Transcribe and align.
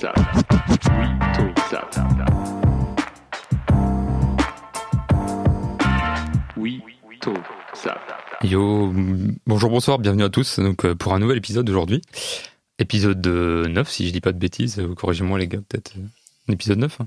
ça. 0.00 0.12
Oui, 0.96 1.18
ça. 1.70 1.88
Oui, 6.56 6.80
ça. 7.74 7.96
Yo, 8.42 8.92
bonjour, 9.46 9.70
bonsoir, 9.70 9.98
bienvenue 9.98 10.22
à 10.24 10.28
tous 10.28 10.58
donc, 10.60 10.84
euh, 10.84 10.94
pour 10.94 11.14
un 11.14 11.18
nouvel 11.18 11.38
épisode 11.38 11.68
aujourd'hui. 11.68 12.00
Épisode 12.78 13.26
9, 13.26 13.88
si 13.90 14.06
je 14.06 14.12
dis 14.12 14.20
pas 14.20 14.32
de 14.32 14.38
bêtises, 14.38 14.78
euh, 14.78 14.94
corrigez-moi 14.94 15.38
les 15.38 15.48
gars, 15.48 15.58
peut-être. 15.68 15.92
euh, 15.98 16.52
épisode 16.52 16.78
9 16.78 16.98
hein. 17.00 17.06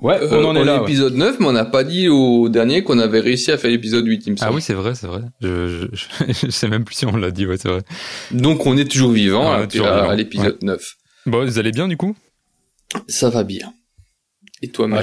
Ouais, 0.00 0.18
on 0.22 0.34
Euh, 0.34 0.44
en 0.44 0.56
est 0.56 0.60
on 0.60 0.64
là. 0.64 0.74
est 0.76 0.78
ouais. 0.78 0.84
épisode 0.84 1.14
9, 1.14 1.40
mais 1.40 1.46
on 1.46 1.52
n'a 1.52 1.66
pas 1.66 1.84
dit 1.84 2.08
au 2.08 2.48
dernier 2.48 2.82
qu'on 2.82 2.98
avait 2.98 3.20
réussi 3.20 3.52
à 3.52 3.58
faire 3.58 3.70
l'épisode 3.70 4.06
8, 4.06 4.26
il 4.26 4.30
me 4.32 4.36
Ah 4.40 4.44
semble. 4.46 4.56
oui, 4.56 4.62
c'est 4.62 4.72
vrai, 4.72 4.94
c'est 4.94 5.06
vrai. 5.06 5.20
Je, 5.42 5.88
je, 5.92 6.06
je, 6.46 6.50
sais 6.50 6.68
même 6.68 6.84
plus 6.84 6.94
si 6.94 7.04
on 7.04 7.14
l'a 7.16 7.30
dit, 7.30 7.46
ouais, 7.46 7.58
c'est 7.58 7.68
vrai. 7.68 7.82
Donc 8.30 8.64
on 8.64 8.78
est 8.78 8.90
toujours 8.90 9.10
vivant 9.12 9.42
Ah, 9.52 9.56
on 9.58 9.60
à, 9.60 9.64
est 9.64 9.68
toujours 9.68 9.88
à- 9.88 9.96
vivant, 10.00 10.08
à 10.10 10.16
l'épisode 10.16 10.56
9. 10.62 10.96
Bon, 11.26 11.44
vous 11.44 11.58
allez 11.58 11.70
bien 11.72 11.88
du 11.88 11.96
coup? 11.96 12.16
Ça 13.08 13.30
va 13.30 13.44
bien. 13.44 13.72
Et 14.62 14.68
toi-même? 14.68 15.00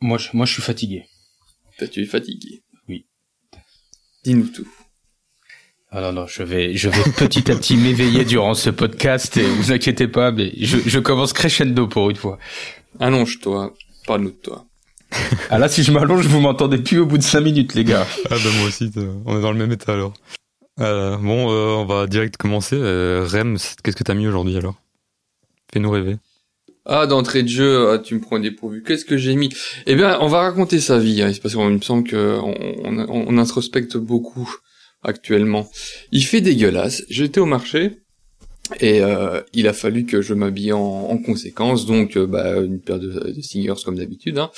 Moi, 0.00 0.18
je, 0.18 0.28
moi, 0.32 0.46
je 0.46 0.52
suis 0.52 0.62
fatigué. 0.62 1.04
Tu 1.92 2.02
es 2.02 2.06
fatigué. 2.06 2.62
Oui. 2.88 3.06
Dis-nous 4.24 4.48
tout. 4.48 4.66
Ah 5.90 6.00
non, 6.00 6.12
non, 6.12 6.26
je 6.26 6.42
vais, 6.42 6.74
je 6.76 6.88
vais 6.88 7.02
petit 7.16 7.50
à 7.50 7.56
petit 7.56 7.76
m'éveiller 7.76 8.24
durant 8.24 8.54
ce 8.54 8.70
podcast 8.70 9.36
et 9.36 9.42
vous 9.48 9.72
inquiétez 9.72 10.06
pas, 10.08 10.30
mais 10.32 10.52
je, 10.60 10.78
je 10.84 10.98
commence 10.98 11.32
crescendo 11.32 11.86
pour 11.88 12.10
une 12.10 12.16
fois. 12.16 12.38
Allonge-toi. 13.00 13.74
Parle-nous 14.06 14.30
de 14.30 14.36
toi. 14.36 14.64
Ah 15.48 15.58
là, 15.58 15.68
si 15.68 15.82
je 15.82 15.90
m'allonge, 15.92 16.26
vous 16.26 16.40
m'entendez 16.40 16.78
plus 16.78 16.98
au 16.98 17.06
bout 17.06 17.16
de 17.18 17.22
cinq 17.22 17.40
minutes, 17.40 17.74
les 17.74 17.84
gars. 17.84 18.06
Ah 18.26 18.34
bah 18.34 18.50
moi 18.58 18.68
aussi, 18.68 18.90
on 19.24 19.38
est 19.38 19.42
dans 19.42 19.52
le 19.52 19.58
même 19.58 19.72
état 19.72 19.94
alors. 19.94 20.12
Euh, 20.80 21.16
bon, 21.16 21.50
euh, 21.50 21.74
on 21.76 21.86
va 21.86 22.06
direct 22.06 22.36
commencer. 22.36 22.76
Euh, 22.78 23.26
Rem, 23.26 23.56
c'est- 23.56 23.80
qu'est-ce 23.80 23.96
que 23.96 24.04
t'as 24.04 24.12
mis 24.14 24.26
aujourd'hui 24.26 24.56
alors? 24.56 24.74
Fais-nous 25.72 25.90
rêver. 25.90 26.16
Ah, 26.86 27.06
d'entrée 27.06 27.42
de 27.42 27.48
jeu, 27.48 27.90
ah, 27.90 27.98
tu 27.98 28.14
me 28.14 28.20
prends 28.20 28.38
dépourvu. 28.38 28.82
Qu'est-ce 28.82 29.04
que 29.04 29.18
j'ai 29.18 29.34
mis? 29.36 29.50
Eh 29.86 29.94
bien, 29.94 30.18
on 30.20 30.28
va 30.28 30.40
raconter 30.40 30.80
sa 30.80 30.98
vie. 30.98 31.20
Hein, 31.22 31.32
parce 31.42 31.54
qu'il 31.54 31.64
me 31.64 31.80
semble 31.80 32.08
que 32.08 32.38
on, 32.40 33.38
introspecte 33.38 33.96
beaucoup 33.98 34.50
actuellement. 35.02 35.68
Il 36.12 36.24
fait 36.24 36.40
dégueulasse. 36.40 37.02
J'étais 37.10 37.40
au 37.40 37.46
marché 37.46 37.98
et 38.80 39.02
euh, 39.02 39.42
il 39.52 39.68
a 39.68 39.74
fallu 39.74 40.06
que 40.06 40.22
je 40.22 40.32
m'habille 40.32 40.72
en, 40.72 40.80
en 40.80 41.18
conséquence. 41.18 41.84
Donc, 41.84 42.16
euh, 42.16 42.26
bah, 42.26 42.56
une 42.56 42.80
paire 42.80 42.98
de, 42.98 43.08
de 43.08 43.84
comme 43.84 43.96
d'habitude. 43.96 44.38
Hein. 44.38 44.50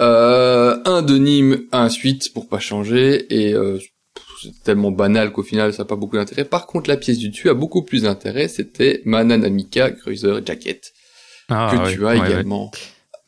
Euh, 0.00 0.78
un 0.84 1.02
denim, 1.02 1.64
un 1.72 1.88
suite 1.88 2.32
pour 2.34 2.48
pas 2.48 2.58
changer 2.58 3.26
et 3.34 3.54
euh, 3.54 3.78
c'est 4.40 4.62
tellement 4.62 4.90
banal 4.90 5.32
qu'au 5.32 5.42
final 5.42 5.72
ça 5.72 5.82
n'a 5.82 5.86
pas 5.86 5.96
beaucoup 5.96 6.16
d'intérêt. 6.16 6.44
Par 6.44 6.66
contre, 6.66 6.88
la 6.90 6.96
pièce 6.96 7.18
du 7.18 7.28
dessus 7.30 7.48
a 7.48 7.54
beaucoup 7.54 7.82
plus 7.82 8.02
d'intérêt. 8.02 8.48
C'était 8.48 9.02
ma 9.04 9.24
Nanamika 9.24 9.90
Cruiser 9.90 10.40
Jacket 10.44 10.92
Ah, 11.48 11.70
que 11.72 11.92
tu 11.92 12.04
as 12.04 12.08
ouais, 12.10 12.20
ouais. 12.20 12.26
également. 12.30 12.70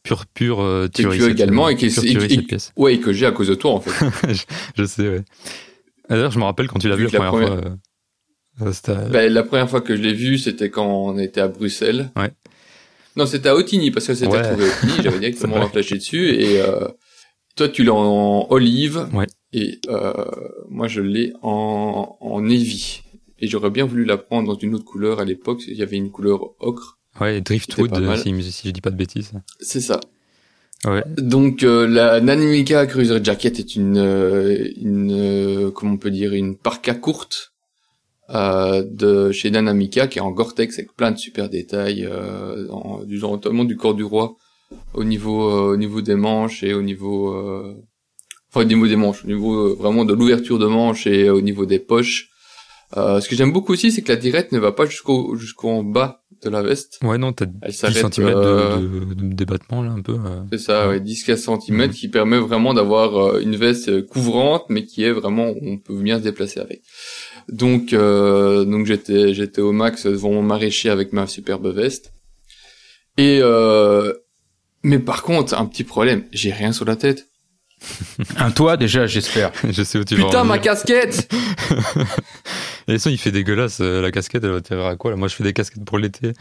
Pure, 0.03 0.27
pure 0.27 0.63
euh, 0.63 0.87
tu 0.87 1.03
tuerie. 1.03 1.23
as 1.23 1.29
également 1.29 1.69
et 1.69 1.77
qui- 1.77 1.89
pure 1.89 2.05
et- 2.05 2.09
tuerie, 2.11 2.27
et- 2.27 2.37
cette 2.37 2.47
pièce. 2.47 2.73
Ouais, 2.77 2.95
et 2.95 3.01
que 3.01 3.13
j'ai 3.13 3.27
à 3.27 3.33
cause 3.33 3.49
de 3.49 3.55
toi 3.55 3.73
en 3.73 3.81
fait. 3.81 3.91
je, 4.33 4.45
je 4.77 4.85
sais, 4.85 5.09
ouais. 5.09 5.23
D'ailleurs, 6.09 6.31
je 6.31 6.39
me 6.39 6.45
rappelle 6.45 6.69
quand 6.69 6.79
tu 6.79 6.89
l'as 6.89 6.97
Vu 6.97 7.05
la 7.05 7.11
que 7.11 7.17
la 7.17 7.29
première, 7.29 7.49
première- 7.49 7.63
fois. 7.63 7.73
euh, 7.73 9.09
Ben, 9.11 9.33
la 9.33 9.43
première 9.43 9.69
fois 9.71 9.81
que 9.83 9.95
je 9.95 10.01
l'ai 10.03 10.15
vu, 10.15 10.39
c'était 10.39 10.71
quand 10.71 10.87
on 10.87 11.19
était 11.19 11.41
à 11.41 11.49
Bruxelles. 11.49 12.11
Ouais. 12.17 12.31
Non, 13.17 13.27
c'était 13.27 13.49
à 13.51 13.55
Otigny 13.55 13.91
parce 13.91 14.07
que 14.07 14.15
c'était 14.15 14.31
Ouais. 14.33 14.41
retrouvé 14.43 14.65
à 14.65 14.69
Otigny. 14.69 15.03
J'avais 15.03 15.19
directement 15.21 15.69
flashé 15.69 15.97
dessus 15.97 16.31
et 16.31 16.61
euh, 16.63 16.89
toi 17.57 17.69
tu 17.69 17.85
l'as 17.85 17.93
en 17.95 18.47
olive. 18.51 19.07
Ouais. 19.13 19.27
Et 19.53 19.81
euh, 19.89 20.13
moi 20.69 20.89
je 20.89 21.01
l'ai 21.01 21.33
en 21.43 22.17
en 22.21 22.41
navy. 22.41 23.03
Et 23.41 23.47
j'aurais 23.47 23.71
bien 23.71 23.85
voulu 23.87 24.05
la 24.05 24.17
prendre 24.17 24.53
dans 24.53 24.59
une 24.59 24.75
autre 24.75 24.85
couleur 24.85 25.21
à 25.21 25.25
l'époque. 25.25 25.63
Il 25.69 25.77
y 25.77 25.83
avait 25.83 25.97
une 25.97 26.11
couleur 26.11 26.55
ocre. 26.59 26.99
ouais, 27.21 27.41
Driftwood, 27.41 27.91
pas 27.91 28.01
mal. 28.01 28.19
si, 28.19 28.53
si 28.53 28.69
je 28.69 28.73
dis 28.73 28.81
pas 28.81 28.91
de 28.91 28.97
bêtises. 28.97 29.33
C'est 29.61 29.81
ça. 29.81 30.01
Ouais. 30.85 31.03
Donc 31.17 31.65
euh, 31.65 31.87
la 31.89 32.21
Nanimika 32.21 32.87
Cruiser 32.87 33.19
Jacket 33.23 33.59
est 33.59 33.75
une 33.75 33.99
euh, 33.99 34.69
une 34.77 35.11
euh, 35.13 35.71
comment 35.73 35.95
on 35.95 35.97
peut 35.99 36.11
dire 36.11 36.33
une 36.35 36.57
parka 36.57 36.95
courte 36.95 37.53
euh, 38.31 38.85
de 38.89 39.33
chez 39.33 39.51
Nanamika 39.51 40.07
qui 40.07 40.19
est 40.19 40.23
en 40.23 40.31
Gore-Tex 40.31 40.79
avec 40.79 40.95
plein 40.95 41.11
de 41.11 41.17
super 41.17 41.49
détails 41.49 42.07
euh, 42.09 42.69
en, 42.71 43.03
du 43.05 43.19
genre 43.19 43.33
notamment 43.33 43.65
du 43.65 43.77
corps 43.77 43.95
du 43.95 44.05
roi 44.05 44.37
au 44.95 45.03
niveau 45.03 45.51
euh, 45.51 45.73
au 45.73 45.77
niveau 45.77 46.01
des 46.01 46.15
manches 46.15 46.63
et 46.63 46.75
au 46.75 46.83
niveau 46.83 47.33
euh, 47.35 47.75
enfin 48.59 48.67
au 48.67 48.69
niveau 48.69 48.87
des 48.87 48.97
manches 48.97 49.25
au 49.25 49.29
niveau 49.29 49.55
euh, 49.69 49.77
vraiment 49.79 50.05
de 50.05 50.15
l'ouverture 50.15 50.59
de 50.59 50.67
manches 50.67 51.07
et 51.07 51.29
euh, 51.29 51.35
au 51.35 51.41
niveau 51.41 51.67
des 51.67 51.79
poches. 51.79 52.29
Euh, 52.97 53.21
ce 53.21 53.29
que 53.29 53.37
j'aime 53.37 53.53
beaucoup 53.53 53.73
aussi 53.73 53.93
c'est 53.93 54.01
que 54.03 54.11
la 54.11 54.17
tirette 54.17 54.51
ne 54.53 54.59
va 54.59 54.73
pas 54.73 54.87
jusqu'au 54.87 55.37
jusqu'en 55.37 55.83
bas 55.83 56.23
de 56.43 56.49
la 56.51 56.63
veste. 56.63 57.01
Ouais, 57.03 57.19
non, 57.19 57.33
t'as 57.33 57.47
Elle 57.63 57.73
10 57.73 57.77
s'arrête 57.77 58.15
cm 58.15 58.29
euh, 58.29 58.77
de, 58.79 59.05
de, 59.07 59.15
de 59.15 59.35
débattement 59.35 59.83
là 59.83 59.91
un 59.91 60.01
peu. 60.03 60.13
euh. 60.15 60.43
c'est 60.53 60.59
ça, 60.59 60.89
ouais, 60.89 61.01
10-15 61.01 61.37
cm 61.61 61.77
Mhm. 61.77 61.91
qui 61.91 62.09
permet 62.09 62.39
vraiment 62.39 62.73
d'avoir 62.75 63.39
une 63.41 63.57
veste 63.57 64.07
couvrante, 64.07 64.65
mais 64.69 64.85
qui 64.87 65.03
est 65.03 65.11
vraiment, 65.11 65.53
on 65.61 65.79
peut 65.79 66.01
bien 66.01 66.19
se 66.19 66.23
déplacer 66.23 66.61
avec. 66.61 66.81
Donc, 67.49 67.93
euh, 67.93 68.65
donc 68.65 68.87
j'étais, 68.87 69.35
j'étais 69.35 69.61
au 69.61 69.73
max 69.73 70.07
devant 70.07 70.31
mon 70.31 70.43
maraîcher 70.43 70.91
avec 70.91 71.13
ma 71.13 71.27
superbe 71.27 71.67
veste. 71.75 72.13
Et 73.17 73.41
euh, 73.43 74.13
mais 74.85 75.01
par 75.01 75.25
contre, 75.25 75.55
un 75.59 75.67
petit 75.67 75.83
problème, 75.85 76.25
j'ai 76.33 76.53
rien 76.53 76.73
sur 76.73 76.85
la 76.85 76.95
tête. 76.97 77.27
Un 78.37 78.51
toit, 78.51 78.77
déjà, 78.77 79.07
j'espère. 79.07 79.53
je 79.71 79.83
sais 79.83 79.99
où 79.99 80.05
tu 80.05 80.15
vas. 80.17 80.25
Putain, 80.25 80.43
en 80.43 80.45
ma 80.45 80.59
casquette 80.59 81.31
Et 82.89 82.99
ça, 82.99 83.11
il 83.11 83.19
fait 83.19 83.31
dégueulasse. 83.33 83.81
euh, 83.81 84.01
la 84.01 84.11
casquette, 84.11 84.43
elle 84.45 84.51
va 84.51 84.61
te 84.61 84.69
servir 84.69 84.87
à 84.87 84.97
quoi 84.97 85.11
là? 85.11 85.17
Moi, 85.17 85.29
je 85.29 85.35
fais 85.35 85.45
des 85.45 85.53
casquettes 85.53 85.85
pour 85.85 85.99
l'été. 85.99 86.33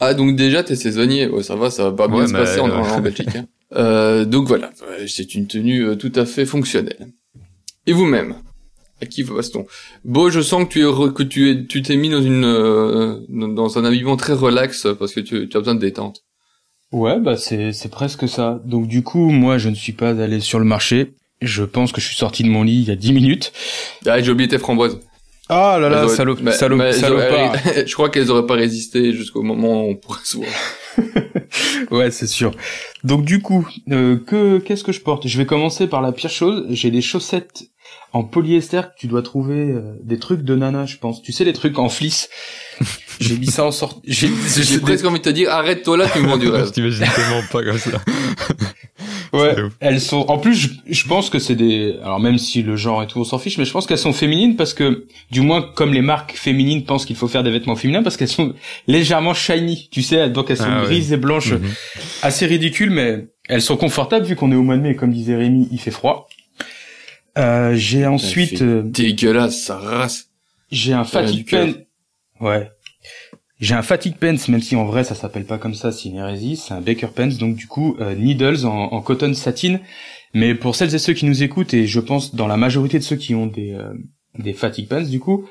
Ah, 0.00 0.14
donc 0.14 0.34
déjà, 0.36 0.62
t'es 0.64 0.74
saisonnier. 0.76 1.28
Ouais, 1.28 1.42
ça 1.42 1.54
va, 1.54 1.70
ça 1.70 1.84
va 1.84 1.92
pas 1.92 2.08
bien 2.08 2.18
Ouais, 2.18 2.26
se 2.26 2.32
mais, 2.32 2.38
passer 2.40 2.60
en, 2.60 2.68
euh, 2.70 2.74
en 2.82 3.00
Belgique. 3.00 3.36
hein. 3.36 3.46
Euh, 3.74 4.24
donc 4.24 4.48
voilà, 4.48 4.70
c'est 5.06 5.34
une 5.34 5.46
tenue 5.46 5.84
euh, 5.86 5.94
tout 5.94 6.12
à 6.16 6.26
fait 6.26 6.44
fonctionnelle. 6.44 7.08
Et 7.86 7.92
vous-même? 7.92 8.34
À 9.00 9.06
qui 9.06 9.24
passe-t-on? 9.24 9.66
Bon, 10.04 10.28
je 10.30 10.40
sens 10.40 10.64
que 10.64 10.68
tu 10.68 10.80
es 10.80 11.12
que 11.14 11.22
tu 11.22 11.50
es 11.50 11.64
tu 11.66 11.82
t'es 11.82 11.96
mis 11.96 12.10
dans 12.10 12.20
une 12.22 12.44
euh, 12.44 13.18
dans 13.28 13.78
un 13.78 13.84
habillement 13.84 14.16
très 14.16 14.32
relax 14.34 14.86
parce 14.98 15.12
que 15.14 15.20
tu, 15.20 15.48
tu 15.48 15.56
as 15.56 15.60
besoin 15.60 15.74
de 15.74 15.80
détente. 15.80 16.22
Ouais, 16.92 17.18
bah, 17.18 17.36
c'est, 17.36 17.72
c'est 17.72 17.88
presque 17.90 18.28
ça. 18.28 18.60
Donc, 18.64 18.86
du 18.86 19.02
coup, 19.02 19.30
moi, 19.30 19.58
je 19.58 19.68
ne 19.70 19.74
suis 19.74 19.92
pas 19.92 20.10
allé 20.10 20.40
sur 20.40 20.58
le 20.58 20.64
marché. 20.64 21.14
Je 21.40 21.64
pense 21.64 21.90
que 21.92 22.00
je 22.00 22.06
suis 22.06 22.16
sorti 22.16 22.42
de 22.44 22.48
mon 22.48 22.62
lit 22.62 22.82
il 22.82 22.88
y 22.88 22.90
a 22.90 22.96
10 22.96 23.12
minutes. 23.12 23.52
Ah, 24.06 24.20
j'ai 24.22 24.30
oublié 24.30 24.48
tes 24.48 24.58
framboises. 24.58 25.00
Ah 25.48 25.76
là 25.80 25.88
là, 25.88 25.96
auraient- 26.04 26.16
salopard. 26.52 26.54
auraient- 26.92 27.86
je 27.86 27.92
crois 27.94 28.08
qu'elles 28.10 28.30
auraient 28.30 28.46
pas 28.46 28.54
résisté 28.54 29.12
jusqu'au 29.12 29.42
moment 29.42 29.84
où 29.84 29.90
on 29.90 29.96
pourrait 29.96 30.20
se 30.24 30.36
voir. 30.36 30.48
Ouais, 31.90 32.10
c'est 32.10 32.26
sûr. 32.26 32.52
Donc 33.04 33.24
du 33.24 33.42
coup, 33.42 33.66
euh, 33.90 34.16
que 34.16 34.58
qu'est-ce 34.58 34.84
que 34.84 34.92
je 34.92 35.00
porte? 35.00 35.26
Je 35.28 35.36
vais 35.36 35.44
commencer 35.44 35.86
par 35.86 36.00
la 36.00 36.12
pire 36.12 36.30
chose. 36.30 36.64
J'ai 36.70 36.90
des 36.90 37.02
chaussettes 37.02 37.64
en 38.12 38.24
polyester 38.24 38.82
que 38.82 38.98
tu 38.98 39.06
dois 39.06 39.22
trouver 39.22 39.70
euh, 39.70 39.80
des 40.02 40.18
trucs 40.18 40.42
de 40.42 40.54
nana, 40.54 40.84
je 40.86 40.96
pense. 40.98 41.22
Tu 41.22 41.32
sais 41.32 41.44
les 41.44 41.52
trucs 41.52 41.78
en 41.78 41.88
fliss. 41.88 42.28
J'ai 43.20 43.36
mis 43.38 43.46
ça 43.46 43.64
en 43.64 43.70
sorte. 43.70 43.98
J'ai 44.06 44.28
presque 44.80 45.04
envie 45.06 45.18
de 45.18 45.24
te 45.24 45.30
dire 45.30 45.50
arrête-toi 45.50 45.96
là, 45.96 46.08
tu 46.12 46.20
me 46.20 46.28
vends 46.28 46.36
du 46.38 46.46
je 46.48 46.50
rêve. 46.52 46.70
t'imagine 46.72 47.06
tellement 47.14 47.42
pas 47.50 47.62
comme 47.62 47.78
ça. 47.78 47.90
Ouais, 49.32 49.56
elles 49.80 50.00
sont. 50.00 50.26
En 50.28 50.36
plus, 50.36 50.54
je, 50.54 50.68
je 50.86 51.08
pense 51.08 51.30
que 51.30 51.38
c'est 51.38 51.54
des. 51.54 51.96
Alors 52.02 52.20
même 52.20 52.36
si 52.36 52.62
le 52.62 52.76
genre 52.76 53.02
et 53.02 53.06
tout, 53.06 53.18
on 53.18 53.24
s'en 53.24 53.38
fiche, 53.38 53.56
mais 53.56 53.64
je 53.64 53.72
pense 53.72 53.86
qu'elles 53.86 53.96
sont 53.96 54.12
féminines 54.12 54.56
parce 54.56 54.74
que, 54.74 55.06
du 55.30 55.40
moins, 55.40 55.62
comme 55.62 55.94
les 55.94 56.02
marques 56.02 56.34
féminines 56.36 56.84
pensent 56.84 57.06
qu'il 57.06 57.16
faut 57.16 57.28
faire 57.28 57.42
des 57.42 57.50
vêtements 57.50 57.74
féminins, 57.74 58.02
parce 58.02 58.18
qu'elles 58.18 58.28
sont 58.28 58.52
légèrement 58.86 59.32
shiny. 59.32 59.88
Tu 59.90 60.02
sais, 60.02 60.28
donc 60.28 60.50
elles 60.50 60.58
sont 60.58 60.64
Ah 60.68 60.80
ouais. 60.82 60.86
grises 60.86 61.14
et 61.14 61.16
blanches. 61.16 61.52
Mhm. 61.52 61.62
assez 62.22 62.44
ridicules, 62.44 62.90
mais 62.90 63.28
elles 63.48 63.62
sont 63.62 63.78
confortables 63.78 64.26
vu 64.26 64.36
qu'on 64.36 64.52
est 64.52 64.56
au 64.56 64.62
mois 64.62 64.76
de 64.76 64.82
mai. 64.82 64.96
Comme 64.96 65.12
disait 65.12 65.34
Rémi, 65.36 65.66
il 65.72 65.78
fait 65.80 65.90
froid. 65.90 66.28
Euh, 67.38 67.74
j'ai 67.74 68.06
ensuite, 68.06 68.62
euh, 68.62 68.82
Dégueulasse, 68.82 69.62
ça 69.62 69.78
race. 69.78 70.28
j'ai 70.70 70.92
un 70.92 71.04
fatigue 71.04 71.48
pen. 71.48 71.74
Ouais. 72.40 72.70
J'ai 73.62 73.74
un 73.74 73.82
fatigue 73.82 74.16
pants, 74.16 74.34
même 74.48 74.60
si 74.60 74.74
en 74.74 74.84
vrai 74.84 75.04
ça 75.04 75.14
s'appelle 75.14 75.44
pas 75.44 75.56
comme 75.56 75.74
ça, 75.74 75.92
c'est 75.92 76.08
une 76.08 76.16
hérésie. 76.16 76.56
C'est 76.56 76.74
un 76.74 76.80
Baker 76.80 77.06
pants, 77.14 77.28
donc 77.38 77.54
du 77.54 77.68
coup 77.68 77.96
euh, 78.00 78.16
needles 78.16 78.66
en, 78.66 78.92
en 78.92 79.00
cotton 79.00 79.32
satin. 79.34 79.78
Mais 80.34 80.56
pour 80.56 80.74
celles 80.74 80.94
et 80.94 80.98
ceux 80.98 81.12
qui 81.12 81.26
nous 81.26 81.44
écoutent 81.44 81.72
et 81.72 81.86
je 81.86 82.00
pense 82.00 82.34
dans 82.34 82.48
la 82.48 82.56
majorité 82.56 82.98
de 82.98 83.04
ceux 83.04 83.14
qui 83.14 83.36
ont 83.36 83.46
des 83.46 83.72
euh, 83.72 83.92
des 84.36 84.52
fatigue 84.52 84.88
pants, 84.88 85.02
du 85.02 85.20
coup, 85.20 85.46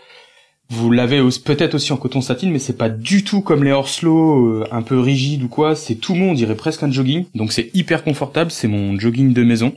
vous 0.70 0.92
l'avez 0.92 1.22
peut-être 1.46 1.76
aussi 1.76 1.94
en 1.94 1.98
coton 1.98 2.20
satin, 2.20 2.50
mais 2.50 2.60
c'est 2.60 2.78
pas 2.78 2.90
du 2.90 3.24
tout 3.24 3.40
comme 3.42 3.64
les 3.64 3.72
Horslow, 3.72 4.46
euh, 4.46 4.68
un 4.72 4.82
peu 4.82 5.00
rigide 5.00 5.44
ou 5.44 5.48
quoi. 5.48 5.78
C'est 5.78 5.96
tout 5.96 6.14
mou, 6.14 6.26
on 6.32 6.34
dirait 6.34 6.56
presque 6.56 6.84
un 6.84 6.92
jogging. 6.92 7.26
Donc 7.34 7.54
c'est 7.54 7.70
hyper 7.74 8.04
confortable. 8.04 8.52
C'est 8.52 8.68
mon 8.68 9.00
jogging 9.00 9.32
de 9.34 9.44
maison. 9.44 9.74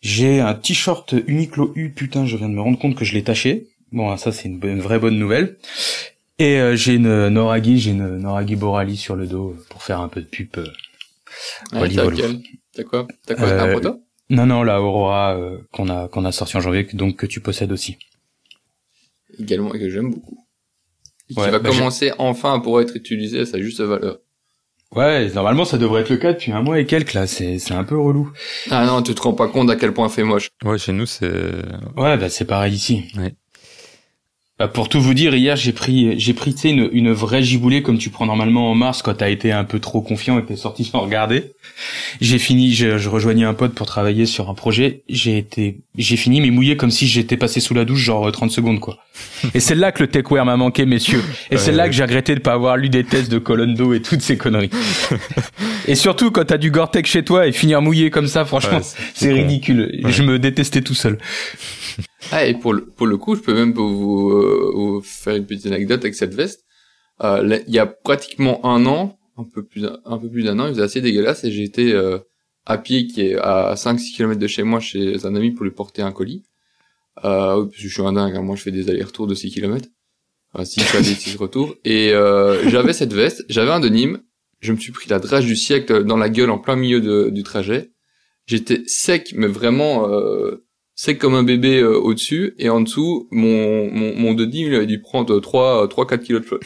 J'ai 0.00 0.40
un 0.40 0.54
t-shirt 0.54 1.14
Uniqlo 1.26 1.72
U. 1.74 1.90
Putain, 1.90 2.24
je 2.26 2.36
viens 2.36 2.48
de 2.48 2.54
me 2.54 2.60
rendre 2.60 2.78
compte 2.78 2.94
que 2.96 3.04
je 3.04 3.14
l'ai 3.14 3.24
taché. 3.24 3.66
Bon, 3.92 4.16
ça 4.16 4.32
c'est 4.32 4.48
une, 4.48 4.60
une 4.64 4.80
vraie 4.80 4.98
bonne 4.98 5.18
nouvelle. 5.18 5.56
Et 6.38 6.60
euh, 6.60 6.76
j'ai 6.76 6.94
une 6.94 7.28
Noraghi, 7.28 7.78
j'ai 7.80 7.90
une 7.90 8.18
Noraghi 8.18 8.54
Borali 8.54 8.96
sur 8.96 9.16
le 9.16 9.26
dos 9.26 9.56
pour 9.70 9.82
faire 9.82 10.00
un 10.00 10.08
peu 10.08 10.20
de 10.20 10.26
pub. 10.26 10.48
euh. 10.58 10.66
Ouais, 11.72 11.80
Wally 11.80 11.96
t'as 12.72 12.84
quoi 12.84 13.06
T'as 13.26 13.34
quoi 13.34 13.46
Euh, 13.48 13.60
Un 13.64 13.70
proto 13.72 14.00
Non, 14.30 14.46
non, 14.46 14.62
la 14.62 14.80
Aurora 14.80 15.36
euh, 15.36 15.58
qu'on 15.72 15.88
a 15.88 16.06
qu'on 16.08 16.24
a 16.24 16.30
sorti 16.32 16.56
en 16.56 16.60
janvier, 16.60 16.84
donc 16.92 17.16
que 17.16 17.26
tu 17.26 17.40
possèdes 17.40 17.72
aussi. 17.72 17.96
Également, 19.38 19.74
et 19.74 19.78
que 19.80 19.88
j'aime 19.90 20.10
beaucoup. 20.10 20.46
et 21.28 21.34
qui 21.34 21.40
Ouais, 21.40 21.50
va 21.50 21.58
bah, 21.58 21.70
commencer 21.70 22.12
enfin 22.18 22.54
à 22.54 22.60
pouvoir 22.60 22.82
être 22.82 22.94
utilisé 22.96 23.40
à 23.40 23.46
sa 23.46 23.60
juste 23.60 23.80
valeur. 23.80 24.18
Ouais, 24.94 25.30
normalement 25.34 25.64
ça 25.66 25.76
devrait 25.76 26.00
être 26.00 26.08
le 26.08 26.16
cas 26.16 26.32
depuis 26.32 26.50
un 26.50 26.62
mois 26.62 26.80
et 26.80 26.86
quelques 26.86 27.12
là, 27.12 27.26
c'est 27.26 27.58
c'est 27.58 27.74
un 27.74 27.84
peu 27.84 27.98
relou. 27.98 28.32
Ah 28.70 28.86
non, 28.86 29.02
tu 29.02 29.14
te 29.14 29.20
rends 29.20 29.34
pas 29.34 29.48
compte 29.48 29.68
à 29.70 29.76
quel 29.76 29.92
point 29.92 30.08
fait 30.08 30.24
moche. 30.24 30.48
Ouais, 30.64 30.78
chez 30.78 30.92
nous, 30.92 31.04
c'est... 31.06 31.30
Ouais, 31.96 32.16
bah 32.16 32.30
c'est 32.30 32.46
pareil 32.46 32.72
ici. 32.74 33.04
Ouais. 33.18 33.34
Bah, 34.58 34.66
pour 34.66 34.88
tout 34.88 35.00
vous 35.00 35.14
dire, 35.14 35.34
hier 35.36 35.54
j'ai 35.54 35.72
pris 35.72 36.18
j'ai 36.18 36.34
pris 36.34 36.52
tu 36.52 36.62
sais 36.62 36.70
une, 36.70 36.88
une 36.92 37.12
vraie 37.12 37.44
giboulée 37.44 37.82
comme 37.82 37.96
tu 37.98 38.10
prends 38.10 38.26
normalement 38.26 38.72
en 38.72 38.74
mars 38.74 39.02
quand 39.02 39.14
t'as 39.14 39.28
été 39.30 39.52
un 39.52 39.62
peu 39.62 39.78
trop 39.78 40.00
confiant 40.00 40.36
et 40.38 40.42
que 40.42 40.48
t'es 40.48 40.56
sorti 40.56 40.84
sans 40.86 41.00
regarder. 41.00 41.52
J'ai 42.20 42.38
fini, 42.38 42.72
je, 42.72 42.98
je 42.98 43.08
rejoignais 43.08 43.44
un 43.44 43.54
pote 43.54 43.74
pour 43.74 43.86
travailler 43.86 44.26
sur 44.26 44.50
un 44.50 44.54
projet. 44.54 45.04
J'ai 45.08 45.38
été 45.38 45.82
j'ai 45.96 46.16
fini 46.16 46.40
mais 46.40 46.50
mouillé 46.50 46.76
comme 46.76 46.90
si 46.90 47.06
j'étais 47.06 47.36
passé 47.36 47.60
sous 47.60 47.74
la 47.74 47.84
douche 47.84 48.00
genre 48.00 48.26
euh, 48.26 48.32
30 48.32 48.50
secondes 48.50 48.80
quoi. 48.80 48.98
Et 49.54 49.60
c'est 49.60 49.74
là 49.74 49.92
que 49.92 50.02
le 50.02 50.08
techwear 50.08 50.44
m'a 50.44 50.56
manqué 50.56 50.84
messieurs. 50.86 51.22
Et 51.50 51.56
c'est 51.56 51.72
là 51.72 51.84
ouais. 51.84 51.88
que 51.90 51.94
j'ai 51.94 52.02
regretté 52.04 52.34
de 52.34 52.40
pas 52.40 52.52
avoir 52.52 52.76
lu 52.76 52.88
des 52.88 53.04
tests 53.04 53.30
de 53.30 53.38
colonne 53.38 53.74
d'eau 53.74 53.92
et 53.94 54.02
toutes 54.02 54.20
ces 54.22 54.36
conneries. 54.36 54.70
et 55.86 55.94
surtout 55.94 56.30
quand 56.30 56.44
t'as 56.44 56.58
du 56.58 56.70
Gore-Tex 56.70 57.08
chez 57.08 57.24
toi 57.24 57.46
et 57.46 57.52
finir 57.52 57.80
mouillé 57.82 58.10
comme 58.10 58.26
ça 58.26 58.44
franchement 58.44 58.78
Ouais, 58.78 58.84
c'est 59.14 59.32
ridicule. 59.32 60.00
Ouais. 60.04 60.12
Je 60.12 60.22
me 60.22 60.38
détestais 60.38 60.82
tout 60.82 60.94
seul. 60.94 61.18
Ah, 62.32 62.44
et 62.46 62.54
pour 62.54 62.72
le, 62.74 62.84
pour 62.84 63.06
le 63.06 63.16
coup, 63.16 63.34
je 63.36 63.40
peux 63.40 63.54
même 63.54 63.72
vous, 63.72 64.30
euh, 64.30 64.72
vous 64.74 65.02
faire 65.02 65.36
une 65.36 65.46
petite 65.46 65.66
anecdote 65.66 66.00
avec 66.02 66.14
cette 66.14 66.34
veste. 66.34 66.64
Euh, 67.24 67.42
là, 67.42 67.58
il 67.66 67.74
y 67.74 67.78
a 67.78 67.86
pratiquement 67.86 68.64
un 68.66 68.86
an, 68.86 69.18
un 69.36 69.44
peu 69.44 69.64
plus, 69.64 69.82
d'un- 69.82 69.98
un 70.04 70.18
peu 70.18 70.28
plus 70.28 70.42
d'un 70.44 70.58
an, 70.58 70.66
il 70.66 70.70
faisait 70.74 70.82
assez 70.82 71.00
dégueulasse 71.00 71.44
et 71.44 71.50
j'ai 71.50 71.62
été 71.62 71.92
euh, 71.92 72.18
à 72.66 72.76
pied 72.78 73.06
qui 73.06 73.22
est 73.22 73.36
à 73.36 73.74
5-6 73.76 74.14
km 74.16 74.38
de 74.38 74.46
chez 74.46 74.62
moi 74.62 74.78
chez 74.80 75.24
un 75.26 75.34
ami 75.34 75.52
pour 75.52 75.64
lui 75.64 75.70
porter 75.72 76.02
un 76.02 76.12
colis. 76.12 76.42
Euh, 77.24 77.66
je 77.72 77.88
suis 77.88 78.02
un 78.02 78.12
dingue, 78.12 78.36
hein, 78.36 78.42
moi 78.42 78.56
je 78.56 78.62
fais 78.62 78.70
des 78.70 78.88
allers-retours 78.90 79.26
de 79.26 79.34
6 79.34 79.50
km. 79.50 79.88
Enfin, 80.54 80.64
6 80.64 80.94
allers, 80.96 81.04
6 81.14 81.36
retours. 81.36 81.74
Et 81.84 82.12
euh, 82.12 82.68
j'avais 82.68 82.92
cette 82.92 83.12
veste, 83.12 83.44
j'avais 83.48 83.70
un 83.70 83.80
denim, 83.80 84.18
je 84.60 84.72
me 84.72 84.78
suis 84.78 84.92
pris 84.92 85.08
la 85.08 85.18
drage 85.18 85.44
du 85.46 85.56
siècle 85.56 86.04
dans 86.04 86.16
la 86.16 86.28
gueule 86.28 86.50
en 86.50 86.58
plein 86.58 86.76
milieu 86.76 87.00
de- 87.00 87.28
du 87.30 87.42
trajet. 87.42 87.90
J'étais 88.46 88.82
sec, 88.86 89.34
mais 89.36 89.46
vraiment 89.46 90.08
euh, 90.10 90.64
sec 90.94 91.18
comme 91.18 91.34
un 91.34 91.42
bébé 91.42 91.80
euh, 91.80 91.98
au-dessus, 91.98 92.54
et 92.58 92.70
en 92.70 92.80
dessous, 92.80 93.28
mon, 93.30 93.90
mon, 93.92 94.14
mon 94.16 94.34
denim, 94.34 94.68
il 94.68 94.74
avait 94.74 94.86
dû 94.86 95.00
prendre 95.00 95.38
3, 95.38 95.86
3 95.88 96.06
4 96.06 96.22
kilos 96.24 96.42
de 96.42 96.46
flotte. 96.46 96.62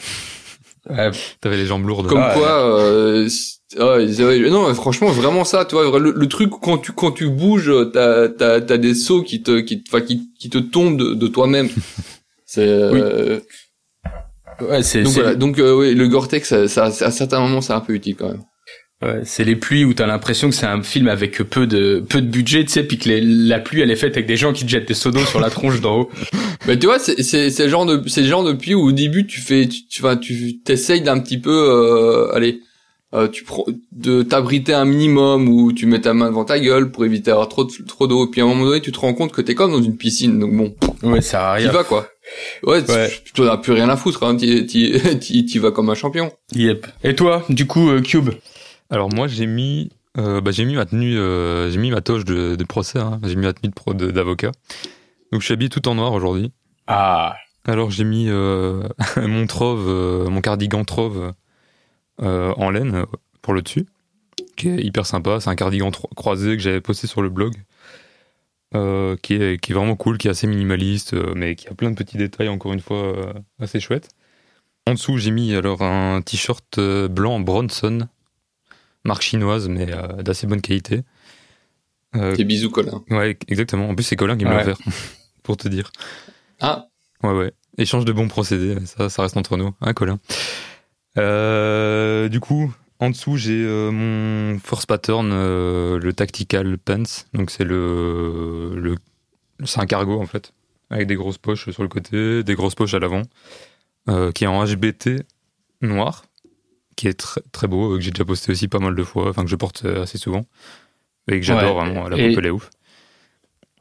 Ouais, 0.89 1.11
T'avais 1.39 1.57
les 1.57 1.65
jambes 1.65 1.87
lourdes. 1.87 2.07
Comme 2.07 2.19
Ah, 2.21 2.33
quoi, 2.33 2.79
euh, 2.79 3.29
ouais, 3.79 4.49
non, 4.49 4.73
franchement, 4.73 5.07
vraiment 5.11 5.45
ça, 5.45 5.63
tu 5.65 5.75
vois, 5.75 5.97
le, 5.97 6.11
le 6.11 6.27
truc 6.27 6.51
quand 6.61 6.77
tu 6.77 6.91
quand 6.91 7.11
tu 7.11 7.29
bouges, 7.29 7.71
t'as 7.93 8.27
t'as 8.27 8.59
t'as 8.59 8.77
des 8.77 8.93
sauts 8.93 9.23
qui 9.23 9.41
te 9.41 9.59
qui 9.59 9.83
enfin 9.87 10.01
qui 10.01 10.29
qui 10.37 10.49
te 10.49 10.57
tombent 10.57 10.97
de, 10.97 11.13
de 11.13 11.27
toi-même. 11.27 11.69
C'est 12.45 12.67
euh, 12.67 13.39
ouais 14.61 14.83
c'est 14.83 15.01
donc 15.01 15.13
voilà. 15.13 15.35
Donc 15.35 15.57
euh, 15.57 15.75
oui, 15.75 15.95
le 15.95 16.07
Gore-Tex, 16.07 16.67
ça, 16.67 16.91
ça, 16.91 17.05
à 17.05 17.11
certains 17.11 17.39
moments, 17.39 17.61
c'est 17.61 17.73
un 17.73 17.79
peu 17.79 17.93
utile 17.93 18.15
quand 18.15 18.27
même. 18.29 18.43
Ouais, 19.03 19.21
c'est 19.25 19.43
les 19.43 19.55
pluies 19.55 19.83
où 19.85 19.93
t'as 19.93 20.05
l'impression 20.07 20.49
que 20.49 20.55
c'est 20.55 20.65
un 20.65 20.81
film 20.81 21.07
avec 21.07 21.37
peu 21.43 21.67
de 21.67 22.03
peu 22.07 22.21
de 22.21 22.27
budget, 22.27 22.63
tu 22.63 22.71
sais, 22.71 22.83
puis 22.83 22.97
que 22.97 23.09
les- 23.09 23.21
la 23.21 23.59
pluie 23.59 23.81
elle 23.81 23.91
est 23.91 23.95
faite 23.97 24.13
avec 24.13 24.27
des 24.27 24.37
gens 24.37 24.53
qui 24.53 24.63
te 24.65 24.69
jettent 24.69 24.87
des 24.87 24.93
seaux 24.93 25.11
d'eau 25.11 25.25
sur 25.25 25.39
la 25.39 25.49
tronche 25.49 25.81
d'en 25.81 26.01
haut. 26.01 26.09
Mais 26.67 26.79
tu 26.79 26.85
vois, 26.85 26.99
c'est 26.99 27.21
c'est 27.21 27.49
c'est 27.49 27.63
le 27.63 27.69
genre 27.69 27.85
de 27.85 28.01
c'est 28.07 28.23
genre 28.23 28.43
de 28.43 28.53
pluie 28.53 28.75
où 28.75 28.81
au 28.87 28.91
début 28.91 29.27
tu 29.27 29.41
fais 29.41 29.67
tu 29.67 29.85
tu 29.87 30.01
vas 30.01 30.15
tu 30.15 30.59
t'essayes 30.63 31.01
d'un 31.01 31.19
petit 31.19 31.37
peu 31.37 31.51
euh, 31.51 32.33
allez 32.33 32.61
euh, 33.13 33.27
tu 33.27 33.43
prends 33.43 33.65
de 33.91 34.23
t'abriter 34.23 34.73
un 34.73 34.85
minimum 34.85 35.47
ou 35.49 35.71
tu 35.73 35.85
mets 35.85 36.01
ta 36.01 36.13
main 36.13 36.29
devant 36.29 36.45
ta 36.45 36.57
gueule 36.59 36.89
pour 36.89 37.05
éviter 37.05 37.25
d'avoir 37.31 37.47
trop 37.49 37.63
de, 37.65 37.71
trop 37.85 38.07
d'eau 38.07 38.25
puis 38.27 38.41
à 38.41 38.43
un 38.45 38.47
moment 38.47 38.65
donné 38.65 38.79
tu 38.81 38.91
te 38.91 38.99
rends 38.99 39.13
compte 39.13 39.31
que 39.31 39.41
t'es 39.41 39.53
comme 39.53 39.71
dans 39.71 39.83
une 39.83 39.97
piscine 39.97 40.39
donc 40.39 40.55
bon 40.55 40.75
Ouais, 41.03 41.21
ça 41.21 41.51
a 41.51 41.57
t'y 41.57 41.63
rien. 41.65 41.73
vas 41.73 41.83
quoi 41.83 42.07
ouais, 42.63 42.83
tu- 42.83 42.91
Ouais. 42.91 43.11
tu 43.35 43.41
n'as 43.41 43.57
plus 43.57 43.73
rien 43.73 43.89
à 43.89 43.97
foutre 43.97 44.23
hein, 44.23 44.35
t'y 44.37 45.57
vas 45.59 45.71
comme 45.71 45.89
un 45.89 45.95
champion 45.95 46.31
Yep. 46.55 46.87
Et 47.03 47.13
toi, 47.15 47.43
du 47.49 47.67
coup, 47.67 47.89
euh, 47.89 48.01
Cube? 48.01 48.29
Alors 48.93 49.11
moi, 49.11 49.25
j'ai 49.27 49.47
mis... 49.47 49.89
euh, 50.19 50.39
bah, 50.39 50.51
j'ai 50.51 50.65
mis 50.65 50.75
ma 50.75 50.85
tenue, 50.85 51.17
euh, 51.17 51.71
j'ai 51.71 51.79
mis 51.79 51.89
ma 51.89 52.01
toge 52.01 52.25
de, 52.25 52.55
de 52.55 52.63
procès, 52.63 52.99
hein. 52.99 53.19
j'ai 53.23 53.35
mis 53.35 53.45
ma 53.45 53.53
tenue 53.53 53.69
de 53.69 53.73
pro 53.73 53.95
de- 53.95 54.11
d'avocat. 54.11 54.51
Donc 55.31 55.41
je 55.41 55.45
suis 55.45 55.53
habillé 55.53 55.69
tout 55.69 55.87
en 55.87 55.95
noir 55.95 56.13
aujourd'hui. 56.13 56.51
Ah, 56.85 57.35
Alors 57.65 57.89
j'ai 57.89 58.03
mis 58.03 58.27
euh, 58.29 58.87
mon 59.17 59.47
trove, 59.47 60.29
mon 60.29 60.41
cardigan 60.41 60.83
trove 60.83 61.33
en 62.19 62.69
laine 62.69 63.05
pour 63.41 63.55
le 63.55 63.63
dessus, 63.63 63.87
qui 64.55 64.69
est 64.69 64.83
hyper 64.83 65.07
sympa. 65.07 65.39
C'est 65.39 65.49
un 65.49 65.55
cardigan 65.55 65.89
croisé 66.15 66.55
que 66.55 66.61
j'avais 66.61 66.79
posté 66.79 67.07
sur 67.07 67.23
le 67.23 67.29
blog, 67.29 67.55
qui, 68.73 69.33
est, 69.33 69.59
qui 69.59 69.71
est 69.71 69.75
vraiment 69.75 69.95
cool, 69.95 70.19
qui 70.19 70.27
est 70.27 70.31
assez 70.31 70.45
minimaliste, 70.45 71.15
mais 71.35 71.55
qui 71.55 71.67
a 71.67 71.73
plein 71.73 71.89
de 71.89 71.95
petits 71.95 72.17
détails, 72.17 72.49
encore 72.49 72.73
une 72.73 72.79
fois, 72.79 73.33
assez 73.59 73.79
chouettes. 73.79 74.09
En 74.87 74.93
dessous, 74.93 75.17
j'ai 75.17 75.31
mis 75.31 75.55
alors 75.55 75.81
un 75.81 76.21
t-shirt 76.21 76.79
blanc 77.09 77.39
Bronson, 77.39 78.07
marque 79.03 79.21
chinoise, 79.21 79.67
mais 79.69 79.91
euh, 79.91 80.21
d'assez 80.21 80.47
bonne 80.47 80.61
qualité. 80.61 81.01
Euh, 82.15 82.35
tes 82.35 82.43
bisous 82.43 82.69
Colin 82.69 83.03
ouais, 83.09 83.37
exactement. 83.47 83.89
En 83.89 83.95
plus, 83.95 84.03
c'est 84.03 84.15
Colin 84.15 84.37
qui 84.37 84.45
me 84.45 84.51
l'a 84.51 84.61
offert, 84.61 84.77
pour 85.43 85.57
te 85.57 85.67
dire. 85.67 85.91
ah 86.61 86.87
Ouais, 87.23 87.31
ouais. 87.31 87.53
Échange 87.77 88.05
de 88.05 88.11
bons 88.11 88.27
procédés, 88.27 88.77
ça, 88.85 89.09
ça 89.09 89.23
reste 89.23 89.35
entre 89.37 89.57
nous, 89.57 89.73
hein, 89.81 89.93
Colin. 89.93 90.19
Euh, 91.17 92.29
du 92.29 92.39
coup, 92.39 92.73
en 92.99 93.09
dessous, 93.09 93.37
j'ai 93.37 93.63
euh, 93.65 93.91
mon 93.91 94.59
force 94.59 94.85
pattern, 94.85 95.29
euh, 95.33 95.99
le 95.99 96.13
tactical 96.13 96.77
pants. 96.77 97.03
Donc, 97.33 97.49
c'est 97.49 97.63
le, 97.63 98.73
le, 98.75 98.95
c'est 99.65 99.79
un 99.79 99.85
cargo 99.85 100.21
en 100.21 100.25
fait, 100.25 100.53
avec 100.89 101.07
des 101.07 101.15
grosses 101.15 101.37
poches 101.37 101.69
sur 101.71 101.83
le 101.83 101.89
côté, 101.89 102.43
des 102.43 102.55
grosses 102.55 102.75
poches 102.75 102.93
à 102.93 102.99
l'avant, 102.99 103.23
euh, 104.09 104.31
qui 104.31 104.43
est 104.43 104.47
en 104.47 104.63
HBT 104.65 105.23
noir, 105.81 106.25
qui 106.95 107.07
est 107.07 107.13
très 107.13 107.41
très 107.51 107.67
beau, 107.67 107.93
euh, 107.93 107.97
que 107.97 108.03
j'ai 108.03 108.11
déjà 108.11 108.25
posté 108.25 108.51
aussi 108.51 108.67
pas 108.67 108.79
mal 108.79 108.95
de 108.95 109.03
fois, 109.03 109.29
enfin 109.29 109.43
que 109.43 109.49
je 109.49 109.55
porte 109.55 109.85
euh, 109.85 110.03
assez 110.03 110.17
souvent, 110.17 110.45
et 111.29 111.39
que 111.39 111.45
j'adore 111.45 111.75
Ouais, 111.77 111.83
vraiment. 111.85 112.09
La 112.09 112.17
et- 112.17 112.29
coupe 112.29 112.39
elle 112.39 112.45
est 112.47 112.49
ouf. 112.51 112.69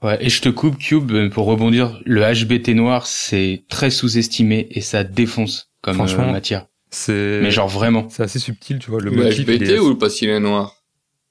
ouais. 0.03 0.19
Et 0.25 0.29
je 0.29 0.41
te 0.43 0.49
coupe, 0.49 0.79
Cube, 0.79 1.11
euh, 1.13 1.31
pour 1.31 1.47
rebondir. 1.47 2.01
Le 2.05 2.23
HBT 2.23 2.75
noir, 2.75 3.07
c'est 3.07 3.65
très 3.69 3.91
sous-estimé 3.91 4.69
et 4.71 4.81
ça 4.81 5.05
défonce 5.05 5.71
comme 5.81 5.97
Franchement, 5.97 6.29
euh, 6.29 6.33
matière. 6.33 6.67
C'est, 6.91 7.41
Mais 7.43 7.51
genre 7.51 7.69
vraiment. 7.69 8.09
c'est 8.11 8.23
assez 8.23 8.39
subtil, 8.39 8.79
tu 8.79 8.91
vois. 8.91 9.01
Le, 9.01 9.11
le, 9.11 9.17
motif, 9.17 9.47
HBT 9.47 9.63
est- 9.63 9.79
ou 9.79 9.97
parce 9.97 10.15
qu'il 10.15 10.29
est 10.29 10.41
noir? 10.41 10.82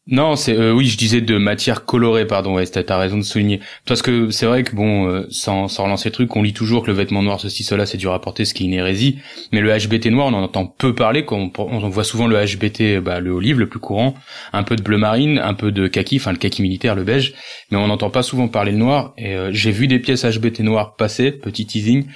Non, 0.07 0.35
c'est 0.35 0.57
euh, 0.57 0.73
oui, 0.73 0.87
je 0.87 0.97
disais 0.97 1.21
de 1.21 1.37
matière 1.37 1.85
colorée, 1.85 2.25
pardon. 2.25 2.55
Ouais, 2.55 2.65
t'as 2.65 2.97
raison 2.97 3.17
de 3.17 3.21
souligner. 3.21 3.59
Parce 3.85 4.01
que 4.01 4.31
c'est 4.31 4.47
vrai 4.47 4.63
que 4.63 4.75
bon, 4.75 5.07
euh, 5.07 5.27
sans, 5.29 5.67
sans 5.67 5.83
relancer 5.83 6.09
le 6.09 6.13
truc, 6.13 6.35
on 6.35 6.41
lit 6.41 6.53
toujours 6.53 6.81
que 6.81 6.87
le 6.87 6.93
vêtement 6.93 7.21
noir 7.21 7.39
ceci 7.39 7.63
cela, 7.63 7.85
c'est 7.85 7.99
dur 7.99 8.11
à 8.11 8.19
ce 8.43 8.53
qui 8.55 8.63
est 8.63 8.65
une 8.65 8.73
hérésie. 8.73 9.19
Mais 9.51 9.61
le 9.61 9.71
HBT 9.71 10.07
noir, 10.07 10.27
on 10.27 10.33
en 10.33 10.41
entend 10.41 10.65
peu 10.65 10.95
parler. 10.95 11.23
On, 11.29 11.51
on 11.55 11.89
voit 11.89 12.03
souvent 12.03 12.25
le 12.25 12.35
HBT, 12.35 12.99
bah, 12.99 13.19
le 13.19 13.29
olive, 13.29 13.59
le 13.59 13.69
plus 13.69 13.79
courant, 13.79 14.15
un 14.53 14.63
peu 14.63 14.75
de 14.75 14.81
bleu 14.81 14.97
marine, 14.97 15.37
un 15.37 15.53
peu 15.53 15.71
de 15.71 15.87
kaki, 15.87 16.17
enfin 16.17 16.31
le 16.31 16.39
kaki 16.39 16.63
militaire, 16.63 16.95
le 16.95 17.03
beige. 17.03 17.35
Mais 17.69 17.77
on 17.77 17.87
n'entend 17.87 18.09
pas 18.09 18.23
souvent 18.23 18.47
parler 18.47 18.71
le 18.71 18.79
noir. 18.79 19.13
Et 19.19 19.35
euh, 19.35 19.51
j'ai 19.53 19.71
vu 19.71 19.87
des 19.87 19.99
pièces 19.99 20.25
HBT 20.25 20.61
noires 20.61 20.95
passer, 20.95 21.31
petit 21.31 21.67
teasing. 21.67 22.07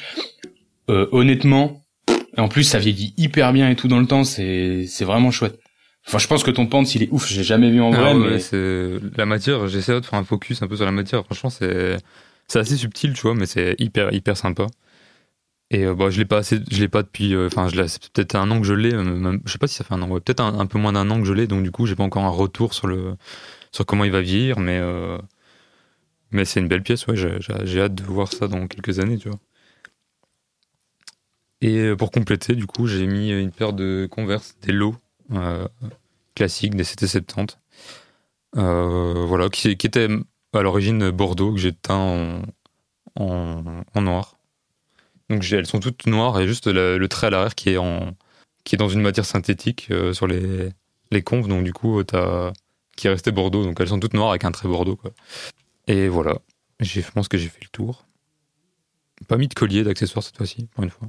Euh, 0.89 1.07
honnêtement, 1.12 1.83
en 2.36 2.48
plus 2.48 2.63
ça 2.63 2.79
vieillit 2.79 3.13
hyper 3.15 3.53
bien 3.53 3.69
et 3.69 3.75
tout 3.75 3.88
dans 3.88 4.00
le 4.00 4.07
temps. 4.07 4.24
C'est 4.24 4.86
c'est 4.88 5.05
vraiment 5.05 5.29
chouette. 5.29 5.59
Enfin, 6.07 6.19
je 6.19 6.27
pense 6.27 6.43
que 6.43 6.51
ton 6.51 6.67
pants, 6.67 6.83
il 6.83 7.03
est 7.03 7.09
ouf. 7.12 7.27
J'ai 7.27 7.43
jamais 7.43 7.71
vu 7.71 7.81
en 7.81 7.91
Ah 7.91 8.01
vrai, 8.01 8.13
ouais, 8.13 8.19
mais 8.31 8.39
c'est 8.39 9.00
la 9.17 9.25
matière. 9.25 9.67
J'essaie 9.67 10.00
de 10.00 10.05
faire 10.05 10.19
un 10.19 10.24
focus 10.24 10.62
un 10.62 10.67
peu 10.67 10.75
sur 10.75 10.85
la 10.85 10.91
matière. 10.91 11.24
Franchement, 11.25 11.50
c'est 11.50 11.97
c'est 12.47 12.59
assez 12.59 12.77
subtil, 12.77 13.13
tu 13.13 13.21
vois, 13.24 13.33
mais 13.35 13.45
c'est 13.47 13.75
hyper 13.79 14.13
hyper 14.13 14.38
sympa. 14.38 14.67
Et 15.71 15.83
euh, 15.85 15.95
bah, 15.95 16.09
je 16.12 16.19
l'ai 16.19 16.25
pas 16.25 16.38
assez, 16.38 16.59
je 16.71 16.79
l'ai 16.79 16.88
pas 16.88 17.01
depuis. 17.03 17.33
euh, 17.33 17.47
Enfin, 17.47 17.67
je 17.67 17.75
l'ai- 17.75 17.88
c'est 17.88 18.09
peut-être 18.12 18.35
un 18.35 18.50
an 18.51 18.59
que 18.62 18.67
je 18.67 18.74
l'ai. 18.74 18.93
euh, 18.93 19.38
Je 19.45 19.51
sais 19.51 19.57
pas 19.57 19.67
si 19.67 19.75
ça 19.75 19.83
fait 19.83 19.93
un 19.93 20.01
an. 20.01 20.09
ouais, 20.09 20.19
peut-être 20.21 20.39
un, 20.41 20.59
un 20.59 20.65
peu 20.67 20.77
moins 20.79 20.93
d'un 20.93 21.09
an 21.09 21.19
que 21.19 21.25
je 21.25 21.33
l'ai. 21.33 21.47
Donc 21.47 21.63
du 21.63 21.71
coup, 21.71 21.85
j'ai 21.88 21.95
pas 21.95 22.03
encore 22.03 22.24
un 22.24 22.29
retour 22.29 22.74
sur 22.74 22.88
le 22.88 23.15
sur 23.71 23.85
comment 23.85 24.05
il 24.05 24.12
va 24.12 24.21
vieillir, 24.21 24.59
mais 24.59 24.79
euh, 24.79 25.17
mais 26.31 26.45
c'est 26.45 26.59
une 26.59 26.67
belle 26.67 26.83
pièce. 26.83 27.07
Ouais, 27.07 27.15
j'ai 27.15 27.81
hâte 27.81 27.95
de 27.95 28.03
voir 28.03 28.31
ça 28.31 28.47
dans 28.47 28.67
quelques 28.67 29.00
années, 29.00 29.17
tu 29.17 29.29
vois. 29.29 29.39
Et 31.62 31.77
euh, 31.79 31.95
pour 31.95 32.12
compléter, 32.12 32.55
du 32.55 32.65
coup, 32.67 32.88
j'ai 32.88 33.07
mis 33.07 33.29
une 33.31 33.51
paire 33.51 33.74
de 33.74 34.07
Converse, 34.09 34.55
des 34.62 34.71
lots 34.71 34.95
euh, 35.34 35.67
classiques, 36.36 36.75
des 36.75 36.84
CT70. 36.84 37.58
Euh, 38.58 39.25
voilà, 39.27 39.50
qui, 39.50 39.70
était 39.70 40.08
à 40.53 40.62
l'origine 40.62 41.10
Bordeaux, 41.12 41.53
que 41.53 41.60
j'ai 41.60 41.74
teint 41.74 42.41
en, 43.15 43.84
noir. 43.96 44.38
Donc 45.29 45.50
elles 45.51 45.65
sont 45.65 45.79
toutes 45.79 46.05
noires 46.05 46.39
et 46.39 46.48
juste 46.48 46.67
le, 46.67 47.05
trait 47.08 47.27
à 47.27 47.29
l'arrière 47.32 47.55
qui 47.55 47.70
est 47.72 47.79
qui 48.63 48.75
est 48.75 48.77
dans 48.77 48.89
une 48.89 49.01
matière 49.01 49.25
synthétique 49.25 49.88
euh, 49.91 50.13
sur 50.13 50.27
les 50.27 50.70
les 51.12 51.22
conves. 51.22 51.48
Donc 51.48 51.63
du 51.63 51.74
coup, 51.74 52.03
t'as 52.03 52.53
qui 52.96 53.08
est 53.08 53.10
resté 53.10 53.32
Bordeaux. 53.32 53.63
Donc 53.63 53.79
elles 53.79 53.89
sont 53.89 54.00
toutes 54.00 54.13
noires 54.13 54.29
avec 54.29 54.46
un 54.46 54.51
trait 54.51 54.67
Bordeaux. 54.67 54.96
Quoi. 54.96 55.12
Et 55.88 56.08
voilà, 56.08 56.38
je 56.79 57.01
pense 57.13 57.27
que 57.27 57.38
j'ai 57.38 57.50
fait 57.50 57.63
le 57.63 57.70
tour. 57.70 58.05
Pas 59.27 59.38
mis 59.38 59.48
de 59.48 59.53
collier, 59.53 59.84
d'accessoires 59.84 60.24
cette 60.24 60.38
fois-ci, 60.38 60.67
pour 60.74 60.84
une 60.84 60.89
fois. 60.89 61.08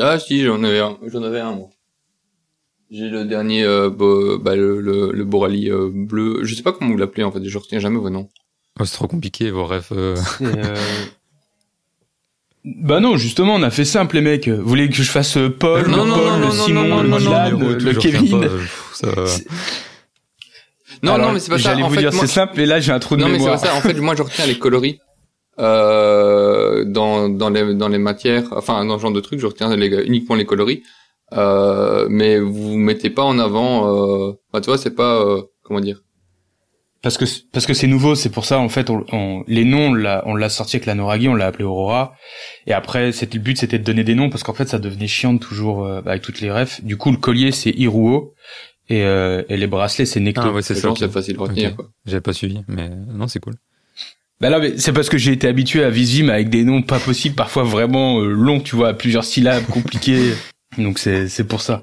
Ah 0.00 0.18
si, 0.18 0.44
j'en 0.44 0.62
avais 0.62 0.80
un, 0.80 0.98
j'en 1.06 1.22
avais 1.22 1.40
un 1.40 1.52
moi. 1.52 1.70
J'ai 2.90 3.08
le 3.08 3.24
dernier, 3.24 3.62
euh, 3.64 3.88
bo- 3.88 4.38
bah, 4.38 4.56
le, 4.56 4.80
le, 4.80 5.12
le 5.12 5.24
Borali 5.24 5.70
euh, 5.70 5.88
bleu. 5.92 6.40
Je 6.42 6.54
sais 6.54 6.62
pas 6.62 6.72
comment 6.72 6.90
vous 6.90 6.96
l'appelez 6.96 7.22
en 7.22 7.30
fait, 7.30 7.44
je 7.44 7.58
retiens 7.58 7.78
jamais 7.78 7.98
vos 7.98 8.10
noms. 8.10 8.28
Oh, 8.80 8.84
c'est 8.84 8.94
trop 8.94 9.06
compliqué, 9.06 9.50
vos 9.50 9.64
rêves. 9.64 9.88
euh. 9.92 10.16
Euh, 10.42 10.76
Bah 12.64 13.00
non, 13.00 13.16
justement, 13.16 13.54
on 13.54 13.62
a 13.62 13.70
fait 13.70 13.86
simple, 13.86 14.16
les 14.16 14.20
mecs. 14.20 14.46
Vous 14.46 14.68
voulez 14.68 14.88
que 14.90 14.94
je 14.94 15.02
fasse 15.10 15.38
euh, 15.38 15.48
Paul, 15.48 15.88
Non, 15.88 16.04
le 16.04 16.10
non, 16.10 16.16
Paul, 16.18 16.26
non, 16.26 16.36
le 16.38 16.44
non, 16.44 16.50
Simon, 16.52 16.84
non, 16.84 17.02
le 17.02 17.08
non, 17.08 17.16
Dylan, 17.18 17.58
le 17.78 17.94
Kevin 17.94 18.44
euh, 18.44 18.58
C'est- 18.92 19.46
Non, 21.02 21.14
Alors, 21.14 21.28
non, 21.28 21.32
mais 21.32 21.40
c'est 21.40 21.48
pas 21.50 21.56
ça. 21.56 21.70
J'allais 21.70 21.82
vous 21.82 21.88
fait, 21.94 22.00
dire, 22.00 22.12
moi- 22.12 22.20
c'est 22.20 22.26
simple, 22.34 22.52
mais 22.58 22.66
là, 22.66 22.78
j'ai 22.80 22.92
un 22.92 22.98
trou 22.98 23.16
de 23.16 23.22
Non, 23.22 23.28
mais 23.28 23.38
c'est 23.38 23.46
pas 23.46 23.52
mémoire. 23.56 23.60
ça. 23.64 23.74
En 23.74 23.80
fait, 23.80 23.94
moi, 23.94 24.14
je 24.14 24.22
retiens 24.22 24.44
les 24.44 24.58
coloris. 24.58 24.98
Euh, 25.58 26.84
dans, 26.84 27.30
dans 27.30 27.48
les, 27.48 27.74
dans 27.74 27.88
les 27.88 27.98
matières, 27.98 28.44
enfin, 28.52 28.84
dans 28.84 28.98
ce 28.98 29.02
genre 29.02 29.12
de 29.12 29.20
trucs, 29.20 29.40
je 29.40 29.46
retiens 29.46 29.74
les, 29.74 29.88
uniquement 30.06 30.34
les 30.34 30.44
coloris. 30.44 30.82
Euh, 31.32 32.06
mais 32.10 32.38
vous 32.38 32.76
mettez 32.76 33.10
pas 33.10 33.22
en 33.22 33.38
avant, 33.38 34.28
euh, 34.28 34.32
bah, 34.52 34.60
tu 34.60 34.66
vois, 34.66 34.78
c'est 34.78 34.94
pas, 34.94 35.20
euh, 35.20 35.42
comment 35.62 35.80
dire. 35.80 36.02
Parce 37.02 37.16
que 37.16 37.24
parce 37.52 37.64
que 37.64 37.72
c'est 37.72 37.86
nouveau, 37.86 38.14
c'est 38.14 38.28
pour 38.28 38.44
ça 38.44 38.58
en 38.58 38.68
fait 38.68 38.90
on, 38.90 39.06
on- 39.10 39.42
les 39.46 39.64
noms 39.64 39.88
on 39.88 39.94
l'a 39.94 40.22
on 40.26 40.34
l'a 40.34 40.50
sorti 40.50 40.76
avec 40.76 40.84
la 40.84 40.94
Noragi, 40.94 41.28
on 41.30 41.34
l'a 41.34 41.46
appelé 41.46 41.64
Aurora 41.64 42.12
et 42.66 42.74
après 42.74 43.10
c'était 43.12 43.38
le 43.38 43.42
but 43.42 43.56
c'était 43.56 43.78
de 43.78 43.84
donner 43.84 44.04
des 44.04 44.14
noms 44.14 44.28
parce 44.28 44.42
qu'en 44.42 44.52
fait 44.52 44.68
ça 44.68 44.78
devenait 44.78 45.06
chiant 45.06 45.32
de 45.32 45.38
toujours 45.38 45.86
euh, 45.86 46.02
avec 46.04 46.20
toutes 46.20 46.42
les 46.42 46.50
refs. 46.50 46.84
Du 46.84 46.98
coup 46.98 47.10
le 47.10 47.16
collier 47.16 47.52
c'est 47.52 47.70
Iruo 47.70 48.34
et, 48.90 49.02
euh, 49.04 49.42
et 49.48 49.56
les 49.56 49.66
bracelets 49.66 50.04
c'est 50.04 50.20
Necto. 50.20 50.42
Ah 50.44 50.50
ouais, 50.52 50.60
c'est 50.60 50.74
ça. 50.74 50.92
c'est 50.94 51.10
facile 51.10 51.36
de 51.36 51.40
retenir, 51.40 51.70
Ok. 51.70 51.76
quoi. 51.76 51.86
J'avais 52.04 52.20
pas 52.20 52.34
suivi, 52.34 52.60
mais 52.68 52.90
non, 52.90 53.28
c'est 53.28 53.40
cool. 53.40 53.54
Bah 54.42 54.50
là 54.50 54.58
mais 54.58 54.76
c'est 54.76 54.92
parce 54.92 55.08
que 55.08 55.16
j'ai 55.16 55.32
été 55.32 55.48
habitué 55.48 55.82
à 55.82 55.88
Visvim 55.88 56.28
avec 56.28 56.50
des 56.50 56.64
noms 56.64 56.82
pas 56.82 56.98
possibles, 56.98 57.34
parfois 57.34 57.62
vraiment 57.62 58.20
euh, 58.20 58.28
longs, 58.30 58.60
tu 58.60 58.76
vois, 58.76 58.88
à 58.88 58.92
plusieurs 58.92 59.24
syllabes, 59.24 59.64
compliqués. 59.68 60.34
Donc 60.78 60.98
c'est 60.98 61.28
c'est 61.28 61.44
pour 61.44 61.60
ça. 61.60 61.82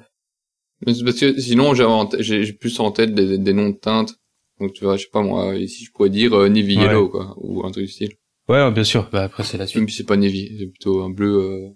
Mais 0.86 0.94
c'est 0.94 1.04
parce 1.04 1.20
que 1.20 1.40
sinon, 1.40 1.74
j'ai 1.74 2.44
j'ai 2.44 2.54
plus 2.54 2.80
en 2.80 2.92
tête 2.92 3.14
des, 3.14 3.38
des 3.38 3.54
noms 3.54 3.70
de 3.70 3.76
teintes. 3.78 4.16
Donc, 4.60 4.74
tu 4.74 4.84
vois, 4.84 4.98
je 4.98 5.04
sais 5.04 5.10
pas, 5.12 5.22
moi, 5.22 5.56
ici, 5.56 5.86
je 5.86 5.92
pourrais 5.92 6.10
dire 6.10 6.34
euh, 6.34 6.50
Navy 6.50 6.78
Ouais. 6.78 6.84
Yellow, 6.86 7.10
quoi, 7.10 7.36
ou 7.38 7.64
un 7.66 7.70
truc 7.72 7.86
du 7.86 7.92
style. 7.92 8.12
Ouais, 8.50 8.72
bien 8.72 8.84
sûr. 8.84 9.08
Bah 9.12 9.24
après 9.24 9.44
c'est 9.44 9.58
la 9.58 9.68
suite. 9.68 9.88
Si 9.90 9.98
c'est 9.98 10.04
pas 10.04 10.18
Navy, 10.18 10.56
c'est 10.60 10.66
plutôt 10.68 11.02
un 11.04 11.10
bleu, 11.10 11.36
euh... 11.38 11.70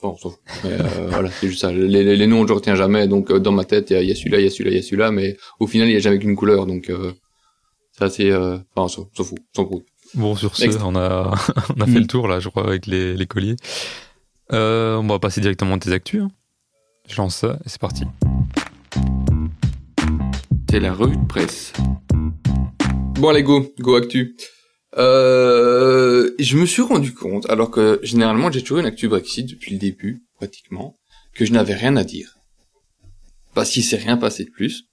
Enfin, 0.00 0.14
on 0.14 0.16
s'en 0.16 0.30
fout. 0.30 0.40
Mais, 0.64 0.72
euh, 0.72 1.06
voilà, 1.10 1.30
c'est 1.30 1.48
juste 1.48 1.60
ça. 1.60 1.70
Les, 1.72 1.86
les, 2.02 2.16
les 2.16 2.26
noms, 2.26 2.46
je 2.46 2.52
retiens 2.52 2.74
jamais. 2.76 3.06
Donc, 3.08 3.30
euh, 3.30 3.38
dans 3.40 3.52
ma 3.52 3.64
tête, 3.64 3.90
il 3.90 3.94
y 3.94 3.96
a, 3.96 4.02
il 4.02 4.08
y 4.08 4.12
a 4.12 4.14
celui-là, 4.16 4.38
il 4.40 4.44
y 4.44 4.46
a 4.46 4.50
celui-là, 4.50 4.70
il 4.70 4.76
y 4.76 4.78
a 4.78 4.82
celui-là, 4.82 5.10
mais 5.12 5.36
au 5.60 5.66
final, 5.66 5.88
il 5.88 5.92
y 5.92 5.96
a 5.96 6.00
jamais 6.00 6.18
qu'une 6.18 6.34
couleur. 6.36 6.66
Donc, 6.66 6.90
euh, 6.90 7.12
ça, 7.98 8.08
c'est, 8.08 8.30
euh... 8.30 8.54
enfin, 8.74 8.84
on 8.84 8.88
s'en 8.88 9.08
fout, 9.24 9.38
on 9.56 9.62
s'en 9.62 9.68
fout. 9.68 9.84
Bon, 10.14 10.34
sur 10.36 10.56
ce, 10.56 10.64
Next. 10.64 10.80
on 10.82 10.96
a, 10.96 11.34
on 11.76 11.80
a 11.80 11.86
Mm. 11.86 11.92
fait 11.92 12.00
le 12.00 12.06
tour, 12.06 12.26
là, 12.28 12.40
je 12.40 12.48
crois, 12.48 12.66
avec 12.66 12.86
les, 12.86 13.14
les 13.14 13.26
colliers. 13.26 13.56
Euh, 14.52 14.96
on 14.96 15.06
va 15.06 15.18
passer 15.18 15.40
directement 15.40 15.74
à 15.74 15.78
tes 15.78 15.92
actus. 15.92 16.22
hein. 16.22 16.30
Je 17.08 17.16
lance 17.16 17.36
ça 17.36 17.58
et 17.64 17.68
c'est 17.68 17.80
parti. 17.80 18.04
C'est 20.70 20.80
la 20.80 20.92
revue 20.92 21.16
de 21.16 21.26
presse. 21.26 21.72
Bon, 23.14 23.30
allez, 23.30 23.42
go, 23.42 23.66
go 23.80 23.96
actu. 23.96 24.36
Euh, 24.96 26.30
je 26.38 26.56
me 26.56 26.66
suis 26.66 26.82
rendu 26.82 27.14
compte, 27.14 27.48
alors 27.50 27.70
que 27.70 28.00
généralement 28.02 28.50
j'ai 28.50 28.62
toujours 28.62 28.78
une 28.78 28.86
actu 28.86 29.08
Brexit 29.08 29.48
depuis 29.48 29.72
le 29.72 29.78
début, 29.78 30.24
pratiquement, 30.36 30.94
que 31.34 31.44
je 31.44 31.52
n'avais 31.52 31.74
rien 31.74 31.96
à 31.96 32.04
dire. 32.04 32.36
Parce 33.54 33.70
qu'il 33.70 33.82
s'est 33.82 33.96
rien 33.96 34.16
passé 34.16 34.44
de 34.44 34.50
plus. 34.50 34.84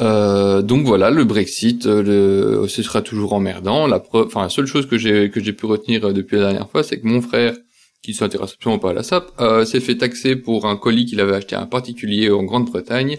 Euh, 0.00 0.62
donc 0.62 0.86
voilà, 0.86 1.10
le 1.10 1.24
Brexit, 1.24 1.86
euh, 1.86 2.66
ce 2.66 2.82
sera 2.82 3.02
toujours 3.02 3.34
emmerdant. 3.34 3.86
La 3.86 4.00
preuve, 4.00 4.26
enfin 4.26 4.42
la 4.42 4.48
seule 4.48 4.66
chose 4.66 4.86
que 4.86 4.98
j'ai 4.98 5.30
que 5.30 5.42
j'ai 5.42 5.52
pu 5.52 5.66
retenir 5.66 6.04
euh, 6.04 6.12
depuis 6.12 6.36
la 6.36 6.44
dernière 6.44 6.70
fois, 6.70 6.82
c'est 6.82 7.00
que 7.00 7.06
mon 7.06 7.20
frère, 7.20 7.54
qui 8.02 8.14
s'intéresse 8.14 8.54
absolument 8.54 8.78
pas 8.78 8.90
à 8.90 8.94
la 8.94 9.02
SAP, 9.02 9.30
euh, 9.40 9.64
s'est 9.64 9.80
fait 9.80 9.96
taxer 9.96 10.36
pour 10.36 10.66
un 10.66 10.76
colis 10.76 11.06
qu'il 11.06 11.20
avait 11.20 11.36
acheté 11.36 11.54
à 11.54 11.60
un 11.60 11.66
particulier 11.66 12.30
en 12.30 12.42
Grande-Bretagne 12.42 13.18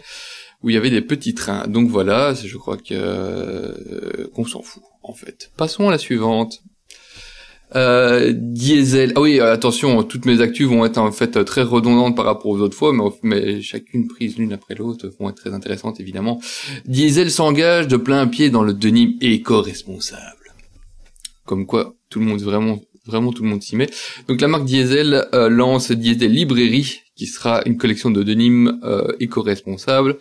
où 0.63 0.69
il 0.69 0.73
y 0.75 0.77
avait 0.77 0.89
des 0.89 1.01
petits 1.01 1.33
trains. 1.33 1.67
Donc 1.67 1.89
voilà, 1.89 2.33
je 2.33 2.57
crois 2.57 2.77
que 2.77 2.93
euh, 2.93 4.27
qu'on 4.33 4.45
s'en 4.45 4.61
fout 4.61 4.83
en 5.03 5.13
fait. 5.13 5.51
Passons 5.57 5.89
à 5.89 5.91
la 5.91 5.97
suivante. 5.97 6.61
Euh, 7.75 8.33
diesel. 8.35 9.13
Ah 9.15 9.21
oui, 9.21 9.39
euh, 9.39 9.51
attention, 9.51 10.03
toutes 10.03 10.25
mes 10.25 10.41
actus 10.41 10.67
vont 10.67 10.85
être 10.85 10.99
en 10.99 11.11
fait 11.11 11.43
très 11.43 11.63
redondantes 11.63 12.15
par 12.15 12.25
rapport 12.25 12.51
aux 12.51 12.59
autres 12.59 12.77
fois, 12.77 12.93
mais, 12.93 13.03
mais 13.23 13.61
chacune 13.61 14.07
prise 14.07 14.37
l'une 14.37 14.53
après 14.53 14.75
l'autre 14.75 15.11
vont 15.19 15.29
être 15.29 15.37
très 15.37 15.53
intéressantes 15.53 15.99
évidemment. 15.99 16.39
Diesel 16.85 17.31
s'engage 17.31 17.87
de 17.87 17.97
plein 17.97 18.27
pied 18.27 18.51
dans 18.51 18.63
le 18.63 18.73
denim 18.73 19.15
éco-responsable. 19.21 20.53
Comme 21.45 21.65
quoi, 21.65 21.95
tout 22.09 22.19
le 22.19 22.25
monde 22.25 22.41
vraiment, 22.41 22.79
vraiment 23.05 23.31
tout 23.31 23.43
le 23.43 23.49
monde 23.49 23.61
s'y 23.61 23.75
met. 23.75 23.89
Donc 24.27 24.41
la 24.41 24.47
marque 24.47 24.65
Diesel 24.65 25.27
euh, 25.33 25.49
lance 25.49 25.91
Diesel 25.91 26.31
Librairie, 26.31 27.01
qui 27.15 27.27
sera 27.27 27.61
une 27.65 27.77
collection 27.77 28.11
de 28.11 28.23
euh, 28.83 29.07
éco-responsable. 29.19 30.17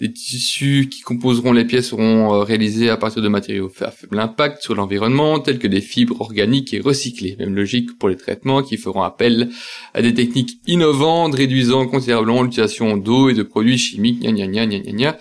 Les 0.00 0.12
tissus 0.12 0.88
qui 0.90 1.02
composeront 1.02 1.52
les 1.52 1.64
pièces 1.64 1.90
seront 1.90 2.34
euh, 2.34 2.42
réalisés 2.42 2.90
à 2.90 2.96
partir 2.96 3.22
de 3.22 3.28
matériaux 3.28 3.70
à 3.80 3.92
faible 3.92 4.18
impact 4.18 4.60
sur 4.60 4.74
l'environnement, 4.74 5.38
tels 5.38 5.60
que 5.60 5.68
des 5.68 5.80
fibres 5.80 6.20
organiques 6.20 6.74
et 6.74 6.80
recyclées. 6.80 7.36
Même 7.38 7.54
logique 7.54 7.96
pour 7.98 8.08
les 8.08 8.16
traitements 8.16 8.62
qui 8.62 8.76
feront 8.76 9.02
appel 9.02 9.50
à 9.92 10.02
des 10.02 10.12
techniques 10.12 10.58
innovantes, 10.66 11.36
réduisant 11.36 11.86
considérablement 11.86 12.42
l'utilisation 12.42 12.96
d'eau 12.96 13.28
et 13.28 13.34
de 13.34 13.44
produits 13.44 13.78
chimiques. 13.78 14.20
Gna 14.20 14.32
gna 14.32 14.66
gna 14.66 14.66
gna 14.66 14.92
gna. 14.92 15.18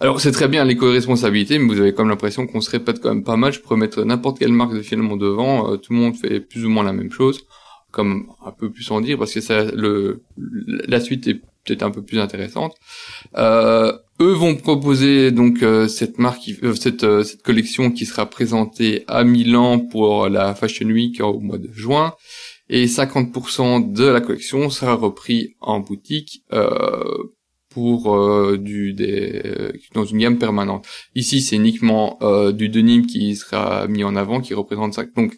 Alors 0.00 0.20
c'est 0.20 0.30
très 0.30 0.46
bien 0.46 0.64
l'éco-responsabilité, 0.64 1.58
mais 1.58 1.74
vous 1.74 1.80
avez 1.80 1.92
même 1.92 2.08
l'impression 2.08 2.46
qu'on 2.46 2.60
se 2.60 2.70
répète 2.70 3.00
quand 3.00 3.08
même 3.08 3.24
pas 3.24 3.36
mal. 3.36 3.52
Je 3.52 3.60
pourrais 3.60 3.76
mettre 3.76 4.04
n'importe 4.04 4.38
quelle 4.38 4.52
marque 4.52 4.74
de 4.74 4.80
filament 4.80 5.16
devant, 5.16 5.72
euh, 5.72 5.76
tout 5.76 5.92
le 5.92 5.98
monde 5.98 6.16
fait 6.16 6.38
plus 6.38 6.64
ou 6.64 6.68
moins 6.68 6.84
la 6.84 6.92
même 6.92 7.10
chose, 7.10 7.40
comme 7.90 8.28
un 8.46 8.52
peu 8.52 8.70
plus 8.70 8.88
en 8.92 9.00
dire, 9.00 9.18
parce 9.18 9.34
que 9.34 9.40
ça, 9.40 9.64
le, 9.64 10.22
la 10.36 11.00
suite 11.00 11.26
est 11.26 11.34
peut-être 11.64 11.82
un 11.82 11.90
peu 11.90 12.02
plus 12.02 12.20
intéressante. 12.20 12.76
Euh, 13.36 13.92
eux 14.20 14.32
vont 14.32 14.54
proposer 14.54 15.32
donc 15.32 15.64
euh, 15.64 15.88
cette 15.88 16.18
marque, 16.18 16.48
cette, 16.76 17.22
cette 17.24 17.42
collection 17.42 17.90
qui 17.90 18.06
sera 18.06 18.26
présentée 18.26 19.02
à 19.08 19.24
Milan 19.24 19.80
pour 19.80 20.28
la 20.28 20.54
Fashion 20.54 20.86
Week 20.86 21.20
au 21.20 21.40
mois 21.40 21.58
de 21.58 21.72
juin, 21.72 22.14
et 22.68 22.86
50% 22.86 23.92
de 23.92 24.04
la 24.04 24.20
collection 24.20 24.70
sera 24.70 24.94
repris 24.94 25.56
en 25.60 25.80
boutique. 25.80 26.44
Pour 27.70 28.16
euh, 28.16 28.56
du 28.56 28.94
des 28.94 29.42
euh, 29.44 29.72
dans 29.94 30.04
une 30.04 30.18
gamme 30.18 30.38
permanente. 30.38 30.86
Ici, 31.14 31.42
c'est 31.42 31.56
uniquement 31.56 32.18
euh, 32.22 32.50
du 32.50 32.68
denim 32.70 33.02
qui 33.06 33.36
sera 33.36 33.86
mis 33.88 34.04
en 34.04 34.16
avant, 34.16 34.40
qui 34.40 34.54
représente 34.54 34.94
ça. 34.94 35.04
Donc, 35.16 35.36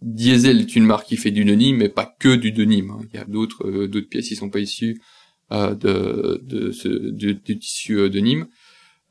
Diesel 0.00 0.60
est 0.60 0.74
une 0.74 0.86
marque 0.86 1.06
qui 1.06 1.16
fait 1.16 1.30
du 1.30 1.44
denim, 1.44 1.76
mais 1.76 1.90
pas 1.90 2.16
que 2.18 2.34
du 2.34 2.52
denim. 2.52 2.90
hein. 2.90 3.00
Il 3.12 3.16
y 3.16 3.20
a 3.20 3.24
d'autres 3.26 3.66
euh, 3.68 3.86
d'autres 3.86 4.08
pièces 4.08 4.28
qui 4.28 4.36
sont 4.36 4.48
pas 4.50 4.60
issues 4.60 5.00
euh, 5.52 5.74
de 5.74 6.40
de 6.42 6.72
ce 6.72 6.88
de, 6.88 7.32
du 7.32 7.58
tissu 7.58 8.08
denim. 8.08 8.48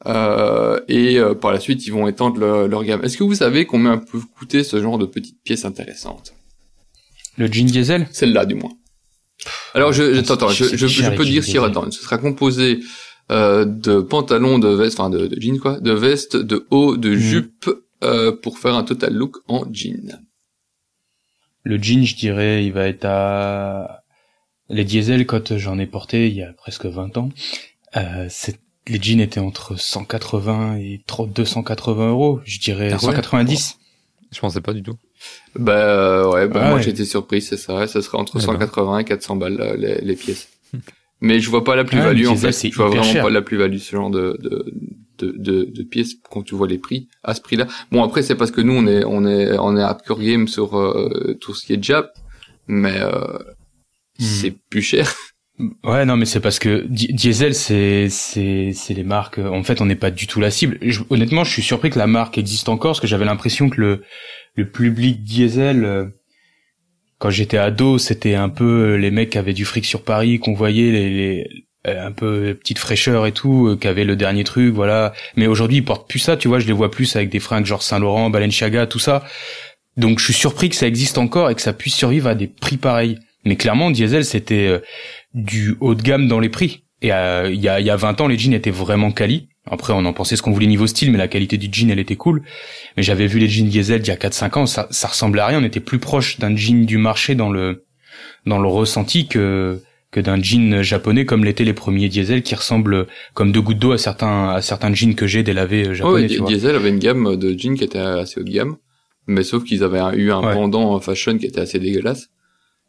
Euh, 0.07 0.79
et 0.87 1.19
euh, 1.19 1.35
par 1.35 1.51
la 1.51 1.59
suite, 1.59 1.85
ils 1.85 1.93
vont 1.93 2.07
étendre 2.07 2.39
leur, 2.39 2.67
leur 2.67 2.83
gamme. 2.83 3.03
Est-ce 3.03 3.17
que 3.17 3.23
vous 3.23 3.35
savez 3.35 3.65
combien 3.65 3.99
peut 3.99 4.19
coûter 4.37 4.63
ce 4.63 4.81
genre 4.81 4.97
de 4.97 5.05
petites 5.05 5.41
pièces 5.43 5.63
intéressantes? 5.63 6.33
Le 7.37 7.45
jean 7.45 7.67
diesel? 7.67 8.07
Celle-là, 8.11 8.45
du 8.47 8.55
moins. 8.55 8.73
Alors, 9.73 9.91
je, 9.93 10.03
je, 10.13 10.75
je, 10.75 10.87
je, 10.87 11.09
peux 11.11 11.25
dire 11.25 11.43
si 11.43 11.57
attends, 11.57 11.89
ce 11.91 12.01
sera 12.01 12.17
composé 12.17 12.79
euh, 13.31 13.65
de 13.65 13.99
pantalons, 14.01 14.59
de 14.59 14.67
vestes, 14.69 14.99
enfin 14.99 15.09
de, 15.09 15.27
de 15.27 15.41
jeans 15.41 15.59
quoi, 15.59 15.79
de 15.79 15.91
vestes, 15.91 16.35
de 16.37 16.67
hauts, 16.69 16.97
de 16.97 17.09
Mhm. 17.09 17.17
jupes 17.17 17.69
euh, 18.03 18.31
pour 18.31 18.59
faire 18.59 18.75
un 18.75 18.83
total 18.83 19.13
look 19.13 19.37
en 19.47 19.63
jean. 19.71 20.19
Le 21.63 21.81
jean, 21.81 22.03
je 22.05 22.15
dirais, 22.15 22.65
il 22.65 22.73
va 22.73 22.87
être 22.87 23.05
à... 23.05 24.03
Les 24.69 24.83
diesel, 24.85 25.25
quand 25.25 25.57
j'en 25.57 25.77
ai 25.79 25.85
porté 25.85 26.27
il 26.27 26.33
y 26.33 26.41
a 26.43 26.53
presque 26.53 26.85
20 26.85 27.17
ans, 27.17 27.29
euh, 27.97 28.27
c'est- 28.29 28.59
les 28.87 29.01
jeans 29.01 29.19
étaient 29.19 29.39
entre 29.39 29.75
180 29.79 30.77
et 30.77 31.03
trop- 31.05 31.27
280 31.27 32.09
euros. 32.09 32.41
Je 32.45 32.59
dirais 32.59 32.87
Ah 32.91 32.95
ouais? 32.95 32.99
190. 33.01 33.77
Je 34.31 34.39
pensais 34.39 34.61
pas 34.61 34.73
du 34.73 34.81
tout. 34.81 34.97
Bah 35.55 35.73
euh, 35.73 36.31
ouais, 36.31 36.47
bah 36.47 36.61
Ah 36.63 36.69
moi 36.69 36.79
ouais. 36.79 36.89
été 36.89 37.05
surpris, 37.05 37.41
c'est 37.41 37.57
ça, 37.57 37.87
ça 37.87 38.01
sera 38.01 38.17
entre 38.17 38.33
Eh 38.37 38.39
ben. 38.39 38.53
180 38.53 38.99
et 38.99 39.03
400 39.05 39.35
balles 39.35 39.59
euh, 39.59 39.75
les, 39.77 39.95
les 40.01 40.15
pièces. 40.15 40.49
Mais 41.19 41.39
je 41.39 41.49
vois 41.49 41.63
pas 41.63 41.75
la 41.75 41.83
plus-value 41.83 42.23
Ah, 42.25 42.29
en 42.29 42.31
le 42.31 42.35
diesel, 42.35 42.53
fait. 42.53 42.71
Je 42.71 42.75
vois 42.77 42.87
vraiment 42.87 43.03
cher. 43.03 43.23
pas 43.23 43.29
la 43.29 43.41
plus-value 43.41 43.77
ce 43.77 43.91
genre 43.95 44.09
de 44.09 44.37
de, 44.41 44.65
de 45.19 45.31
de 45.37 45.63
de 45.65 45.83
pièces 45.83 46.13
quand 46.31 46.41
tu 46.41 46.55
vois 46.55 46.67
les 46.67 46.77
prix 46.79 47.09
à 47.23 47.33
ce 47.35 47.41
prix-là. 47.41 47.67
Bon 47.91 48.03
après 48.03 48.23
c'est 48.23 48.35
parce 48.35 48.51
que 48.51 48.61
nous 48.61 48.73
on 48.73 48.87
est 48.87 49.03
on 49.05 49.25
est 49.27 49.57
on 49.59 49.77
est 49.77 49.81
hardcore 49.83 50.19
game 50.19 50.47
sur 50.47 50.77
euh, 50.79 51.37
tout 51.41 51.53
ce 51.53 51.65
qui 51.65 51.73
est 51.73 51.83
Jap, 51.83 52.11
mais 52.67 52.99
euh, 53.01 53.37
Hmm. 54.19 54.23
c'est 54.23 54.51
plus 54.69 54.81
cher. 54.83 55.13
Ouais, 55.83 56.05
non, 56.05 56.15
mais 56.17 56.25
c'est 56.25 56.39
parce 56.39 56.59
que 56.59 56.85
Di- 56.87 57.13
diesel, 57.13 57.53
c'est 57.55 58.07
c'est 58.09 58.71
c'est 58.73 58.93
les 58.93 59.03
marques. 59.03 59.37
En 59.39 59.63
fait, 59.63 59.79
on 59.81 59.85
n'est 59.85 59.95
pas 59.95 60.11
du 60.11 60.27
tout 60.27 60.39
la 60.39 60.51
cible. 60.51 60.77
Je- 60.81 61.01
honnêtement, 61.09 61.43
je 61.43 61.51
suis 61.51 61.61
surpris 61.61 61.89
que 61.89 61.97
la 61.99 62.07
marque 62.07 62.37
existe 62.37 62.67
encore, 62.69 62.91
parce 62.91 62.99
que 62.99 63.07
j'avais 63.07 63.25
l'impression 63.25 63.69
que 63.69 63.79
le 63.79 64.01
le 64.55 64.69
public 64.69 65.23
diesel, 65.23 65.85
euh, 65.85 66.05
quand 67.17 67.29
j'étais 67.29 67.57
ado, 67.57 67.97
c'était 67.97 68.35
un 68.35 68.49
peu 68.49 68.93
euh, 68.93 68.95
les 68.95 69.11
mecs 69.11 69.31
qui 69.31 69.37
avaient 69.37 69.53
du 69.53 69.65
fric 69.65 69.85
sur 69.85 70.03
Paris, 70.03 70.39
qu'on 70.39 70.53
voyait 70.53 70.91
les, 70.91 71.09
les 71.09 71.49
euh, 71.87 72.05
un 72.05 72.11
peu 72.11 72.47
les 72.47 72.53
petites 72.53 72.79
fraîcheurs 72.79 73.25
et 73.25 73.31
tout, 73.31 73.77
qui 73.79 73.87
avaient 73.87 74.03
le 74.03 74.15
dernier 74.15 74.43
truc, 74.43 74.73
voilà. 74.73 75.13
Mais 75.35 75.47
aujourd'hui, 75.47 75.77
ils 75.77 75.85
portent 75.85 76.07
plus 76.07 76.19
ça, 76.19 76.37
tu 76.37 76.47
vois. 76.47 76.59
Je 76.59 76.67
les 76.67 76.73
vois 76.73 76.91
plus 76.91 77.15
avec 77.15 77.29
des 77.29 77.39
fringues 77.39 77.65
genre 77.65 77.83
Saint 77.83 77.99
Laurent, 77.99 78.29
Balenciaga, 78.29 78.87
tout 78.87 78.99
ça. 78.99 79.23
Donc, 79.97 80.19
je 80.19 80.25
suis 80.25 80.33
surpris 80.33 80.69
que 80.69 80.75
ça 80.75 80.87
existe 80.87 81.17
encore 81.17 81.49
et 81.49 81.55
que 81.55 81.61
ça 81.61 81.73
puisse 81.73 81.95
survivre 81.95 82.27
à 82.27 82.35
des 82.35 82.47
prix 82.47 82.77
pareils. 82.77 83.17
Mais 83.45 83.55
clairement, 83.55 83.89
diesel, 83.89 84.23
c'était 84.23 84.79
du 85.33 85.75
haut 85.79 85.95
de 85.95 86.01
gamme 86.03 86.27
dans 86.27 86.39
les 86.39 86.49
prix. 86.49 86.83
Et 87.01 87.07
il 87.07 87.09
y, 87.09 87.67
a, 87.67 87.79
y 87.79 87.89
a 87.89 87.95
20 87.95 88.21
ans, 88.21 88.27
les 88.27 88.37
jeans 88.37 88.53
étaient 88.53 88.69
vraiment 88.69 89.11
quali. 89.11 89.49
Après, 89.69 89.93
on 89.93 90.05
en 90.05 90.13
pensait 90.13 90.35
ce 90.35 90.41
qu'on 90.41 90.51
voulait 90.51 90.65
niveau 90.65 90.87
style, 90.87 91.11
mais 91.11 91.17
la 91.17 91.27
qualité 91.27 91.57
du 91.57 91.69
jean, 91.71 91.91
elle 91.91 91.99
était 91.99 92.15
cool. 92.15 92.41
Mais 92.97 93.03
j'avais 93.03 93.27
vu 93.27 93.37
les 93.37 93.47
jeans 93.47 93.67
diesel 93.67 94.01
il 94.01 94.07
y 94.07 94.11
a 94.11 94.15
4-5 94.15 94.57
ans, 94.57 94.65
ça, 94.65 94.87
ça 94.89 95.07
ressemblait 95.07 95.41
à 95.41 95.47
rien. 95.47 95.61
On 95.61 95.63
était 95.65 95.79
plus 95.79 95.99
proche 95.99 96.39
d'un 96.39 96.55
jean 96.55 96.85
du 96.85 96.97
marché 96.97 97.35
dans 97.35 97.51
le 97.51 97.85
dans 98.45 98.59
le 98.59 98.67
ressenti 98.67 99.27
que 99.27 99.79
que 100.09 100.19
d'un 100.19 100.41
jean 100.41 100.81
japonais 100.81 101.25
comme 101.25 101.45
l'étaient 101.45 101.63
les 101.63 101.73
premiers 101.73 102.09
diesel 102.09 102.41
qui 102.41 102.55
ressemblent 102.55 103.07
comme 103.33 103.51
deux 103.51 103.61
gouttes 103.61 103.77
d'eau 103.77 103.91
à 103.91 103.97
certains 103.97 104.49
à 104.49 104.61
certains 104.61 104.93
jeans 104.93 105.13
que 105.13 105.27
j'ai 105.27 105.43
délavés 105.43 105.89
euh, 105.89 105.93
japonais. 105.93 106.39
Ouais, 106.39 106.47
diesel 106.47 106.75
avait 106.75 106.89
une 106.89 106.99
gamme 106.99 107.35
de 107.35 107.57
jeans 107.57 107.77
qui 107.77 107.83
était 107.83 107.99
assez 107.99 108.39
haut 108.39 108.43
de 108.43 108.51
gamme, 108.51 108.77
mais 109.27 109.43
sauf 109.43 109.63
qu'ils 109.63 109.83
avaient 109.83 110.01
eu 110.17 110.31
un 110.31 110.41
pendant 110.41 110.99
fashion 110.99 111.37
qui 111.37 111.45
était 111.45 111.61
assez 111.61 111.79
dégueulasse. 111.79 112.29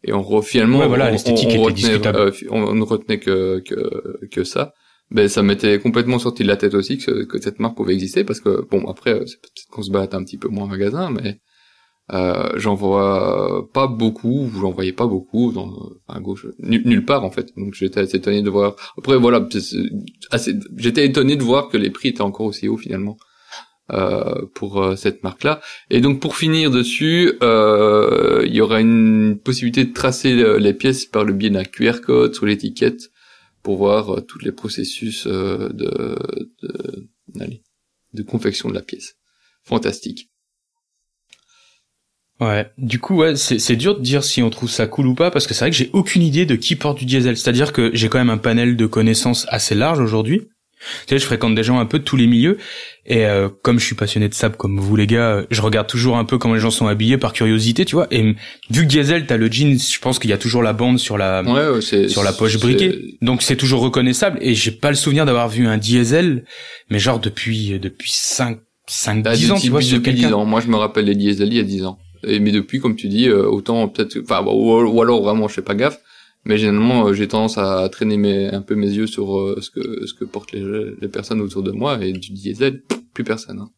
Et 0.04 0.12
on 0.12 0.42
finalement, 0.42 0.88
voilà, 0.88 1.10
retenait. 1.10 2.06
Euh, 2.06 2.32
on 2.50 2.74
ne 2.74 2.82
retenait 2.82 3.20
que, 3.20 3.60
que 3.60 4.26
que 4.32 4.42
ça 4.42 4.74
ben 5.12 5.28
ça 5.28 5.42
m'était 5.42 5.78
complètement 5.78 6.18
sorti 6.18 6.42
de 6.42 6.48
la 6.48 6.56
tête 6.56 6.74
aussi 6.74 6.98
que, 6.98 7.26
cette 7.40 7.60
marque 7.60 7.76
pouvait 7.76 7.94
exister 7.94 8.24
parce 8.24 8.40
que 8.40 8.66
bon 8.70 8.88
après 8.88 9.12
c'est 9.26 9.40
peut-être 9.40 9.68
qu'on 9.70 9.82
se 9.82 9.90
batte 9.90 10.14
un 10.14 10.24
petit 10.24 10.38
peu 10.38 10.48
moins 10.48 10.64
en 10.64 10.68
magasin 10.68 11.10
mais 11.10 11.40
euh, 12.12 12.50
j'en 12.56 12.74
vois 12.74 13.68
pas 13.72 13.86
beaucoup 13.86 14.50
j'en 14.60 14.70
voyais 14.70 14.92
pas 14.92 15.06
beaucoup 15.06 15.52
dans 15.52 15.90
à 16.08 16.18
gauche 16.20 16.46
nulle 16.58 17.04
part 17.04 17.24
en 17.24 17.30
fait. 17.30 17.52
Donc 17.56 17.74
j'étais 17.74 18.00
assez 18.00 18.16
étonné 18.16 18.42
de 18.42 18.50
voir. 18.50 18.74
Après 18.98 19.16
voilà 19.16 19.46
assez 20.30 20.54
j'étais 20.76 21.06
étonné 21.06 21.36
de 21.36 21.42
voir 21.42 21.68
que 21.68 21.76
les 21.76 21.90
prix 21.90 22.08
étaient 22.08 22.22
encore 22.22 22.46
aussi 22.46 22.68
hauts 22.68 22.76
finalement 22.76 23.16
euh, 23.92 24.46
pour 24.54 24.82
euh, 24.82 24.94
cette 24.94 25.22
marque 25.24 25.42
là 25.42 25.60
et 25.90 26.00
donc 26.00 26.20
pour 26.20 26.36
finir 26.36 26.70
dessus 26.70 27.32
euh, 27.42 28.42
il 28.46 28.54
y 28.54 28.60
aura 28.60 28.80
une 28.80 29.38
possibilité 29.44 29.84
de 29.84 29.92
tracer 29.92 30.34
les 30.58 30.72
pièces 30.72 31.04
par 31.04 31.24
le 31.24 31.32
biais 31.32 31.50
d'un 31.50 31.64
QR 31.64 32.00
code 32.00 32.32
sur 32.32 32.46
l'étiquette 32.46 33.10
pour 33.62 33.76
voir 33.76 34.10
euh, 34.10 34.20
tous 34.20 34.38
les 34.40 34.52
processus 34.52 35.26
euh, 35.26 35.68
de, 35.72 36.16
de, 38.12 38.22
confection 38.22 38.68
de 38.68 38.74
la 38.74 38.82
pièce. 38.82 39.14
Fantastique. 39.64 40.30
Ouais, 42.40 42.72
du 42.76 42.98
coup, 42.98 43.22
c'est 43.36 43.76
dur 43.76 43.96
de 43.96 44.02
dire 44.02 44.24
si 44.24 44.42
on 44.42 44.50
trouve 44.50 44.70
ça 44.70 44.88
cool 44.88 45.06
ou 45.06 45.14
pas, 45.14 45.30
parce 45.30 45.46
que 45.46 45.54
c'est 45.54 45.64
vrai 45.64 45.70
que 45.70 45.76
j'ai 45.76 45.90
aucune 45.92 46.22
idée 46.22 46.44
de 46.44 46.56
qui 46.56 46.74
porte 46.74 46.98
du 46.98 47.04
diesel. 47.04 47.36
C'est-à-dire 47.36 47.72
que 47.72 47.94
j'ai 47.94 48.08
quand 48.08 48.18
même 48.18 48.30
un 48.30 48.38
panel 48.38 48.76
de 48.76 48.86
connaissances 48.86 49.46
assez 49.48 49.76
large 49.76 50.00
aujourd'hui, 50.00 50.48
tu 51.06 51.14
sais, 51.14 51.18
je 51.18 51.24
fréquente 51.24 51.54
des 51.54 51.62
gens 51.62 51.78
un 51.78 51.86
peu 51.86 51.98
de 51.98 52.04
tous 52.04 52.16
les 52.16 52.26
milieux 52.26 52.58
et 53.04 53.26
euh, 53.26 53.48
comme 53.62 53.78
je 53.78 53.84
suis 53.84 53.94
passionné 53.94 54.28
de 54.28 54.34
sable 54.34 54.56
comme 54.56 54.78
vous 54.78 54.94
les 54.96 55.06
gars, 55.06 55.44
je 55.50 55.60
regarde 55.60 55.88
toujours 55.88 56.16
un 56.16 56.24
peu 56.24 56.38
comment 56.38 56.54
les 56.54 56.60
gens 56.60 56.70
sont 56.70 56.86
habillés 56.86 57.18
par 57.18 57.32
curiosité, 57.32 57.84
tu 57.84 57.96
vois. 57.96 58.06
Et 58.10 58.34
vu 58.70 58.82
que 58.82 58.88
Diesel, 58.88 59.26
t'as 59.26 59.36
le 59.36 59.50
jean, 59.50 59.78
je 59.78 59.98
pense 59.98 60.18
qu'il 60.18 60.30
y 60.30 60.32
a 60.32 60.38
toujours 60.38 60.62
la 60.62 60.72
bande 60.72 60.98
sur 60.98 61.18
la 61.18 61.42
sur 62.08 62.22
la 62.22 62.32
poche 62.32 62.58
briquée, 62.58 63.16
donc 63.20 63.42
c'est 63.42 63.56
toujours 63.56 63.80
reconnaissable. 63.80 64.38
Et 64.40 64.54
j'ai 64.54 64.70
pas 64.70 64.90
le 64.90 64.96
souvenir 64.96 65.26
d'avoir 65.26 65.48
vu 65.48 65.66
un 65.66 65.78
Diesel, 65.78 66.44
mais 66.90 66.98
genre 66.98 67.18
depuis 67.18 67.78
depuis 67.80 68.10
5 68.12 68.58
5 68.88 69.22
10 69.22 69.52
ans, 69.52 69.58
tu 69.58 69.70
vois, 69.70 69.80
depuis 69.80 70.14
10 70.14 70.26
ans. 70.32 70.44
Moi, 70.44 70.60
je 70.60 70.68
me 70.68 70.76
rappelle 70.76 71.06
les 71.06 71.14
Diesel 71.14 71.48
il 71.48 71.56
y 71.56 71.60
a 71.60 71.64
10 71.64 71.84
ans. 71.84 71.98
Et 72.24 72.38
mais 72.38 72.52
depuis, 72.52 72.78
comme 72.78 72.94
tu 72.94 73.08
dis, 73.08 73.28
euh, 73.28 73.46
autant 73.46 73.88
peut-être, 73.88 74.16
enfin, 74.22 74.44
ou, 74.46 75.02
alors 75.02 75.22
vraiment, 75.22 75.48
je 75.48 75.54
fais 75.54 75.62
pas 75.62 75.74
gaffe 75.74 75.98
mais 76.44 76.58
généralement 76.58 77.06
euh, 77.06 77.12
j'ai 77.12 77.28
tendance 77.28 77.58
à 77.58 77.88
traîner 77.88 78.16
mes, 78.16 78.48
un 78.48 78.62
peu 78.62 78.74
mes 78.74 78.90
yeux 78.90 79.06
sur 79.06 79.38
euh, 79.38 79.58
ce 79.60 79.70
que 79.70 80.06
ce 80.06 80.14
que 80.14 80.24
portent 80.24 80.52
les, 80.52 80.64
les 81.00 81.08
personnes 81.08 81.40
autour 81.40 81.62
de 81.62 81.72
moi. 81.72 82.04
Et 82.04 82.12
du 82.12 82.32
diesel 82.32 82.82
plus 83.14 83.24
personne 83.24 83.60
hein. 83.60 83.70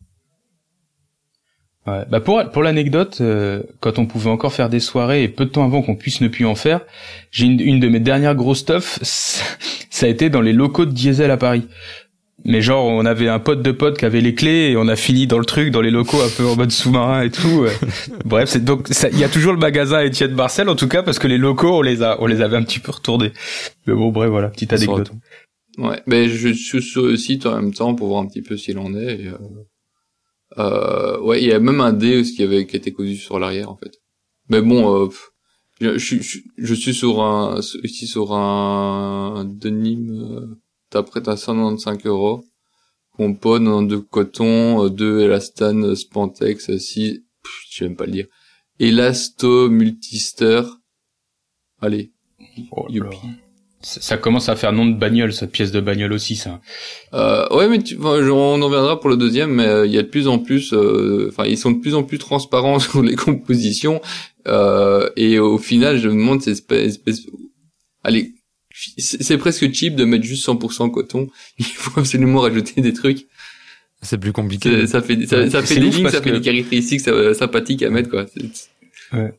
Ouais, 1.86 2.06
bah 2.10 2.20
pour 2.20 2.42
pour 2.50 2.62
l'anecdote, 2.62 3.18
euh, 3.20 3.62
quand 3.80 3.98
on 3.98 4.06
pouvait 4.06 4.30
encore 4.30 4.54
faire 4.54 4.70
des 4.70 4.80
soirées 4.80 5.22
et 5.22 5.28
peu 5.28 5.44
de 5.44 5.50
temps 5.50 5.64
avant 5.64 5.82
qu'on 5.82 5.96
puisse 5.96 6.22
ne 6.22 6.28
plus 6.28 6.46
en 6.46 6.54
faire, 6.54 6.80
j'ai 7.30 7.44
une, 7.44 7.60
une 7.60 7.78
de 7.78 7.88
mes 7.88 8.00
dernières 8.00 8.34
grosses 8.34 8.60
stuff, 8.60 8.98
ça 9.02 10.06
a 10.06 10.08
été 10.08 10.30
dans 10.30 10.40
les 10.40 10.54
locaux 10.54 10.86
de 10.86 10.92
Diesel 10.92 11.30
à 11.30 11.36
Paris 11.36 11.68
mais 12.44 12.60
genre 12.60 12.86
on 12.86 13.04
avait 13.04 13.28
un 13.28 13.38
pote 13.38 13.62
de 13.62 13.70
pote 13.70 13.98
qui 13.98 14.04
avait 14.04 14.20
les 14.20 14.34
clés 14.34 14.70
et 14.70 14.76
on 14.76 14.88
a 14.88 14.96
fini 14.96 15.26
dans 15.26 15.38
le 15.38 15.44
truc 15.44 15.70
dans 15.70 15.80
les 15.80 15.90
locaux 15.90 16.20
un 16.20 16.28
peu 16.28 16.46
en 16.46 16.56
mode 16.56 16.72
sous-marin 16.72 17.22
et 17.22 17.30
tout 17.30 17.66
bref 18.24 18.48
c'est 18.48 18.64
donc 18.64 18.88
il 19.12 19.18
y 19.18 19.24
a 19.24 19.28
toujours 19.28 19.52
le 19.52 19.58
magasin 19.58 20.04
Etienne 20.04 20.34
Barcel 20.34 20.68
en 20.68 20.74
tout 20.74 20.88
cas 20.88 21.02
parce 21.02 21.18
que 21.18 21.28
les 21.28 21.38
locaux 21.38 21.78
on 21.78 21.82
les 21.82 22.02
a 22.02 22.20
on 22.20 22.26
les 22.26 22.40
avait 22.40 22.56
un 22.56 22.64
petit 22.64 22.80
peu 22.80 22.92
retournés. 22.92 23.32
Mais 23.86 23.94
bon 23.94 24.10
bref 24.10 24.30
voilà 24.30 24.48
petite 24.48 24.72
anecdote. 24.72 25.12
ouais 25.78 26.02
mais 26.06 26.28
je 26.28 26.48
suis 26.48 26.82
sur 26.82 27.02
le 27.02 27.16
site 27.16 27.46
en 27.46 27.54
même 27.54 27.72
temps 27.72 27.94
pour 27.94 28.08
voir 28.08 28.22
un 28.22 28.26
petit 28.26 28.42
peu 28.42 28.56
s'il 28.56 28.78
en 28.78 28.94
est 28.94 29.20
et, 29.20 29.28
euh... 29.28 29.38
Euh, 30.58 31.20
ouais 31.20 31.42
il 31.42 31.48
y 31.48 31.52
a 31.52 31.58
même 31.58 31.80
un 31.80 31.92
dé 31.92 32.22
qui 32.22 32.42
avait 32.42 32.66
qui 32.66 32.76
était 32.76 32.92
cousu 32.92 33.16
sur 33.16 33.38
l'arrière 33.38 33.70
en 33.70 33.76
fait. 33.76 34.00
Mais 34.48 34.60
bon 34.60 35.04
euh, 35.04 35.08
je, 35.80 35.96
je, 35.98 36.38
je, 36.56 36.74
suis 36.74 36.94
sur 36.94 37.22
un 37.22 37.58
ici 37.82 38.06
sur 38.06 38.32
un 38.32 39.44
denim 39.44 40.56
euh, 40.94 41.00
après 41.00 41.22
t'as 41.22 41.36
195 41.36 42.06
euros. 42.06 42.44
Compo, 43.16 43.58
de 43.60 43.96
coton, 43.96 44.88
2 44.88 45.20
élastane, 45.20 45.94
spantex, 45.94 46.76
6, 46.76 47.22
je 47.70 47.76
sais 47.76 47.84
même 47.84 47.96
pas 47.96 48.06
le 48.06 48.12
dire. 48.12 48.26
Elasto 48.80 49.70
multister. 49.70 50.62
Allez. 51.80 52.12
Oh 52.72 52.88
ça, 53.84 54.16
commence 54.16 54.48
à 54.48 54.56
faire 54.56 54.72
nom 54.72 54.86
de 54.86 54.94
bagnole, 54.94 55.32
cette 55.32 55.52
pièce 55.52 55.70
de 55.70 55.80
bagnole 55.80 56.14
aussi, 56.14 56.36
ça. 56.36 56.60
Euh, 57.12 57.46
ouais, 57.54 57.68
mais 57.68 57.82
tu, 57.82 57.98
on 58.00 58.62
en 58.62 58.66
reviendra 58.66 58.98
pour 58.98 59.10
le 59.10 59.16
deuxième, 59.16 59.52
mais 59.52 59.66
euh, 59.66 59.86
il 59.86 59.92
y 59.92 59.98
a 59.98 60.02
de 60.02 60.08
plus 60.08 60.26
en 60.26 60.38
plus, 60.38 60.72
euh, 60.72 61.28
enfin, 61.30 61.44
ils 61.44 61.58
sont 61.58 61.70
de 61.70 61.80
plus 61.80 61.94
en 61.94 62.02
plus 62.02 62.18
transparents 62.18 62.78
sur 62.80 63.02
les 63.02 63.14
compositions, 63.14 64.00
euh, 64.48 65.10
et 65.16 65.38
au 65.38 65.58
final, 65.58 65.98
je 65.98 66.08
me 66.08 66.14
demande 66.14 66.40
cette 66.40 66.72
espèce, 66.72 67.26
allez, 68.02 68.32
c'est 68.98 69.38
presque 69.38 69.72
cheap 69.72 69.94
de 69.94 70.04
mettre 70.04 70.24
juste 70.24 70.46
100% 70.46 70.90
coton. 70.90 71.28
Il 71.58 71.64
faut 71.64 72.00
absolument 72.00 72.40
rajouter 72.40 72.80
des 72.80 72.92
trucs. 72.92 73.26
C'est 74.02 74.18
plus 74.18 74.32
compliqué. 74.32 74.86
Ça 74.86 75.00
fait, 75.00 75.26
ça, 75.26 75.62
fait 75.62 75.76
des 75.76 75.88
lignes, 75.88 76.10
ça 76.10 76.20
fait 76.20 76.32
des 76.32 76.40
caractéristiques 76.40 77.00
sympathiques 77.00 77.82
à 77.82 77.90
mettre, 77.90 78.10
quoi. 78.10 78.26
Ouais. 79.12 79.32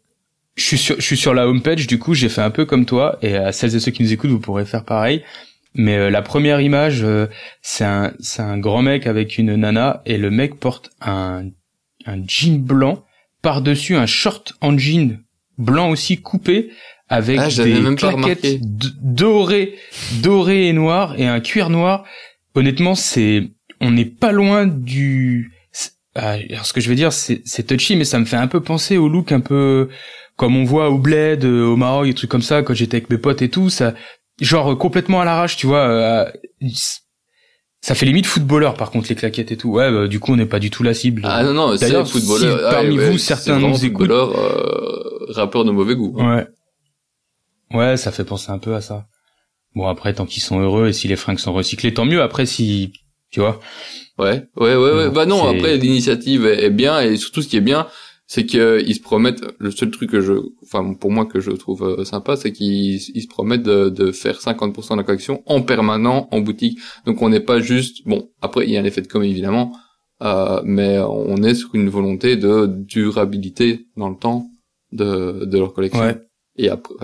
Je 0.56 0.64
suis 0.64 0.78
sur, 0.78 0.96
je 0.96 1.02
suis 1.02 1.18
sur 1.18 1.34
la 1.34 1.48
homepage, 1.48 1.86
du 1.86 2.00
coup, 2.00 2.14
j'ai 2.14 2.30
fait 2.30 2.42
un 2.42 2.50
peu 2.50 2.66
comme 2.66 2.86
toi, 2.86 3.20
et 3.22 3.36
à 3.36 3.52
celles 3.52 3.76
et 3.76 3.80
ceux 3.80 3.92
qui 3.92 4.02
nous 4.04 4.14
écoutent, 4.14 4.32
vous 4.32 4.40
pourrez 4.40 4.66
faire 4.66 4.86
pareil. 4.86 5.22
Mais 5.76 5.98
euh, 5.98 6.10
la 6.10 6.22
première 6.22 6.62
image, 6.62 7.04
euh, 7.04 7.28
c'est 7.62 7.84
un, 7.84 8.14
c'est 8.20 8.42
un 8.42 8.58
grand 8.58 8.82
mec 8.82 9.06
avec 9.06 9.38
une 9.38 9.54
nana, 9.56 10.02
et 10.06 10.18
le 10.18 10.32
mec 10.32 10.56
porte 10.56 10.92
un, 11.02 11.50
un 12.06 12.26
jean 12.26 12.60
blanc, 12.60 13.04
par-dessus 13.42 13.96
un 13.96 14.06
short 14.06 14.56
en 14.62 14.78
jean 14.78 15.20
blanc 15.58 15.90
aussi 15.90 16.22
coupé, 16.22 16.72
avec 17.08 17.40
ah, 17.40 17.50
des 17.50 17.96
claquettes 17.96 18.60
dorées, 19.02 19.76
dorées 20.22 20.68
et 20.68 20.74
noires 20.74 21.16
et 21.18 21.28
un 21.28 21.40
cuir 21.40 21.70
noir. 21.70 22.04
Honnêtement, 22.56 22.96
c'est, 22.96 23.52
on 23.82 23.92
n'est 23.92 24.06
pas 24.06 24.32
loin 24.32 24.66
du. 24.66 25.52
Ah, 26.16 26.38
alors 26.50 26.66
ce 26.66 26.74
que 26.74 26.82
je 26.82 26.90
veux 26.90 26.96
dire, 26.96 27.12
c'est, 27.12 27.68
touchy, 27.68 27.96
mais 27.96 28.06
ça 28.06 28.20
me 28.20 28.26
fait 28.26 28.38
un 28.38 28.48
peu 28.48 28.62
penser 28.62 28.98
au 28.98 29.10
look 29.10 29.32
un 29.32 29.42
peu 29.42 29.90
comme 30.38 30.56
on 30.56 30.64
voit 30.64 30.90
au 30.90 30.98
Bled, 30.98 31.46
euh, 31.46 31.66
au 31.66 31.76
Maroc, 31.76 32.08
des 32.08 32.14
trucs 32.14 32.30
comme 32.30 32.42
ça 32.42 32.62
quand 32.62 32.74
j'étais 32.74 32.98
avec 32.98 33.10
mes 33.10 33.18
potes 33.18 33.42
et 33.42 33.50
tout. 33.50 33.70
Ça, 33.70 33.94
genre 34.42 34.78
complètement 34.78 35.22
à 35.22 35.26
l'arrache, 35.26 35.58
tu 35.58 35.68
vois. 35.68 35.88
Euh, 35.88 36.26
ça 37.82 37.94
fait 37.94 38.06
limite 38.08 38.26
footballeur 38.26 38.74
par 38.74 38.90
contre 38.90 39.10
les 39.10 39.16
claquettes 39.16 39.52
et 39.52 39.58
tout. 39.58 39.70
Ouais, 39.70 39.92
bah, 39.92 40.08
du 40.08 40.20
coup 40.20 40.34
on 40.34 40.38
n'est 40.38 40.48
pas 40.48 40.60
du 40.60 40.72
tout 40.72 40.82
la 40.82 40.94
cible. 40.94 41.22
Ah 41.24 41.44
non 41.44 41.54
non, 41.54 41.78
c'est 41.78 41.92
footballeur. 42.06 42.58
Si 42.58 42.76
parmi 42.76 42.98
vous 42.98 43.18
certains 43.18 43.60
nous 43.60 43.86
écoutent, 43.86 44.10
euh, 44.10 45.26
rappeur 45.30 45.66
de 45.66 45.72
mauvais 45.72 45.96
goût. 45.96 46.16
Hein. 46.18 46.38
Ouais. 46.38 46.48
Ouais, 47.76 47.98
ça 47.98 48.12
fait 48.12 48.24
penser 48.24 48.52
un 48.52 48.60
peu 48.60 48.74
à 48.76 48.82
ça. 48.82 49.08
Bon 49.76 49.88
après, 49.88 50.14
tant 50.14 50.26
qu'ils 50.26 50.42
sont 50.42 50.60
heureux 50.60 50.88
et 50.88 50.94
si 50.94 51.08
les 51.08 51.18
fringues 51.18 51.40
sont 51.40 51.54
recyclées, 51.54 51.94
tant 51.94 52.06
mieux. 52.06 52.22
Après, 52.22 52.46
si 52.46 52.94
tu 53.30 53.42
vois. 53.42 53.60
Ouais, 54.18 54.44
ouais, 54.56 54.76
ouais, 54.76 54.92
ouais. 54.94 55.10
Bah 55.10 55.26
non, 55.26 55.46
après 55.46 55.78
l'initiative 55.78 56.46
est 56.46 56.70
bien 56.70 57.02
et 57.02 57.18
surtout 57.18 57.42
ce 57.42 57.50
qui 57.50 57.58
est 57.58 57.62
bien, 57.62 57.88
c'est 58.28 58.46
qu'ils 58.46 58.96
se 58.96 59.02
promettent. 59.02 59.44
Le 59.60 59.72
seul 59.72 59.92
truc 59.92 60.12
que 60.12 60.22
je, 60.22 60.34
enfin 60.64 60.94
pour 60.94 61.12
moi 61.12 61.26
que 61.26 61.42
je 61.42 61.52
trouve 61.52 61.84
euh, 61.84 62.06
sympa, 62.06 62.38
c'est 62.38 62.54
qu'ils 62.54 63.02
se 63.02 63.28
promettent 63.28 63.64
de, 63.64 63.90
de 63.90 64.14
faire 64.14 64.40
50% 64.40 64.92
de 64.94 64.98
la 64.98 65.04
collection 65.04 65.44
en 65.46 65.62
permanent 65.62 66.30
en 66.32 66.40
boutique. 66.40 66.80
Donc 67.06 67.22
on 67.22 67.28
n'est 67.28 67.42
pas 67.42 67.60
juste. 67.60 68.08
Bon, 68.08 68.30
après 68.42 68.66
il 68.66 68.72
y 68.72 68.78
a 68.78 68.80
un 68.80 68.86
effet 68.86 69.02
de 69.02 69.08
com 69.08 69.22
évidemment, 69.22 69.76
euh, 70.22 70.62
mais 70.64 70.98
on 71.00 71.36
est 71.44 71.56
sur 71.56 71.76
une 71.76 71.90
volonté 71.90 72.38
de 72.38 72.68
durabilité 72.68 73.88
dans 73.98 74.08
le 74.08 74.16
temps 74.16 74.48
de 74.94 75.44
de 75.44 75.58
leur 75.58 75.74
collection. 75.74 76.00
Ouais. 76.00 76.22
Et 76.58 76.70
après, 76.70 76.96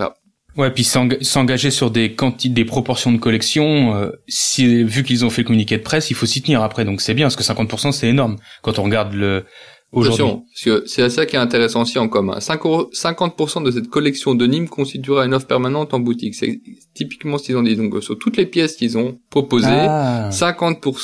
Ouais, 0.56 0.70
puis 0.70 0.84
s'engager 0.84 1.70
sur 1.70 1.90
des 1.90 2.14
quantités, 2.14 2.52
des 2.52 2.64
proportions 2.64 3.10
de 3.10 3.18
collection, 3.18 3.96
euh, 3.96 4.10
si, 4.28 4.84
vu 4.84 5.02
qu'ils 5.02 5.24
ont 5.24 5.30
fait 5.30 5.42
le 5.42 5.46
communiqué 5.46 5.78
de 5.78 5.82
presse, 5.82 6.10
il 6.10 6.14
faut 6.14 6.26
s'y 6.26 6.42
tenir 6.42 6.62
après, 6.62 6.84
donc 6.84 7.00
c'est 7.00 7.14
bien, 7.14 7.26
parce 7.26 7.36
que 7.36 7.42
50% 7.42 7.92
c'est 7.92 8.08
énorme 8.08 8.36
quand 8.60 8.78
on 8.78 8.82
regarde 8.82 9.14
le 9.14 9.44
aujourd'hui. 9.92 10.24
que 10.64 10.84
c'est 10.86 11.08
ça 11.08 11.26
qui 11.26 11.36
est 11.36 11.38
intéressant 11.38 11.82
aussi 11.82 11.98
en 11.98 12.08
commun. 12.08 12.38
50% 12.38 13.62
de 13.62 13.70
cette 13.70 13.88
collection 13.88 14.34
de 14.34 14.46
Nîmes 14.46 14.68
constituera 14.68 15.24
une 15.24 15.34
offre 15.34 15.46
permanente 15.46 15.94
en 15.94 16.00
boutique. 16.00 16.34
C'est 16.34 16.60
typiquement 16.94 17.38
ce 17.38 17.44
qu'ils 17.44 17.56
ont 17.56 17.62
dit. 17.62 17.76
Donc 17.76 18.02
sur 18.02 18.18
toutes 18.18 18.36
les 18.36 18.46
pièces 18.46 18.76
qu'ils 18.76 18.96
ont 18.98 19.18
proposées, 19.30 19.68
50% 19.68 20.30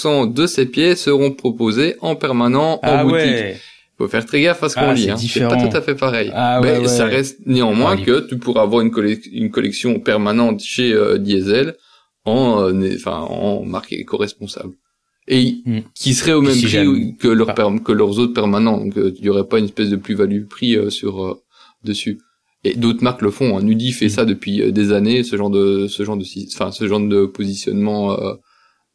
ah. 0.07 0.27
de 0.27 0.47
ces 0.47 0.67
pièces 0.67 1.03
seront 1.03 1.33
proposées 1.33 1.97
en 2.01 2.17
permanent 2.17 2.75
en 2.77 2.79
ah 2.83 3.05
boutique. 3.05 3.19
Ouais 3.19 3.57
faut 3.99 4.09
faire 4.09 4.25
très 4.25 4.41
gaffe 4.41 4.63
à 4.63 4.69
ce 4.69 4.77
qu'on 4.77 4.83
ah, 4.83 4.95
lit. 4.95 5.11
Hein. 5.11 5.17
C'est 5.17 5.41
pas 5.47 5.57
tout 5.57 5.77
à 5.77 5.83
fait 5.83 5.95
pareil. 5.97 6.31
Ah, 6.33 6.61
mais 6.63 6.87
ça 6.89 7.05
reste 7.05 7.41
néanmoins 7.47 7.97
que 7.97 8.27
tu 8.29 8.39
pourras 8.39 8.63
avoir 8.63 8.81
une, 8.83 8.93
une 9.33 9.51
collection 9.51 9.99
permanente 10.01 10.61
chez 10.63 10.93
euh, 10.95 11.19
Diesel 11.19 11.77
en, 12.25 12.63
euh, 12.73 12.97
en 13.07 13.65
marque 13.65 13.93
éco-responsable. 13.93 14.75
et 15.27 15.57
Mm. 15.67 15.81
qui 15.95 16.15
seraient 16.15 16.33
au 16.33 16.41
même 16.43 16.55
Si 16.55 16.63
prix 16.63 16.71
jamais. 16.73 17.17
que, 17.19 17.29
leur 17.29 17.55
leurs 17.93 18.19
autres 18.19 18.33
permanents. 18.33 18.79
Donc, 18.79 18.97
euh, 18.97 19.13
il 19.19 19.25
y 19.25 19.29
aurait 19.29 19.47
pas 19.47 19.59
une 19.59 19.67
espèce 19.67 19.91
de 19.91 19.97
plus-value 19.97 20.45
prix 20.47 20.75
euh, 20.77 20.89
sur 20.91 21.23
euh, 21.25 21.35
dessus. 21.85 22.19
Et 22.65 22.75
d'autres 22.75 23.03
marques 23.05 23.23
le 23.23 23.31
font. 23.31 23.57
Hein. 23.59 23.63
Nudie 23.63 23.93
fait 23.93 24.07
Mm. 24.07 24.17
ça 24.17 24.25
depuis 24.25 24.63
euh, 24.63 24.71
des 24.73 24.93
années, 24.93 25.23
ce 25.25 25.37
genre 25.37 25.51
de 25.51 25.87
ce 25.87 26.03
genre 26.05 26.17
de 26.17 26.25
enfin 26.55 26.71
ce 26.73 26.87
genre 26.89 27.01
de 27.01 27.27
positionnement 27.27 28.13
euh, 28.19 28.35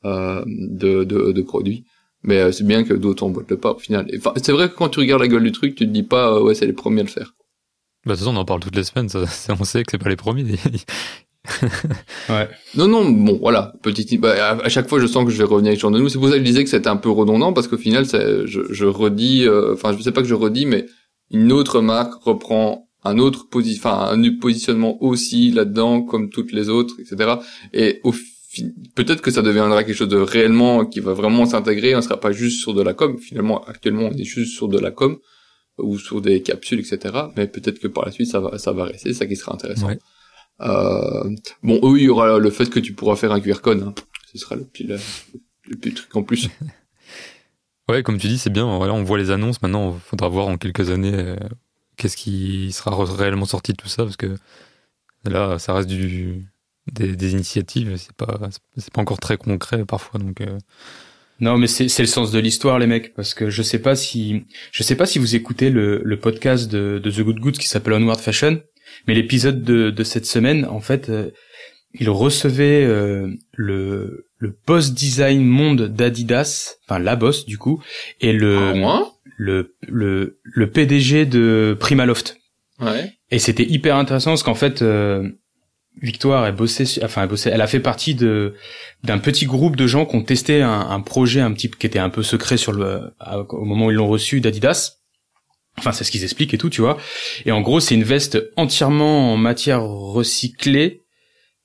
euh, 0.05 0.43
de, 0.47 1.03
de 1.03 1.31
de 1.33 1.41
produits. 1.41 1.83
Mais 2.23 2.37
euh, 2.39 2.51
c'est 2.51 2.65
bien 2.65 2.83
que 2.83 2.93
d'autres 2.93 3.23
emboîtent 3.23 3.49
le 3.51 3.57
pas 3.57 3.71
au 3.73 3.79
final. 3.79 4.05
Et, 4.09 4.17
Enfin, 4.17 4.33
c'est 4.41 4.51
vrai 4.51 4.69
que 4.69 4.75
quand 4.75 4.89
tu 4.89 4.99
regardes 4.99 5.21
la 5.21 5.27
gueule 5.27 5.43
du 5.43 5.51
truc, 5.51 5.75
tu 5.75 5.85
te 5.85 5.91
dis 5.91 6.03
pas 6.03 6.33
euh, 6.33 6.41
ouais 6.41 6.55
c'est 6.55 6.65
les 6.65 6.73
premiers 6.73 7.01
à 7.01 7.03
le 7.03 7.09
faire. 7.09 7.33
Bah, 8.05 8.13
de 8.13 8.17
toute 8.17 8.25
façon, 8.25 8.35
on 8.35 8.39
en 8.39 8.45
parle 8.45 8.59
toutes 8.61 8.75
les 8.75 8.83
semaines, 8.83 9.07
ça, 9.09 9.25
ça, 9.27 9.55
on 9.59 9.63
sait 9.63 9.83
que 9.83 9.91
c'est 9.91 9.97
pas 9.97 10.09
les 10.09 10.15
premiers. 10.15 10.43
Ouais. 12.29 12.47
Non, 12.75 12.87
non, 12.87 13.09
bon, 13.09 13.37
voilà, 13.41 13.73
petite. 13.81 14.19
Bah, 14.21 14.33
à, 14.51 14.65
à 14.65 14.69
chaque 14.69 14.87
fois, 14.87 14.99
je 14.99 15.07
sens 15.07 15.25
que 15.25 15.31
je 15.31 15.37
vais 15.37 15.43
revenir 15.43 15.69
avec 15.71 15.79
genre 15.79 15.91
de 15.91 15.99
nous. 15.99 16.07
C'est 16.09 16.17
pour 16.17 16.27
ça 16.29 16.33
que 16.35 16.39
je 16.39 16.43
disais 16.45 16.63
que 16.63 16.69
c'était 16.69 16.87
un 16.87 16.95
peu 16.95 17.09
redondant 17.09 17.51
parce 17.53 17.67
qu'au 17.67 17.77
final, 17.77 18.05
c'est- 18.05 18.47
je, 18.47 18.61
je 18.71 18.85
redis. 18.85 19.43
euh, 19.45 19.73
Enfin, 19.73 19.93
je 19.97 20.01
sais 20.01 20.11
pas 20.13 20.21
que 20.21 20.27
je 20.27 20.33
redis, 20.35 20.65
mais 20.65 20.85
une 21.31 21.51
autre 21.51 21.81
marque 21.81 22.13
reprend 22.23 22.87
un 23.03 23.17
autre 23.17 23.49
posi 23.49 23.75
enfin 23.77 24.07
un 24.11 24.39
positionnement 24.39 25.03
aussi 25.03 25.51
là-dedans, 25.51 26.01
comme 26.03 26.29
toutes 26.29 26.53
les 26.53 26.69
autres, 26.69 26.95
etc. 27.01 27.33
Et 27.73 27.99
au 28.05 28.13
peut-être 28.95 29.21
que 29.21 29.31
ça 29.31 29.41
deviendra 29.41 29.83
quelque 29.83 29.95
chose 29.95 30.09
de 30.09 30.17
réellement 30.17 30.85
qui 30.85 30.99
va 30.99 31.13
vraiment 31.13 31.45
s'intégrer. 31.45 31.95
On 31.95 32.01
sera 32.01 32.19
pas 32.19 32.31
juste 32.31 32.61
sur 32.61 32.73
de 32.73 32.81
la 32.81 32.93
com. 32.93 33.17
Finalement, 33.17 33.63
actuellement, 33.65 34.09
on 34.11 34.17
est 34.17 34.23
juste 34.23 34.53
sur 34.53 34.67
de 34.67 34.79
la 34.79 34.91
com 34.91 35.17
ou 35.77 35.97
sur 35.97 36.21
des 36.21 36.41
capsules, 36.41 36.79
etc. 36.79 37.15
Mais 37.35 37.47
peut-être 37.47 37.79
que 37.79 37.87
par 37.87 38.05
la 38.05 38.11
suite, 38.11 38.29
ça 38.29 38.39
va, 38.39 38.57
ça 38.57 38.71
va 38.73 38.85
rester. 38.85 39.09
C'est 39.09 39.19
ça 39.19 39.25
qui 39.25 39.35
sera 39.35 39.53
intéressant. 39.53 39.87
Ouais. 39.87 39.99
Euh, 40.61 41.35
bon, 41.63 41.79
oui, 41.81 42.01
il 42.01 42.05
y 42.05 42.09
aura 42.09 42.37
le 42.37 42.49
fait 42.49 42.69
que 42.69 42.79
tu 42.79 42.93
pourras 42.93 43.15
faire 43.15 43.31
un 43.31 43.39
QR 43.39 43.61
code. 43.61 43.81
Hein. 43.81 43.95
Ce 44.31 44.37
sera 44.37 44.55
le 44.55 44.65
petit, 44.65 44.83
le, 44.83 44.97
truc 45.91 46.15
en 46.15 46.23
plus. 46.23 46.49
Ouais, 47.89 48.01
comme 48.01 48.17
tu 48.17 48.27
dis, 48.27 48.37
c'est 48.37 48.49
bien. 48.49 48.77
Voilà, 48.77 48.93
on 48.93 49.03
voit 49.03 49.17
les 49.17 49.29
annonces. 49.29 49.61
Maintenant, 49.61 49.93
il 49.93 49.99
faudra 49.99 50.29
voir 50.29 50.47
en 50.47 50.57
quelques 50.57 50.89
années 50.89 51.13
euh, 51.13 51.35
qu'est-ce 51.97 52.15
qui 52.15 52.71
sera 52.71 52.95
réellement 53.03 53.43
sorti 53.43 53.73
de 53.73 53.77
tout 53.77 53.89
ça, 53.89 54.03
parce 54.03 54.15
que 54.15 54.37
là, 55.25 55.59
ça 55.59 55.73
reste 55.73 55.89
du 55.89 56.45
des, 56.91 57.15
des 57.15 57.31
initiatives. 57.33 57.95
C'est 57.97 58.13
pas 58.13 58.39
c'est 58.77 58.91
pas 58.93 59.01
encore 59.01 59.19
très 59.19 59.37
concret 59.37 59.85
parfois. 59.85 60.19
Donc, 60.19 60.41
euh, 60.41 60.57
Non, 61.39 61.57
mais 61.57 61.67
c'est 61.67 61.89
c'est 61.89 62.03
le 62.03 62.07
sens 62.07 62.31
de 62.31 62.39
l'histoire, 62.39 62.79
les 62.79 62.87
mecs, 62.87 63.13
parce 63.13 63.33
que 63.33 63.49
je 63.49 63.61
sais 63.61 63.79
pas 63.79 63.95
si 63.95 64.45
je 64.71 64.83
sais 64.83 64.95
pas 64.95 65.05
si 65.05 65.19
vous 65.19 65.35
écoutez 65.35 65.69
le, 65.69 66.01
le 66.03 66.19
podcast 66.19 66.71
de, 66.71 66.99
de 67.03 67.11
The 67.11 67.21
Good 67.21 67.39
Goods 67.39 67.51
qui 67.53 67.67
s'appelle 67.67 67.93
Onward 67.93 68.19
Fashion, 68.19 68.61
mais 69.07 69.13
l'épisode 69.13 69.63
de, 69.63 69.89
de 69.89 70.03
cette 70.03 70.25
semaine, 70.25 70.65
en 70.65 70.79
fait, 70.79 71.09
euh, 71.09 71.31
il 71.93 72.09
recevait 72.09 72.83
euh, 72.85 73.27
le 73.53 74.27
le 74.37 74.57
boss 74.67 74.93
design 74.93 75.43
monde 75.45 75.87
d'Adidas, 75.87 76.75
enfin 76.87 76.99
la 76.99 77.15
boss 77.15 77.45
du 77.45 77.57
coup, 77.57 77.81
et 78.21 78.33
le 78.33 78.57
Ah, 78.57 78.73
moi 78.73 79.13
le 79.37 79.75
le 79.87 80.39
le 80.43 80.69
PDG 80.69 81.25
de 81.25 81.75
Primaloft. 81.79 82.37
Ouais. 82.79 83.11
Et 83.31 83.39
c'était 83.39 83.63
hyper 83.65 83.95
intéressant 83.95 84.31
parce 84.31 84.43
qu'en 84.43 84.55
fait, 84.55 84.81
euh, 84.81 85.29
Victoire, 86.03 86.45
elle 86.45 86.53
bossait, 86.55 87.03
enfin, 87.03 87.23
elle 87.23 87.29
bossait, 87.29 87.49
elle 87.49 87.61
a 87.61 87.67
fait 87.67 87.79
partie 87.79 88.13
de 88.13 88.53
d'un 89.03 89.17
petit 89.19 89.45
groupe 89.45 89.75
de 89.77 89.87
gens 89.87 90.05
qui 90.05 90.15
ont 90.17 90.21
testé 90.23 90.61
un, 90.61 90.69
un 90.81 90.99
projet 90.99 91.39
un 91.39 91.51
petit 91.53 91.71
qui 91.71 91.87
était 91.87 91.97
un 91.97 92.09
peu 92.09 92.23
secret 92.23 92.57
sur 92.57 92.73
le 92.73 93.13
à- 93.19 93.39
au 93.39 93.63
moment 93.65 93.85
où 93.87 93.91
ils 93.91 93.95
l'ont 93.95 94.07
reçu 94.09 94.41
d'Adidas. 94.41 94.97
Enfin, 95.79 95.91
c'est 95.93 96.03
ce 96.03 96.11
qu'ils 96.11 96.23
expliquent 96.23 96.53
et 96.53 96.57
tout, 96.57 96.69
tu 96.69 96.81
vois. 96.81 96.97
Et 97.45 97.51
en 97.51 97.61
gros, 97.61 97.79
c'est 97.79 97.95
une 97.95 98.03
veste 98.03 98.37
entièrement 98.57 99.33
en 99.33 99.37
matière 99.37 99.81
recyclée, 99.81 101.01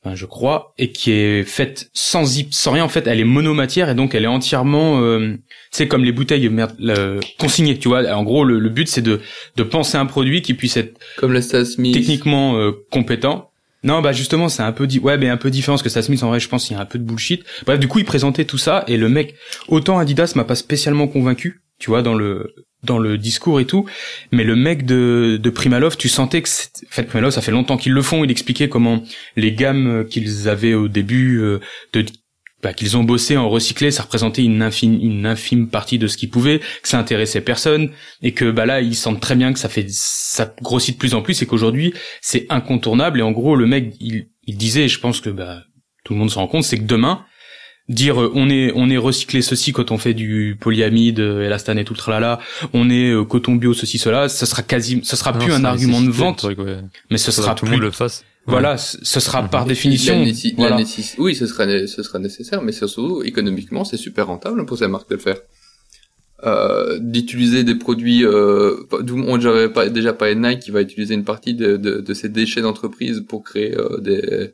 enfin, 0.05 0.15
je 0.15 0.25
crois, 0.25 0.73
et 0.79 0.93
qui 0.93 1.11
est 1.11 1.43
faite 1.43 1.91
sans 1.93 2.25
zip, 2.25 2.55
sans 2.55 2.71
rien. 2.73 2.85
En 2.85 2.89
fait, 2.89 3.07
elle 3.07 3.21
est 3.21 3.25
monomatière 3.25 3.91
et 3.91 3.95
donc 3.95 4.15
elle 4.15 4.25
est 4.25 4.29
entièrement, 4.29 5.01
euh, 5.03 5.37
c'est 5.73 5.89
comme 5.89 6.05
les 6.05 6.13
bouteilles 6.13 6.49
merde, 6.49 6.75
le- 6.79 7.21
consignées, 7.39 7.77
tu 7.79 7.89
vois. 7.89 8.09
En 8.15 8.23
gros, 8.23 8.45
le, 8.45 8.59
le 8.61 8.69
but 8.71 8.89
c'est 8.89 9.03
de 9.03 9.21
de 9.57 9.63
penser 9.65 9.99
un 9.99 10.07
produit 10.07 10.43
qui 10.43 10.55
puisse 10.55 10.77
être 10.77 10.97
Comme 11.17 11.33
la 11.33 11.43
techniquement 11.93 12.57
euh, 12.57 12.73
compétent. 12.91 13.48
Non, 13.85 14.03
bah 14.03 14.13
justement, 14.13 14.49
c'est 14.49 14.63
un 14.63 14.73
peu 14.73 14.87
di 14.87 14.99
ouais, 14.99 15.19
mais 15.19 15.29
un 15.29 15.37
peu 15.37 15.51
différent 15.51 15.75
parce 15.75 15.83
que 15.85 15.89
Stan 15.89 16.03
Smith 16.03 16.23
en 16.25 16.29
vrai, 16.29 16.41
je 16.41 16.49
pense 16.49 16.67
qu'il 16.67 16.77
y 16.77 16.79
a 16.79 16.83
un 16.83 16.87
peu 16.87 16.99
de 16.99 17.05
bullshit. 17.05 17.45
Bref, 17.65 17.79
du 17.79 17.87
coup, 17.89 17.99
il 18.01 18.05
présentait 18.05 18.45
tout 18.45 18.59
ça 18.59 18.85
et 18.89 18.97
le 18.97 19.09
mec 19.09 19.35
autant 19.69 19.99
Adidas 19.99 20.33
m'a 20.35 20.45
pas 20.45 20.57
spécialement 20.57 21.07
convaincu, 21.07 21.63
tu 21.79 21.91
vois, 21.91 22.03
dans 22.03 22.15
le 22.15 22.55
dans 22.85 22.99
le 22.99 23.19
discours 23.19 23.59
et 23.61 23.65
tout, 23.67 23.87
mais 24.31 24.45
le 24.45 24.55
mec 24.57 24.85
de 24.87 25.39
de 25.41 25.51
Primalov, 25.51 25.97
tu 25.97 26.09
sentais 26.09 26.43
que 26.43 26.49
c'est- 26.49 26.71
en 26.87 26.91
fait 26.95 27.05
Primalov, 27.05 27.33
ça 27.33 27.41
fait 27.41 27.51
longtemps 27.51 27.77
qu'ils 27.77 27.93
le 27.93 28.03
font, 28.03 28.25
il 28.25 28.31
expliquait 28.31 28.69
comment 28.69 29.03
les 29.37 29.53
gammes 29.53 30.05
qu'ils 30.09 30.49
avaient 30.49 30.75
au 30.75 30.87
début 30.89 31.41
euh, 31.41 31.59
de 31.93 32.05
bah, 32.63 32.73
qu'ils 32.73 32.97
ont 32.97 33.05
bossé 33.05 33.37
en 33.37 33.49
recyclé, 33.49 33.91
ça 33.91 34.03
représentait 34.03 34.43
une 34.43 34.63
infime, 34.63 34.99
une 35.01 35.27
infime 35.27 35.69
partie 35.69 35.99
de 35.99 36.07
ce 36.09 36.17
qu'ils 36.17 36.31
pouvaient, 36.31 36.59
que 36.59 36.89
ça 36.89 36.99
intéressait 36.99 37.41
personne, 37.41 37.91
et 38.23 38.33
que 38.33 38.51
bah 38.51 38.67
là 38.67 38.81
ils 38.81 38.97
sentent 38.97 39.21
très 39.21 39.37
bien 39.37 39.53
que 39.53 39.59
ça 39.59 39.69
fait 39.69 39.87
ça 39.89 40.53
grossit 40.61 40.95
de 40.95 40.99
plus 40.99 41.15
en 41.15 41.23
plus, 41.23 41.41
et 41.43 41.47
qu'aujourd'hui 41.47 41.95
c'est 42.21 42.47
incontournable. 42.49 43.21
Et 43.21 43.23
en 43.23 43.31
gros 43.31 43.55
le 43.55 43.67
mec 43.67 43.95
il, 44.01 44.29
il 44.45 44.57
disait, 44.57 44.85
et 44.85 44.89
je 44.89 44.99
pense 44.99 45.21
que 45.21 45.31
bah 45.31 45.63
tout 46.05 46.15
le 46.15 46.19
monde 46.19 46.31
s'en 46.31 46.41
rend 46.41 46.49
compte, 46.49 46.65
c'est 46.65 46.79
que 46.79 46.85
demain 46.85 47.25
dire 47.89 48.21
euh, 48.21 48.31
on 48.35 48.51
est 48.51 48.73
on 48.75 48.91
est 48.91 48.97
recyclé 48.99 49.41
ceci 49.43 49.73
quand 49.73 49.91
on 49.91 49.99
fait 49.99 50.15
du 50.15 50.57
polyamide, 50.61 51.21
euh, 51.21 51.47
élastane 51.47 51.79
et 51.79 51.85
tout 51.85 51.95
le 51.95 51.99
tralala, 51.99 52.39
on 52.73 52.91
est 52.91 53.11
euh, 53.11 53.25
coton 53.25 53.55
bio 53.55 53.73
ceci 53.75 53.99
cela, 53.99 54.29
ça 54.29 54.47
sera 54.47 54.63
quasi, 54.63 55.01
ça 55.05 55.17
sera 55.17 55.33
non, 55.33 55.39
plus 55.39 55.53
un 55.53 55.65
argument 55.65 56.01
de 56.03 56.11
vente, 56.11 56.45
le 56.45 56.55
truc, 56.55 56.67
ouais. 56.67 56.77
mais 57.11 57.19
ce 57.19 57.31
sera 57.31 57.55
que 57.55 57.61
tout 57.61 57.65
le 57.65 57.71
plus 57.71 57.77
monde 57.79 57.85
le 57.87 57.91
fasse. 57.91 58.25
voilà, 58.47 58.77
ce 58.79 58.99
ce 59.03 59.21
sera 59.21 59.43
Mhm. 59.43 59.49
par 59.51 59.65
définition. 59.65 60.25
voilà. 60.57 60.77
nécess- 60.77 61.15
Oui, 61.19 61.35
ce 61.35 61.47
sera, 61.47 61.67
né- 61.67 61.87
ce 61.87 62.03
sera 62.03 62.19
nécessaire, 62.19 62.63
mais 62.63 62.73
surtout, 62.73 63.23
économiquement, 63.23 63.85
c'est 63.85 63.97
super 63.97 64.27
rentable 64.27 64.65
pour 64.67 64.77
ces 64.79 64.89
marques 64.89 65.09
de 65.11 65.15
le 65.17 65.21
faire. 65.21 65.39
Euh, 66.45 66.99
d'utiliser 67.01 67.65
des 67.65 67.75
produits, 67.75 68.25
euh, 68.25 68.77
on 68.93 69.41
j'avais 69.41 69.69
pas, 69.71 69.89
déjà 69.89 70.13
de 70.13 70.35
Nike 70.35 70.61
qui 70.61 70.71
va 70.71 70.81
utiliser 70.83 71.15
une 71.15 71.25
partie 71.25 71.55
de, 71.55 71.77
de, 71.77 72.01
de 72.01 72.15
ses 72.15 72.29
déchets 72.29 72.61
d'entreprise 72.61 73.25
pour 73.29 73.43
créer 73.43 73.77
euh, 73.77 73.99
des- 74.01 74.53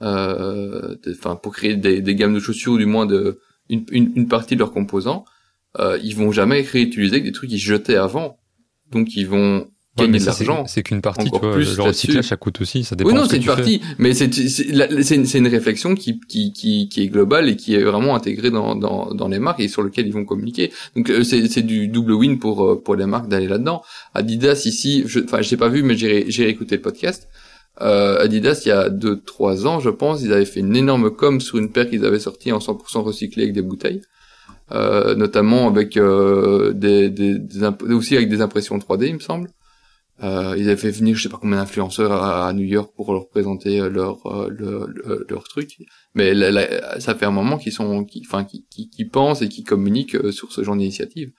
enfin, 0.00 1.36
pour 1.36 1.52
créer 1.54 1.76
des, 1.76 2.00
des 2.00 2.14
gammes 2.14 2.34
de 2.34 2.40
chaussures, 2.40 2.72
ou 2.72 2.78
du 2.78 2.86
moins 2.86 3.06
de, 3.06 3.40
une, 3.68 3.84
une, 3.90 4.12
une 4.16 4.28
partie 4.28 4.54
de 4.54 4.60
leurs 4.60 4.72
composants. 4.72 5.24
Euh, 5.78 5.98
ils 6.02 6.16
vont 6.16 6.32
jamais 6.32 6.62
réutiliser 6.62 7.20
des 7.20 7.32
trucs 7.32 7.50
qu'ils 7.50 7.58
jetaient 7.60 7.96
avant. 7.96 8.38
Donc 8.90 9.16
ils 9.16 9.26
vont 9.28 9.66
Ouais, 9.98 10.06
mais 10.06 10.18
de 10.18 10.22
ça, 10.22 10.32
c'est- 10.32 10.44
l'argent. 10.44 10.66
C'est 10.66 10.82
qu'une 10.84 11.02
partie, 11.02 11.30
tu 11.30 11.38
vois. 11.38 11.52
plus 11.52 11.76
Le 11.76 11.82
recyclage, 11.82 12.24
ça 12.24 12.36
coûte 12.36 12.60
aussi. 12.60 12.84
Ça 12.84 12.94
dépend 12.96 13.10
Oui, 13.10 13.14
non, 13.16 13.24
ce 13.24 13.30
c'est 13.30 13.36
une 13.36 13.42
fais. 13.42 13.48
partie, 13.48 13.80
mais 13.98 14.14
c'est 14.14 14.32
c'est 14.32 15.14
une, 15.16 15.26
c'est 15.26 15.38
une 15.38 15.48
réflexion 15.48 15.94
qui, 15.96 16.20
qui 16.20 16.52
qui 16.52 16.88
qui 16.88 17.02
est 17.02 17.08
globale 17.08 17.48
et 17.48 17.56
qui 17.56 17.74
est 17.74 17.82
vraiment 17.82 18.14
intégrée 18.14 18.50
dans 18.50 18.76
dans 18.76 19.12
dans 19.12 19.28
les 19.28 19.40
marques 19.40 19.60
et 19.60 19.68
sur 19.68 19.82
lequel 19.82 20.06
ils 20.06 20.12
vont 20.12 20.24
communiquer. 20.24 20.72
Donc 20.96 21.10
euh, 21.10 21.22
c'est 21.24 21.48
c'est 21.48 21.62
du 21.62 21.88
double 21.88 22.12
win 22.12 22.38
pour 22.38 22.64
euh, 22.64 22.80
pour 22.82 22.94
les 22.94 23.04
marques 23.06 23.28
d'aller 23.28 23.48
là-dedans. 23.48 23.82
Adidas 24.14 24.62
ici, 24.64 25.02
je 25.06 25.20
enfin 25.20 25.42
j'ai 25.42 25.56
pas 25.56 25.68
vu 25.68 25.82
mais 25.82 25.96
j'ai 25.96 26.30
j'ai 26.30 26.48
écouté 26.48 26.76
le 26.76 26.82
podcast. 26.82 27.28
Euh, 27.82 28.22
Adidas 28.22 28.62
il 28.66 28.68
y 28.68 28.72
a 28.72 28.90
deux 28.90 29.20
trois 29.20 29.66
ans 29.66 29.80
je 29.80 29.88
pense 29.88 30.20
ils 30.20 30.32
avaient 30.34 30.44
fait 30.44 30.60
une 30.60 30.76
énorme 30.76 31.10
com 31.10 31.40
sur 31.40 31.56
une 31.56 31.72
paire 31.72 31.88
qu'ils 31.88 32.04
avaient 32.04 32.18
sortie 32.20 32.52
en 32.52 32.58
100% 32.58 33.00
recyclée 33.02 33.44
avec 33.44 33.54
des 33.54 33.62
bouteilles. 33.62 34.02
Euh, 34.72 35.16
notamment 35.16 35.66
avec 35.66 35.96
euh, 35.96 36.72
des, 36.72 37.10
des, 37.10 37.38
des 37.38 37.64
aussi 37.92 38.16
avec 38.16 38.28
des 38.28 38.40
impressions 38.40 38.78
3D 38.78 39.06
il 39.08 39.14
me 39.14 39.18
semble. 39.18 39.50
Euh, 40.22 40.54
ils 40.58 40.68
avaient 40.68 40.76
fait 40.76 40.90
venir 40.90 41.16
je 41.16 41.22
sais 41.22 41.28
pas 41.30 41.38
combien 41.40 41.56
d'influenceurs 41.56 42.12
à, 42.12 42.52
New 42.52 42.64
York 42.66 42.92
pour 42.94 43.12
leur 43.12 43.28
présenter 43.28 43.80
euh, 43.80 43.88
leur 43.88 44.24
euh, 44.26 44.48
le- 44.50 44.86
le- 44.94 45.26
leur 45.28 45.44
truc. 45.44 45.78
Mais 46.14 46.34
la- 46.34 46.50
la- 46.52 47.00
ça 47.00 47.14
fait 47.14 47.24
un 47.24 47.30
moment 47.30 47.56
qu'ils 47.56 47.72
sont 47.72 48.06
enfin 48.20 48.44
qui, 48.44 48.66
qui, 48.68 49.04
pensent 49.06 49.40
et 49.42 49.48
qui 49.48 49.64
communiquent 49.64 50.30
sur 50.30 50.52
ce 50.52 50.62
genre 50.62 50.76
d'initiative 50.76 51.32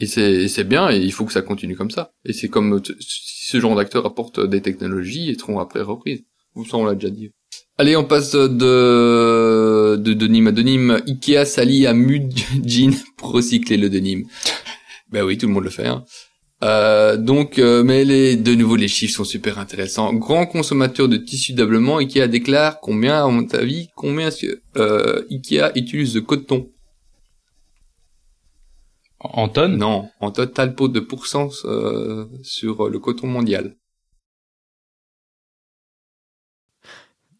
et 0.00 0.06
c'est 0.06 0.64
bien 0.64 0.90
et 0.90 0.98
il 0.98 1.12
faut 1.12 1.24
que 1.24 1.32
ça 1.32 1.42
continue 1.42 1.76
comme 1.76 1.90
ça 1.90 2.12
et 2.24 2.32
c'est 2.32 2.48
comme 2.48 2.80
si 2.84 3.50
ce 3.50 3.60
genre 3.60 3.76
d'acteurs 3.76 4.06
apportent 4.06 4.40
des 4.40 4.62
technologies 4.62 5.30
et 5.30 5.38
seront 5.38 5.58
après 5.58 5.82
reprises 5.82 6.24
ça 6.68 6.76
on 6.76 6.84
l'a 6.84 6.94
déjà 6.94 7.10
dit 7.10 7.30
Allez, 7.78 7.96
on 7.96 8.04
passe 8.04 8.32
de, 8.32 9.96
de 9.96 10.12
denim 10.12 10.48
à 10.48 10.52
denim. 10.52 11.00
Ikea 11.06 11.46
s'allie 11.46 11.86
à 11.86 11.94
Mudjin 11.94 12.90
pour 13.16 13.32
recycler 13.32 13.78
le 13.78 13.88
denim. 13.88 14.24
ben 15.10 15.22
oui, 15.22 15.38
tout 15.38 15.46
le 15.46 15.54
monde 15.54 15.64
le 15.64 15.70
fait. 15.70 15.86
Hein. 15.86 16.04
Euh, 16.62 17.16
donc, 17.16 17.58
euh, 17.58 17.82
mais 17.82 18.04
les, 18.04 18.36
de 18.36 18.54
nouveau, 18.54 18.76
les 18.76 18.88
chiffres 18.88 19.14
sont 19.16 19.24
super 19.24 19.58
intéressants. 19.58 20.12
Grand 20.12 20.44
consommateur 20.44 21.08
de 21.08 21.16
tissus 21.16 21.54
d'ameublement, 21.54 21.96
Ikea 21.98 22.28
déclare 22.28 22.80
combien, 22.80 23.24
à 23.24 23.28
mon 23.28 23.46
avis, 23.48 23.88
combien 23.96 24.28
euh, 24.76 25.22
Ikea 25.30 25.72
utilise 25.74 26.12
de 26.12 26.20
coton? 26.20 26.68
En 29.20 29.48
tonnes? 29.48 29.76
Non, 29.76 30.08
en 30.20 30.30
total 30.30 30.74
pot 30.74 30.88
de 30.88 31.00
pourcent 31.00 31.50
euh, 31.64 32.26
sur 32.42 32.88
le 32.88 32.98
coton 32.98 33.26
mondial. 33.26 33.76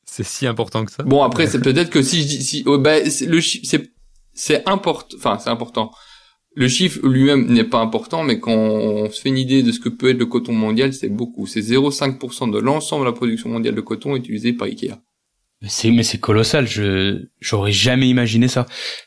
C'est 0.04 0.24
si 0.24 0.46
important 0.46 0.84
que 0.84 0.92
ça? 0.92 1.04
Bon 1.04 1.22
après 1.22 1.46
c'est 1.46 1.60
peut-être 1.60 1.90
que 1.90 2.02
si 2.02 2.22
je 2.22 2.26
dis 2.26 2.42
si 2.42 2.62
oh, 2.66 2.78
bah, 2.78 3.08
c'est- 3.08 3.26
le 3.26 3.40
chi- 3.40 3.64
c'est 3.64 3.92
c'est 4.34 4.68
important 4.68 5.16
enfin 5.16 5.38
c'est 5.38 5.50
important. 5.50 5.90
Le 6.56 6.66
chiffre 6.68 7.06
lui-même 7.06 7.46
n'est 7.46 7.64
pas 7.64 7.80
important 7.80 8.24
mais 8.24 8.40
quand 8.40 8.52
on 8.52 9.08
se 9.10 9.20
fait 9.20 9.28
une 9.28 9.38
idée 9.38 9.62
de 9.62 9.70
ce 9.70 9.78
que 9.78 9.88
peut 9.88 10.10
être 10.10 10.18
le 10.18 10.26
coton 10.26 10.52
mondial, 10.52 10.92
c'est 10.92 11.08
beaucoup. 11.08 11.46
C'est 11.46 11.62
0,5% 11.62 12.48
de 12.48 12.58
l'ensemble 12.58 13.04
de 13.04 13.10
la 13.10 13.14
production 13.16 13.48
mondiale 13.50 13.74
de 13.76 13.80
coton 13.80 14.16
utilisée 14.16 14.52
par 14.52 14.66
Ikea. 14.66 14.96
Mais 15.62 15.68
c'est 15.68 15.90
mais 15.92 16.02
c'est 16.02 16.18
colossal. 16.18 16.66
Je 16.66 17.26
j'aurais 17.40 17.72
jamais 17.72 18.08
imaginé 18.08 18.48
ça. 18.48 18.66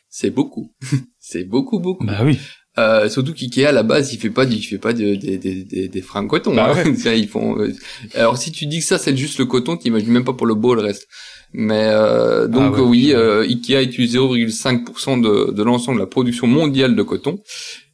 C'est 0.10 0.32
beaucoup. 0.32 0.74
c'est 1.20 1.44
beaucoup 1.44 1.80
beaucoup. 1.80 2.06
Bah 2.06 2.22
oui. 2.24 2.40
Euh, 2.80 3.08
surtout 3.08 3.34
qu'IKEA 3.34 3.68
à 3.70 3.72
la 3.72 3.84
base 3.84 4.14
il 4.14 4.20
fait 4.20 4.32
pas 4.32 4.46
il 4.46 4.64
fait 4.64 4.80
pas 4.80 4.94
de, 4.94 5.14
des 5.14 5.38
des 5.38 5.64
des 5.64 5.88
des 5.90 6.02
fringues 6.02 6.28
coton 6.28 6.56
Bah 6.56 6.74
hein. 6.76 6.94
Ils 7.16 7.28
font 7.28 7.60
euh, 7.60 7.72
alors 8.16 8.38
si 8.38 8.52
tu 8.52 8.66
dis 8.66 8.80
que 8.80 8.86
ça 8.86 8.98
c'est 8.98 9.16
juste 9.16 9.38
le 9.38 9.46
coton 9.46 9.78
t'imagines 9.78 10.12
même 10.12 10.24
pas 10.26 10.34
pour 10.34 10.48
le 10.48 10.56
beau 10.56 10.74
le 10.74 10.82
reste. 10.82 11.08
Mais 11.54 11.86
euh, 11.92 12.48
donc 12.48 12.74
Ah 12.78 12.82
ouais, 12.82 12.88
oui 12.90 13.14
euh, 13.14 13.44
Ikea 13.44 13.84
utilise 13.84 14.16
0,5% 14.16 15.22
de 15.22 15.52
de 15.52 15.64
l'ensemble 15.64 15.98
de 15.98 16.04
la 16.04 16.08
production 16.08 16.48
mondiale 16.48 16.96
de 16.96 17.04
coton. 17.04 17.40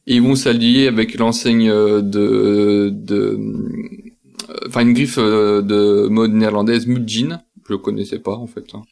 Et 0.06 0.14
ils 0.14 0.22
vont 0.22 0.34
s'allier 0.34 0.86
avec 0.88 1.18
l'enseigne 1.18 1.68
euh, 1.70 2.00
de 2.00 2.88
de 2.90 3.38
euh, 4.48 4.66
enfin 4.66 4.80
une 4.80 4.94
griffe 4.94 5.18
de 5.18 6.08
mode 6.08 6.32
néerlandaise 6.32 6.86
Mudjin. 6.86 7.42
Je 7.68 7.74
connaissais 7.74 8.18
pas 8.18 8.32
en 8.32 8.46
fait 8.46 8.64
hein, 8.72 8.82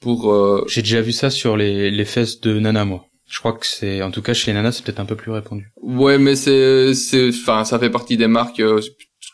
pour 0.00 0.32
euh, 0.32 0.64
J'ai 0.68 0.80
déjà 0.80 1.02
vu 1.02 1.12
ça 1.12 1.28
sur 1.28 1.58
les 1.58 1.90
les 1.90 2.04
fesses 2.06 2.40
de 2.40 2.58
Nana 2.58 2.86
moi. 2.86 3.07
Je 3.28 3.38
crois 3.40 3.52
que 3.52 3.66
c'est 3.66 4.02
en 4.02 4.10
tout 4.10 4.22
cas 4.22 4.32
chez 4.32 4.50
les 4.50 4.54
nanas 4.54 4.72
c'est 4.72 4.84
peut-être 4.84 5.00
un 5.00 5.04
peu 5.04 5.16
plus 5.16 5.30
répandu. 5.30 5.70
Ouais, 5.82 6.18
mais 6.18 6.34
c'est, 6.34 6.94
c'est, 6.94 7.28
enfin, 7.28 7.64
ça 7.64 7.78
fait 7.78 7.90
partie 7.90 8.16
des 8.16 8.26
marques. 8.26 8.60
euh, 8.60 8.80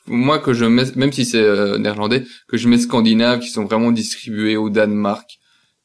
moi 0.06 0.38
que 0.38 0.52
je 0.52 0.64
mets, 0.64 0.84
même 0.96 1.12
si 1.12 1.24
c'est 1.24 1.38
euh, 1.42 1.78
néerlandais, 1.78 2.24
que 2.48 2.56
je 2.56 2.68
mets 2.68 2.78
scandinaves 2.78 3.40
qui 3.40 3.48
sont 3.48 3.64
vraiment 3.64 3.92
distribués 3.92 4.56
au 4.56 4.68
Danemark, 4.68 5.38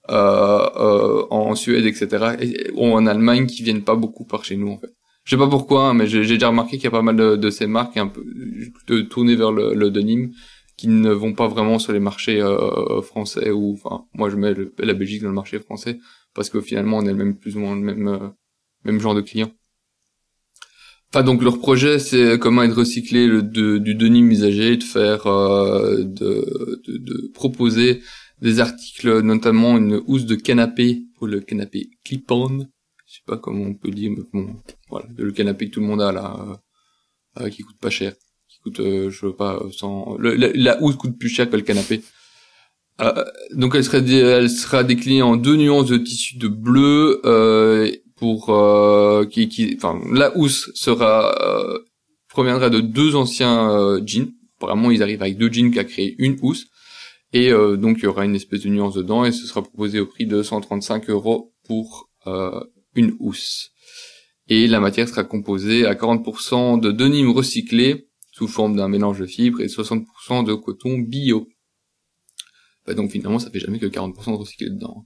euh, 0.10 0.70
euh, 0.76 1.24
en 1.30 1.54
Suède, 1.56 1.86
etc. 1.86 2.36
Et, 2.42 2.72
ou 2.74 2.86
en 2.88 3.06
Allemagne 3.06 3.46
qui 3.46 3.64
viennent 3.64 3.84
pas 3.84 3.96
beaucoup 3.96 4.26
par 4.26 4.44
chez 4.44 4.58
nous 4.58 4.70
en 4.72 4.78
fait. 4.80 4.90
Je 5.24 5.36
sais 5.36 5.38
pas 5.40 5.48
pourquoi, 5.48 5.90
hein, 5.90 5.94
mais 5.94 6.08
j'ai 6.08 6.26
déjà 6.26 6.48
remarqué 6.48 6.78
qu'il 6.78 6.86
y 6.86 6.88
a 6.88 6.92
pas 6.92 7.04
mal 7.04 7.16
de, 7.16 7.36
de 7.36 7.50
ces 7.52 7.68
marques 7.68 7.98
un 7.98 8.08
peu 8.08 9.04
tournées 9.04 9.36
vers 9.36 9.52
le, 9.52 9.76
le 9.76 9.92
denim 9.92 10.32
qui 10.76 10.88
ne 10.88 11.12
vont 11.12 11.34
pas 11.34 11.48
vraiment 11.48 11.78
sur 11.78 11.94
les 11.94 12.00
marchés 12.00 12.42
euh, 12.42 13.02
français 13.02 13.52
ou 13.52 13.74
enfin 13.74 14.06
moi 14.14 14.30
je 14.30 14.38
mets 14.38 14.54
la 14.80 14.94
Belgique 14.94 15.22
dans 15.22 15.28
le 15.28 15.36
marché 15.36 15.60
français 15.60 16.00
parce 16.40 16.50
que 16.50 16.62
finalement 16.62 17.00
on 17.00 17.06
est 17.06 17.12
le 17.18 17.22
même 17.24 17.36
plus 17.38 17.58
ou 17.58 17.60
moins 17.60 17.76
le 17.76 17.82
même 17.82 18.08
euh, 18.08 18.30
même 18.86 19.00
genre 19.02 19.14
de 19.14 19.20
client. 19.30 19.52
Enfin 21.10 21.24
donc 21.26 21.44
leur 21.44 21.58
projet 21.60 22.00
c'est 22.00 22.40
comment 22.40 22.64
être 22.64 22.78
recyclé 22.78 23.28
le, 23.28 23.42
du 23.44 23.94
denim 23.96 24.32
usagé, 24.32 24.78
de 24.78 24.84
faire 24.84 25.28
euh, 25.28 25.98
de, 25.98 26.80
de, 26.86 26.94
de 27.10 27.18
proposer 27.34 28.02
des 28.42 28.62
articles, 28.62 29.20
notamment 29.20 29.78
une 29.78 30.02
housse 30.08 30.26
de 30.26 30.36
canapé 30.36 30.88
pour 31.16 31.28
le 31.28 31.42
canapé 31.42 31.90
clip-on. 32.06 32.60
Je 33.06 33.16
sais 33.16 33.24
pas 33.26 33.38
comment 33.38 33.66
on 33.66 33.74
peut 33.74 33.92
dire, 33.92 34.12
mais 34.12 34.24
bon, 34.32 34.56
voilà, 34.90 35.08
le 35.18 35.34
canapé 35.34 35.68
que 35.68 35.74
tout 35.74 35.82
le 35.82 35.88
monde 35.88 36.02
a 36.02 36.14
là, 36.14 36.28
euh, 36.40 37.42
euh, 37.42 37.50
qui 37.50 37.64
coûte 37.64 37.80
pas 37.82 37.90
cher, 37.90 38.14
qui 38.48 38.60
coûte, 38.64 38.80
euh, 38.80 39.10
je 39.10 39.26
veux 39.26 39.36
pas, 39.36 39.62
sans, 39.80 40.18
la, 40.20 40.52
la 40.54 40.82
housse 40.82 40.96
coûte 40.96 41.18
plus 41.20 41.28
cher 41.28 41.50
que 41.50 41.58
le 41.58 41.64
canapé. 41.64 42.02
Euh, 43.02 43.24
donc 43.54 43.76
elle 43.76 43.84
sera, 43.84 44.84
déclinée 44.84 45.22
en 45.22 45.38
deux 45.38 45.56
nuances 45.56 45.88
de 45.88 45.98
tissu 45.98 46.38
de 46.38 46.48
bleu 46.48 47.22
euh, 47.26 47.90
pour 48.18 48.50
euh, 48.50 49.26
qui, 49.26 49.48
qui, 49.48 49.74
enfin 49.78 50.00
la 50.12 50.36
housse 50.38 50.70
sera 50.76 51.34
euh, 51.42 51.80
proviendra 52.28 52.70
de 52.70 52.82
deux 52.82 53.16
anciens 53.16 54.00
jeans. 54.06 54.32
Vraiment, 54.60 54.92
ils 54.92 55.02
arrivent 55.02 55.22
avec 55.22 55.38
deux 55.38 55.52
jeans 55.52 55.72
qui 55.72 55.80
a 55.80 55.86
créé 55.86 56.16
une 56.18 56.38
housse. 56.42 56.68
Et 57.32 57.52
donc 57.52 57.98
il 58.00 58.06
y 58.06 58.08
aura 58.08 58.26
une 58.26 58.36
espèce 58.36 58.62
de 58.62 58.70
nuance 58.70 58.96
dedans 58.96 59.24
et 59.24 59.32
ce 59.32 59.46
sera 59.46 59.62
proposé 59.62 60.00
au 60.00 60.08
prix 60.08 60.26
de 60.26 60.42
135 60.42 61.10
euros 61.12 61.54
pour 61.68 62.10
une 62.96 63.16
housse. 63.20 63.70
Et 64.48 64.66
la 64.68 64.80
matière 64.80 65.08
sera 65.08 65.24
composée 65.24 65.86
à 65.86 65.94
40% 65.94 66.80
de 66.80 66.92
denim 66.92 67.32
recyclé 67.32 68.10
sous 68.32 68.48
forme 68.48 68.76
d'un 68.76 68.88
mélange 68.88 69.20
de 69.20 69.28
fibres 69.28 69.62
et 69.62 69.68
60% 69.68 70.44
de 70.44 70.56
coton 70.56 70.98
bio. 70.98 71.48
Bah, 72.90 72.96
donc 72.96 73.12
finalement 73.12 73.38
ça 73.38 73.52
fait 73.52 73.60
jamais 73.60 73.78
que 73.78 73.86
40% 73.86 74.32
de 74.32 74.38
recyclé 74.38 74.72
dedans. 74.72 75.06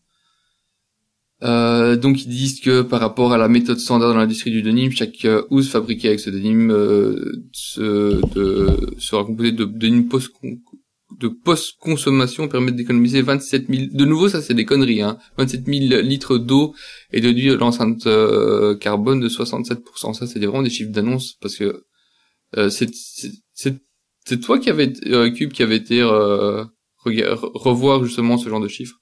Euh, 1.43 1.97
donc 1.97 2.23
ils 2.23 2.29
disent 2.29 2.61
que 2.61 2.81
par 2.81 3.01
rapport 3.01 3.33
à 3.33 3.37
la 3.37 3.49
méthode 3.49 3.77
standard 3.77 4.13
dans 4.13 4.19
l'industrie 4.19 4.51
du 4.51 4.61
denim, 4.61 4.89
chaque 4.89 5.25
euh, 5.25 5.43
housse 5.49 5.69
fabriquée 5.69 6.07
avec 6.07 6.21
ce 6.21 6.29
denim 6.29 6.69
euh, 6.71 7.43
se- 7.51 8.21
de- 8.33 8.95
sera 8.99 9.25
composée 9.25 9.51
de 9.51 9.65
denim 9.65 10.07
de 11.19 11.27
post-consommation 11.27 12.47
permet 12.47 12.71
d'économiser 12.71 13.21
27 13.21 13.67
000... 13.69 13.87
De 13.91 14.05
nouveau, 14.05 14.29
ça 14.29 14.41
c'est 14.41 14.53
des 14.53 14.63
conneries, 14.63 15.01
hein. 15.01 15.17
27 15.37 15.65
000 15.67 16.01
litres 16.01 16.37
d'eau 16.37 16.73
et 17.11 17.19
de 17.19 17.53
l'enceinte 17.55 18.07
euh, 18.07 18.75
carbone 18.77 19.19
de 19.19 19.27
67%. 19.27 20.13
Ça, 20.13 20.25
c'est 20.25 20.39
vraiment 20.39 20.63
des 20.63 20.69
chiffres 20.69 20.91
d'annonce 20.91 21.33
parce 21.41 21.57
que 21.57 21.83
euh, 22.57 22.69
c'est 22.69 24.39
toi 24.41 24.57
qui 24.59 24.69
avait 24.69 24.93
euh, 25.07 25.29
Cube 25.29 25.51
qui 25.51 25.61
avait 25.61 25.75
été 25.75 26.01
euh, 26.01 26.63
revoir 27.05 28.03
justement 28.03 28.37
ce 28.37 28.49
genre 28.49 28.61
de 28.61 28.67
chiffres? 28.67 28.95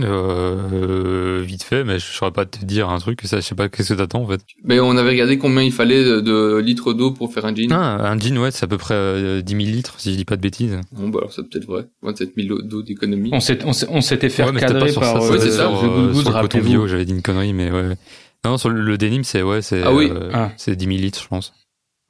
Euh, 0.00 1.42
vite 1.44 1.64
fait, 1.64 1.82
mais 1.82 1.98
je 1.98 2.04
saurais 2.04 2.30
pas 2.30 2.46
te 2.46 2.64
dire 2.64 2.88
un 2.88 2.98
truc, 2.98 3.20
ça, 3.24 3.38
je 3.40 3.44
sais 3.44 3.54
pas 3.56 3.68
qu'est-ce 3.68 3.92
que 3.94 3.98
t'attends 3.98 4.22
en 4.22 4.28
fait. 4.28 4.40
Mais 4.64 4.78
on 4.78 4.96
avait 4.96 5.10
regardé 5.10 5.38
combien 5.38 5.62
il 5.62 5.72
fallait 5.72 6.04
de, 6.04 6.20
de 6.20 6.56
litres 6.58 6.92
d'eau 6.92 7.10
pour 7.10 7.32
faire 7.32 7.44
un 7.46 7.54
jean. 7.54 7.72
Ah, 7.72 8.08
un 8.10 8.18
jean, 8.18 8.38
ouais, 8.38 8.50
c'est 8.52 8.64
à 8.64 8.68
peu 8.68 8.78
près 8.78 8.94
euh, 8.94 9.42
10 9.42 9.50
000 9.56 9.64
litres, 9.76 9.94
si 9.98 10.12
je 10.12 10.16
dis 10.16 10.24
pas 10.24 10.36
de 10.36 10.40
bêtises. 10.40 10.78
Bon, 10.92 11.08
bah 11.08 11.18
alors 11.22 11.32
c'est 11.32 11.42
peut-être 11.48 11.66
vrai. 11.66 11.86
27 12.02 12.32
000 12.36 12.62
d'eau 12.62 12.82
d'économie. 12.82 13.30
On 13.32 13.40
s'était 13.40 14.28
fait 14.28 14.44
ouais, 14.44 14.90
sur 14.92 15.00
par 15.00 15.20
ça, 15.20 15.26
euh, 15.26 15.30
Ouais, 15.32 15.38
c'est 15.40 15.50
ça. 15.50 15.64
sur, 15.68 15.84
euh, 15.84 16.12
le 16.12 16.40
coton 16.42 16.60
bio, 16.60 16.86
j'avais 16.86 17.04
dit 17.04 17.12
une 17.12 17.22
connerie, 17.22 17.52
mais 17.52 17.70
ouais. 17.72 17.96
Non, 18.44 18.56
sur 18.56 18.68
le, 18.68 18.80
le 18.80 18.96
denim, 18.98 19.24
c'est, 19.24 19.42
ouais, 19.42 19.62
c'est, 19.62 19.82
Ah 19.82 19.92
oui. 19.92 20.08
euh, 20.12 20.30
Ah. 20.32 20.52
c'est 20.56 20.76
10 20.76 20.84
000 20.86 20.96
litres, 20.98 21.20
je 21.20 21.26
pense. 21.28 21.52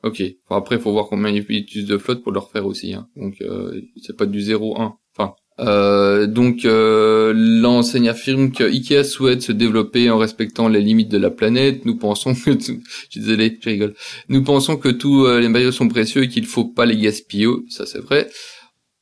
Ok. 0.04 0.22
Enfin, 0.46 0.58
après, 0.58 0.78
faut 0.78 0.92
voir 0.92 1.06
combien 1.08 1.30
ils 1.30 1.38
utilisent 1.38 1.86
de 1.86 1.98
flotte 1.98 2.22
pour 2.22 2.32
le 2.32 2.38
refaire 2.38 2.66
aussi. 2.66 2.94
Hein. 2.94 3.08
Donc, 3.16 3.36
euh, 3.40 3.80
c'est 4.00 4.16
pas 4.16 4.26
du 4.26 4.40
0,1. 4.40 4.92
Enfin, 5.16 5.34
euh, 5.60 6.28
donc 6.28 6.64
euh, 6.64 7.32
l'enseigne 7.34 8.08
affirme 8.08 8.52
que 8.52 8.62
Ikea 8.62 9.02
souhaite 9.02 9.42
se 9.42 9.50
développer 9.50 10.08
en 10.08 10.16
respectant 10.16 10.68
les 10.68 10.80
limites 10.80 11.08
de 11.08 11.18
la 11.18 11.30
planète. 11.30 11.84
Nous 11.84 11.96
pensons 11.96 12.34
que, 12.34 12.52
tout... 12.52 12.80
je 13.10 13.10
suis 13.10 13.20
désolé, 13.20 13.58
je 13.60 13.68
rigole. 13.68 13.94
Nous 14.28 14.44
pensons 14.44 14.76
que 14.76 14.88
tous 14.88 15.26
euh, 15.26 15.40
les 15.40 15.48
matériaux 15.48 15.72
sont 15.72 15.88
précieux 15.88 16.22
et 16.24 16.28
qu'il 16.28 16.46
faut 16.46 16.64
pas 16.66 16.86
les 16.86 16.96
gaspiller. 16.96 17.48
Ça, 17.68 17.86
c'est 17.86 17.98
vrai. 18.00 18.28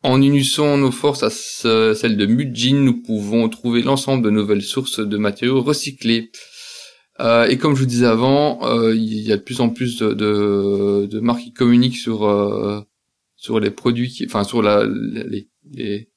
En 0.02 0.22
unissant 0.22 0.78
nos 0.78 0.92
forces 0.92 1.22
à 1.24 1.30
ce- 1.30 1.92
celles 1.94 2.16
de 2.16 2.24
Mudjin, 2.26 2.76
nous 2.76 3.02
pouvons 3.02 3.48
trouver 3.50 3.82
l'ensemble 3.82 4.24
de 4.24 4.30
nouvelles 4.30 4.62
sources 4.62 5.00
de 5.00 5.16
matériaux 5.18 5.60
recyclés. 5.60 6.30
Euh, 7.20 7.46
et 7.46 7.56
comme 7.56 7.74
je 7.74 7.80
vous 7.80 7.86
disais 7.86 8.06
avant, 8.06 8.66
euh, 8.66 8.94
il 8.94 9.20
y 9.22 9.32
a 9.32 9.36
de 9.36 9.42
plus 9.42 9.60
en 9.60 9.70
plus 9.70 9.98
de, 9.98 10.12
de, 10.12 11.06
de 11.06 11.20
marques 11.20 11.40
qui 11.42 11.52
communiquent 11.52 11.96
sur 11.96 12.24
euh, 12.24 12.80
sur 13.36 13.58
les 13.60 13.70
produits, 13.70 14.08
qui, 14.10 14.24
enfin 14.26 14.44
sur 14.44 14.60
la 14.62 14.84
les, 14.86 15.48
les- 15.72 16.08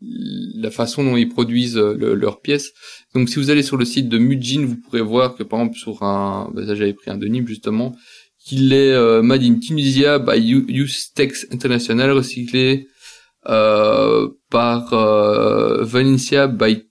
la 0.00 0.70
façon 0.70 1.02
dont 1.02 1.16
ils 1.16 1.28
produisent 1.28 1.76
euh, 1.76 1.92
le- 1.98 2.14
leurs 2.14 2.40
pièces. 2.40 2.72
Donc 3.14 3.28
si 3.28 3.36
vous 3.36 3.50
allez 3.50 3.62
sur 3.64 3.76
le 3.76 3.84
site 3.84 4.08
de 4.08 4.18
Mudjin, 4.18 4.64
vous 4.64 4.76
pourrez 4.76 5.00
voir 5.02 5.34
que 5.36 5.42
par 5.42 5.58
exemple 5.60 5.76
sur 5.78 6.02
un, 6.02 6.50
bah, 6.54 6.62
j'avais 6.66 6.92
pris 6.94 7.10
un 7.10 7.18
denim 7.18 7.44
justement, 7.46 7.96
qu'il 8.38 8.72
est 8.72 8.92
euh, 8.92 9.22
made 9.22 9.42
in 9.42 9.58
Tunisia 9.58 10.18
by 10.20 10.38
Ustex 10.68 11.46
International, 11.52 12.10
recyclé 12.12 12.86
euh, 13.48 14.28
par 14.50 14.94
Valencia 15.84 16.46
by 16.48 16.84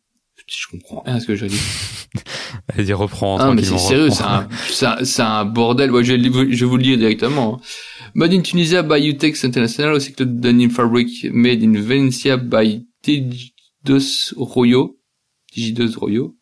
je 0.47 0.67
comprends 0.71 1.01
rien 1.05 1.15
à 1.15 1.19
ce 1.19 1.27
que 1.27 1.35
je 1.35 1.45
dis. 1.45 1.59
Vas-y, 2.75 2.93
reprends 2.93 3.37
Ah, 3.39 3.53
mais 3.53 3.63
c'est 3.63 3.77
sérieux, 3.77 4.09
c'est 4.09 4.23
un, 4.85 5.03
c'est 5.03 5.21
un, 5.21 5.45
bordel. 5.45 5.91
Ouais, 5.91 6.03
je, 6.03 6.13
vais 6.13 6.21
je 6.23 6.59
vais 6.59 6.65
vous 6.69 6.77
le 6.77 6.83
lire 6.83 6.97
directement. 6.97 7.55
hein. 7.61 7.61
Made 8.15 8.33
in 8.33 8.41
Tunisia 8.41 8.83
by 8.83 9.07
Utex 9.07 9.43
International, 9.45 9.93
au 9.93 9.99
cycle 9.99 10.25
de 10.25 10.39
denim 10.39 10.69
fabric 10.69 11.25
made 11.31 11.61
in 11.63 11.73
Valencia 11.79 12.37
by 12.37 12.85
Tigidos 13.01 14.33
Royo. 14.35 14.97
Tigidos 15.51 15.95
Royo. 15.97 16.35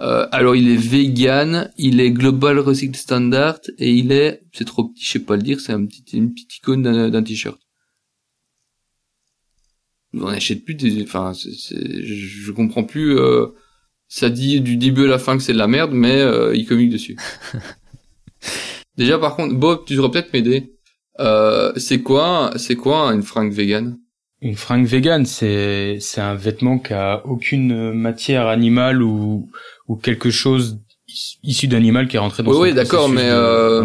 Euh, 0.00 0.26
alors 0.32 0.56
il 0.56 0.68
est 0.68 0.76
vegan, 0.76 1.70
il 1.78 2.00
est 2.00 2.10
global 2.10 2.58
recycle 2.58 2.96
standard 2.98 3.60
et 3.78 3.92
il 3.92 4.10
est, 4.10 4.42
c'est 4.52 4.64
trop 4.64 4.88
petit, 4.88 5.04
je 5.04 5.12
sais 5.12 5.18
pas 5.20 5.36
le 5.36 5.42
dire, 5.42 5.60
c'est 5.60 5.72
un 5.72 5.86
petit, 5.86 6.02
une 6.16 6.32
petite 6.34 6.56
icône 6.56 6.82
d'un 6.82 7.10
d'un 7.10 7.22
t-shirt. 7.22 7.60
On 10.14 10.30
n'achète 10.30 10.64
plus 10.64 10.74
des, 10.74 11.02
enfin, 11.02 11.32
c'est, 11.34 11.52
c'est- 11.52 12.02
je, 12.04 12.14
je 12.14 12.52
comprends 12.52 12.84
plus. 12.84 13.16
Euh, 13.18 13.46
ça 14.14 14.30
dit 14.30 14.60
du 14.60 14.76
début 14.76 15.06
à 15.06 15.08
la 15.08 15.18
fin 15.18 15.36
que 15.36 15.42
c'est 15.42 15.52
de 15.52 15.58
la 15.58 15.66
merde, 15.66 15.90
mais 15.92 16.20
euh, 16.20 16.54
il 16.54 16.66
communique 16.66 16.92
dessus. 16.92 17.16
Déjà, 18.96 19.18
par 19.18 19.34
contre, 19.34 19.56
Bob, 19.56 19.84
tu 19.86 19.94
devrais 19.96 20.12
peut-être 20.12 20.32
m'aider. 20.32 20.72
Euh, 21.18 21.72
c'est 21.76 22.00
quoi, 22.00 22.52
c'est 22.56 22.76
quoi 22.76 23.12
une 23.12 23.24
fringue 23.24 23.52
vegan 23.52 23.98
Une 24.40 24.54
fringue 24.54 24.86
vegan, 24.86 25.26
c'est 25.26 25.98
c'est 26.00 26.20
un 26.20 26.36
vêtement 26.36 26.78
qui 26.78 26.92
a 26.92 27.26
aucune 27.26 27.92
matière 27.92 28.46
animale 28.46 29.02
ou 29.02 29.50
ou 29.88 29.96
quelque 29.96 30.30
chose 30.30 30.78
is- 31.08 31.38
issu 31.42 31.66
d'animal 31.66 32.06
qui 32.06 32.14
est 32.14 32.20
rentré 32.20 32.44
dans 32.44 32.52
Oui, 32.52 32.68
oui, 32.68 32.72
d'accord, 32.72 33.08
mais 33.08 33.28
euh, 33.28 33.84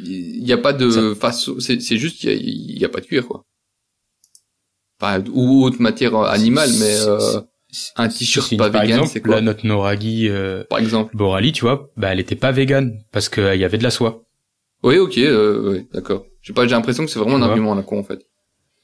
il 0.00 0.44
y 0.44 0.52
a 0.52 0.58
pas 0.58 0.72
de 0.72 1.14
façon. 1.14 1.60
C'est 1.60 1.80
c'est 1.80 1.98
juste 1.98 2.18
qu'il 2.18 2.30
y 2.30 2.32
a, 2.32 2.36
il 2.36 2.84
a 2.84 2.88
pas 2.88 3.00
de 3.00 3.06
cuir, 3.06 3.28
quoi. 3.28 3.44
Enfin, 5.00 5.22
ou 5.32 5.62
autre 5.62 5.80
matière 5.80 6.16
animale, 6.16 6.70
mais 6.80 6.96
euh, 7.06 7.40
un 7.96 8.08
t-shirt 8.08 8.46
Si, 8.46 8.56
pas 8.56 8.70
par 8.70 8.82
vegan, 8.82 9.06
c'est 9.06 9.20
quoi 9.20 9.36
là, 9.36 9.40
notre 9.40 9.66
Noragi 9.66 10.28
euh, 10.28 10.64
Par 10.64 10.78
exemple. 10.78 11.16
Borali, 11.16 11.52
tu 11.52 11.62
vois, 11.62 11.90
bah 11.96 12.08
elle 12.12 12.20
était 12.20 12.36
pas 12.36 12.52
vegan 12.52 12.98
parce 13.12 13.28
qu'il 13.28 13.56
y 13.56 13.64
avait 13.64 13.78
de 13.78 13.82
la 13.82 13.90
soie. 13.90 14.24
Oui, 14.82 14.98
ok, 14.98 15.18
euh, 15.18 15.72
oui, 15.72 15.86
d'accord. 15.92 16.26
J'ai 16.42 16.52
pas, 16.52 16.66
j'ai 16.66 16.72
l'impression 16.72 17.04
que 17.04 17.10
c'est 17.10 17.18
vraiment 17.18 17.36
un 17.36 17.42
argument 17.42 17.74
là 17.74 17.82
con 17.82 18.00
en 18.00 18.04
fait. 18.04 18.20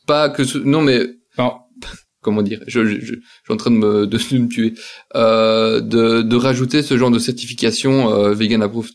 Pas 0.07 0.31
que 0.31 0.45
ce... 0.45 0.59
non 0.59 0.81
mais 0.81 1.01
Non, 1.37 1.55
comment 2.21 2.43
dire, 2.43 2.61
je, 2.67 2.85
je, 2.87 3.01
je, 3.01 3.15
suis 3.15 3.53
en 3.53 3.57
train 3.57 3.71
de 3.71 3.77
me, 3.77 4.07
de, 4.07 4.17
me 4.39 4.49
tuer, 4.49 4.75
euh, 5.17 5.81
de, 5.81 6.23
de 6.23 6.37
rajouter 6.37 6.83
ce 6.83 6.97
genre 6.97 7.11
de 7.11 7.19
certification 7.19 8.13
euh, 8.13 8.33
vegan 8.33 8.63
approved. 8.63 8.93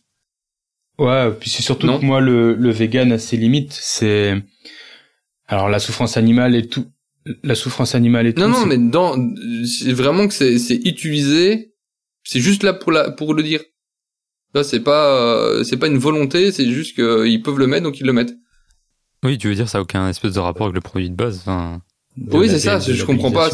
Ouais, 0.98 1.32
puis 1.40 1.50
c'est 1.50 1.64
surtout 1.64 1.88
que 1.88 2.06
moi 2.06 2.22
le, 2.22 2.54
le 2.54 2.70
vegan 2.70 3.12
a 3.12 3.18
ses 3.18 3.36
limites. 3.36 3.74
C'est 3.74 4.42
alors 5.48 5.70
la 5.70 5.80
souffrance 5.80 6.18
animale 6.18 6.56
et 6.56 6.68
tout, 6.68 6.86
la 7.44 7.56
souffrance 7.56 7.96
animale 7.96 8.28
et 8.28 8.34
tout. 8.34 8.42
Non 8.42 8.50
non, 8.50 8.66
mais 8.66 8.78
dans 8.78 9.18
c'est 9.66 9.94
vraiment 9.94 10.28
que 10.28 10.34
c'est 10.34 10.60
c'est 10.60 10.76
utilisé. 10.76 11.74
C'est 12.24 12.40
juste 12.40 12.64
là 12.64 12.74
pour 12.74 12.92
la 12.92 13.12
pour 13.12 13.34
le 13.34 13.44
dire. 13.44 13.62
Là 14.54 14.64
c'est 14.64 14.82
pas 14.82 15.18
euh, 15.18 15.64
c'est 15.64 15.78
pas 15.78 15.88
une 15.88 15.98
volonté, 15.98 16.52
c'est 16.52 16.70
juste 16.70 16.96
qu'ils 16.96 17.42
peuvent 17.42 17.60
le 17.60 17.68
mettre 17.68 17.84
donc 17.84 18.00
ils 18.00 18.06
le 18.06 18.14
mettent. 18.14 18.36
Oui, 19.24 19.38
tu 19.38 19.48
veux 19.48 19.56
dire 19.56 19.70
ça 19.70 19.80
a 19.80 19.82
aucun 19.82 20.10
espèce 20.10 20.34
de 20.34 20.40
rapport 20.40 20.68
avec 20.68 20.76
le 20.76 20.82
produit 20.82 21.10
de 21.10 21.16
base. 21.16 21.40
Enfin... 21.42 21.82
Oui, 22.18 22.50
c'est 22.50 22.60
ça. 22.60 22.80
Je 22.80 23.04
comprends 23.04 23.32
pas. 23.32 23.50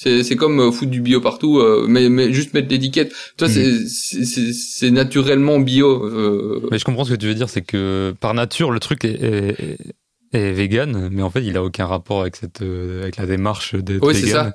C'est 0.00 0.22
c'est 0.22 0.36
comme 0.36 0.60
euh, 0.60 0.70
foutre 0.70 0.92
du 0.92 1.00
bio 1.00 1.20
partout, 1.20 1.58
euh, 1.58 1.84
mais 1.88 2.08
mais 2.08 2.32
juste 2.32 2.54
mettre 2.54 2.68
l'étiquette. 2.68 3.12
Toi, 3.36 3.48
mm. 3.48 3.84
c'est 3.88 4.52
c'est 4.52 4.90
naturellement 4.92 5.58
bio. 5.58 6.04
Euh. 6.04 6.68
Mais 6.70 6.78
je 6.78 6.84
comprends 6.84 7.04
ce 7.04 7.10
que 7.10 7.16
tu 7.16 7.26
veux 7.26 7.34
dire, 7.34 7.48
c'est 7.48 7.62
que 7.62 8.14
par 8.20 8.32
nature 8.32 8.70
le 8.70 8.78
truc 8.78 9.04
est, 9.04 9.20
est, 9.20 9.78
est, 10.32 10.52
vegan, 10.52 11.08
mais 11.10 11.22
en 11.22 11.30
fait 11.30 11.42
il 11.42 11.56
a 11.56 11.62
aucun 11.62 11.86
rapport 11.86 12.22
avec 12.22 12.36
cette 12.36 12.62
avec 12.62 13.16
la 13.16 13.26
démarche 13.26 13.74
d'être 13.74 14.06
oui, 14.06 14.14
vegan. 14.14 14.52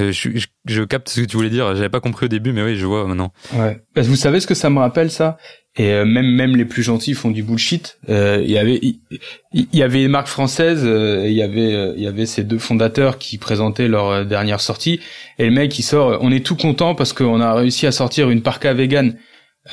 Euh, 0.00 0.12
je, 0.12 0.30
je, 0.36 0.46
je, 0.66 0.82
capte 0.82 1.08
ce 1.08 1.20
que 1.20 1.26
tu 1.26 1.36
voulais 1.36 1.50
dire. 1.50 1.74
J'avais 1.74 1.88
pas 1.88 2.00
compris 2.00 2.26
au 2.26 2.28
début, 2.28 2.52
mais 2.52 2.62
oui, 2.62 2.76
je 2.76 2.86
vois 2.86 3.06
maintenant. 3.06 3.32
Ouais. 3.54 3.80
Vous 3.96 4.16
savez 4.16 4.40
ce 4.40 4.46
que 4.46 4.54
ça 4.54 4.70
me 4.70 4.78
rappelle 4.78 5.10
ça? 5.10 5.38
Et 5.76 5.92
euh, 5.92 6.04
même 6.04 6.26
même 6.26 6.56
les 6.56 6.64
plus 6.64 6.82
gentils 6.82 7.14
font 7.14 7.30
du 7.30 7.42
bullshit. 7.42 7.98
Euh, 8.08 8.40
il 8.44 8.50
y 8.50 8.58
avait 8.58 8.80
il, 8.82 9.66
y 9.72 9.82
avait 9.82 10.04
une 10.04 10.10
marque 10.10 10.28
française. 10.28 10.82
Il 10.84 11.32
y 11.32 11.42
avait 11.42 11.94
il 11.96 12.02
y 12.02 12.06
avait 12.06 12.26
ces 12.26 12.44
deux 12.44 12.58
fondateurs 12.58 13.18
qui 13.18 13.38
présentaient 13.38 13.88
leur 13.88 14.24
dernière 14.24 14.60
sortie. 14.60 15.00
Et 15.38 15.46
le 15.46 15.52
mec 15.52 15.76
il 15.78 15.82
sort. 15.82 16.18
On 16.20 16.30
est 16.30 16.44
tout 16.44 16.56
content 16.56 16.94
parce 16.94 17.12
qu'on 17.12 17.40
a 17.40 17.54
réussi 17.54 17.86
à 17.86 17.92
sortir 17.92 18.30
une 18.30 18.42
parka 18.42 18.72
vegan 18.74 19.16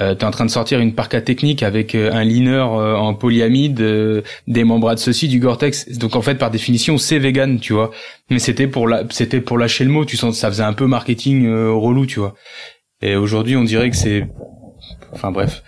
euh, 0.02 0.14
t'es 0.14 0.26
en 0.26 0.32
train 0.32 0.46
de 0.46 0.52
sortir 0.52 0.80
une 0.80 0.94
parka 0.94 1.22
technique 1.22 1.64
avec 1.64 1.96
euh, 1.96 2.12
un 2.12 2.24
liner 2.24 2.52
euh, 2.52 2.96
en 2.96 3.14
polyamide, 3.14 3.80
euh, 3.82 4.22
des 4.48 4.64
membranes 4.64 4.98
ceci, 4.98 5.28
du 5.28 5.40
Gore-Tex. 5.40 5.98
Donc 5.98 6.16
en 6.16 6.22
fait, 6.22 6.36
par 6.36 6.52
définition, 6.52 6.98
c'est 6.98 7.20
vegan, 7.20 7.60
tu 7.60 7.74
vois. 7.74 7.92
Mais 8.30 8.40
c'était 8.40 8.68
pour 8.68 8.88
la, 8.88 9.04
c'était 9.10 9.42
pour 9.42 9.58
lâcher 9.58 9.86
le 9.86 9.92
mot. 9.92 10.04
Tu 10.04 10.18
sens, 10.18 10.38
ça 10.38 10.50
faisait 10.50 10.64
un 10.64 10.74
peu 10.74 10.88
marketing 10.88 11.50
relou, 11.50 12.06
tu 12.06 12.20
vois. 12.20 12.36
Et 13.02 13.16
aujourd'hui, 13.16 13.56
on 13.56 13.64
dirait 13.64 13.90
que 13.90 13.96
c'est, 13.96 14.28
enfin 15.14 15.32
bref. 15.32 15.64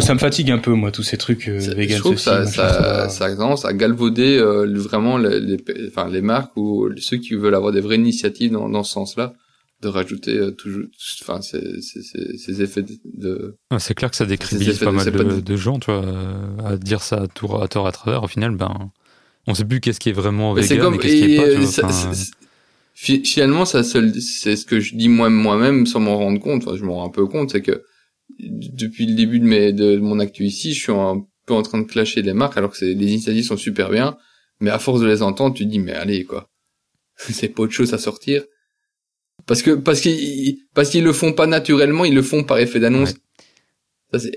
ça 0.00 0.14
me 0.14 0.18
fatigue 0.18 0.50
un 0.50 0.58
peu, 0.58 0.72
moi, 0.72 0.90
tous 0.90 1.02
ces 1.02 1.16
trucs 1.16 1.48
vegan. 1.48 1.96
Je 1.96 2.02
trouve 2.02 2.18
ça, 2.18 2.46
ça, 2.46 3.08
ça, 3.08 3.24
a 3.26 3.36
tendance 3.36 3.64
à 3.64 3.72
galvauder 3.72 4.38
vraiment 4.38 5.18
les, 5.18 5.40
les, 5.40 5.58
enfin, 5.88 6.08
les 6.08 6.22
marques 6.22 6.56
ou 6.56 6.88
ceux 6.96 7.18
qui 7.18 7.34
veulent 7.34 7.54
avoir 7.54 7.72
des 7.72 7.80
vraies 7.80 7.96
initiatives 7.96 8.52
dans, 8.52 8.68
dans 8.68 8.82
ce 8.82 8.92
sens-là 8.92 9.34
de 9.84 9.88
rajouter 9.88 10.36
euh, 10.36 10.50
toujours 10.50 10.86
enfin 11.22 11.40
ces, 11.40 11.80
ces, 11.80 12.02
ces, 12.02 12.62
effets 12.62 12.84
de, 13.04 13.56
ah, 13.70 13.78
c'est 13.78 13.94
clair 13.94 14.10
que 14.10 14.16
ça 14.16 14.26
décrédibilise 14.26 14.78
pas 14.78 14.92
mal 14.92 15.10
de, 15.10 15.40
de, 15.40 15.56
gens 15.56 15.78
tu 15.78 15.90
vois 15.90 16.04
à 16.64 16.76
dire 16.76 17.02
ça 17.02 17.22
à 17.22 17.26
tour 17.26 17.62
à 17.62 17.68
tort 17.68 17.86
à 17.86 17.92
travers. 17.92 18.22
Au 18.22 18.28
final 18.28 18.56
ben 18.56 18.90
on 19.46 19.54
sait 19.54 19.64
plus 19.64 19.80
qu'est-ce 19.80 20.00
qui 20.00 20.08
est 20.08 20.12
vraiment 20.12 20.54
vegan 20.54 20.78
comme, 20.78 20.94
et 20.94 20.98
qu'est-ce 20.98 21.14
qui 21.14 21.34
est 21.34 21.36
pas 21.36 21.48
tu 22.94 23.12
vois, 23.12 23.24
finalement 23.24 23.64
ça 23.64 23.82
c'est 23.82 24.56
ce 24.56 24.64
que 24.64 24.80
je 24.80 24.94
dis 24.96 25.08
moi 25.08 25.28
moi-même 25.30 25.86
sans 25.86 26.00
m'en 26.00 26.16
rendre 26.16 26.40
compte. 26.40 26.66
Enfin 26.66 26.76
je 26.76 26.84
m'en 26.84 26.96
rends 26.96 27.06
un 27.06 27.10
peu 27.10 27.26
compte 27.26 27.50
c'est 27.50 27.62
que 27.62 27.84
depuis 28.38 29.06
le 29.06 29.14
début 29.14 29.38
de 29.38 29.44
mes 29.44 29.72
de 29.72 29.98
mon 29.98 30.18
actu 30.18 30.44
ici 30.44 30.74
je 30.74 30.80
suis 30.80 30.92
un 30.92 31.24
peu 31.46 31.54
en 31.54 31.62
train 31.62 31.78
de 31.78 31.86
clasher 31.86 32.22
les 32.22 32.32
marques 32.32 32.56
alors 32.56 32.72
que 32.72 32.84
les 32.84 32.92
initiatives 32.92 33.44
sont 33.44 33.56
super 33.56 33.90
bien. 33.90 34.16
Mais 34.60 34.70
à 34.70 34.78
force 34.78 35.00
de 35.00 35.06
les 35.06 35.22
entendre 35.22 35.54
tu 35.54 35.64
te 35.64 35.68
dis 35.68 35.78
mais 35.78 35.92
allez 35.92 36.24
quoi. 36.24 36.50
C'est 37.16 37.48
pas 37.48 37.64
autre 37.64 37.72
chose 37.72 37.92
à 37.94 37.98
sortir 37.98 38.44
parce 39.46 39.62
que 39.62 39.72
parce 39.72 40.00
qu'ils 40.00 40.58
parce 40.74 40.90
qu'ils 40.90 41.04
le 41.04 41.12
font 41.12 41.32
pas 41.32 41.46
naturellement, 41.46 42.04
ils 42.04 42.14
le 42.14 42.22
font 42.22 42.44
par 42.44 42.58
effet 42.58 42.80
d'annonce. 42.80 43.14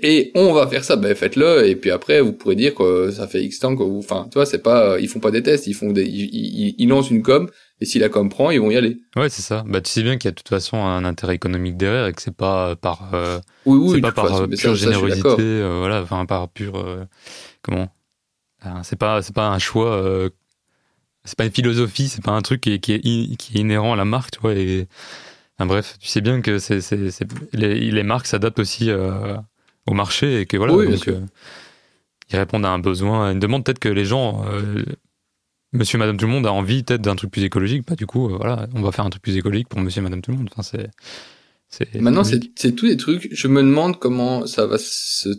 Et 0.02 0.32
on 0.34 0.54
va 0.54 0.68
faire 0.68 0.84
ça, 0.84 0.96
ben 0.96 1.14
faites-le 1.16 1.68
et 1.68 1.76
puis 1.76 1.92
après 1.92 2.20
vous 2.22 2.34
pourrez 2.34 2.56
dire 2.56 2.74
que 2.74 3.12
ça 3.12 3.28
fait 3.28 3.44
X 3.44 3.60
temps 3.60 3.76
que 3.76 3.84
vous, 3.84 4.00
enfin 4.00 4.28
tu 4.32 4.36
vois 4.36 4.48
c'est 4.48 4.64
pas, 4.64 5.00
ils 5.00 5.08
font 5.08 5.20
pas 5.20 5.30
des 5.30 5.44
tests, 5.44 5.68
ils 5.68 5.76
font 5.76 5.92
des, 5.92 6.04
ils, 6.04 6.74
ils, 6.78 6.88
lancent 6.88 7.12
une 7.12 7.22
com 7.22 7.48
et 7.80 7.86
si 7.86 8.00
la 8.00 8.10
com 8.10 8.28
prend 8.28 8.50
ils 8.50 8.60
vont 8.60 8.72
y 8.72 8.76
aller. 8.76 8.98
Ouais 9.16 9.30
c'est 9.30 9.44
ça. 9.44 9.64
Bah 9.68 9.80
tu 9.82 9.92
sais 9.92 10.02
bien 10.02 10.18
qu'il 10.18 10.30
y 10.30 10.30
a 10.30 10.32
de 10.32 10.36
toute 10.36 10.50
façon 10.50 10.78
un 10.78 11.06
intérêt 11.06 11.36
économique 11.36 11.78
derrière 11.78 12.08
et 12.08 12.14
que 12.14 12.22
c'est 12.22 12.36
pas 12.36 12.76
par, 12.76 13.14
euh, 13.14 13.40
oui, 13.66 13.78
oui, 13.78 13.92
c'est 13.96 14.02
pas 14.02 14.12
par 14.12 14.42
euh, 14.42 14.48
pure 14.48 14.74
générosité, 14.74 15.28
euh, 15.40 15.78
voilà, 15.80 16.02
enfin 16.02 16.26
par 16.26 16.50
pure, 16.50 16.84
comment, 17.62 17.88
c'est 18.82 18.98
pas 18.98 19.22
c'est 19.22 19.36
pas 19.36 19.50
un 19.50 19.60
choix 19.60 20.30
c'est 21.28 21.38
pas 21.38 21.46
une 21.46 21.52
philosophie, 21.52 22.08
c'est 22.08 22.24
pas 22.24 22.32
un 22.32 22.42
truc 22.42 22.62
qui 22.62 22.74
est, 22.74 22.80
qui 22.80 22.94
est, 22.94 23.02
qui 23.36 23.58
est 23.58 23.60
inhérent 23.60 23.94
à 23.94 23.96
la 23.98 24.06
marque, 24.06 24.32
tu 24.32 24.40
vois. 24.40 24.54
Et, 24.54 24.88
enfin, 25.58 25.68
bref, 25.68 25.98
tu 26.00 26.08
sais 26.08 26.22
bien 26.22 26.42
que 26.42 26.58
c'est, 26.58 26.80
les, 27.54 27.92
les, 27.92 28.04
marques 28.04 28.28
s'adaptent 28.28 28.60
aussi 28.60 28.90
euh, 28.90 29.36
au 29.86 29.94
marché 29.94 30.42
et 30.42 30.46
que 30.46 30.56
voilà, 30.56 30.74
donc, 30.74 31.08
euh, 31.10 31.20
ils 32.32 32.38
répondent 32.38 32.66
à 32.66 32.70
un 32.70 32.80
besoin, 32.80 33.28
à 33.28 33.32
une 33.34 33.40
demande. 33.40 33.66
Peut-être 33.66 33.80
que 33.80 33.90
les 33.90 34.06
gens, 34.06 34.46
euh, 34.50 34.86
monsieur, 35.74 35.98
madame, 35.98 36.16
tout 36.16 36.28
le 36.28 36.32
monde 36.32 36.48
a 36.48 36.54
envie 36.54 36.84
peut-être 36.84 37.02
d'un 37.02 37.18
truc 37.18 37.32
plus 37.32 37.44
écologique. 37.44 37.86
Bah, 37.86 37.96
du 37.96 38.06
coup, 38.06 38.30
voilà, 38.30 38.68
on 38.74 38.82
va 38.82 38.94
faire 38.94 39.06
un 39.06 39.10
truc 39.10 39.22
plus 39.22 39.36
écologique 39.36 39.68
pour 39.68 39.82
monsieur, 39.82 40.02
madame, 40.02 40.22
tout 40.22 40.32
le 40.32 40.38
monde. 40.38 40.50
Enfin, 40.56 40.64
c'est, 40.64 40.90
Maintenant, 42.00 42.24
c'est, 42.24 42.40
c'est 42.56 42.74
tous 42.74 42.86
les 42.86 42.96
trucs. 42.96 43.28
Je 43.32 43.50
me 43.50 43.62
demande 43.62 44.00
comment 44.00 44.48
ça 44.48 44.66
va 44.66 44.78
se 44.78 45.30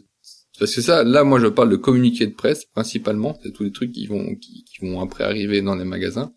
parce 0.58 0.74
que 0.74 0.80
ça, 0.80 1.04
là, 1.04 1.24
moi, 1.24 1.38
je 1.38 1.46
parle 1.46 1.70
de 1.70 1.76
communiqué 1.76 2.26
de 2.26 2.34
presse 2.34 2.64
principalement. 2.64 3.38
C'est 3.42 3.52
tous 3.52 3.62
les 3.62 3.72
trucs 3.72 3.92
qui 3.92 4.06
vont, 4.06 4.34
qui, 4.34 4.64
vont 4.82 5.00
après 5.00 5.24
arriver 5.24 5.62
dans 5.62 5.76
les 5.76 5.84
magasins. 5.84 6.32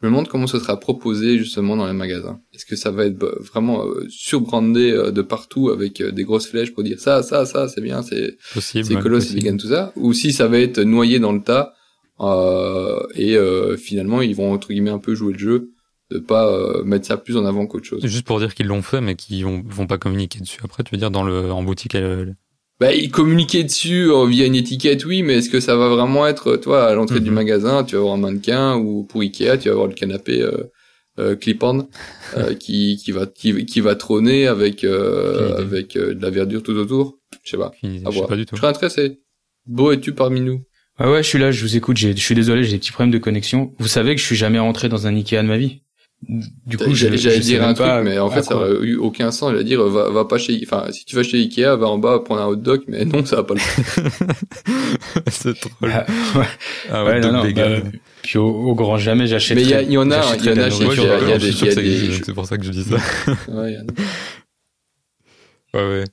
Je 0.00 0.06
me 0.06 0.12
demande 0.12 0.28
comment 0.28 0.46
ce 0.46 0.58
sera 0.58 0.78
proposé 0.78 1.38
justement 1.38 1.76
dans 1.76 1.86
les 1.86 1.92
magasins. 1.92 2.40
Est-ce 2.52 2.66
que 2.66 2.76
ça 2.76 2.90
va 2.90 3.06
être 3.06 3.16
bah, 3.16 3.32
vraiment 3.40 3.86
euh, 3.86 4.06
surbrandé 4.08 4.90
euh, 4.90 5.10
de 5.10 5.22
partout 5.22 5.70
avec 5.70 6.00
euh, 6.00 6.10
des 6.10 6.24
grosses 6.24 6.46
flèches 6.46 6.74
pour 6.74 6.82
dire 6.82 7.00
ça, 7.00 7.22
ça, 7.22 7.46
ça, 7.46 7.68
c'est 7.68 7.80
bien, 7.80 8.02
c'est 8.02 8.36
c'est 8.60 8.90
écolo, 8.90 9.20
c'est 9.20 9.34
vegan, 9.34 9.56
tout 9.56 9.68
ça, 9.68 9.92
ou 9.96 10.12
si 10.12 10.32
ça 10.32 10.46
va 10.46 10.58
être 10.58 10.80
noyé 10.80 11.18
dans 11.18 11.32
le 11.32 11.42
tas 11.42 11.72
et 13.16 13.36
finalement 13.76 14.22
ils 14.22 14.36
vont 14.36 14.52
entre 14.52 14.68
guillemets 14.68 14.90
un 14.90 15.00
peu 15.00 15.16
jouer 15.16 15.32
le 15.32 15.38
jeu 15.38 15.70
de 16.12 16.18
pas 16.18 16.84
mettre 16.84 17.06
ça 17.06 17.16
plus 17.16 17.36
en 17.36 17.44
avant 17.44 17.66
qu'autre 17.66 17.86
chose. 17.86 18.06
Juste 18.06 18.24
pour 18.24 18.38
dire 18.38 18.54
qu'ils 18.54 18.66
l'ont 18.66 18.82
fait 18.82 19.00
mais 19.00 19.16
qu'ils 19.16 19.44
vont, 19.44 19.64
vont 19.66 19.88
pas 19.88 19.98
communiquer 19.98 20.38
dessus. 20.38 20.60
Après, 20.62 20.84
tu 20.84 20.94
veux 20.94 20.98
dire 20.98 21.10
dans 21.10 21.24
le 21.24 21.50
en 21.50 21.64
boutique 21.64 21.96
bah, 22.80 22.92
ils 22.92 23.10
communiquaient 23.10 23.62
dessus 23.62 24.10
euh, 24.10 24.26
via 24.26 24.46
une 24.46 24.56
étiquette, 24.56 25.04
oui, 25.04 25.22
mais 25.22 25.34
est-ce 25.34 25.48
que 25.48 25.60
ça 25.60 25.76
va 25.76 25.88
vraiment 25.88 26.26
être, 26.26 26.56
toi, 26.56 26.86
à 26.86 26.94
l'entrée 26.94 27.20
du 27.20 27.30
mhm. 27.30 27.36
magasin, 27.36 27.84
tu 27.84 27.94
vas 27.94 28.00
avoir 28.00 28.14
un 28.14 28.18
mannequin 28.18 28.76
ou 28.76 29.04
pour 29.04 29.20
Ikea, 29.20 29.58
tu 29.58 29.68
vas 29.68 29.72
avoir 29.72 29.86
le 29.86 29.94
canapé 29.94 30.42
euh, 30.42 30.64
euh 31.20 31.36
clip-on 31.36 31.86
euh, 32.36 32.54
qui 32.58 32.96
qui 32.96 33.12
va 33.12 33.26
qui, 33.26 33.64
qui 33.66 33.80
va 33.80 33.94
trôner 33.94 34.48
avec 34.48 34.82
euh, 34.82 35.56
avec 35.58 35.94
de 35.94 36.18
la 36.20 36.30
verdure 36.30 36.64
tout 36.64 36.72
autour? 36.72 37.18
Je 37.44 37.50
sais 37.50 37.56
pas. 37.56 37.72
À 38.04 38.10
voir. 38.10 38.28
Pas 38.28 38.36
du 38.36 38.44
tout. 38.44 38.56
Je 38.56 38.60
serais 38.60 38.70
intéressé. 38.70 39.20
Beau 39.66 39.92
es-tu 39.92 40.12
parmi 40.12 40.40
nous? 40.40 40.60
Ah 40.96 41.10
ouais, 41.10 41.22
je 41.22 41.28
suis 41.28 41.38
là, 41.38 41.52
je 41.52 41.62
vous 41.62 41.76
écoute. 41.76 41.96
Je 41.96 42.12
suis 42.12 42.34
désolé, 42.34 42.64
j'ai 42.64 42.72
des 42.72 42.78
petits 42.78 42.92
problèmes 42.92 43.12
de 43.12 43.18
connexion. 43.18 43.72
Vous 43.78 43.88
savez 43.88 44.14
que 44.14 44.20
je 44.20 44.26
suis 44.26 44.36
jamais 44.36 44.58
rentré 44.58 44.88
dans 44.88 45.06
un 45.06 45.14
Ikea 45.14 45.42
de 45.42 45.48
ma 45.48 45.58
vie. 45.58 45.83
Du 46.66 46.78
coup, 46.78 46.94
j'allais 46.94 47.40
dire 47.40 47.62
un 47.64 47.74
truc, 47.74 47.86
mais 48.02 48.18
en 48.18 48.30
fait, 48.30 48.42
ça 48.42 48.56
aurait 48.56 48.72
eu 48.82 48.96
aucun 48.96 49.30
sens. 49.30 49.52
J'allais 49.52 49.64
dire, 49.64 49.82
va, 49.84 50.10
va 50.10 50.24
pas 50.24 50.38
chez, 50.38 50.60
enfin, 50.64 50.90
si 50.90 51.04
tu 51.04 51.16
vas 51.16 51.22
chez 51.22 51.38
Ikea, 51.38 51.76
va 51.76 51.86
en 51.86 51.98
bas 51.98 52.20
prendre 52.20 52.42
un 52.42 52.46
hot 52.46 52.56
dog, 52.56 52.82
mais 52.88 53.04
non, 53.04 53.24
ça 53.24 53.36
va 53.36 53.44
pas 53.44 53.54
le 53.54 53.60
faire. 53.60 54.10
c'est 55.30 55.58
trop. 55.58 55.70
Ah, 55.82 56.06
ouais, 56.36 56.44
ah, 56.90 57.04
ouais 57.04 57.20
non, 57.20 57.32
non, 57.32 57.50
bah, 57.50 57.80
puis 58.22 58.38
au, 58.38 58.74
grand 58.74 58.96
jamais 58.96 59.26
j'achète. 59.26 59.56
Mais 59.56 59.62
il 59.62 59.90
y, 59.90 59.92
y, 59.92 59.98
en 59.98 60.10
a, 60.10 60.36
il 60.36 60.44
y 60.44 60.50
en 60.50 60.58
a 60.58 60.70
chez, 60.70 60.84
il 60.84 61.66
y 61.66 61.68
a 61.68 61.74
des, 61.74 62.22
c'est 62.24 62.34
pour 62.34 62.46
ça 62.46 62.56
que 62.56 62.64
je 62.64 62.70
dis 62.70 62.84
ça. 62.84 62.96
ouais, 63.48 63.76
ouais, 65.74 65.88
ouais. 65.88 66.04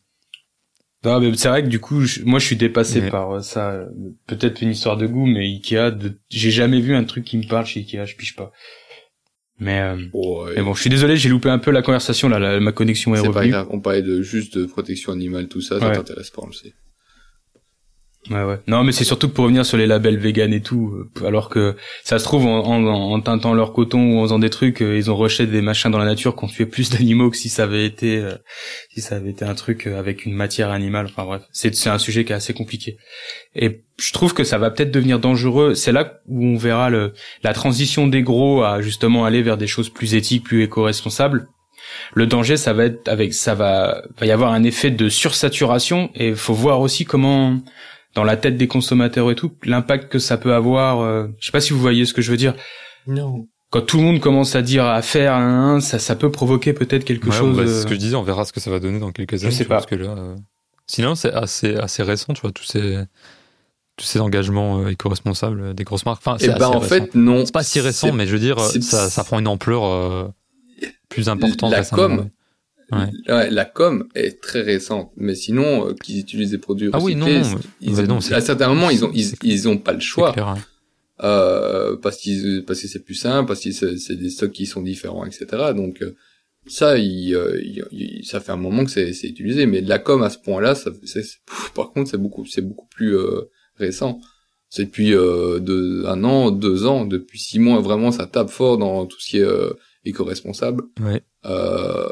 Non, 1.03 1.19
mais 1.19 1.35
c'est 1.35 1.47
vrai 1.47 1.63
que 1.63 1.67
du 1.67 1.79
coup, 1.79 2.03
moi, 2.25 2.37
je 2.37 2.45
suis 2.45 2.55
dépassé 2.55 3.09
par 3.09 3.31
euh, 3.31 3.41
ça. 3.41 3.87
Peut-être 4.27 4.61
une 4.61 4.69
histoire 4.69 4.97
de 4.97 5.07
goût, 5.07 5.25
mais 5.25 5.45
Ikea, 5.45 5.97
j'ai 6.29 6.51
jamais 6.51 6.79
vu 6.79 6.95
un 6.95 7.03
truc 7.03 7.23
qui 7.23 7.37
me 7.37 7.47
parle 7.47 7.65
chez 7.65 7.79
Ikea, 7.79 8.05
je 8.05 8.15
piche 8.15 8.35
pas. 8.35 8.51
Mais, 9.61 9.79
euh, 9.79 9.95
mais 10.55 10.63
bon, 10.63 10.73
je 10.73 10.81
suis 10.81 10.89
désolé, 10.89 11.17
j'ai 11.17 11.29
loupé 11.29 11.47
un 11.47 11.59
peu 11.59 11.69
la 11.69 11.83
conversation 11.83 12.27
là, 12.27 12.59
ma 12.59 12.71
connexion 12.71 13.13
est, 13.13 13.19
est 13.19 13.21
revenue. 13.21 13.33
C'est 13.33 13.39
pas 13.39 13.47
grave, 13.47 13.67
on 13.69 13.79
parlait 13.79 14.01
de 14.01 14.23
juste 14.23 14.57
de 14.57 14.65
protection 14.65 15.13
animale, 15.13 15.47
tout 15.49 15.61
ça, 15.61 15.79
ça 15.79 15.91
t'intéresse 15.91 16.31
pas, 16.31 16.41
on 16.43 16.47
le 16.47 16.53
sait. 16.53 16.73
Ouais, 18.29 18.43
ouais. 18.43 18.59
Non, 18.67 18.83
mais 18.83 18.91
c'est 18.91 19.03
surtout 19.03 19.29
pour 19.29 19.45
revenir 19.45 19.65
sur 19.65 19.77
les 19.77 19.87
labels 19.87 20.17
vegan 20.17 20.53
et 20.53 20.61
tout, 20.61 20.93
euh, 20.93 21.25
alors 21.25 21.49
que 21.49 21.75
ça 22.03 22.19
se 22.19 22.23
trouve 22.23 22.45
en, 22.45 22.63
en, 22.63 23.19
teintant 23.19 23.55
leur 23.55 23.73
coton 23.73 24.13
ou 24.13 24.19
en 24.19 24.23
faisant 24.23 24.37
des 24.37 24.51
trucs, 24.51 24.83
euh, 24.83 24.95
ils 24.95 25.09
ont 25.09 25.15
rejeté 25.15 25.47
des 25.47 25.61
machins 25.61 25.89
dans 25.89 25.97
la 25.97 26.05
nature 26.05 26.35
qu'on 26.35 26.45
tuait 26.45 26.67
plus 26.67 26.91
d'animaux 26.91 27.31
que 27.31 27.37
si 27.37 27.49
ça 27.49 27.63
avait 27.63 27.83
été, 27.83 28.17
euh, 28.17 28.35
si 28.93 29.01
ça 29.01 29.15
avait 29.15 29.31
été 29.31 29.43
un 29.43 29.55
truc 29.55 29.87
avec 29.87 30.25
une 30.25 30.33
matière 30.33 30.69
animale. 30.69 31.07
Enfin 31.09 31.25
bref, 31.25 31.41
c'est 31.51 31.73
c'est 31.73 31.89
un 31.89 31.97
sujet 31.97 32.23
qui 32.23 32.31
est 32.31 32.35
assez 32.35 32.53
compliqué. 32.53 32.97
Et 33.55 33.81
je 33.97 34.13
trouve 34.13 34.35
que 34.35 34.43
ça 34.43 34.59
va 34.59 34.69
peut-être 34.69 34.91
devenir 34.91 35.19
dangereux. 35.19 35.73
C'est 35.73 35.91
là 35.91 36.19
où 36.27 36.45
on 36.45 36.57
verra 36.57 36.91
le, 36.91 37.13
la 37.43 37.53
transition 37.53 38.05
des 38.05 38.21
gros 38.21 38.61
à 38.61 38.81
justement 38.81 39.25
aller 39.25 39.41
vers 39.41 39.57
des 39.57 39.67
choses 39.67 39.89
plus 39.89 40.13
éthiques, 40.13 40.43
plus 40.43 40.61
éco-responsables. 40.61 41.47
Le 42.13 42.27
danger, 42.27 42.55
ça 42.55 42.73
va 42.73 42.85
être 42.85 43.07
avec, 43.07 43.33
ça 43.33 43.55
va, 43.55 44.03
va 44.19 44.25
y 44.27 44.31
avoir 44.31 44.53
un 44.53 44.63
effet 44.63 44.91
de 44.91 45.09
sursaturation 45.09 46.11
et 46.13 46.35
faut 46.35 46.53
voir 46.53 46.81
aussi 46.81 47.03
comment 47.03 47.59
dans 48.15 48.23
la 48.23 48.37
tête 48.37 48.57
des 48.57 48.67
consommateurs 48.67 49.29
et 49.31 49.35
tout, 49.35 49.51
l'impact 49.63 50.11
que 50.11 50.19
ça 50.19 50.37
peut 50.37 50.53
avoir. 50.53 50.99
Euh, 51.01 51.27
je 51.39 51.45
sais 51.47 51.51
pas 51.51 51.61
si 51.61 51.73
vous 51.73 51.79
voyez 51.79 52.05
ce 52.05 52.13
que 52.13 52.21
je 52.21 52.31
veux 52.31 52.37
dire. 52.37 52.53
Non. 53.07 53.47
Quand 53.69 53.81
tout 53.81 53.97
le 53.97 54.03
monde 54.03 54.19
commence 54.19 54.55
à 54.55 54.61
dire 54.61 54.85
à 54.85 55.01
faire 55.01 55.33
un, 55.33 55.79
ça, 55.79 55.97
ça 55.97 56.15
peut 56.17 56.29
provoquer 56.29 56.73
peut-être 56.73 57.05
quelque 57.05 57.29
Ouais, 57.29 57.35
chose. 57.35 57.55
bah, 57.55 57.63
euh, 57.63 57.67
c'est 57.67 57.81
ce 57.83 57.87
que 57.87 57.93
je 57.93 57.99
disais, 57.99 58.15
on 58.15 58.23
verra 58.23 58.43
ce 58.43 58.51
que 58.51 58.59
ça 58.59 58.69
va 58.69 58.79
donner 58.79 58.99
dans 58.99 59.11
quelques 59.11 59.37
Je 59.37 59.43
années. 59.45 59.51
sais 59.55 59.63
tu 59.63 59.67
vois, 59.69 59.77
pas. 59.77 59.83
Parce 59.83 59.89
que 59.91 59.95
là, 59.95 60.09
euh, 60.17 60.35
Sinon, 60.87 61.15
c'est 61.15 61.31
assez, 61.31 61.75
assez 61.77 62.03
récent, 62.03 62.33
tu 62.33 62.41
vois, 62.41 62.51
tous 62.51 62.65
ces, 62.65 62.97
tous 63.95 64.05
ces 64.05 64.19
engagements 64.19 64.81
euh, 64.81 64.89
éco-responsables 64.89 65.73
des 65.73 65.85
grosses 65.85 66.05
marques. 66.05 66.21
Enfin, 66.25 66.35
c'est 66.37 66.47
ben 66.49 66.55
assez 66.55 66.65
en 66.65 66.79
récent. 66.79 66.89
fait 66.95 67.15
non. 67.15 67.45
c'est 67.45 67.53
pas 67.53 67.63
si 67.63 67.79
récent, 67.79 68.11
mais 68.11 68.27
je 68.27 68.33
veux 68.33 68.39
dire, 68.39 68.59
ça, 68.59 69.09
ça 69.09 69.23
prend 69.23 69.39
une 69.39 69.47
ampleur 69.47 69.85
euh, 69.85 70.27
plus 71.07 71.29
importante 71.29 71.71
La 71.71 71.77
récemment. 71.77 72.17
com. 72.17 72.29
Ouais. 72.91 73.49
La 73.49 73.65
com 73.65 74.07
est 74.15 74.41
très 74.41 74.61
récente, 74.61 75.11
mais 75.15 75.35
sinon 75.35 75.87
euh, 75.89 75.93
qu'ils 75.93 76.19
utilisent 76.19 76.51
des 76.51 76.57
produits 76.57 76.89
Ah 76.93 76.99
oui, 77.01 77.15
non, 77.15 77.25
non, 77.27 77.41
ils 77.79 77.93
non, 78.05 78.17
à 78.17 78.41
certains 78.41 78.67
moments 78.67 78.89
ils 78.89 79.05
ont 79.05 79.11
ils, 79.13 79.33
ils 79.43 79.69
ont 79.69 79.77
pas 79.77 79.93
le 79.93 79.99
choix 80.01 80.33
clair, 80.33 80.55
euh, 81.23 81.95
parce 81.97 82.17
qu'ils 82.17 82.63
parce 82.65 82.81
que 82.81 82.87
c'est 82.87 83.03
plus 83.03 83.15
simple, 83.15 83.47
parce 83.47 83.61
que 83.63 83.71
c'est 83.71 84.15
des 84.15 84.29
stocks 84.29 84.51
qui 84.51 84.65
sont 84.65 84.81
différents, 84.81 85.25
etc. 85.25 85.45
Donc 85.75 86.01
euh, 86.01 86.15
ça, 86.67 86.97
il, 86.97 87.33
euh, 87.33 87.59
il- 87.63 87.83
il- 87.91 88.25
ça 88.25 88.39
fait 88.39 88.51
un 88.51 88.57
moment 88.57 88.83
que 88.85 88.91
c'est 88.91 89.09
utilisé, 89.23 89.65
mais 89.65 89.81
de 89.81 89.89
la 89.89 89.99
com 89.99 90.21
à 90.23 90.29
ce 90.29 90.37
point-là, 90.37 90.75
ça, 90.75 90.91
c'est- 91.05 91.23
par 91.75 91.91
contre, 91.91 92.09
c'est 92.09 92.17
beaucoup 92.17 92.45
c'est 92.45 92.61
beaucoup 92.61 92.87
plus 92.87 93.15
euh, 93.15 93.49
récent. 93.77 94.19
C'est 94.69 94.85
depuis 94.85 95.13
euh, 95.13 95.59
deux, 95.59 96.05
un 96.07 96.23
an, 96.23 96.49
deux 96.49 96.85
ans, 96.85 97.05
depuis 97.05 97.39
six 97.39 97.59
mois, 97.59 97.81
vraiment, 97.81 98.11
ça 98.11 98.25
tape 98.25 98.49
fort 98.49 98.77
dans 98.77 99.05
tout 99.05 99.19
ce 99.19 99.29
qui 99.31 99.37
est 99.39 99.41
euh, 99.43 99.73
éco-responsable. 100.05 100.83
Ouais. 101.01 101.21
Euh, 101.45 102.07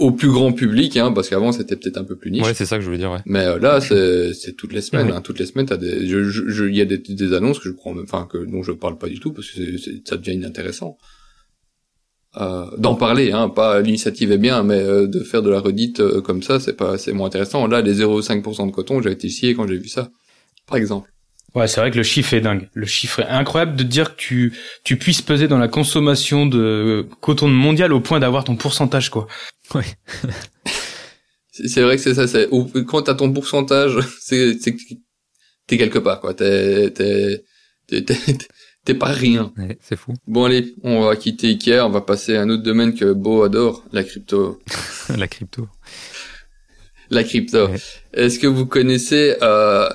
au 0.00 0.10
plus 0.10 0.30
grand 0.30 0.52
public, 0.52 0.96
hein, 0.96 1.12
parce 1.12 1.28
qu'avant 1.28 1.52
c'était 1.52 1.76
peut-être 1.76 1.98
un 1.98 2.04
peu 2.04 2.16
plus 2.16 2.30
niche. 2.30 2.42
Ouais, 2.42 2.54
c'est 2.54 2.66
ça 2.66 2.76
que 2.76 2.80
je 2.82 2.86
voulais 2.86 2.98
dire, 2.98 3.12
ouais. 3.12 3.20
Mais 3.26 3.44
euh, 3.44 3.58
là, 3.58 3.80
c'est 3.80 4.32
c'est 4.34 4.54
toutes 4.56 4.72
les 4.72 4.80
semaines. 4.80 5.06
Ouais. 5.08 5.12
Hein, 5.14 5.20
toutes 5.20 5.38
les 5.38 5.46
semaines, 5.46 5.66
t'as 5.66 5.76
des, 5.76 6.06
je, 6.08 6.24
je, 6.24 6.48
je- 6.48 6.64
il 6.64 6.74
y 6.76 6.80
a 6.80 6.84
des, 6.86 6.98
des 6.98 7.32
annonces 7.32 7.58
que 7.60 7.68
je 7.68 7.74
prends, 7.74 7.94
enfin 8.02 8.26
que 8.30 8.38
dont 8.38 8.62
je 8.62 8.72
parle 8.72 8.98
pas 8.98 9.08
du 9.08 9.20
tout 9.20 9.32
parce 9.32 9.48
que 9.50 9.54
c'est- 9.56 9.78
c'est- 9.78 10.08
ça 10.08 10.16
devient 10.16 10.32
inintéressant. 10.34 10.96
Euh, 12.36 12.66
d'en 12.78 12.94
parler, 12.94 13.32
hein, 13.32 13.48
pas 13.48 13.80
l'initiative 13.80 14.30
est 14.30 14.38
bien, 14.38 14.62
mais 14.62 14.78
euh, 14.80 15.08
de 15.08 15.18
faire 15.24 15.42
de 15.42 15.50
la 15.50 15.58
redite 15.58 15.98
euh, 15.98 16.20
comme 16.20 16.42
ça, 16.44 16.60
c'est 16.60 16.74
pas, 16.76 16.96
c'est 16.96 17.12
moins 17.12 17.26
intéressant. 17.26 17.66
Là, 17.66 17.80
les 17.82 17.94
0,5% 17.94 18.66
de 18.66 18.70
coton, 18.70 19.02
j'ai 19.02 19.10
été 19.10 19.28
scié 19.28 19.54
quand 19.54 19.66
j'ai 19.66 19.78
vu 19.78 19.88
ça, 19.88 20.10
par 20.68 20.76
exemple. 20.76 21.10
Ouais, 21.56 21.66
c'est 21.66 21.80
vrai 21.80 21.90
que 21.90 21.96
le 21.96 22.04
chiffre 22.04 22.32
est 22.34 22.40
dingue. 22.40 22.68
Le 22.74 22.86
chiffre 22.86 23.18
est 23.18 23.26
incroyable 23.26 23.74
de 23.74 23.82
dire 23.82 24.14
que 24.14 24.20
tu, 24.20 24.52
tu 24.84 24.96
puisses 24.96 25.22
peser 25.22 25.48
dans 25.48 25.58
la 25.58 25.66
consommation 25.66 26.46
de 26.46 27.04
coton 27.20 27.48
mondial 27.48 27.92
au 27.92 27.98
point 27.98 28.20
d'avoir 28.20 28.44
ton 28.44 28.54
pourcentage, 28.54 29.10
quoi. 29.10 29.26
C'est 31.52 31.68
c'est 31.68 31.82
vrai 31.82 31.96
que 31.96 32.02
c'est 32.02 32.14
ça. 32.14 32.26
C'est 32.26 32.48
quand 32.86 33.02
t'as 33.02 33.14
ton 33.14 33.32
pourcentage, 33.32 33.98
c'est 34.20 34.56
t'es 35.66 35.76
quelque 35.78 35.98
part, 35.98 36.20
quoi. 36.20 36.34
T'es 36.34 36.90
t'es 36.90 37.44
t'es 37.86 38.02
t'es- 38.04 38.38
t'es 38.84 38.94
pas 38.94 39.12
rien. 39.12 39.52
Ouais, 39.58 39.78
c'est 39.82 39.96
fou. 39.96 40.14
Bon 40.26 40.44
allez, 40.44 40.74
on 40.82 41.02
va 41.06 41.16
quitter 41.16 41.48
Ikea, 41.48 41.80
on 41.84 41.90
va 41.90 42.00
passer 42.00 42.36
à 42.36 42.42
un 42.42 42.50
autre 42.50 42.62
domaine 42.62 42.94
que 42.94 43.12
Beau 43.12 43.42
adore, 43.42 43.84
la 43.92 44.02
crypto. 44.04 44.60
la 45.16 45.28
crypto. 45.28 45.68
La 47.10 47.24
crypto. 47.24 47.66
Ouais. 47.68 47.78
Est-ce 48.14 48.38
que 48.38 48.46
vous 48.46 48.66
connaissez 48.66 49.36
euh, 49.42 49.88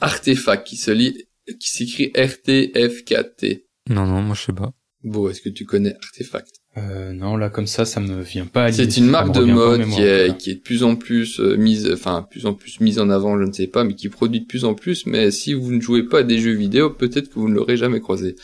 Artefact 0.00 0.66
qui 0.66 0.76
se 0.76 0.90
lit, 0.92 1.26
qui 1.60 1.70
s'écrit 1.70 2.12
R-T-F-K-T 2.16 3.66
Non, 3.90 4.06
non, 4.06 4.22
moi 4.22 4.34
je 4.36 4.42
sais 4.42 4.52
pas. 4.52 4.72
Beau, 5.02 5.28
est-ce 5.28 5.40
que 5.42 5.48
tu 5.48 5.64
connais 5.66 5.94
Artefact? 6.02 6.61
Euh, 6.78 7.12
non, 7.12 7.36
là, 7.36 7.50
comme 7.50 7.66
ça, 7.66 7.84
ça 7.84 8.00
me 8.00 8.22
vient 8.22 8.46
pas. 8.46 8.72
C'est 8.72 8.96
une 8.96 9.06
marque 9.06 9.34
de 9.34 9.44
mode 9.44 9.80
mémoire, 9.80 9.98
qui 9.98 10.02
est, 10.02 10.28
cas. 10.28 10.34
qui 10.34 10.50
est 10.50 10.54
de 10.54 10.60
plus 10.60 10.82
en 10.84 10.96
plus 10.96 11.38
euh, 11.38 11.56
mise, 11.56 11.90
enfin 11.92 12.26
plus 12.30 12.46
en 12.46 12.54
plus 12.54 12.80
mise 12.80 12.98
en 12.98 13.10
avant, 13.10 13.38
je 13.38 13.44
ne 13.44 13.52
sais 13.52 13.66
pas, 13.66 13.84
mais 13.84 13.94
qui 13.94 14.08
produit 14.08 14.40
de 14.40 14.46
plus 14.46 14.64
en 14.64 14.74
plus. 14.74 15.04
Mais 15.04 15.30
si 15.30 15.52
vous 15.52 15.70
ne 15.70 15.80
jouez 15.80 16.04
pas 16.04 16.20
à 16.20 16.22
des 16.22 16.38
jeux 16.38 16.54
vidéo, 16.54 16.88
peut-être 16.88 17.28
que 17.28 17.34
vous 17.34 17.48
ne 17.48 17.54
l'aurez 17.54 17.76
jamais 17.76 18.00
croisé. 18.00 18.36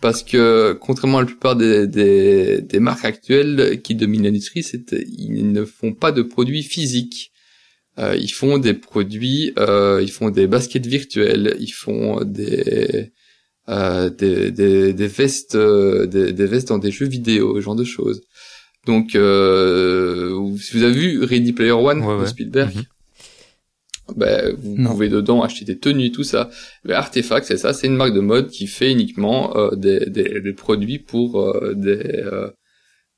Parce 0.00 0.22
que 0.22 0.78
contrairement 0.80 1.18
à 1.18 1.22
la 1.22 1.26
plupart 1.26 1.56
des, 1.56 1.86
des, 1.86 2.62
des 2.62 2.80
marques 2.80 3.04
actuelles 3.04 3.80
qui 3.82 3.94
dominent 3.94 4.24
l'industrie, 4.24 4.62
c'est 4.62 4.92
ils 4.92 5.52
ne 5.52 5.64
font 5.64 5.92
pas 5.92 6.12
de 6.12 6.22
produits 6.22 6.62
physiques. 6.62 7.32
Euh, 7.98 8.16
ils 8.16 8.32
font 8.32 8.58
des 8.58 8.74
produits, 8.74 9.52
euh, 9.58 10.00
ils 10.00 10.10
font 10.10 10.30
des 10.30 10.46
baskets 10.46 10.86
virtuelles, 10.86 11.56
ils 11.58 11.72
font 11.72 12.24
des 12.24 13.12
euh, 13.68 14.08
des, 14.10 14.50
des, 14.50 14.92
des 14.92 15.06
vestes, 15.06 15.54
euh, 15.54 16.06
des, 16.06 16.32
des 16.32 16.46
vestes 16.46 16.68
dans 16.68 16.78
des 16.78 16.90
jeux 16.90 17.06
vidéo, 17.06 17.56
ce 17.56 17.60
genre 17.60 17.76
de 17.76 17.84
choses. 17.84 18.22
Donc, 18.86 19.14
euh, 19.14 20.56
si 20.56 20.76
vous 20.76 20.82
avez 20.84 20.94
vu 20.94 21.22
Ready 21.24 21.52
Player 21.52 21.72
One 21.72 22.02
Ouais, 22.02 22.20
de. 22.22 22.26
Spielberg, 22.26 22.72
ben, 24.16 24.54
vous 24.58 24.76
Non. 24.78 24.90
pouvez 24.92 25.10
dedans 25.10 25.42
acheter 25.42 25.66
des 25.66 25.78
tenues, 25.78 26.10
tout 26.10 26.24
ça. 26.24 26.48
Ben, 26.84 26.94
Artefact, 26.94 27.46
c'est 27.46 27.58
ça, 27.58 27.74
c'est 27.74 27.86
une 27.88 27.96
marque 27.96 28.14
de 28.14 28.20
mode 28.20 28.48
qui 28.48 28.66
fait 28.66 28.90
uniquement 28.90 29.54
euh, 29.56 29.74
des, 29.76 30.06
des, 30.06 30.40
des 30.40 30.52
produits 30.54 30.98
pour 30.98 31.40
euh, 31.40 31.74
des, 31.74 31.98
euh, 32.24 32.48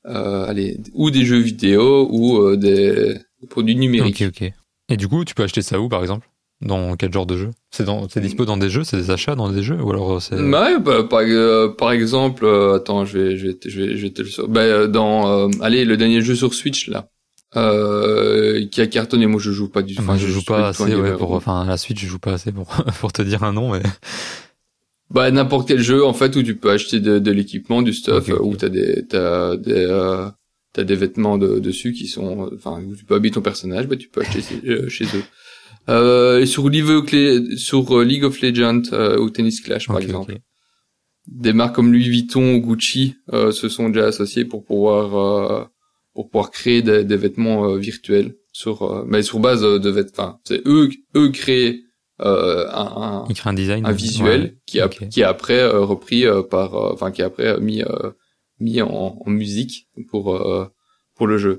euh, 0.07 0.45
allez, 0.45 0.79
ou 0.93 1.09
des 1.11 1.23
jeux 1.23 1.39
vidéo 1.39 2.09
ou 2.11 2.41
euh, 2.41 2.57
des, 2.57 3.13
des 3.41 3.47
produits 3.47 3.77
numériques. 3.77 4.21
Ok, 4.27 4.41
ok. 4.41 4.51
Et 4.89 4.97
du 4.97 5.07
coup, 5.07 5.23
tu 5.23 5.33
peux 5.33 5.43
acheter 5.43 5.61
ça 5.61 5.79
où, 5.79 5.87
par 5.87 6.01
exemple? 6.01 6.27
Dans 6.61 6.95
quel 6.95 7.11
genre 7.11 7.25
de 7.25 7.37
jeu? 7.37 7.49
C'est 7.71 7.85
dans, 7.85 8.07
c'est 8.07 8.21
dispo 8.21 8.45
dans 8.45 8.57
des 8.57 8.69
jeux 8.69 8.83
C'est 8.83 8.97
des 8.97 9.09
achats 9.11 9.35
dans 9.35 9.49
des 9.49 9.63
jeux 9.63 9.81
Ou 9.81 9.89
alors 9.91 10.13
euh, 10.13 10.19
c'est... 10.19 10.35
Ouais, 10.35 10.79
bah, 10.79 11.03
par, 11.09 11.21
euh, 11.21 11.69
par 11.69 11.91
exemple, 11.91 12.45
euh, 12.45 12.75
attends, 12.75 13.03
je 13.05 13.17
vais, 13.17 13.37
je 13.37 13.47
vais, 13.47 13.57
je 13.65 13.81
vais, 13.81 13.97
je 13.97 14.01
vais 14.03 14.09
te 14.11 14.21
le 14.21 14.27
sor- 14.29 14.47
bah, 14.47 14.61
euh, 14.61 14.87
dans, 14.87 15.47
euh, 15.47 15.49
allez, 15.61 15.85
le 15.85 15.97
dernier 15.97 16.21
jeu 16.21 16.35
sur 16.35 16.53
Switch 16.53 16.87
là, 16.87 17.07
euh, 17.55 18.65
qui 18.67 18.79
a 18.81 18.87
cartonné. 18.87 19.25
Moi, 19.25 19.39
je 19.41 19.51
joue 19.51 19.69
pas 19.69 19.81
du 19.81 19.95
tout. 19.95 20.03
Moi, 20.03 20.17
je 20.17 20.25
Enfin, 20.25 20.33
joue 20.33 20.43
pas 20.43 20.67
assez, 20.67 20.95
ouais, 20.95 21.17
pour, 21.17 21.33
enfin, 21.33 21.65
la 21.65 21.77
suite, 21.77 21.97
je 21.99 22.07
joue 22.07 22.19
pas 22.19 22.33
assez 22.33 22.51
pour, 22.51 22.67
pour 22.99 23.11
te 23.11 23.21
dire 23.21 23.43
un 23.43 23.53
nom, 23.53 23.71
mais. 23.73 23.81
Bah, 25.09 25.29
n'importe 25.29 25.67
quel 25.67 25.81
jeu 25.81 26.05
en 26.05 26.13
fait 26.13 26.33
où 26.37 26.41
tu 26.43 26.55
peux 26.55 26.69
acheter 26.71 27.01
de, 27.01 27.19
de 27.19 27.31
l'équipement, 27.31 27.81
du 27.81 27.91
stuff, 27.93 28.29
où 28.39 28.55
t'as 28.55 28.69
des, 28.69 29.05
t'as 29.09 29.57
des, 29.57 29.73
euh, 29.75 30.29
t'as 30.71 30.83
des 30.85 30.95
vêtements 30.95 31.37
de, 31.37 31.59
dessus 31.59 31.91
qui 31.91 32.07
sont, 32.07 32.49
enfin, 32.55 32.81
où 32.81 32.95
tu 32.95 33.03
peux 33.03 33.15
habiller 33.15 33.33
ton 33.33 33.41
personnage, 33.41 33.87
bah, 33.87 33.97
tu 33.97 34.07
peux 34.07 34.21
acheter 34.21 34.41
chez, 34.41 34.61
euh, 34.69 34.87
chez 34.87 35.03
eux. 35.03 35.23
Euh, 35.89 36.39
et 36.41 36.45
sur 36.45 36.69
League 36.69 36.87
of, 36.89 37.11
Le- 37.11 37.55
sur 37.57 37.97
euh, 37.97 38.03
League 38.03 38.23
of 38.23 38.39
Legends 38.41 38.83
euh, 38.93 39.17
ou 39.19 39.29
Tennis 39.29 39.61
Clash 39.61 39.87
par 39.87 39.95
Ok, 39.97 40.03
exemple. 40.03 40.31
ok. 40.33 40.37
des 41.27 41.53
marques 41.53 41.75
comme 41.75 41.91
Louis 41.91 42.07
Vuitton 42.09 42.55
ou 42.55 42.59
Gucci 42.61 43.15
euh, 43.33 43.51
se 43.51 43.67
sont 43.67 43.89
déjà 43.89 44.07
associées 44.07 44.45
pour 44.45 44.63
pouvoir 44.63 45.15
euh, 45.17 45.65
pour 46.13 46.29
pouvoir 46.29 46.51
créer 46.51 46.81
des, 46.81 47.03
des 47.03 47.17
vêtements 47.17 47.65
euh, 47.67 47.77
virtuels 47.77 48.35
sur 48.51 48.83
euh, 48.83 49.03
mais 49.07 49.23
sur 49.23 49.39
base 49.39 49.61
de 49.63 49.89
vêtements 49.89 50.39
c'est 50.43 50.61
eux 50.67 50.89
eux 51.15 51.29
créent 51.29 51.79
euh, 52.21 52.67
un, 52.69 53.25
un, 53.27 53.27
un 53.45 53.53
design. 53.53 53.85
un 53.85 53.91
visuel 53.91 54.41
ouais. 54.41 54.57
qui 54.67 54.79
a 54.81 54.85
ok. 54.85 55.07
qui 55.09 55.21
est 55.21 55.23
après 55.23 55.59
euh, 55.61 55.79
repris 55.79 56.25
euh, 56.27 56.43
par 56.43 56.75
enfin 56.75 57.09
qui 57.11 57.21
est 57.21 57.25
après 57.25 57.59
mis 57.59 57.81
euh, 57.81 58.11
mis 58.59 58.81
en, 58.83 59.17
en 59.25 59.29
musique 59.31 59.87
pour 60.09 60.35
euh, 60.35 60.67
pour 61.21 61.27
le 61.33 61.37
jeu 61.45 61.55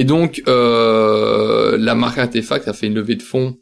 et 0.00 0.04
donc 0.12 0.30
euh, 0.46 1.76
la 1.88 1.94
marque 2.02 2.18
Artefact 2.18 2.68
a 2.68 2.72
fait 2.78 2.86
une 2.90 2.94
levée 3.02 3.16
de 3.16 3.22
fonds 3.32 3.56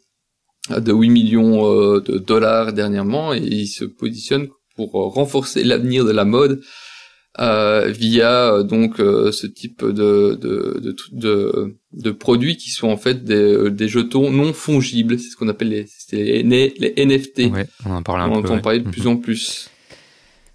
de 0.86 0.92
8 0.92 1.08
millions 1.08 1.64
euh, 1.66 2.00
de 2.08 2.18
dollars 2.18 2.72
dernièrement 2.74 3.32
et 3.32 3.38
il 3.62 3.66
se 3.66 3.84
positionne 3.86 4.48
pour 4.76 4.92
renforcer 4.92 5.64
l'avenir 5.64 6.04
de 6.04 6.12
la 6.20 6.26
mode 6.36 6.60
euh, 7.38 7.86
via 7.88 8.32
euh, 8.54 8.62
donc 8.74 9.00
euh, 9.00 9.30
ce 9.32 9.46
type 9.46 9.82
de 9.84 10.36
de, 10.44 10.78
de 10.84 10.92
de 11.24 11.76
de 12.04 12.10
produits 12.10 12.56
qui 12.56 12.70
sont 12.70 12.88
en 12.88 12.96
fait 12.96 13.24
des, 13.24 13.70
des 13.70 13.88
jetons 13.88 14.30
non 14.30 14.52
fongibles, 14.52 15.18
c'est 15.18 15.30
ce 15.30 15.36
qu'on 15.36 15.48
appelle 15.48 15.70
les 15.70 15.86
les, 16.52 16.74
les 16.82 17.06
NFT. 17.08 17.38
Ouais, 17.52 17.66
on 17.86 17.92
en 17.92 18.02
parle 18.02 18.20
un 18.22 18.28
on 18.28 18.32
peu. 18.42 18.48
entend 18.48 18.54
ouais. 18.56 18.62
parler 18.68 18.80
de 18.80 18.86
Mhm. 18.88 18.92
plus 18.92 19.06
en 19.06 19.16
plus. 19.16 19.70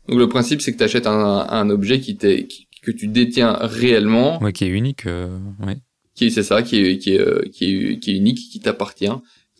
Donc 0.09 0.19
le 0.19 0.27
principe 0.29 0.61
c'est 0.61 0.71
que 0.73 0.77
tu 0.77 0.83
achètes 0.83 1.07
un, 1.07 1.47
un 1.49 1.69
objet 1.69 1.99
qui 2.01 2.15
t'est 2.17 2.45
que 2.85 2.91
tu 2.91 3.07
détiens 3.07 3.53
réellement, 3.61 4.41
Ouais, 4.41 4.53
qui 4.53 4.63
est 4.65 4.69
unique. 4.69 5.05
euh, 5.07 5.27
ouais. 5.65 5.77
qui 6.15 6.25
est 6.27 6.29
c'est 6.29 6.43
ça 6.43 6.61
qui 6.61 6.77
est 6.79 6.97
qui 6.97 7.13
est 7.15 7.19
euh, 7.19 7.41
qui 7.53 7.65
est 7.65 7.99
qui 7.99 8.11
est 8.11 8.15
unique, 8.17 8.39
qui 8.51 8.59
t'appartient, 8.59 9.11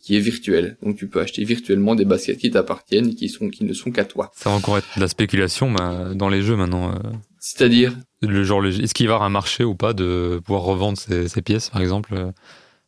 qui 0.01 0.15
est 0.15 0.19
virtuel. 0.19 0.77
Donc 0.83 0.95
tu 0.97 1.07
peux 1.07 1.19
acheter 1.19 1.43
virtuellement 1.43 1.95
des 1.95 2.05
baskets 2.05 2.37
qui 2.37 2.51
t'appartiennent 2.51 3.09
et 3.09 3.15
qui 3.15 3.27
sont 3.29 3.49
qui 3.49 3.63
ne 3.65 3.73
sont 3.73 3.91
qu'à 3.91 4.05
toi. 4.05 4.31
Ça 4.35 4.49
va 4.49 4.55
encore 4.55 4.77
être 4.77 4.87
de 4.95 5.01
la 5.01 5.07
spéculation 5.07 5.69
mais 5.69 6.15
dans 6.15 6.29
les 6.29 6.41
jeux 6.41 6.55
maintenant. 6.55 6.91
euh, 6.91 7.09
C'est-à-dire? 7.39 7.95
Le 8.21 8.43
genre, 8.43 8.65
est-ce 8.65 8.93
qu'il 8.93 9.07
va 9.07 9.11
y 9.11 9.15
avoir 9.15 9.27
un 9.27 9.29
marché 9.31 9.63
ou 9.63 9.75
pas 9.75 9.93
de 9.93 10.41
pouvoir 10.45 10.63
revendre 10.63 10.97
ces, 10.97 11.27
ces 11.27 11.41
pièces, 11.43 11.69
par 11.69 11.81
exemple 11.81 12.13
euh, 12.15 12.31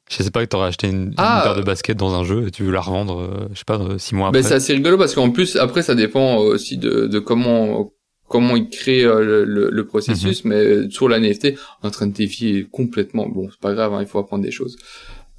Je 0.10 0.24
sais 0.24 0.32
pas 0.32 0.44
que 0.44 0.50
t'aurais 0.50 0.70
acheté 0.70 0.88
une, 0.88 1.14
Ah. 1.18 1.38
une 1.40 1.44
paire 1.44 1.56
de 1.56 1.62
baskets 1.62 1.98
dans 1.98 2.16
un 2.16 2.24
jeu 2.24 2.48
et 2.48 2.52
tu 2.52 2.64
veux 2.64 2.72
la 2.72 2.82
revendre, 2.82 3.50
je 3.54 3.58
sais 3.60 3.66
pas, 3.66 3.80
six 4.00 4.16
mois 4.16 4.30
après. 4.30 4.42
Ben, 4.42 4.48
c'est 4.48 4.56
assez 4.56 4.74
rigolo 4.74 4.98
parce 4.98 5.14
qu'en 5.14 5.30
plus 5.30 5.58
après 5.58 5.82
ça 5.84 5.94
dépend 5.96 6.38
aussi 6.38 6.78
de, 6.78 7.06
de 7.08 7.20
comment 7.20 7.92
comment 8.28 8.55
ils 8.55 8.69
créent 8.69 9.05
euh, 9.05 9.23
le, 9.23 9.43
le, 9.45 9.69
le 9.71 9.86
processus 9.86 10.43
Mhm. 10.43 10.49
mais 10.49 10.89
sur 10.89 11.07
la 11.09 11.19
NFT 11.19 11.53
en 11.84 11.89
train 11.91 12.07
de 12.07 12.13
défier 12.13 12.65
complètement 12.71 13.28
bon 13.28 13.49
c'est 13.51 13.59
pas 13.59 13.73
grave 13.73 13.93
hein, 13.93 14.01
il 14.01 14.07
faut 14.07 14.19
apprendre 14.19 14.43
des 14.43 14.51
choses 14.51 14.78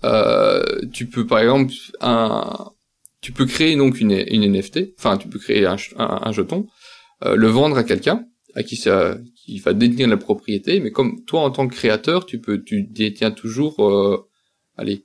euh, 0.04 0.62
tu 0.92 1.06
peux 1.06 1.26
par 1.26 1.40
exemple 1.40 1.72
un 2.00 2.70
tu 3.20 3.32
peux 3.32 3.46
créer 3.46 3.74
donc 3.76 4.00
une, 4.00 4.12
une 4.28 4.44
NFT 4.52 4.94
enfin 4.98 5.16
tu 5.18 5.28
peux 5.28 5.38
créer 5.38 5.66
un, 5.66 5.76
un, 5.96 6.20
un 6.28 6.32
jeton 6.32 6.66
euh, 7.24 7.34
le 7.34 7.48
vendre 7.48 7.76
à 7.76 7.84
quelqu'un 7.84 8.24
à 8.54 8.62
qui 8.62 8.76
ça 8.76 9.18
qui 9.34 9.58
va 9.58 9.72
détenir 9.72 10.08
la 10.08 10.16
propriété 10.16 10.80
mais 10.80 10.90
comme 10.92 11.24
toi 11.24 11.40
en 11.40 11.50
tant 11.50 11.66
que 11.68 11.74
créateur 11.74 12.26
tu 12.26 12.40
peux 12.40 12.62
tu 12.62 12.82
détiens 12.84 13.32
toujours 13.32 13.84
euh, 13.86 14.24
allez 14.76 15.04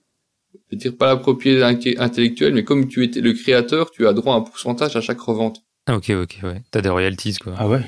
je 0.54 0.76
veux 0.76 0.78
dire 0.78 0.96
pas 0.96 1.08
la 1.08 1.18
propriété 1.18 1.98
intellectuelle, 1.98 2.54
mais 2.54 2.64
comme 2.64 2.88
tu 2.88 3.04
étais 3.04 3.22
le 3.22 3.34
créateur, 3.34 3.90
tu 3.90 4.08
as 4.08 4.14
droit 4.14 4.36
à 4.36 4.38
un 4.38 4.42
pourcentage 4.42 4.96
à 4.96 5.02
chaque 5.02 5.20
revente. 5.20 5.62
Ah, 5.88 5.96
ok, 5.98 6.10
ok, 6.12 6.40
ouais. 6.44 6.62
T'as 6.72 6.82
des 6.82 6.90
royalties, 6.90 7.38
quoi. 7.38 7.54
Ah 7.58 7.68
ouais. 7.68 7.82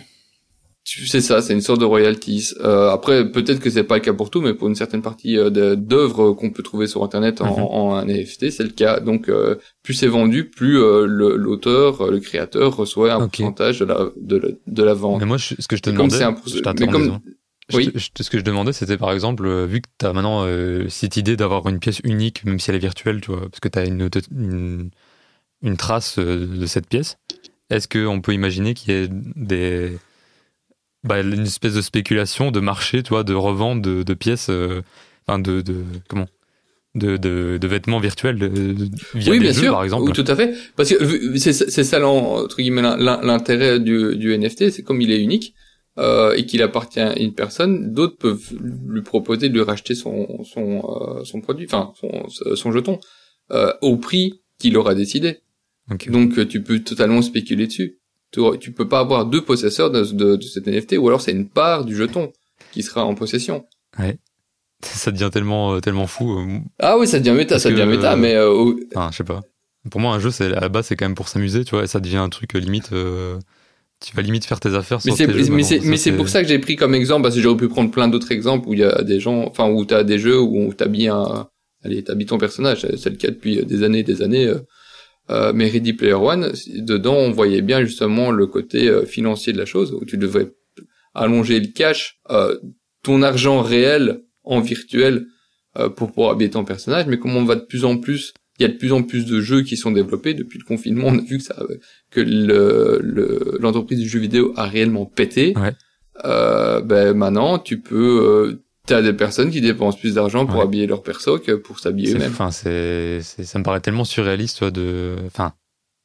C'est 0.87 1.21
ça, 1.21 1.41
c'est 1.41 1.53
une 1.53 1.61
sorte 1.61 1.79
de 1.79 1.85
royalties. 1.85 2.49
Euh, 2.59 2.91
après, 2.91 3.31
peut-être 3.31 3.59
que 3.59 3.71
c'est 3.71 3.83
pas 3.85 3.95
le 3.95 4.01
cas 4.01 4.13
pour 4.13 4.29
tout, 4.29 4.39
mais 4.41 4.53
pour 4.53 4.67
une 4.67 4.75
certaine 4.75 5.01
partie 5.01 5.35
euh, 5.35 5.75
d'œuvres 5.75 6.33
qu'on 6.33 6.51
peut 6.51 6.61
trouver 6.61 6.85
sur 6.85 7.03
Internet 7.03 7.41
en, 7.41 7.45
Mhm. 7.57 7.63
en 7.63 7.95
un 7.95 8.05
NFT, 8.05 8.51
c'est 8.51 8.61
le 8.63 8.69
cas. 8.69 8.99
Donc, 8.99 9.27
euh, 9.27 9.55
plus 9.81 9.95
c'est 9.95 10.05
vendu, 10.07 10.47
plus 10.47 10.77
euh, 10.79 11.07
le- 11.07 11.37
l'auteur, 11.37 12.01
euh, 12.01 12.11
le 12.11 12.19
créateur 12.19 12.75
reçoit 12.75 13.13
un 13.13 13.23
Ok. 13.23 13.37
pourcentage 13.37 13.79
de 13.79 13.85
la 13.85 14.09
de 14.15 14.35
la, 14.37 14.47
de 14.67 14.83
la 14.83 14.93
vente. 14.93 15.19
Mais 15.21 15.25
moi, 15.25 15.37
je- 15.37 15.55
ce 15.57 15.67
que 15.67 15.75
je 15.75 15.81
te 15.81 15.89
comme 15.89 15.95
demandais, 16.09 16.17
c'est 16.17 16.23
un 16.23 16.35
je 16.45 16.83
mais 16.85 16.87
comme-. 16.91 17.19
Je 17.69 17.77
Oui. 17.77 17.89
je 17.95 18.09
te- 18.13 18.21
ce 18.21 18.29
que 18.29 18.37
je 18.37 18.43
demandais, 18.43 18.71
c'était 18.71 18.97
par 18.97 19.11
exemple, 19.11 19.49
vu 19.65 19.81
que 19.81 19.87
tu 19.99 20.05
as 20.05 20.13
maintenant 20.13 20.43
euh, 20.45 20.87
cette 20.89 21.17
idée 21.17 21.35
d'avoir 21.35 21.67
une 21.67 21.79
pièce 21.79 21.99
unique, 22.03 22.45
même 22.45 22.59
si 22.59 22.69
elle 22.69 22.75
est 22.75 22.79
virtuelle, 22.79 23.21
tu 23.21 23.31
vois, 23.31 23.41
parce 23.49 23.59
que 23.59 23.69
tu 23.69 23.79
as 23.79 23.85
une, 23.85 24.07
une, 24.31 24.91
une 25.63 25.77
trace 25.77 26.19
de 26.19 26.65
cette 26.67 26.87
pièce, 26.87 27.17
est-ce 27.69 27.87
qu'on 27.87 28.21
peut 28.21 28.33
imaginer 28.33 28.73
qu'il 28.73 28.93
y 28.93 28.97
ait 28.97 29.09
des. 29.09 29.97
Bah, 31.03 31.21
une 31.21 31.43
espèce 31.43 31.75
de 31.75 31.81
spéculation, 31.81 32.49
de 32.51 32.59
marché, 32.59 33.03
tu 33.03 33.09
vois, 33.09 33.23
de 33.23 33.33
revente 33.33 33.81
de, 33.81 34.01
de 34.01 34.13
pièces, 34.15 34.47
euh, 34.49 34.81
enfin, 35.27 35.39
de, 35.39 35.61
de. 35.61 35.83
Comment 36.07 36.27
de, 36.95 37.17
de, 37.17 37.57
de 37.61 37.67
vêtements 37.67 37.99
virtuels 37.99 38.39
de- 38.39 38.47
de- 38.47 38.89
via 39.15 39.31
oui, 39.31 39.37
des 39.39 39.43
bien 39.45 39.51
jeux, 39.51 39.61
sûr, 39.63 39.73
par 39.73 39.83
exemple. 39.83 40.05
Oui, 40.07 40.13
tout 40.13 40.23
à 40.31 40.35
fait. 40.35 40.53
Parce 40.77 40.89
que 40.93 41.37
c'est 41.37 41.51
c'est 41.51 41.83
ça 41.83 42.05
entre 42.07 42.55
guillemets 42.55 42.81
l'intérêt 42.81 43.81
du, 43.81 44.15
du 44.15 44.33
NFT, 44.37 44.69
c'est 44.69 44.81
comme 44.81 45.01
il 45.01 45.11
est 45.11 45.21
unique 45.21 45.53
euh, 45.99 46.33
et 46.35 46.45
qu'il 46.45 46.61
appartient 46.61 47.01
à 47.01 47.19
une 47.19 47.33
personne, 47.33 47.91
d'autres 47.91 48.17
peuvent 48.17 48.49
lui 48.85 49.01
proposer 49.01 49.49
de 49.49 49.53
lui 49.55 49.61
racheter 49.61 49.93
son 49.93 50.43
son 50.45 50.83
euh, 51.19 51.25
son 51.25 51.41
produit, 51.41 51.65
enfin 51.65 51.91
son 51.99 52.55
son 52.55 52.71
jeton 52.71 52.99
euh, 53.51 53.73
au 53.81 53.97
prix 53.97 54.41
qu'il 54.57 54.77
aura 54.77 54.95
décidé. 54.95 55.39
Donc 56.11 56.37
euh, 56.39 56.45
tu 56.45 56.61
peux 56.63 56.79
totalement 56.79 57.21
spéculer 57.21 57.67
dessus. 57.67 57.99
Tu, 58.31 58.41
tu 58.59 58.71
peux 58.71 58.87
pas 58.87 58.99
avoir 58.99 59.25
deux 59.25 59.41
possesseurs 59.43 59.91
de, 59.91 60.03
de, 60.03 60.35
de 60.35 60.41
cet 60.41 60.67
NFT, 60.67 60.97
ou 60.97 61.07
alors 61.07 61.21
c'est 61.21 61.31
une 61.31 61.47
part 61.47 61.85
du 61.85 61.95
jeton 61.95 62.33
qui 62.71 62.81
sera 62.83 63.05
en 63.05 63.15
possession. 63.15 63.65
Ça 64.81 65.11
devient 65.11 65.29
tellement, 65.31 65.73
euh, 65.75 65.79
tellement 65.79 66.05
fou. 66.05 66.37
euh, 66.37 66.59
Ah 66.79 66.97
oui, 66.97 67.07
ça 67.07 67.19
devient 67.19 67.31
méta, 67.35 67.55
Parce 67.55 67.63
ça 67.63 67.69
devient 67.71 67.83
que- 67.83 67.95
méta, 67.95 68.15
mais 68.15 68.35
euh, 68.35 68.73
Enfin, 68.93 69.09
je 69.11 69.17
sais 69.17 69.23
pas. 69.23 69.41
Pour 69.89 70.01
moi, 70.01 70.13
un 70.13 70.19
jeu, 70.19 70.31
c'est 70.31 70.53
à 70.53 70.59
la 70.59 70.69
base, 70.69 70.87
c'est 70.87 70.95
quand 70.95 71.05
même 71.05 71.15
pour 71.15 71.27
s'amuser, 71.27 71.63
tu 71.63 71.71
vois, 71.75 71.83
et 71.83 71.87
ça 71.87 71.99
devient 71.99 72.17
un 72.17 72.29
truc 72.29 72.53
limite. 72.53 72.91
euh, 72.91 73.37
tu 74.05 74.15
vas 74.15 74.21
limite 74.21 74.45
faire 74.45 74.59
tes 74.59 74.75
affaires 74.75 74.97
Mais 75.05 75.11
sur 75.11 75.15
c'est 75.17 75.27
mais 75.27 75.63
c'est 75.63 75.79
mais 75.79 75.97
c'est 75.97 76.11
pour 76.11 76.27
ça 76.27 76.41
que 76.43 76.49
j'ai 76.49 76.59
pris 76.59 76.75
comme 76.75 76.93
exemple 76.93 77.23
parce 77.23 77.33
que 77.35 77.41
j'aurais 77.41 77.57
pu 77.57 77.69
prendre 77.69 77.89
plein 77.89 78.07
d'autres 78.09 78.31
exemples 78.33 78.67
où 78.67 78.73
il 78.73 78.79
y 78.79 78.83
a 78.83 79.01
des 79.03 79.19
gens 79.21 79.45
enfin 79.47 79.69
où 79.69 79.85
tu 79.85 79.93
as 79.93 80.03
des 80.03 80.19
jeux 80.19 80.39
où 80.39 80.73
t'habilles 80.73 81.07
un 81.07 81.47
allez 81.83 82.03
t'habilles 82.03 82.25
ton 82.27 82.37
personnage 82.37 82.81
c'est 82.81 82.97
c'est 82.97 83.09
le 83.09 83.15
cas 83.15 83.29
depuis 83.29 83.65
des 83.65 83.83
années 83.83 83.99
et 83.99 84.03
des 84.03 84.21
années 84.21 84.51
euh, 85.29 85.51
mais 85.55 85.67
Ready 85.67 85.93
Player 85.93 86.13
One 86.13 86.51
dedans 86.77 87.15
on 87.15 87.31
voyait 87.31 87.61
bien 87.61 87.83
justement 87.83 88.31
le 88.31 88.45
côté 88.47 88.87
euh, 88.87 89.05
financier 89.05 89.53
de 89.53 89.57
la 89.57 89.65
chose 89.65 89.91
où 89.93 90.05
tu 90.05 90.17
devrais 90.17 90.51
allonger 91.13 91.59
le 91.59 91.67
cash 91.67 92.19
euh, 92.29 92.57
ton 93.03 93.21
argent 93.21 93.61
réel 93.61 94.21
en 94.43 94.59
virtuel 94.59 95.25
euh, 95.77 95.89
pour 95.89 96.11
pouvoir 96.11 96.31
habiller 96.33 96.49
ton 96.51 96.63
personnage 96.65 97.05
mais 97.07 97.17
comme 97.17 97.35
on 97.35 97.43
va 97.45 97.55
de 97.55 97.61
plus 97.65 97.85
en 97.85 97.97
plus 97.97 98.33
il 98.59 98.63
y 98.63 98.65
a 98.65 98.69
de 98.69 98.77
plus 98.77 98.91
en 98.93 99.03
plus 99.03 99.25
de 99.25 99.41
jeux 99.41 99.63
qui 99.63 99.75
sont 99.77 99.91
développés 99.91 100.33
depuis 100.33 100.59
le 100.59 100.63
confinement 100.65 101.07
on 101.07 101.17
a 101.17 101.21
vu 101.21 101.37
que 101.39 101.43
ça 101.43 101.55
que 102.11 102.21
le 102.21 102.99
le- 103.01 103.57
l'entreprise 103.59 103.99
du 103.99 104.07
jeu 104.07 104.19
vidéo 104.19 104.53
a 104.55 104.65
réellement 104.65 105.05
pété 105.05 105.53
Ouais. 105.57 105.73
euh, 106.25 106.81
ben 106.81 107.13
maintenant 107.15 107.59
tu 107.59 107.79
peux 107.81 108.19
euh, 108.23 108.61
t'as 108.85 109.01
des 109.01 109.13
personnes 109.13 109.51
qui 109.51 109.61
dépensent 109.61 109.97
plus 109.97 110.15
d'argent 110.15 110.45
pour 110.45 110.57
Ouais. 110.57 110.63
habiller 110.63 110.87
leur 110.87 111.03
perso 111.03 111.39
que 111.39 111.53
pour 111.53 111.79
s'habiller 111.79 112.13
eux-mêmes 112.15 112.31
Enfin, 112.31 112.51
c'est, 112.51 113.19
c'est- 113.21 113.43
ça 113.43 113.59
me 113.59 113.63
paraît 113.63 113.81
tellement 113.81 114.05
surréaliste, 114.05 114.57
tu 114.57 114.63
vois, 114.63 114.71
de. 114.71 115.15
Enfin, 115.27 115.53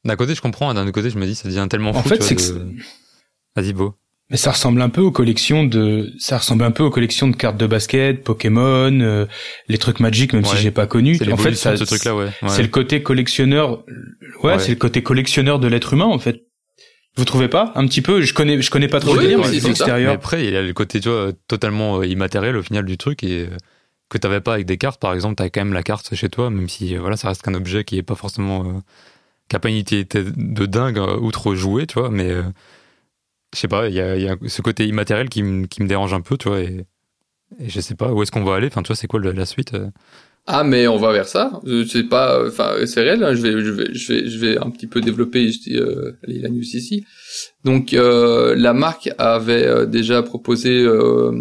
d'un 0.05 0.15
côté, 0.15 0.33
je 0.35 0.41
comprends, 0.41 0.71
et 0.71 0.73
d'un 0.75 0.83
autre 0.83 0.91
côté, 0.91 1.09
je 1.09 1.17
me 1.17 1.25
dis, 1.25 1.35
ça 1.35 1.47
devient 1.47 1.67
tellement 1.69 1.93
fou. 1.93 1.99
En 1.99 2.03
fait, 2.03 2.21
c'est 2.23 2.39
vois, 2.39 2.59
que 2.59 2.59
de- 2.59 2.75
Vas-y, 3.55 3.73
beau. 3.73 3.93
Mais 4.29 4.37
ça 4.37 4.51
ressemble 4.51 4.81
un 4.81 4.87
peu 4.87 5.01
aux 5.01 5.11
collections 5.11 5.65
de, 5.65 6.09
ça 6.17 6.37
ressemble 6.37 6.63
un 6.63 6.71
peu 6.71 6.83
aux 6.83 6.89
collections 6.89 7.27
de 7.27 7.35
cartes 7.35 7.57
de 7.57 7.67
basket, 7.67 8.23
Pokémon, 8.23 8.97
euh, 9.01 9.25
les 9.67 9.77
trucs 9.77 9.99
Magic, 9.99 10.31
même 10.31 10.43
Ouais. 10.43 10.49
si 10.49 10.55
j'ai 10.57 10.71
pas 10.71 10.87
connu. 10.87 11.15
C'est 11.15 11.23
En 11.23 11.25
fait, 11.25 11.31
l'évolution 11.51 11.63
ça, 11.63 11.71
de 11.73 11.75
ce 11.75 11.83
truc-là, 11.83 12.15
ouais. 12.15 12.25
ouais. 12.41 12.49
c'est 12.49 12.61
le 12.61 12.69
côté 12.69 13.03
collectionneur. 13.03 13.83
Ouais, 14.41 14.53
Ouais. 14.53 14.59
c'est 14.59 14.69
le 14.71 14.77
côté 14.77 15.03
collectionneur 15.03 15.59
de 15.59 15.67
l'être 15.67 15.91
humain, 15.93 16.05
en 16.05 16.17
fait. 16.17 16.45
Vous 17.17 17.25
trouvez 17.25 17.47
pas 17.49 17.71
Un 17.75 17.85
petit 17.87 18.01
peu? 18.01 18.21
Je 18.21 18.33
connais, 18.33 18.61
je 18.61 18.71
connais 18.71 18.87
pas 18.87 18.99
trop 18.99 19.11
Oui, 19.11 19.17
le 19.17 19.21
délire, 19.23 19.39
oui, 19.39 19.59
l'extérieur. 19.59 20.13
après, 20.13 20.45
il 20.45 20.53
y 20.53 20.57
a 20.57 20.61
le 20.61 20.73
côté, 20.73 20.99
tu 20.99 21.09
vois, 21.09 21.31
totalement 21.47 21.99
euh, 21.99 22.05
immatériel 22.05 22.55
au 22.55 22.63
final 22.63 22.85
du 22.85 22.97
truc 22.97 23.23
et 23.23 23.47
euh, 23.51 23.57
que 24.09 24.17
t'avais 24.17 24.39
pas 24.41 24.53
avec 24.53 24.65
des 24.65 24.77
cartes. 24.77 24.99
Par 25.01 25.13
exemple, 25.13 25.35
t'as 25.35 25.49
quand 25.49 25.61
même 25.61 25.73
la 25.73 25.83
carte 25.83 26.15
chez 26.15 26.29
toi, 26.29 26.49
même 26.49 26.69
si, 26.69 26.95
euh, 26.95 26.99
voilà, 27.01 27.17
ça 27.17 27.27
reste 27.27 27.41
qu'un 27.41 27.53
objet 27.53 27.83
qui 27.83 27.97
est 27.97 28.03
pas 28.03 28.15
forcément, 28.15 28.63
euh, 28.65 28.79
qui 29.49 29.55
a 29.55 29.59
pas 29.59 29.69
une 29.69 29.77
utilité 29.77 30.23
de 30.23 30.65
dingue 30.65 30.97
euh, 30.99 31.17
outre 31.17 31.53
jouer, 31.53 31.85
tu 31.85 31.99
vois, 31.99 32.09
mais 32.09 32.29
euh, 32.29 32.43
je 33.53 33.59
sais 33.59 33.67
pas, 33.67 33.87
il 33.89 33.93
y 33.95 33.99
a, 34.01 34.15
il 34.15 34.23
y 34.23 34.29
a 34.29 34.35
ce 34.47 34.61
côté 34.61 34.85
immatériel 34.87 35.27
qui, 35.29 35.43
me- 35.43 35.65
qui 35.67 35.83
me 35.83 35.87
dérange 35.87 36.13
un 36.13 36.21
peu, 36.21 36.37
tu 36.37 36.47
vois, 36.47 36.61
et, 36.61 36.85
et 37.59 37.69
je 37.69 37.81
sais 37.81 37.95
pas 37.95 38.13
où 38.13 38.23
est-ce 38.23 38.31
qu'on 38.31 38.43
va 38.45 38.55
aller. 38.55 38.67
Enfin, 38.67 38.81
tu 38.83 38.87
vois, 38.87 38.95
c'est 38.95 39.07
quoi 39.07 39.19
la 39.19 39.45
suite 39.45 39.73
euh? 39.73 39.89
Ah 40.47 40.63
mais 40.63 40.87
on 40.87 40.97
va 40.97 41.11
vers 41.13 41.27
ça. 41.27 41.61
Euh, 41.65 41.85
c'est 41.87 42.03
pas 42.09 42.45
enfin 42.47 42.73
c'est 42.85 43.01
réel 43.01 43.23
hein, 43.23 43.33
je 43.35 43.41
vais 43.41 43.51
je 43.63 43.71
vais 43.71 43.93
je 43.93 44.13
vais 44.13 44.27
je 44.29 44.37
vais 44.39 44.57
un 44.57 44.69
petit 44.71 44.87
peu 44.87 44.99
développer 45.01 45.51
je 45.51 45.59
dis, 45.59 45.77
euh, 45.77 46.13
allez, 46.23 46.39
la 46.39 46.49
news 46.49 46.61
ici. 46.61 47.05
Donc 47.63 47.93
euh, 47.93 48.55
la 48.55 48.73
marque 48.73 49.09
avait 49.17 49.65
euh, 49.67 49.85
déjà 49.85 50.23
proposé 50.23 50.81
euh, 50.83 51.31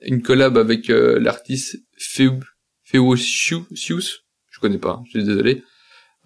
une 0.00 0.22
collab 0.22 0.56
avec 0.58 0.90
euh, 0.90 1.18
l'artiste 1.20 1.76
Feub 1.98 2.42
Feocius 2.84 4.20
je 4.50 4.60
connais 4.60 4.78
pas 4.78 5.00
je 5.06 5.10
suis 5.18 5.24
désolé 5.24 5.62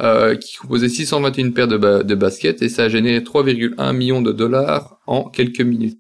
euh, 0.01 0.37
qui 0.37 0.57
composait 0.57 0.89
621 0.89 1.51
paires 1.51 1.67
de, 1.69 1.77
ba- 1.77 2.03
de 2.05 2.15
baskets 2.15 2.63
et 2.63 2.69
ça 2.69 2.85
a 2.85 2.89
généré 2.89 3.19
3,1 3.21 3.93
millions 3.97 4.23
de 4.23 4.31
dollars 4.31 5.01
en 5.09 5.25
quelques 5.29 5.61
minutes. 5.61 5.99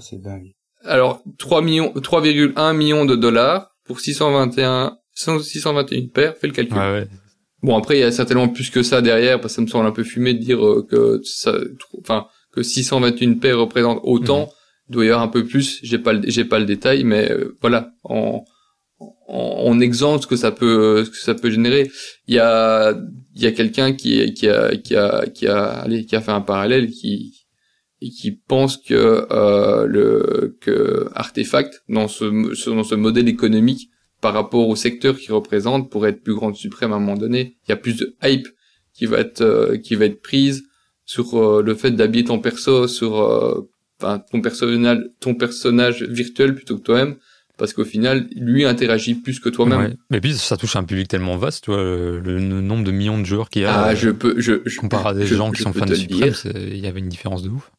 C'est 0.00 0.20
dingue. 0.22 0.52
alors 0.84 1.22
3 1.38 1.60
millions 1.62 1.92
3,1 1.94 2.74
millions 2.76 3.04
de 3.04 3.14
dollars 3.16 3.70
pour 3.84 4.00
621 4.00 4.96
621 5.16 6.06
paires 6.08 6.36
fait 6.36 6.46
le 6.46 6.52
calcul. 6.52 6.76
Ouais, 6.76 6.92
ouais. 6.92 7.08
Bon 7.62 7.76
après 7.76 7.96
il 7.96 8.00
y 8.00 8.04
a 8.04 8.12
certainement 8.12 8.48
plus 8.48 8.70
que 8.70 8.82
ça 8.82 9.00
derrière 9.00 9.40
parce 9.40 9.54
que 9.54 9.56
ça 9.56 9.62
me 9.62 9.66
semble 9.66 9.86
un 9.86 9.92
peu 9.92 10.04
fumé 10.04 10.34
de 10.34 10.38
dire 10.38 10.64
euh, 10.64 10.86
que 10.88 11.20
ça 11.24 11.54
enfin 12.00 12.26
que 12.52 12.62
621 12.62 13.34
paires 13.34 13.58
représentent 13.58 14.00
autant, 14.04 14.42
Mhm. 14.42 14.48
il 14.88 14.92
doit 14.92 15.04
y 15.04 15.08
avoir 15.08 15.22
un 15.22 15.28
peu 15.28 15.44
plus, 15.44 15.80
j'ai 15.82 15.98
pas 15.98 16.12
le 16.12 16.20
j'ai 16.26 16.44
pas 16.44 16.58
le 16.58 16.66
détail 16.66 17.02
mais 17.04 17.30
euh, 17.30 17.56
voilà. 17.60 17.90
En 18.04 18.44
en, 19.28 19.36
en 19.68 19.80
exemple 19.80 20.22
ce 20.22 20.26
que 20.26 20.36
ça 20.36 20.52
peut 20.52 21.04
ce 21.04 21.10
que 21.10 21.16
ça 21.16 21.34
peut 21.34 21.50
générer, 21.50 21.90
il 22.28 22.34
y 22.34 22.38
a 22.38 22.94
il 23.34 23.42
y 23.42 23.46
a 23.46 23.52
quelqu'un 23.52 23.92
qui 23.94 24.32
qui 24.34 24.48
a 24.48 24.74
qui 24.76 24.94
a 24.96 25.26
qui 25.34 25.46
a 25.46 25.64
allez, 25.82 26.04
qui 26.06 26.14
a 26.16 26.20
fait 26.20 26.30
un 26.32 26.40
parallèle 26.40 26.90
qui 26.90 27.34
et 28.02 28.10
qui 28.10 28.30
pense 28.32 28.76
que 28.76 29.26
euh, 29.30 29.86
le 29.86 30.56
que 30.60 31.08
artefact 31.14 31.82
dans 31.88 32.08
ce- 32.08 32.70
dans 32.70 32.84
ce 32.84 32.94
modèle 32.94 33.28
économique 33.28 33.88
par 34.26 34.34
rapport 34.34 34.66
au 34.68 34.74
secteur 34.74 35.16
qu'il 35.16 35.32
représente 35.32 35.88
pour 35.88 36.04
être 36.04 36.20
plus 36.20 36.34
grande 36.34 36.56
suprême 36.56 36.92
à 36.92 36.96
un 36.96 36.98
moment 36.98 37.16
donné. 37.16 37.56
Il 37.66 37.70
y 37.70 37.72
a 37.72 37.76
plus 37.76 37.96
de 37.96 38.16
hype 38.24 38.48
qui 38.92 39.06
va 39.06 39.18
être 39.20 39.40
euh, 39.40 39.76
qui 39.78 39.94
va 39.94 40.06
être 40.06 40.20
prise 40.20 40.64
sur 41.04 41.34
euh, 41.36 41.62
le 41.62 41.74
fait 41.76 41.92
d'habiller 41.92 42.24
ton 42.24 42.40
perso 42.40 42.88
sur 42.88 43.20
euh, 43.22 43.70
enfin 44.00 44.18
ton 44.32 44.40
personnage 44.40 44.98
ton 45.20 45.34
personnage 45.36 46.02
virtuel 46.02 46.56
plutôt 46.56 46.76
que 46.76 46.82
toi-même 46.82 47.14
parce 47.56 47.72
qu'au 47.72 47.84
final 47.84 48.28
lui 48.34 48.64
interagit 48.64 49.14
plus 49.14 49.38
que 49.38 49.48
toi-même. 49.48 49.80
Ouais. 49.80 49.94
Mais 50.10 50.20
puis, 50.20 50.34
ça 50.34 50.56
touche 50.56 50.74
un 50.76 50.82
public 50.84 51.06
tellement 51.08 51.36
vaste, 51.36 51.64
tu 51.64 51.70
vois, 51.70 51.82
le, 51.82 52.18
le 52.20 52.38
nombre 52.40 52.82
de 52.84 52.90
millions 52.90 53.18
de 53.18 53.24
joueurs 53.24 53.48
qu'il 53.48 53.62
y 53.62 53.64
a. 53.64 53.84
Ah, 53.84 53.94
je 53.94 54.10
peux 54.10 54.34
je, 54.40 54.54
je 54.66 54.80
comparé 54.80 55.08
à 55.10 55.14
des 55.14 55.24
je- 55.24 55.36
gens 55.36 55.52
qui 55.52 55.62
sont 55.62 55.72
fans 55.72 55.86
de 55.86 55.94
Supreme, 55.94 56.34
il 56.54 56.78
y 56.78 56.86
avait 56.88 57.00
une 57.00 57.08
différence 57.08 57.42
de 57.44 57.48
ouf. 57.50 57.70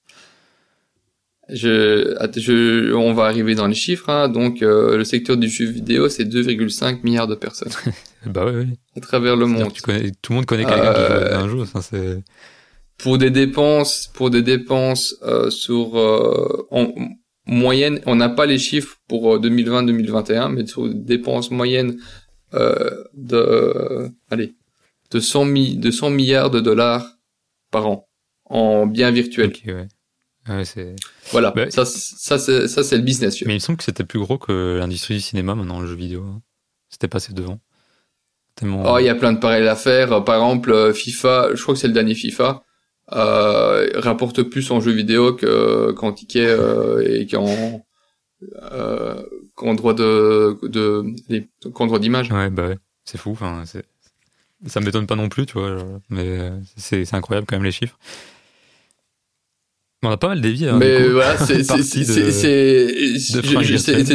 Je, 1.50 2.16
je, 2.36 2.94
on 2.94 3.14
va 3.14 3.24
arriver 3.26 3.56
dans 3.56 3.68
les 3.68 3.76
chiffres. 3.76 4.10
Hein. 4.10 4.28
Donc, 4.30 4.62
euh, 4.62 4.98
le 4.98 5.04
secteur 5.04 5.38
du 5.38 5.48
jeu 5.50 5.66
vidéo, 5.66 6.10
c'est 6.10 6.26
2,5 6.26 7.00
milliards 7.04 7.28
de 7.28 7.36
personnes 7.36 7.72
Bah 8.26 8.46
ouais, 8.46 8.52
ouais. 8.54 8.68
à 8.98 9.00
travers 9.00 9.36
le 9.38 9.46
monde. 9.46 9.72
tu 9.72 9.82
connais, 9.82 10.12
tout 10.22 10.34
le 10.34 10.36
monde 10.38 10.46
connaît 10.46 10.66
quelqu'un 10.66 10.94
qui 10.94 11.00
Euh, 11.00 11.30
joue 11.30 11.36
un 11.46 11.50
jeu. 11.50 11.62
Enfin, 11.62 11.82
c'est... 11.82 12.24
Pour 12.98 13.18
des 13.18 13.30
dépenses, 13.30 14.10
pour 14.14 14.30
des 14.30 14.42
dépenses 14.42 15.16
euh, 15.22 15.50
sur 15.52 15.98
euh, 15.98 16.68
en 16.72 16.94
moyenne, 17.46 18.02
on 18.08 18.16
n'a 18.16 18.28
pas 18.28 18.46
les 18.48 18.58
chiffres 18.58 18.98
pour 19.08 19.36
euh, 19.36 19.40
2020-2021, 19.40 20.52
mais 20.52 20.66
sur 20.66 20.88
des 20.88 20.96
dépenses 20.96 21.52
moyennes 21.52 21.98
euh, 22.56 23.04
de, 23.14 24.10
allez, 24.32 24.56
de 25.12 25.20
100, 25.20 25.46
mi- 25.46 25.78
de 25.78 25.92
100 25.92 26.10
milliards 26.10 26.50
de 26.50 26.60
dollars 26.60 27.06
par 27.72 27.88
an 27.88 28.08
en 28.46 28.88
biens 28.88 29.12
virtuels. 29.12 29.50
Ok, 29.50 29.62
ouais. 29.68 29.88
Ouais, 30.50 30.66
c'est... 30.66 30.96
Voilà, 31.32 31.52
Bah, 31.52 31.70
ça, 31.72 31.86
ça 31.86 32.40
c'est 32.40 32.68
ça 32.68 32.84
c'est 32.84 32.98
le 32.98 33.04
business. 33.04 33.42
Mais 33.46 33.54
il 33.54 33.56
me 33.56 33.60
semble 33.60 33.78
que 33.78 33.84
c'était 33.84 34.04
plus 34.06 34.20
gros 34.20 34.38
que 34.38 34.78
l'industrie 34.80 35.16
du 35.16 35.22
cinéma 35.22 35.56
maintenant, 35.56 35.80
le 35.82 35.88
jeu 35.88 35.96
vidéo. 35.96 36.24
hein. 36.24 36.42
C'était 36.90 37.08
passé 37.10 37.34
devant. 37.34 37.60
Tellement... 38.56 38.84
Oh, 38.94 38.98
il 39.00 39.06
y 39.06 39.10
a 39.10 39.16
plein 39.16 39.34
de 39.34 39.40
parallèles 39.40 39.68
à 39.68 39.76
faire. 39.76 40.24
Par 40.24 40.36
exemple, 40.36 40.72
euh, 40.72 40.94
FIFA, 40.94 41.50
je 41.54 41.62
crois 41.62 41.74
que 41.76 41.80
c'est 41.80 41.88
le 41.88 41.94
dernier 41.94 42.16
FIFA, 42.16 42.64
euh, 43.12 43.90
rapporte 43.96 44.42
plus 44.44 44.72
en 44.72 44.80
jeu 44.82 44.92
vidéo 44.92 45.34
que 45.34 45.92
qu'en 45.92 46.12
ticket 46.14 46.48
euh, 46.48 47.06
et 47.08 47.28
qu'en 47.28 47.86
euh, 48.72 49.22
qu'en 49.56 49.74
droit 49.74 49.94
de 49.94 50.58
de 50.64 51.04
qu'en 51.74 51.88
droit 51.88 52.00
d'image. 52.00 52.32
Ouais, 52.32 52.50
bah 52.50 52.68
ouais. 52.70 52.78
C'est 53.06 53.18
fou. 53.18 53.32
Enfin, 53.32 53.64
c'est... 53.66 53.86
Ça 54.66 54.80
m'étonne 54.80 55.06
pas 55.08 55.16
non 55.16 55.30
plus, 55.30 55.46
tu 55.46 55.54
vois. 55.60 55.78
Mais 56.10 56.26
euh, 56.40 56.50
c'est, 56.78 57.06
c'est 57.06 57.16
incroyable 57.16 57.46
quand 57.48 57.56
même 57.58 57.64
les 57.64 57.72
chiffres. 57.72 57.98
On 60.04 60.10
a 60.10 60.18
pas 60.18 60.28
mal 60.30 60.42
dévié. 60.42 60.70
Hein, 60.70 60.78
mais 60.80 61.08
voilà, 61.10 61.38
c'est 61.46 61.58
de- 61.58 61.64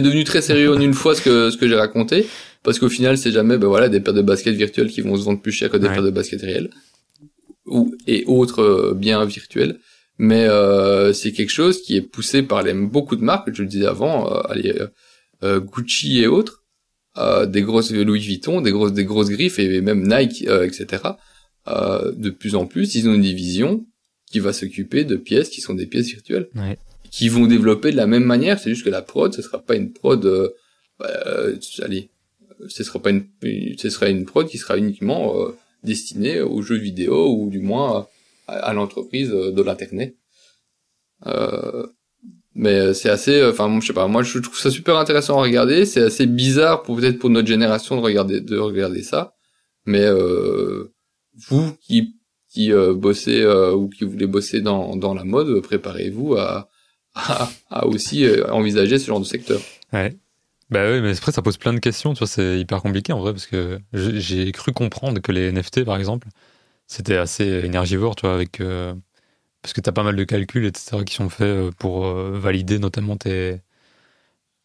devenu 0.00 0.24
très 0.24 0.40
sérieux 0.42 0.72
en 0.72 0.80
une 0.80 0.94
fois 0.94 1.14
ce 1.14 1.22
que 1.22 1.50
ce 1.50 1.56
que 1.56 1.66
j'ai 1.68 1.74
raconté 1.74 2.26
parce 2.62 2.78
qu'au 2.78 2.88
final 2.88 3.18
c'est 3.18 3.32
jamais 3.32 3.58
ben 3.58 3.66
voilà 3.66 3.88
des 3.88 3.98
paires 4.00 4.14
de 4.14 4.22
baskets 4.22 4.54
virtuelles 4.54 4.88
qui 4.90 5.00
vont 5.00 5.16
se 5.16 5.24
vendre 5.24 5.42
plus 5.42 5.50
cher 5.52 5.68
que 5.70 5.76
des 5.76 5.88
Ouais. 5.88 5.94
paires 5.94 6.02
de 6.04 6.10
baskets 6.10 6.42
réelles 6.42 6.70
ou 7.66 7.94
et 8.06 8.24
autres 8.26 8.60
euh, 8.62 8.94
biens 8.94 9.24
virtuels. 9.24 9.78
Mais 10.18 10.44
euh, 10.46 11.12
c'est 11.12 11.32
quelque 11.32 11.50
chose 11.50 11.82
qui 11.82 11.96
est 11.96 12.02
poussé 12.02 12.42
par 12.42 12.62
les 12.62 12.74
beaucoup 12.74 13.16
de 13.16 13.24
marques, 13.24 13.48
je 13.52 13.62
le 13.62 13.68
disais 13.68 13.86
avant, 13.86 14.30
euh, 14.32 14.40
allez, 14.50 14.70
euh, 14.78 14.86
euh, 15.42 15.58
Gucci 15.58 16.20
et 16.22 16.26
autres, 16.28 16.62
euh, 17.18 17.46
des 17.46 17.62
grosses 17.62 17.90
Louis 17.92 18.20
Vuitton, 18.20 18.60
des 18.60 18.70
grosses 18.70 18.92
des 18.92 19.04
grosses 19.04 19.30
griffes 19.30 19.58
et 19.58 19.80
même 19.80 20.06
Nike, 20.06 20.44
euh, 20.48 20.64
etc. 20.64 21.02
Euh, 21.66 22.12
de 22.14 22.30
plus 22.30 22.54
en 22.54 22.66
plus, 22.66 22.94
ils 22.94 23.08
ont 23.08 23.14
une 23.14 23.22
division 23.22 23.84
qui 24.32 24.40
va 24.40 24.52
s'occuper 24.52 25.04
de 25.04 25.16
pièces 25.16 25.48
qui 25.50 25.60
sont 25.60 25.74
des 25.74 25.86
pièces 25.86 26.08
virtuelles, 26.08 26.48
Ouais. 26.56 26.78
qui 27.10 27.28
vont 27.28 27.46
développer 27.46 27.92
de 27.92 27.96
la 27.96 28.06
même 28.06 28.24
manière. 28.24 28.58
C'est 28.58 28.70
juste 28.70 28.84
que 28.84 28.90
la 28.90 29.02
prod, 29.02 29.32
ce 29.32 29.42
sera 29.42 29.58
pas 29.60 29.76
une 29.76 29.92
prod, 29.92 30.24
euh, 30.24 30.48
euh, 31.02 31.56
allez, 31.82 32.10
ce 32.68 32.82
sera 32.82 33.00
pas 33.00 33.10
une, 33.10 33.24
ce 33.78 33.90
sera 33.90 34.08
une 34.08 34.24
prod 34.24 34.46
qui 34.48 34.58
sera 34.58 34.76
uniquement 34.78 35.38
euh, 35.40 35.54
destinée 35.84 36.40
aux 36.40 36.62
jeux 36.62 36.78
vidéo 36.78 37.28
ou 37.36 37.50
du 37.50 37.60
moins 37.60 38.08
à, 38.48 38.54
à 38.54 38.72
l'entreprise 38.72 39.30
euh, 39.32 39.52
de 39.52 39.62
l'internet. 39.62 40.16
Euh, 41.26 41.86
mais 42.54 42.92
c'est 42.94 43.08
assez, 43.08 43.42
enfin, 43.44 43.78
je 43.80 43.86
sais 43.86 43.92
pas, 43.94 44.06
moi 44.08 44.22
je 44.22 44.38
trouve 44.38 44.58
ça 44.58 44.70
super 44.70 44.96
intéressant 44.96 45.38
à 45.38 45.42
regarder. 45.42 45.86
C'est 45.86 46.02
assez 46.02 46.26
bizarre 46.26 46.82
pour 46.82 46.96
peut-être 46.96 47.18
pour 47.18 47.30
notre 47.30 47.48
génération 47.48 47.96
de 47.96 48.00
regarder 48.02 48.40
de 48.40 48.58
regarder 48.58 49.02
ça, 49.02 49.34
mais 49.86 50.04
euh, 50.04 50.92
vous 51.48 51.72
qui 51.80 52.16
qui 52.52 52.72
euh, 52.72 52.94
bossez 52.94 53.40
euh, 53.42 53.72
ou 53.74 53.88
qui 53.88 54.04
voulez 54.04 54.26
bosser 54.26 54.60
dans 54.60 54.96
dans 54.96 55.14
la 55.14 55.24
mode, 55.24 55.62
préparez-vous 55.62 56.34
à 56.36 56.68
à, 57.14 57.86
aussi 57.86 58.24
euh, 58.24 58.46
envisager 58.52 58.98
ce 58.98 59.06
genre 59.06 59.20
de 59.20 59.24
secteur. 59.24 59.60
Ouais. 59.92 60.16
Bah 60.70 60.90
oui, 60.90 61.00
mais 61.02 61.16
après, 61.16 61.32
ça 61.32 61.42
pose 61.42 61.58
plein 61.58 61.74
de 61.74 61.80
questions, 61.80 62.14
tu 62.14 62.20
vois, 62.20 62.26
c'est 62.26 62.58
hyper 62.58 62.80
compliqué 62.82 63.12
en 63.12 63.20
vrai, 63.20 63.32
parce 63.32 63.46
que 63.46 63.78
j'ai 63.92 64.50
cru 64.52 64.72
comprendre 64.72 65.20
que 65.20 65.30
les 65.32 65.52
NFT, 65.52 65.84
par 65.84 65.96
exemple, 65.98 66.28
c'était 66.86 67.16
assez 67.16 67.44
énergivore, 67.64 68.16
tu 68.16 68.22
vois, 68.26 68.34
avec. 68.34 68.60
euh, 68.60 68.94
parce 69.62 69.74
que 69.74 69.80
t'as 69.80 69.92
pas 69.92 70.02
mal 70.04 70.16
de 70.16 70.24
calculs, 70.24 70.66
etc., 70.66 71.04
qui 71.04 71.14
sont 71.14 71.28
faits 71.30 71.74
pour 71.76 72.06
valider 72.14 72.78
notamment 72.78 73.16
tes. 73.16 73.60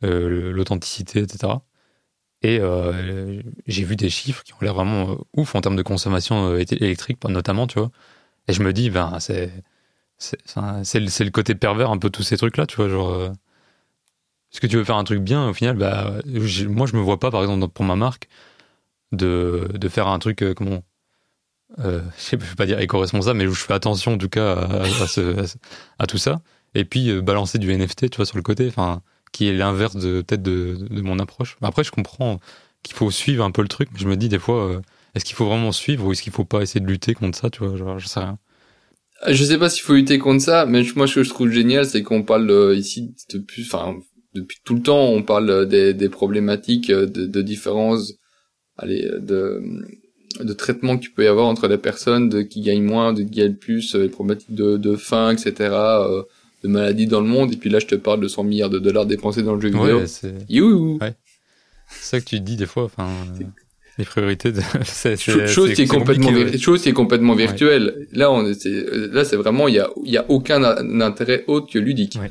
l'authenticité, 0.01 1.19
etc. 1.21 1.53
Et 2.47 2.59
euh, 2.61 3.41
j'ai 3.67 3.83
vu 3.83 3.95
des 3.97 4.09
chiffres 4.09 4.43
qui 4.43 4.53
ont 4.53 4.57
l'air 4.61 4.73
vraiment 4.73 5.11
euh, 5.11 5.15
ouf 5.35 5.55
en 5.55 5.61
termes 5.61 5.75
de 5.75 5.81
consommation 5.83 6.47
euh, 6.51 6.63
électrique, 6.71 7.17
notamment, 7.27 7.67
tu 7.67 7.79
vois. 7.79 7.91
Et 8.47 8.53
je 8.53 8.63
me 8.63 8.73
dis, 8.73 8.89
ben, 8.91 9.19
c'est. 9.19 9.51
C'est 10.19 10.99
le 10.99 11.25
le 11.25 11.31
côté 11.31 11.55
pervers, 11.55 11.91
un 11.91 11.97
peu 11.99 12.09
tous 12.09 12.23
ces 12.23 12.37
trucs-là, 12.37 12.67
tu 12.67 12.77
vois, 12.77 12.89
genre. 12.89 13.31
est-ce 14.51 14.61
que 14.61 14.67
tu 14.67 14.77
veux 14.77 14.83
faire 14.83 14.95
un 14.97 15.03
truc 15.03 15.21
bien 15.21 15.49
au 15.49 15.53
final 15.53 15.77
j'ai- 16.45 16.67
moi 16.67 16.87
je 16.87 16.95
me 16.95 17.01
vois 17.01 17.19
pas 17.19 17.31
par 17.31 17.41
exemple 17.41 17.67
pour 17.67 17.85
ma 17.85 17.95
marque 17.95 18.27
de, 19.11 19.69
de 19.73 19.89
faire 19.89 20.07
un 20.07 20.19
truc 20.19 20.43
comment 20.55 20.83
je 21.77 22.35
vais 22.35 22.55
pas 22.57 22.65
dire 22.65 22.79
éco-responsable 22.79 23.37
mais 23.39 23.45
je 23.45 23.51
fais 23.53 23.73
attention 23.73 24.13
en 24.13 24.17
tout 24.17 24.29
cas 24.29 24.53
à, 24.55 24.83
à 25.99 26.07
tout 26.07 26.17
ça 26.17 26.41
et 26.75 26.85
puis 26.85 27.21
balancer 27.21 27.59
du 27.59 27.71
NFT 27.71 28.09
tu 28.09 28.17
vois 28.17 28.25
sur 28.25 28.37
le 28.37 28.43
côté 28.43 28.67
enfin 28.67 29.01
qui 29.31 29.47
est 29.47 29.53
l'inverse 29.53 29.95
de 29.95 30.21
peut-être 30.21 30.43
de, 30.43 30.77
de 30.89 31.01
mon 31.01 31.19
approche 31.19 31.57
après 31.61 31.83
je 31.83 31.91
comprends 31.91 32.39
qu'il 32.83 32.95
faut 32.95 33.11
suivre 33.11 33.43
un 33.43 33.51
peu 33.51 33.61
le 33.61 33.67
truc 33.67 33.89
je 33.95 34.07
me 34.07 34.15
dis 34.15 34.29
des 34.29 34.39
fois 34.39 34.69
euh, 34.69 34.81
est-ce 35.15 35.25
qu'il 35.25 35.35
faut 35.35 35.45
vraiment 35.47 35.71
suivre 35.71 36.05
ou 36.05 36.11
est-ce 36.11 36.21
qu'il 36.21 36.33
faut 36.33 36.45
pas 36.45 36.61
essayer 36.61 36.79
de 36.79 36.87
lutter 36.87 37.13
contre 37.13 37.37
ça 37.37 37.49
tu 37.49 37.63
vois 37.63 37.75
genre, 37.75 37.99
je 37.99 38.07
sais 38.07 38.19
rien 38.19 38.37
Je 39.27 39.43
sais 39.43 39.57
pas 39.57 39.69
s'il 39.69 39.83
faut 39.83 39.93
lutter 39.95 40.19
contre 40.19 40.43
ça, 40.43 40.65
mais 40.65 40.83
moi 40.95 41.07
ce 41.07 41.15
que 41.15 41.23
je 41.23 41.29
trouve 41.29 41.49
génial, 41.49 41.85
c'est 41.85 42.03
qu'on 42.03 42.23
parle 42.23 42.49
euh, 42.51 42.75
ici 42.75 43.15
depuis, 43.33 43.63
enfin 43.63 43.95
depuis 44.33 44.57
tout 44.63 44.75
le 44.75 44.81
temps, 44.83 45.05
on 45.07 45.23
parle 45.23 45.49
euh, 45.49 45.65
des, 45.65 45.93
des 45.93 46.09
problématiques 46.09 46.89
euh, 46.91 47.05
de, 47.07 47.25
de 47.25 47.41
différences, 47.41 48.13
allez, 48.77 49.05
euh, 49.05 49.19
de 49.19 49.61
de 50.39 50.53
traitement 50.53 50.97
qu'il 50.97 51.13
peut 51.13 51.23
y 51.23 51.27
avoir 51.27 51.47
entre 51.47 51.67
les 51.67 51.77
personnes, 51.79 52.29
de 52.29 52.41
qui 52.43 52.61
gagnent 52.61 52.83
moins, 52.83 53.13
de 53.13 53.23
qui 53.23 53.31
gagnent 53.31 53.55
plus, 53.55 53.95
euh, 53.95 54.03
les 54.03 54.09
problématiques 54.09 54.53
de, 54.53 54.77
de 54.77 54.95
faim, 54.95 55.31
etc., 55.31 55.53
euh, 55.71 56.23
de 56.63 56.67
maladies 56.69 57.07
dans 57.07 57.21
le 57.21 57.27
monde. 57.27 57.53
Et 57.53 57.57
puis 57.57 57.69
là, 57.69 57.79
je 57.79 57.85
te 57.85 57.95
parle 57.95 58.19
de 58.21 58.27
100 58.27 58.43
milliards 58.43 58.69
de 58.69 58.79
dollars 58.79 59.05
dépensés 59.05 59.43
dans 59.43 59.55
le 59.55 59.61
jeu 59.61 59.69
vidéo. 59.69 59.99
ouais 59.99 60.07
c'est 60.07 60.33
c'est 61.89 62.03
ça 62.03 62.19
que 62.19 62.25
tu 62.25 62.39
dis 62.41 62.57
des 62.57 62.65
fois 62.65 62.83
enfin 62.83 63.07
euh, 63.39 63.43
les 63.97 64.03
priorités 64.05 64.51
de, 64.51 64.59
c'est 64.83 65.15
c'est- 65.15 65.31
Cho- 65.31 65.47
chose 65.47 65.73
qui 65.73 65.83
est 65.83 65.87
complètement 65.87 66.31
vir- 66.31 66.59
chose 66.59 66.81
qui 66.81 66.89
est 66.89 66.93
complètement 66.93 67.33
virtuelle. 67.35 68.07
Là 68.11 68.29
on 68.31 68.45
est- 68.45 68.59
c'est 68.61 68.85
là 69.13 69.23
c'est 69.23 69.37
vraiment 69.37 69.67
il 69.69 69.75
y 69.75 69.79
a 69.79 69.89
il 70.03 70.11
y 70.11 70.17
a 70.17 70.25
aucun 70.29 70.61
intérêt 71.01 71.45
autre 71.47 71.71
que 71.71 71.79
ludique. 71.79 72.17
Ouais. 72.21 72.29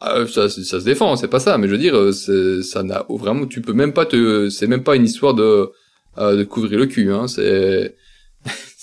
Ah, 0.00 0.26
ça 0.26 0.48
c'est- 0.50 0.64
ça 0.64 0.78
se 0.80 0.84
défend, 0.84 1.16
c'est 1.16 1.28
pas 1.28 1.38
ça, 1.40 1.56
mais 1.58 1.68
je 1.68 1.72
veux 1.72 1.78
dire 1.78 1.96
euh, 1.96 2.12
c'est- 2.12 2.62
ça 2.62 2.82
n'a 2.82 3.06
vraiment 3.08 3.46
tu 3.46 3.62
peux 3.62 3.72
même 3.72 3.92
pas 3.94 4.04
te 4.04 4.48
c'est 4.50 4.66
même 4.66 4.82
pas 4.82 4.96
une 4.96 5.04
histoire 5.04 5.32
de 5.34 5.70
euh, 6.18 6.36
de 6.36 6.44
couvrir 6.44 6.78
le 6.78 6.86
cul 6.86 7.10
hein, 7.12 7.28
c'est 7.28 7.94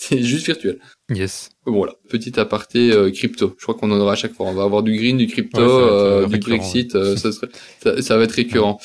c'est 0.01 0.21
juste 0.23 0.45
virtuel. 0.45 0.79
yes 1.13 1.49
Bon, 1.65 1.73
Voilà, 1.73 1.93
petit 2.09 2.39
aparté 2.39 2.91
euh, 2.93 3.11
crypto. 3.11 3.53
Je 3.57 3.63
crois 3.63 3.75
qu'on 3.75 3.91
en 3.91 3.99
aura 3.99 4.13
à 4.13 4.15
chaque 4.15 4.33
fois. 4.33 4.45
On 4.47 4.53
va 4.53 4.63
avoir 4.63 4.81
du 4.81 4.95
green, 4.95 5.17
du 5.17 5.27
crypto, 5.27 5.59
Ouais, 5.59 5.67
euh, 5.67 6.21
euh, 6.23 6.27
du 6.27 6.37
Brexit. 6.37 6.95
euh, 6.95 7.15
ça, 7.17 7.31
serait- 7.33 7.49
ça, 7.83 8.01
ça 8.01 8.17
va 8.17 8.23
être 8.23 8.31
récurrent. 8.31 8.79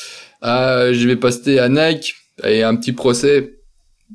Euh, 0.44 0.92
je 0.92 1.06
vais 1.06 1.16
passer 1.16 1.58
à 1.58 1.68
Nike 1.68 2.14
et 2.42 2.62
un 2.64 2.74
petit 2.74 2.92
procès 2.92 3.54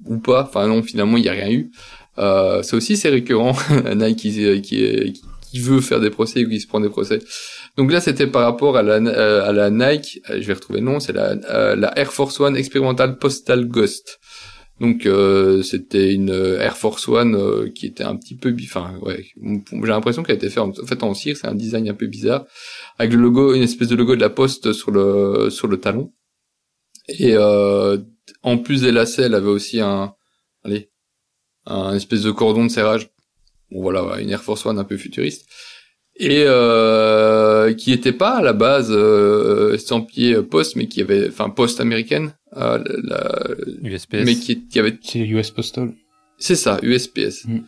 ou 0.05 0.17
pas. 0.19 0.43
Enfin 0.43 0.67
non, 0.67 0.83
finalement 0.83 1.15
il 1.17 1.23
y 1.23 1.29
a 1.29 1.33
rien 1.33 1.49
eu. 1.51 1.71
Euh, 2.17 2.61
ça 2.63 2.75
aussi 2.75 2.97
c'est 2.97 3.09
récurrent. 3.09 3.55
Nike 3.95 4.17
qui, 4.17 4.61
qui, 4.61 5.59
veut 5.59 5.81
faire 5.81 5.99
des 6.01 6.09
procès 6.11 6.45
ou 6.45 6.49
qui 6.49 6.59
se 6.59 6.67
prend 6.67 6.81
des 6.81 6.89
procès. 6.89 7.19
Donc 7.77 7.91
là 7.91 8.01
c'était 8.01 8.27
par 8.27 8.43
rapport 8.43 8.75
à 8.77 8.83
la, 8.83 8.95
euh, 8.95 9.47
à 9.49 9.53
la 9.53 9.69
Nike. 9.69 10.19
euh, 10.29 10.41
Je 10.41 10.47
vais 10.47 10.53
retrouver 10.53 10.79
le 10.81 10.85
nom. 10.85 10.99
C'est 10.99 11.13
la, 11.13 11.29
euh, 11.49 11.75
la 11.77 11.97
Air 11.97 12.11
Force 12.11 12.39
One 12.41 12.55
Experimental 12.57 13.17
Postal 13.17 13.65
Ghost. 13.67 14.19
Donc 14.80 15.05
euh, 15.05 15.61
c'était 15.61 16.13
une 16.13 16.30
euh, 16.30 16.61
Air 16.61 16.77
Force 16.77 17.07
One 17.09 17.36
euh, 17.36 17.69
qui 17.69 17.86
était 17.86 18.05
un 18.05 18.15
petit 18.15 18.36
peu, 18.36 18.55
enfin 18.63 18.97
ouais, 19.01 19.25
j'ai 19.36 19.88
l'impression 19.88 20.23
qu'elle 20.23 20.36
a 20.36 20.38
été 20.38 20.49
faite 20.49 20.59
en, 20.59 20.73
faite 20.73 21.03
en 21.03 21.13
cire, 21.13 21.36
c'est 21.36 21.47
un 21.47 21.55
design 21.55 21.89
un 21.89 21.93
peu 21.93 22.07
bizarre, 22.07 22.45
avec 22.97 23.11
le 23.13 23.19
logo, 23.19 23.53
une 23.53 23.63
espèce 23.63 23.89
de 23.89 23.95
logo 23.95 24.15
de 24.15 24.21
la 24.21 24.30
Poste 24.30 24.71
sur 24.71 24.91
le 24.91 25.49
sur 25.49 25.67
le 25.67 25.80
talon. 25.80 26.13
Et 27.09 27.34
euh, 27.36 27.97
en 28.43 28.57
plus 28.57 28.82
des 28.82 28.91
lacets, 28.91 29.23
elle 29.23 29.36
avait 29.36 29.49
aussi 29.49 29.82
un, 29.82 30.13
allez, 30.63 30.91
un 31.65 31.95
espèce 31.95 32.21
de 32.21 32.32
cordon 32.32 32.63
de 32.63 32.69
serrage. 32.69 33.09
Bon 33.71 33.82
voilà, 33.82 34.19
une 34.21 34.30
Air 34.30 34.43
Force 34.43 34.65
One 34.65 34.80
un 34.80 34.84
peu 34.86 34.97
futuriste. 34.97 35.49
Et 36.22 36.43
euh, 36.45 37.74
qui 37.74 37.93
était 37.93 38.11
pas 38.11 38.38
à 38.38 38.41
la 38.41 38.51
base 38.51 38.89
euh, 38.91 39.74
estampillé 39.74 40.41
Post, 40.41 40.76
mais 40.76 40.88
qui 40.88 41.01
avait, 41.01 41.30
enfin 41.30 41.49
Post 41.49 41.80
américaine, 41.80 42.34
euh, 42.57 42.84
la, 43.03 43.55
USPS 43.84 44.26
mais 44.26 44.36
qui, 44.36 44.67
qui 44.67 44.80
avait 44.80 44.97
C'est 45.01 45.20
US 45.20 45.51
Postal. 45.51 45.93
c'est 46.38 46.55
ça, 46.55 46.78
USPS. 46.84 47.45
Mm. 47.45 47.59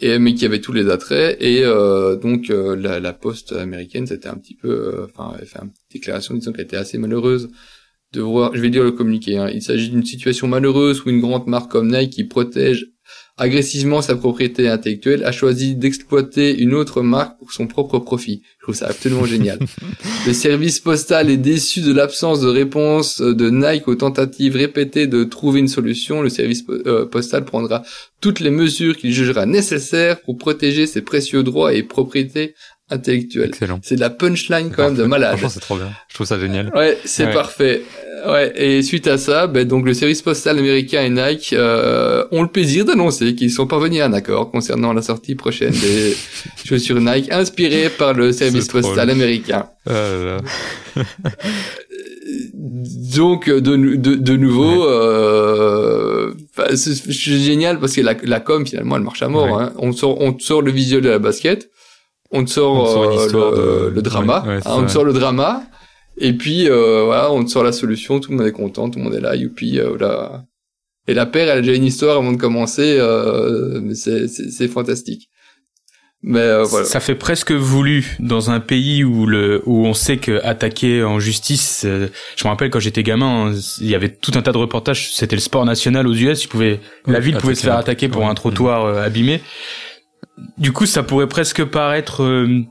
Et 0.00 0.18
mais 0.20 0.34
qui 0.34 0.44
avait 0.44 0.60
tous 0.60 0.72
les 0.72 0.88
attraits 0.90 1.36
et 1.40 1.64
euh, 1.64 2.14
donc 2.14 2.50
euh, 2.50 2.76
la, 2.76 3.00
la 3.00 3.12
poste 3.12 3.50
américaine 3.52 4.06
c'était 4.06 4.28
un 4.28 4.36
petit 4.36 4.54
peu, 4.54 4.68
euh, 4.68 5.06
enfin, 5.06 5.36
elle 5.40 5.46
fait 5.46 5.58
une 5.60 5.72
déclaration 5.92 6.34
disant 6.34 6.52
qu'elle 6.52 6.66
était 6.66 6.76
assez 6.76 6.98
malheureuse 6.98 7.50
de 8.12 8.20
voir. 8.20 8.54
Je 8.54 8.60
vais 8.60 8.70
dire 8.70 8.84
le 8.84 8.92
communiqué. 8.92 9.38
Hein, 9.38 9.50
il 9.52 9.60
s'agit 9.60 9.90
d'une 9.90 10.04
situation 10.04 10.46
malheureuse 10.46 11.02
où 11.04 11.10
une 11.10 11.20
grande 11.20 11.48
marque 11.48 11.70
comme 11.72 11.90
Nike 11.90 12.12
qui 12.12 12.24
protège 12.24 12.86
agressivement 13.38 14.02
sa 14.02 14.16
propriété 14.16 14.68
intellectuelle 14.68 15.24
a 15.24 15.32
choisi 15.32 15.76
d'exploiter 15.76 16.58
une 16.58 16.74
autre 16.74 17.02
marque 17.02 17.38
pour 17.38 17.52
son 17.52 17.66
propre 17.66 17.98
profit. 17.98 18.42
Je 18.58 18.64
trouve 18.64 18.74
ça 18.74 18.88
absolument 18.88 19.24
génial. 19.24 19.58
Le 20.26 20.32
service 20.32 20.80
postal 20.80 21.30
est 21.30 21.36
déçu 21.36 21.80
de 21.80 21.92
l'absence 21.92 22.40
de 22.40 22.48
réponse 22.48 23.20
de 23.20 23.50
Nike 23.50 23.88
aux 23.88 23.94
tentatives 23.94 24.56
répétées 24.56 25.06
de 25.06 25.24
trouver 25.24 25.60
une 25.60 25.68
solution. 25.68 26.20
Le 26.20 26.28
service 26.28 26.64
euh, 26.68 27.06
postal 27.06 27.44
prendra 27.44 27.82
toutes 28.20 28.40
les 28.40 28.50
mesures 28.50 28.96
qu'il 28.96 29.12
jugera 29.12 29.46
nécessaires 29.46 30.20
pour 30.20 30.36
protéger 30.36 30.86
ses 30.86 31.02
précieux 31.02 31.42
droits 31.42 31.72
et 31.72 31.82
propriétés 31.84 32.54
intellectuelles. 32.90 33.48
excellent 33.48 33.80
C'est 33.82 33.96
de 33.96 34.00
la 34.00 34.10
punchline 34.10 34.70
quand 34.74 34.84
même 34.84 34.94
de 34.96 35.04
malade. 35.04 35.30
Franchement, 35.32 35.48
c'est 35.50 35.60
trop 35.60 35.76
bien. 35.76 35.90
Je 36.08 36.14
trouve 36.14 36.26
ça 36.26 36.38
génial. 36.38 36.70
Ouais, 36.74 36.96
c'est 37.04 37.26
Ouais. 37.26 37.32
parfait. 37.32 37.82
Euh, 37.94 38.08
Ouais, 38.26 38.52
et 38.56 38.82
suite 38.82 39.06
à 39.06 39.16
ça, 39.16 39.46
ben, 39.46 39.64
donc 39.64 39.86
le 39.86 39.94
service 39.94 40.22
postal 40.22 40.58
américain 40.58 41.02
et 41.04 41.08
Nike 41.08 41.52
euh, 41.52 42.24
ont 42.32 42.42
le 42.42 42.48
plaisir 42.48 42.84
d'annoncer 42.84 43.36
qu'ils 43.36 43.52
sont 43.52 43.68
parvenus 43.68 44.00
à 44.02 44.06
un 44.06 44.12
accord 44.12 44.50
concernant 44.50 44.92
la 44.92 45.02
sortie 45.02 45.36
prochaine 45.36 45.70
des 45.70 46.16
chaussures 46.64 47.00
Nike 47.00 47.30
inspirées 47.30 47.88
par 47.90 48.14
le 48.14 48.32
service 48.32 48.66
postal 48.66 49.08
américain. 49.10 49.66
Ah 49.86 49.92
là 49.92 50.24
là. 50.24 51.02
Donc 53.14 53.48
de, 53.48 53.76
de, 53.76 54.14
de 54.16 54.36
nouveau, 54.36 54.84
euh, 54.88 56.34
enfin, 56.56 56.74
c'est 56.76 57.10
génial 57.10 57.78
parce 57.78 57.94
que 57.94 58.00
la, 58.00 58.14
la 58.24 58.40
com 58.40 58.66
finalement 58.66 58.96
elle 58.96 59.02
marche 59.02 59.22
à 59.22 59.28
mort. 59.28 59.46
Ouais. 59.50 59.62
Hein. 59.64 59.72
On 59.78 59.92
sort, 59.92 60.20
on 60.20 60.36
sort 60.38 60.62
le 60.62 60.70
visuel 60.70 61.02
de 61.02 61.08
la 61.08 61.18
basket, 61.18 61.70
on 62.30 62.44
te 62.44 62.50
sort, 62.50 62.74
On 62.74 62.84
te 62.84 62.90
sort 62.90 63.04
une 63.04 63.60
euh, 63.60 63.84
le, 63.84 63.90
de- 63.90 63.94
le 63.96 64.02
drama, 64.02 64.42
Ouais, 64.42 64.48
ouais, 64.48 64.54
hein, 64.56 64.60
c'est 64.62 64.68
on 64.70 64.84
te 64.86 64.90
sort 64.90 65.04
le 65.04 65.12
drama, 65.12 65.62
et 66.18 66.32
puis 66.32 66.68
euh, 66.68 67.04
voilà, 67.04 67.30
on 67.32 67.44
te 67.44 67.50
sort 67.50 67.64
la 67.64 67.72
solution, 67.72 68.20
tout 68.20 68.30
le 68.32 68.38
monde 68.38 68.46
est 68.46 68.52
content, 68.52 68.90
tout 68.90 68.98
le 68.98 69.04
monde 69.04 69.14
est 69.14 69.20
là, 69.20 69.34
youpi, 69.36 69.78
euh, 69.78 69.90
voilà. 69.90 70.44
Et 71.06 71.14
la 71.14 71.24
paire, 71.26 71.48
elle 71.48 71.58
a 71.58 71.60
déjà 71.62 71.74
une 71.74 71.84
histoire 71.86 72.18
avant 72.18 72.32
de 72.32 72.36
commencer, 72.36 72.96
euh, 72.98 73.80
mais 73.82 73.94
c'est 73.94 74.28
c'est- 74.28 74.50
c'est 74.50 74.68
fantastique. 74.68 75.30
Mais 76.20 76.40
euh, 76.40 76.64
voilà. 76.64 76.84
Ça 76.84 76.98
fait 76.98 77.14
presque 77.14 77.52
voulu 77.52 78.16
dans 78.18 78.50
un 78.50 78.58
pays 78.58 79.04
où 79.04 79.24
le 79.24 79.62
où 79.66 79.86
on 79.86 79.94
sait 79.94 80.16
que 80.16 80.40
attaquer 80.44 81.04
en 81.04 81.20
justice. 81.20 81.84
euh, 81.86 82.08
je 82.34 82.42
me 82.44 82.50
rappelle 82.50 82.70
quand 82.70 82.80
j'étais 82.80 83.04
gamin, 83.04 83.52
hein, 83.52 83.58
il 83.80 83.86
y 83.86 83.94
avait 83.94 84.08
tout 84.08 84.32
un 84.34 84.42
tas 84.42 84.50
de 84.50 84.58
reportages. 84.58 85.12
C'était 85.14 85.36
le 85.36 85.40
sport 85.40 85.64
national 85.64 86.08
aux 86.08 86.14
US. 86.14 86.40
Tu 86.40 86.48
pouvais, 86.48 86.80
la 87.06 87.20
ville 87.20 87.36
pouvait 87.36 87.54
se 87.54 87.62
faire 87.62 87.76
attaquer 87.78 88.08
pour 88.08 88.26
un 88.28 88.34
trottoir 88.34 88.84
euh, 88.84 89.02
abîmé. 89.04 89.40
Du 90.56 90.72
coup, 90.72 90.86
ça 90.86 91.02
pourrait 91.02 91.28
presque 91.28 91.64
paraître 91.64 92.22
euh, 92.22 92.62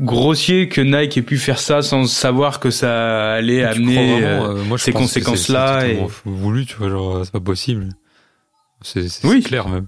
grossier 0.00 0.68
que 0.68 0.80
Nike 0.80 1.18
ait 1.18 1.22
pu 1.22 1.38
faire 1.38 1.58
ça 1.58 1.82
sans 1.82 2.06
savoir 2.06 2.60
que 2.60 2.70
ça 2.70 3.34
allait 3.34 3.60
Tu 3.60 3.64
amener. 3.64 3.94
vraiment, 4.20 4.44
euh, 4.44 4.56
euh, 4.58 4.64
moi, 4.64 4.76
je 4.76 4.84
ces 4.84 4.92
pense 4.92 5.02
que 5.02 5.08
c'est- 5.08 5.20
conséquences-là 5.20 5.80
c'est 5.82 5.94
et- 5.96 6.06
voulu, 6.24 6.66
tu 6.66 6.76
vois, 6.76 6.88
genre, 6.88 7.24
c'est 7.24 7.32
pas 7.32 7.40
possible. 7.40 7.88
C'est 8.82 9.08
c'est- 9.08 9.26
Oui. 9.26 9.42
clair 9.42 9.68
même. 9.68 9.86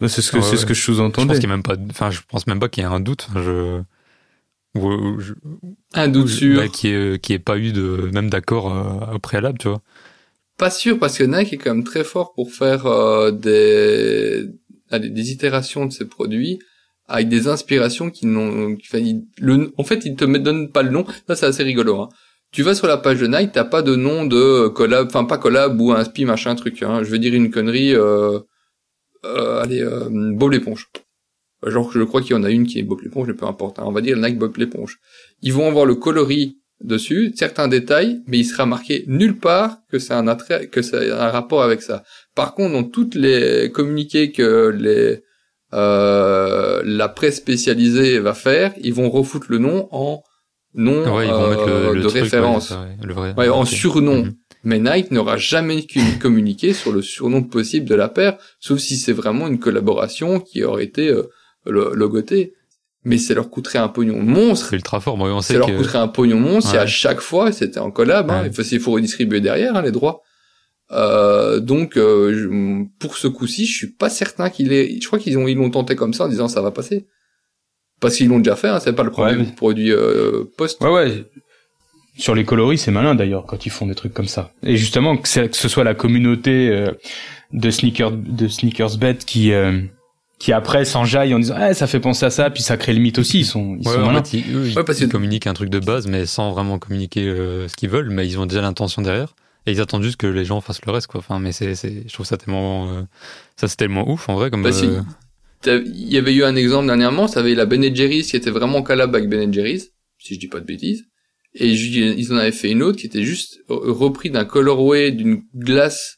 bah, 0.00 0.08
c'est 0.08 0.20
ce 0.22 0.30
que 0.30 0.36
Ouais, 0.36 0.42
c'est 0.42 0.56
ce 0.58 0.66
que 0.66 0.74
je 0.74 0.80
Je 0.80 0.86
pense 0.86 0.96
sous-entendais. 0.96 1.34
qu'il 1.34 1.44
y 1.44 1.46
a 1.46 1.56
même 1.56 1.62
pas, 1.62 1.76
enfin, 1.90 2.10
je 2.10 2.20
pense 2.28 2.46
même 2.46 2.60
pas 2.60 2.68
qu'il 2.68 2.82
y 2.82 2.86
ait 2.86 2.90
un 2.90 3.00
doute. 3.00 3.26
Je, 3.34 3.80
ou, 4.74 4.86
ou 4.86 5.18
je- 5.20 5.32
Un 5.94 6.08
doute 6.08 6.26
ou- 6.26 6.28
sûr. 6.28 6.60
bah, 6.60 6.68
qu'il 6.68 6.90
y 6.90 6.92
ait, 6.94 7.18
qu'il 7.18 7.32
y 7.32 7.36
ait 7.36 7.38
pas 7.40 7.56
eu 7.58 7.72
de, 7.72 8.10
même 8.12 8.28
d'accord 8.28 8.70
euh, 8.74 9.14
au 9.14 9.18
préalable, 9.18 9.58
tu 9.58 9.68
vois. 9.68 9.80
Pas 10.58 10.70
sûr 10.70 10.98
parce 10.98 11.16
que 11.16 11.24
Nike 11.24 11.54
est 11.54 11.56
quand 11.56 11.74
même 11.74 11.84
très 11.84 12.04
fort 12.04 12.32
pour 12.34 12.52
faire 12.52 12.84
euh, 12.86 13.30
des, 13.30 14.44
allez, 14.90 15.10
des 15.10 15.32
itérations 15.32 15.86
de 15.86 15.92
ses 15.92 16.06
produits 16.06 16.58
avec 17.06 17.28
des 17.28 17.48
inspirations 17.48 18.10
qui 18.10 18.26
n'ont, 18.26 18.76
en 19.76 19.84
fait, 19.84 20.04
ils 20.04 20.14
te 20.14 20.24
donnent 20.24 20.70
pas 20.70 20.82
le 20.82 20.90
nom. 20.90 21.06
Ça, 21.26 21.36
c'est 21.36 21.46
assez 21.46 21.62
rigolo. 21.62 22.00
Hein. 22.00 22.08
Tu 22.52 22.62
vas 22.62 22.74
sur 22.74 22.86
la 22.86 22.98
page 22.98 23.20
de 23.20 23.26
Nike, 23.26 23.52
t'as 23.52 23.64
pas 23.64 23.82
de 23.82 23.96
nom 23.96 24.24
de 24.26 24.68
collab, 24.68 25.06
enfin 25.06 25.24
pas 25.24 25.38
collab 25.38 25.80
ou 25.80 25.92
inspi 25.92 26.24
machin 26.24 26.54
truc. 26.54 26.82
Hein. 26.82 27.02
Je 27.02 27.10
veux 27.10 27.18
dire 27.18 27.34
une 27.34 27.50
connerie. 27.50 27.94
Euh, 27.94 28.40
euh, 29.24 29.60
allez, 29.62 29.80
euh, 29.80 30.08
Bob 30.10 30.52
l'éponge. 30.52 30.88
Genre, 31.66 31.90
je 31.92 32.02
crois 32.02 32.22
qu'il 32.22 32.32
y 32.32 32.34
en 32.34 32.44
a 32.44 32.50
une 32.50 32.66
qui 32.66 32.78
est 32.78 32.82
Bob 32.82 33.00
l'éponge, 33.02 33.26
mais 33.26 33.34
peu 33.34 33.46
importe. 33.46 33.78
hein. 33.78 33.84
On 33.86 33.92
va 33.92 34.00
dire 34.00 34.16
Nike 34.16 34.38
Bob 34.38 34.56
l'éponge. 34.58 34.98
Ils 35.42 35.52
vont 35.52 35.66
avoir 35.66 35.86
le 35.86 35.94
coloris 35.94 36.58
dessus, 36.82 37.32
certains 37.36 37.66
détails, 37.68 38.20
mais 38.26 38.38
il 38.38 38.44
sera 38.44 38.64
marqué 38.66 39.04
nulle 39.08 39.36
part 39.38 39.78
que 39.90 39.98
c'est 39.98 40.14
un 40.14 40.28
attrait, 40.28 40.68
que 40.68 40.80
c'est 40.82 41.10
un 41.10 41.28
rapport 41.28 41.62
avec 41.62 41.82
ça. 41.82 42.04
Par 42.34 42.54
contre, 42.54 42.72
dans 42.74 42.84
toutes 42.84 43.14
les 43.16 43.70
communiqués 43.72 44.30
que 44.32 44.68
les 44.68 45.22
euh, 45.74 46.82
la 46.84 47.08
presse 47.08 47.36
spécialisée 47.36 48.18
va 48.20 48.34
faire, 48.34 48.72
ils 48.80 48.94
vont 48.94 49.10
refoutre 49.10 49.46
le 49.50 49.58
nom 49.58 49.88
en 49.90 50.22
nom 50.74 51.14
Ouais, 51.16 51.26
ils 51.26 51.32
vont 51.32 51.44
euh, 51.44 51.50
mettre 51.50 51.66
le, 51.66 51.94
le 51.94 52.02
de 52.02 52.08
truc, 52.08 52.22
référence. 52.22 52.70
ouais, 52.70 52.76
ça, 52.76 52.82
ouais, 52.82 53.06
le 53.06 53.14
vrai. 53.14 53.34
Ouais, 53.36 53.48
en 53.48 53.64
surnom. 53.64 54.24
Mhm. 54.24 54.34
Mais 54.64 54.78
Nike 54.80 55.10
n'aura 55.12 55.36
jamais 55.36 55.82
qu'une 55.84 56.18
communiqué 56.20 56.72
sur 56.72 56.92
le 56.92 57.02
surnom 57.02 57.42
possible 57.42 57.86
de 57.88 57.94
la 57.94 58.08
paire, 58.08 58.38
sauf 58.60 58.78
si 58.78 58.96
c'est 58.96 59.12
vraiment 59.12 59.46
une 59.46 59.58
collaboration 59.58 60.40
qui 60.40 60.64
aurait 60.64 60.84
été 60.84 61.08
euh, 61.08 61.24
lo- 61.66 61.94
logotée. 61.94 62.54
Mais 63.08 63.18
ça 63.18 63.34
leur 63.34 63.48
coûterait 63.50 63.78
un 63.78 63.88
pognon 63.88 64.20
monstre 64.22 64.66
C'est 64.70 64.76
ultra 64.76 65.00
fort. 65.00 65.16
Moi, 65.16 65.30
on 65.32 65.40
ça 65.40 65.48
sait 65.54 65.58
leur 65.58 65.66
que. 65.68 65.76
coûterait 65.76 65.98
un 65.98 66.08
pognon 66.08 66.38
monstre 66.38 66.72
Ouais. 66.74 66.78
à 66.78 66.86
chaque 66.86 67.20
fois 67.20 67.50
c'était 67.52 67.80
en 67.80 67.90
collab. 67.90 68.30
Hein, 68.30 68.42
Ouais. 68.42 68.48
il 68.48 68.52
faut, 68.54 68.62
il 68.62 68.80
faut 68.80 68.92
redistribuer 68.92 69.40
derrière 69.40 69.74
hein, 69.76 69.82
les 69.82 69.90
droits. 69.92 70.22
Euh, 70.90 71.60
donc 71.60 71.96
euh, 71.96 72.84
pour 72.98 73.16
ce 73.16 73.26
coup-ci, 73.28 73.66
je 73.66 73.76
suis 73.76 73.86
pas 73.92 74.08
certain 74.10 74.48
qu'il 74.50 74.72
est. 74.72 75.00
Je 75.02 75.06
crois 75.06 75.18
qu'ils 75.18 75.36
ont 75.38 75.46
ils 75.48 75.56
l'ont 75.56 75.70
tenté 75.70 75.96
comme 75.96 76.14
ça 76.14 76.24
en 76.24 76.28
disant 76.28 76.48
ça 76.48 76.62
va 76.62 76.70
passer. 76.70 77.06
Parce 78.00 78.16
qu'ils 78.16 78.28
l'ont 78.28 78.38
déjà 78.38 78.56
fait. 78.56 78.68
Hein, 78.68 78.78
c'est 78.80 78.92
pas 78.92 79.02
le 79.02 79.10
premier 79.10 79.36
mais- 79.36 79.44
produit 79.56 79.90
euh, 79.92 80.44
post. 80.56 80.80
Ouais, 80.82 80.90
ouais. 80.92 81.24
Sur 82.16 82.34
les 82.34 82.44
coloris, 82.44 82.78
c'est 82.78 82.90
malin 82.90 83.14
d'ailleurs 83.14 83.46
quand 83.46 83.64
ils 83.66 83.70
font 83.70 83.86
des 83.86 83.94
trucs 83.94 84.12
comme 84.14 84.26
ça. 84.28 84.50
Et 84.64 84.76
justement, 84.76 85.16
que, 85.16 85.28
ce 85.28 85.68
soit 85.68 85.84
la 85.84 85.94
communauté 85.94 86.68
euh, 86.68 86.90
de 87.52 87.70
sneaker 87.70 88.10
de 88.12 88.48
sneakersbet 88.48 89.18
qui 89.24 89.52
euh, 89.52 89.80
qui 90.38 90.52
après 90.52 90.84
s'enjaille 90.84 91.34
en 91.34 91.38
disant 91.38 91.54
ah 91.58 91.74
ça 91.74 91.86
fait 91.86 92.00
penser 92.00 92.24
à 92.26 92.30
ça, 92.30 92.48
puis 92.50 92.62
ça 92.62 92.76
crée 92.76 92.92
le 92.94 93.00
mythe 93.00 93.18
aussi. 93.18 93.40
Ils 93.40 93.44
sont 93.44 93.76
ils 93.80 93.86
Ouais, 93.88 93.94
sont 93.94 94.00
en 94.02 94.06
malins. 94.06 94.22
fait, 94.24 94.38
ils, 94.38 94.56
eux, 94.56 94.66
ils- 94.68 94.76
Ouais, 94.76 94.84
parce 94.84 95.00
ils 95.00 95.06
que- 95.06 95.12
communiquent 95.12 95.46
un 95.46 95.54
truc 95.54 95.70
de 95.70 95.78
base, 95.80 96.06
mais 96.06 96.26
sans 96.26 96.52
vraiment 96.52 96.78
communiquer 96.78 97.24
euh, 97.26 97.66
ce 97.68 97.74
qu'ils 97.76 97.88
veulent, 97.90 98.10
mais 98.10 98.26
ils 98.26 98.38
ont 98.38 98.46
déjà 98.46 98.60
l'intention 98.62 99.02
derrière. 99.02 99.34
Et 99.66 99.72
ils 99.72 99.80
attendent 99.80 100.02
juste 100.04 100.16
que 100.16 100.26
les 100.26 100.44
gens 100.44 100.60
fassent 100.60 100.84
le 100.86 100.92
reste, 100.92 101.08
quoi. 101.08 101.18
Enfin, 101.20 101.40
mais 101.40 101.52
c'est, 101.52 101.74
c'est, 101.74 102.04
je 102.06 102.12
trouve 102.12 102.24
ça 102.24 102.36
tellement, 102.38 102.88
euh, 102.90 103.02
ça 103.56 103.68
c'est 103.68 103.76
tellement 103.76 104.08
ouf, 104.10 104.28
en 104.28 104.34
vrai, 104.36 104.50
comme. 104.50 104.62
Bah, 104.62 104.72
si. 104.72 104.86
euh, 104.86 105.82
Il 105.84 106.08
y 106.12 106.16
avait 106.16 106.32
eu 106.34 106.44
un 106.44 106.54
exemple 106.56 106.86
dernièrement, 106.86 107.26
ça 107.28 107.40
avait 107.40 107.54
la 107.54 107.66
Ben 107.66 107.82
Jerry's 107.94 108.28
qui 108.30 108.36
était 108.36 108.50
vraiment 108.50 108.78
en 108.78 108.82
collab 108.82 109.14
avec 109.14 109.28
Ben 109.28 109.52
Jerry's, 109.52 109.90
si 110.18 110.34
je 110.34 110.38
dis 110.40 110.46
pas 110.48 110.60
de 110.60 110.64
bêtises. 110.64 111.04
Et 111.54 111.68
ils 111.72 112.32
en 112.32 112.36
avaient 112.36 112.52
fait 112.52 112.70
une 112.70 112.82
autre 112.82 112.98
qui 112.98 113.06
était 113.06 113.24
juste 113.24 113.58
repris 113.68 114.30
d'un 114.30 114.44
colorway 114.44 115.10
d'une 115.10 115.42
glace, 115.54 116.17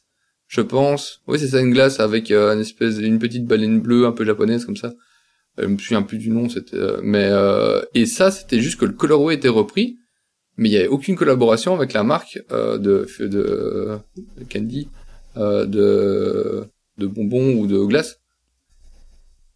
je 0.51 0.59
pense. 0.61 1.21
Oui, 1.27 1.39
c'est 1.39 1.47
ça, 1.47 1.61
une 1.61 1.71
glace 1.71 2.01
avec 2.01 2.29
euh, 2.29 2.53
une 2.53 2.59
espèce, 2.59 2.97
une 2.97 3.19
petite 3.19 3.45
baleine 3.45 3.79
bleue 3.79 4.05
un 4.05 4.11
peu 4.11 4.25
japonaise 4.25 4.65
comme 4.65 4.75
ça. 4.75 4.89
Euh, 5.59 5.63
Je 5.63 5.67
me 5.67 5.77
souviens 5.77 6.01
plus 6.01 6.17
du 6.17 6.29
nom, 6.29 6.49
c'était, 6.49 6.75
euh, 6.75 6.99
mais 7.01 7.27
euh, 7.31 7.81
et 7.93 8.05
ça, 8.05 8.31
c'était 8.31 8.59
juste 8.59 8.77
que 8.77 8.85
le 8.85 8.91
colorway 8.91 9.35
était 9.35 9.47
repris, 9.61 9.97
mais 10.57 10.67
il 10.67 10.73
y 10.73 10.77
avait 10.77 10.89
aucune 10.89 11.15
collaboration 11.15 11.73
avec 11.73 11.93
la 11.93 12.03
marque 12.03 12.37
euh, 12.51 12.77
de, 12.77 13.07
de, 13.19 13.97
de 14.37 14.43
candy, 14.51 14.89
de, 15.37 16.65
de 16.97 17.07
bonbons 17.07 17.53
ou 17.55 17.65
de 17.65 17.79
glace. 17.85 18.17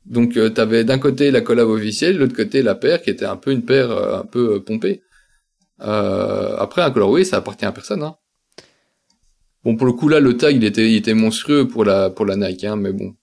Donc 0.06 0.40
t'avais 0.54 0.86
d'un 0.86 1.00
côté 1.00 1.30
la 1.30 1.42
collab 1.42 1.68
officielle, 1.68 2.18
l'autre 2.18 2.36
côté 2.36 2.62
la 2.62 2.76
paire 2.76 3.02
qui 3.02 3.10
était 3.10 3.26
un 3.26 3.36
peu 3.36 3.52
une 3.52 3.66
paire 3.66 3.92
un 3.92 4.24
peu 4.24 4.64
pompée. 4.64 5.02
Après 5.80 6.82
un 6.84 6.92
colorway 6.92 7.26
ça 7.26 7.38
appartient 7.38 7.66
à 7.66 7.74
personne. 7.74 8.04
Hein. 8.04 8.16
Bon 9.66 9.76
pour 9.76 9.86
le 9.88 9.94
coup 9.94 10.08
là 10.08 10.20
le 10.20 10.38
tag 10.38 10.56
il 10.56 10.64
était 10.64 10.90
il 10.90 10.96
était 10.96 11.14
monstrueux 11.16 11.68
pour 11.68 11.84
la 11.84 12.10
pour 12.10 12.26
la 12.26 12.36
Nike 12.38 12.64
hein, 12.64 12.76
mais 12.78 12.94
bon. 12.94 13.16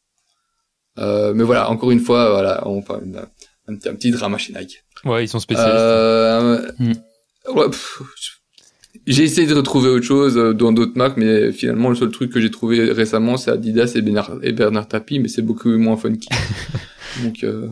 Euh, 0.98 1.32
mais 1.34 1.44
voilà 1.44 1.70
encore 1.70 1.90
une 1.90 2.00
fois 2.00 2.30
voilà 2.30 2.66
on 2.68 2.78
enfin 2.78 3.00
une- 3.04 3.16
un, 3.68 3.76
petit- 3.76 3.88
un 3.88 3.94
petit 3.94 4.10
drama 4.10 4.36
chez 4.38 4.52
Nike. 4.52 4.82
Ouais, 5.04 5.24
ils 5.24 5.28
sont 5.28 5.38
spécialistes. 5.40 5.76
Euh, 5.78 6.70
Mm. 6.78 6.92
ouais, 7.54 7.66
pff, 7.70 8.02
j'ai 9.06 9.22
essayé 9.22 9.46
de 9.46 9.54
retrouver 9.54 9.88
autre 9.88 10.04
chose 10.04 10.36
euh, 10.36 10.52
dans 10.52 10.72
d'autres 10.72 10.96
marques, 10.96 11.16
mais 11.16 11.50
finalement 11.52 11.88
le 11.88 11.94
seul 11.94 12.10
truc 12.10 12.30
que 12.32 12.40
j'ai 12.40 12.50
trouvé 12.50 12.90
récemment 12.92 13.36
c'est 13.36 13.50
Adidas 13.52 13.92
et 13.94 14.02
Bernard, 14.02 14.32
et 14.42 14.52
Bernard 14.52 14.88
Tapie, 14.88 15.18
mais 15.20 15.28
c'est 15.28 15.42
beaucoup 15.42 15.70
moins 15.78 15.96
funky. 15.96 16.28
Donc 17.22 17.42
euh, 17.44 17.68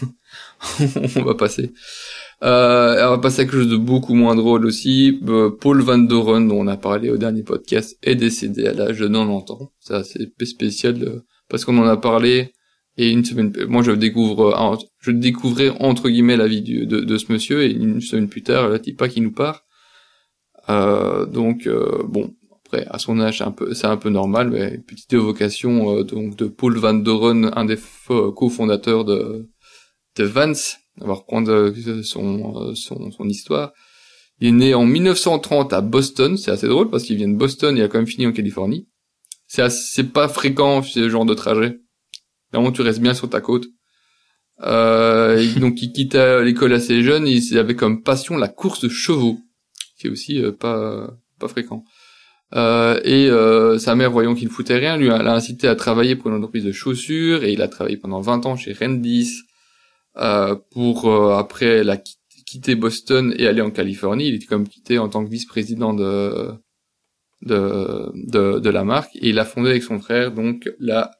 on 1.16 1.22
va 1.22 1.34
passer. 1.34 1.72
Euh, 2.42 3.06
on 3.06 3.10
va 3.10 3.18
passer 3.18 3.42
à 3.42 3.44
quelque 3.44 3.58
chose 3.58 3.68
de 3.70 3.76
beaucoup 3.76 4.14
moins 4.14 4.34
drôle 4.34 4.66
aussi. 4.66 5.20
Euh, 5.28 5.50
Paul 5.50 5.80
Van 5.80 5.98
Doren, 5.98 6.48
dont 6.48 6.58
on 6.60 6.66
a 6.66 6.76
parlé 6.76 7.08
au 7.10 7.16
dernier 7.16 7.44
podcast, 7.44 7.96
est 8.02 8.16
décédé 8.16 8.66
à 8.66 8.72
l'âge 8.72 8.98
de 8.98 9.06
90 9.06 9.52
ans. 9.52 9.72
C'est 9.78 9.94
assez 9.94 10.32
spécial 10.44 11.02
euh, 11.04 11.20
parce 11.48 11.64
qu'on 11.64 11.78
en 11.78 11.86
a 11.86 11.96
parlé 11.96 12.52
et 12.96 13.10
une 13.10 13.24
semaine, 13.24 13.52
moi 13.68 13.82
je 13.82 13.92
découvre, 13.92 14.54
euh, 14.54 14.76
je 15.00 15.12
découvrais 15.12 15.70
entre 15.80 16.08
guillemets 16.10 16.36
la 16.36 16.48
vie 16.48 16.62
de, 16.62 17.16
ce 17.16 17.32
monsieur 17.32 17.62
et 17.62 17.70
une 17.72 18.00
semaine 18.00 18.28
plus 18.28 18.42
tard, 18.42 18.68
la 18.68 18.78
Tipa 18.80 19.08
qui 19.08 19.20
nous 19.20 19.32
part. 19.32 19.62
Euh, 20.68 21.24
donc 21.26 21.68
bon, 22.06 22.34
après 22.66 22.86
à 22.90 22.98
son 22.98 23.18
âge 23.20 23.38
c'est 23.38 23.44
un 23.44 23.50
peu, 23.52 23.72
c'est 23.72 23.86
un 23.86 23.96
peu 23.96 24.10
normal, 24.10 24.50
mais 24.50 24.78
petite 24.78 25.12
évocation 25.12 26.02
donc 26.02 26.36
de 26.36 26.46
Paul 26.46 26.76
Van 26.76 26.92
Doren, 26.94 27.50
un 27.54 27.64
des 27.64 27.76
fo- 27.76 28.34
cofondateurs 28.34 29.04
de 29.04 29.48
de 30.16 30.24
Vance. 30.24 30.76
On 31.00 31.06
va 31.06 31.14
reprendre 31.14 31.72
son, 32.02 32.56
euh, 32.56 32.74
son 32.74 33.10
son 33.10 33.28
histoire. 33.28 33.72
Il 34.40 34.48
est 34.48 34.52
né 34.52 34.74
en 34.74 34.84
1930 34.84 35.72
à 35.72 35.80
Boston. 35.80 36.36
C'est 36.36 36.50
assez 36.50 36.68
drôle 36.68 36.90
parce 36.90 37.04
qu'il 37.04 37.16
vient 37.16 37.28
de 37.28 37.36
Boston 37.36 37.76
et 37.78 37.82
a 37.82 37.88
quand 37.88 37.98
même 37.98 38.06
fini 38.06 38.26
en 38.26 38.32
Californie. 38.32 38.88
C'est 39.46 39.62
assez- 39.62 40.04
pas 40.04 40.28
fréquent 40.28 40.82
ce 40.82 41.08
genre 41.08 41.24
de 41.24 41.34
trajet. 41.34 41.80
Vraiment, 42.52 42.72
tu 42.72 42.82
restes 42.82 43.00
bien 43.00 43.14
sur 43.14 43.28
ta 43.30 43.40
côte. 43.40 43.66
Euh, 44.62 45.42
donc, 45.60 45.80
il 45.82 45.92
quitte 45.92 46.14
euh, 46.14 46.42
l'école 46.44 46.72
assez 46.72 47.02
jeune. 47.02 47.26
Il 47.26 47.58
avait 47.58 47.76
comme 47.76 48.02
passion 48.02 48.36
la 48.36 48.48
course 48.48 48.80
de 48.82 48.88
chevaux, 48.88 49.38
qui 49.98 50.06
est 50.06 50.10
aussi 50.10 50.42
euh, 50.42 50.52
pas 50.52 51.10
pas 51.38 51.48
fréquent. 51.48 51.84
Euh, 52.54 53.00
et 53.04 53.28
euh, 53.30 53.78
sa 53.78 53.94
mère, 53.94 54.10
voyant 54.10 54.34
qu'il 54.34 54.48
ne 54.48 54.52
foutait 54.52 54.76
rien, 54.76 54.96
lui 54.98 55.08
l'a 55.08 55.34
incité 55.34 55.68
à 55.68 55.74
travailler 55.74 56.16
pour 56.16 56.30
une 56.30 56.36
entreprise 56.36 56.64
de 56.64 56.72
chaussures. 56.72 57.44
Et 57.44 57.52
il 57.52 57.62
a 57.62 57.68
travaillé 57.68 57.96
pendant 57.96 58.20
20 58.20 58.44
ans 58.46 58.56
chez 58.56 58.72
Rendis 58.74 59.32
pour 60.70 61.06
euh, 61.06 61.36
après 61.36 61.84
la 61.84 61.96
qui- 61.96 62.16
quitter 62.46 62.74
Boston 62.74 63.34
et 63.38 63.46
aller 63.46 63.62
en 63.62 63.70
Californie. 63.70 64.28
Il 64.28 64.34
était 64.34 64.46
comme 64.46 64.68
quitté 64.68 64.98
en 64.98 65.08
tant 65.08 65.24
que 65.24 65.30
vice-président 65.30 65.94
de 65.94 66.52
de, 67.42 68.12
de 68.14 68.58
de 68.60 68.70
la 68.70 68.84
marque 68.84 69.16
et 69.16 69.30
il 69.30 69.38
a 69.38 69.44
fondé 69.44 69.70
avec 69.70 69.82
son 69.82 69.98
frère 69.98 70.32
donc 70.32 70.70
la 70.78 71.10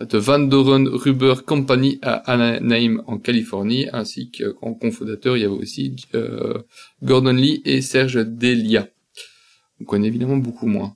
de 0.00 0.18
Van 0.18 0.38
Doren 0.38 0.86
Rubber 0.88 1.36
Company 1.46 1.98
à 2.02 2.16
Anaheim 2.30 3.02
en 3.06 3.16
Californie, 3.16 3.86
ainsi 3.94 4.30
qu'en 4.30 4.74
cofondateur, 4.74 5.38
il 5.38 5.40
y 5.40 5.44
avait 5.46 5.54
aussi 5.54 5.96
euh, 6.14 6.58
Gordon 7.02 7.32
Lee 7.32 7.62
et 7.64 7.80
Serge 7.80 8.16
Delia. 8.26 8.88
On 9.80 9.84
connaît 9.84 10.08
évidemment 10.08 10.36
beaucoup 10.36 10.66
moins. 10.66 10.94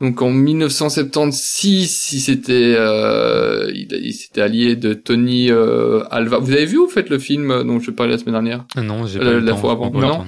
Donc 0.00 0.20
en 0.22 0.30
1976, 0.30 2.12
il 2.12 2.20
s'était 2.20 2.74
euh, 2.76 3.70
il, 3.72 3.92
il 3.92 4.12
s'était 4.12 4.40
allié 4.40 4.74
de 4.74 4.92
Tony 4.92 5.50
euh, 5.50 6.02
Alva. 6.10 6.38
Vous 6.38 6.52
avez 6.52 6.66
vu 6.66 6.78
au 6.78 6.88
fait 6.88 7.08
le 7.08 7.18
film 7.18 7.62
dont 7.64 7.78
je 7.78 7.90
parlais 7.90 8.12
la 8.12 8.18
semaine 8.18 8.34
dernière? 8.34 8.66
Ah 8.74 8.82
non, 8.82 9.06
j'ai 9.06 9.20
euh, 9.20 9.22
pas 9.22 9.32
eu 9.38 9.40
la 9.40 9.52
temps, 9.52 9.58
fois 9.58 9.72
avant, 9.72 9.90
non 9.92 10.24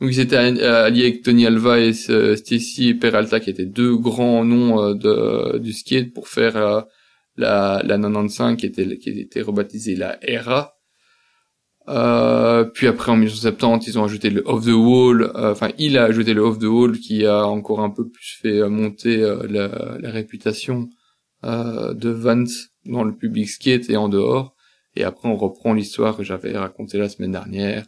Donc 0.00 0.10
ils 0.10 0.20
étaient 0.20 0.36
alliés 0.36 1.02
avec 1.02 1.22
Tony 1.22 1.46
Alva 1.46 1.78
et 1.78 1.92
euh, 2.08 2.36
Stacy 2.36 2.94
Peralta 2.94 3.38
qui 3.38 3.50
étaient 3.50 3.66
deux 3.66 3.96
grands 3.96 4.44
noms 4.44 4.82
euh, 4.82 4.94
de, 4.94 5.58
du 5.58 5.72
skate 5.72 6.14
pour 6.14 6.28
faire 6.28 6.56
euh, 6.56 6.80
la, 7.36 7.82
la 7.84 7.98
95 7.98 8.56
qui 8.56 8.64
était 8.64 8.96
qui 8.96 9.10
était 9.10 9.42
rebaptisée 9.42 9.94
la 9.94 10.18
RA. 10.42 10.75
Euh, 11.88 12.64
puis 12.64 12.88
après 12.88 13.12
en 13.12 13.16
1970 13.16 13.86
ils 13.86 13.98
ont 13.98 14.04
ajouté 14.04 14.30
le 14.30 14.42
off 14.44 14.64
the 14.64 14.70
wall. 14.70 15.30
euh, 15.36 15.52
Enfin 15.52 15.70
il 15.78 15.96
a 15.96 16.04
ajouté 16.04 16.34
le 16.34 16.42
off 16.42 16.58
the 16.58 16.64
wall 16.64 16.98
qui 16.98 17.24
a 17.24 17.46
encore 17.46 17.80
un 17.80 17.90
peu 17.90 18.08
plus 18.08 18.38
fait 18.42 18.58
euh, 18.58 18.68
monter 18.68 19.18
la, 19.48 19.96
la 20.00 20.10
réputation 20.10 20.88
de 21.44 22.08
Vance 22.08 22.70
dans 22.86 23.04
le 23.04 23.14
public 23.14 23.48
skate 23.48 23.88
et 23.88 23.96
en 23.96 24.08
dehors. 24.08 24.56
Et 24.96 25.04
après 25.04 25.28
on 25.28 25.36
reprend 25.36 25.74
l'histoire 25.74 26.16
que 26.16 26.24
j'avais 26.24 26.56
racontée 26.58 26.98
la 26.98 27.08
semaine 27.08 27.30
dernière 27.30 27.86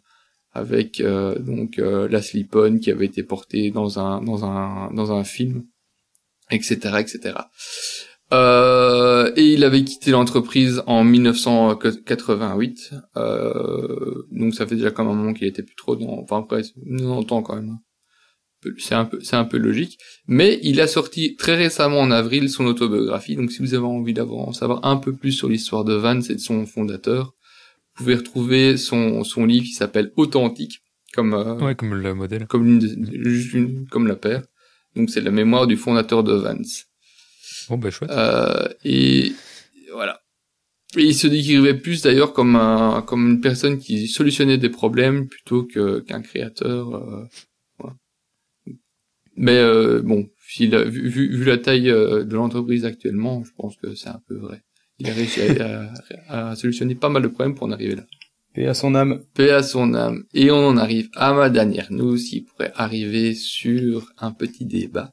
avec 0.53 1.03
donc 1.40 1.78
la 1.78 2.22
slip-on 2.22 2.78
qui 2.78 2.92
avait 2.92 3.07
été 3.07 3.24
portée 3.24 3.72
dans 3.72 3.99
un 3.99 4.22
dans 4.22 4.44
un 4.44 4.92
dans 4.92 5.11
un 5.11 5.24
film, 5.24 5.64
etc. 6.53 6.99
etc. 7.01 7.34
Euh, 8.32 9.32
et 9.36 9.54
il 9.54 9.64
avait 9.64 9.82
quitté 9.84 10.10
l'entreprise 10.10 10.82
en 10.86 11.02
1988. 11.04 12.90
Euh, 13.16 14.26
donc 14.30 14.54
ça 14.54 14.66
fait 14.66 14.74
déjà 14.76 14.90
comme 14.90 15.08
un 15.08 15.14
moment 15.14 15.32
qu'il 15.32 15.46
était 15.46 15.62
plus 15.62 15.76
trop 15.76 15.96
dans. 15.96 16.18
Enfin 16.20 16.38
après, 16.40 16.62
nous 16.84 17.08
entend 17.10 17.42
quand 17.42 17.56
même. 17.56 17.78
C'est 18.78 18.96
un 18.96 19.04
peu, 19.04 19.20
c'est 19.22 19.36
un 19.36 19.44
peu 19.44 19.56
logique. 19.56 19.98
Mais 20.26 20.58
il 20.62 20.80
a 20.80 20.86
sorti 20.88 21.36
très 21.36 21.54
récemment 21.56 22.00
en 22.00 22.10
avril 22.10 22.50
son 22.50 22.66
autobiographie. 22.66 23.36
Donc 23.36 23.52
si 23.52 23.60
vous 23.62 23.74
avez 23.74 23.84
envie 23.86 24.14
d'avoir 24.14 24.48
en 24.48 24.52
savoir 24.52 24.84
un 24.84 24.96
peu 24.96 25.14
plus 25.14 25.32
sur 25.32 25.48
l'histoire 25.48 25.84
de 25.84 25.94
Vance 25.94 26.28
et 26.30 26.34
de 26.34 26.40
son 26.40 26.66
fondateur, 26.66 27.34
vous 27.96 28.04
pouvez 28.04 28.16
retrouver 28.16 28.76
son 28.76 29.22
son 29.24 29.46
livre 29.46 29.64
qui 29.64 29.72
s'appelle 29.72 30.12
Authentique, 30.16 30.80
comme 31.14 31.34
euh, 31.34 31.54
Ouais, 31.60 31.74
comme 31.76 31.94
le 31.94 32.14
modèle. 32.14 32.46
comme 32.46 32.66
une- 32.66 33.86
comme 33.90 34.06
la 34.08 34.16
paire. 34.16 34.42
Donc 34.96 35.08
c'est 35.10 35.20
la 35.20 35.30
mémoire 35.30 35.66
du 35.68 35.76
fondateur 35.76 36.24
de 36.24 36.32
Vance. 36.34 36.86
Bon, 37.68 37.76
bah, 37.78 37.90
chouette. 37.90 38.10
Euh, 38.10 38.68
et 38.84 39.32
voilà. 39.92 40.20
Et 40.96 41.02
il 41.04 41.14
se 41.14 41.26
décrivait 41.26 41.74
plus 41.74 42.02
d'ailleurs 42.02 42.32
comme 42.32 42.56
un 42.56 43.02
comme 43.02 43.28
une 43.28 43.40
personne 43.40 43.78
qui 43.78 44.08
solutionnait 44.08 44.56
des 44.58 44.70
problèmes 44.70 45.28
plutôt 45.28 45.64
que 45.64 46.00
qu'un 46.00 46.22
créateur. 46.22 46.94
euh, 46.94 47.24
voilà. 47.78 47.94
Mais 49.36 49.56
euh, 49.58 50.00
bon, 50.02 50.28
s'il 50.48 50.74
a, 50.74 50.82
vu, 50.84 51.08
vu, 51.08 51.28
vu 51.36 51.44
la 51.44 51.58
taille 51.58 51.90
euh, 51.90 52.24
de 52.24 52.34
l'entreprise 52.34 52.84
actuellement, 52.84 53.44
je 53.44 53.50
pense 53.56 53.76
que 53.76 53.94
c'est 53.94 54.08
un 54.08 54.20
peu 54.26 54.36
vrai. 54.36 54.62
Il 54.98 55.08
a 55.08 55.14
réussi 55.14 55.40
à, 55.60 55.92
à- 56.28 56.50
à 56.50 56.56
solutionner 56.56 56.94
pas 56.96 57.08
mal 57.08 57.22
de 57.22 57.28
problèmes 57.28 57.54
pour 57.54 57.66
en 57.66 57.70
arriver 57.70 57.94
là. 57.94 58.04
Paix 58.54 58.66
à 58.66 58.74
son 58.74 58.94
âme. 58.94 59.22
Paix 59.34 59.50
à 59.50 59.62
son 59.62 59.94
âme. 59.94 60.24
Et 60.34 60.50
on 60.50 60.66
en 60.66 60.76
arrive 60.76 61.08
à 61.14 61.34
ma 61.34 61.50
dernière 61.50 61.92
news 61.92 62.16
qui 62.16 62.40
pourrait 62.40 62.72
arriver 62.74 63.34
sur 63.34 64.10
un 64.18 64.32
petit 64.32 64.64
débat. 64.64 65.12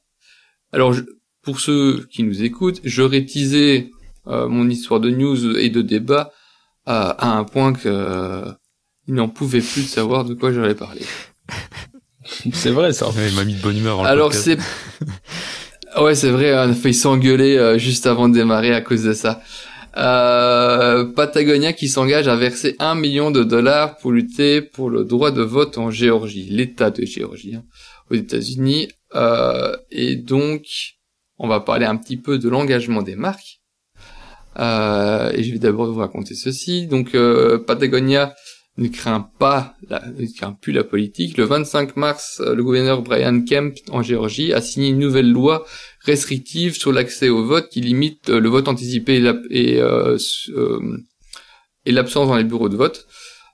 Alors, 0.71 0.93
je- 0.93 1.03
pour 1.45 1.59
ceux 1.59 2.07
qui 2.11 2.23
nous 2.23 2.43
écoutent, 2.43 2.81
j'aurais 2.83 3.23
teasé 3.23 3.91
euh, 4.27 4.47
mon 4.47 4.69
histoire 4.69 4.99
de 4.99 5.11
news 5.11 5.57
et 5.57 5.69
de 5.69 5.81
débat 5.81 6.31
à, 6.85 7.09
à 7.11 7.37
un 7.37 7.43
point 7.43 7.73
que 7.73 7.81
euh, 7.85 8.51
il 9.07 9.13
n'en 9.13 9.29
pouvait 9.29 9.61
plus 9.61 9.83
de 9.83 9.87
savoir 9.87 10.25
de 10.25 10.33
quoi 10.33 10.51
j'allais 10.51 10.75
parler. 10.75 11.01
C'est 12.53 12.71
vrai 12.71 12.91
ça. 12.91 13.09
Ouais, 13.09 13.29
il 13.29 13.35
m'a 13.35 13.43
mis 13.43 13.53
de 13.53 13.61
bonne 13.61 13.77
humeur. 13.77 14.03
Alors 14.03 14.33
c'est 14.33 14.57
ouais 16.01 16.15
c'est 16.15 16.31
vrai 16.31 16.53
on 16.55 16.71
a 16.71 16.73
failli 16.73 16.95
s'engueuler 16.95 17.55
euh, 17.55 17.77
juste 17.77 18.07
avant 18.07 18.27
de 18.27 18.33
démarrer 18.33 18.73
à 18.73 18.81
cause 18.81 19.03
de 19.03 19.13
ça. 19.13 19.41
Euh, 19.97 21.05
Patagonia 21.05 21.71
qui 21.71 21.87
s'engage 21.87 22.27
à 22.27 22.35
verser 22.35 22.75
un 22.79 22.95
million 22.95 23.29
de 23.29 23.43
dollars 23.43 23.97
pour 23.97 24.11
lutter 24.11 24.61
pour 24.61 24.89
le 24.89 25.05
droit 25.05 25.31
de 25.31 25.43
vote 25.43 25.77
en 25.77 25.91
Géorgie, 25.91 26.47
l'État 26.49 26.89
de 26.89 27.05
Géorgie, 27.05 27.55
hein, 27.55 27.63
aux 28.09 28.15
États-Unis. 28.15 28.89
Euh, 29.13 29.77
et 29.91 30.15
donc 30.15 30.65
on 31.37 31.47
va 31.47 31.59
parler 31.59 31.85
un 31.85 31.97
petit 31.97 32.17
peu 32.17 32.37
de 32.37 32.49
l'engagement 32.49 33.01
des 33.01 33.15
marques. 33.15 33.61
Euh, 34.57 35.31
et 35.33 35.43
je 35.43 35.51
vais 35.51 35.59
d'abord 35.59 35.91
vous 35.91 35.99
raconter 35.99 36.35
ceci. 36.35 36.87
Donc 36.87 37.15
euh, 37.15 37.57
Patagonia 37.57 38.35
ne 38.77 38.87
craint 38.87 39.29
pas, 39.39 39.75
la, 39.89 40.03
ne 40.07 40.25
craint 40.33 40.53
plus 40.53 40.71
la 40.71 40.83
politique. 40.83 41.37
Le 41.37 41.45
25 41.45 41.97
mars, 41.97 42.41
euh, 42.41 42.55
le 42.55 42.63
gouverneur 42.63 43.01
Brian 43.01 43.41
Kemp 43.41 43.75
en 43.89 44.01
Géorgie 44.01 44.53
a 44.53 44.61
signé 44.61 44.89
une 44.89 44.99
nouvelle 44.99 45.31
loi 45.31 45.65
restrictive 46.01 46.75
sur 46.75 46.91
l'accès 46.91 47.29
au 47.29 47.45
vote 47.45 47.69
qui 47.69 47.81
limite 47.81 48.29
le 48.29 48.47
vote 48.49 48.67
anticipé 48.67 49.17
et, 49.49 49.81
l'absence 51.91 52.27
dans 52.27 52.37
les 52.37 52.43
bureaux 52.43 52.69
de 52.69 52.77
vote. 52.77 53.07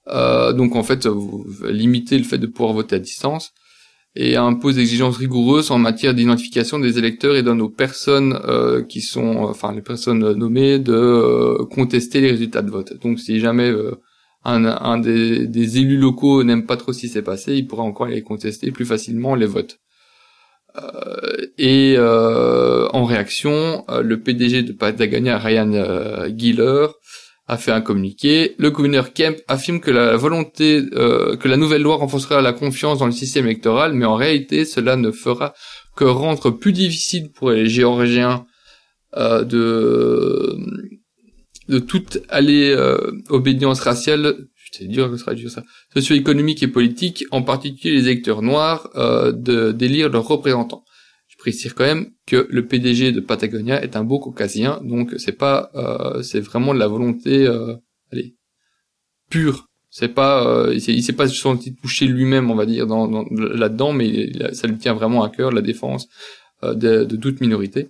Donc 0.07 0.75
en 0.75 0.83
fait, 0.83 1.05
vous 1.07 1.47
limitez 1.63 2.17
le 2.17 2.23
fait 2.23 2.37
de 2.37 2.47
pouvoir 2.47 2.73
voter 2.73 2.95
à 2.95 2.99
distance 2.99 3.53
et 4.15 4.35
impose 4.35 4.75
des 4.75 4.81
exigences 4.81 5.17
rigoureuses 5.17 5.71
en 5.71 5.77
matière 5.77 6.13
d'identification 6.13 6.79
des 6.79 6.97
électeurs 6.97 7.35
et 7.35 7.43
donne 7.43 7.61
aux 7.61 7.69
personnes 7.69 8.37
euh, 8.45 8.83
qui 8.83 9.01
sont, 9.01 9.37
enfin 9.37 9.73
les 9.73 9.81
personnes 9.81 10.33
nommées, 10.33 10.79
de 10.79 10.93
euh, 10.93 11.65
contester 11.65 12.19
les 12.19 12.31
résultats 12.31 12.61
de 12.61 12.71
vote. 12.71 12.99
Donc 13.01 13.19
si 13.19 13.39
jamais 13.39 13.69
euh, 13.69 13.95
un, 14.43 14.65
un 14.65 14.97
des, 14.97 15.47
des 15.47 15.77
élus 15.77 15.97
locaux 15.97 16.43
n'aime 16.43 16.65
pas 16.65 16.77
trop 16.77 16.91
ce 16.91 17.01
qui 17.01 17.09
s'est 17.09 17.21
passé, 17.21 17.55
il 17.55 17.67
pourra 17.67 17.83
encore 17.83 18.07
aller 18.07 18.21
contester 18.21 18.71
plus 18.71 18.85
facilement 18.85 19.35
les 19.35 19.45
votes. 19.45 19.79
Euh, 20.77 21.47
et 21.57 21.95
euh, 21.97 22.87
en 22.93 23.03
réaction, 23.05 23.83
euh, 23.89 24.01
le 24.01 24.21
PDG 24.21 24.63
de 24.63 24.71
Patagonia, 24.71 25.37
Ryan 25.37 25.71
euh, 25.73 26.29
Giller, 26.35 26.87
a 27.51 27.57
fait 27.57 27.71
un 27.71 27.81
communiqué. 27.81 28.55
Le 28.59 28.71
gouverneur 28.71 29.13
Kemp 29.13 29.35
affirme 29.49 29.81
que 29.81 29.91
la 29.91 30.15
volonté, 30.15 30.83
euh, 30.93 31.35
que 31.35 31.49
la 31.49 31.57
nouvelle 31.57 31.81
loi 31.81 31.97
renforcera 31.97 32.41
la 32.41 32.53
confiance 32.53 32.99
dans 32.99 33.05
le 33.05 33.11
système 33.11 33.45
électoral, 33.45 33.93
mais 33.93 34.05
en 34.05 34.15
réalité, 34.15 34.63
cela 34.63 34.95
ne 34.95 35.11
fera 35.11 35.53
que 35.97 36.05
rendre 36.05 36.49
plus 36.49 36.71
difficile 36.71 37.29
pour 37.29 37.51
les 37.51 37.67
Géorgiens 37.67 38.45
euh, 39.17 39.43
de 39.43 40.57
de 41.67 41.79
toute 41.79 42.19
aller 42.29 42.71
euh, 42.71 43.11
obédience 43.29 43.81
raciale. 43.81 44.47
C'est 44.71 44.87
dur 44.87 45.11
de 45.11 45.17
traduire 45.17 45.51
ça. 45.51 45.63
Socio-économique 45.93 46.63
et 46.63 46.69
politique, 46.69 47.25
en 47.31 47.41
particulier 47.41 47.95
les 47.95 48.03
électeurs 48.03 48.41
noirs, 48.41 48.89
euh, 48.95 49.33
de 49.33 49.73
d'élire 49.73 50.07
leurs 50.07 50.25
représentants. 50.25 50.85
Précise 51.41 51.73
quand 51.73 51.85
même 51.85 52.11
que 52.27 52.47
le 52.51 52.67
PDG 52.67 53.11
de 53.13 53.19
Patagonia 53.19 53.81
est 53.83 53.95
un 53.95 54.03
beau 54.03 54.19
caucasien, 54.19 54.79
donc 54.83 55.15
c'est 55.17 55.31
pas, 55.45 55.71
euh, 55.73 56.21
c'est 56.21 56.39
vraiment 56.39 56.71
de 56.75 56.77
la 56.77 56.87
volonté, 56.87 57.47
euh, 57.47 57.73
allez, 58.11 58.35
pure. 59.31 59.65
C'est 59.89 60.09
pas, 60.13 60.45
euh, 60.47 60.71
il 60.75 60.79
s'est- 60.81 61.01
s'est 61.01 61.13
pas 61.13 61.27
senti 61.27 61.73
touché 61.75 62.05
lui-même, 62.05 62.51
on 62.51 62.55
va 62.55 62.67
dire, 62.67 62.85
dans, 62.85 63.07
dans- 63.07 63.25
là-dedans, 63.31 63.91
mais 63.91 64.31
ça 64.53 64.67
lui 64.67 64.77
tient 64.77 64.93
vraiment 64.93 65.23
à 65.23 65.29
cœur 65.31 65.51
la 65.51 65.63
défense 65.63 66.07
euh, 66.63 66.75
de, 66.75 67.15
toute 67.15 67.41
minorité. 67.41 67.89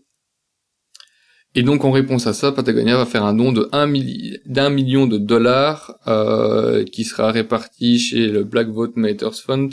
Et 1.54 1.64
donc 1.64 1.84
en 1.84 1.92
réponse 1.92 2.28
à 2.28 2.34
ça, 2.34 2.54
Patagonia 2.54 2.96
va 2.96 3.06
faire 3.06 3.26
un 3.26 3.34
don 3.34 3.52
de 3.52 3.68
1 3.74 3.86
milli- 3.86 4.40
d'un 4.46 4.70
million 4.70 5.08
de 5.08 5.18
dollars 5.18 5.96
euh, 6.08 6.86
qui 6.86 7.04
sera 7.04 7.34
réparti 7.34 8.00
chez 8.00 8.28
le 8.30 8.46
Black 8.46 8.70
Vote 8.70 8.96
Matters 8.96 9.36
Fund 9.46 9.72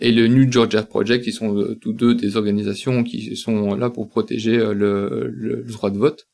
et 0.00 0.12
le 0.12 0.26
New 0.28 0.50
Georgia 0.50 0.82
Project, 0.82 1.24
qui 1.24 1.32
sont 1.32 1.56
euh, 1.56 1.76
tous 1.80 1.92
deux 1.92 2.14
des 2.14 2.36
organisations 2.36 3.04
qui 3.04 3.36
sont 3.36 3.74
là 3.74 3.90
pour 3.90 4.08
protéger 4.08 4.58
euh, 4.58 4.72
le, 4.72 5.28
le- 5.32 5.62
droit 5.64 5.90
de 5.90 5.98
vote. 5.98 6.26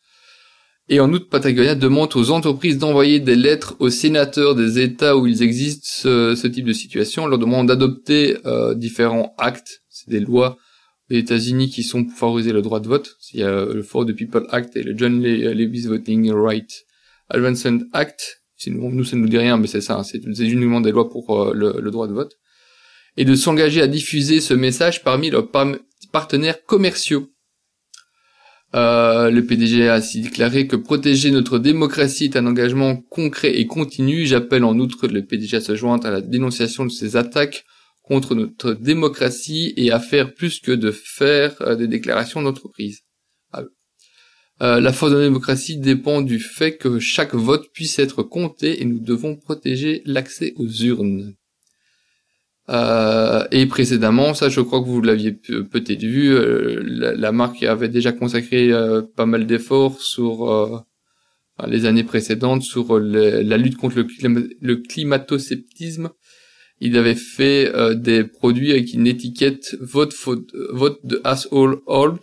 Et 0.89 1.01
en 1.01 1.13
août, 1.13 1.29
Patagonia 1.29 1.75
demande 1.75 2.15
aux 2.15 2.31
entreprises 2.31 2.79
d'envoyer 2.79 3.19
des 3.19 3.35
lettres 3.35 3.75
aux 3.81 3.91
sénateurs 3.91 4.55
des 4.55 4.79
États 4.79 5.17
où 5.17 5.27
ils 5.27 5.43
existent 5.43 5.87
ce, 5.89 6.35
ce 6.37 6.47
type 6.47 6.65
de 6.65 6.73
situation. 6.73 7.25
On 7.25 7.27
leur 7.27 7.41
demande 7.41 7.67
d'adopter 7.67 8.37
euh, 8.47 8.73
différents 8.75 9.35
actes, 9.37 9.83
c'est 9.89 10.09
des 10.11 10.21
lois 10.21 10.57
aux 11.11 11.15
États-Unis 11.15 11.71
qui 11.71 11.83
sont 11.83 12.05
pour 12.05 12.17
favoriser 12.17 12.53
le 12.53 12.63
droit 12.63 12.79
de 12.79 12.87
vote. 12.87 13.17
Il 13.33 13.41
y 13.41 13.43
a 13.43 13.65
le 13.65 13.83
For 13.83 14.07
the 14.07 14.13
People 14.13 14.47
Act 14.51 14.77
et 14.77 14.85
le 14.85 14.97
John 14.97 15.21
Le- 15.21 15.53
Lewis 15.55 15.87
Voting 15.89 16.31
Right 16.33 16.71
Advancement 17.31 17.81
Act. 17.93 18.43
Nous, 18.69 19.05
ça 19.05 19.17
ne 19.17 19.23
nous 19.23 19.29
dit 19.29 19.39
rien, 19.39 19.57
mais 19.59 19.67
c'est 19.67 19.81
ça. 19.81 19.99
hein. 19.99 20.03
C'est 20.05 20.19
uniquement 20.25 20.81
des 20.81 20.93
lois 20.93 21.11
pour 21.11 21.25
euh, 21.43 21.53
le, 21.53 21.81
le 21.81 21.91
droit 21.91 22.07
de 22.07 22.13
vote. 22.13 22.37
Et 23.17 23.25
de 23.25 23.35
s'engager 23.35 23.81
à 23.81 23.87
diffuser 23.87 24.41
ce 24.41 24.55
message 24.55 25.03
parmi 25.03 25.31
leurs 25.31 25.51
partenaires 26.13 26.65
commerciaux. 26.65 27.31
Euh, 28.75 29.31
le 29.31 29.47
PDG 29.47 29.89
a 29.89 29.95
ainsi 29.95 30.21
déclaré 30.21 30.67
que 30.67 30.77
protéger 30.77 31.31
notre 31.31 31.59
démocratie 31.59 32.25
est 32.25 32.37
un 32.37 32.47
engagement 32.47 32.97
concret 32.97 33.59
et 33.59 33.67
continu. 33.67 34.27
J'appelle 34.27 34.65
en 34.65 34.79
outre 34.79 35.07
le 35.07 35.25
PDG 35.25 35.57
à 35.57 35.61
se 35.61 35.77
joindre 35.77 36.07
à 36.07 36.11
la 36.11 36.21
dénonciation 36.21 36.85
de 36.85 36.91
ces 36.91 37.17
attaques 37.17 37.65
contre 38.03 38.35
notre 38.35 38.73
démocratie 38.73 39.73
et 39.77 39.91
à 39.91 39.99
faire 39.99 40.35
plus 40.35 40.61
que 40.61 40.73
de 40.73 40.91
faire 40.91 41.61
euh, 41.63 41.75
des 41.75 41.89
déclarations 41.89 42.43
d'entreprise. 42.43 43.01
Ah. 43.53 43.63
Euh, 44.63 44.81
la 44.81 44.93
force 44.93 45.13
de 45.13 45.19
la 45.19 45.25
démocratie 45.25 45.79
dépend 45.79 46.23
du 46.23 46.39
fait 46.39 46.77
que 46.77 46.99
chaque 46.99 47.35
vote 47.35 47.71
puisse 47.73 47.99
être 47.99 48.23
compté 48.23 48.81
et 48.81 48.85
nous 48.85 49.01
devons 49.01 49.37
protéger 49.37 50.03
l'accès 50.05 50.55
aux 50.57 50.69
urnes. 50.69 51.35
Euh, 52.69 53.45
et 53.53 53.67
précédemment, 53.67 54.35
ça 54.35 54.49
je 54.49 54.61
crois 54.61 54.81
que 54.81 54.87
vous 54.87 55.01
l'aviez 55.01 55.33
pe- 55.33 55.63
peut-être 55.63 56.03
vu, 56.03 56.35
euh, 56.35 56.83
la, 56.85 57.31
marque 57.31 57.63
avait 57.63 57.89
déjà 57.89 58.13
consacré 58.13 58.73
euh, 58.73 59.03
pas 59.03 59.25
mal 59.27 59.47
d'efforts 59.47 60.01
sur 60.01 60.51
euh, 60.51 60.79
les 61.69 61.85
années 61.87 62.03
précédentes 62.03 62.63
sur 62.63 62.99
la 62.99 63.57
lutte 63.57 63.77
contre 63.77 63.97
le, 63.99 64.05
clima- 64.05 64.49
le 64.61 64.77
climato-sceptisme. 64.77 66.11
Il 66.81 66.97
avait 66.99 67.15
fait 67.15 67.73
des 67.95 68.25
produits 68.25 68.73
avec 68.73 68.93
une 68.93 69.07
étiquette 69.07 69.77
vote, 69.81 70.15
de 71.05 71.21
asshole 71.25 71.79
old, 71.87 72.21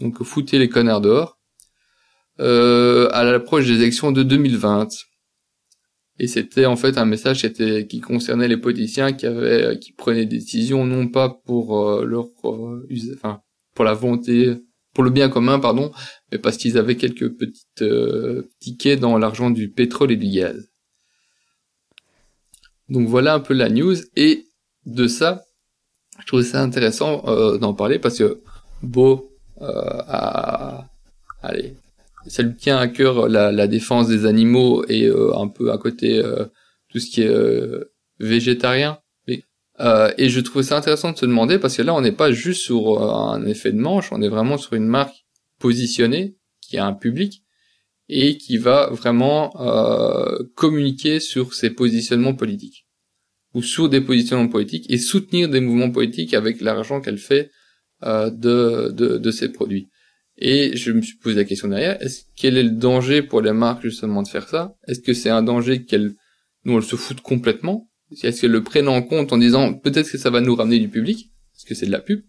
donc 0.00 0.22
foutez 0.22 0.58
les 0.58 0.70
connards 0.70 1.02
dehors. 1.02 1.38
à 2.38 3.24
l'approche 3.24 3.66
des 3.66 3.74
élections 3.74 4.12
de 4.12 4.22
2020. 4.22 4.88
Et 6.22 6.28
c'était 6.28 6.66
en 6.66 6.76
fait 6.76 6.98
un 6.98 7.04
message 7.04 7.52
qui, 7.88 8.00
concernait 8.00 8.46
les 8.46 8.56
politiciens 8.56 9.12
qui 9.12 9.26
avaient, 9.26 9.76
qui 9.80 9.92
prenaient 9.92 10.24
des 10.24 10.38
décisions 10.38 10.84
non 10.86 11.08
pas 11.08 11.28
pour 11.28 11.76
euh, 11.76 12.04
leur, 12.04 12.28
euh, 12.44 12.86
enfin, 13.16 13.40
pour 13.74 13.84
la 13.84 13.92
volonté, 13.92 14.54
pour 14.94 15.02
le 15.02 15.10
bien 15.10 15.28
commun, 15.28 15.58
pardon, 15.58 15.90
mais 16.30 16.38
parce 16.38 16.58
qu'ils 16.58 16.78
avaient 16.78 16.94
quelques 16.94 17.36
petites 17.36 17.82
euh, 17.82 18.48
tickets 18.60 19.00
dans 19.00 19.18
l'argent 19.18 19.50
du 19.50 19.68
pétrole 19.68 20.12
et 20.12 20.16
du 20.16 20.28
gaz. 20.28 20.70
Donc 22.88 23.08
voilà 23.08 23.34
un 23.34 23.40
peu 23.40 23.54
la 23.54 23.68
news 23.68 23.96
et 24.14 24.46
de 24.86 25.08
ça, 25.08 25.42
je 26.20 26.26
trouvais 26.28 26.44
ça 26.44 26.62
intéressant 26.62 27.26
euh, 27.26 27.58
d'en 27.58 27.74
parler 27.74 27.98
parce 27.98 28.18
que 28.18 28.40
Beau 28.80 29.28
euh, 29.60 29.64
a, 29.66 30.86
allez, 31.42 31.74
ça 32.26 32.42
lui 32.42 32.54
tient 32.54 32.78
à 32.78 32.88
cœur 32.88 33.28
la, 33.28 33.52
la 33.52 33.66
défense 33.66 34.08
des 34.08 34.26
animaux 34.26 34.84
et 34.88 35.06
euh, 35.06 35.36
un 35.36 35.48
peu 35.48 35.72
à 35.72 35.78
côté 35.78 36.18
euh, 36.18 36.46
tout 36.88 36.98
ce 36.98 37.10
qui 37.10 37.22
est 37.22 37.28
euh, 37.28 37.92
végétarien. 38.18 38.98
Et 40.16 40.28
je 40.28 40.38
trouvais 40.38 40.62
ça 40.62 40.76
intéressant 40.76 41.10
de 41.10 41.18
se 41.18 41.26
demander 41.26 41.58
parce 41.58 41.76
que 41.76 41.82
là 41.82 41.92
on 41.92 42.00
n'est 42.00 42.12
pas 42.12 42.30
juste 42.30 42.60
sur 42.60 43.02
un 43.02 43.44
effet 43.46 43.72
de 43.72 43.78
manche, 43.78 44.12
on 44.12 44.22
est 44.22 44.28
vraiment 44.28 44.56
sur 44.56 44.74
une 44.74 44.86
marque 44.86 45.24
positionnée 45.58 46.36
qui 46.60 46.78
a 46.78 46.86
un 46.86 46.92
public 46.92 47.42
et 48.08 48.36
qui 48.36 48.58
va 48.58 48.90
vraiment 48.92 49.50
communiquer 50.54 51.18
sur 51.18 51.54
ses 51.54 51.70
positionnements 51.70 52.34
politiques 52.34 52.86
ou 53.54 53.62
sur 53.62 53.88
des 53.88 54.00
positionnements 54.00 54.48
politiques 54.48 54.86
et 54.88 54.98
soutenir 54.98 55.48
des 55.48 55.60
mouvements 55.60 55.90
politiques 55.90 56.34
avec 56.34 56.60
l'argent 56.60 57.00
qu'elle 57.00 57.18
fait 57.18 57.50
euh, 58.04 58.30
de, 58.30 58.90
de, 58.90 59.18
de 59.18 59.30
ses 59.30 59.50
produits. 59.50 59.88
Et 60.44 60.76
je 60.76 60.90
me 60.90 61.02
suis 61.02 61.18
posé 61.18 61.36
la 61.36 61.44
question 61.44 61.68
derrière, 61.68 62.02
est-ce 62.02 62.24
quel 62.34 62.56
est 62.56 62.64
le 62.64 62.72
danger 62.72 63.22
pour 63.22 63.40
les 63.40 63.52
marques 63.52 63.84
justement 63.84 64.24
de 64.24 64.28
faire 64.28 64.48
ça? 64.48 64.74
Est-ce 64.88 64.98
que 64.98 65.14
c'est 65.14 65.30
un 65.30 65.44
danger 65.44 65.84
qu'elles 65.84 66.16
nous 66.64 66.76
elles 66.78 66.82
se 66.82 66.96
foutent 66.96 67.20
complètement? 67.20 67.88
Est-ce 68.10 68.40
qu'elles 68.40 68.50
le 68.50 68.64
prennent 68.64 68.88
en 68.88 69.02
compte 69.02 69.32
en 69.32 69.38
disant 69.38 69.72
peut-être 69.72 70.10
que 70.10 70.18
ça 70.18 70.30
va 70.30 70.40
nous 70.40 70.56
ramener 70.56 70.80
du 70.80 70.88
public? 70.88 71.30
Est-ce 71.54 71.64
que 71.64 71.76
c'est 71.76 71.86
de 71.86 71.92
la 71.92 72.00
pub? 72.00 72.22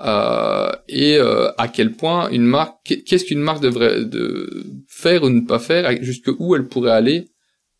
Euh, 0.00 0.72
et 0.88 1.18
euh, 1.18 1.52
à 1.58 1.68
quel 1.68 1.92
point 1.92 2.30
une 2.30 2.46
marque, 2.46 2.78
qu'est-ce 3.04 3.26
qu'une 3.26 3.40
marque 3.40 3.62
devrait 3.62 4.06
de 4.06 4.64
faire 4.88 5.24
ou 5.24 5.28
ne 5.28 5.42
pas 5.42 5.58
faire, 5.58 6.02
jusque 6.02 6.30
où 6.38 6.56
elle 6.56 6.68
pourrait 6.68 6.92
aller 6.92 7.28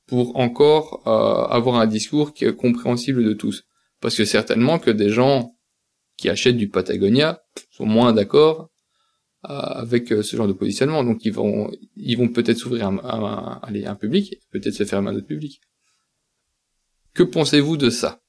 pour 0.06 0.36
encore 0.36 1.02
euh, 1.06 1.50
avoir 1.50 1.76
un 1.76 1.86
discours 1.86 2.34
qui 2.34 2.44
est 2.44 2.54
compréhensible 2.54 3.24
de 3.24 3.32
tous? 3.32 3.64
Parce 4.02 4.18
que 4.18 4.26
certainement 4.26 4.78
que 4.78 4.90
des 4.90 5.08
gens 5.08 5.54
qui 6.18 6.28
achètent 6.28 6.58
du 6.58 6.68
Patagonia 6.68 7.40
sont 7.70 7.86
moins 7.86 8.12
d'accord 8.12 8.68
avec 9.44 10.12
euh, 10.12 10.22
ce 10.22 10.36
genre 10.36 10.48
de 10.48 10.52
positionnement. 10.52 11.04
Donc 11.04 11.24
ils 11.24 11.32
vont, 11.32 11.70
ils 11.96 12.16
vont 12.16 12.28
peut-être 12.28 12.58
s'ouvrir 12.58 12.86
un, 12.88 12.98
un, 13.04 13.60
un, 13.62 13.94
public, 13.94 14.36
peut-être 14.52 14.74
se 14.74 14.84
fermer 14.84 15.10
à 15.10 15.12
notre 15.12 15.26
public. 15.26 15.60
Que 17.14 17.22
pensez-vous 17.22 17.76
de 17.76 17.90
ça? 17.90 18.20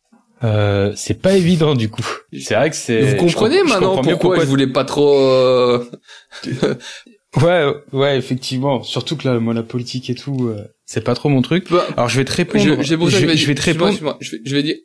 Euh, 0.43 0.91
c'est 0.95 1.21
pas 1.21 1.35
évident 1.35 1.75
du 1.75 1.89
coup. 1.89 2.05
C'est 2.37 2.55
vrai 2.55 2.69
que 2.69 2.75
c'est. 2.75 3.01
Vous 3.01 3.17
comprenez 3.17 3.63
maintenant 3.63 3.95
pourquoi, 3.95 4.17
pourquoi, 4.17 4.39
je 4.41 4.49
voulais 4.49 4.67
pas 4.67 4.83
trop. 4.83 5.17
Euh... 5.17 5.85
ouais, 7.41 7.73
ouais, 7.93 8.17
effectivement. 8.17 8.83
Surtout 8.83 9.15
que 9.15 9.27
là, 9.27 9.39
moi, 9.39 9.53
la 9.53 9.63
politique 9.63 10.09
et 10.09 10.15
tout, 10.15 10.49
euh, 10.49 10.67
c'est 10.85 11.03
pas 11.03 11.15
trop 11.15 11.29
mon 11.29 11.41
truc. 11.41 11.71
Bah, 11.71 11.85
Alors 11.95 12.09
je 12.09 12.17
vais 12.17 12.25
te 12.25 12.33
répondre. 12.33 12.63
Je, 12.63 12.81
je, 12.81 12.95
je, 12.97 13.09
je 13.09 13.25
vais, 13.25 13.37
je 13.37 13.47
vais 13.47 13.55
te 13.55 13.61
répondre. 13.61 14.17
Je 14.19 14.31
vais, 14.31 14.41
je 14.43 14.55
vais 14.55 14.63
dire 14.63 14.75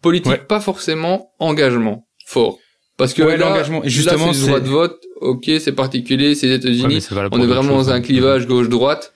politique, 0.00 0.46
pas 0.46 0.60
forcément 0.60 1.32
engagement 1.38 2.06
fort. 2.26 2.58
Parce 2.96 3.12
que 3.12 3.22
ouais, 3.22 3.36
l'engagement, 3.36 3.82
justement, 3.84 4.32
c'est 4.32 4.46
le 4.46 4.46
droit 4.46 4.60
de 4.60 4.68
vote. 4.68 5.02
Ok, 5.20 5.50
c'est 5.58 5.72
particulier, 5.72 6.34
c'est 6.34 6.46
les 6.46 6.54
États-Unis. 6.54 7.06
on 7.32 7.40
est 7.40 7.46
vraiment 7.46 7.76
dans 7.76 7.90
un 7.90 8.00
clivage 8.00 8.46
gauche-droite, 8.46 9.12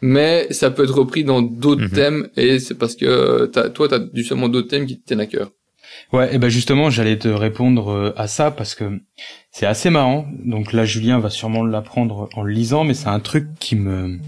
mais 0.00 0.46
ça 0.50 0.70
peut 0.70 0.84
être 0.84 0.94
repris 0.94 1.24
dans 1.24 1.40
d'autres 1.40 1.82
mhm. 1.82 1.90
thèmes, 1.90 2.28
et 2.36 2.58
c'est 2.58 2.74
parce 2.74 2.94
que 2.94 3.50
as, 3.54 3.70
toi, 3.70 3.88
t'as 3.88 4.00
justement 4.12 4.48
d'autres 4.48 4.68
thèmes 4.68 4.86
qui 4.86 5.00
te 5.00 5.06
tiennent 5.06 5.20
à 5.20 5.26
cœur. 5.26 5.50
Ouais, 6.12 6.34
et 6.34 6.38
ben 6.38 6.48
justement, 6.48 6.90
j'allais 6.90 7.18
te 7.18 7.28
répondre 7.28 7.90
euh, 7.90 8.12
à 8.16 8.26
ça 8.26 8.50
parce 8.50 8.74
que 8.74 9.00
c'est 9.50 9.66
assez 9.66 9.88
marrant. 9.88 10.26
Donc 10.44 10.72
là, 10.72 10.84
Julien 10.84 11.18
va 11.18 11.30
sûrement 11.30 11.64
l'apprendre 11.64 12.28
en 12.34 12.42
le 12.42 12.52
lisant, 12.52 12.84
mais 12.84 12.94
c'est 12.94 13.08
un 13.08 13.20
truc 13.20 13.46
qui 13.58 13.76
me 13.76 14.18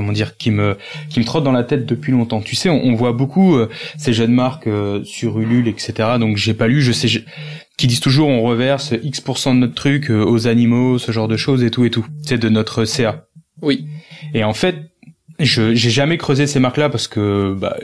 comment 0.00 0.12
dire 0.12 0.38
qui 0.38 0.50
me 0.50 0.78
qui 1.10 1.20
me 1.20 1.24
trotte 1.26 1.44
dans 1.44 1.52
la 1.52 1.62
tête 1.62 1.84
depuis 1.84 2.10
longtemps. 2.10 2.40
Tu 2.40 2.56
sais, 2.56 2.70
on, 2.70 2.94
voit 2.94 3.12
beaucoup 3.12 3.56
euh, 3.56 3.68
ces 3.98 4.14
jeunes 4.14 4.32
marques 4.32 4.66
euh, 4.66 5.04
sur 5.04 5.38
Ulule, 5.38 5.68
etc. 5.68 5.92
Donc 6.18 6.38
j'ai 6.38 6.54
pas 6.54 6.68
lu, 6.68 6.80
je 6.80 6.92
sais, 6.92 7.08
qui 7.76 7.86
disent 7.86 8.00
toujours 8.00 8.28
on 8.28 8.40
reverse 8.42 8.94
X 9.02 9.22
de 9.22 9.52
notre 9.52 9.74
truc 9.74 10.10
euh, 10.10 10.24
aux 10.24 10.48
animaux, 10.48 10.98
ce 10.98 11.12
genre 11.12 11.28
de 11.28 11.36
choses 11.36 11.62
et 11.62 11.70
tout 11.70 11.84
et 11.84 11.90
tout. 11.90 12.06
C'est 12.22 12.38
de 12.38 12.48
notre 12.48 12.86
CA. 12.86 13.26
Oui. 13.60 13.86
Et 14.32 14.42
en 14.42 14.54
fait, 14.54 14.76
je 15.38 15.74
j'ai 15.74 15.90
jamais 15.90 16.16
creusé 16.16 16.46
ces 16.46 16.60
marques-là 16.60 16.88
parce 16.88 17.06
que 17.06 17.54
bah, 17.58 17.76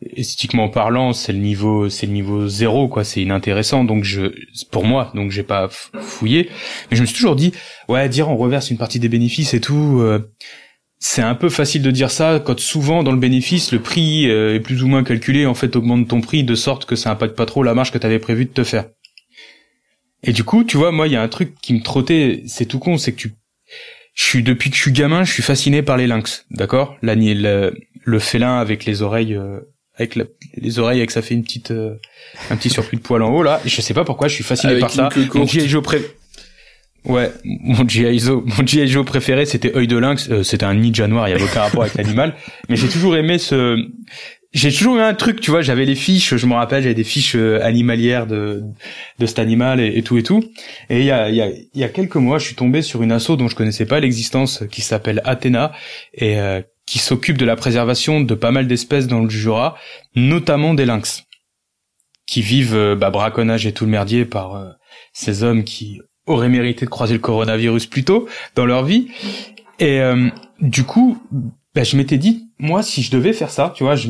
esthétiquement 0.00 0.68
parlant, 0.68 1.12
c'est 1.12 1.32
le 1.32 1.40
niveau 1.40 1.88
c'est 1.88 2.06
le 2.06 2.12
niveau 2.12 2.46
zéro 2.46 2.86
quoi, 2.86 3.02
c'est 3.02 3.20
inintéressant 3.20 3.82
donc 3.82 4.04
je 4.04 4.32
pour 4.70 4.84
moi 4.84 5.10
donc 5.14 5.32
j'ai 5.32 5.42
pas 5.42 5.68
fouillé 5.68 6.50
mais 6.90 6.96
je 6.96 7.02
me 7.02 7.06
suis 7.06 7.16
toujours 7.16 7.36
dit 7.36 7.52
ouais 7.88 8.08
dire 8.08 8.28
on 8.28 8.36
reverse 8.36 8.70
une 8.70 8.78
partie 8.78 9.00
des 9.00 9.08
bénéfices 9.08 9.54
et 9.54 9.60
tout 9.60 10.00
c'est 10.98 11.22
un 11.22 11.34
peu 11.34 11.48
facile 11.48 11.82
de 11.82 11.90
dire 11.90 12.10
ça 12.10 12.42
quand 12.44 12.58
souvent 12.58 13.02
dans 13.02 13.12
le 13.12 13.18
bénéfice 13.18 13.72
le 13.72 13.80
prix 13.80 14.28
euh, 14.28 14.54
est 14.54 14.60
plus 14.60 14.82
ou 14.82 14.88
moins 14.88 15.04
calculé 15.04 15.46
en 15.46 15.54
fait 15.54 15.76
augmente 15.76 16.08
ton 16.08 16.20
prix 16.20 16.42
de 16.42 16.54
sorte 16.54 16.86
que 16.86 16.96
ça 16.96 17.10
impacte 17.10 17.36
pas 17.36 17.46
trop 17.46 17.62
la 17.62 17.74
marge 17.74 17.92
que 17.92 17.98
tu 17.98 18.06
avais 18.06 18.18
prévu 18.18 18.46
de 18.46 18.50
te 18.50 18.64
faire. 18.64 18.86
Et 20.24 20.32
du 20.32 20.42
coup, 20.42 20.64
tu 20.64 20.76
vois, 20.76 20.90
moi 20.90 21.06
il 21.06 21.12
y 21.12 21.16
a 21.16 21.22
un 21.22 21.28
truc 21.28 21.54
qui 21.62 21.74
me 21.74 21.82
trottait, 21.82 22.42
c'est 22.46 22.66
tout 22.66 22.80
con, 22.80 22.98
c'est 22.98 23.12
que 23.12 23.18
tu 23.18 23.34
je 24.14 24.24
suis 24.24 24.42
depuis 24.42 24.70
que 24.70 24.76
je 24.76 24.82
suis 24.82 24.90
gamin, 24.90 25.22
je 25.22 25.32
suis 25.32 25.44
fasciné 25.44 25.82
par 25.82 25.96
les 25.96 26.08
lynx, 26.08 26.44
d'accord? 26.50 26.96
Le, 27.02 27.72
le 28.02 28.18
félin 28.18 28.58
avec 28.58 28.84
les 28.84 29.02
oreilles 29.02 29.34
euh, 29.34 29.60
avec 29.94 30.18
les 30.56 30.78
oreilles 30.80 30.98
avec 30.98 31.12
ça 31.12 31.22
fait 31.22 31.34
une 31.34 31.44
petite 31.44 31.70
euh, 31.70 31.94
un 32.50 32.56
petit 32.56 32.70
surplus 32.70 32.98
de 32.98 33.02
poils 33.02 33.22
en 33.22 33.32
haut 33.32 33.44
là, 33.44 33.60
et 33.64 33.68
je 33.68 33.80
sais 33.80 33.94
pas 33.94 34.04
pourquoi 34.04 34.26
je 34.26 34.34
suis 34.34 34.44
fasciné 34.44 34.80
par 34.80 34.90
ça. 34.90 35.08
Donc 35.32 35.54
Ouais, 37.04 37.32
mon 37.44 37.88
G.I. 37.88 38.18
Joe, 38.18 38.42
mon 38.44 38.66
G.I. 38.66 38.88
Joe 38.88 39.04
préféré, 39.04 39.46
c'était 39.46 39.74
œil 39.76 39.86
de 39.86 39.96
lynx. 39.96 40.28
Euh, 40.30 40.42
c'était 40.42 40.64
un 40.64 40.74
ninja 40.74 41.06
noir, 41.06 41.28
il 41.28 41.32
y 41.32 41.34
avait 41.34 41.44
aucun 41.44 41.60
rapport 41.60 41.82
avec 41.82 41.94
l'animal. 41.94 42.34
Mais 42.68 42.76
j'ai 42.76 42.88
toujours 42.88 43.16
aimé 43.16 43.38
ce, 43.38 43.78
j'ai 44.52 44.72
toujours 44.72 44.96
eu 44.96 45.00
un 45.00 45.14
truc, 45.14 45.40
tu 45.40 45.50
vois, 45.50 45.62
j'avais 45.62 45.84
les 45.84 45.94
fiches, 45.94 46.34
je 46.36 46.46
me 46.46 46.54
rappelle, 46.54 46.82
j'avais 46.82 46.94
des 46.94 47.04
fiches 47.04 47.36
euh, 47.36 47.62
animalières 47.62 48.26
de 48.26 48.62
de 49.18 49.26
cet 49.26 49.38
animal 49.38 49.80
et, 49.80 50.02
tout 50.02 50.18
et 50.18 50.22
tout. 50.22 50.42
Et 50.90 51.00
il 51.00 51.04
y 51.04 51.10
a 51.10 51.30
y 51.30 51.40
a 51.40 51.50
y 51.74 51.84
a 51.84 51.88
quelques 51.88 52.16
mois, 52.16 52.38
je 52.38 52.46
suis 52.46 52.56
tombé 52.56 52.82
sur 52.82 53.02
une 53.02 53.12
asso 53.12 53.36
dont 53.36 53.48
je 53.48 53.54
connaissais 53.54 53.86
pas 53.86 54.00
l'existence, 54.00 54.64
qui 54.70 54.80
s'appelle 54.80 55.22
Athéna 55.24 55.72
et 56.14 56.38
euh, 56.38 56.62
qui 56.86 56.98
s'occupe 56.98 57.38
de 57.38 57.44
la 57.44 57.56
préservation 57.56 58.20
de 58.20 58.34
pas 58.34 58.50
mal 58.50 58.66
d'espèces 58.66 59.06
dans 59.06 59.20
le 59.20 59.28
Jura, 59.28 59.76
notamment 60.16 60.74
des 60.74 60.86
lynx, 60.86 61.24
qui 62.26 62.40
vivent 62.40 62.96
bah, 62.98 63.10
braconnage 63.10 63.66
et 63.66 63.72
tout 63.72 63.84
le 63.84 63.90
merdier 63.90 64.24
par 64.24 64.74
ces 65.12 65.42
hommes 65.42 65.64
qui 65.64 66.00
auraient 66.28 66.48
mérité 66.48 66.84
de 66.84 66.90
croiser 66.90 67.14
le 67.14 67.20
coronavirus 67.20 67.86
plus 67.86 68.04
tôt 68.04 68.28
dans 68.54 68.66
leur 68.66 68.84
vie. 68.84 69.08
Et 69.78 70.00
euh, 70.00 70.28
du 70.60 70.84
coup, 70.84 71.18
bah, 71.74 71.84
je 71.84 71.96
m'étais 71.96 72.18
dit, 72.18 72.50
moi, 72.58 72.82
si 72.82 73.02
je 73.02 73.10
devais 73.10 73.32
faire 73.32 73.50
ça, 73.50 73.72
tu 73.76 73.84
vois, 73.84 73.94
je, 73.94 74.08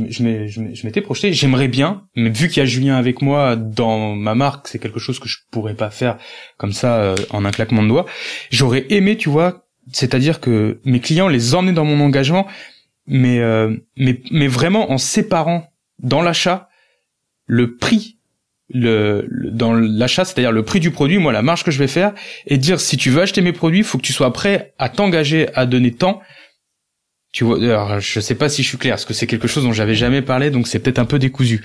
m'étais 0.85 1.01
projeté, 1.03 1.33
j'aimerais 1.33 1.69
bien, 1.69 2.05
mais 2.17 2.31
vu 2.31 2.49
qu'il 2.49 2.59
y 2.59 2.63
a 2.63 2.67
Julien 2.67 2.97
avec 2.97 3.21
moi 3.21 3.57
dans 3.57 4.15
ma 4.15 4.35
marque, 4.35 4.69
c'est 4.69 4.79
quelque 4.79 4.99
chose 4.99 5.19
que 5.19 5.29
je 5.29 5.39
pourrais 5.51 5.75
pas 5.75 5.91
faire 5.91 6.17
comme 6.57 6.73
ça 6.73 6.97
euh, 6.97 7.17
en 7.31 7.45
un 7.45 7.51
claquement 7.51 7.83
de 7.83 7.89
doigts. 7.89 8.07
J'aurais 8.51 8.87
aimé, 8.91 9.17
tu 9.17 9.29
vois, 9.29 9.67
c'est-à-dire 9.93 10.41
que 10.41 10.81
mes 10.85 11.01
clients 11.01 11.29
les 11.29 11.55
emmener 11.55 11.73
dans 11.73 11.85
mon 11.85 12.03
engagement, 12.03 12.47
mais 13.07 13.41
euh, 13.41 13.77
mais 13.97 14.21
mais 14.31 14.49
vraiment 14.49 14.91
en 14.91 14.99
séparant 14.99 15.73
dans 15.99 16.23
l'achat 16.23 16.69
le 17.47 17.77
prix 17.77 18.18
le, 18.69 19.27
dans 19.31 19.73
l'achat, 19.73 20.25
c'est-à-dire 20.25 20.53
le 20.53 20.63
prix 20.63 20.81
du 20.81 20.91
produit, 20.91 21.19
moi 21.19 21.33
la 21.33 21.43
marge 21.43 21.65
que 21.65 21.71
je 21.71 21.79
vais 21.79 21.89
faire, 21.89 22.13
et 22.47 22.59
dire 22.59 22.81
si 22.81 22.97
tu 22.97 23.11
veux 23.11 23.23
acheter 23.23 23.41
mes 23.41 23.53
produits, 23.53 23.83
faut 23.83 23.99
que 23.99 24.03
tu 24.03 24.13
sois 24.13 24.33
prêt 24.33 24.75
à 24.79 24.89
t'engager 24.89 25.49
à 25.55 25.67
donner 25.67 25.93
tant. 25.93 26.21
Tu 27.31 27.45
vois, 27.45 27.59
alors 27.59 28.01
je 28.01 28.21
sais 28.21 28.35
pas 28.35 28.49
si 28.49 28.63
je 28.63 28.69
suis 28.69 28.79
clair, 28.79 28.95
parce 28.95 29.05
que 29.05 29.13
c'est 29.13 29.27
quelque 29.27 29.49
chose 29.49 29.63
dont 29.63 29.73
j'avais 29.73 29.95
jamais 29.95 30.23
parlé, 30.23 30.51
donc 30.51 30.67
c'est 30.67 30.79
peut-être 30.79 30.99
un 30.99 31.05
peu 31.05 31.19
décousu. 31.19 31.63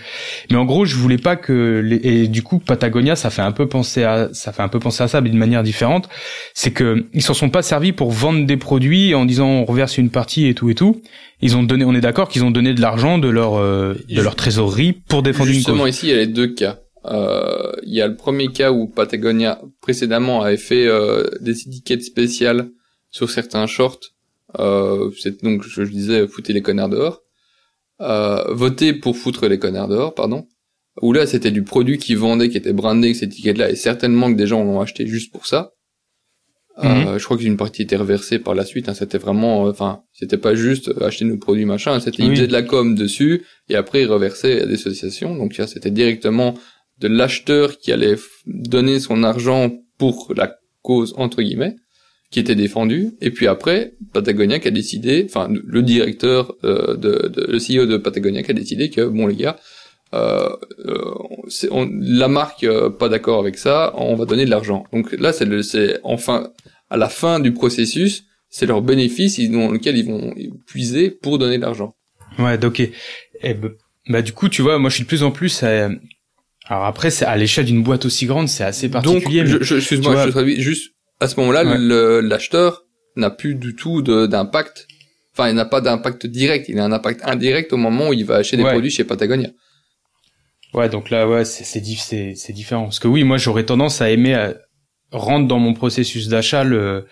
Mais 0.52 0.58
en 0.58 0.66
gros, 0.66 0.84
je 0.84 0.98
voulais 0.98 1.18
pas 1.18 1.38
que 1.38 1.82
les... 1.84 2.02
et 2.04 2.28
du 2.28 2.44
coup 2.44 2.60
Patagonia, 2.60 3.16
ça 3.16 3.30
fait 3.30 3.42
un 3.42 3.54
peu 3.54 3.68
penser 3.68 4.04
à 4.04 4.28
ça 4.34 4.52
fait 4.52 4.62
un 4.62 4.68
peu 4.68 4.80
penser 4.80 5.04
à 5.04 5.08
ça, 5.08 5.22
mais 5.22 5.30
d'une 5.30 5.40
manière 5.40 5.64
différente. 5.64 6.10
C'est 6.54 6.72
que 6.72 7.08
ils 7.14 7.22
s'en 7.22 7.34
sont 7.34 7.50
pas 7.50 7.62
servis 7.62 7.94
pour 7.94 8.12
vendre 8.12 8.46
des 8.46 8.58
produits 8.58 9.16
en 9.16 9.24
disant 9.24 9.48
on 9.48 9.66
reverse 9.66 9.98
une 9.98 10.10
partie 10.10 10.48
et 10.48 10.54
tout 10.54 10.70
et 10.70 10.76
tout. 10.76 11.02
Ils 11.42 11.56
ont 11.56 11.64
donné, 11.64 11.86
on 11.86 11.96
est 11.96 12.02
d'accord 12.02 12.28
qu'ils 12.28 12.44
ont 12.44 12.52
donné 12.52 12.74
de 12.74 12.82
l'argent 12.82 13.18
de 13.18 13.30
leur 13.30 13.56
euh, 13.56 13.96
de 14.10 14.22
leur 14.22 14.36
trésorerie 14.36 14.92
pour 14.92 15.24
défendre 15.24 15.50
une 15.50 15.56
cause. 15.56 15.66
Justement 15.66 15.88
ici, 15.88 16.08
il 16.08 16.10
y 16.10 16.14
a 16.14 16.18
les 16.18 16.28
deux 16.28 16.54
cas. 16.54 16.80
Euh, 17.06 17.72
il 17.84 17.94
y 17.94 18.02
a 18.02 18.08
le 18.08 18.16
premier 18.16 18.48
cas 18.50 18.72
où 18.72 18.88
Patagonia 18.88 19.62
précédemment 19.82 20.42
avait 20.42 20.58
fait 20.58 20.88
euh, 20.88 21.26
des 21.42 21.62
étiquettes 21.62 22.04
spéciales 22.04 22.70
sur 23.10 23.30
certains 23.30 23.68
shorts. 23.68 24.00
Euh, 24.60 25.12
c'est 25.20 25.44
donc 25.44 25.64
je, 25.64 25.84
disais 25.84 26.28
foutez 26.28 26.54
les 26.54 26.62
connards 26.62 26.90
dehors. 26.90 27.22
Euh, 28.02 28.44
voter 28.54 28.94
pour 28.94 29.18
foutre 29.18 29.48
les 29.48 29.60
connards 29.60 29.88
dehors, 29.88 30.14
pardon. 30.14 30.48
Où 31.02 31.12
là 31.12 31.26
c'était 31.26 31.52
du 31.52 31.64
produit 31.64 31.98
qui 31.98 32.16
vendait, 32.16 32.50
qui 32.50 32.58
était 32.58 32.74
brandé 32.74 33.08
avec 33.08 33.16
cette 33.16 33.32
étiquette-là, 33.32 33.72
et 33.72 33.76
certainement 33.76 34.32
que 34.32 34.38
des 34.38 34.48
gens 34.48 34.64
l'ont 34.64 34.80
acheté 34.80 35.08
juste 35.08 35.32
pour 35.32 35.48
ça. 35.48 35.74
Euh, 36.84 37.20
je 37.20 37.24
crois 37.24 37.38
qu'une 37.38 37.58
partie 37.58 37.84
était 37.84 37.96
reversée 37.96 38.40
par 38.40 38.56
la 38.56 38.66
suite. 38.66 38.90
Hein, 38.90 38.96
c'était 38.96 39.20
vraiment, 39.20 39.68
euh, 39.68 39.72
enfin, 39.72 40.04
c'était 40.12 40.38
pas 40.38 40.56
juste 40.56 40.92
acheter 41.02 41.26
nos 41.26 41.38
produits 41.38 41.66
machin. 41.66 42.00
C'était 42.00 42.24
ils 42.24 42.32
faisaient 42.32 42.48
de 42.48 42.54
la 42.54 42.64
com 42.64 42.96
dessus 42.96 43.44
et 43.70 43.76
après 43.76 44.02
ils 44.02 44.08
reversaient 44.08 44.62
à 44.62 44.66
des 44.66 44.74
associations. 44.74 45.36
Donc 45.36 45.54
ça, 45.54 45.68
c'était 45.68 45.92
directement 45.92 46.56
de 47.00 47.08
l'acheteur 47.08 47.78
qui 47.78 47.92
allait 47.92 48.16
donner 48.46 49.00
son 49.00 49.24
argent 49.24 49.72
pour 49.98 50.34
la 50.36 50.56
cause 50.82 51.14
entre 51.18 51.42
guillemets 51.42 51.76
qui 52.34 52.40
était 52.40 52.56
défendu. 52.56 53.12
Et 53.22 53.30
puis 53.30 53.48
après, 53.48 53.94
Patagonia 54.12 54.58
qui 54.58 54.68
a 54.68 54.72
décidé, 54.72 55.24
enfin 55.30 55.48
le 55.50 55.82
directeur 55.84 56.56
euh, 56.64 56.98
de, 56.98 57.28
de, 57.28 57.46
le 57.48 57.60
CEO 57.60 57.86
de 57.86 57.98
Patagonia 57.98 58.42
qui 58.42 58.50
a 58.50 58.56
décidé 58.56 58.90
que 58.90 59.06
bon 59.06 59.28
les 59.28 59.36
gars, 59.36 59.58
euh, 60.16 60.50
euh 60.86 61.14
on, 61.70 61.88
la 62.02 62.28
marque 62.28 62.64
euh, 62.64 62.90
pas 62.90 63.08
d'accord 63.08 63.40
avec 63.40 63.58
ça, 63.60 63.94
on 63.98 64.16
va 64.16 64.26
donner 64.26 64.46
de 64.46 64.50
l'argent. 64.50 64.84
Donc 64.92 65.12
là 65.12 65.32
c'est 65.32 65.62
c'est 65.62 66.00
enfin 66.04 66.50
à 66.90 66.98
la 66.98 67.08
fin 67.08 67.40
du 67.40 67.54
processus, 67.54 68.24
c'est 68.50 68.66
leur 68.66 68.82
bénéfice 68.82 69.40
dans 69.52 69.72
lequel 69.72 69.96
ils 69.96 70.06
vont 70.06 70.34
puiser 70.66 71.12
pour 71.12 71.38
donner 71.38 71.58
de 71.58 71.62
l'argent. 71.62 71.94
Ouais, 72.40 72.58
donc 72.58 72.80
et, 72.80 72.92
bah 74.10 74.24
du 74.24 74.34
coup 74.34 74.50
tu 74.50 74.64
vois, 74.64 74.80
moi 74.80 74.90
je 74.90 74.96
suis 74.96 75.04
de 75.04 75.08
plus 75.08 75.22
en 75.22 75.30
plus 75.30 75.62
à, 75.62 75.90
alors 76.68 76.86
après, 76.86 77.12
c'est 77.12 77.26
à 77.26 77.36
l'échelle 77.36 77.66
d'une 77.66 77.84
boîte 77.84 78.06
aussi 78.06 78.26
grande, 78.26 78.48
c'est 78.48 78.64
assez 78.64 78.90
particulier. 78.90 79.44
Donc, 79.44 79.64
je, 79.64 79.76
excuse-moi, 79.76 80.26
je 80.26 80.30
traduis 80.30 80.62
juste 80.62 80.94
à 81.20 81.28
ce 81.28 81.40
moment-là, 81.40 81.64
l'acheteur 82.22 82.84
n'a 83.16 83.30
plus 83.30 83.56
du 83.56 83.76
tout 83.76 84.02
d'impact. 84.02 84.88
Enfin, 85.34 85.50
il 85.50 85.56
n'a 85.56 85.66
pas 85.66 85.82
d'impact 85.82 86.28
direct. 86.28 86.70
Il 86.70 86.80
a 86.80 86.84
un 86.84 86.92
impact 86.92 87.22
indirect 87.24 87.74
au 87.74 87.78
moment 87.78 88.10
où 88.10 88.14
il 88.14 88.26
va 88.26 88.36
acheter 88.36 88.58
des 88.58 88.64
produits 88.64 88.92
chez 88.92 89.04
Patagonia. 89.04 89.50
Ouais, 90.74 90.90
donc 90.90 91.10
là, 91.10 91.28
ouais, 91.28 91.46
c'est 91.46 91.82
différent. 91.82 92.86
Parce 92.86 93.00
que 93.00 93.08
oui, 93.08 93.24
moi, 93.24 93.38
j'aurais 93.38 93.66
tendance 93.66 94.02
à 94.02 94.10
aimer 94.10 94.34
à 94.34 94.56
rendre 95.12 95.48
dans 95.48 95.60
mon 95.60 95.74
processus 95.74 96.28
d'achat 96.28 96.64
le 96.64 97.06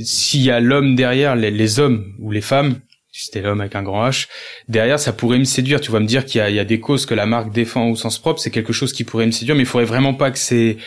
s'il 0.00 0.42
y 0.42 0.50
a 0.50 0.60
l'homme 0.60 0.96
derrière, 0.96 1.36
les, 1.36 1.50
les 1.50 1.78
hommes 1.78 2.14
ou 2.18 2.30
les 2.30 2.40
femmes, 2.40 2.80
c'était 3.12 3.42
l'homme 3.42 3.60
avec 3.60 3.74
un 3.74 3.82
grand 3.82 4.08
H, 4.08 4.28
derrière, 4.68 4.98
ça 4.98 5.12
pourrait 5.12 5.38
me 5.38 5.44
séduire. 5.44 5.80
Tu 5.80 5.90
vas 5.90 6.00
me 6.00 6.06
dire 6.06 6.24
qu'il 6.24 6.38
y 6.38 6.42
a, 6.42 6.50
il 6.50 6.56
y 6.56 6.60
a 6.60 6.64
des 6.64 6.80
causes 6.80 7.06
que 7.06 7.14
la 7.14 7.26
marque 7.26 7.52
défend 7.52 7.90
au 7.90 7.96
sens 7.96 8.18
propre, 8.18 8.40
c'est 8.40 8.50
quelque 8.50 8.72
chose 8.72 8.92
qui 8.92 9.04
pourrait 9.04 9.26
me 9.26 9.32
séduire, 9.32 9.54
mais 9.54 9.62
il 9.62 9.66
faudrait 9.66 9.86
vraiment 9.86 10.14
pas 10.14 10.30
que 10.30 10.38
c'est 10.38 10.78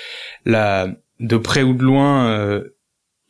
la 0.46 0.88
de 1.20 1.38
près 1.38 1.64
ou 1.64 1.74
de 1.74 1.84
loin 1.84 2.28
euh, 2.28 2.76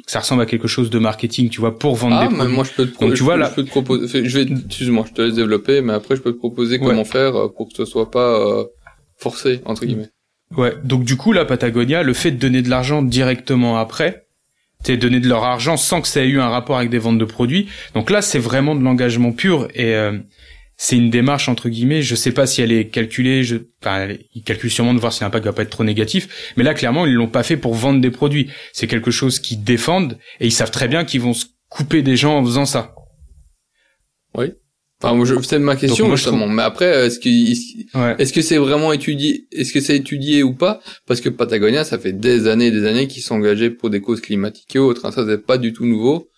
ça 0.08 0.20
ressemble 0.20 0.41
à 0.41 0.46
quelque 0.46 0.68
chose 0.68 0.89
de 0.89 1.00
marketing, 1.00 1.50
tu 1.50 1.60
vois, 1.60 1.80
pour 1.80 1.96
vendre 1.96 2.18
ah, 2.18 2.28
des 2.28 2.36
produits. 2.36 2.54
moi 2.54 2.64
je 2.64 2.72
peux 2.72 2.88
te, 2.88 3.14
tu 3.14 3.24
vois, 3.24 3.38
là... 3.38 3.50
je 3.50 3.56
peux 3.56 3.64
te 3.64 3.70
proposer, 3.70 4.28
je 4.28 4.39
vais, 4.39 4.54
excuse-moi, 4.66 5.06
je 5.08 5.14
te 5.14 5.22
laisse 5.22 5.36
développer, 5.36 5.82
mais 5.82 5.93
après 5.93 6.16
je 6.16 6.22
peux 6.22 6.32
te 6.32 6.38
proposer 6.38 6.80
comment 6.80 7.06
faire 7.06 7.36
euh, 7.36 7.48
pour 7.48 7.70
que 7.70 7.76
ce 7.76 7.86
soit 7.86 8.12
pas 8.12 8.39
euh, 8.39 8.66
forcé 9.18 9.62
entre 9.66 9.86
guillemets. 9.86 10.10
Ouais, 10.56 10.74
donc 10.84 11.06
du 11.06 11.18
coup 11.18 11.32
la 11.34 11.46
Patagonia, 11.46 12.04
le 12.04 12.14
fait 12.14 12.32
de 12.32 12.38
donner 12.38 12.62
de 12.62 12.70
l'argent 12.70 13.02
directement 13.02 13.78
après, 13.78 14.24
c'est 14.84 14.97
donner 14.97 15.19
de 15.19 15.28
leur 15.28 15.43
argent 15.43 15.78
sans 15.78 16.01
que 16.01 16.07
ça 16.07 16.23
ait 16.23 16.28
eu 16.28 16.39
un 16.39 16.49
rapport 16.49 16.78
avec 16.78 16.89
des 16.89 16.99
ventes 16.99 17.17
de 17.17 17.26
produits. 17.26 17.67
Donc 17.93 18.09
là, 18.09 18.21
c'est 18.21 18.39
vraiment 18.39 18.76
de 18.76 18.84
l'engagement 18.84 19.32
pur 19.32 19.67
et 19.73 19.95
c'est 20.78 20.97
une 20.97 21.09
démarche 21.09 21.49
entre 21.49 21.69
guillemets. 21.69 22.01
Je 22.01 22.15
sais 22.15 22.32
pas 22.32 22.47
si 22.47 22.61
elle 22.61 22.71
est 22.71 22.89
calculée. 22.89 23.43
Je, 23.43 23.57
enfin, 23.82 24.09
ils 24.34 24.43
calculent 24.43 24.71
sûrement 24.71 24.93
de 24.93 24.99
voir 24.99 25.13
si 25.13 25.21
l'impact 25.21 25.45
va 25.45 25.53
pas 25.53 25.63
être 25.63 25.69
trop 25.69 25.84
négatif. 25.84 26.53
Mais 26.57 26.63
là, 26.63 26.73
clairement, 26.73 27.05
ils 27.05 27.13
l'ont 27.13 27.28
pas 27.28 27.43
fait 27.43 27.57
pour 27.57 27.73
vendre 27.73 28.01
des 28.01 28.11
produits. 28.11 28.49
C'est 28.73 28.88
quelque 28.88 29.11
chose 29.11 29.39
qu'ils 29.39 29.63
défendent 29.63 30.17
et 30.39 30.47
ils 30.47 30.51
savent 30.51 30.71
très 30.71 30.88
bien 30.88 31.05
qu'ils 31.05 31.21
vont 31.21 31.34
se 31.34 31.45
couper 31.69 32.01
des 32.01 32.17
gens 32.17 32.38
en 32.38 32.43
faisant 32.43 32.65
ça. 32.65 32.95
Oui. 34.38 34.53
Enfin, 35.02 35.14
moi, 35.14 35.26
je, 35.26 35.36
c'est 35.41 35.60
ma 35.60 35.76
question 35.76 36.16
justement. 36.16 36.48
Mais 36.48 36.64
après, 36.64 37.06
est-ce 37.06 37.20
que 37.20 38.22
est-ce 38.22 38.34
que 38.34 38.41
c'est 38.41 38.58
vraiment 38.58 38.93
étudié 38.93 39.48
Est-ce 39.52 39.74
que 39.74 39.82
c'est 39.82 39.98
étudié 39.98 40.43
ou 40.43 40.54
pas? 40.54 40.80
Parce 41.06 41.22
que 41.22 41.30
Patagonia, 41.30 41.84
ça 41.84 42.00
fait 42.00 42.14
des 42.14 42.48
années, 42.48 42.68
et 42.68 42.72
des 42.72 42.86
années 42.86 43.08
qu'ils 43.08 43.24
sont 43.24 43.36
engagés 43.36 43.70
pour 43.70 43.89
des 43.89 44.02
causes 44.02 44.22
climatiques 44.22 44.76
et 44.76 44.80
autres. 44.80 45.06
Hein. 45.06 45.12
Ça, 45.12 45.26
c'est 45.28 45.46
pas 45.46 45.58
du 45.58 45.74
tout 45.74 45.86
nouveau. 45.86 46.30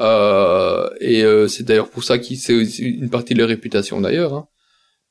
Euh, 0.00 0.88
et 1.00 1.24
euh, 1.24 1.46
c'est 1.46 1.62
d'ailleurs 1.62 1.90
pour 1.90 2.04
ça 2.04 2.18
qu'ils 2.18 2.38
c'est 2.38 2.54
une 2.78 3.10
partie 3.10 3.34
de 3.34 3.38
leur 3.38 3.48
réputation 3.48 4.00
d'ailleurs. 4.00 4.34
Hein. 4.34 4.46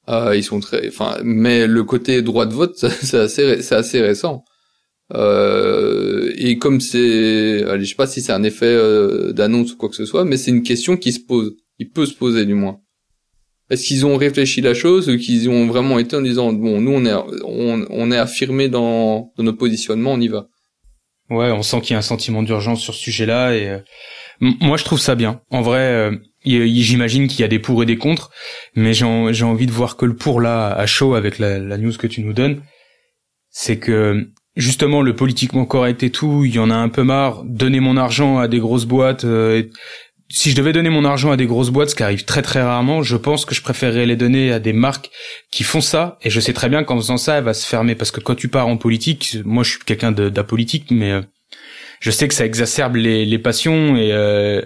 Euh, 0.09 0.35
ils 0.35 0.43
sont 0.43 0.59
très, 0.59 0.87
enfin, 0.87 1.17
mais 1.23 1.67
le 1.67 1.83
côté 1.83 2.21
droit 2.21 2.45
de 2.45 2.53
vote, 2.53 2.75
c'est 3.01 3.19
assez, 3.19 3.61
c'est 3.61 3.75
assez 3.75 4.01
récent. 4.01 4.43
Euh, 5.13 6.31
et 6.35 6.57
comme 6.57 6.81
c'est, 6.81 7.63
allez, 7.63 7.83
je 7.83 7.89
sais 7.89 7.95
pas 7.95 8.07
si 8.07 8.21
c'est 8.21 8.31
un 8.31 8.43
effet 8.43 8.65
euh, 8.65 9.33
d'annonce 9.33 9.73
ou 9.73 9.77
quoi 9.77 9.89
que 9.89 9.95
ce 9.95 10.05
soit, 10.05 10.25
mais 10.25 10.37
c'est 10.37 10.51
une 10.51 10.63
question 10.63 10.97
qui 10.97 11.11
se 11.11 11.19
pose, 11.19 11.55
il 11.79 11.89
peut 11.89 12.05
se 12.05 12.13
poser 12.13 12.45
du 12.45 12.53
moins. 12.55 12.79
Est-ce 13.69 13.85
qu'ils 13.85 14.05
ont 14.05 14.17
réfléchi 14.17 14.61
la 14.61 14.73
chose 14.73 15.09
ou 15.09 15.17
qu'ils 15.17 15.49
ont 15.49 15.67
vraiment 15.67 15.99
été 15.99 16.15
en 16.15 16.21
disant 16.21 16.53
bon, 16.53 16.81
nous 16.81 16.91
on 16.91 17.05
est, 17.05 17.13
on, 17.43 18.11
est 18.11 18.17
affirmé 18.17 18.67
dans, 18.67 19.31
dans 19.37 19.43
nos 19.43 19.53
positionnements, 19.53 20.13
on 20.13 20.21
y 20.21 20.27
va. 20.27 20.47
Ouais, 21.29 21.51
on 21.51 21.61
sent 21.61 21.81
qu'il 21.81 21.91
y 21.91 21.95
a 21.95 21.99
un 21.99 22.01
sentiment 22.01 22.41
d'urgence 22.41 22.81
sur 22.81 22.95
ce 22.95 23.01
sujet-là 23.01 23.55
et 23.55 23.81
moi, 24.41 24.77
je 24.77 24.85
trouve 24.85 24.99
ça 24.99 25.15
bien. 25.15 25.41
En 25.49 25.61
vrai, 25.61 25.79
euh, 25.79 26.15
j'imagine 26.45 27.27
qu'il 27.27 27.41
y 27.41 27.43
a 27.43 27.47
des 27.47 27.59
pour 27.59 27.83
et 27.83 27.85
des 27.85 27.97
contre, 27.97 28.31
mais 28.75 28.93
j'ai 28.93 29.05
envie 29.05 29.65
de 29.65 29.71
voir 29.71 29.97
que 29.97 30.05
le 30.05 30.15
pour 30.15 30.39
là 30.39 30.71
à 30.71 30.85
chaud 30.85 31.15
avec 31.15 31.39
la, 31.39 31.59
news 31.77 31.93
que 31.97 32.07
tu 32.07 32.21
nous 32.21 32.33
donnes, 32.33 32.61
c'est 33.49 33.77
que 33.77 34.29
justement 34.55 35.01
le 35.01 35.15
politiquement 35.15 35.65
correct 35.65 36.03
et 36.03 36.09
tout, 36.09 36.45
il 36.45 36.55
y 36.55 36.59
en 36.59 36.69
a 36.69 36.75
un 36.75 36.89
peu 36.89 37.03
marre. 37.03 37.43
Donner 37.43 37.81
mon 37.81 37.97
argent 37.97 38.37
à 38.37 38.47
des 38.47 38.59
grosses 38.59 38.85
boîtes. 38.85 39.25
Euh, 39.25 39.63
si 40.31 40.51
je 40.51 40.55
devais 40.55 40.73
donner 40.73 40.89
mon 40.89 41.05
argent 41.05 41.31
à 41.31 41.37
des 41.37 41.47
grosses 41.47 41.71
boîtes, 41.71 41.89
ce 41.89 41.95
qui 41.95 42.03
arrive 42.03 42.23
très 42.23 42.43
très 42.43 42.61
rarement, 42.61 43.01
je 43.01 43.17
pense 43.17 43.45
que 43.45 43.55
je 43.55 43.63
préférerais 43.63 44.05
les 44.05 44.15
donner 44.15 44.51
à 44.51 44.59
des 44.59 44.73
marques 44.73 45.09
qui 45.51 45.63
font 45.63 45.81
ça. 45.81 46.19
Et 46.21 46.29
je 46.29 46.39
sais 46.39 46.53
très 46.53 46.69
bien 46.69 46.83
qu'en 46.83 46.97
faisant 46.97 47.17
ça, 47.17 47.39
elle 47.39 47.43
va 47.43 47.55
se 47.55 47.65
fermer 47.65 47.95
parce 47.95 48.11
que 48.11 48.19
quand 48.19 48.35
tu 48.35 48.47
pars 48.47 48.67
en 48.67 48.77
politique, 48.77 49.37
moi 49.43 49.63
je 49.63 49.71
suis 49.71 49.79
quelqu'un 49.79 50.11
d'apolitique, 50.11 50.91
mais 50.91 51.11
euh, 51.11 51.21
je 51.99 52.11
sais 52.11 52.27
que 52.27 52.35
ça 52.35 52.45
exacerbe 52.45 52.95
les, 52.95 53.39
passions 53.39 53.97
et 53.97 54.11
euh, 54.11 54.61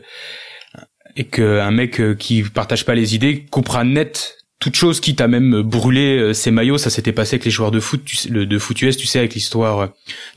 et 1.16 1.26
qu'un 1.26 1.72
mec 1.72 2.02
euh, 2.02 2.14
qui 2.14 2.44
partage 2.44 2.86
pas 2.86 2.96
les 2.96 3.16
idées 3.16 3.46
coupera 3.46 3.84
net 3.86 4.43
toute 4.64 4.76
chose 4.76 5.02
qui 5.02 5.14
t'a 5.14 5.28
même 5.28 5.62
brûlé 5.62 6.18
euh, 6.18 6.34
ses 6.34 6.50
maillots 6.50 6.78
ça 6.78 6.90
s'était 6.90 7.12
passé 7.12 7.34
avec 7.34 7.44
les 7.44 7.52
joueurs 7.52 7.70
de 7.70 7.82
foot 7.82 8.02
tu, 8.06 8.30
le, 8.30 8.46
de 8.46 8.58
foot 8.58 8.82
US 8.82 8.96
tu 8.96 9.08
sais 9.08 9.20
avec 9.20 9.34
l'histoire 9.34 9.80
euh, 9.80 9.88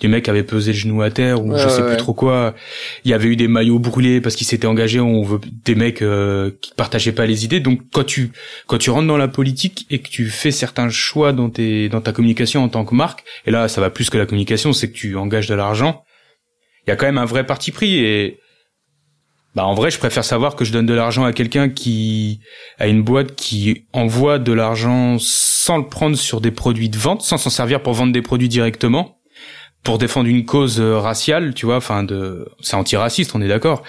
du 0.01 0.09
mec 0.09 0.25
qui 0.25 0.31
avait 0.31 0.43
pesé 0.43 0.73
le 0.73 0.79
genou 0.79 1.01
à 1.03 1.13
terre 1.13 1.45
ou 1.45 1.57
je 1.57 1.69
sais 1.69 1.87
plus 1.87 1.97
trop 1.97 2.13
quoi. 2.13 2.53
Il 3.05 3.13
y 3.13 3.15
avait 3.15 3.29
eu 3.29 3.37
des 3.37 3.47
maillots 3.47 3.79
brûlés 3.79 4.21
parce 4.21 4.35
qu'il 4.35 4.45
s'était 4.45 4.67
engagé 4.67 4.99
on 4.99 5.23
veut 5.23 5.39
des 5.65 5.77
mecs 5.77 6.03
euh, 6.03 6.51
qui 6.61 6.73
partageaient 6.75 7.13
pas 7.13 7.25
les 7.25 7.45
idées. 7.45 7.61
Donc 7.61 7.83
quand 7.93 8.03
tu 8.03 8.33
quand 8.67 8.79
tu 8.79 8.91
rentres 8.91 9.07
dans 9.07 9.17
la 9.17 9.29
politique 9.29 9.87
et 9.91 10.01
que 10.01 10.09
tu 10.09 10.27
fais 10.27 10.51
certains 10.51 10.89
choix 10.89 11.33
dans 11.33 11.49
tes 11.49 11.89
dans 11.89 12.01
ta 12.01 12.11
communication 12.11 12.65
en 12.65 12.69
tant 12.69 12.85
que 12.85 12.97
marque 12.97 13.23
et 13.47 13.53
là 13.53 13.69
ça 13.69 13.81
va 13.81 13.91
plus 13.91 14.11
que 14.11 14.19
la 14.19 14.27
communication 14.27 14.73
c'est 14.73 14.91
que 14.91 14.97
tu 14.97 15.17
engages 15.17 15.47
de 15.47 15.55
l'argent 15.55 16.03
il 16.85 16.91
y 16.91 16.93
a 16.93 16.97
quand 16.97 17.07
même 17.07 17.19
un 17.19 17.27
vrai 17.27 17.47
parti 17.47 17.71
pris 17.71 17.99
et 17.99 18.41
bah 19.57 19.65
en 19.65 19.73
vrai 19.75 19.91
je 19.91 19.99
préfère 19.99 20.25
savoir 20.25 20.55
que 20.55 20.67
je 20.67 20.73
donne 20.73 20.85
de 20.85 20.93
l'argent 20.93 21.25
à 21.25 21.33
quelqu'un 21.33 21.71
qui 21.71 22.41
a 22.79 22.87
une 22.87 23.03
boîte 23.03 23.35
qui 23.35 23.87
envoie 23.95 24.39
de 24.39 24.53
l'argent 24.53 25.17
sans 25.19 25.79
le 25.79 25.89
prendre 25.89 26.15
sur 26.15 26.43
des 26.43 26.51
produits 26.51 26.91
de 26.91 26.99
vente 26.99 27.23
sans 27.23 27.39
s'en 27.39 27.49
servir 27.49 27.83
pour 27.83 27.95
vendre 27.95 28.13
des 28.13 28.21
produits 28.21 28.51
directement 28.51 29.19
pour 29.83 29.97
défendre 29.97 30.29
une 30.29 30.45
cause 30.45 30.79
euh, 30.79 30.99
raciale 30.99 31.55
tu 31.55 31.65
vois 31.65 31.77
enfin 31.77 32.03
de 32.03 32.47
c'est 32.61 32.77
antiraciste 32.77 33.35
on 33.35 33.41
est 33.41 33.49
d'accord 33.49 33.83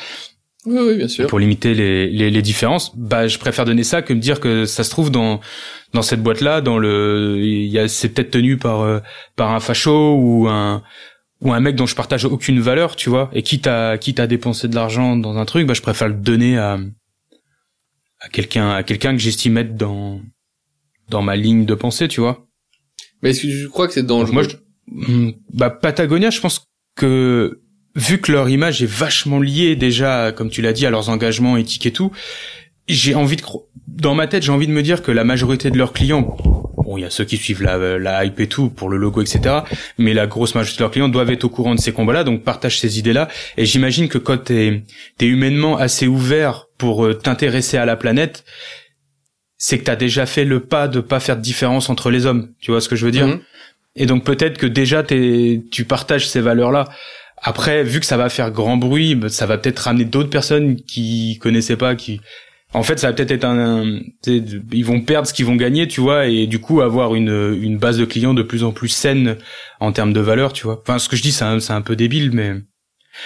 oui, 0.66 0.80
oui, 0.82 0.98
bien 0.98 1.08
sûr. 1.08 1.28
Pour 1.28 1.40
limiter 1.40 1.74
les, 1.74 2.10
les, 2.10 2.30
les, 2.30 2.42
différences, 2.42 2.92
bah 2.98 3.30
je 3.30 3.38
préfère 3.38 3.64
donner 3.64 3.86
ça 3.86 4.02
que 4.02 4.12
me 4.12 4.20
dire 4.20 4.42
que 4.42 4.66
ça 4.66 4.84
se 4.84 4.90
trouve 4.90 5.10
dans 5.12 5.40
dans 5.94 6.02
cette 6.02 6.22
boîte 6.22 6.42
là, 6.42 6.60
dans 6.60 6.78
le, 6.78 7.38
il 7.40 7.68
y 7.68 7.80
a 7.80 7.88
c'est 7.88 8.10
peut-être 8.10 8.32
tenu 8.32 8.58
par 8.58 8.82
euh, 8.82 9.00
par 9.38 9.52
un 9.52 9.62
facho 9.62 10.16
ou 10.16 10.50
un 10.50 10.84
ou 11.42 11.54
un 11.54 11.60
mec 11.60 11.76
dont 11.76 11.86
je 11.86 11.96
partage 11.96 12.26
aucune 12.26 12.60
valeur, 12.60 12.96
tu 12.96 13.10
vois, 13.10 13.30
et 13.34 13.44
quitte 13.44 13.68
à 13.68 13.98
quitte 13.98 14.20
à 14.20 14.28
dépenser 14.28 14.68
de 14.68 14.76
l'argent 14.76 15.16
dans 15.16 15.38
un 15.38 15.46
truc, 15.46 15.68
bah 15.68 15.74
je 15.74 15.82
préfère 15.82 16.08
le 16.08 16.16
donner 16.16 16.58
à 16.58 16.80
à 18.20 18.30
quelqu'un 18.30 18.72
à 18.72 18.84
quelqu'un 18.84 19.14
que 19.14 19.20
j'estime 19.20 19.58
être 19.58 19.76
dans 19.76 20.22
dans 21.10 21.22
ma 21.22 21.36
ligne 21.36 21.66
de 21.66 21.76
pensée, 21.76 22.08
tu 22.08 22.22
vois. 22.22 22.48
Mais 23.22 23.32
est-ce 23.32 23.44
que 23.44 23.48
tu 23.48 23.70
crois 23.70 23.88
que 23.88 23.94
c'est 23.94 24.06
dangereux? 24.06 24.34
Moi, 24.34 24.44
hmm, 24.88 25.32
bah 25.54 25.70
Patagonia, 25.70 26.30
je 26.30 26.40
pense 26.40 26.66
que 26.96 27.62
vu 27.96 28.20
que 28.20 28.32
leur 28.32 28.50
image 28.50 28.84
est 28.84 28.90
vachement 28.90 29.40
liée 29.40 29.76
déjà, 29.76 30.32
comme 30.32 30.50
tu 30.50 30.62
l'as 30.62 30.74
dit, 30.74 30.86
à 30.86 30.90
leurs 30.90 31.10
engagements 31.10 31.58
éthiques 31.58 31.86
et 31.86 31.94
tout, 31.94 32.12
j'ai 32.88 33.16
envie 33.16 33.36
de 33.36 33.44
dans 33.88 34.16
ma 34.16 34.28
tête, 34.28 34.44
j'ai 34.44 34.52
envie 34.52 34.68
de 34.68 34.72
me 34.72 34.84
dire 34.84 35.02
que 35.02 35.12
la 35.12 35.24
majorité 35.24 35.72
de 35.72 35.78
leurs 35.78 35.94
clients 35.94 36.38
Bon, 36.88 36.98
il 36.98 37.02
y 37.02 37.06
a 37.06 37.10
ceux 37.10 37.26
qui 37.26 37.36
suivent 37.36 37.64
la, 37.64 38.00
la 38.00 38.24
hype 38.24 38.40
et 38.40 38.48
tout 38.48 38.70
pour 38.70 38.88
le 38.90 38.96
logo, 38.96 39.22
etc. 39.22 39.56
Mais 39.98 40.14
la 40.14 40.26
grosse 40.26 40.56
majorité 40.56 40.78
de 40.78 40.84
leurs 40.84 40.92
clients 40.92 41.10
doivent 41.10 41.32
être 41.32 41.44
au 41.44 41.50
courant 41.50 41.76
de 41.76 41.82
ces 41.82 41.92
combats-là, 41.92 42.24
donc 42.24 42.44
partagent 42.44 42.80
ces 42.80 42.98
idées-là. 42.98 43.28
Et 43.58 43.66
j'imagine 43.66 44.08
que 44.08 44.18
quand 44.18 44.46
t'es 44.46 44.84
es 45.20 45.26
humainement 45.26 45.76
assez 45.76 46.08
ouvert 46.08 46.68
pour 46.78 47.06
euh, 47.06 47.14
t'intéresser 47.14 47.76
à 47.76 47.86
la 47.86 47.98
planète, 47.98 48.46
c'est 49.58 49.80
que 49.80 49.84
t'as 49.84 49.98
déjà 49.98 50.26
fait 50.26 50.46
le 50.46 50.62
pas 50.62 50.88
de 50.88 51.02
pas 51.02 51.20
faire 51.20 51.36
de 51.36 51.42
différence 51.42 51.90
entre 51.90 52.10
les 52.10 52.26
hommes. 52.26 52.54
Tu 52.62 52.72
vois 52.72 52.80
ce 52.80 52.88
que 52.88 52.96
je 52.96 53.06
veux 53.06 53.12
dire? 53.12 53.28
Mhm. 53.28 53.42
Et 53.98 54.06
donc 54.06 54.24
peut-être 54.24 54.58
que 54.58 54.68
déjà 54.68 55.04
t'es 55.04 55.64
tu 55.70 55.84
partages 55.84 56.30
ces 56.30 56.40
valeurs-là. 56.40 56.86
Après, 57.42 57.84
vu 57.84 58.00
que 58.00 58.06
ça 58.06 58.16
va 58.18 58.30
faire 58.30 58.50
grand 58.50 58.78
bruit, 58.78 59.16
bah, 59.16 59.30
ça 59.30 59.46
va 59.46 59.58
peut-être 59.58 59.80
ramener 59.80 60.06
d'autres 60.06 60.30
personnes 60.30 60.78
qui 60.78 61.38
connaissaient 61.40 61.76
pas, 61.76 61.96
qui 61.96 62.22
En 62.74 62.84
fait, 62.84 63.00
ça 63.00 63.08
va 63.08 63.14
peut-être 63.14 63.32
être 63.32 63.46
un, 63.46 64.00
ils 64.28 64.86
vont 64.86 65.02
perdre 65.02 65.28
ce 65.28 65.34
qu'ils 65.34 65.46
vont 65.46 65.56
gagner, 65.56 65.88
tu 65.88 66.02
vois, 66.02 66.28
et 66.28 66.48
du 66.48 66.60
coup 66.60 66.82
avoir 66.82 67.16
une 67.16 67.58
une 67.62 67.78
base 67.78 67.98
de 67.98 68.06
clients 68.06 68.34
de 68.34 68.44
plus 68.44 68.64
en 68.64 68.72
plus 68.72 68.90
saine 68.90 69.38
en 69.80 69.92
termes 69.94 70.12
de 70.14 70.20
valeur, 70.20 70.52
tu 70.52 70.66
vois. 70.66 70.82
Enfin, 70.82 71.00
ce 71.00 71.08
que 71.08 71.16
je 71.16 71.22
dis, 71.22 71.32
c'est 71.32 71.46
un, 71.46 71.60
c'est 71.62 71.74
un 71.74 71.82
peu 71.82 71.96
débile, 71.96 72.32
mais 72.34 72.56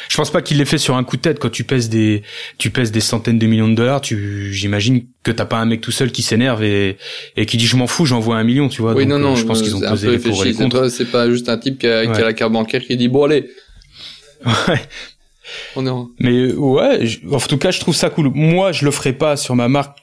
je 0.09 0.15
pense 0.15 0.31
pas 0.31 0.41
qu'il 0.41 0.57
l'ait 0.57 0.65
fait 0.65 0.77
sur 0.77 0.95
un 0.95 1.03
coup 1.03 1.17
de 1.17 1.21
tête. 1.21 1.39
Quand 1.39 1.49
tu 1.49 1.63
pèses 1.63 1.89
des, 1.89 2.21
tu 2.59 2.69
pèses 2.69 2.91
des 2.91 3.01
centaines 3.01 3.39
de 3.39 3.47
millions 3.47 3.67
de 3.67 3.75
dollars, 3.75 4.01
tu, 4.01 4.53
j'imagine 4.53 5.05
que 5.23 5.31
t'as 5.31 5.45
pas 5.45 5.57
un 5.57 5.65
mec 5.65 5.81
tout 5.81 5.91
seul 5.91 6.11
qui 6.11 6.21
s'énerve 6.21 6.63
et, 6.63 6.97
et 7.35 7.45
qui 7.45 7.57
dit 7.57 7.65
je 7.65 7.75
m'en 7.75 7.87
fous, 7.87 8.05
j'envoie 8.05 8.37
un 8.37 8.43
million, 8.43 8.69
tu 8.69 8.81
vois. 8.81 8.93
Oui, 8.93 9.05
non, 9.07 9.19
non, 9.19 9.35
je 9.35 9.45
pense 9.45 9.61
qu'ils 9.61 9.75
ont 9.75 9.81
posé 9.81 10.11
les 10.11 10.19
pour 10.19 10.45
et 10.45 10.49
les 10.49 10.53
contre. 10.53 10.87
C'est 10.89 11.05
pas 11.11 11.29
juste 11.29 11.49
un 11.49 11.57
type 11.57 11.79
qui 11.79 11.87
a, 11.87 12.05
qui 12.05 12.21
a 12.21 12.25
la 12.25 12.33
carte 12.33 12.53
bancaire 12.53 12.81
qui 12.81 12.95
dit 12.95 13.07
bon 13.07 13.25
allez. 13.25 13.49
Ouais. 14.45 14.81
Mais 16.19 16.53
ouais, 16.53 17.07
en 17.31 17.39
tout 17.39 17.57
cas, 17.57 17.71
je 17.71 17.79
trouve 17.79 17.95
ça 17.95 18.09
cool. 18.09 18.31
Moi, 18.33 18.71
je 18.71 18.85
le 18.85 18.91
ferai 18.91 19.13
pas 19.13 19.37
sur 19.37 19.55
ma 19.55 19.67
marque 19.67 19.97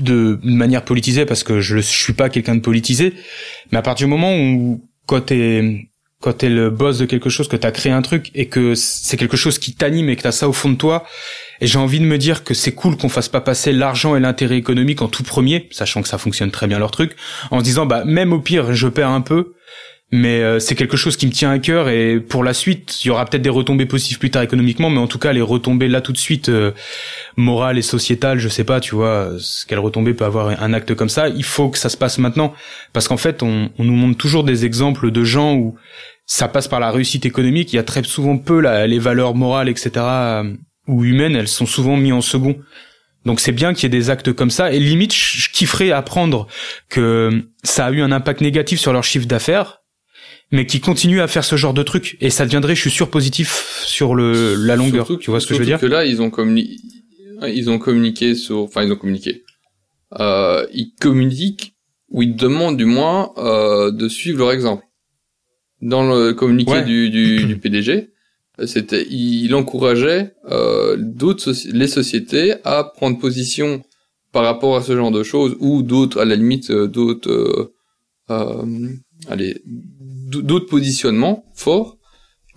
de, 0.00 0.38
de 0.42 0.50
manière 0.50 0.84
politisée 0.84 1.26
parce 1.26 1.44
que 1.44 1.60
je, 1.60 1.76
je 1.76 1.82
suis 1.82 2.12
pas 2.12 2.28
quelqu'un 2.28 2.54
de 2.54 2.60
politisé. 2.60 3.14
Mais 3.70 3.78
à 3.78 3.82
partir 3.82 4.06
du 4.06 4.10
moment 4.10 4.36
où 4.36 4.84
quand 5.06 5.20
t'es 5.20 5.90
quand 6.20 6.34
t'es 6.34 6.50
le 6.50 6.68
boss 6.68 6.98
de 6.98 7.06
quelque 7.06 7.30
chose, 7.30 7.48
que 7.48 7.56
t'as 7.56 7.70
créé 7.70 7.90
un 7.92 8.02
truc 8.02 8.30
et 8.34 8.46
que 8.46 8.74
c'est 8.74 9.16
quelque 9.16 9.38
chose 9.38 9.58
qui 9.58 9.74
t'anime 9.74 10.10
et 10.10 10.16
que 10.16 10.22
t'as 10.22 10.32
ça 10.32 10.48
au 10.48 10.52
fond 10.52 10.68
de 10.68 10.74
toi, 10.74 11.04
et 11.62 11.66
j'ai 11.66 11.78
envie 11.78 11.98
de 11.98 12.04
me 12.04 12.18
dire 12.18 12.44
que 12.44 12.52
c'est 12.52 12.72
cool 12.72 12.96
qu'on 12.96 13.08
fasse 13.08 13.30
pas 13.30 13.40
passer 13.40 13.72
l'argent 13.72 14.14
et 14.16 14.20
l'intérêt 14.20 14.58
économique 14.58 15.00
en 15.00 15.08
tout 15.08 15.22
premier, 15.22 15.68
sachant 15.70 16.02
que 16.02 16.08
ça 16.08 16.18
fonctionne 16.18 16.50
très 16.50 16.66
bien 16.66 16.78
leur 16.78 16.90
truc, 16.90 17.16
en 17.50 17.60
se 17.60 17.64
disant 17.64 17.86
bah 17.86 18.04
même 18.04 18.34
au 18.34 18.40
pire 18.40 18.74
je 18.74 18.86
perds 18.86 19.10
un 19.10 19.22
peu, 19.22 19.54
mais 20.12 20.42
euh, 20.42 20.58
c'est 20.58 20.74
quelque 20.74 20.96
chose 20.96 21.16
qui 21.16 21.26
me 21.26 21.32
tient 21.32 21.50
à 21.50 21.58
cœur 21.58 21.88
et 21.88 22.18
pour 22.18 22.42
la 22.42 22.52
suite 22.52 23.04
il 23.04 23.08
y 23.08 23.10
aura 23.10 23.24
peut-être 23.24 23.42
des 23.42 23.50
retombées 23.50 23.86
positives 23.86 24.18
plus 24.18 24.30
tard 24.30 24.42
économiquement, 24.42 24.90
mais 24.90 24.98
en 24.98 25.06
tout 25.06 25.18
cas 25.18 25.32
les 25.32 25.40
retombées 25.40 25.88
là 25.88 26.00
tout 26.00 26.12
de 26.12 26.18
suite 26.18 26.48
euh, 26.48 26.72
morales 27.36 27.78
et 27.78 27.82
sociétales, 27.82 28.38
je 28.38 28.48
sais 28.48 28.64
pas, 28.64 28.80
tu 28.80 28.94
vois, 28.94 29.30
quelle 29.68 29.78
retombée 29.78 30.14
peut 30.14 30.24
avoir 30.24 30.48
un 30.48 30.72
acte 30.72 30.94
comme 30.94 31.08
ça, 31.08 31.28
il 31.28 31.44
faut 31.44 31.68
que 31.68 31.78
ça 31.78 31.88
se 31.88 31.96
passe 31.96 32.18
maintenant 32.18 32.52
parce 32.92 33.08
qu'en 33.08 33.16
fait 33.16 33.42
on, 33.42 33.70
on 33.78 33.84
nous 33.84 33.96
montre 33.96 34.18
toujours 34.18 34.44
des 34.44 34.64
exemples 34.64 35.10
de 35.10 35.24
gens 35.24 35.54
où 35.54 35.76
ça 36.30 36.46
passe 36.46 36.68
par 36.68 36.78
la 36.78 36.92
réussite 36.92 37.26
économique. 37.26 37.72
Il 37.72 37.76
y 37.76 37.80
a 37.80 37.82
très 37.82 38.04
souvent 38.04 38.38
peu 38.38 38.60
les 38.60 38.98
valeurs 39.00 39.34
morales, 39.34 39.68
etc. 39.68 39.90
Euh, 39.96 40.54
ou 40.86 41.04
humaines, 41.04 41.34
elles 41.34 41.48
sont 41.48 41.66
souvent 41.66 41.96
mises 41.96 42.12
en 42.12 42.20
second. 42.20 42.56
Donc 43.24 43.40
c'est 43.40 43.50
bien 43.50 43.74
qu'il 43.74 43.82
y 43.82 43.86
ait 43.86 43.98
des 43.98 44.10
actes 44.10 44.32
comme 44.32 44.50
ça. 44.50 44.72
Et 44.72 44.78
limite, 44.78 45.12
je 45.12 45.50
kifferais 45.50 45.90
apprendre 45.90 46.46
que 46.88 47.44
ça 47.64 47.86
a 47.86 47.90
eu 47.90 48.00
un 48.00 48.12
impact 48.12 48.42
négatif 48.42 48.78
sur 48.78 48.92
leur 48.92 49.02
chiffre 49.02 49.26
d'affaires, 49.26 49.79
mais 50.50 50.66
qui 50.66 50.80
continuent 50.80 51.20
à 51.20 51.28
faire 51.28 51.44
ce 51.44 51.56
genre 51.56 51.74
de 51.74 51.82
truc. 51.82 52.16
Et 52.20 52.30
ça 52.30 52.44
deviendrait, 52.44 52.74
je 52.74 52.80
suis 52.80 52.90
sûr, 52.90 53.10
positif 53.10 53.82
sur 53.84 54.14
le 54.14 54.54
la 54.54 54.76
longueur. 54.76 55.06
tu 55.18 55.30
vois 55.30 55.40
ce 55.40 55.46
que 55.46 55.54
je 55.54 55.60
veux 55.60 55.64
dire 55.64 55.80
que 55.80 55.86
là, 55.86 56.04
ils 56.04 56.22
ont 56.22 56.30
communiqué, 56.30 56.76
ils 57.46 57.70
ont 57.70 57.78
communiqué 57.78 58.34
sur, 58.34 58.58
enfin 58.58 58.82
ils 58.82 58.92
ont 58.92 58.96
communiqué. 58.96 59.44
Euh, 60.18 60.66
ils 60.72 60.92
communiquent 61.00 61.74
ou 62.08 62.22
ils 62.22 62.34
demandent 62.34 62.76
du 62.76 62.84
moins 62.84 63.32
euh, 63.38 63.92
de 63.92 64.08
suivre 64.08 64.38
leur 64.38 64.52
exemple 64.52 64.84
dans 65.80 66.02
le 66.02 66.32
communiqué 66.32 66.82
du, 66.82 67.10
du, 67.10 67.44
du, 67.46 67.58
PDG, 67.58 68.10
c'était 68.66 69.06
il 69.08 69.54
encourageait 69.54 70.34
euh, 70.50 70.96
d'autres 70.98 71.52
les 71.72 71.86
sociétés 71.86 72.54
à 72.64 72.84
prendre 72.84 73.18
position 73.18 73.82
par 74.32 74.44
rapport 74.44 74.76
à 74.76 74.82
ce 74.82 74.96
genre 74.96 75.10
de 75.10 75.22
choses 75.22 75.56
ou 75.60 75.82
d'autres 75.82 76.20
à 76.20 76.24
la 76.24 76.36
limite 76.36 76.70
euh, 76.70 76.86
d'autres 76.86 77.30
euh, 77.30 77.74
euh, 78.30 78.88
allez 79.28 79.62
d'autres 80.30 80.66
positionnements 80.66 81.44
forts 81.54 81.98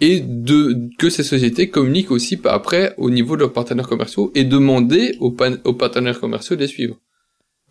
et 0.02 0.20
de 0.20 0.90
que 0.98 1.10
ces 1.10 1.24
sociétés 1.24 1.70
communiquent 1.70 2.12
aussi 2.12 2.40
après 2.46 2.94
au 2.98 3.10
niveau 3.10 3.36
de 3.36 3.42
leurs 3.42 3.54
partenaires 3.54 3.88
commerciaux 3.88 4.32
et 4.36 4.44
demander 4.44 5.16
aux, 5.20 5.36
aux 5.64 5.74
partenaires 5.74 6.20
commerciaux 6.20 6.56
de 6.56 6.62
les 6.62 6.68
suivre. 6.68 7.00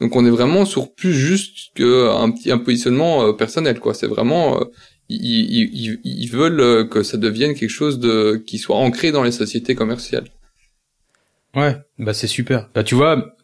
Donc 0.01 0.17
on 0.17 0.25
est 0.25 0.31
vraiment 0.31 0.65
sur 0.65 0.95
plus 0.95 1.15
juste 1.15 1.75
qu'un 1.75 2.31
petit 2.31 2.51
un 2.51 2.59
positionnement 2.59 3.25
euh, 3.25 3.33
personnel 3.33 3.79
quoi. 3.81 3.95
C'est 3.95 4.07
vraiment 4.07 4.61
ils, 5.09 5.99
ils, 6.05 6.29
veulent 6.29 6.61
euh, 6.61 6.85
que 6.85 7.03
ça 7.03 7.17
devienne 7.17 7.55
quelque 7.55 7.71
chose 7.71 7.99
de 7.99 8.43
qui 8.47 8.59
soit 8.59 8.77
ancré 8.77 9.13
dans 9.13 9.23
les 9.23 9.33
sociétés 9.33 9.75
commerciales. 9.75 10.27
Ouais, 11.55 11.77
bah 11.99 12.15
c'est 12.15 12.27
super. 12.27 12.71
Bah 12.75 12.83
tu 12.83 12.95
vois, 12.95 13.37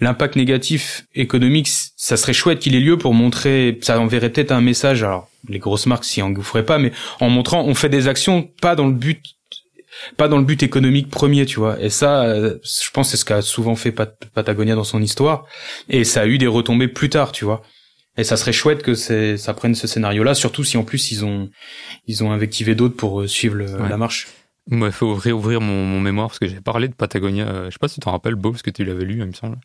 l'impact 0.00 0.36
négatif 0.36 1.06
économique, 1.14 1.68
ça 1.96 2.16
serait 2.16 2.32
chouette 2.32 2.58
qu'il 2.58 2.74
ait 2.74 2.80
lieu 2.80 2.96
pour 2.96 3.12
montrer, 3.14 3.78
ça 3.82 4.00
enverrait 4.00 4.30
peut-être 4.30 4.52
un 4.52 4.62
message. 4.62 5.02
Alors 5.02 5.29
les 5.48 5.58
grosses 5.58 5.86
marques 5.86 6.04
s'y 6.04 6.22
engouffraient 6.22 6.64
pas, 6.64 6.78
mais 6.78 6.92
en 7.20 7.28
montrant, 7.30 7.64
on 7.64 7.74
fait 7.74 7.88
des 7.88 8.08
actions 8.08 8.42
pas 8.60 8.76
dans 8.76 8.86
le 8.86 8.94
but 8.94 9.22
pas 10.16 10.28
dans 10.28 10.38
le 10.38 10.44
but 10.44 10.62
économique 10.62 11.10
premier, 11.10 11.44
tu 11.46 11.58
vois. 11.58 11.80
Et 11.80 11.90
ça, 11.90 12.22
euh, 12.22 12.58
je 12.62 12.90
pense, 12.90 13.10
c'est 13.10 13.16
ce 13.16 13.24
qu'a 13.24 13.42
souvent 13.42 13.74
fait 13.74 13.92
Patagonia 13.92 14.74
dans 14.74 14.84
son 14.84 15.02
histoire. 15.02 15.46
Et 15.88 16.04
ça 16.04 16.22
a 16.22 16.26
eu 16.26 16.38
des 16.38 16.46
retombées 16.46 16.88
plus 16.88 17.10
tard, 17.10 17.32
tu 17.32 17.44
vois. 17.44 17.62
Et 18.16 18.24
ça 18.24 18.36
serait 18.36 18.52
chouette 18.52 18.82
que 18.82 18.94
ça 18.94 19.54
prenne 19.54 19.74
ce 19.74 19.86
scénario-là, 19.86 20.34
surtout 20.34 20.64
si 20.64 20.76
en 20.76 20.84
plus 20.84 21.10
ils 21.12 21.24
ont 21.24 21.50
ils 22.06 22.22
ont 22.22 22.32
invectivé 22.32 22.74
d'autres 22.74 22.96
pour 22.96 23.22
euh, 23.22 23.26
suivre 23.26 23.56
la 23.56 23.96
marche. 23.96 24.28
Il 24.70 24.92
faut 24.92 25.06
ouvrir, 25.06 25.36
ouvrir 25.36 25.60
mon, 25.60 26.00
mémoire 26.00 26.28
parce 26.28 26.38
que 26.38 26.46
j'ai 26.46 26.60
parlé 26.60 26.88
de 26.88 26.94
Patagonia. 26.94 27.46
Euh, 27.46 27.64
je 27.66 27.70
sais 27.70 27.78
pas 27.80 27.88
si 27.88 27.94
tu 27.94 28.00
t'en 28.00 28.12
rappelles, 28.12 28.36
Beau, 28.36 28.50
parce 28.50 28.62
que 28.62 28.70
tu 28.70 28.84
l'avais 28.84 29.04
lu, 29.04 29.18
il 29.18 29.24
me 29.24 29.32
semble. 29.32 29.58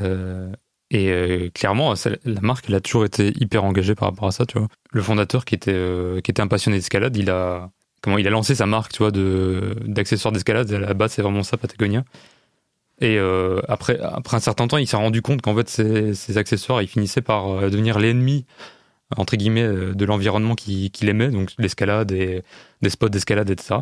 Euh, 0.00 0.50
et 0.90 1.50
clairement, 1.54 1.94
la 2.24 2.40
marque, 2.42 2.66
elle 2.68 2.76
a 2.76 2.80
toujours 2.80 3.04
été 3.04 3.32
hyper 3.40 3.64
engagée 3.64 3.94
par 3.94 4.08
rapport 4.10 4.28
à 4.28 4.32
ça, 4.32 4.46
tu 4.46 4.58
vois. 4.58 4.68
Le 4.92 5.02
fondateur, 5.02 5.44
qui 5.44 5.54
était 5.56 5.74
qui 6.22 6.30
était 6.30 6.40
un 6.40 6.46
passionné 6.46 6.76
d'escalade, 6.76 7.16
il 7.16 7.28
a 7.30 7.70
comment 8.02 8.18
il 8.18 8.26
a 8.28 8.30
lancé 8.30 8.54
sa 8.54 8.66
marque, 8.66 8.92
tu 8.92 8.98
vois, 8.98 9.10
d'accessoires 9.10 10.32
d'escalade. 10.32 10.72
À 10.72 10.78
la 10.78 10.94
base, 10.94 11.12
c'est 11.12 11.22
vraiment 11.22 11.42
ça, 11.42 11.56
Patagonia. 11.56 12.04
Et 13.00 13.18
euh, 13.18 13.60
après, 13.68 13.98
après 14.00 14.36
un 14.36 14.40
certain 14.40 14.68
temps, 14.68 14.78
il 14.78 14.86
s'est 14.86 14.96
rendu 14.96 15.22
compte 15.22 15.42
qu'en 15.42 15.54
fait, 15.54 15.68
ces, 15.68 16.38
accessoires, 16.38 16.82
ils 16.82 16.88
finissaient 16.88 17.20
par 17.20 17.48
euh, 17.48 17.68
devenir 17.68 17.98
l'ennemi, 17.98 18.46
entre 19.16 19.36
guillemets, 19.36 19.62
euh, 19.62 19.94
de 19.94 20.04
l'environnement 20.04 20.54
qu'il 20.54 21.08
aimait, 21.08 21.28
donc 21.28 21.52
l'escalade 21.58 22.12
et 22.12 22.42
des 22.82 22.90
spots 22.90 23.08
d'escalade, 23.08 23.50
etc. 23.50 23.80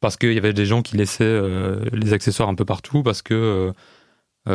Parce 0.00 0.16
qu'il 0.16 0.32
y 0.32 0.38
avait 0.38 0.52
des 0.52 0.66
gens 0.66 0.82
qui 0.82 0.96
laissaient 0.96 1.40
les 1.92 2.12
accessoires 2.12 2.50
un 2.50 2.54
peu 2.54 2.66
partout, 2.66 3.02
parce 3.02 3.22
que 3.22 3.72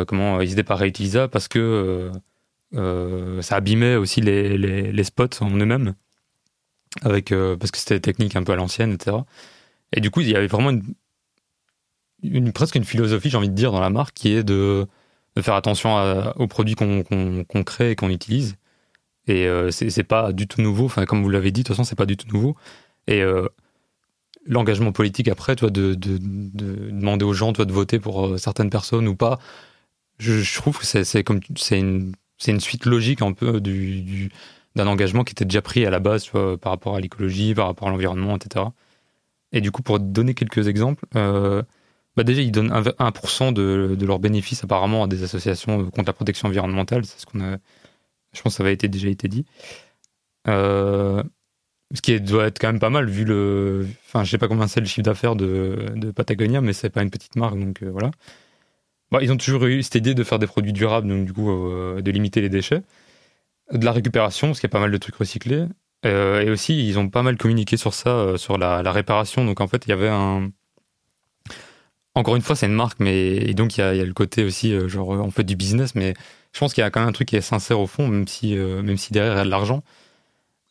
comment 0.06 0.40
ils 0.40 0.50
n'étaient 0.50 0.62
pas 0.62 0.76
réutilisables, 0.76 1.30
parce 1.30 1.48
que 1.48 2.10
ça 2.72 3.56
abîmait 3.56 3.96
aussi 3.96 4.20
les, 4.20 4.56
les, 4.58 5.04
spots 5.04 5.40
en 5.40 5.50
eux-mêmes, 5.50 5.94
avec 7.02 7.30
parce 7.58 7.70
que 7.70 7.78
c'était 7.78 7.96
des 7.96 8.00
techniques 8.00 8.36
un 8.36 8.42
peu 8.42 8.52
à 8.52 8.56
l'ancienne, 8.56 8.92
etc. 8.92 9.18
Et 9.92 10.00
du 10.00 10.10
coup, 10.10 10.20
il 10.20 10.28
y 10.28 10.36
avait 10.36 10.46
vraiment 10.46 10.70
une, 12.22 12.52
presque 12.52 12.76
une 12.76 12.84
philosophie, 12.84 13.30
j'ai 13.30 13.36
envie 13.36 13.48
de 13.48 13.54
dire, 13.54 13.72
dans 13.72 13.80
la 13.80 13.90
marque, 13.90 14.14
qui 14.14 14.32
est 14.32 14.44
de, 14.44 14.86
de 15.36 15.42
faire 15.42 15.54
attention 15.54 15.96
aux 16.36 16.46
produits 16.46 16.74
qu'on 16.74 17.64
crée 17.64 17.92
et 17.92 17.96
qu'on 17.96 18.10
utilise. 18.10 18.56
Et 19.26 19.46
euh, 19.46 19.70
c'est 19.70 20.02
pas 20.04 20.32
du 20.32 20.46
tout 20.46 20.60
nouveau. 20.60 20.86
Enfin, 20.86 21.04
comme 21.06 21.22
vous 21.22 21.28
l'avez 21.28 21.52
dit, 21.52 21.62
de 21.62 21.66
toute 21.66 21.76
façon, 21.76 21.84
c'est 21.84 21.96
pas 21.96 22.06
du 22.06 22.16
tout 22.16 22.26
nouveau. 22.32 22.56
Et 23.06 23.22
euh, 23.22 23.48
l'engagement 24.46 24.92
politique 24.92 25.28
après, 25.28 25.56
toi, 25.56 25.70
de, 25.70 25.94
de, 25.94 26.18
de, 26.20 26.90
demander 26.90 27.24
aux 27.24 27.32
gens, 27.32 27.52
toi, 27.52 27.64
de 27.64 27.72
voter 27.72 27.98
pour 27.98 28.26
euh, 28.26 28.38
certaines 28.38 28.70
personnes 28.70 29.06
ou 29.08 29.14
pas, 29.14 29.38
je, 30.20 30.54
trouve 30.54 30.78
que 30.78 30.86
c'est 30.86 31.24
comme 31.24 31.40
c'est 31.56 31.78
une, 31.78 32.12
une 32.46 32.60
suite 32.60 32.86
logique 32.86 33.22
un 33.22 33.32
peu 33.32 33.60
du, 33.60 34.02
du 34.02 34.30
d'un 34.76 34.86
engagement 34.86 35.24
qui 35.24 35.32
était 35.32 35.44
déjà 35.44 35.62
pris 35.62 35.84
à 35.84 35.90
la 35.90 35.98
base, 35.98 36.28
par 36.28 36.72
rapport 36.72 36.96
à 36.96 37.00
l'écologie, 37.00 37.54
par 37.54 37.66
rapport 37.66 37.88
à 37.88 37.90
l'environnement, 37.90 38.36
etc. 38.36 38.66
Et 39.52 39.60
du 39.60 39.70
coup, 39.72 39.82
pour 39.82 39.98
donner 39.98 40.34
quelques 40.34 40.68
exemples, 40.68 41.04
euh, 41.16 41.62
bah 42.16 42.24
déjà, 42.24 42.40
ils 42.42 42.52
donnent 42.52 42.70
1%, 42.72 43.52
de, 43.52 43.96
de 43.98 44.06
leurs 44.06 44.18
bénéfices 44.20 44.64
apparemment 44.64 45.04
à 45.04 45.06
des 45.08 45.22
associations 45.22 45.90
contre 45.90 46.06
la 46.06 46.12
protection 46.12 46.48
environnementale. 46.48 47.04
C'est 47.04 47.20
ce 47.20 47.26
qu'on 47.26 47.40
a. 47.40 47.56
Je 48.32 48.42
pense 48.42 48.52
que 48.52 48.56
ça 48.58 48.62
avait 48.62 48.72
été, 48.72 48.88
déjà 48.88 49.08
été 49.08 49.28
dit. 49.28 49.44
Euh, 50.48 51.22
ce 51.94 52.00
qui 52.02 52.20
doit 52.20 52.46
être 52.46 52.60
quand 52.60 52.68
même 52.68 52.78
pas 52.78 52.90
mal 52.90 53.08
vu 53.08 53.24
le. 53.24 53.86
Enfin, 54.06 54.24
je 54.24 54.30
sais 54.30 54.38
pas 54.38 54.48
combien 54.48 54.68
c'est 54.68 54.80
le 54.80 54.86
chiffre 54.86 55.02
d'affaires 55.02 55.34
de, 55.36 55.86
de, 55.96 56.10
Patagonia, 56.12 56.60
mais 56.60 56.72
c'est 56.72 56.90
pas 56.90 57.02
une 57.02 57.10
petite 57.10 57.36
marque, 57.36 57.58
donc 57.58 57.82
euh, 57.82 57.90
voilà. 57.90 58.12
Bah, 59.10 59.18
ils 59.22 59.32
ont 59.32 59.36
toujours 59.36 59.64
eu 59.66 59.82
cette 59.82 59.96
idée 59.96 60.14
de 60.14 60.24
faire 60.24 60.38
des 60.38 60.46
produits 60.46 60.72
durables, 60.72 61.08
donc 61.08 61.26
du 61.26 61.32
coup 61.32 61.50
euh, 61.50 62.00
de 62.00 62.10
limiter 62.10 62.40
les 62.40 62.48
déchets, 62.48 62.82
de 63.72 63.84
la 63.84 63.92
récupération, 63.92 64.48
parce 64.48 64.60
qu'il 64.60 64.68
y 64.68 64.70
a 64.70 64.74
pas 64.74 64.80
mal 64.80 64.92
de 64.92 64.98
trucs 64.98 65.16
recyclés, 65.16 65.66
et 66.04 66.50
aussi 66.50 66.86
ils 66.88 66.98
ont 66.98 67.08
pas 67.10 67.22
mal 67.22 67.36
communiqué 67.36 67.76
sur 67.76 67.92
ça, 67.94 68.38
sur 68.38 68.58
la, 68.58 68.92
réparation. 68.92 69.44
Donc 69.44 69.60
en 69.60 69.68
fait, 69.68 69.86
il 69.86 69.90
y 69.90 69.92
avait 69.92 70.08
un 70.08 70.50
encore 72.14 72.36
une 72.36 72.42
fois, 72.42 72.56
c'est 72.56 72.66
une 72.66 72.74
marque, 72.74 72.98
mais 73.00 73.54
donc 73.54 73.76
il 73.76 73.80
y 73.80 73.84
a, 73.84 74.04
le 74.04 74.12
côté 74.12 74.44
aussi, 74.44 74.72
euh, 74.72 74.88
genre, 74.88 75.08
on 75.10 75.30
fait 75.30 75.44
du 75.44 75.56
business, 75.56 75.94
mais 75.94 76.14
je 76.52 76.58
pense 76.58 76.74
qu'il 76.74 76.82
y 76.82 76.84
a 76.84 76.90
quand 76.90 77.00
même 77.00 77.08
un 77.08 77.12
truc 77.12 77.28
qui 77.28 77.36
est 77.36 77.40
sincère 77.40 77.78
au 77.80 77.86
fond, 77.86 78.08
même 78.08 78.26
si, 78.26 78.56
euh, 78.56 78.82
même 78.82 78.96
si 78.96 79.12
derrière 79.12 79.34
il 79.34 79.36
y 79.36 79.40
a 79.40 79.44
de 79.44 79.50
l'argent. 79.50 79.82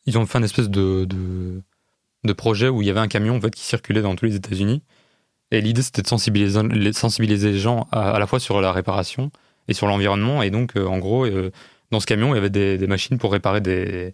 Ils 0.06 0.18
ont 0.18 0.26
fait 0.26 0.38
un 0.38 0.44
espèce 0.44 0.70
de, 0.70 1.06
de, 1.06 2.34
projet 2.34 2.70
où 2.70 2.82
il 2.82 2.88
y 2.88 2.90
avait 2.92 3.00
un 3.00 3.08
camion 3.08 3.38
en 3.38 3.42
fait, 3.42 3.52
qui 3.52 3.64
circulait 3.64 4.02
dans 4.02 4.16
tous 4.16 4.26
les 4.26 4.36
États-Unis. 4.36 4.84
Et 5.52 5.62
l'idée, 5.62 5.82
c'était 5.82 6.02
de 6.02 6.08
sensibiliser, 6.08 7.52
les 7.52 7.60
gens 7.60 7.88
à, 7.92 8.20
la 8.20 8.28
fois 8.28 8.40
sur 8.40 8.62
la 8.62 8.72
réparation 8.72 9.32
et 9.68 9.74
sur 9.74 9.88
l'environnement. 9.88 10.44
Et 10.44 10.52
donc, 10.52 10.78
euh, 10.78 10.86
en 10.86 11.00
gros, 11.00 11.28
dans 11.92 12.00
ce 12.00 12.06
camion, 12.06 12.34
il 12.34 12.36
y 12.36 12.38
avait 12.38 12.50
des, 12.50 12.88
machines 12.88 13.18
pour 13.18 13.32
réparer 13.32 13.62
des, 13.62 14.14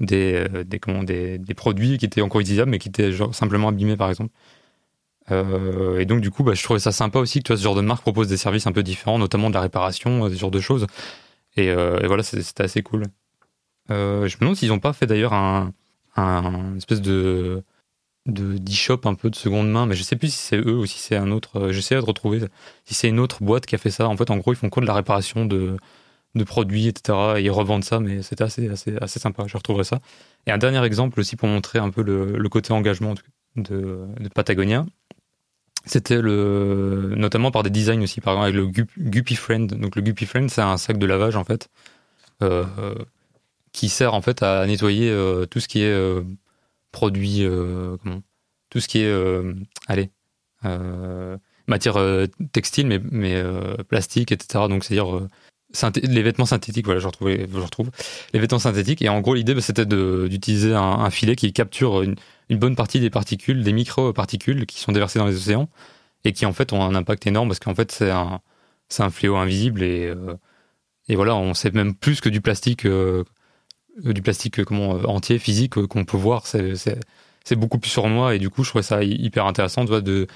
des, 0.00 0.46
des, 0.64 1.38
des, 1.38 1.54
produits 1.54 1.98
qui 1.98 2.06
étaient 2.06 2.22
encore 2.22 2.40
utilisables, 2.40 2.70
mais 2.70 2.78
qui 2.78 2.88
étaient 2.88 3.12
simplement 3.32 3.68
abîmés, 3.68 3.96
par 3.96 4.08
exemple. 4.08 4.30
Euh, 5.30 5.98
et 5.98 6.06
donc 6.06 6.20
du 6.20 6.30
coup, 6.30 6.42
bah, 6.42 6.54
je 6.54 6.62
trouvais 6.62 6.80
ça 6.80 6.92
sympa 6.92 7.18
aussi 7.18 7.38
que 7.38 7.44
tu 7.44 7.52
vois, 7.52 7.58
ce 7.58 7.62
genre 7.62 7.74
de 7.74 7.80
marque 7.82 8.02
propose 8.02 8.28
des 8.28 8.36
services 8.36 8.66
un 8.66 8.72
peu 8.72 8.82
différents, 8.82 9.18
notamment 9.18 9.48
de 9.48 9.54
la 9.54 9.60
réparation, 9.60 10.24
euh, 10.24 10.30
ce 10.30 10.34
genre 10.34 10.50
de 10.50 10.60
choses. 10.60 10.86
Et, 11.56 11.70
euh, 11.70 12.00
et 12.00 12.06
voilà, 12.06 12.22
c'était 12.22 12.62
assez 12.62 12.82
cool. 12.82 13.04
Euh, 13.90 14.28
je 14.28 14.36
me 14.36 14.40
demande 14.40 14.56
s'ils 14.56 14.68
n'ont 14.68 14.78
pas 14.78 14.92
fait 14.92 15.06
d'ailleurs 15.06 15.32
un, 15.34 15.72
un 16.16 16.76
espèce 16.76 17.00
de 17.00 17.62
de 18.26 18.58
d'e-shop 18.58 19.00
un 19.04 19.14
peu 19.14 19.30
de 19.30 19.36
seconde 19.36 19.70
main, 19.70 19.86
mais 19.86 19.94
je 19.96 20.02
sais 20.02 20.16
plus 20.16 20.32
si 20.32 20.38
c'est 20.38 20.56
eux 20.58 20.76
ou 20.78 20.86
si 20.86 20.98
c'est 20.98 21.16
un 21.16 21.30
autre. 21.30 21.58
euh, 21.58 21.72
J'essaie 21.72 21.94
de 21.96 22.00
retrouver 22.00 22.40
si 22.84 22.94
c'est 22.94 23.08
une 23.08 23.18
autre 23.20 23.42
boîte 23.42 23.66
qui 23.66 23.74
a 23.74 23.78
fait 23.78 23.90
ça. 23.90 24.08
En 24.08 24.16
fait, 24.16 24.30
en 24.30 24.36
gros, 24.38 24.52
ils 24.52 24.56
font 24.56 24.70
quoi 24.70 24.82
de 24.82 24.86
la 24.86 24.94
réparation 24.94 25.44
de 25.46 25.76
de 26.36 26.44
produits, 26.44 26.86
etc. 26.88 27.38
Et 27.38 27.42
ils 27.42 27.50
revendent 27.50 27.84
ça, 27.84 28.00
mais 28.00 28.22
c'était 28.22 28.44
assez 28.44 28.68
assez 29.00 29.20
sympa. 29.20 29.44
Je 29.46 29.56
retrouverai 29.56 29.84
ça. 29.84 30.00
Et 30.46 30.52
un 30.52 30.58
dernier 30.58 30.84
exemple 30.84 31.20
aussi 31.20 31.36
pour 31.36 31.48
montrer 31.48 31.78
un 31.78 31.90
peu 31.90 32.02
le, 32.02 32.48
côté 32.48 32.72
engagement 32.72 33.14
de, 33.56 34.06
Patagonia. 34.34 34.86
C'était 35.86 36.20
le, 36.20 37.14
notamment 37.16 37.50
par 37.50 37.62
des 37.62 37.70
designs 37.70 38.02
aussi, 38.02 38.20
par 38.20 38.34
exemple 38.34 38.44
avec 38.48 38.56
le 38.56 38.66
Gup- 38.68 38.98
Guppy 39.10 39.34
Friend. 39.34 39.72
Donc 39.74 39.96
le 39.96 40.02
Guppy 40.02 40.26
Friend, 40.26 40.50
c'est 40.50 40.60
un 40.60 40.76
sac 40.76 40.98
de 40.98 41.06
lavage 41.06 41.36
en 41.36 41.44
fait, 41.44 41.68
euh, 42.42 42.64
qui 43.72 43.88
sert 43.88 44.14
en 44.14 44.20
fait 44.22 44.42
à 44.42 44.66
nettoyer 44.66 45.10
euh, 45.10 45.46
tout 45.46 45.60
ce 45.60 45.68
qui 45.68 45.82
est 45.82 46.22
produit, 46.92 47.44
euh, 47.44 47.96
tout 48.70 48.80
ce 48.80 48.88
qui 48.88 49.00
est, 49.00 49.06
euh, 49.06 49.54
allez, 49.86 50.10
euh, 50.64 51.36
matière 51.66 51.96
textile, 52.52 52.86
mais, 52.86 53.00
mais 53.10 53.42
plastique, 53.88 54.32
etc. 54.32 54.64
Donc 54.68 54.84
c'est-à-dire 54.84 55.28
les 56.02 56.22
vêtements 56.22 56.46
synthétiques. 56.46 56.84
Voilà, 56.86 57.00
je 57.00 57.06
retrouve, 57.06 57.30
je 57.30 57.60
retrouve 57.60 57.90
les 58.32 58.40
vêtements 58.40 58.58
synthétiques. 58.58 59.02
Et 59.02 59.08
en 59.08 59.20
gros, 59.20 59.34
l'idée, 59.34 59.54
bah, 59.54 59.60
c'était 59.60 59.86
d'utiliser 59.86 60.74
un, 60.74 61.10
filet 61.10 61.36
qui 61.36 61.52
capture 61.52 62.02
une, 62.02 62.16
bonne 62.50 62.76
partie 62.76 63.00
des 63.00 63.10
particules, 63.10 63.62
des 63.62 63.72
micro-particules 63.72 64.66
qui 64.66 64.80
sont 64.80 64.92
déversées 64.92 65.20
dans 65.20 65.26
les 65.26 65.36
océans 65.36 65.68
et 66.24 66.32
qui 66.32 66.44
en 66.44 66.52
fait 66.52 66.72
ont 66.72 66.82
un 66.82 66.94
impact 66.94 67.26
énorme 67.26 67.48
parce 67.48 67.60
qu'en 67.60 67.74
fait 67.74 67.92
c'est 67.92 68.10
un 68.10 68.40
un 68.98 69.10
fléau 69.10 69.36
invisible 69.36 69.82
et 69.84 70.12
et 71.08 71.14
voilà 71.16 71.36
on 71.36 71.54
sait 71.54 71.70
même 71.70 71.94
plus 71.94 72.20
que 72.20 72.28
du 72.28 72.40
plastique 72.40 72.84
du 73.98 74.22
plastique 74.22 74.60
euh, 74.60 74.64
comment 74.64 74.96
euh, 74.96 75.04
entier 75.04 75.38
physique 75.38 75.78
euh, 75.78 75.86
qu'on 75.86 76.04
peut 76.04 76.16
voir 76.16 76.46
c'est 76.46 77.56
beaucoup 77.56 77.78
plus 77.78 77.90
sur 77.90 78.06
moi 78.08 78.34
et 78.34 78.38
du 78.38 78.50
coup 78.50 78.64
je 78.64 78.70
trouvais 78.70 78.82
ça 78.82 79.02
hy- 79.02 79.16
hyper 79.20 79.46
intéressant 79.46 79.82
tu 79.84 79.88
vois, 79.88 80.00
de 80.02 80.26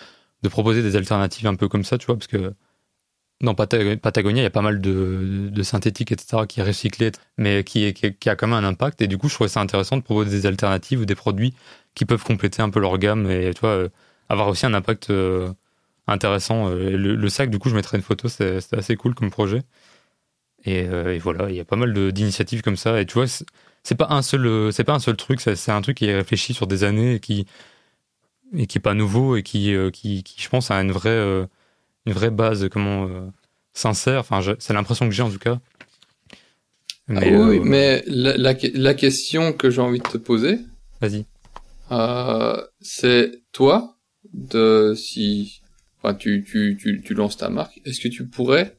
proposer 0.51 0.83
des 0.83 0.97
alternatives 0.97 1.47
un 1.47 1.55
peu 1.57 1.69
comme 1.69 1.85
ça 1.85 1.99
tu 1.99 2.07
vois 2.07 2.17
parce 2.17 2.27
que 2.29 2.55
dans 3.41 3.55
Pata- 3.55 3.97
Patagonia, 3.99 4.41
il 4.43 4.45
y 4.45 4.47
a 4.47 4.51
pas 4.51 4.63
mal 4.63 4.81
de, 4.81 5.63
synthétiques, 5.63 6.13
etc., 6.13 6.47
qui 6.47 6.61
est 6.61 6.63
recyclé, 6.63 7.13
mais 7.37 7.65
qui, 7.65 7.85
a 8.27 8.37
quand 8.37 8.47
même 8.47 8.65
un 8.65 8.69
impact. 8.69 9.03
Et 9.03 9.07
du 9.09 9.19
coup, 9.19 9.29
je 9.29 9.35
trouvais 9.35 9.49
ça 9.49 9.61
intéressant 9.61 9.97
de 9.97 10.03
proposer 10.03 10.31
des 10.31 10.47
alternatives 10.47 11.01
ou 11.01 11.05
des 11.05 11.15
produits 11.15 11.55
qui 11.95 12.05
peuvent 12.07 12.23
compléter 12.25 12.63
un 12.63 12.71
peu 12.71 12.81
leur 12.81 12.97
gamme 12.99 13.31
et 13.31 13.51
euh, 13.65 13.89
avoir 14.29 14.49
aussi 14.49 14.67
un 14.67 14.75
impact 14.75 15.11
euh, 15.11 15.53
intéressant. 16.09 16.69
Euh, 16.71 16.97
Le, 16.97 17.17
le 17.17 17.29
sac, 17.31 17.51
du 17.51 17.59
coup, 17.59 17.71
je 17.71 17.77
mettrai 17.77 17.99
une 17.99 18.05
photo, 18.05 18.29
c'est 18.29 18.59
assez 18.75 18.97
cool 18.97 19.15
comme 19.15 19.31
projet. 19.31 19.63
Et, 20.65 20.85
euh, 20.89 21.15
et 21.15 21.19
voilà, 21.19 21.51
il 21.51 21.57
y 21.57 21.61
a 21.61 21.65
pas 21.65 21.77
mal 21.77 21.93
de- 21.93 22.11
d'initiatives 22.11 22.63
comme 22.63 22.77
ça. 22.77 23.01
Et 23.01 23.07
tu 23.07 23.15
vois, 23.15 23.27
c'est 23.29 23.95
pas 23.97 24.07
un 24.11 24.23
seul, 24.23 24.47
euh, 24.47 24.71
c'est 24.71 24.85
pas 24.85 24.95
un 24.95 24.99
seul 24.99 25.17
truc, 25.17 25.41
c'est 25.41 25.71
un 25.71 25.83
truc 25.83 25.99
qui 25.99 26.07
est 26.07 26.17
réfléchi 26.17 26.55
sur 26.55 26.67
des 26.67 26.85
années 26.85 27.15
et 27.17 27.21
qui 27.21 27.47
et 28.57 28.67
qui 28.67 28.79
est 28.79 28.81
pas 28.81 28.95
nouveau 28.95 29.37
et 29.37 29.43
qui, 29.43 29.75
euh, 29.75 29.91
qui, 29.91 30.23
qui, 30.23 30.41
je 30.41 30.49
pense, 30.49 30.71
a 30.71 30.81
une 30.81 30.93
vraie, 30.93 31.09
euh, 31.11 31.47
une 32.07 32.13
vraie 32.13 32.31
base, 32.31 32.69
comment 32.71 33.07
euh, 33.09 33.27
sincère. 33.73 34.21
Enfin, 34.21 34.41
c'est 34.59 34.73
l'impression 34.75 35.07
que 35.09 35.15
j'ai 35.15 35.23
en 35.23 35.31
tout 35.31 35.39
cas. 35.39 35.59
Ah 37.09 37.21
oui, 37.23 37.61
euh, 37.61 37.61
mais 37.65 38.03
la, 38.07 38.37
la, 38.37 38.55
la 38.75 38.95
question 38.95 39.53
que 39.53 39.71
j'ai 39.71 39.81
envie 39.81 39.99
de 40.01 40.09
te 40.09 40.19
poser, 40.19 40.61
vas-y. 41.01 41.25
euh, 41.91 42.63
c'est 42.81 43.43
toi, 43.53 43.97
de 44.33 44.95
si, 44.97 45.61
enfin, 46.03 46.15
tu, 46.15 46.45
tu, 46.45 46.79
tu, 46.81 47.03
tu 47.03 47.15
lances 47.15 47.37
ta 47.37 47.51
marque, 47.51 47.81
est-ce 47.85 48.01
que 48.01 48.09
tu 48.09 48.27
pourrais 48.27 48.77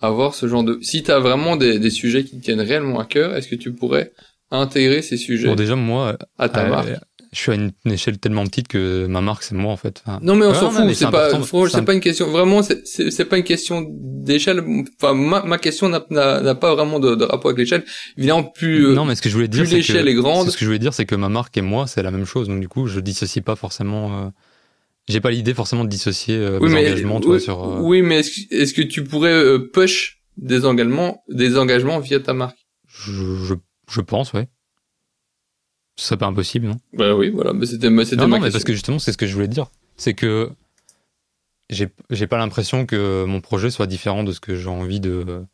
avoir 0.00 0.34
ce 0.34 0.46
genre 0.48 0.64
de, 0.64 0.78
si 0.82 1.02
tu 1.02 1.10
as 1.10 1.18
vraiment 1.18 1.56
des, 1.56 1.78
des 1.78 1.90
sujets 1.90 2.24
qui 2.24 2.38
te 2.38 2.44
tiennent 2.44 2.60
réellement 2.60 3.00
à 3.00 3.04
cœur, 3.04 3.36
est-ce 3.36 3.48
que 3.48 3.56
tu 3.56 3.72
pourrais 3.72 4.12
intégrer 4.50 5.02
ces 5.02 5.16
sujets 5.16 5.48
Bon, 5.48 5.54
déjà, 5.54 5.76
moi, 5.76 6.16
à 6.38 6.48
ta 6.48 6.64
euh, 6.64 6.68
marque 6.70 6.88
je 7.32 7.38
suis 7.38 7.52
à 7.52 7.54
une, 7.54 7.70
échelle 7.84 8.18
tellement 8.18 8.44
petite 8.44 8.66
que 8.66 9.06
ma 9.06 9.20
marque, 9.20 9.44
c'est 9.44 9.54
moi 9.54 9.72
en 9.72 9.76
fait. 9.76 10.02
Enfin, 10.04 10.18
Non 10.22 10.34
mais 10.34 10.46
on 10.46 10.54
s'en 10.54 10.70
fout, 10.70 10.92
c'est 10.94 11.10
pas, 11.10 11.30
c'est 11.68 11.84
pas 11.84 11.94
une 11.94 12.00
question. 12.00 12.28
Vraiment, 12.28 12.62
c'est- 12.62 12.82
c'est 12.84 13.24
pas 13.24 13.38
une 13.38 13.44
question 13.44 13.86
d'échelle. 13.88 14.62
Enfin, 15.00 15.14
ma, 15.14 15.42
ma 15.44 15.58
question 15.58 15.88
n'a- 15.88 16.00
pas 16.54 16.74
vraiment 16.74 16.98
de, 16.98 17.14
de 17.14 17.24
rapport 17.24 17.50
avec 17.50 17.58
l'échelle. 17.58 17.84
Évidemment, 18.16 18.42
plus 18.42 18.86
euh, 18.86 18.94
non, 18.94 19.04
mais 19.04 19.14
ce 19.14 19.22
que 19.22 19.28
je 19.28 19.34
voulais 19.34 19.48
dire, 19.48 19.62
plus 19.62 19.68
c'est 19.68 19.72
que, 19.74 19.92
l'échelle 19.92 20.08
est 20.08 20.14
grande. 20.14 20.50
ce 20.50 20.54
que 20.56 20.60
je 20.60 20.66
voulais 20.66 20.80
dire, 20.80 20.92
c'est 20.92 21.06
que 21.06 21.14
ma 21.14 21.28
marque 21.28 21.56
et 21.56 21.62
moi, 21.62 21.86
c'est 21.86 22.02
la 22.02 22.10
même 22.10 22.24
chose. 22.26 22.48
Donc 22.48 22.60
du 22.60 22.68
coup, 22.68 22.88
je 22.88 22.98
dissocie 22.98 23.44
pas 23.44 23.54
forcément. 23.56 24.24
euh, 24.26 24.28
j'ai 25.08 25.20
pas 25.20 25.30
l'idée 25.30 25.54
forcément 25.54 25.84
de 25.84 25.88
dissocier 25.88 26.36
euh, 26.36 26.58
oui, 26.60 26.70
mais 26.70 26.80
engagements, 26.88 27.20
tu 27.20 27.28
oui, 27.28 27.40
sur. 27.40 27.62
euh, 27.64 27.80
oui, 27.82 28.02
mais 28.02 28.20
est-ce 28.20 28.72
que- 28.74 28.82
tu 28.82 29.04
pourrais 29.04 29.32
euh, 29.32 29.58
push 29.72 30.22
des 30.36 30.64
engagements, 30.64 31.22
des 31.28 31.56
engagements 31.58 31.98
via 32.00 32.20
ta 32.20 32.32
marque? 32.32 32.58
Je, 32.88 33.12
je, 33.44 33.54
je 33.90 34.00
pense, 34.00 34.32
ouais. 34.32 34.48
Ce 35.96 36.06
serait 36.06 36.16
pas 36.18 36.26
impossible, 36.26 36.66
non? 36.66 36.76
Bah 36.94 37.14
oui, 37.14 37.28
voilà. 37.30 37.52
Mais 37.52 37.66
c'était 37.66 37.90
ma- 37.90 38.04
c'était 38.04 38.16
Non, 38.16 38.28
ma 38.28 38.36
non, 38.36 38.40
mais 38.42 38.46
question. 38.46 38.52
parce 38.58 38.64
que 38.64 38.72
justement, 38.72 38.98
c'est 38.98 39.12
ce 39.12 39.18
que 39.18 39.26
je 39.26 39.34
voulais 39.34 39.48
dire. 39.48 39.66
C'est 39.96 40.14
que 40.14 40.50
j'ai 41.68 41.88
j'ai 42.10 42.26
pas 42.26 42.38
l'impression 42.38 42.86
que 42.86 43.24
mon 43.24 43.40
projet 43.40 43.70
soit 43.70 43.86
différent 43.86 44.24
de 44.24 44.32
ce 44.32 44.40
que 44.40 44.54
j'ai 44.56 44.68
envie 44.68 45.00
de, 45.00 45.44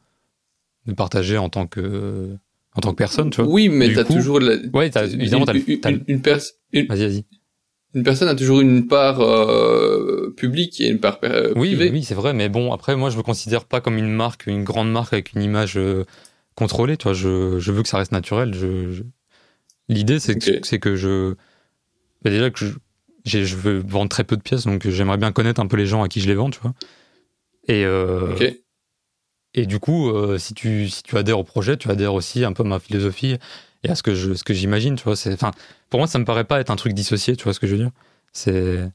de 0.87 0.93
partager 0.93 1.37
en 1.39 1.49
tant 1.49 1.67
que 1.67 2.37
en 2.75 2.81
tant 2.81 2.91
que 2.93 2.97
personne, 2.97 3.31
tu 3.31 3.43
vois. 3.43 3.51
Oui, 3.51 3.69
mais 3.71 3.93
t'as 3.93 4.05
toujours 4.05 4.39
la... 4.39 4.57
Ouais, 4.75 4.91
t'as- 4.91 5.07
évidemment, 5.07 5.47
une, 5.47 5.53
le- 5.55 5.71
une, 5.71 6.05
une, 6.09 6.21
pers- 6.23 6.41
une, 6.73 6.87
Vas-y, 6.87 7.07
vas-y. 7.09 7.25
Une 7.97 8.03
personne 8.03 8.29
a 8.29 8.35
toujours 8.35 8.61
une 8.61 8.87
part 8.87 9.23
euh, 9.23 10.31
publique 10.37 10.83
et 10.83 10.89
une 10.89 11.01
part 11.01 11.19
euh, 11.25 11.55
Oui, 11.57 11.75
privée. 11.75 11.91
oui, 11.91 12.05
c'est 12.05 12.15
vrai, 12.15 12.35
mais 12.35 12.51
bon, 12.51 12.71
après, 12.75 12.95
moi, 12.95 13.09
je 13.09 13.17
me 13.17 13.23
considère 13.23 13.65
pas 13.65 13.81
comme 13.81 13.97
une 13.97 14.13
marque, 14.13 14.47
une 14.47 14.65
grande 14.65 14.93
marque 14.93 15.15
avec 15.15 15.33
une 15.33 15.43
image 15.43 15.79
euh, 15.79 16.05
contrôlée, 16.57 16.99
tu 16.99 17.05
vois. 17.05 17.15
Je, 17.15 17.59
je 17.59 17.73
veux 17.73 17.83
que 17.83 17.89
ça 17.89 17.97
reste 17.97 18.13
naturel. 18.13 18.53
Je, 18.53 18.93
je- 18.93 19.03
L'idée, 19.89 20.21
c'est 20.21 20.37
que, 20.79 20.95
je. 20.95 21.33
bah, 22.23 22.29
déjà 22.31 22.51
que 22.51 22.67
je, 23.25 23.57
veux 23.57 23.79
vendre 23.79 24.11
très 24.11 24.25
peu 24.25 24.37
de 24.37 24.43
pièces, 24.43 24.65
donc 24.67 24.87
j'aimerais 24.87 25.17
bien 25.17 25.33
connaître 25.33 25.61
un 25.63 25.67
peu 25.67 25.79
les 25.79 25.87
gens 25.87 26.03
à 26.03 26.09
qui 26.09 26.21
je 26.21 26.29
les 26.29 26.35
vends, 26.35 26.51
tu 26.51 26.61
vois. 26.61 26.75
Et, 27.67 27.87
et 29.55 29.65
du 29.65 29.79
coup, 29.79 30.13
si, 30.37 30.53
tu, 30.53 30.91
si 30.91 31.03
tu 31.03 31.17
adhères 31.17 31.39
au 31.39 31.45
projet, 31.45 31.79
tu 31.79 31.89
adhères 31.89 32.13
aussi 32.13 32.45
un 32.45 32.53
peu 32.53 32.63
à 32.63 32.67
ma 32.67 32.79
philosophie 32.79 33.39
à 33.89 33.95
ce 33.95 34.03
que 34.03 34.15
je, 34.15 34.35
ce 34.35 34.45
que 34.45 34.55
j'imagine, 34.55 34.97
tu 34.97 35.05
vois. 35.05 35.17
C'est, 35.17 35.33
enfin, 35.33 35.51
pour 35.91 36.01
moi, 36.01 36.07
ça 36.07 36.19
me 36.19 36.25
paraît 36.25 36.45
pas 36.45 36.61
être 36.61 36.71
un 36.71 36.77
truc 36.77 36.93
dissocié, 36.93 37.37
tu 37.37 37.45
vois 37.45 37.53
ce 37.55 37.61
que 37.61 37.67
je 37.67 37.73
veux 37.73 37.79
dire. 37.83 37.91
C'est. 38.33 38.89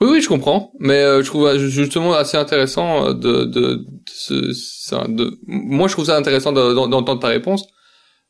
Oui, 0.00 0.08
oui, 0.10 0.20
je 0.20 0.28
comprends, 0.28 0.72
mais 0.80 0.98
euh, 1.02 1.22
je 1.22 1.26
trouve 1.26 1.46
euh, 1.46 1.58
justement 1.68 2.14
assez 2.14 2.36
intéressant 2.36 3.06
euh, 3.08 3.12
de, 3.14 3.44
de, 3.44 3.86
de, 4.30 5.06
de- 5.14 5.38
moi 5.46 5.86
je 5.88 5.92
trouve 5.92 6.06
ça 6.06 6.16
intéressant 6.16 6.52
de- 6.52 6.74
d'en- 6.74 6.88
d'entendre 6.88 7.20
ta 7.20 7.28
réponse. 7.28 7.66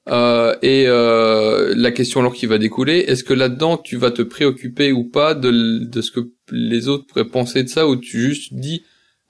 Et 0.07 0.85
la 0.87 1.91
question 1.93 2.21
alors 2.21 2.35
qui 2.35 2.47
va 2.47 2.59
découler, 2.59 2.99
est-ce 2.99 3.25
que 3.25 3.33
là-dedans 3.33 3.79
tu 3.79 3.97
vas 3.97 4.11
te 4.11 4.21
préoccuper 4.23 4.93
ou 4.93 5.05
pas 5.05 5.35
de, 5.35 5.51
de 5.85 6.03
ce 6.03 6.11
que 6.11 6.21
les 6.51 6.89
autres 6.89 7.07
pourraient 7.07 7.25
penser 7.25 7.63
de 7.63 7.69
ça, 7.69 7.89
ou 7.89 7.97
tu 7.97 8.21
juste 8.21 8.53
dis 8.53 8.85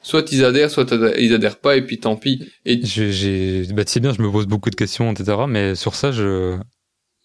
soit 0.04 0.30
ils 0.32 0.44
adhèrent, 0.44 0.70
soit 0.70 0.92
ils 1.18 1.34
adhèrent 1.34 1.58
pas, 1.58 1.76
et 1.76 1.82
puis 1.82 1.98
tant 1.98 2.16
pis. 2.16 2.48
Et 2.64 2.80
J'ai, 2.84 3.12
j'ai, 3.12 3.64
bah, 3.72 3.82
c'est 3.86 4.00
bien, 4.00 4.12
je 4.12 4.22
me 4.22 4.30
pose 4.30 4.46
beaucoup 4.46 4.70
de 4.70 4.76
questions, 4.76 5.10
etc. 5.12 5.46
Mais 5.48 5.74
sur 5.74 5.96
ça, 5.96 6.12
je, 6.12 6.58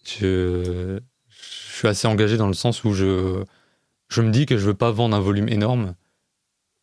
je, 0.04 0.98
je 1.28 1.76
suis 1.78 1.88
assez 1.88 2.08
engagé 2.08 2.36
dans 2.36 2.48
le 2.48 2.54
sens 2.54 2.84
où 2.84 2.92
je, 2.92 3.44
je 4.08 4.22
me 4.22 4.30
dis 4.30 4.46
que 4.46 4.58
je 4.58 4.66
veux 4.66 4.74
pas 4.74 4.90
vendre 4.92 5.16
un 5.16 5.20
volume 5.20 5.48
énorme. 5.48 5.94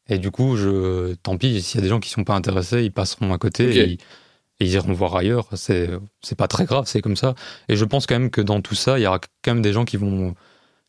Et 0.10 0.20
du 0.20 0.32
coup, 0.32 0.56
je, 0.56 1.16
tant 1.16 1.38
pis, 1.38 1.62
s'il 1.62 1.80
y 1.80 1.82
a 1.82 1.84
des 1.84 1.90
gens 1.90 2.00
qui 2.00 2.10
sont 2.10 2.24
pas 2.24 2.36
intéressés, 2.36 2.84
ils 2.84 2.92
passeront 2.92 3.34
à 3.34 3.38
côté 3.38 3.68
Ok. 3.70 3.76
et, 3.76 3.84
ils- 3.86 4.00
et 4.60 4.66
ils 4.66 4.72
iront 4.74 4.94
voir 4.94 5.16
ailleurs. 5.16 5.50
C'est, 5.56 5.90
c'est 6.22 6.38
pas 6.38 6.48
très 6.48 6.66
grave, 6.66 6.86
c'est 6.88 7.02
comme 7.02 7.16
ça. 7.18 7.36
Et 7.70 7.76
je 7.78 7.86
pense 7.86 8.08
quand 8.08 8.20
même 8.20 8.32
que 8.32 8.42
dans 8.42 8.62
tout 8.62 8.76
ça, 8.76 9.00
il 9.00 9.04
y 9.04 9.08
aura 9.08 9.20
quand 9.44 9.54
même 9.54 9.62
des 9.64 9.74
gens 9.74 9.86
qui 9.86 9.98
vont, 9.98 10.36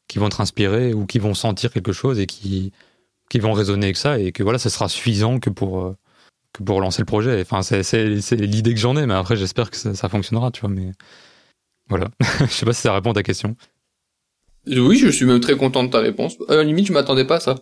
qui 0.08 0.18
vont 0.18 0.26
être 0.28 0.40
inspirés 0.40 0.94
ou 0.94 1.06
qui 1.06 1.18
vont 1.20 1.34
sentir 1.34 1.72
quelque 1.72 1.92
chose 1.92 2.20
et 2.20 2.26
qui, 2.26 2.72
qui 3.28 3.38
vont 3.38 3.52
raisonner 3.52 3.86
avec 3.86 3.96
ça 3.96 4.18
et 4.18 4.32
que 4.32 4.42
voilà, 4.42 4.58
ce 4.58 4.68
sera 4.68 4.88
suffisant 4.88 5.38
que 5.38 5.50
pour, 5.50 5.84
euh, 5.84 5.96
que 6.52 6.62
pour 6.62 6.80
lancer 6.80 7.02
le 7.02 7.06
projet. 7.06 7.40
Enfin, 7.40 7.62
c'est, 7.62 8.06
l'idée 8.32 8.74
que 8.74 8.80
j'en 8.80 8.96
ai, 8.96 9.06
mais 9.06 9.14
après, 9.14 9.36
j'espère 9.36 9.70
que 9.70 9.76
ça, 9.76 9.94
ça 9.94 10.08
fonctionnera, 10.08 10.50
tu 10.50 10.60
vois. 10.60 10.70
Mais 10.70 10.92
voilà. 11.88 12.08
je 12.40 12.46
sais 12.46 12.66
pas 12.66 12.72
si 12.72 12.82
ça 12.82 12.92
répond 12.94 13.10
à 13.10 13.14
ta 13.14 13.22
question. 13.22 13.56
oui, 14.66 14.96
je 14.96 15.08
suis 15.08 15.26
même 15.26 15.40
très 15.40 15.56
content 15.56 15.84
de 15.84 15.90
ta 15.90 16.00
réponse. 16.00 16.36
À 16.48 16.56
la 16.56 16.64
limite, 16.64 16.86
je 16.86 16.92
m'attendais 16.92 17.24
pas 17.24 17.36
à 17.36 17.40
ça. 17.40 17.56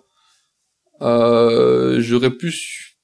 Euh, 1.03 2.01
J'aurais 2.01 2.31
plus, 2.31 2.97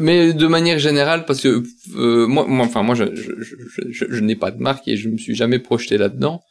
mais 0.00 0.32
de 0.32 0.46
manière 0.46 0.78
générale, 0.78 1.24
parce 1.24 1.40
que 1.40 1.62
euh, 1.96 2.26
moi, 2.26 2.46
moi, 2.46 2.66
enfin 2.66 2.82
moi, 2.82 2.94
je, 2.94 3.04
je, 3.14 3.32
je, 3.40 3.56
je, 3.90 4.04
je 4.08 4.20
n'ai 4.20 4.36
pas 4.36 4.50
de 4.50 4.60
marque 4.60 4.86
et 4.88 4.96
je 4.96 5.08
me 5.08 5.16
suis 5.16 5.34
jamais 5.34 5.58
projeté 5.58 5.98
là-dedans. 5.98 6.42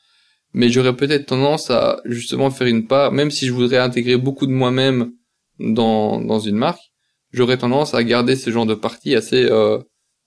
Mais 0.53 0.69
j'aurais 0.69 0.95
peut-être 0.95 1.27
tendance 1.27 1.69
à 1.69 2.01
justement 2.03 2.51
faire 2.51 2.67
une 2.67 2.85
part, 2.85 3.11
même 3.13 3.31
si 3.31 3.47
je 3.47 3.53
voudrais 3.53 3.77
intégrer 3.77 4.17
beaucoup 4.17 4.47
de 4.47 4.51
moi-même 4.51 5.11
dans 5.61 6.19
dans 6.21 6.39
une 6.39 6.55
marque, 6.55 6.81
j'aurais 7.31 7.57
tendance 7.57 7.93
à 7.93 8.03
garder 8.03 8.35
ce 8.35 8.49
genre 8.49 8.65
de 8.65 8.73
partie 8.75 9.15
assez 9.15 9.45
euh, 9.45 9.79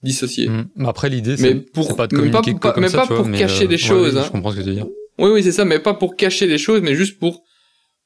dissociée. 0.03 0.49
Mm. 0.49 0.69
Mais 0.77 0.89
après, 0.89 1.09
l'idée, 1.11 1.33
Mais 1.33 1.37
c'est, 1.37 1.55
pour- 1.73 1.97
pas 1.97 2.07
de 2.07 2.17
mais 2.17 2.31
pas 2.31 2.39
communiquer 2.41 2.51
pour- 2.53 2.61
que 2.61 2.69
comme 2.75 2.83
mais 2.83 2.89
ça, 2.89 2.99
pas 2.99 3.03
tu 3.05 3.09
vois, 3.09 3.17
pour 3.19 3.27
mais, 3.27 3.39
cacher 3.39 3.65
euh, 3.65 3.69
des 3.69 3.79
choses, 3.79 4.17
hein. 4.17 4.23
Je 4.27 4.31
comprends 4.31 4.51
ce 4.51 4.57
que 4.57 4.63
tu 4.63 4.69
veux 4.69 4.75
dire. 4.75 4.87
Oui, 5.19 5.31
oui, 5.33 5.43
c'est 5.43 5.53
ça, 5.53 5.65
mais 5.65 5.79
pas 5.79 5.95
pour 5.95 6.17
cacher 6.17 6.47
les 6.47 6.59
choses, 6.59 6.81
mais 6.83 6.95
juste 6.97 7.19
pour, 7.21 7.43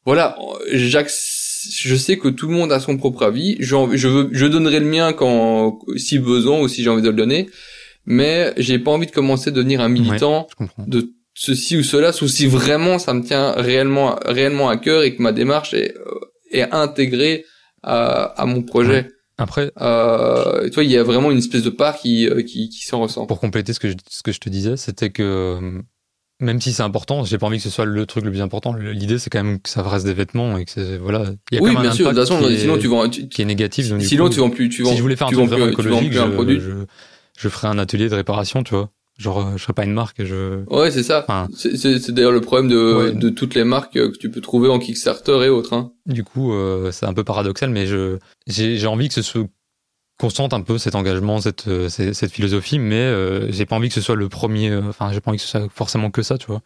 voilà, 0.05 0.37
je 0.71 1.95
sais 1.97 2.19
que 2.19 2.29
tout 2.29 2.49
le 2.49 2.55
monde 2.55 2.71
a 2.73 2.81
son 2.81 2.97
propre 2.97 3.23
avis. 3.25 3.57
Je, 3.61 3.75
je, 3.95 4.09
veux, 4.09 4.29
je 4.33 4.47
donnerai 4.47 4.81
le 4.81 4.87
mien 4.87 5.13
quand, 5.13 5.79
si 5.97 6.19
besoin 6.19 6.61
ou 6.61 6.69
si 6.69 6.83
j'ai 6.83 6.91
envie 6.91 7.03
de 7.03 7.09
le 7.11 7.17
donner. 7.17 7.49
Mais 8.07 8.53
j'ai 8.57 8.79
pas 8.79 8.91
envie 8.91 9.07
de 9.07 9.11
commencer 9.11 9.49
à 9.49 9.53
devenir 9.53 9.81
un 9.81 9.89
militant 9.89 10.47
de 10.79 11.13
ceci 11.35 11.77
ou 11.77 11.83
cela, 11.83 12.13
sauf 12.13 12.29
si 12.31 12.47
vraiment 12.47 12.99
ça 12.99 13.13
me 13.15 13.23
tient 13.23 13.53
réellement, 13.53 14.19
réellement 14.25 14.69
à 14.71 14.77
cœur 14.77 15.03
et 15.03 15.15
que 15.15 15.23
ma 15.23 15.33
démarche 15.33 15.75
est, 15.75 15.95
euh, 15.97 16.15
est 16.51 16.73
intégrée 16.73 17.45
à, 17.83 18.25
à 18.41 18.47
mon 18.47 18.63
projet. 18.63 19.09
Après, 19.39 19.71
euh, 19.81 20.69
toi, 20.71 20.83
il 20.83 20.91
y 20.91 20.97
a 20.97 21.05
vraiment 21.05 21.31
une 21.31 21.39
espèce 21.39 21.63
de 21.63 21.71
part 21.71 21.97
qui, 21.97 22.29
euh, 22.29 22.43
qui, 22.43 22.69
qui 22.69 22.85
s'en 22.85 23.01
ressent. 23.01 23.27
Pour 23.27 23.39
compléter 23.39 23.73
ce 23.73 23.79
que 23.79 23.89
je, 23.89 23.95
ce 24.11 24.25
que 24.25 24.33
je 24.33 24.41
te 24.41 24.49
disais, 24.49 24.77
c'était 24.77 25.11
que 25.11 25.23
euh, 25.23 25.81
même 26.41 26.61
si 26.61 26.73
c'est 26.73 26.83
important, 26.83 27.23
j'ai 27.23 27.39
pas 27.39 27.47
envie 27.47 27.59
que 27.59 27.63
ce 27.63 27.71
soit 27.71 27.85
le 27.85 28.05
truc 28.05 28.25
le 28.25 28.33
plus 28.33 28.41
important. 28.41 28.73
L'idée, 28.75 29.19
c'est 29.19 29.31
quand 29.31 29.43
même 29.43 29.61
que 29.61 29.69
ça 29.69 29.83
reste 29.83 30.07
des 30.07 30.13
vêtements 30.13 30.59
et 30.59 30.65
que 30.65 30.73
c'est 30.73 30.99
voilà. 30.99 31.27
Il 31.53 31.55
y 31.55 31.59
a 31.59 31.63
oui, 31.63 31.71
quand 31.71 31.81
même 31.81 31.83
bien 31.83 31.93
sûr. 31.93 32.07
De 32.07 32.11
toute 32.11 32.29
façon, 32.29 32.49
sinon 32.57 32.79
tu 32.79 32.89
vends, 32.89 33.09
qui 33.09 33.41
est 33.41 33.45
négatif. 33.45 33.87
sinon, 34.01 34.29
tu 34.29 34.41
vends 34.41 34.51
plus. 34.51 34.69
Tu 34.69 34.83
vends, 34.83 34.91
si 34.91 34.97
je 34.97 35.03
voulais 35.03 35.17
faire 35.17 35.29
un 35.29 35.33
truc 35.33 35.47
vraiment 35.47 35.69
écologique, 35.69 36.13
je, 36.13 36.19
un 36.19 36.31
produit. 36.31 36.59
Je, 36.61 36.85
je, 37.39 37.49
ferais 37.49 37.69
un 37.69 37.79
atelier 37.79 38.09
de 38.09 38.17
réparation, 38.17 38.65
tu 38.65 38.75
vois. 38.75 38.91
Genre, 39.19 39.57
je 39.57 39.63
serais 39.63 39.73
pas 39.73 39.85
une 39.85 39.93
marque. 39.93 40.25
Je. 40.25 40.65
Ouais, 40.71 40.91
c'est 40.91 41.03
ça. 41.03 41.25
Enfin, 41.27 41.49
c'est 41.55 42.11
d'ailleurs 42.13 42.33
le 42.33 42.41
problème 42.41 42.69
de, 42.69 43.11
de 43.11 43.29
toutes 43.31 43.55
les 43.55 43.65
marques 43.65 43.95
que 43.95 44.17
tu 44.17 44.31
peux 44.31 44.41
trouver 44.41 44.69
en 44.69 44.79
Kickstarter 44.79 45.41
et 45.45 45.49
autres. 45.49 45.73
Hein. 45.73 45.93
Du 46.07 46.23
coup, 46.23 46.53
euh, 46.53 46.93
c'est 46.93 47.07
un 47.07 47.13
peu 47.13 47.25
paradoxal, 47.25 47.71
mais 47.71 47.87
je 47.87 48.19
j'ai 48.47 48.87
envie 48.87 49.09
que 49.09 49.15
ce 49.15 49.23
soit 49.23 49.43
constante 50.19 50.53
un 50.53 50.61
peu 50.61 50.79
cet 50.79 50.95
engagement, 50.95 51.41
cette, 51.41 51.69
euh, 51.69 51.89
cette, 51.89 52.33
philosophie, 52.33 52.79
mais 52.79 52.97
euh, 52.97 53.51
j'ai 53.51 53.67
pas 53.67 53.77
envie 53.77 53.89
que 53.89 53.95
ce 53.95 54.01
soit 54.01 54.17
le 54.17 54.29
premier. 54.29 54.71
Euh, 54.71 54.83
enfin, 54.89 55.13
j'ai 55.13 55.21
pas 55.21 55.31
envie 55.31 55.39
que 55.39 55.45
ce 55.45 55.49
soit 55.49 55.69
forcément 55.73 56.11
que 56.11 56.23
ça, 56.23 56.37
tu 56.37 56.49
vois. 56.49 56.61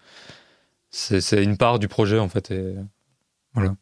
C'est 0.90 1.42
une 1.42 1.56
part 1.56 1.78
du 1.78 1.88
projet 1.88 2.18
en 2.18 2.28
fait, 2.28 2.50
et 2.50 2.74
voilà. 3.54 3.74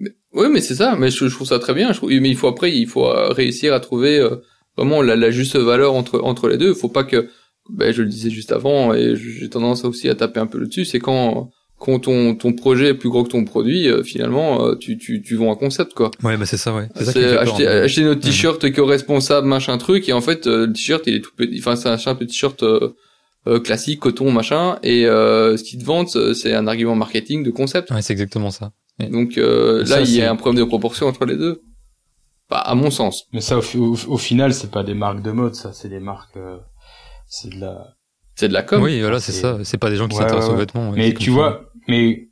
oui, 0.00 0.46
mais 0.50 0.62
c'est 0.62 0.76
ça. 0.76 0.96
Mais 0.96 1.10
je, 1.10 1.26
trouve 1.26 1.46
ça 1.46 1.58
très 1.58 1.74
bien. 1.74 1.92
Je 1.92 1.98
trouve, 1.98 2.10
mais 2.10 2.30
il 2.30 2.36
faut 2.36 2.48
après, 2.48 2.74
il 2.74 2.86
faut 2.86 3.04
réussir 3.32 3.74
à 3.74 3.80
trouver 3.80 4.26
vraiment 4.74 5.02
la, 5.02 5.14
la, 5.14 5.30
juste 5.30 5.56
valeur 5.56 5.92
entre 5.92 6.20
entre 6.20 6.48
les 6.48 6.56
deux. 6.56 6.70
Il 6.70 6.74
faut 6.74 6.88
pas 6.88 7.04
que, 7.04 7.28
ben, 7.70 7.92
je 7.92 8.02
le 8.02 8.08
disais 8.08 8.30
juste 8.30 8.52
avant, 8.52 8.94
et 8.94 9.16
j'ai 9.16 9.48
tendance 9.48 9.84
aussi 9.84 10.08
à 10.08 10.14
taper 10.14 10.40
un 10.40 10.46
peu 10.46 10.58
le 10.58 10.66
dessus. 10.66 10.84
C'est 10.84 11.00
quand 11.00 11.50
quand 11.84 11.98
ton, 11.98 12.34
ton 12.34 12.52
projet 12.52 12.88
est 12.88 12.94
plus 12.94 13.10
gros 13.10 13.24
que 13.24 13.28
ton 13.28 13.44
produit, 13.44 13.88
euh, 13.88 14.02
finalement, 14.02 14.64
euh, 14.64 14.74
tu, 14.74 14.96
tu, 14.96 15.22
tu 15.22 15.36
vends 15.36 15.52
un 15.52 15.56
concept, 15.56 15.92
quoi. 15.92 16.10
Ouais, 16.22 16.36
bah 16.36 16.46
c'est 16.46 16.56
ça, 16.56 16.74
ouais. 16.74 16.88
C'est 16.94 17.36
acheter, 17.36 17.66
acheter 17.66 18.04
notre 18.04 18.20
t-shirt 18.20 18.62
éco-responsable, 18.64 19.46
machin 19.46 19.76
truc, 19.76 20.08
et 20.08 20.12
en 20.12 20.20
fait, 20.20 20.46
euh, 20.46 20.66
le 20.66 20.72
t-shirt, 20.72 21.02
il 21.06 21.16
est 21.16 21.20
tout 21.20 21.32
petit, 21.36 21.58
enfin, 21.58 21.76
c'est 21.76 21.88
un, 21.88 22.14
petit 22.14 22.28
t-shirt 22.28 22.64
classique, 23.62 24.00
coton, 24.00 24.30
machin, 24.30 24.78
et 24.82 25.02
ce 25.02 25.62
qu'ils 25.62 25.80
te 25.80 25.84
vendent, 25.84 26.08
c'est 26.08 26.54
un 26.54 26.66
argument 26.66 26.94
marketing 26.94 27.42
de 27.42 27.50
concept. 27.50 27.90
Ouais, 27.90 28.00
c'est 28.00 28.14
exactement 28.14 28.50
ça. 28.50 28.72
Donc 29.10 29.36
là, 29.36 30.00
il 30.00 30.10
y 30.10 30.22
a 30.22 30.30
un 30.30 30.36
problème 30.36 30.64
de 30.64 30.66
proportion 30.66 31.06
entre 31.06 31.26
les 31.26 31.36
deux. 31.36 31.60
Bah, 32.50 32.58
à 32.58 32.74
mon 32.74 32.90
sens. 32.90 33.24
Mais 33.32 33.40
ça, 33.40 33.58
au, 33.58 33.96
au, 34.06 34.18
final, 34.18 34.52
c'est 34.52 34.70
pas 34.70 34.82
des 34.82 34.92
marques 34.92 35.22
de 35.22 35.30
mode, 35.30 35.54
ça, 35.54 35.72
c'est 35.72 35.88
des 35.88 35.98
marques, 35.98 36.36
c'est 37.34 37.50
de 37.50 37.60
la, 37.60 37.96
c'est 38.36 38.48
de 38.48 38.52
la 38.52 38.62
com. 38.62 38.80
Oui, 38.80 39.00
voilà, 39.00 39.18
c'est 39.18 39.32
ça. 39.32 39.58
C'est 39.64 39.78
pas 39.78 39.90
des 39.90 39.96
gens 39.96 40.06
qui 40.06 40.16
s'intéressent 40.16 40.52
aux 40.52 40.56
vêtements. 40.56 40.92
Mais 40.92 41.12
tu 41.12 41.30
vois, 41.30 41.64
mais 41.88 42.28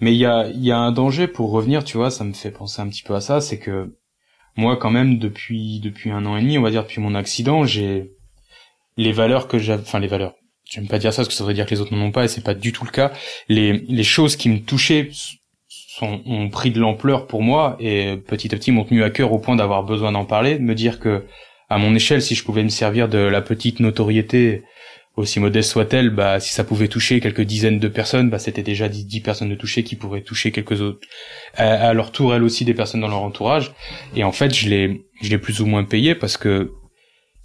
mais 0.00 0.14
il 0.14 0.18
y 0.18 0.24
a 0.24 0.46
il 0.48 0.64
y 0.64 0.72
a 0.72 0.78
un 0.78 0.92
danger 0.92 1.28
pour 1.28 1.50
revenir, 1.50 1.84
tu 1.84 1.98
vois, 1.98 2.10
ça 2.10 2.24
me 2.24 2.32
fait 2.32 2.50
penser 2.50 2.80
un 2.80 2.88
petit 2.88 3.02
peu 3.02 3.14
à 3.14 3.20
ça, 3.20 3.42
c'est 3.42 3.58
que 3.58 3.96
moi 4.56 4.78
quand 4.78 4.90
même 4.90 5.18
depuis 5.18 5.80
depuis 5.80 6.10
un 6.10 6.24
an 6.24 6.38
et 6.38 6.40
demi, 6.40 6.56
on 6.56 6.62
va 6.62 6.70
dire 6.70 6.84
depuis 6.84 7.02
mon 7.02 7.14
accident, 7.14 7.64
j'ai 7.64 8.12
les 8.96 9.12
valeurs 9.12 9.46
que 9.46 9.58
j'avais, 9.58 9.82
enfin 9.82 9.98
les 9.98 10.08
valeurs. 10.08 10.34
J'aime 10.64 10.88
pas 10.88 10.98
dire 10.98 11.12
ça 11.12 11.22
parce 11.22 11.28
que 11.28 11.34
ça 11.34 11.44
veut 11.44 11.54
dire 11.54 11.66
que 11.66 11.74
les 11.74 11.80
autres 11.80 11.94
n'en 11.94 12.06
ont 12.06 12.10
pas 12.10 12.24
et 12.24 12.28
c'est 12.28 12.44
pas 12.44 12.54
du 12.54 12.72
tout 12.72 12.84
le 12.84 12.90
cas. 12.90 13.12
Les 13.48 13.72
les 13.72 14.04
choses 14.04 14.36
qui 14.36 14.48
me 14.48 14.60
touchaient 14.60 15.10
sont, 15.68 16.22
ont 16.24 16.48
pris 16.48 16.70
de 16.70 16.80
l'ampleur 16.80 17.26
pour 17.26 17.42
moi 17.42 17.76
et 17.78 18.16
petit 18.16 18.54
à 18.54 18.58
petit 18.58 18.72
m'ont 18.72 18.84
tenu 18.84 19.02
à 19.02 19.10
cœur 19.10 19.32
au 19.32 19.38
point 19.38 19.56
d'avoir 19.56 19.82
besoin 19.82 20.12
d'en 20.12 20.24
parler, 20.24 20.58
de 20.58 20.62
me 20.62 20.74
dire 20.74 20.98
que 20.98 21.24
à 21.68 21.78
mon 21.78 21.94
échelle, 21.94 22.22
si 22.22 22.34
je 22.34 22.44
pouvais 22.44 22.62
me 22.62 22.68
servir 22.68 23.08
de 23.08 23.18
la 23.18 23.42
petite 23.42 23.80
notoriété 23.80 24.64
aussi 25.16 25.40
modeste 25.40 25.70
soit-elle, 25.70 26.10
bah 26.10 26.40
si 26.40 26.52
ça 26.52 26.64
pouvait 26.64 26.88
toucher 26.88 27.20
quelques 27.20 27.42
dizaines 27.42 27.78
de 27.80 27.88
personnes, 27.88 28.30
bah 28.30 28.38
c'était 28.38 28.62
déjà 28.62 28.88
dix, 28.88 29.20
personnes 29.20 29.50
de 29.50 29.54
toucher 29.54 29.82
qui 29.82 29.96
pourraient 29.96 30.22
toucher 30.22 30.52
quelques 30.52 30.80
autres 30.80 31.00
à, 31.54 31.92
leur 31.92 32.12
tour 32.12 32.34
elles 32.34 32.44
aussi 32.44 32.64
des 32.64 32.74
personnes 32.74 33.00
dans 33.00 33.08
leur 33.08 33.22
entourage. 33.22 33.72
Et 34.14 34.24
en 34.24 34.32
fait, 34.32 34.54
je 34.54 34.68
l'ai 34.68 35.02
je 35.20 35.30
l'ai 35.30 35.38
plus 35.38 35.60
ou 35.60 35.66
moins 35.66 35.84
payé 35.84 36.14
parce 36.14 36.36
que 36.36 36.70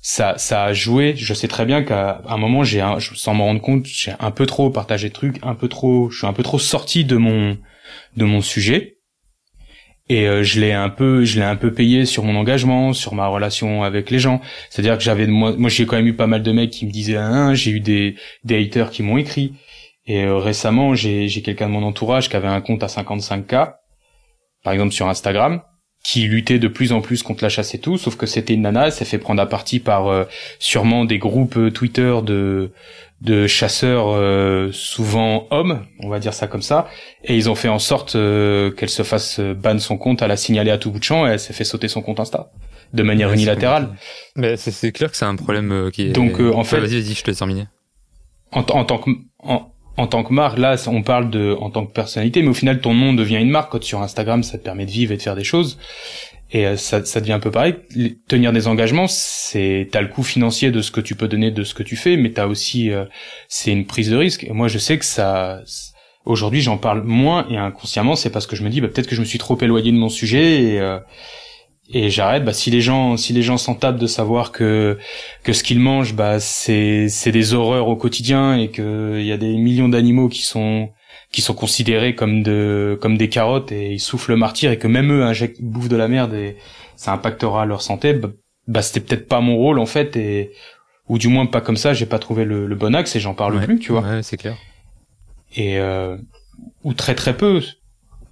ça 0.02 0.38
ça 0.38 0.66
a 0.66 0.74
joué. 0.74 1.16
Je 1.18 1.34
sais 1.34 1.48
très 1.48 1.66
bien 1.66 1.84
qu'à 1.84 2.22
un 2.28 2.38
moment 2.38 2.64
j'ai 2.64 2.84
sans 3.16 3.34
m'en 3.34 3.46
rendre 3.46 3.62
compte, 3.62 3.86
j'ai 3.88 4.14
un 4.20 4.32
peu 4.32 4.46
trop 4.46 4.70
partagé 4.70 5.10
de 5.10 5.14
trucs, 5.14 5.40
un 5.42 5.56
peu 5.56 5.68
trop, 5.68 6.10
je 6.12 6.20
suis 6.20 6.28
un 6.28 6.34
peu 6.34 6.44
trop 6.44 6.60
sorti 6.60 7.06
de 7.06 7.18
mon 7.18 7.58
de 8.16 8.26
mon 8.26 8.42
sujet 8.42 8.98
et 10.14 10.28
euh, 10.28 10.44
je 10.44 10.60
l'ai 10.60 10.74
un 10.74 10.90
peu 10.90 11.26
je 11.26 11.40
l'ai 11.40 11.46
un 11.46 11.56
peu 11.56 11.74
payé 11.74 12.06
sur 12.06 12.24
mon 12.24 12.36
engagement 12.36 12.94
sur 12.94 13.16
ma 13.16 13.26
relation 13.26 13.82
avec 13.82 14.12
les 14.12 14.20
gens. 14.20 14.42
C'est 14.70 14.82
à 14.82 14.84
dire 14.84 14.98
que 14.98 15.04
j'avais 15.04 15.26
moi 15.26 15.70
j'ai 15.70 15.88
quand 15.88 15.96
même 15.96 16.06
eu 16.06 16.14
pas 16.14 16.28
mal 16.28 16.44
de 16.44 16.52
mecs 16.52 16.70
qui 16.70 16.86
me 16.86 16.92
disaient 16.92 17.18
ah, 17.18 17.56
j'ai 17.56 17.72
eu 17.72 17.80
des 17.80 18.16
des 18.44 18.64
haters 18.64 18.92
qui 18.92 19.02
m'ont 19.02 19.18
écrit. 19.18 19.54
Et 20.06 20.24
euh, 20.26 20.38
récemment 20.38 20.94
j'ai 20.94 21.28
j'ai 21.30 21.42
quelqu'un 21.42 21.68
de 21.68 21.74
mon 21.74 21.82
entourage 21.82 22.30
qui 22.30 22.36
avait 22.36 22.48
un 22.48 22.62
compte 22.62 22.84
à 22.84 22.88
55k 22.88 23.74
par 24.64 24.74
exemple 24.74 24.94
sur 24.94 25.08
Instagram 25.08 25.62
qui 26.04 26.28
luttait 26.28 26.60
de 26.60 26.68
plus 26.68 26.92
en 26.92 27.02
plus 27.02 27.24
contre 27.24 27.44
la 27.44 27.50
chasse 27.50 27.74
et 27.74 27.80
tout, 27.80 27.98
sauf 27.98 28.18
que 28.18 28.26
c'était 28.26 28.54
une 28.54 28.64
nana, 28.64 28.88
elle 28.88 28.92
s'est 28.92 29.06
fait 29.06 29.18
prendre 29.18 29.42
à 29.42 29.46
partie 29.48 29.80
par 29.80 30.08
euh, 30.08 30.26
sûrement 30.60 31.06
des 31.06 31.18
groupes 31.18 31.74
Twitter 31.74 32.14
de 32.24 32.74
de 33.24 33.48
chasseurs 33.48 34.10
euh, 34.10 34.70
souvent 34.72 35.48
hommes, 35.50 35.86
on 36.00 36.10
va 36.10 36.20
dire 36.20 36.34
ça 36.34 36.48
comme 36.48 36.62
ça, 36.62 36.88
et 37.24 37.36
ils 37.36 37.50
ont 37.50 37.56
fait 37.56 37.70
en 37.70 37.80
sorte 37.80 38.16
euh, 38.16 38.70
qu'elle 38.72 38.90
se 38.90 39.04
fasse 39.04 39.40
euh, 39.40 39.54
ban 39.54 39.80
son 39.80 39.98
compte, 39.98 40.22
à 40.22 40.28
la 40.28 40.36
signaler 40.36 40.72
à 40.72 40.78
tout 40.78 40.92
bout 40.92 41.00
de 41.00 41.04
champ, 41.04 41.26
et 41.26 41.32
elle 41.32 41.40
s'est 41.40 41.54
fait 41.54 41.64
sauter 41.64 41.88
son 41.88 42.02
compte 42.02 42.20
Insta 42.20 42.52
de 42.94 43.02
manière 43.02 43.32
unilatérale. 43.32 43.96
Mais 44.36 44.56
c'est 44.58 44.92
clair 44.92 45.10
que 45.10 45.18
c'est 45.18 45.26
un 45.26 45.36
problème 45.36 45.90
qui 45.92 46.04
est. 46.04 46.12
Donc 46.12 46.40
en 46.40 46.64
fait, 46.64 46.80
vas-y, 46.80 47.02
vas-y, 47.02 47.14
je 47.14 47.24
te 47.24 47.28
laisse 47.28 47.40
terminer. 47.40 47.68
En, 48.52 48.60
en 48.60 48.86
tant 48.86 49.00
que 49.00 49.10
en, 49.40 49.74
en 49.98 50.08
tant 50.08 50.24
que 50.24 50.34
marque, 50.34 50.58
là, 50.58 50.76
on 50.88 51.02
parle 51.02 51.30
de 51.30 51.56
en 51.60 51.70
tant 51.70 51.86
que 51.86 51.92
personnalité, 51.92 52.42
mais 52.42 52.50
au 52.50 52.54
final, 52.54 52.82
ton 52.82 52.94
nom 52.94 53.14
devient 53.14 53.38
une 53.38 53.50
marque. 53.50 53.72
Quand 53.72 53.84
sur 53.84 54.02
Instagram, 54.02 54.44
ça 54.44 54.58
te 54.58 54.64
permet 54.64 54.86
de 54.86 54.92
vivre 54.92 55.12
et 55.12 55.18
de 55.18 55.22
faire 55.22 55.36
des 55.36 55.44
choses. 55.44 55.80
Et 56.54 56.68
euh, 56.68 56.78
ça, 56.78 57.04
ça 57.04 57.20
devient 57.20 57.34
un 57.34 57.40
peu 57.40 57.52
pareil. 57.52 57.76
Tenir 58.28 58.54
des 58.54 58.68
engagements, 58.68 59.08
c'est 59.08 59.90
t'as 59.92 60.02
le 60.02 60.08
coût 60.08 60.24
financier 60.24 60.70
de 60.72 60.82
ce 60.82 60.92
que 60.92 61.02
tu 61.02 61.16
peux 61.16 61.28
donner, 61.28 61.50
de 61.50 61.64
ce 61.64 61.74
que 61.74 61.82
tu 61.82 61.96
fais, 61.96 62.16
mais 62.16 62.32
t'as 62.32 62.46
aussi 62.46 62.92
euh, 62.92 63.06
c'est 63.50 63.72
une 63.72 63.86
prise 63.86 64.12
de 64.12 64.16
risque. 64.16 64.44
Et 64.44 64.52
moi, 64.52 64.68
je 64.68 64.78
sais 64.78 64.98
que 64.98 65.06
ça. 65.06 65.62
Aujourd'hui, 66.26 66.62
j'en 66.62 66.78
parle 66.78 67.04
moins 67.04 67.46
et 67.50 67.58
inconsciemment, 67.58 68.16
c'est 68.16 68.30
parce 68.30 68.48
que 68.48 68.56
je 68.56 68.64
me 68.64 68.70
dis 68.70 68.80
bah, 68.80 68.88
peut-être 68.88 69.08
que 69.08 69.16
je 69.16 69.20
me 69.20 69.26
suis 69.26 69.40
trop 69.40 69.58
éloigné 69.60 69.92
de 69.92 69.98
mon 69.98 70.08
sujet 70.08 70.64
et 70.64 70.80
euh, 70.80 71.00
et 71.92 72.10
j'arrête. 72.10 72.46
Bah 72.46 72.54
si 72.54 72.72
les 72.72 72.82
gens 72.82 73.18
si 73.18 73.34
les 73.34 73.42
gens 73.42 73.58
s'en 73.58 73.76
tapent 73.76 74.00
de 74.00 74.08
savoir 74.08 74.52
que 74.52 74.98
que 75.44 75.54
ce 75.54 75.64
qu'ils 75.64 75.80
mangent, 75.80 76.14
bah 76.14 76.40
c'est 76.40 77.10
c'est 77.10 77.32
des 77.32 77.54
horreurs 77.56 77.88
au 77.90 77.98
quotidien 77.98 78.58
et 78.58 78.70
que 78.70 79.18
il 79.20 79.26
y 79.26 79.32
a 79.34 79.38
des 79.38 79.58
millions 79.58 79.90
d'animaux 79.90 80.30
qui 80.30 80.44
sont 80.44 80.90
qui 81.34 81.42
sont 81.42 81.56
considérés 81.56 82.16
comme 82.16 82.44
de 82.44 82.98
comme 83.02 83.18
des 83.18 83.28
carottes 83.28 83.72
et 83.74 83.92
ils 83.92 84.00
soufflent 84.00 84.32
le 84.32 84.38
martyr 84.38 84.72
et 84.72 84.78
que 84.78 84.88
même 84.88 85.12
eux 85.12 85.24
injectent 85.24 85.62
bouffent 85.62 85.90
de 85.90 85.98
la 85.98 86.08
merde 86.08 86.34
et 86.34 86.56
ça 86.96 87.12
impactera 87.12 87.66
leur 87.66 87.82
santé. 87.82 88.14
Bah, 88.14 88.30
bah 88.68 88.82
c'était 88.82 89.02
peut-être 89.02 89.28
pas 89.28 89.42
mon 89.42 89.58
rôle 89.58 89.80
en 89.80 89.86
fait 89.88 90.16
et 90.16 90.52
ou 91.10 91.18
du 91.18 91.28
moins 91.28 91.48
pas 91.48 91.60
comme 91.60 91.76
ça 91.76 91.94
j'ai 91.94 92.06
pas 92.06 92.20
trouvé 92.20 92.46
le, 92.46 92.68
le, 92.68 92.76
bon 92.76 92.96
axe 92.96 93.16
et 93.16 93.20
j'en 93.20 93.34
parle 93.34 93.60
plus 93.66 93.80
tu 93.80 93.92
vois. 93.92 94.02
Ouais, 94.02 94.22
c'est 94.22 94.38
clair. 94.38 94.56
Et 95.56 95.80
euh, 95.80 96.18
ou 96.84 96.94
très 96.94 97.16
très 97.16 97.36
peu. 97.36 97.62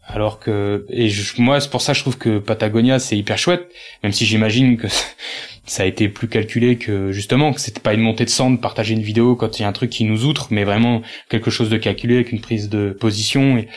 Alors 0.05 0.39
que 0.39 0.85
et 0.89 1.09
je, 1.09 1.41
moi 1.41 1.59
c'est 1.59 1.71
pour 1.71 1.81
ça 1.81 1.93
que 1.93 1.97
je 1.97 2.03
trouve 2.03 2.19
que 2.19 2.37
Patagonia 2.37 2.99
c'est 2.99 3.17
hyper 3.17 3.39
chouette 3.39 3.67
même 4.03 4.11
si 4.11 4.25
j'imagine 4.25 4.77
que 4.77 4.87
ça 5.65 5.83
a 5.83 5.85
été 5.85 6.09
plus 6.09 6.27
calculé 6.27 6.77
que 6.77 7.11
justement 7.11 7.53
que 7.53 7.61
c'était 7.61 7.79
pas 7.79 7.93
une 7.93 8.01
montée 8.01 8.25
de 8.25 8.29
sang 8.29 8.51
de 8.51 8.57
partager 8.57 8.93
une 8.93 9.01
vidéo 9.01 9.35
quand 9.35 9.59
il 9.59 9.61
y 9.61 9.65
a 9.65 9.67
un 9.67 9.73
truc 9.73 9.89
qui 9.89 10.03
nous 10.05 10.25
outre, 10.25 10.47
mais 10.51 10.63
vraiment 10.63 11.01
quelque 11.29 11.51
chose 11.51 11.69
de 11.69 11.77
calculé 11.77 12.15
avec 12.15 12.31
une 12.31 12.41
prise 12.41 12.69
de 12.69 12.95
position 12.99 13.57
et, 13.57 13.67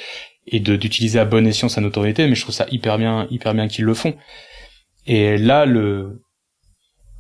et 0.47 0.61
de 0.61 0.77
d'utiliser 0.77 1.19
à 1.19 1.25
bon 1.25 1.47
escient 1.47 1.69
sa 1.69 1.81
notoriété. 1.81 2.27
Mais 2.27 2.35
je 2.35 2.43
trouve 2.43 2.55
ça 2.55 2.67
hyper 2.71 2.99
bien, 2.99 3.27
hyper 3.31 3.55
bien 3.55 3.69
qu'ils 3.69 3.85
le 3.85 3.95
font. 3.95 4.15
Et 5.07 5.37
là, 5.37 5.67
le 5.67 6.23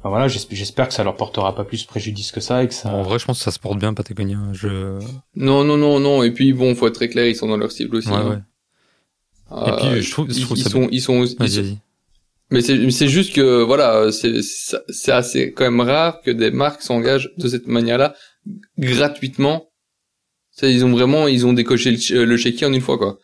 voilà, 0.03 0.28
j'espère 0.28 0.89
que 0.89 0.95
ça 0.95 1.03
leur 1.03 1.16
portera 1.16 1.55
pas 1.55 1.65
plus 1.65 1.85
préjudice 1.85 2.31
que 2.31 2.41
ça 2.41 2.62
et 2.62 2.69
que 2.69 2.74
ça. 2.74 2.91
En 2.91 3.03
vrai, 3.03 3.19
je 3.19 3.24
pense 3.24 3.39
que 3.39 3.45
ça 3.45 3.51
se 3.51 3.59
porte 3.59 3.78
bien 3.78 3.95
Patagonia. 3.95 4.39
Je. 4.53 4.99
Non, 5.35 5.65
non, 5.65 5.78
non, 5.78 5.99
non. 5.99 6.23
Et 6.23 6.31
puis 6.31 6.53
bon, 6.53 6.74
faut 6.74 6.86
être 6.86 6.95
très 6.95 7.09
clair, 7.09 7.27
ils 7.27 7.35
sont 7.36 7.49
dans 7.49 7.57
leur 7.57 7.73
cible 7.73 7.97
aussi. 7.97 8.09
Ouais, 8.09 8.23
ouais. 8.23 8.36
et 9.66 9.73
puis 9.81 10.03
je 10.03 10.11
trouve, 10.11 10.31
je 10.31 10.43
trouve 10.43 10.59
ils, 10.59 10.62
ça 10.62 10.70
sont, 10.70 10.89
ils 10.91 11.01
sont, 11.01 11.24
ils 11.24 11.51
sont, 11.51 11.78
mais 12.55 12.91
c'est 12.91 13.09
juste 13.09 13.35
que 13.35 13.63
voilà, 13.63 14.11
c'est 14.13 15.13
assez 15.13 15.53
quand 15.53 15.65
même 15.65 15.81
rare 15.81 16.21
que 16.23 16.31
des 16.31 16.51
marques 16.51 16.83
s'engagent 16.83 17.31
de 17.37 17.49
cette 17.49 17.67
manière-là 17.67 18.15
gratuitement. 18.79 19.71
Ils 20.63 20.85
ont 20.85 20.93
vraiment, 20.93 21.27
ils 21.27 21.47
ont 21.47 21.53
décoché 21.53 21.91
le, 21.91 22.25
le 22.25 22.37
chéquier 22.37 22.67
en 22.67 22.73
une 22.73 22.81
fois 22.81 22.99
quoi. 22.99 23.19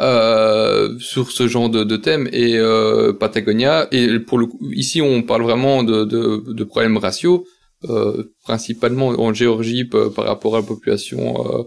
Euh, 0.00 0.96
sur 1.00 1.32
ce 1.32 1.48
genre 1.48 1.70
de, 1.70 1.82
de 1.82 1.96
thème 1.96 2.28
et 2.32 2.56
euh, 2.56 3.12
Patagonia 3.12 3.88
et 3.90 4.20
pour 4.20 4.38
le 4.38 4.46
coup, 4.46 4.60
ici 4.72 5.02
on 5.02 5.22
parle 5.22 5.42
vraiment 5.42 5.82
de, 5.82 6.04
de, 6.04 6.52
de 6.52 6.64
problèmes 6.64 6.98
raciaux 6.98 7.46
euh, 7.84 8.32
principalement 8.44 9.08
en 9.08 9.32
Géorgie 9.32 9.84
par 9.84 10.12
rapport 10.24 10.56
à 10.56 10.60
la 10.60 10.66
population 10.66 11.20
euh, 11.46 11.62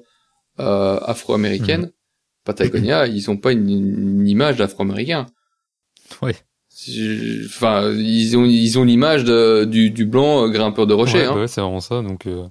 euh, 0.60 0.98
afro-américaine. 1.02 1.92
Patagonia, 2.46 3.08
ils 3.08 3.30
ont 3.30 3.38
pas 3.38 3.52
une, 3.52 3.70
une 3.70 4.28
image 4.28 4.58
d'afro-américain. 4.58 5.26
Ouais. 6.22 6.36
Enfin, 7.46 7.92
ils 7.94 8.38
ont 8.38 8.46
ils 8.46 8.80
ont 8.80 8.84
l'image 8.84 9.24
de- 9.24 9.66
du, 9.66 9.92
du 9.92 10.06
blanc 10.06 10.46
euh, 10.46 10.50
grimpeur 10.50 10.88
de 10.88 10.94
rocher. 10.94 11.20
Ouais, 11.20 11.26
hein. 11.26 11.34
bah 11.34 11.40
ouais, 11.42 11.48
c'est 11.48 11.62
vraiment 11.62 11.80
ça. 11.82 12.02
Donc, 12.02 12.26
euh, 12.26 12.44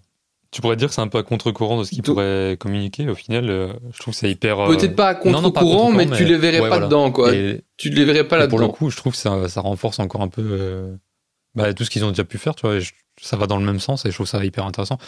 tu 0.50 0.60
pourrais 0.60 0.76
dire 0.76 0.88
que 0.88 0.94
c'est 0.94 1.00
un 1.00 1.08
peu 1.08 1.18
à 1.18 1.22
contre-courant 1.22 1.78
de 1.78 1.84
ce 1.84 1.90
qu'ils 1.90 2.02
pourraient 2.02 2.56
communiquer. 2.58 3.08
Au 3.08 3.14
final, 3.14 3.48
euh, 3.50 3.72
je 3.92 3.98
trouve 3.98 4.14
que 4.14 4.18
c'est 4.20 4.30
hyper. 4.30 4.66
Peut-être 4.66 4.96
pas 4.96 5.08
à 5.08 5.14
contre-courant, 5.14 5.90
mais, 5.92 6.06
tu 6.10 6.24
les 6.24 6.36
verrais 6.36 6.58
ouais, 6.60 6.68
pas 6.68 6.76
voilà. 6.76 6.86
dedans, 6.86 7.10
quoi. 7.12 7.34
et- 7.34 7.62
Tu 7.76 7.90
les 7.90 8.04
verrais 8.04 8.26
pas 8.26 8.44
et 8.44 8.48
pour 8.48 8.58
le 8.58 8.64
là-dedans. 8.64 8.76
coup, 8.76 8.90
je 8.90 8.96
trouve 8.96 9.12
que 9.12 9.18
ça, 9.18 9.48
ça 9.48 9.60
renforce 9.60 9.98
encore 9.98 10.22
un 10.22 10.28
peu 10.28 10.42
euh, 10.44 10.94
bah, 11.54 11.72
tout 11.74 11.84
ce 11.84 11.90
qu'ils 11.90 12.04
ont 12.04 12.10
déjà 12.10 12.24
pu 12.24 12.38
faire. 12.38 12.54
Tu 12.54 12.62
vois, 12.66 12.78
je- 12.78 12.90
ça 13.20 13.36
va 13.36 13.46
dans 13.46 13.58
le 13.58 13.64
même 13.64 13.80
sens 13.80 14.06
et 14.06 14.10
je 14.10 14.14
trouve 14.14 14.26
ça 14.26 14.44
hyper 14.44 14.64
intéressant. 14.66 14.98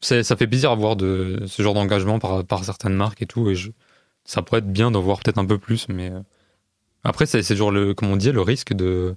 Ça 0.00 0.22
fait 0.36 0.46
plaisir 0.46 0.70
à 0.70 0.74
voir 0.74 0.96
de 0.96 1.42
ce 1.46 1.62
genre 1.62 1.74
d'engagement 1.74 2.18
par, 2.18 2.42
par 2.44 2.64
certaines 2.64 2.94
marques 2.94 3.20
et 3.20 3.26
tout. 3.26 3.50
Et 3.50 3.54
je, 3.54 3.70
ça 4.24 4.40
pourrait 4.42 4.58
être 4.60 4.72
bien 4.72 4.90
d'en 4.90 5.00
voir 5.02 5.18
peut-être 5.20 5.36
un 5.38 5.44
peu 5.44 5.58
plus, 5.58 5.86
mais 5.88 6.10
après, 7.04 7.26
c'est 7.26 7.42
toujours 7.42 7.70
le, 7.72 7.94
comme 7.94 8.10
on 8.10 8.16
dit, 8.16 8.32
le 8.32 8.42
risque 8.42 8.74
de 8.74 9.14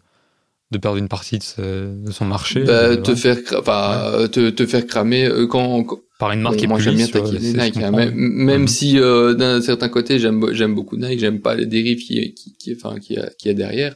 de 0.71 0.79
perdre 0.79 0.97
une 0.97 1.07
partie 1.07 1.37
de, 1.37 1.43
ce- 1.43 2.03
de 2.03 2.11
son 2.11 2.25
marché 2.25 2.61
Bah, 2.65 2.71
euh, 2.73 2.95
te 2.97 3.11
ouais, 3.11 3.15
faire, 3.15 3.37
enfin, 3.59 4.27
te, 4.31 4.49
te 4.49 4.65
faire 4.65 4.87
cramer 4.87 5.25
euh, 5.25 5.45
quand, 5.45 5.83
quand- 5.83 5.99
par 6.17 6.31
une 6.31 6.41
marque 6.41 6.55
Bon, 6.55 6.59
qui 6.59 6.65
est 6.65 6.67
moi 6.67 6.77
plus 6.77 6.85
j'aime 6.85 6.95
bien 6.95 7.07
taquiner 7.07 7.53
Nike, 7.53 7.77
hein, 7.77 7.91
même, 7.91 8.67
si 8.67 8.97
euh, 8.99 9.33
d'un 9.35 9.61
certain 9.61 9.89
côté 9.89 10.17
j'aime 10.17 10.51
j'aime 10.51 10.73
beaucoup 10.73 10.97
Nike, 10.97 11.19
j'aime 11.19 11.41
pas 11.41 11.53
les 11.55 11.67
dérives 11.67 11.99
qui 11.99 12.33
qui 12.33 12.55
qui 12.57 12.75
enfin 12.75 12.99
qui 12.99 13.17
a 13.17 13.29
qui 13.37 13.49
a 13.49 13.53
derrière. 13.53 13.95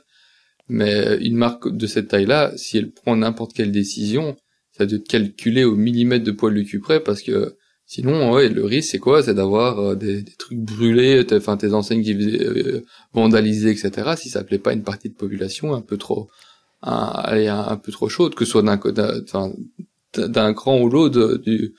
Mais 0.70 1.18
une 1.22 1.36
marque 1.38 1.70
de 1.76 1.88
cette 1.88 2.10
taille-là, 2.10 2.52
si 2.58 2.78
elle 2.78 2.92
prend 2.92 3.16
n'importe 3.16 3.54
quelle 3.54 3.72
décision, 3.72 4.36
ça 4.78 4.86
doit 4.86 4.98
être 5.00 5.08
calculé 5.08 5.64
au 5.64 5.76
millimètre 5.76 6.26
de 6.26 6.32
poil 6.32 6.54
de 6.54 6.62
cul 6.64 6.80
près 6.80 7.00
parce 7.00 7.22
que 7.22 7.56
sinon 7.88 8.32
ouais 8.34 8.50
le 8.50 8.64
risque 8.64 8.92
c'est 8.92 9.00
quoi? 9.00 9.24
C'est 9.24 9.34
d'avoir 9.34 9.80
euh, 9.80 9.96
des, 9.96 10.24
trucs 10.38 10.60
brûlés, 10.60 11.26
enfin 11.32 11.58
tes 11.58 11.74
enseignes 11.74 12.04
qui 12.04 12.14
euh, 12.14 12.82
vandaliser 13.14 13.72
etc. 13.72 14.14
Si 14.18 14.30
ça 14.30 14.44
plaît 14.44 14.60
pas 14.60 14.70
à 14.72 14.74
une 14.74 14.84
partie 14.84 15.10
de 15.10 15.16
population 15.16 15.74
un 15.74 15.82
peu 15.82 15.98
trop 15.98 16.30
un, 16.84 17.12
un, 17.26 17.68
un 17.70 17.78
peu 17.78 17.92
trop 17.92 18.10
chaude, 18.10 18.36
que 18.36 18.46
ce 18.46 18.52
soit 18.52 18.62
d'un 18.62 18.80
d'un 20.16 20.54
cran 20.54 20.80
ou 20.80 20.90
l'autre 20.90 21.38
du 21.38 21.74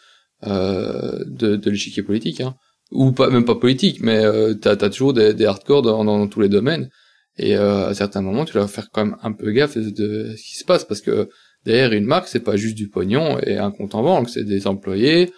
euh, 0.47 1.25
de, 1.27 1.69
l'échiquier 1.69 2.05
politique, 2.05 2.41
hein. 2.41 2.55
ou 2.93 3.11
pas 3.11 3.29
même 3.29 3.45
pas 3.45 3.57
politique, 3.57 4.01
mais 4.01 4.25
euh, 4.25 4.55
t'as 4.55 4.73
as 4.73 4.91
toujours 4.91 5.13
des, 5.13 5.35
des 5.35 5.47
hardcore 5.47 5.83
dans, 5.83 6.05
dans, 6.05 6.29
tous 6.29 6.41
les 6.41 6.49
domaines. 6.49 6.91
Et 7.39 7.57
euh, 7.57 7.89
à 7.89 7.95
certains 7.95 8.23
moments, 8.23 8.45
tu 8.45 8.53
dois 8.53 8.69
faire 8.69 8.89
quand 8.93 9.05
même 9.05 9.17
un 9.23 9.33
peu 9.33 9.51
gaffe 9.51 9.77
de 9.77 10.35
ce 10.37 10.43
qui 10.43 10.57
se 10.57 10.65
passe, 10.65 10.85
parce 10.85 11.01
que 11.01 11.29
derrière 11.65 11.93
une 11.93 12.05
marque, 12.05 12.29
c'est 12.29 12.41
pas 12.41 12.57
juste 12.57 12.77
du 12.77 12.89
pognon 12.89 13.41
et 13.41 13.59
un 13.59 13.73
compte 13.73 13.97
en 13.97 14.03
banque, 14.05 14.31
c'est 14.31 14.45
des 14.45 14.69
employés, 14.69 15.33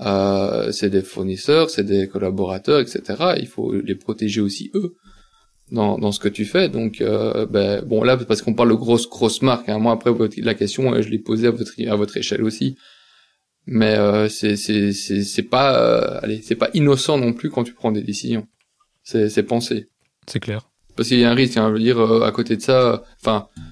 euh, 0.00 0.72
c'est 0.72 0.90
des 0.90 1.02
fournisseurs, 1.02 1.70
c'est 1.70 1.84
des 1.84 2.08
collaborateurs, 2.08 2.80
etc. 2.80 3.02
Il 3.38 3.46
faut 3.46 3.72
les 3.72 3.94
protéger 3.94 4.40
aussi 4.40 4.70
eux 4.74 4.94
dans, 5.70 5.98
dans 5.98 6.12
ce 6.12 6.18
que 6.20 6.28
tu 6.28 6.44
fais. 6.44 6.68
Donc, 6.68 7.00
euh, 7.00 7.46
ben, 7.46 7.82
bon 7.84 8.02
là, 8.02 8.16
parce 8.16 8.42
qu'on 8.42 8.54
parle 8.54 8.70
de 8.70 8.74
grosses 8.74 9.08
grosses 9.08 9.42
marques. 9.42 9.68
Hein. 9.68 9.78
Moi, 9.78 9.92
après, 9.92 10.10
votre- 10.12 10.36
la 10.40 10.54
question, 10.54 10.92
euh, 10.94 11.02
je 11.02 11.08
l'ai 11.08 11.18
posée 11.18 11.46
à 11.46 11.50
votre 11.50 11.72
à 11.88 11.96
votre 11.96 12.16
échelle 12.16 12.42
aussi. 12.42 12.76
Mais 13.66 13.96
euh, 13.96 14.28
c'est 14.28 14.56
c'est 14.56 14.92
c'est 14.92 15.22
c'est 15.22 15.42
pas 15.42 15.78
euh, 15.80 16.20
allez, 16.22 16.42
c'est 16.42 16.54
pas 16.56 16.68
innocent 16.74 17.16
non 17.16 17.32
plus 17.32 17.48
quand 17.50 17.64
tu 17.64 17.72
prends 17.72 17.92
des 17.92 18.02
décisions. 18.02 18.46
C'est 19.02 19.30
c'est 19.30 19.42
pensé. 19.42 19.88
C'est 20.26 20.40
clair. 20.40 20.68
Parce 20.96 21.08
qu'il 21.08 21.18
y 21.18 21.24
a 21.24 21.30
un 21.30 21.34
risque, 21.34 21.56
hein, 21.56 21.68
je 21.68 21.72
veux 21.72 21.80
dire, 21.80 21.98
euh, 21.98 22.22
à 22.22 22.30
côté 22.30 22.56
de 22.56 22.62
ça, 22.62 23.02
enfin, 23.20 23.48
dans- 23.56 23.62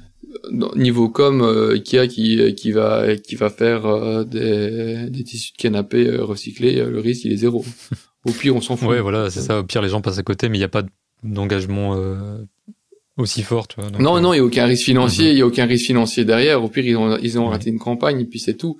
niveau 0.77 1.09
com, 1.09 1.43
euh, 1.43 1.73
Ikea 1.75 2.07
qui 2.09 2.55
qui 2.55 2.73
va 2.73 3.17
qui 3.17 3.35
va 3.37 3.51
faire 3.51 3.87
euh, 3.87 4.25
des 4.25 5.09
des 5.11 5.25
tissus 5.25 5.53
de 5.53 5.57
canapé 5.59 6.07
euh, 6.07 6.25
recyclés, 6.25 6.79
euh, 6.81 6.91
le 6.91 7.01
risque 7.01 7.25
il 7.25 7.33
est 7.33 7.37
zéro. 7.37 7.65
Au 8.25 8.31
pire, 8.33 8.55
on 8.55 8.61
s'en 8.61 8.77
fout. 8.77 8.89
Ouais, 8.89 9.01
voilà, 9.01 9.31
c'est 9.31 9.41
ça. 9.41 9.59
Au 9.59 9.65
pire, 9.65 9.83
les 9.83 9.89
gens 9.89 10.01
passent 10.01 10.19
à 10.19 10.23
côté, 10.23 10.49
mais 10.49 10.57
il 10.57 10.61
n'y 10.61 10.65
a 10.65 10.69
pas 10.69 10.85
d'engagement 11.25 11.97
euh, 11.97 12.39
aussi 13.17 13.43
fort, 13.43 13.67
tu 13.67 13.81
vois. 13.81 13.91
donc, 13.91 14.01
Non, 14.01 14.17
euh, 14.17 14.21
non, 14.21 14.33
il 14.33 14.37
y 14.37 14.41
a 14.41 14.45
aucun 14.45 14.65
risque 14.67 14.85
financier, 14.85 15.27
Mhm. 15.27 15.33
il 15.33 15.39
y 15.39 15.43
a 15.43 15.47
aucun 15.47 15.67
risque 15.67 15.87
financier 15.87 16.25
derrière. 16.25 16.63
Au 16.63 16.69
pire, 16.69 16.87
ils 16.87 16.97
ont, 16.97 17.17
ils 17.19 17.39
ont 17.41 17.47
raté 17.49 17.71
une 17.71 17.79
campagne 17.81 18.21
et 18.21 18.25
puis 18.25 18.39
c'est 18.39 18.55
tout. 18.57 18.79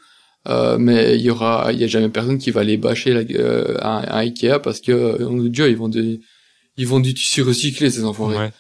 Euh, 0.49 0.77
mais 0.79 1.17
il 1.17 1.23
y 1.23 1.31
aura, 1.31 1.73
il 1.73 1.79
y 1.81 1.85
a 1.85 1.87
jamais 1.89 2.09
personne 2.09 2.39
qui 2.39 2.51
va 2.53 2.61
aller 2.61 2.77
bâcher 2.77 3.13
la, 3.13 3.21
euh, 3.37 3.77
un, 3.81 4.05
un 4.09 4.19
Ikea 4.27 4.59
parce 4.63 4.81
que, 4.81 4.93
euh, 4.93 5.27
on 5.29 5.33
nous 5.33 5.49
dit, 5.49 5.61
ils 5.63 5.77
vont 5.77 5.89
des, 5.89 6.21
ils 6.77 6.87
vendent 6.87 7.03
du 7.05 7.15
tissu 7.15 7.43
recyclé, 7.43 7.91
ces 7.91 8.05
enfoirés. 8.05 8.37
Ouais, 8.39 8.53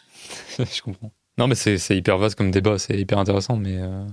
je 0.58 0.82
comprends. 0.82 1.12
Non, 1.38 1.46
mais 1.48 1.54
c'est 1.54 1.78
c'est 1.78 1.96
hyper 1.96 2.18
vaste 2.18 2.36
comme 2.36 2.50
débat, 2.50 2.78
c'est 2.78 2.98
hyper 2.98 3.18
intéressant, 3.18 3.56
mais 3.56 3.78
euh, 3.80 4.04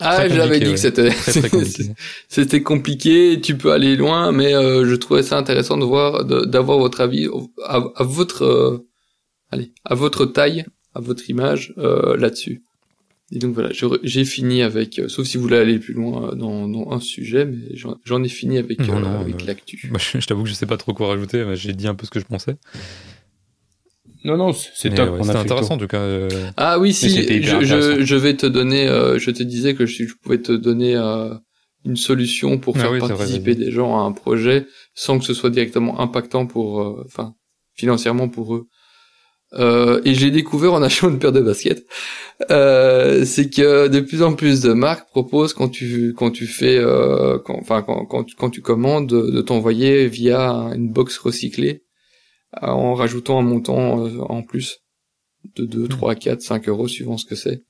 Ah, 0.00 0.28
j'avais 0.28 0.60
dit 0.60 0.66
ouais. 0.66 0.72
que 0.72 0.78
c'était, 0.78 1.08
très 1.10 1.48
compliqué. 1.50 1.84
c'était 2.28 2.62
compliqué, 2.62 3.40
tu 3.42 3.56
peux 3.56 3.72
aller 3.72 3.96
loin, 3.96 4.30
mais 4.32 4.54
euh, 4.54 4.84
je 4.86 4.94
trouvais 4.94 5.22
ça 5.22 5.38
intéressant 5.38 5.78
de 5.78 5.84
voir, 5.84 6.24
d'avoir 6.24 6.78
votre 6.78 7.00
avis 7.00 7.28
à, 7.64 7.82
à 7.96 8.04
votre, 8.04 8.42
euh, 8.44 8.88
allez, 9.50 9.72
à 9.84 9.94
votre 9.94 10.26
taille, 10.26 10.64
à 10.94 11.00
votre 11.00 11.28
image 11.30 11.72
euh, 11.78 12.16
là-dessus. 12.16 12.62
Et 13.32 13.38
donc 13.38 13.54
voilà, 13.54 13.70
j'ai 14.02 14.24
fini 14.24 14.60
avec, 14.62 14.98
euh, 14.98 15.06
sauf 15.08 15.24
si 15.24 15.36
vous 15.36 15.44
voulez 15.44 15.56
aller 15.56 15.78
plus 15.78 15.94
loin 15.94 16.30
euh, 16.30 16.34
dans, 16.34 16.66
dans 16.68 16.90
un 16.90 16.98
sujet, 17.00 17.44
mais 17.44 17.58
j'en 18.04 18.22
ai 18.24 18.28
fini 18.28 18.58
avec, 18.58 18.80
avec 18.80 19.46
l'actu. 19.46 19.90
je, 19.98 20.18
je 20.20 20.26
t'avoue 20.26 20.42
que 20.42 20.48
je 20.48 20.54
sais 20.54 20.66
pas 20.66 20.76
trop 20.76 20.92
quoi 20.94 21.08
rajouter, 21.08 21.44
mais 21.44 21.54
j'ai 21.56 21.72
dit 21.72 21.86
un 21.86 21.94
peu 21.94 22.04
ce 22.06 22.10
que 22.10 22.18
je 22.20 22.24
pensais. 22.26 22.56
Non, 24.24 24.36
non, 24.36 24.52
c'est 24.52 24.90
top. 24.94 25.12
ouais, 25.14 25.22
C'était 25.22 25.36
intéressant 25.38 25.74
en 25.74 25.78
tout 25.78 25.86
cas. 25.86 25.98
euh, 25.98 26.28
Ah 26.56 26.78
oui, 26.78 26.92
si, 26.92 27.08
je, 27.08 27.22
je, 27.42 27.54
intéressant. 27.56 28.04
je 28.04 28.16
vais 28.16 28.36
te 28.36 28.46
donner, 28.46 28.86
euh, 28.88 29.18
je 29.18 29.30
te 29.30 29.42
disais 29.42 29.74
que 29.74 29.86
je, 29.86 30.04
je 30.04 30.14
pouvais 30.22 30.38
te 30.38 30.52
donner 30.52 30.94
euh, 30.96 31.34
une 31.86 31.96
solution 31.96 32.58
pour 32.58 32.76
Ah 32.76 32.80
faire 32.80 32.90
oui, 32.92 32.98
c'est 33.00 33.06
vrai, 33.06 33.16
participer 33.16 33.54
des 33.54 33.70
gens 33.70 33.98
à 33.98 34.02
un 34.02 34.12
projet 34.12 34.66
sans 34.94 35.18
que 35.18 35.24
ce 35.24 35.32
soit 35.34 35.50
directement 35.50 36.00
impactant 36.00 36.46
pour, 36.46 36.82
euh, 36.82 37.02
enfin, 37.06 37.32
financièrement 37.74 38.28
pour 38.28 38.54
eux. 38.54 38.66
Euh, 39.54 40.00
et 40.04 40.14
j'ai 40.14 40.30
découvert 40.30 40.74
en 40.74 40.82
achetant 40.88 41.08
une 41.08 41.18
paire 41.18 41.32
de 41.32 41.40
baskets, 41.40 41.84
euh, 42.50 43.24
c'est 43.24 43.50
que 43.50 43.88
de 43.88 43.98
plus 44.00 44.22
en 44.22 44.34
plus 44.34 44.60
de 44.60 44.72
marques 44.72 45.08
proposent 45.08 45.54
quand 45.54 45.68
tu 45.68 46.14
quand 46.16 46.30
tu 46.30 46.46
fais, 46.46 46.76
euh, 46.78 47.38
quand, 47.44 47.56
enfin 47.60 47.82
quand 47.82 48.04
quand 48.06 48.22
tu, 48.24 48.36
quand 48.36 48.50
tu 48.50 48.60
commandes, 48.62 49.08
de, 49.08 49.40
t'envoyer 49.40 50.06
via 50.06 50.70
une 50.74 50.92
box 50.92 51.18
recyclée 51.18 51.82
en 52.60 52.94
rajoutant 52.94 53.38
un 53.38 53.42
montant 53.42 54.04
euh, 54.06 54.18
en 54.20 54.42
plus 54.42 54.80
de 55.56 55.64
2, 55.64 55.88
3, 55.88 56.14
4, 56.14 56.40
5 56.42 56.68
euros 56.68 56.88
suivant 56.88 57.16
ce 57.16 57.24
que 57.24 57.34
c'est. 57.34 57.62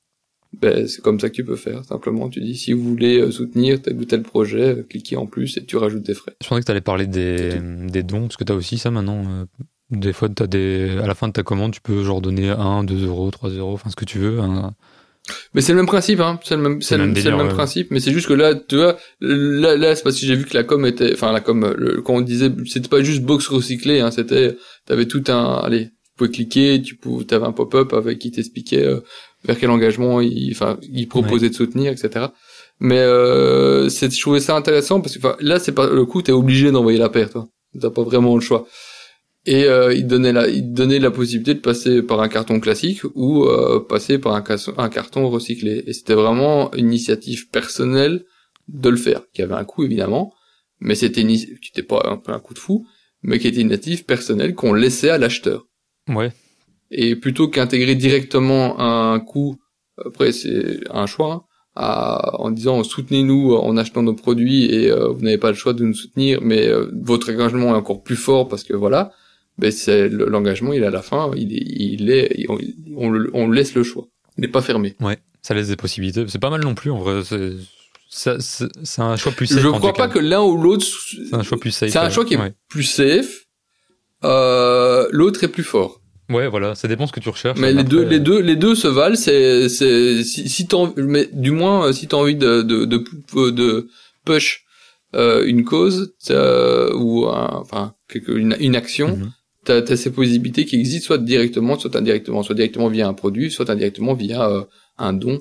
Ben, 0.61 0.89
c'est 0.89 1.01
comme 1.01 1.20
ça 1.20 1.28
que 1.31 1.35
tu 1.35 1.44
peux 1.44 1.55
faire. 1.57 1.85
Simplement, 1.85 2.28
tu 2.28 2.40
dis 2.40 2.57
si 2.57 2.73
vous 2.73 2.82
voulez 2.82 3.19
euh, 3.20 3.31
soutenir 3.31 3.81
tel 3.81 3.97
ou 3.97 4.05
tel 4.05 4.23
projet, 4.23 4.78
euh, 4.78 4.82
cliquez 4.82 5.16
en 5.16 5.27
plus 5.27 5.57
et 5.57 5.65
tu 5.65 5.77
rajoutes 5.77 6.02
des 6.02 6.15
frais. 6.15 6.35
Je 6.43 6.48
pensais 6.48 6.61
que 6.61 6.66
tu 6.66 6.73
allais 6.73 6.81
parler 6.81 7.07
des, 7.07 7.61
des 7.89 8.02
dons, 8.02 8.23
parce 8.23 8.36
que 8.36 8.44
tu 8.44 8.52
as 8.52 8.57
aussi 8.57 8.77
ça 8.78 8.90
maintenant. 8.90 9.47
Des 9.90 10.12
fois, 10.12 10.28
t'as 10.28 10.47
des, 10.48 10.98
à 11.02 11.07
la 11.07 11.15
fin 11.15 11.28
de 11.28 11.32
ta 11.32 11.43
commande, 11.44 11.73
tu 11.73 11.81
peux 11.81 12.02
genre 12.02 12.20
donner 12.20 12.48
1, 12.51 12.82
2 12.85 13.07
euros, 13.07 13.31
3 13.31 13.51
euros, 13.51 13.74
enfin 13.74 13.90
ce 13.90 13.97
que 13.97 14.05
tu 14.05 14.19
veux. 14.19 14.40
un- 14.40 14.74
Mais 15.55 15.61
c'est 15.61 15.73
le 15.73 15.77
même 15.77 15.86
principe, 15.86 16.20
hein. 16.20 16.39
C'est 16.44 16.57
le 16.57 16.62
même, 16.62 16.82
c'est 16.82 16.97
le 16.97 17.07
même 17.07 17.15
c'est 17.15 17.20
le 17.20 17.24
délire, 17.24 17.36
même 17.36 17.48
ouais. 17.48 17.55
principe. 17.55 17.90
Mais 17.90 18.01
c'est 18.01 18.12
juste 18.12 18.28
que 18.28 18.32
là, 18.32 18.55
tu 18.55 18.77
vois, 18.77 18.97
là, 19.20 19.77
là, 19.77 19.94
c'est 19.94 20.02
parce 20.02 20.19
que 20.19 20.27
j'ai 20.27 20.36
vu 20.36 20.44
que 20.44 20.55
la 20.55 20.65
com 20.65 20.85
était, 20.86 21.12
enfin, 21.12 21.32
la 21.32 21.40
com, 21.40 21.74
le, 21.77 22.01
quand 22.02 22.15
on 22.15 22.20
disait, 22.20 22.51
c'était 22.66 22.89
pas 22.89 23.02
juste 23.02 23.23
box 23.23 23.47
recyclé, 23.48 24.01
hein. 24.01 24.11
C'était, 24.11 24.57
t'avais 24.86 25.07
tout 25.07 25.24
un, 25.28 25.61
allez, 25.62 25.86
tu 25.86 26.16
pouvais 26.16 26.31
cliquer, 26.31 26.82
tu 26.82 26.97
pouvais, 26.97 27.24
t'avais 27.24 27.47
un 27.47 27.52
pop-up 27.52 27.93
avec 27.93 28.19
qui 28.19 28.31
t'expliquait 28.31 28.85
euh, 28.85 29.01
vers 29.44 29.59
quel 29.59 29.70
engagement 29.70 30.20
il, 30.20 30.52
enfin, 30.52 30.78
il 30.82 31.09
proposait 31.09 31.48
de 31.48 31.55
soutenir, 31.55 31.93
etc. 31.93 32.27
Mais 32.81 32.98
euh, 32.98 33.89
c'est, 33.89 34.12
je 34.12 34.20
trouvais 34.20 34.40
ça 34.40 34.57
intéressant 34.57 35.01
parce 35.01 35.16
que, 35.16 35.19
enfin, 35.19 35.36
là, 35.40 35.59
c'est 35.59 35.73
pas 35.73 35.89
le 35.89 36.05
coup, 36.07 36.23
t'es 36.23 36.32
obligé 36.32 36.70
d'envoyer 36.73 36.98
la 36.98 37.09
paire, 37.09 37.31
toi. 37.31 37.47
T'as 37.78 37.90
pas 37.90 38.02
vraiment 38.02 38.35
le 38.35 38.40
choix. 38.40 38.66
Et 39.46 39.64
euh, 39.64 39.94
il 39.94 40.06
donnait 40.06 40.32
la, 40.32 40.48
il 40.48 40.72
donnait 40.72 40.98
la 40.98 41.10
possibilité 41.10 41.54
de 41.54 41.60
passer 41.60 42.02
par 42.02 42.20
un 42.20 42.28
carton 42.28 42.60
classique 42.60 43.02
ou 43.14 43.44
euh, 43.44 43.80
passer 43.80 44.18
par 44.18 44.34
un, 44.34 44.44
un 44.76 44.88
carton 44.90 45.28
recyclé. 45.30 45.82
Et 45.86 45.92
c'était 45.92 46.14
vraiment 46.14 46.72
une 46.74 46.88
initiative 46.88 47.48
personnelle 47.48 48.24
de 48.68 48.88
le 48.88 48.96
faire, 48.96 49.22
qui 49.32 49.42
avait 49.42 49.54
un 49.54 49.64
coût 49.64 49.84
évidemment, 49.84 50.32
mais 50.78 50.94
c'était 50.94 51.22
une, 51.22 51.28
qui 51.28 51.70
était 51.70 51.82
pas 51.82 52.02
un 52.04 52.16
peu 52.16 52.32
un 52.32 52.38
coup 52.38 52.54
de 52.54 52.58
fou, 52.58 52.86
mais 53.22 53.38
qui 53.38 53.48
était 53.48 53.60
une 53.60 53.68
initiative 53.68 54.04
personnelle 54.04 54.54
qu'on 54.54 54.72
laissait 54.72 55.10
à 55.10 55.18
l'acheteur. 55.18 55.66
Ouais, 56.08 56.32
Et 56.90 57.16
plutôt 57.16 57.48
qu'intégrer 57.48 57.94
directement 57.94 58.78
un 58.80 59.18
coût, 59.20 59.56
après 60.04 60.32
c'est 60.32 60.80
un 60.90 61.06
choix, 61.06 61.32
hein, 61.32 61.42
à, 61.76 62.40
en 62.40 62.50
disant 62.50 62.82
soutenez-nous 62.82 63.54
en 63.54 63.76
achetant 63.76 64.02
nos 64.02 64.14
produits 64.14 64.64
et 64.66 64.90
euh, 64.90 65.08
vous 65.08 65.22
n'avez 65.22 65.38
pas 65.38 65.50
le 65.50 65.56
choix 65.56 65.72
de 65.72 65.84
nous 65.84 65.94
soutenir, 65.94 66.40
mais 66.42 66.66
euh, 66.66 66.90
votre 67.00 67.30
engagement 67.32 67.70
est 67.70 67.78
encore 67.78 68.02
plus 68.02 68.16
fort 68.16 68.48
parce 68.48 68.64
que 68.64 68.74
voilà, 68.74 69.12
ben 69.61 69.70
c'est 69.70 70.09
le- 70.09 70.27
l'engagement 70.27 70.73
il 70.73 70.82
est 70.82 70.87
à 70.87 70.91
la 70.91 71.03
fin, 71.03 71.31
il 71.37 71.53
est, 71.53 71.65
il 71.66 72.11
est, 72.11 72.47
on, 72.49 72.59
on 72.97 73.11
le- 73.11 73.31
on 73.35 73.51
laisse 73.51 73.74
le 73.74 73.82
choix, 73.85 74.07
il 74.37 74.41
n'est 74.43 74.49
pas 74.49 74.62
fermé. 74.62 74.97
ouais, 75.01 75.19
ça 75.43 75.55
laisse 75.55 75.69
des 75.69 75.77
possibilités. 75.77 76.24
C'est 76.28 76.39
pas 76.41 76.51
mal 76.51 76.62
non 76.62 76.74
plus, 76.74 76.91
en 76.91 76.99
vrai. 76.99 77.23
c'est- 77.24 78.99
un 78.99 79.16
choix 79.16 79.32
plus 79.32 79.47
safe. 79.47 79.61
Je 79.62 79.69
crois 79.69 79.93
pas 79.93 80.09
que 80.09 80.19
l'un 80.19 80.43
ou 80.43 80.57
l'autre, 80.61 80.85
C'est 80.85 81.35
un 81.35 81.43
choix 81.45 81.59
plus 81.61 81.70
safe. 81.70 81.91
c'est 81.91 81.99
un 81.99 82.05
ouais. 82.07 82.11
choix 82.11 82.24
qui 82.24 82.35
est 82.35 82.55
plus 82.69 82.82
safe, 82.82 83.45
euh, 84.24 85.07
l'autre 85.12 85.45
est 85.45 85.49
plus 85.49 85.62
fort. 85.62 86.01
Ouais, 86.28 86.47
voilà, 86.49 86.74
ça 86.77 86.87
dépend 86.87 87.07
ce 87.09 87.12
que 87.12 87.19
tu 87.20 87.28
recherches. 87.28 87.59
Mais 87.59 87.73
les 87.73 87.81
Après, 87.81 87.91
deux, 87.91 88.05
les 88.05 88.16
euh, 88.16 88.20
deux, 88.20 88.41
les 88.41 88.55
deux 88.57 88.74
se 88.77 88.87
valent. 88.87 89.16
C'est, 89.16 89.69
c'est, 89.69 90.23
si, 90.23 90.49
si 90.49 90.69
mais 90.97 91.28
du 91.32 91.51
moins, 91.51 91.87
euh, 91.89 91.93
si 91.93 92.07
t'as 92.07 92.16
envie 92.19 92.37
de, 92.37 92.62
de, 92.62 92.85
de, 92.85 93.51
de, 93.51 93.89
push 94.24 94.65
euh, 95.16 95.45
une 95.45 95.65
cause 95.65 96.15
euh, 96.31 96.93
ou 96.95 97.27
un- 97.27 97.49
enfin 97.61 97.95
quelque, 98.09 98.31
une, 98.31 98.57
une 98.61 98.77
action, 98.77 99.16
Mhm. 99.16 99.32
T'as 99.65 99.82
as 99.82 99.97
ces 99.97 100.12
possibilités 100.12 100.65
qui 100.65 100.77
existent 100.77 101.07
soit 101.07 101.19
directement, 101.19 101.78
soit 101.78 101.95
indirectement, 101.97 102.43
soit 102.43 102.55
directement 102.55 102.89
via 102.89 103.09
un 103.09 103.15
produit, 103.15 103.51
soit 103.51 103.69
indirectement 103.70 104.15
via 104.15 104.49
euh, 104.49 104.65
un 104.99 105.12
don 105.12 105.41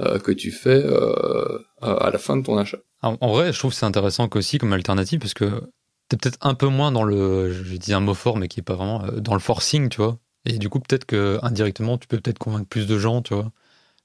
euh, 0.00 0.18
que 0.18 0.32
tu 0.32 0.50
fais 0.50 0.82
euh, 0.84 1.58
à 1.80 2.10
la 2.10 2.18
fin 2.18 2.36
de 2.36 2.42
ton 2.42 2.56
achat. 2.56 2.78
En, 3.02 3.32
vrai, 3.32 3.52
je 3.52 3.58
trouve 3.58 3.70
que 3.70 3.76
c'est 3.76 3.86
intéressant 3.86 4.28
aussi 4.34 4.58
comme 4.58 4.72
alternative 4.72 5.20
parce 5.20 5.34
que 5.34 5.70
t'es 6.08 6.16
peut-être 6.16 6.38
un 6.40 6.54
peu 6.54 6.66
moins 6.66 6.90
dans 6.90 7.04
le, 7.04 7.52
je 7.52 7.76
dis 7.76 7.92
un 7.92 8.00
mot 8.00 8.14
fort, 8.14 8.36
mais 8.36 8.48
qui 8.48 8.60
est 8.60 8.64
pas 8.64 8.74
vraiment 8.74 9.04
dans 9.18 9.34
le 9.34 9.40
forcing, 9.40 9.88
tu 9.88 9.98
vois. 9.98 10.18
Et 10.46 10.58
du 10.58 10.68
coup, 10.68 10.80
peut-être 10.80 11.04
que 11.04 11.38
indirectement, 11.42 11.98
tu 11.98 12.08
peux 12.08 12.18
peut-être 12.18 12.38
convaincre 12.38 12.66
plus 12.66 12.86
de 12.86 12.98
gens, 12.98 13.22
tu 13.22 13.34
vois. 13.34 13.52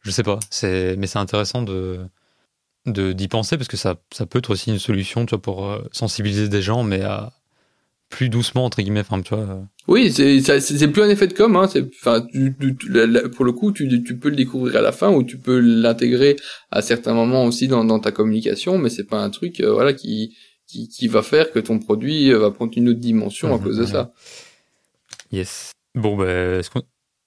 Je 0.02 0.12
sais 0.12 0.22
pas. 0.22 0.40
Mais 0.62 1.08
c'est 1.08 1.20
intéressant 1.20 1.64
de 1.64 2.08
d'y 2.86 3.30
penser 3.30 3.56
parce 3.58 3.70
que 3.70 3.78
ça, 3.78 3.96
ça 4.12 4.26
peut 4.26 4.40
être 4.40 4.50
aussi 4.50 4.70
une 4.70 4.78
solution, 4.78 5.26
tu 5.26 5.38
pour 5.38 5.80
sensibiliser 5.94 6.50
des 6.50 6.62
gens, 6.62 6.84
mais 6.84 7.02
à 7.02 7.32
plus 8.14 8.30
doucement 8.30 8.66
entre 8.66 8.82
guillemets 8.84 9.00
enfin 9.00 9.20
tu 9.22 9.34
vois 9.34 9.68
oui 9.88 10.14
c'est 10.14 10.40
c'est 10.60 10.88
plus 10.88 11.02
un 11.02 11.10
effet 11.10 11.26
de 11.26 11.34
com 11.34 11.56
hein 11.56 11.68
c'est 11.68 11.84
enfin 12.00 12.22
pour 13.36 13.44
le 13.44 13.52
coup 13.52 13.72
tu, 13.72 14.04
tu 14.04 14.20
peux 14.20 14.30
le 14.30 14.36
découvrir 14.36 14.76
à 14.76 14.82
la 14.82 14.92
fin 14.92 15.12
ou 15.12 15.24
tu 15.24 15.40
peux 15.40 15.60
l'intégrer 15.60 16.36
à 16.70 16.84
certains 16.84 17.16
moments 17.16 17.46
aussi 17.46 17.68
dans, 17.68 17.84
dans 17.84 18.00
ta 18.00 18.12
communication 18.12 18.78
mais 18.78 18.92
c'est 18.92 19.06
pas 19.06 19.18
un 19.18 19.32
truc 19.32 19.62
euh, 19.62 19.74
voilà 19.74 19.94
qui, 19.94 20.38
qui 20.68 20.90
qui 20.90 21.08
va 21.08 21.24
faire 21.24 21.52
que 21.52 21.58
ton 21.58 21.80
produit 21.80 22.32
euh, 22.32 22.38
va 22.38 22.52
prendre 22.52 22.72
une 22.78 22.90
autre 22.90 23.00
dimension 23.00 23.52
à 23.52 23.58
mhm, 23.58 23.64
cause 23.64 23.78
de 23.78 23.86
ça. 23.86 24.14
Yes. 25.32 25.72
Bon 25.96 26.16
ben 26.16 26.60
est-ce 26.60 26.70
qu'on 26.70 26.84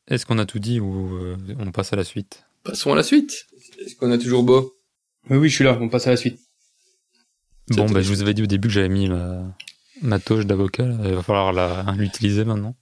est-ce 0.09 0.25
qu'on 0.25 0.39
a 0.39 0.47
tout 0.47 0.61
dit 0.61 0.79
ou 0.79 1.17
euh, 1.17 1.37
on 1.59 1.73
passe 1.73 1.93
à 1.93 1.97
la 1.97 2.05
suite? 2.05 2.45
Passons 2.63 2.93
à 2.93 2.97
la 2.97 3.03
suite. 3.03 3.47
Est-ce 3.85 3.97
qu'on 3.97 4.13
a 4.13 4.19
toujours 4.19 4.45
beau? 4.45 4.77
Oui 5.31 5.37
oui 5.39 5.49
je 5.49 5.55
suis 5.57 5.65
là 5.65 5.77
on 5.81 5.89
passe 5.89 6.07
à 6.07 6.11
la 6.11 6.17
suite. 6.17 6.39
Bon 7.71 7.87
ben 7.87 8.03
je 8.03 8.09
vous 8.09 8.23
avais 8.23 8.35
dit 8.35 8.45
au 8.45 8.47
début 8.47 8.69
que 8.69 8.75
j'avais 8.75 8.89
mis 8.89 9.09
ma 9.09 9.57
Ma 10.02 10.18
touche 10.18 10.47
d'avocat, 10.47 10.86
il 11.05 11.14
va 11.14 11.23
falloir 11.23 11.94
l'utiliser 11.97 12.44
maintenant. 12.44 12.74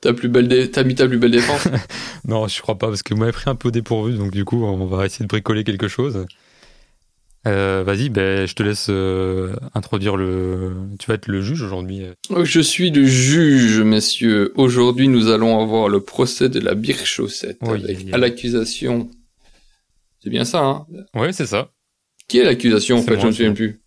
T'as 0.00 0.12
plus 0.12 0.28
belle 0.28 0.70
t'as 0.70 0.84
mis 0.84 0.94
ta 0.94 1.08
plus 1.08 1.18
belle 1.18 1.32
défense? 1.32 1.68
Non, 2.24 2.46
je 2.46 2.60
crois 2.60 2.76
pas 2.76 2.88
parce 2.88 3.02
que 3.02 3.14
vous 3.14 3.20
m'avez 3.20 3.32
pris 3.32 3.48
un 3.48 3.54
peu 3.54 3.70
dépourvu, 3.70 4.14
donc 4.16 4.32
du 4.32 4.44
coup, 4.44 4.64
on 4.64 4.86
va 4.86 5.06
essayer 5.06 5.24
de 5.24 5.28
bricoler 5.28 5.64
quelque 5.64 5.88
chose. 5.88 6.26
Euh, 7.46 7.82
vas-y, 7.86 8.10
ben, 8.10 8.46
je 8.46 8.54
te 8.54 8.62
laisse 8.62 8.88
euh, 8.90 9.54
introduire 9.74 10.16
le. 10.16 10.74
Tu 10.98 11.06
vas 11.06 11.14
être 11.14 11.28
le 11.28 11.40
juge 11.40 11.62
aujourd'hui. 11.62 12.02
Oh, 12.28 12.44
je 12.44 12.60
suis 12.60 12.90
le 12.90 13.06
juge, 13.06 13.80
messieurs. 13.80 14.52
Aujourd'hui, 14.56 15.08
nous 15.08 15.28
allons 15.28 15.62
avoir 15.62 15.88
le 15.88 16.00
procès 16.00 16.48
de 16.48 16.60
la 16.60 16.74
bière 16.74 17.06
chaussette 17.06 17.62
avec 17.62 18.12
à 18.12 18.18
l'accusation. 18.18 19.08
C'est 20.22 20.30
bien 20.30 20.44
ça, 20.44 20.62
hein? 20.62 20.86
Oui, 21.14 21.32
c'est 21.32 21.46
ça. 21.46 21.70
Qui 22.26 22.38
est 22.38 22.44
l'accusation 22.44 22.98
en 22.98 23.02
fait? 23.02 23.18
Je 23.18 23.26
me 23.26 23.32
souviens 23.32 23.54
plus. 23.54 23.80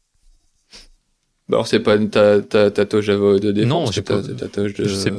Bah 1.52 1.57
alors 1.57 1.68
c'est 1.68 1.82
pas 1.82 1.98
ta, 1.98 2.40
ta, 2.41 2.72
ta 2.72 2.86
toge 2.86 3.07
de 3.07 3.52
défense 3.52 3.69
Non, 3.69 3.91
j'ai 3.91 4.02
pas. 4.02 4.22
Ta, 4.22 4.48
toge 4.48 4.73
de... 4.73 4.88
Je 4.88 4.95
sais, 4.95 5.11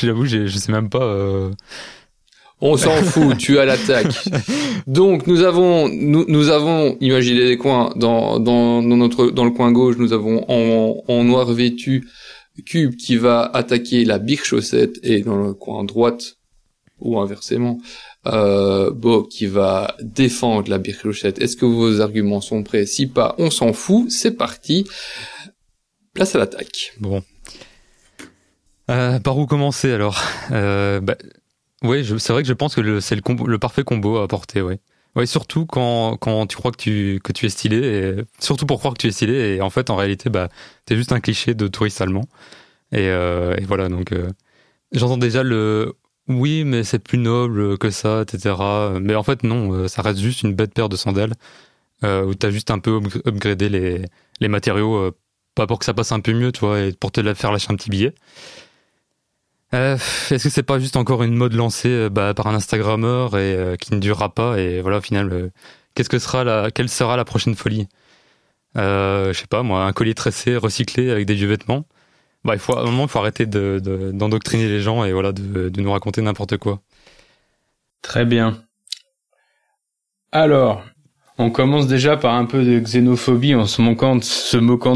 j'avoue, 0.00 0.24
je, 0.24 0.46
je 0.46 0.58
sais 0.58 0.70
même 0.70 0.88
pas. 0.88 1.02
Euh... 1.02 1.50
On 2.60 2.76
s'en 2.76 2.94
fout, 3.02 3.36
tu 3.36 3.58
as 3.58 3.64
l'attaque. 3.64 4.28
Donc 4.86 5.26
nous 5.26 5.42
avons 5.42 5.88
nous, 5.88 6.24
nous 6.28 6.50
avons 6.50 6.96
imaginé 7.00 7.48
des 7.48 7.56
coins 7.56 7.92
dans, 7.96 8.38
dans 8.38 8.80
dans 8.80 8.96
notre 8.96 9.30
dans 9.30 9.44
le 9.44 9.50
coin 9.50 9.72
gauche, 9.72 9.96
nous 9.98 10.12
avons 10.12 10.44
en, 10.48 11.02
en 11.08 11.24
noir 11.24 11.52
vêtu 11.52 12.06
Cube 12.64 12.94
qui 12.94 13.16
va 13.16 13.50
attaquer 13.52 14.04
la 14.04 14.20
biche 14.20 14.44
chaussette 14.44 15.00
et 15.02 15.22
dans 15.22 15.36
le 15.36 15.52
coin 15.52 15.82
droite 15.82 16.36
ou 17.00 17.18
inversement 17.18 17.78
euh, 18.28 18.92
Bob 18.92 19.26
qui 19.28 19.46
va 19.46 19.96
défendre 20.00 20.70
la 20.70 20.78
biche 20.78 21.02
chaussette. 21.02 21.40
Est-ce 21.40 21.56
que 21.56 21.66
vos 21.66 22.00
arguments 22.00 22.40
sont 22.40 22.62
prêts? 22.62 22.86
Si 22.86 23.08
pas, 23.08 23.34
on 23.38 23.50
s'en 23.50 23.72
fout, 23.72 24.12
c'est 24.12 24.36
parti. 24.36 24.86
Place 26.16 26.34
à 26.34 26.38
l'attaque. 26.38 26.94
Bon. 26.98 27.22
Euh, 28.90 29.20
par 29.20 29.36
où 29.36 29.44
commencer 29.44 29.92
alors? 29.92 30.18
Euh, 30.50 30.98
bah, 31.00 31.14
Oui, 31.82 32.06
c'est 32.18 32.32
vrai 32.32 32.42
que 32.42 32.48
je 32.48 32.54
pense 32.54 32.74
que 32.74 33.00
c'est 33.00 33.16
le, 33.16 33.58
parfait 33.58 33.84
combo 33.84 34.16
à 34.16 34.24
apporter. 34.24 34.62
Ouais, 34.62 35.26
surtout 35.26 35.66
quand, 35.66 36.16
quand 36.16 36.46
tu 36.46 36.56
crois 36.56 36.72
que 36.72 36.78
tu, 36.78 37.20
que 37.22 37.32
tu 37.32 37.44
es 37.44 37.48
stylé, 37.50 37.76
et, 37.76 38.14
surtout 38.38 38.64
pour 38.64 38.78
croire 38.78 38.94
que 38.94 38.98
tu 38.98 39.08
es 39.08 39.10
stylé, 39.10 39.56
et 39.56 39.60
en 39.60 39.68
fait, 39.68 39.90
en 39.90 39.96
réalité, 39.96 40.30
bah, 40.30 40.48
t'es 40.86 40.96
juste 40.96 41.12
un 41.12 41.20
cliché 41.20 41.52
de 41.52 41.68
touriste 41.68 42.00
allemand. 42.00 42.24
Et, 42.92 43.08
euh, 43.10 43.54
voilà, 43.64 43.90
donc 43.90 44.12
euh, 44.12 44.30
j'entends 44.92 45.18
déjà 45.18 45.42
le 45.42 45.94
oui, 46.28 46.64
mais 46.64 46.82
c'est 46.82 46.98
plus 46.98 47.18
noble 47.18 47.76
que 47.76 47.90
ça, 47.90 48.22
etc. 48.22 48.54
Mais 49.00 49.14
en 49.14 49.22
fait, 49.22 49.44
non, 49.44 49.86
ça 49.86 50.00
reste 50.00 50.20
juste 50.20 50.42
une 50.42 50.54
bête 50.54 50.72
paire 50.72 50.88
de 50.88 50.96
sandales 50.96 51.34
euh, 52.04 52.24
où 52.24 52.34
t'as 52.34 52.50
juste 52.50 52.70
un 52.70 52.78
peu 52.78 53.00
upgradé 53.26 53.68
les, 53.68 54.02
les 54.40 54.48
matériaux 54.48 55.12
pas 55.56 55.66
pour 55.66 55.80
que 55.80 55.84
ça 55.84 55.94
passe 55.94 56.12
un 56.12 56.20
peu 56.20 56.32
mieux, 56.32 56.52
tu 56.52 56.60
vois, 56.60 56.80
et 56.80 56.92
pour 56.92 57.10
te 57.10 57.20
la 57.20 57.34
faire 57.34 57.50
lâcher 57.50 57.72
un 57.72 57.76
petit 57.76 57.90
billet. 57.90 58.14
Euh, 59.74 59.96
Est-ce 60.30 60.44
que 60.44 60.50
c'est 60.50 60.62
pas 60.62 60.78
juste 60.78 60.96
encore 60.96 61.24
une 61.24 61.34
mode 61.34 61.54
lancée 61.54 61.88
euh, 61.88 62.08
bah, 62.08 62.34
par 62.34 62.46
un 62.46 62.54
Instagrammeur 62.54 63.36
et 63.36 63.54
euh, 63.54 63.76
qui 63.76 63.92
ne 63.94 63.98
durera 63.98 64.32
pas 64.32 64.58
et 64.60 64.80
voilà 64.80 64.98
au 64.98 65.00
final 65.00 65.32
euh, 65.32 65.50
qu'est-ce 65.94 66.08
que 66.08 66.20
sera 66.20 66.44
la 66.44 66.70
quelle 66.70 66.88
sera 66.88 67.16
la 67.16 67.24
prochaine 67.24 67.56
folie? 67.56 67.88
Je 68.76 69.32
sais 69.34 69.46
pas 69.48 69.62
moi 69.62 69.84
un 69.84 69.92
collier 69.92 70.14
tressé 70.14 70.56
recyclé 70.56 71.10
avec 71.10 71.26
des 71.26 71.34
vieux 71.34 71.48
vêtements. 71.48 71.84
Bah 72.44 72.54
il 72.54 72.60
faut 72.60 72.76
à 72.76 72.82
un 72.82 73.02
il 73.02 73.08
faut 73.08 73.18
arrêter 73.18 73.46
d'endoctriner 73.46 74.66
de, 74.68 74.70
les 74.70 74.80
gens 74.80 75.04
et 75.04 75.12
voilà 75.12 75.32
de, 75.32 75.68
de 75.68 75.80
nous 75.80 75.90
raconter 75.90 76.22
n'importe 76.22 76.58
quoi. 76.58 76.80
Très 78.02 78.24
bien. 78.24 78.62
Alors 80.30 80.84
on 81.38 81.50
commence 81.50 81.86
déjà 81.86 82.16
par 82.16 82.34
un 82.34 82.46
peu 82.46 82.64
de 82.64 82.78
xénophobie 82.78 83.54
en 83.54 83.66
se 83.66 83.82
moquant 83.82 84.16
de, 84.16 84.22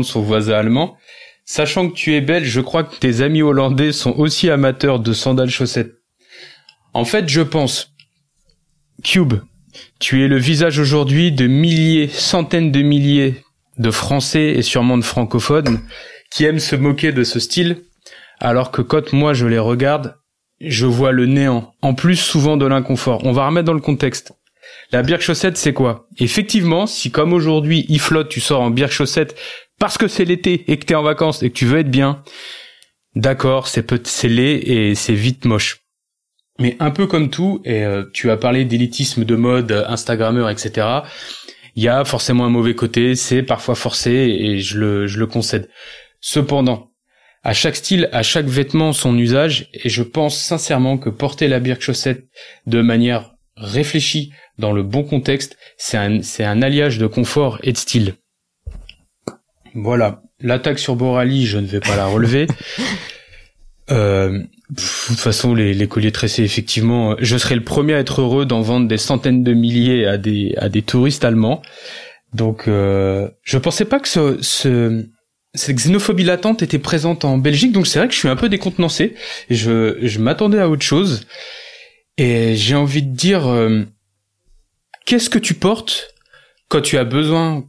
son 0.04 0.20
voisin 0.22 0.54
allemand. 0.54 0.96
Sachant 1.44 1.88
que 1.88 1.94
tu 1.94 2.14
es 2.14 2.20
belge, 2.20 2.48
je 2.48 2.60
crois 2.60 2.84
que 2.84 2.96
tes 2.96 3.22
amis 3.22 3.42
hollandais 3.42 3.92
sont 3.92 4.12
aussi 4.12 4.50
amateurs 4.50 5.00
de 5.00 5.12
sandales 5.12 5.50
chaussettes. 5.50 5.94
En 6.94 7.04
fait, 7.04 7.28
je 7.28 7.42
pense, 7.42 7.92
Cube, 9.02 9.34
tu 9.98 10.24
es 10.24 10.28
le 10.28 10.36
visage 10.36 10.78
aujourd'hui 10.78 11.32
de 11.32 11.46
milliers, 11.46 12.08
centaines 12.08 12.72
de 12.72 12.82
milliers 12.82 13.42
de 13.78 13.90
Français 13.90 14.54
et 14.56 14.62
sûrement 14.62 14.98
de 14.98 15.04
francophones 15.04 15.80
qui 16.30 16.44
aiment 16.44 16.60
se 16.60 16.76
moquer 16.76 17.12
de 17.12 17.24
ce 17.24 17.40
style, 17.40 17.82
alors 18.38 18.70
que 18.70 18.82
quand 18.82 19.12
moi 19.12 19.34
je 19.34 19.46
les 19.46 19.58
regarde, 19.58 20.16
je 20.60 20.86
vois 20.86 21.12
le 21.12 21.26
néant, 21.26 21.74
en 21.82 21.94
plus 21.94 22.16
souvent 22.16 22.56
de 22.56 22.66
l'inconfort. 22.66 23.24
On 23.24 23.32
va 23.32 23.46
remettre 23.46 23.66
dans 23.66 23.72
le 23.72 23.80
contexte. 23.80 24.34
La 24.92 25.02
bière 25.02 25.20
chaussette, 25.20 25.56
c'est 25.56 25.72
quoi? 25.72 26.08
Effectivement, 26.18 26.86
si 26.86 27.10
comme 27.10 27.32
aujourd'hui, 27.32 27.86
il 27.88 28.00
flotte, 28.00 28.28
tu 28.28 28.40
sors 28.40 28.60
en 28.60 28.70
bière 28.70 28.92
chaussette 28.92 29.36
parce 29.78 29.98
que 29.98 30.08
c'est 30.08 30.24
l'été 30.24 30.64
et 30.68 30.78
que 30.78 30.84
t'es 30.84 30.94
en 30.94 31.02
vacances 31.02 31.42
et 31.42 31.50
que 31.50 31.54
tu 31.54 31.66
veux 31.66 31.78
être 31.78 31.90
bien, 31.90 32.22
d'accord, 33.14 33.68
c'est 33.68 33.82
peut 33.82 34.00
c'est 34.04 34.28
laid 34.28 34.62
et 34.70 34.94
c'est 34.94 35.14
vite 35.14 35.44
moche. 35.44 35.78
Mais 36.58 36.76
un 36.78 36.90
peu 36.90 37.06
comme 37.06 37.30
tout, 37.30 37.62
et 37.64 37.84
euh, 37.84 38.04
tu 38.12 38.30
as 38.30 38.36
parlé 38.36 38.66
d'élitisme 38.66 39.24
de 39.24 39.34
mode, 39.36 39.72
Instagrammeur, 39.88 40.50
etc. 40.50 40.86
Il 41.74 41.82
y 41.82 41.88
a 41.88 42.04
forcément 42.04 42.44
un 42.44 42.50
mauvais 42.50 42.74
côté, 42.74 43.14
c'est 43.14 43.42
parfois 43.42 43.74
forcé 43.74 44.10
et 44.10 44.58
je 44.58 44.78
le, 44.78 45.06
je 45.06 45.18
le 45.18 45.26
concède. 45.26 45.70
Cependant, 46.20 46.90
à 47.42 47.54
chaque 47.54 47.76
style, 47.76 48.10
à 48.12 48.22
chaque 48.22 48.46
vêtement 48.46 48.92
son 48.92 49.16
usage, 49.16 49.68
et 49.72 49.88
je 49.88 50.02
pense 50.02 50.36
sincèrement 50.36 50.98
que 50.98 51.08
porter 51.08 51.48
la 51.48 51.60
bière 51.60 51.80
chaussette 51.80 52.28
de 52.66 52.82
manière 52.82 53.32
réfléchie, 53.60 54.32
dans 54.58 54.72
le 54.72 54.82
bon 54.82 55.04
contexte, 55.04 55.56
c'est 55.76 55.96
un, 55.96 56.22
c'est 56.22 56.44
un 56.44 56.62
alliage 56.62 56.98
de 56.98 57.06
confort 57.06 57.58
et 57.62 57.72
de 57.72 57.78
style. 57.78 58.14
Voilà. 59.74 60.22
L'attaque 60.40 60.78
sur 60.78 60.96
Borali, 60.96 61.46
je 61.46 61.58
ne 61.58 61.66
vais 61.66 61.80
pas 61.80 61.96
la 61.96 62.06
relever. 62.06 62.46
Euh, 63.92 64.38
de 64.70 64.76
toute 65.08 65.18
façon, 65.18 65.52
les, 65.52 65.74
les, 65.74 65.88
colliers 65.88 66.12
tressés, 66.12 66.44
effectivement, 66.44 67.16
je 67.18 67.36
serais 67.36 67.56
le 67.56 67.64
premier 67.64 67.94
à 67.94 67.98
être 67.98 68.20
heureux 68.20 68.46
d'en 68.46 68.60
vendre 68.60 68.86
des 68.86 68.98
centaines 68.98 69.42
de 69.42 69.52
milliers 69.52 70.06
à 70.06 70.16
des 70.16 70.54
à 70.58 70.68
des 70.68 70.82
touristes 70.82 71.24
allemands. 71.24 71.60
Donc, 72.32 72.68
euh, 72.68 73.28
je 73.42 73.58
pensais 73.58 73.84
pas 73.84 73.98
que 73.98 74.06
ce, 74.06 74.38
ce, 74.42 75.06
cette 75.54 75.74
xénophobie 75.74 76.22
latente 76.22 76.62
était 76.62 76.78
présente 76.78 77.24
en 77.24 77.36
Belgique. 77.36 77.72
Donc, 77.72 77.88
c'est 77.88 77.98
vrai 77.98 78.06
que 78.06 78.14
je 78.14 78.18
suis 78.20 78.28
un 78.28 78.36
peu 78.36 78.48
décontenancé. 78.48 79.16
Je 79.48 79.98
je 80.00 80.18
m'attendais 80.20 80.60
à 80.60 80.68
autre 80.68 80.84
chose. 80.84 81.26
Et 82.20 82.54
j'ai 82.54 82.74
envie 82.74 83.02
de 83.02 83.16
dire, 83.16 83.46
euh, 83.46 83.80
qu'est-ce 85.06 85.30
que 85.30 85.38
tu 85.38 85.54
portes 85.54 86.12
quand 86.68 86.82
tu 86.82 86.98
as 86.98 87.04
besoin, 87.04 87.64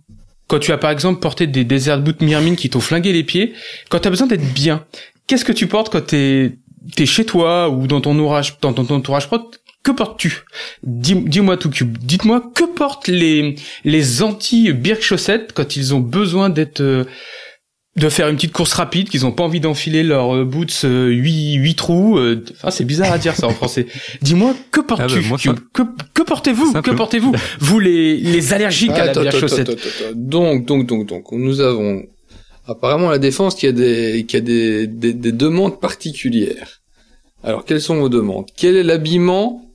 quand 0.48 0.60
tu 0.60 0.73
as 0.73 0.78
par 0.78 0.91
exemple 0.91 1.22
porté 1.22 1.48
des 1.48 1.64
desert 1.64 2.02
boots 2.02 2.22
Mirmin 2.22 2.56
qui 2.56 2.69
t'ont 2.69 2.82
flingué 2.82 3.14
les 3.14 3.23
pieds, 3.23 3.53
quand 3.88 3.99
tu 3.99 4.10
as 4.10 4.11
besoin 4.11 4.28
d'être 4.28 4.53
bien, 4.53 4.86
qu'est-ce 5.26 5.45
que 5.45 5.53
tu 5.53 5.68
portes 5.68 5.90
quand 5.90 6.06
t'es 6.07 6.57
es 6.98 7.06
chez 7.06 7.23
toi 7.23 7.69
ou 7.69 7.88
dans 7.88 8.02
ton 8.02 8.11
entourage, 8.11 8.60
dans 8.60 8.73
ton 8.73 8.94
entourage 8.94 9.28
propre? 9.28 9.57
Que 9.84 9.91
portes-tu? 9.91 10.44
Dis-moi 10.84 11.56
tout 11.56 11.69
cube. 11.69 11.98
Dites-moi 11.99 12.44
que 12.53 12.65
portent 12.65 13.07
les 13.07 13.56
les 13.86 14.22
anti 14.22 14.73
birk 14.73 15.02
chaussettes 15.02 15.53
quand 15.53 15.78
ils 15.78 15.95
ont 15.95 16.02
besoin 16.02 16.49
d'être 16.49 16.82
euh, 16.82 17.06
de 17.97 18.07
faire 18.07 18.30
une 18.30 18.35
petite 18.35 18.53
course 18.53 18.73
rapide, 18.73 19.09
qu'ils 19.09 19.26
ont 19.26 19.34
pas 19.34 19.43
envie 19.43 19.59
d'enfiler 19.59 20.03
leurs 20.03 20.35
euh, 20.35 20.45
boots 20.45 20.85
euh, 20.85 21.09
8, 21.09 21.55
8 21.55 21.76
trous. 21.76 22.18
Euh, 22.18 22.43
enfin, 22.53 22.72
c'est 22.72 22.85
bizarre 22.85 23.11
à 23.11 23.18
dire 23.18 23.35
ça 23.35 23.47
en 23.47 23.51
français. 23.51 23.85
Dis-moi, 24.22 24.55
que 24.72 24.80
portes-tu 24.80 25.19
ah 25.19 25.51
bah, 25.51 25.55
que, 25.73 25.81
que 26.13 26.22
portez-vous 26.22 26.81
Que 26.81 26.91
portez-vous 26.91 27.34
Vous 27.59 27.80
les, 27.80 28.15
les 28.18 28.53
allergiques 28.53 28.91
à 28.91 29.07
la 29.07 29.13
bière 29.13 29.38
chaussette? 29.38 29.72
Donc, 30.15 30.65
donc, 30.65 30.88
donc, 30.88 31.05
donc, 31.05 31.31
nous 31.34 31.59
avons 31.59 32.03
apparemment 32.65 33.09
la 33.09 33.19
défense 33.19 33.55
qui 33.55 33.68
a 33.68 33.72
des 33.73 34.26
qui 34.27 34.38
a 34.38 34.41
des, 34.41 34.88
des, 34.88 35.13
des 35.13 35.31
demandes 35.31 35.80
particulières. 35.81 36.81
Alors 37.43 37.65
quelles 37.65 37.81
sont 37.81 37.95
vos 37.95 38.09
demandes? 38.09 38.45
Quel 38.55 38.77
est 38.77 38.84
l'habillement 38.84 39.65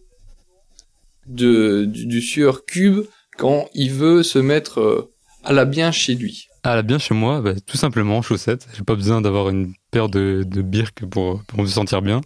de 1.26 1.84
du, 1.84 2.06
du 2.06 2.22
sueur 2.22 2.64
cube 2.64 3.01
quand 3.36 3.68
il 3.74 3.93
veut 3.93 4.22
se 4.22 4.38
mettre 4.38 4.80
euh, 4.80 5.12
à 5.44 5.52
la 5.52 5.64
bien 5.64 5.93
chez 5.93 6.14
lui? 6.14 6.47
La 6.74 6.82
bien 6.82 6.98
chez 6.98 7.14
moi, 7.14 7.40
bah, 7.40 7.52
tout 7.64 7.76
simplement 7.76 8.22
chaussettes. 8.22 8.66
J'ai 8.74 8.82
pas 8.82 8.97
besoin 8.97 9.20
d'avoir 9.20 9.51
une 9.51 9.74
paire 9.93 10.09
de, 10.09 10.44
de 10.44 11.06
pour, 11.06 11.40
pour 11.44 11.62
me 11.62 11.66
sentir 11.66 12.02
bien. 12.02 12.22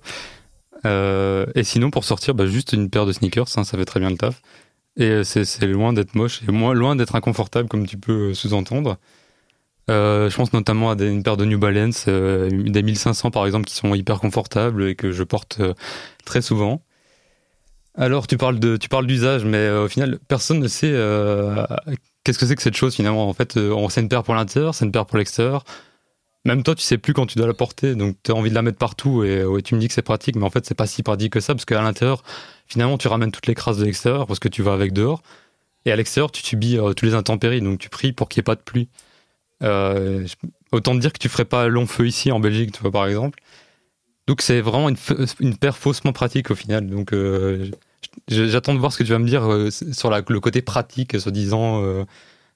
Euh, 0.87 1.45
et 1.55 1.63
sinon, 1.63 1.91
pour 1.91 2.05
sortir, 2.05 2.35
bah, 2.35 2.47
juste 2.47 2.73
une 2.73 2.89
paire 2.89 3.05
de 3.05 3.13
sneakers, 3.13 3.49
hein, 3.57 3.65
ça 3.65 3.77
fait 3.77 3.85
très 3.85 4.01
bien 4.01 4.09
le 4.09 4.17
taf. 4.17 4.41
Et 4.97 5.05
euh, 5.05 5.25
c'est 5.25 5.67
loin 5.67 5.93
d'être 5.93 6.15
moche 6.15 6.41
et 6.49 6.51
moins 6.51 6.73
loin 6.73 6.97
d'être 6.97 7.17
inconfortable, 7.17 7.69
comme 7.69 7.87
tu 7.87 7.99
peux 7.99 8.33
sous-entendre. 8.33 8.97
Euh, 9.91 10.31
je 10.31 10.37
pense 10.37 10.55
notamment 10.55 10.91
à 10.91 10.95
une 10.95 11.23
paire 11.23 11.37
de 11.37 11.45
New 11.45 11.59
Balance, 11.59 12.07
des 12.07 12.83
1500 12.83 13.31
par 13.31 13.45
exemple, 13.45 13.67
qui 13.67 13.75
sont 13.75 13.95
hyper 13.95 14.21
confortables 14.21 14.85
et 14.85 14.95
que 14.95 15.13
je 15.13 15.23
porte 15.23 15.61
très 16.25 16.41
souvent. 16.41 16.83
Alors 17.95 18.27
tu 18.27 18.39
parles 18.39 18.59
d'usage, 18.59 19.45
mais 19.45 19.69
au 19.69 19.89
final 19.89 20.19
personne 20.29 20.61
ne 20.61 20.69
sait 20.69 20.95
qu'est-ce 22.25 22.39
que 22.39 22.47
c'est 22.47 22.57
que 22.57 22.63
cette 22.63 22.77
chose 22.77 22.95
finalement? 22.95 23.29
En 23.29 23.35
fait, 23.35 23.57
euh, 23.57 23.89
c'est 23.91 24.01
une 24.01 24.09
paire 24.09 24.23
pour 24.23 24.35
l'intérieur, 24.35 24.75
c'est 24.75 24.85
une 24.85 24.93
paire 24.93 25.07
pour 25.07 25.19
l'extérieur. 25.19 25.65
Même 26.45 26.63
toi, 26.63 26.75
tu 26.75 26.83
sais 26.83 26.99
plus 26.99 27.13
quand 27.13 27.27
tu 27.27 27.37
dois 27.39 27.47
la 27.47 27.55
porter, 27.55 27.95
donc 27.95 28.17
tu 28.23 28.33
as 28.33 28.35
envie 28.35 28.51
de 28.51 28.55
la 28.55 28.63
mettre 28.63 28.79
partout 28.79 29.25
et 29.25 29.45
ouais, 29.45 29.63
tu 29.63 29.75
me 29.75 29.81
dis 29.81 29.89
que 29.89 29.95
c'est 29.95 30.03
pratique, 30.03 30.37
mais 30.37 30.45
en 30.45 30.51
fait 30.51 30.65
c'est 30.65 30.75
pas 30.75 30.87
si 30.87 31.03
pratique 31.03 31.35
que 31.35 31.41
ça 31.41 31.55
parce 31.55 31.67
qu'à 31.67 31.83
l'intérieur, 31.83 32.23
finalement, 32.67 32.99
tu 32.99 33.09
ramènes 33.09 33.31
toutes 33.31 33.47
les 33.47 33.55
crasses 33.55 33.79
de 33.79 33.85
l'extérieur 33.85 34.27
parce 34.27 34.39
que 34.39 34.49
tu 34.49 34.63
vas 34.63 34.73
avec 34.73 34.93
dehors, 34.93 35.23
et 35.87 35.93
à 35.93 35.97
l'extérieur, 35.97 36.31
tu 36.31 36.43
subis 36.43 36.79
euh, 36.79 36.93
tous 36.95 37.07
les 37.07 37.15
intempéries, 37.15 37.61
donc 37.61 37.79
tu 37.79 37.89
pries 37.89 38.13
pour 38.13 38.29
qu'il 38.29 38.41
n'y 38.41 38.43
ait 38.43 38.45
pas 38.45 38.55
de 38.55 38.63
pluie. 38.63 38.89
Euh, 39.63 40.27
autant 40.73 40.95
te 40.95 41.01
dire 41.01 41.13
que 41.13 41.19
tu 41.19 41.29
ferais 41.29 41.45
pas 41.45 41.69
long 41.69 41.87
feu 41.87 42.07
ici 42.07 42.33
en 42.33 42.41
Belgique, 42.41 42.73
tu 42.73 42.81
vois 42.81 42.91
par 42.91 43.07
exemple. 43.07 43.41
Donc 44.27 44.43
c'est 44.43 44.61
vraiment 44.61 44.89
une, 45.41 45.57
paire 45.57 45.77
faussement 45.77 46.13
pratique 46.13 46.51
au 46.51 46.55
final. 46.55 46.89
Donc 46.89 47.13
euh, 47.13 47.71
j'attends 48.29 48.75
de 48.75 48.79
voir 48.79 48.93
ce 48.93 48.99
que 48.99 49.05
tu 49.05 49.11
vas 49.13 49.19
me 49.19 49.27
dire 49.27 49.45
euh, 49.51 49.71
sur 49.71 50.11
la- 50.11 50.23
le 50.29 50.41
côté 50.41 50.63
pratique, 50.63 51.19
soi-disant, 51.21 51.83
euh, 51.85 52.05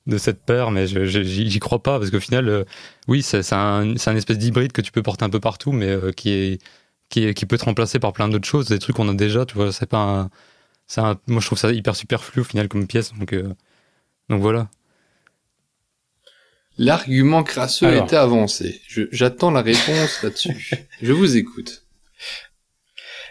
de 0.07 0.19
cette 0.19 0.43
paire, 0.45 0.71
mais 0.71 0.87
j'y 0.87 1.59
crois 1.61 1.83
pas 1.83 1.99
parce 1.99 2.11
qu'au 2.11 2.21
final, 2.21 2.49
euh, 2.49 2.65
oui, 3.09 3.23
c'est 3.23 3.53
un, 3.55 3.95
espèce 3.97 4.39
d'hybride 4.39 4.73
que 4.73 4.83
tu 4.83 4.93
peux 4.93 5.03
porter 5.03 5.25
un 5.25 5.31
peu 5.31 5.41
partout, 5.41 5.73
mais 5.73 5.97
qui 6.17 6.31
est 6.31 6.59
qui, 7.11 7.25
est, 7.27 7.35
qui 7.35 7.47
peut 7.47 7.57
être 7.57 7.65
remplacé 7.67 7.99
par 8.01 8.13
plein 8.13 8.29
d'autres 8.29 8.49
choses, 8.49 8.69
des 8.69 8.79
trucs 8.79 8.97
qu'on 8.97 9.09
a 9.09 9.15
déjà, 9.15 9.47
tu 9.47 9.55
vois. 9.57 9.73
C'est 9.73 9.87
pas 9.87 9.99
un, 9.99 10.31
c'est 10.89 11.01
un- 11.03 11.19
moi 11.29 11.41
je 11.41 11.47
trouve 11.47 11.59
ça 11.59 11.73
hyper 11.73 11.97
superflu 11.97 12.43
au 12.43 12.45
final 12.45 12.69
comme 12.69 12.87
pièce, 12.87 13.13
donc 13.15 13.33
euh, 13.35 13.55
donc 14.31 14.43
voilà. 14.43 14.69
L'argument 16.77 17.43
crasseux 17.45 17.87
Alors. 17.87 18.03
a 18.03 18.07
été 18.07 18.17
avancé. 18.17 18.81
J'attends 19.13 19.51
la 19.51 19.63
réponse 19.63 20.23
là-dessus. 20.23 20.77
Je 21.03 21.13
vous 21.13 21.37
écoute. 21.37 21.85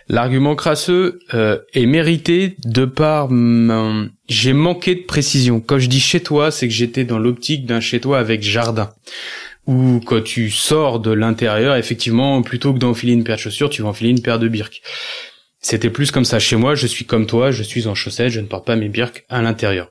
L'argument 0.09 0.55
crasseux 0.55 1.19
euh, 1.33 1.59
est 1.73 1.85
mérité 1.85 2.57
de 2.65 2.85
par 2.85 3.29
j'ai 4.29 4.53
manqué 4.53 4.95
de 4.95 5.01
précision. 5.01 5.59
Quand 5.59 5.79
je 5.79 5.87
dis 5.87 5.99
chez 5.99 6.21
toi, 6.21 6.51
c'est 6.51 6.67
que 6.67 6.73
j'étais 6.73 7.03
dans 7.03 7.19
l'optique 7.19 7.65
d'un 7.65 7.79
chez 7.79 7.99
toi 7.99 8.19
avec 8.19 8.41
jardin. 8.43 8.91
Ou 9.65 10.01
quand 10.05 10.21
tu 10.21 10.49
sors 10.49 10.99
de 10.99 11.11
l'intérieur, 11.11 11.75
effectivement, 11.75 12.41
plutôt 12.41 12.73
que 12.73 12.79
d'enfiler 12.79 13.13
une 13.13 13.23
paire 13.23 13.37
de 13.37 13.41
chaussures, 13.41 13.69
tu 13.69 13.81
vas 13.81 13.89
enfiler 13.89 14.09
une 14.09 14.21
paire 14.21 14.39
de 14.39 14.47
birques. 14.47 14.81
C'était 15.59 15.89
plus 15.89 16.11
comme 16.11 16.25
ça 16.25 16.39
chez 16.39 16.57
moi. 16.57 16.75
Je 16.75 16.87
suis 16.87 17.05
comme 17.05 17.25
toi, 17.25 17.51
je 17.51 17.63
suis 17.63 17.87
en 17.87 17.95
chaussettes, 17.95 18.31
je 18.31 18.41
ne 18.41 18.47
porte 18.47 18.65
pas 18.65 18.75
mes 18.75 18.89
birques 18.89 19.25
à 19.29 19.41
l'intérieur. 19.41 19.89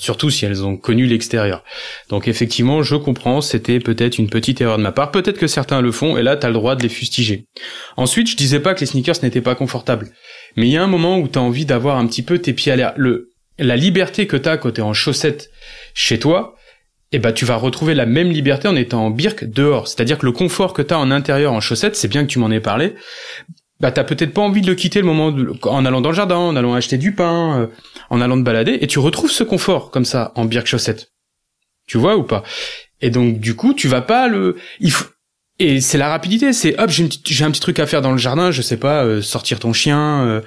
Surtout 0.00 0.30
si 0.30 0.46
elles 0.46 0.64
ont 0.64 0.78
connu 0.78 1.04
l'extérieur. 1.04 1.62
Donc 2.08 2.26
effectivement, 2.26 2.82
je 2.82 2.96
comprends, 2.96 3.42
c'était 3.42 3.80
peut-être 3.80 4.16
une 4.16 4.30
petite 4.30 4.62
erreur 4.62 4.78
de 4.78 4.82
ma 4.82 4.92
part. 4.92 5.10
Peut-être 5.10 5.38
que 5.38 5.46
certains 5.46 5.82
le 5.82 5.92
font, 5.92 6.16
et 6.16 6.22
là, 6.22 6.36
t'as 6.36 6.48
le 6.48 6.54
droit 6.54 6.74
de 6.74 6.82
les 6.82 6.88
fustiger. 6.88 7.44
Ensuite, 7.98 8.30
je 8.30 8.34
disais 8.34 8.60
pas 8.60 8.72
que 8.72 8.80
les 8.80 8.86
sneakers 8.86 9.16
n'étaient 9.22 9.42
pas 9.42 9.54
confortables. 9.54 10.08
Mais 10.56 10.66
il 10.66 10.72
y 10.72 10.78
a 10.78 10.82
un 10.82 10.86
moment 10.86 11.18
où 11.18 11.28
t'as 11.28 11.40
envie 11.40 11.66
d'avoir 11.66 11.98
un 11.98 12.06
petit 12.06 12.22
peu 12.22 12.38
tes 12.38 12.54
pieds 12.54 12.72
à 12.72 12.76
l'air. 12.76 12.94
Le, 12.96 13.28
la 13.58 13.76
liberté 13.76 14.26
que 14.26 14.38
t'as 14.38 14.56
quand 14.56 14.70
t'es 14.70 14.80
en 14.80 14.94
chaussettes 14.94 15.50
chez 15.92 16.18
toi, 16.18 16.54
eh 17.12 17.18
ben, 17.18 17.32
tu 17.32 17.44
vas 17.44 17.56
retrouver 17.56 17.94
la 17.94 18.06
même 18.06 18.30
liberté 18.30 18.68
en 18.68 18.76
étant 18.76 19.04
en 19.04 19.10
birque 19.10 19.44
dehors. 19.44 19.86
C'est-à-dire 19.86 20.16
que 20.16 20.24
le 20.24 20.32
confort 20.32 20.72
que 20.72 20.80
t'as 20.80 20.96
en 20.96 21.10
intérieur 21.10 21.52
en 21.52 21.60
chaussettes, 21.60 21.96
c'est 21.96 22.08
bien 22.08 22.22
que 22.22 22.30
tu 22.30 22.38
m'en 22.38 22.50
aies 22.50 22.60
parlé, 22.60 22.94
bah, 23.80 23.90
t'as 23.90 24.04
peut-être 24.04 24.32
pas 24.34 24.42
envie 24.42 24.60
de 24.60 24.66
le 24.66 24.74
quitter 24.74 25.00
le 25.00 25.06
moment 25.06 25.32
de- 25.32 25.52
en 25.62 25.84
allant 25.84 26.00
dans 26.00 26.10
le 26.10 26.14
jardin, 26.14 26.36
en 26.36 26.56
allant 26.56 26.74
acheter 26.74 26.98
du 26.98 27.14
pain, 27.14 27.60
euh, 27.60 27.66
en 28.10 28.20
allant 28.20 28.36
te 28.36 28.42
balader, 28.42 28.78
et 28.80 28.86
tu 28.86 28.98
retrouves 28.98 29.30
ce 29.32 29.44
confort, 29.44 29.90
comme 29.90 30.04
ça, 30.04 30.32
en 30.36 30.44
birque 30.44 30.66
chaussettes. 30.66 31.12
Tu 31.86 31.98
vois 31.98 32.16
ou 32.16 32.22
pas? 32.22 32.44
Et 33.00 33.10
donc, 33.10 33.40
du 33.40 33.56
coup, 33.56 33.74
tu 33.74 33.88
vas 33.88 34.02
pas 34.02 34.28
le, 34.28 34.56
il 34.80 34.92
faut, 34.92 35.06
et 35.58 35.82
c'est 35.82 35.98
la 35.98 36.08
rapidité, 36.08 36.54
c'est 36.54 36.78
hop, 36.80 36.88
j'ai, 36.88 37.02
une 37.04 37.10
j'ai 37.26 37.44
un 37.44 37.50
petit 37.50 37.60
truc 37.60 37.78
à 37.80 37.86
faire 37.86 38.00
dans 38.00 38.12
le 38.12 38.18
jardin, 38.18 38.50
je 38.50 38.62
sais 38.62 38.78
pas, 38.78 39.04
euh, 39.04 39.20
sortir 39.20 39.58
ton 39.58 39.74
chien, 39.74 40.24
euh, 40.24 40.40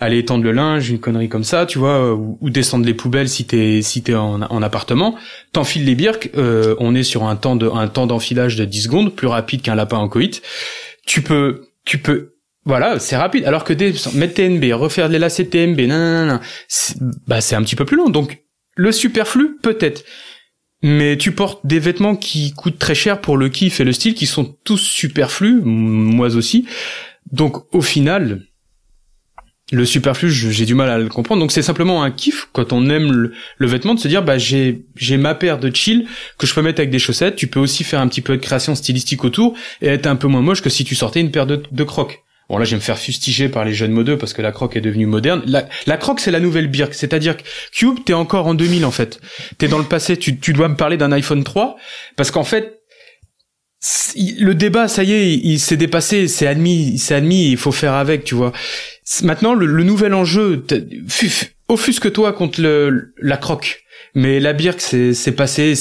aller 0.00 0.18
étendre 0.18 0.42
le 0.42 0.50
linge, 0.50 0.90
une 0.90 0.98
connerie 0.98 1.28
comme 1.28 1.44
ça, 1.44 1.66
tu 1.66 1.78
vois, 1.78 2.00
euh, 2.00 2.16
ou, 2.40 2.50
descendre 2.50 2.84
les 2.84 2.92
poubelles 2.94 3.28
si 3.28 3.46
t'es 3.46 3.80
si 3.80 4.02
t'es 4.02 4.16
en, 4.16 4.42
en 4.42 4.62
appartement. 4.62 5.14
T'enfiles 5.52 5.84
les 5.84 5.94
birques, 5.94 6.30
euh, 6.36 6.74
on 6.80 6.96
est 6.96 7.04
sur 7.04 7.22
un 7.24 7.36
temps 7.36 7.54
de 7.54 7.68
un 7.68 7.86
temps 7.86 8.08
d'enfilage 8.08 8.56
de 8.56 8.64
10 8.64 8.82
secondes, 8.82 9.14
plus 9.14 9.28
rapide 9.28 9.62
qu'un 9.62 9.76
lapin 9.76 9.98
en 9.98 10.08
coït. 10.08 10.42
Tu 11.06 11.22
peux 11.22 11.68
tu 11.84 11.98
peux 11.98 12.35
voilà, 12.66 12.98
c'est 12.98 13.16
rapide. 13.16 13.44
Alors 13.44 13.62
que 13.62 13.72
des, 13.72 13.94
mettre 14.14 14.34
TNB, 14.34 14.72
refaire 14.72 15.08
les 15.08 15.20
lacets 15.20 15.46
TNB, 15.46 15.82
non, 15.82 16.40
c'est, 16.66 16.96
bah 17.26 17.40
c'est 17.40 17.54
un 17.54 17.62
petit 17.62 17.76
peu 17.76 17.84
plus 17.84 17.96
long. 17.96 18.10
Donc 18.10 18.42
le 18.74 18.90
superflu 18.90 19.56
peut-être. 19.62 20.04
Mais 20.82 21.16
tu 21.16 21.30
portes 21.32 21.64
des 21.64 21.78
vêtements 21.78 22.16
qui 22.16 22.52
coûtent 22.52 22.78
très 22.78 22.96
cher 22.96 23.20
pour 23.20 23.36
le 23.36 23.48
kiff 23.48 23.80
et 23.80 23.84
le 23.84 23.92
style, 23.92 24.14
qui 24.14 24.26
sont 24.26 24.56
tous 24.64 24.78
superflus, 24.78 25.62
moi 25.62 26.34
aussi. 26.34 26.66
Donc 27.30 27.72
au 27.72 27.80
final, 27.80 28.42
le 29.70 29.84
superflu, 29.84 30.30
j'ai 30.30 30.66
du 30.66 30.74
mal 30.74 30.90
à 30.90 30.98
le 30.98 31.08
comprendre. 31.08 31.40
Donc 31.40 31.52
c'est 31.52 31.62
simplement 31.62 32.02
un 32.02 32.10
kiff 32.10 32.48
quand 32.52 32.72
on 32.72 32.90
aime 32.90 33.12
le, 33.12 33.32
le 33.58 33.66
vêtement 33.68 33.94
de 33.94 34.00
se 34.00 34.08
dire 34.08 34.24
bah 34.24 34.38
j'ai 34.38 34.84
j'ai 34.96 35.18
ma 35.18 35.36
paire 35.36 35.58
de 35.58 35.74
chill 35.74 36.06
que 36.36 36.48
je 36.48 36.54
peux 36.54 36.62
mettre 36.62 36.80
avec 36.80 36.90
des 36.90 36.98
chaussettes. 36.98 37.36
Tu 37.36 37.46
peux 37.46 37.60
aussi 37.60 37.84
faire 37.84 38.00
un 38.00 38.08
petit 38.08 38.22
peu 38.22 38.36
de 38.36 38.42
création 38.42 38.74
stylistique 38.74 39.24
autour 39.24 39.54
et 39.80 39.86
être 39.86 40.06
un 40.08 40.16
peu 40.16 40.26
moins 40.26 40.42
moche 40.42 40.62
que 40.62 40.70
si 40.70 40.84
tu 40.84 40.96
sortais 40.96 41.20
une 41.20 41.30
paire 41.30 41.46
de, 41.46 41.62
de 41.70 41.84
crocs. 41.84 42.25
Bon 42.48 42.58
là 42.58 42.64
je 42.64 42.70
vais 42.70 42.76
me 42.76 42.82
faire 42.82 42.98
fustiger 42.98 43.48
par 43.48 43.64
les 43.64 43.74
jeunes 43.74 43.90
modeux 43.90 44.16
parce 44.18 44.32
que 44.32 44.42
la 44.42 44.52
croque 44.52 44.76
est 44.76 44.80
devenue 44.80 45.06
moderne. 45.06 45.42
La, 45.46 45.68
la 45.86 45.96
croque 45.96 46.20
c'est 46.20 46.30
la 46.30 46.40
nouvelle 46.40 46.68
birque, 46.68 46.94
c'est-à-dire 46.94 47.36
que 47.36 47.42
Cube 47.72 47.98
t'es 48.04 48.12
encore 48.12 48.46
en 48.46 48.54
2000 48.54 48.84
en 48.84 48.90
fait. 48.90 49.20
T'es 49.58 49.68
dans 49.68 49.78
le 49.78 49.84
passé, 49.84 50.16
tu, 50.16 50.38
tu 50.38 50.52
dois 50.52 50.68
me 50.68 50.76
parler 50.76 50.96
d'un 50.96 51.12
iPhone 51.12 51.42
3 51.42 51.76
parce 52.16 52.30
qu'en 52.30 52.44
fait 52.44 52.80
le 54.16 54.54
débat 54.54 54.88
ça 54.88 55.02
y 55.02 55.12
est 55.12 55.34
il, 55.34 55.58
s'est 55.58 55.76
dépassé, 55.76 56.28
c'est 56.28 56.46
admis, 56.46 56.98
c'est 56.98 57.14
admis, 57.14 57.50
il 57.50 57.56
faut 57.56 57.72
faire 57.72 57.94
avec, 57.94 58.24
tu 58.24 58.34
vois. 58.34 58.52
Maintenant 59.22 59.54
le, 59.54 59.82
nouvel 59.82 60.14
enjeu, 60.14 60.64
offusque-toi 61.68 62.32
contre 62.32 62.60
le, 62.60 63.14
la 63.20 63.36
croque. 63.36 63.82
Mais 64.14 64.40
la 64.40 64.54
birque, 64.54 64.80
c'est 64.80 65.32
passé. 65.32 65.74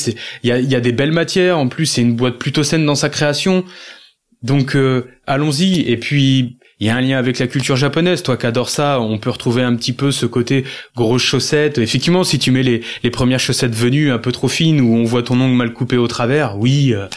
Il 0.43 0.49
y 0.49 0.51
a, 0.51 0.59
y 0.59 0.75
a 0.75 0.81
des 0.81 0.91
belles 0.91 1.13
matières. 1.13 1.57
En 1.57 1.69
plus, 1.69 1.85
c'est 1.85 2.01
une 2.01 2.15
boîte 2.15 2.37
plutôt 2.37 2.63
saine 2.63 2.85
dans 2.85 2.95
sa 2.95 3.07
création. 3.07 3.63
Donc 4.45 4.75
euh, 4.75 5.07
allons-y. 5.25 5.81
Et 5.81 5.97
puis 5.97 6.57
il 6.79 6.87
y 6.87 6.89
a 6.89 6.95
un 6.95 7.01
lien 7.01 7.17
avec 7.17 7.39
la 7.39 7.47
culture 7.47 7.75
japonaise. 7.75 8.21
Toi 8.21 8.37
qui 8.37 8.45
adores 8.45 8.69
ça, 8.69 9.01
on 9.01 9.17
peut 9.17 9.31
retrouver 9.31 9.63
un 9.63 9.75
petit 9.75 9.91
peu 9.91 10.11
ce 10.11 10.27
côté 10.27 10.65
grosse 10.95 11.23
chaussettes. 11.23 11.79
Effectivement, 11.79 12.23
si 12.23 12.37
tu 12.37 12.51
mets 12.51 12.61
les, 12.61 12.81
les 13.03 13.09
premières 13.09 13.39
chaussettes 13.39 13.73
venues 13.73 14.11
un 14.11 14.19
peu 14.19 14.31
trop 14.31 14.47
fines 14.47 14.81
où 14.81 14.95
on 14.95 15.03
voit 15.03 15.23
ton 15.23 15.41
ongle 15.41 15.55
mal 15.55 15.73
coupé 15.73 15.97
au 15.97 16.07
travers, 16.07 16.59
oui, 16.59 16.93
euh, 16.93 17.07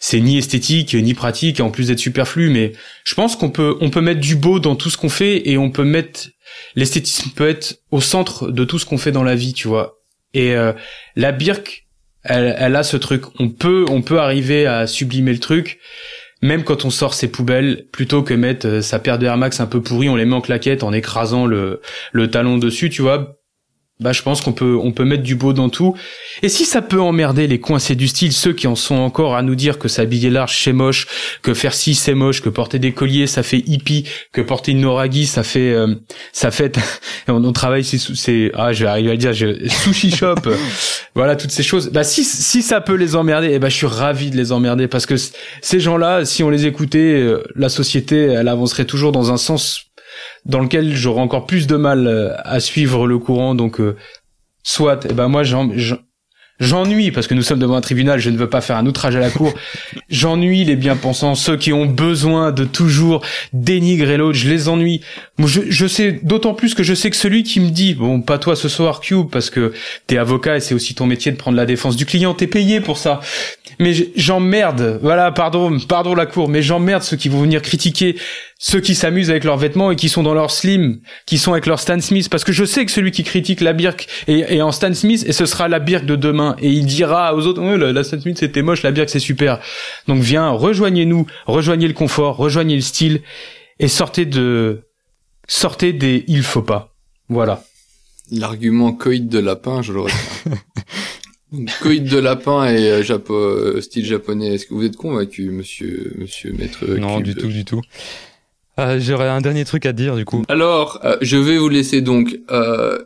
c'est 0.00 0.20
ni 0.20 0.38
esthétique 0.38 0.94
ni 0.94 1.12
pratique. 1.14 1.60
En 1.60 1.70
plus 1.70 1.88
d'être 1.88 1.98
superflu, 1.98 2.50
mais 2.50 2.72
je 3.04 3.14
pense 3.14 3.34
qu'on 3.34 3.50
peut 3.50 3.76
on 3.80 3.90
peut 3.90 4.00
mettre 4.00 4.20
du 4.20 4.36
beau 4.36 4.60
dans 4.60 4.76
tout 4.76 4.90
ce 4.90 4.96
qu'on 4.96 5.08
fait 5.08 5.48
et 5.48 5.58
on 5.58 5.70
peut 5.70 5.84
mettre 5.84 6.28
l'esthétisme 6.76 7.30
peut 7.34 7.48
être 7.48 7.80
au 7.90 8.00
centre 8.00 8.50
de 8.50 8.64
tout 8.64 8.78
ce 8.78 8.86
qu'on 8.86 8.98
fait 8.98 9.12
dans 9.12 9.24
la 9.24 9.34
vie, 9.34 9.54
tu 9.54 9.66
vois. 9.66 9.98
Et 10.34 10.54
euh, 10.54 10.72
la 11.16 11.32
birque, 11.32 11.86
elle, 12.22 12.54
elle 12.58 12.76
a 12.76 12.84
ce 12.84 12.96
truc. 12.96 13.22
On 13.40 13.48
peut, 13.48 13.86
on 13.88 14.02
peut 14.02 14.20
arriver 14.20 14.66
à 14.66 14.86
sublimer 14.86 15.32
le 15.32 15.40
truc, 15.40 15.78
même 16.46 16.64
quand 16.64 16.84
on 16.84 16.90
sort 16.90 17.14
ses 17.14 17.28
poubelles, 17.28 17.86
plutôt 17.92 18.22
que 18.22 18.32
mettre 18.32 18.66
euh, 18.66 18.80
sa 18.80 18.98
paire 18.98 19.18
de 19.18 19.26
Air 19.26 19.36
Max 19.36 19.60
un 19.60 19.66
peu 19.66 19.82
pourrie, 19.82 20.08
on 20.08 20.16
les 20.16 20.24
met 20.24 20.34
en 20.34 20.40
claquette 20.40 20.82
en 20.82 20.92
écrasant 20.92 21.46
le, 21.46 21.80
le 22.12 22.30
talon 22.30 22.56
dessus, 22.56 22.88
tu 22.88 23.02
vois. 23.02 23.36
Bah, 23.98 24.12
je 24.12 24.20
pense 24.20 24.42
qu'on 24.42 24.52
peut, 24.52 24.76
on 24.78 24.92
peut 24.92 25.06
mettre 25.06 25.22
du 25.22 25.36
beau 25.36 25.54
dans 25.54 25.70
tout. 25.70 25.96
Et 26.42 26.50
si 26.50 26.66
ça 26.66 26.82
peut 26.82 27.00
emmerder 27.00 27.46
les 27.46 27.60
coincés 27.60 27.94
du 27.94 28.08
style, 28.08 28.34
ceux 28.34 28.52
qui 28.52 28.66
en 28.66 28.74
sont 28.74 28.96
encore 28.96 29.34
à 29.34 29.40
nous 29.40 29.54
dire 29.54 29.78
que 29.78 29.88
s'habiller 29.88 30.28
large 30.28 30.60
c'est 30.62 30.74
moche, 30.74 31.06
que 31.40 31.54
faire 31.54 31.72
ci 31.72 31.94
c'est 31.94 32.12
moche, 32.12 32.42
que 32.42 32.50
porter 32.50 32.78
des 32.78 32.92
colliers 32.92 33.26
ça 33.26 33.42
fait 33.42 33.62
hippie, 33.66 34.04
que 34.32 34.42
porter 34.42 34.72
une 34.72 34.82
noragi 34.82 35.24
ça 35.24 35.42
fait, 35.42 35.72
euh, 35.72 35.94
ça 36.34 36.50
fait, 36.50 36.78
on, 37.28 37.42
on 37.42 37.52
travaille 37.54 37.84
c'est, 37.84 37.96
c'est, 37.96 38.52
ah 38.52 38.74
je 38.74 38.84
vais 38.84 38.90
arriver 38.90 39.08
à 39.08 39.12
le 39.12 39.18
dire, 39.18 39.32
je, 39.32 39.66
sushi 39.66 40.10
shop, 40.10 40.34
voilà 41.14 41.34
toutes 41.34 41.52
ces 41.52 41.62
choses. 41.62 41.88
Bah 41.90 42.04
si 42.04 42.22
si 42.22 42.60
ça 42.60 42.82
peut 42.82 42.96
les 42.96 43.16
emmerder, 43.16 43.48
eh 43.52 43.58
ben 43.58 43.70
je 43.70 43.76
suis 43.76 43.86
ravi 43.86 44.30
de 44.30 44.36
les 44.36 44.52
emmerder 44.52 44.88
parce 44.88 45.06
que 45.06 45.14
ces 45.62 45.80
gens-là, 45.80 46.26
si 46.26 46.42
on 46.42 46.50
les 46.50 46.66
écoutait, 46.66 46.98
euh, 46.98 47.42
la 47.54 47.70
société 47.70 48.24
elle 48.24 48.48
avancerait 48.48 48.84
toujours 48.84 49.12
dans 49.12 49.32
un 49.32 49.38
sens 49.38 49.86
dans 50.44 50.60
lequel 50.60 50.94
j'aurais 50.94 51.22
encore 51.22 51.46
plus 51.46 51.66
de 51.66 51.76
mal 51.76 52.06
euh, 52.06 52.32
à 52.44 52.60
suivre 52.60 53.06
le 53.06 53.18
courant. 53.18 53.54
Donc, 53.54 53.80
euh, 53.80 53.96
soit, 54.62 55.06
eh 55.08 55.12
ben 55.12 55.28
moi, 55.28 55.42
j'en- 55.42 55.70
j'en- 55.74 55.98
J'ennuie, 56.58 57.10
parce 57.10 57.26
que 57.26 57.34
nous 57.34 57.42
sommes 57.42 57.58
devant 57.58 57.76
un 57.76 57.82
tribunal, 57.82 58.18
je 58.18 58.30
ne 58.30 58.38
veux 58.38 58.48
pas 58.48 58.62
faire 58.62 58.76
un 58.78 58.86
outrage 58.86 59.14
à 59.14 59.20
la 59.20 59.28
cour. 59.28 59.52
J'ennuie 60.08 60.64
les 60.64 60.76
bien-pensants, 60.76 61.34
ceux 61.34 61.58
qui 61.58 61.70
ont 61.74 61.84
besoin 61.84 62.50
de 62.50 62.64
toujours 62.64 63.22
dénigrer 63.52 64.16
l'autre, 64.16 64.38
je 64.38 64.48
les 64.48 64.70
ennuie. 64.70 65.02
Je, 65.38 65.62
je 65.68 65.86
sais, 65.86 66.12
d'autant 66.22 66.54
plus 66.54 66.74
que 66.74 66.82
je 66.82 66.94
sais 66.94 67.10
que 67.10 67.16
celui 67.16 67.42
qui 67.42 67.60
me 67.60 67.68
dit, 67.68 67.94
bon, 67.94 68.22
pas 68.22 68.38
toi 68.38 68.56
ce 68.56 68.68
soir, 68.68 69.00
Cube, 69.00 69.28
parce 69.30 69.50
que 69.50 69.72
t'es 70.06 70.16
avocat 70.16 70.56
et 70.56 70.60
c'est 70.60 70.74
aussi 70.74 70.94
ton 70.94 71.06
métier 71.06 71.30
de 71.30 71.36
prendre 71.36 71.58
la 71.58 71.66
défense 71.66 71.96
du 71.96 72.06
client, 72.06 72.32
t'es 72.32 72.46
payé 72.46 72.80
pour 72.80 72.96
ça. 72.96 73.20
Mais 73.78 73.92
j'emmerde, 74.16 74.98
voilà, 75.02 75.30
pardon, 75.32 75.78
pardon 75.86 76.14
la 76.14 76.24
cour, 76.24 76.48
mais 76.48 76.62
j'emmerde 76.62 77.02
ceux 77.02 77.18
qui 77.18 77.28
vont 77.28 77.42
venir 77.42 77.60
critiquer 77.60 78.16
ceux 78.58 78.80
qui 78.80 78.94
s'amusent 78.94 79.28
avec 79.28 79.44
leurs 79.44 79.58
vêtements 79.58 79.90
et 79.90 79.96
qui 79.96 80.08
sont 80.08 80.22
dans 80.22 80.32
leur 80.32 80.50
slim, 80.50 81.00
qui 81.26 81.36
sont 81.36 81.52
avec 81.52 81.66
leur 81.66 81.78
Stan 81.78 82.00
Smith, 82.00 82.30
parce 82.30 82.42
que 82.42 82.52
je 82.52 82.64
sais 82.64 82.86
que 82.86 82.90
celui 82.90 83.10
qui 83.10 83.22
critique 83.22 83.60
la 83.60 83.74
Birk 83.74 84.06
est, 84.28 84.62
en 84.62 84.72
Stan 84.72 84.94
Smith 84.94 85.24
et 85.26 85.32
ce 85.32 85.44
sera 85.44 85.68
la 85.68 85.78
Birk 85.78 86.06
de 86.06 86.16
demain 86.16 86.56
et 86.60 86.70
il 86.70 86.86
dira 86.86 87.34
aux 87.34 87.46
autres, 87.46 87.60
oh, 87.62 87.76
la, 87.76 88.04
Stan 88.04 88.18
Smith 88.18 88.38
c'était 88.38 88.62
moche, 88.62 88.82
la 88.82 88.92
Birk 88.92 89.10
c'est 89.10 89.18
super. 89.18 89.60
Donc 90.08 90.22
viens, 90.22 90.48
rejoignez-nous, 90.48 91.26
rejoignez 91.44 91.88
le 91.88 91.92
confort, 91.92 92.36
rejoignez 92.36 92.76
le 92.76 92.80
style 92.80 93.20
et 93.78 93.88
sortez 93.88 94.24
de, 94.24 94.85
sortez 95.46 95.92
des 95.92 96.24
il 96.28 96.42
faut 96.42 96.62
pas. 96.62 96.94
Voilà. 97.28 97.62
L'argument 98.30 98.92
coït 98.92 99.28
de 99.28 99.38
lapin, 99.38 99.82
je 99.82 99.92
le 99.92 100.00
retiens. 100.00 100.18
Coït 101.80 102.02
de 102.02 102.18
lapin 102.18 102.66
et 102.66 102.90
euh, 102.90 103.18
euh, 103.30 103.80
style 103.80 104.04
japonais. 104.04 104.54
Est-ce 104.54 104.66
que 104.66 104.74
vous 104.74 104.84
êtes 104.84 104.96
convaincu, 104.96 105.50
monsieur, 105.50 106.12
monsieur 106.18 106.52
maître 106.52 106.84
Non, 106.86 107.20
du 107.20 107.34
tout, 107.34 107.46
du 107.46 107.64
tout. 107.64 107.80
Euh, 108.78 108.98
j'aurais 109.00 109.28
un 109.28 109.40
dernier 109.40 109.64
truc 109.64 109.86
à 109.86 109.92
dire, 109.92 110.16
du 110.16 110.24
coup. 110.24 110.44
Alors, 110.48 111.00
je 111.22 111.36
vais 111.36 111.56
vous 111.56 111.68
laisser 111.68 112.00
donc 112.00 112.38
un, 112.48 112.98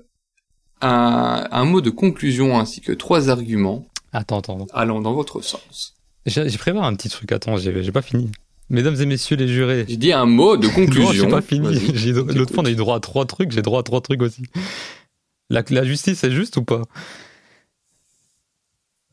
un 0.81 1.65
mot 1.65 1.81
de 1.81 1.91
conclusion 1.91 2.59
ainsi 2.59 2.81
que 2.81 2.93
trois 2.93 3.29
arguments. 3.29 3.87
Attends, 4.13 4.39
attends. 4.39 4.67
Allant 4.73 5.01
dans 5.01 5.13
votre 5.13 5.43
sens. 5.43 5.95
J'ai 6.27 6.59
préparé 6.59 6.87
un 6.87 6.95
petit 6.95 7.09
truc. 7.09 7.31
Attends, 7.33 7.57
j'ai 7.59 7.93
pas 7.93 8.03
fini. 8.03 8.31
Mesdames 8.71 8.95
et 9.01 9.07
messieurs 9.07 9.37
les 9.37 9.49
jurés. 9.49 9.85
J'ai 9.89 9.97
dit 9.97 10.13
un 10.13 10.27
mot 10.27 10.57
de 10.57 10.69
conclusion. 10.75 11.25
non, 11.25 11.31
pas 11.31 11.43
fini. 11.43 11.69
L'autre 12.35 12.55
fois, 12.55 12.63
on 12.63 12.67
a 12.67 12.71
eu 12.71 12.77
droit 12.77 12.97
à 12.97 13.01
trois 13.01 13.27
trucs. 13.27 13.51
J'ai 13.53 13.63
droit 13.63 13.81
à 13.81 13.83
trois 13.83 14.01
trucs 14.01 14.23
aussi. 14.23 14.45
La, 15.51 15.63
la 15.71 15.85
justice 15.85 16.23
est 16.23 16.31
juste 16.31 16.57
ou 16.57 16.63
pas? 16.63 16.83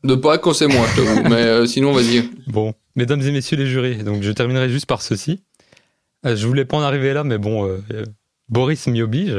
De 0.04 0.14
pas 0.14 0.38
quand 0.38 0.52
c'est 0.52 0.68
moi, 0.68 0.86
je 0.94 1.02
t'avoue. 1.02 1.28
mais 1.28 1.42
euh, 1.42 1.66
sinon, 1.66 1.92
vas-y. 1.92 2.30
Bon, 2.46 2.72
mesdames 2.94 3.20
et 3.20 3.32
messieurs 3.32 3.56
les 3.56 3.66
jurés, 3.66 3.96
donc 3.96 4.22
je 4.22 4.30
terminerai 4.30 4.68
juste 4.70 4.86
par 4.86 5.02
ceci. 5.02 5.42
Euh, 6.24 6.36
je 6.36 6.46
voulais 6.46 6.64
pas 6.64 6.76
en 6.76 6.82
arriver 6.82 7.12
là, 7.12 7.24
mais 7.24 7.38
bon, 7.38 7.66
euh, 7.66 8.04
Boris 8.48 8.86
m'y 8.86 9.02
oblige. 9.02 9.36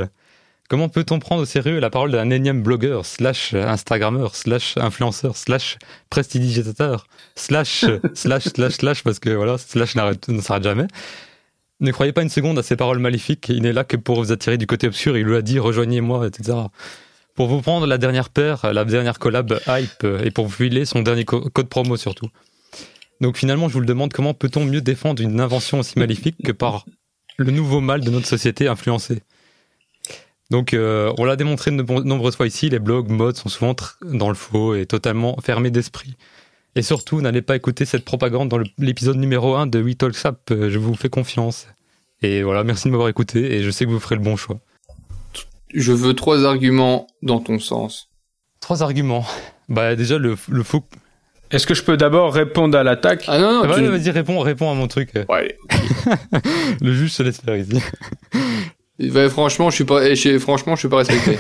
Comment 0.70 0.88
peut-on 0.88 1.20
prendre 1.20 1.42
au 1.42 1.46
sérieux 1.46 1.80
la 1.80 1.90
parole 1.90 2.12
d'un 2.12 2.30
énième 2.30 2.64
blogueur, 2.64 3.06
slash 3.06 3.54
Instagrammeur, 3.54 4.36
slash 4.36 4.78
influenceur, 4.78 5.36
slash 5.36 5.78
prestidigitateur, 6.10 7.08
slash, 7.36 7.86
slash, 8.14 8.44
slash, 8.44 8.74
slash, 8.74 9.04
parce 9.04 9.20
que 9.20 9.32
voilà, 9.32 9.58
slash 9.58 9.96
ne 9.96 10.42
s'arrête 10.42 10.64
jamais. 10.64 10.88
Ne 11.82 11.92
croyez 11.92 12.14
pas 12.14 12.22
une 12.22 12.30
seconde 12.30 12.60
à 12.60 12.64
ces 12.64 12.76
paroles 12.76 13.00
maléfiques, 13.00 13.50
il 13.50 13.64
n'est 13.64 13.74
là 13.74 13.84
que 13.84 13.98
pour 13.98 14.18
vous 14.18 14.32
attirer 14.32 14.58
du 14.58 14.68
côté 14.68 14.88
obscur, 14.88 15.18
il 15.18 15.26
lui 15.26 15.36
a 15.36 15.42
dit 15.42 15.60
rejoignez-moi, 15.60 16.28
etc 16.28 16.58
pour 17.40 17.48
vous 17.48 17.62
prendre 17.62 17.88
la 17.88 17.98
dernière 17.98 18.30
paire, 18.30 18.74
la 18.74 18.84
dernière 18.84 19.18
collab 19.18 19.62
hype 19.66 20.06
et 20.26 20.30
pour 20.30 20.48
vous 20.48 20.52
filer 20.52 20.84
son 20.84 21.02
dernier 21.02 21.24
code 21.24 21.70
promo 21.70 21.96
surtout. 21.96 22.28
Donc 23.22 23.38
finalement, 23.38 23.70
je 23.70 23.76
vous 23.76 23.80
le 23.80 23.86
demande, 23.86 24.12
comment 24.12 24.34
peut-on 24.34 24.66
mieux 24.66 24.82
défendre 24.82 25.22
une 25.22 25.40
invention 25.40 25.80
aussi 25.80 25.98
maléfique 25.98 26.36
que 26.44 26.52
par 26.52 26.84
le 27.38 27.52
nouveau 27.52 27.80
mal 27.80 28.02
de 28.02 28.10
notre 28.12 28.28
société 28.28 28.68
influencée? 28.68 29.24
Donc 30.50 30.74
euh, 30.74 31.14
on 31.18 31.26
l'a 31.26 31.36
démontré 31.36 31.72
de 31.72 31.82
nombreuses 32.04 32.36
fois 32.36 32.48
ici, 32.48 32.70
les 32.70 32.80
blogs 32.80 33.10
modes 33.10 33.38
sont 33.38 33.50
souvent 33.50 33.76
dans 34.04 34.30
le 34.30 34.36
faux 34.36 34.76
et 34.76 34.86
totalement 34.86 35.38
fermés 35.42 35.70
d'esprit. 35.70 36.16
Et 36.76 36.82
surtout, 36.82 37.22
n'allez 37.22 37.42
pas 37.42 37.56
écouter 37.56 37.86
cette 37.86 38.06
propagande 38.06 38.50
dans 38.50 38.60
l'épisode 38.78 39.18
numéro 39.18 39.56
1 39.56 39.68
de 39.68 39.82
We 39.82 39.98
Talk 39.98 40.16
Sap, 40.16 40.52
je 40.52 40.78
vous 40.78 40.96
fais 40.96 41.10
confiance. 41.10 41.68
Et 42.22 42.44
voilà, 42.44 42.64
merci 42.64 42.86
de 42.88 42.92
m'avoir 42.92 43.10
écouté 43.10 43.56
et 43.56 43.64
je 43.64 43.70
sais 43.70 43.86
que 43.86 43.92
vous 43.92 44.00
ferez 44.00 44.16
le 44.16 44.22
bon 44.22 44.36
choix. 44.36 44.60
Je 45.74 45.92
veux 45.92 46.14
trois 46.16 46.46
arguments 46.46 47.08
dans 47.22 47.40
ton 47.40 47.60
sens. 47.60 48.10
Trois 48.60 48.84
arguments. 48.84 49.26
Bah 49.70 49.96
déjà 49.96 50.18
le, 50.18 50.36
le 50.50 50.64
faux. 50.64 50.84
Est-ce 51.52 51.66
que 51.66 51.74
je 51.74 51.84
peux 51.84 51.98
d'abord 51.98 52.34
répondre 52.34 52.78
à 52.78 52.84
l'attaque? 52.84 53.26
Ah 53.28 53.40
non, 53.40 53.54
non. 53.54 53.62
Ah, 53.64 53.82
vas-y, 53.82 54.10
réponds, 54.12 54.40
réponds 54.40 54.70
à 54.70 54.76
mon 54.76 54.88
truc. 54.88 55.12
Ouais. 55.30 55.58
le 56.82 56.94
juge 56.94 57.12
se 57.12 57.24
laisse 57.24 57.42
faire 57.42 57.58
ici. 57.58 57.82
Franchement, 59.30 59.70
je 59.70 59.76
suis 59.76 59.84
pas, 59.86 60.02
franchement, 60.40 60.76
je 60.76 60.80
suis 60.80 60.90
pas 60.90 60.98
respecté. 60.98 61.38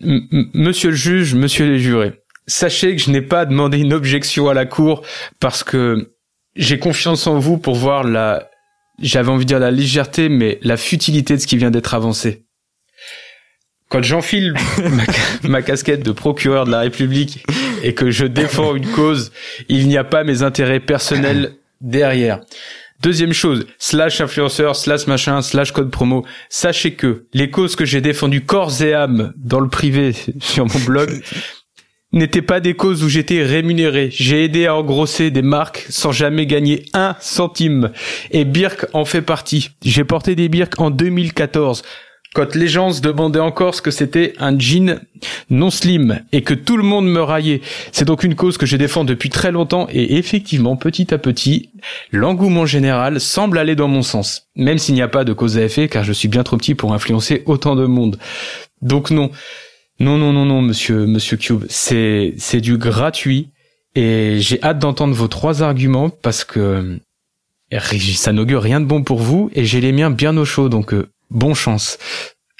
monsieur 0.54 0.90
le 0.90 0.96
juge, 0.96 1.34
monsieur 1.34 1.66
les 1.66 1.78
jurés, 1.78 2.22
sachez 2.46 2.96
que 2.96 3.02
je 3.02 3.10
n'ai 3.10 3.22
pas 3.22 3.46
demandé 3.46 3.78
une 3.78 3.92
objection 3.92 4.48
à 4.48 4.54
la 4.54 4.66
cour 4.66 5.02
parce 5.40 5.64
que 5.64 6.12
j'ai 6.54 6.78
confiance 6.78 7.26
en 7.26 7.38
vous 7.38 7.58
pour 7.58 7.74
voir 7.74 8.04
la, 8.04 8.50
j'avais 9.00 9.30
envie 9.30 9.44
de 9.44 9.48
dire 9.48 9.58
la 9.58 9.70
légèreté, 9.70 10.28
mais 10.28 10.58
la 10.62 10.76
futilité 10.76 11.36
de 11.36 11.40
ce 11.40 11.46
qui 11.46 11.56
vient 11.56 11.70
d'être 11.70 11.94
avancé 11.94 12.46
quand 13.88 14.02
j'enfile 14.02 14.54
ma, 15.42 15.62
casquette 15.62 16.02
de 16.02 16.12
procureur 16.12 16.64
de 16.64 16.70
la 16.70 16.80
République 16.80 17.44
et 17.82 17.94
que 17.94 18.10
je 18.10 18.26
défends 18.26 18.74
une 18.74 18.86
cause, 18.86 19.32
il 19.68 19.88
n'y 19.88 19.96
a 19.96 20.04
pas 20.04 20.24
mes 20.24 20.42
intérêts 20.42 20.80
personnels 20.80 21.54
derrière. 21.80 22.40
Deuxième 23.02 23.32
chose, 23.32 23.66
slash 23.78 24.20
influenceur, 24.20 24.74
slash 24.74 25.06
machin, 25.06 25.42
slash 25.42 25.72
code 25.72 25.90
promo. 25.90 26.24
Sachez 26.48 26.94
que 26.94 27.26
les 27.34 27.50
causes 27.50 27.76
que 27.76 27.84
j'ai 27.84 28.00
défendues 28.00 28.44
corps 28.44 28.82
et 28.82 28.94
âme 28.94 29.32
dans 29.36 29.60
le 29.60 29.68
privé 29.68 30.14
sur 30.40 30.66
mon 30.66 30.80
blog 30.80 31.22
n'étaient 32.12 32.42
pas 32.42 32.60
des 32.60 32.74
causes 32.74 33.04
où 33.04 33.08
j'étais 33.08 33.42
rémunéré. 33.42 34.08
J'ai 34.10 34.44
aidé 34.44 34.66
à 34.66 34.74
engrosser 34.74 35.30
des 35.30 35.42
marques 35.42 35.84
sans 35.90 36.12
jamais 36.12 36.46
gagner 36.46 36.86
un 36.94 37.16
centime. 37.20 37.92
Et 38.30 38.44
Birk 38.44 38.86
en 38.94 39.04
fait 39.04 39.22
partie. 39.22 39.70
J'ai 39.84 40.04
porté 40.04 40.34
des 40.34 40.48
Birk 40.48 40.80
en 40.80 40.90
2014 40.90 41.82
quand 42.36 42.54
les 42.54 42.68
gens 42.68 42.90
se 42.90 43.00
demandaient 43.00 43.40
encore 43.40 43.74
ce 43.74 43.80
que 43.80 43.90
c'était 43.90 44.34
un 44.38 44.58
jean 44.58 45.00
non 45.48 45.70
slim 45.70 46.20
et 46.32 46.42
que 46.42 46.52
tout 46.52 46.76
le 46.76 46.82
monde 46.82 47.08
me 47.08 47.22
raillait. 47.22 47.62
C'est 47.92 48.04
donc 48.04 48.24
une 48.24 48.34
cause 48.34 48.58
que 48.58 48.66
je 48.66 48.76
défends 48.76 49.04
depuis 49.04 49.30
très 49.30 49.52
longtemps 49.52 49.86
et 49.90 50.18
effectivement, 50.18 50.76
petit 50.76 51.14
à 51.14 51.18
petit, 51.18 51.70
l'engouement 52.12 52.66
général 52.66 53.20
semble 53.20 53.56
aller 53.56 53.74
dans 53.74 53.88
mon 53.88 54.02
sens. 54.02 54.48
Même 54.54 54.76
s'il 54.76 54.94
n'y 54.94 55.00
a 55.00 55.08
pas 55.08 55.24
de 55.24 55.32
cause 55.32 55.56
à 55.56 55.62
effet 55.62 55.88
car 55.88 56.04
je 56.04 56.12
suis 56.12 56.28
bien 56.28 56.42
trop 56.42 56.58
petit 56.58 56.74
pour 56.74 56.92
influencer 56.92 57.42
autant 57.46 57.74
de 57.74 57.86
monde. 57.86 58.18
Donc 58.82 59.10
non. 59.10 59.30
Non, 59.98 60.18
non, 60.18 60.34
non, 60.34 60.44
non, 60.44 60.60
monsieur, 60.60 61.06
monsieur 61.06 61.38
Cube. 61.38 61.64
C'est, 61.70 62.34
c'est 62.36 62.60
du 62.60 62.76
gratuit 62.76 63.48
et 63.94 64.40
j'ai 64.40 64.62
hâte 64.62 64.78
d'entendre 64.78 65.14
vos 65.14 65.28
trois 65.28 65.62
arguments 65.62 66.10
parce 66.10 66.44
que 66.44 66.98
ça 67.80 68.32
n'augure 68.34 68.60
rien 68.60 68.82
de 68.82 68.84
bon 68.84 69.02
pour 69.02 69.20
vous 69.20 69.50
et 69.54 69.64
j'ai 69.64 69.80
les 69.80 69.92
miens 69.92 70.10
bien 70.10 70.36
au 70.36 70.44
chaud 70.44 70.68
donc 70.68 70.92
euh, 70.92 71.08
Bon 71.30 71.54
chance. 71.54 71.98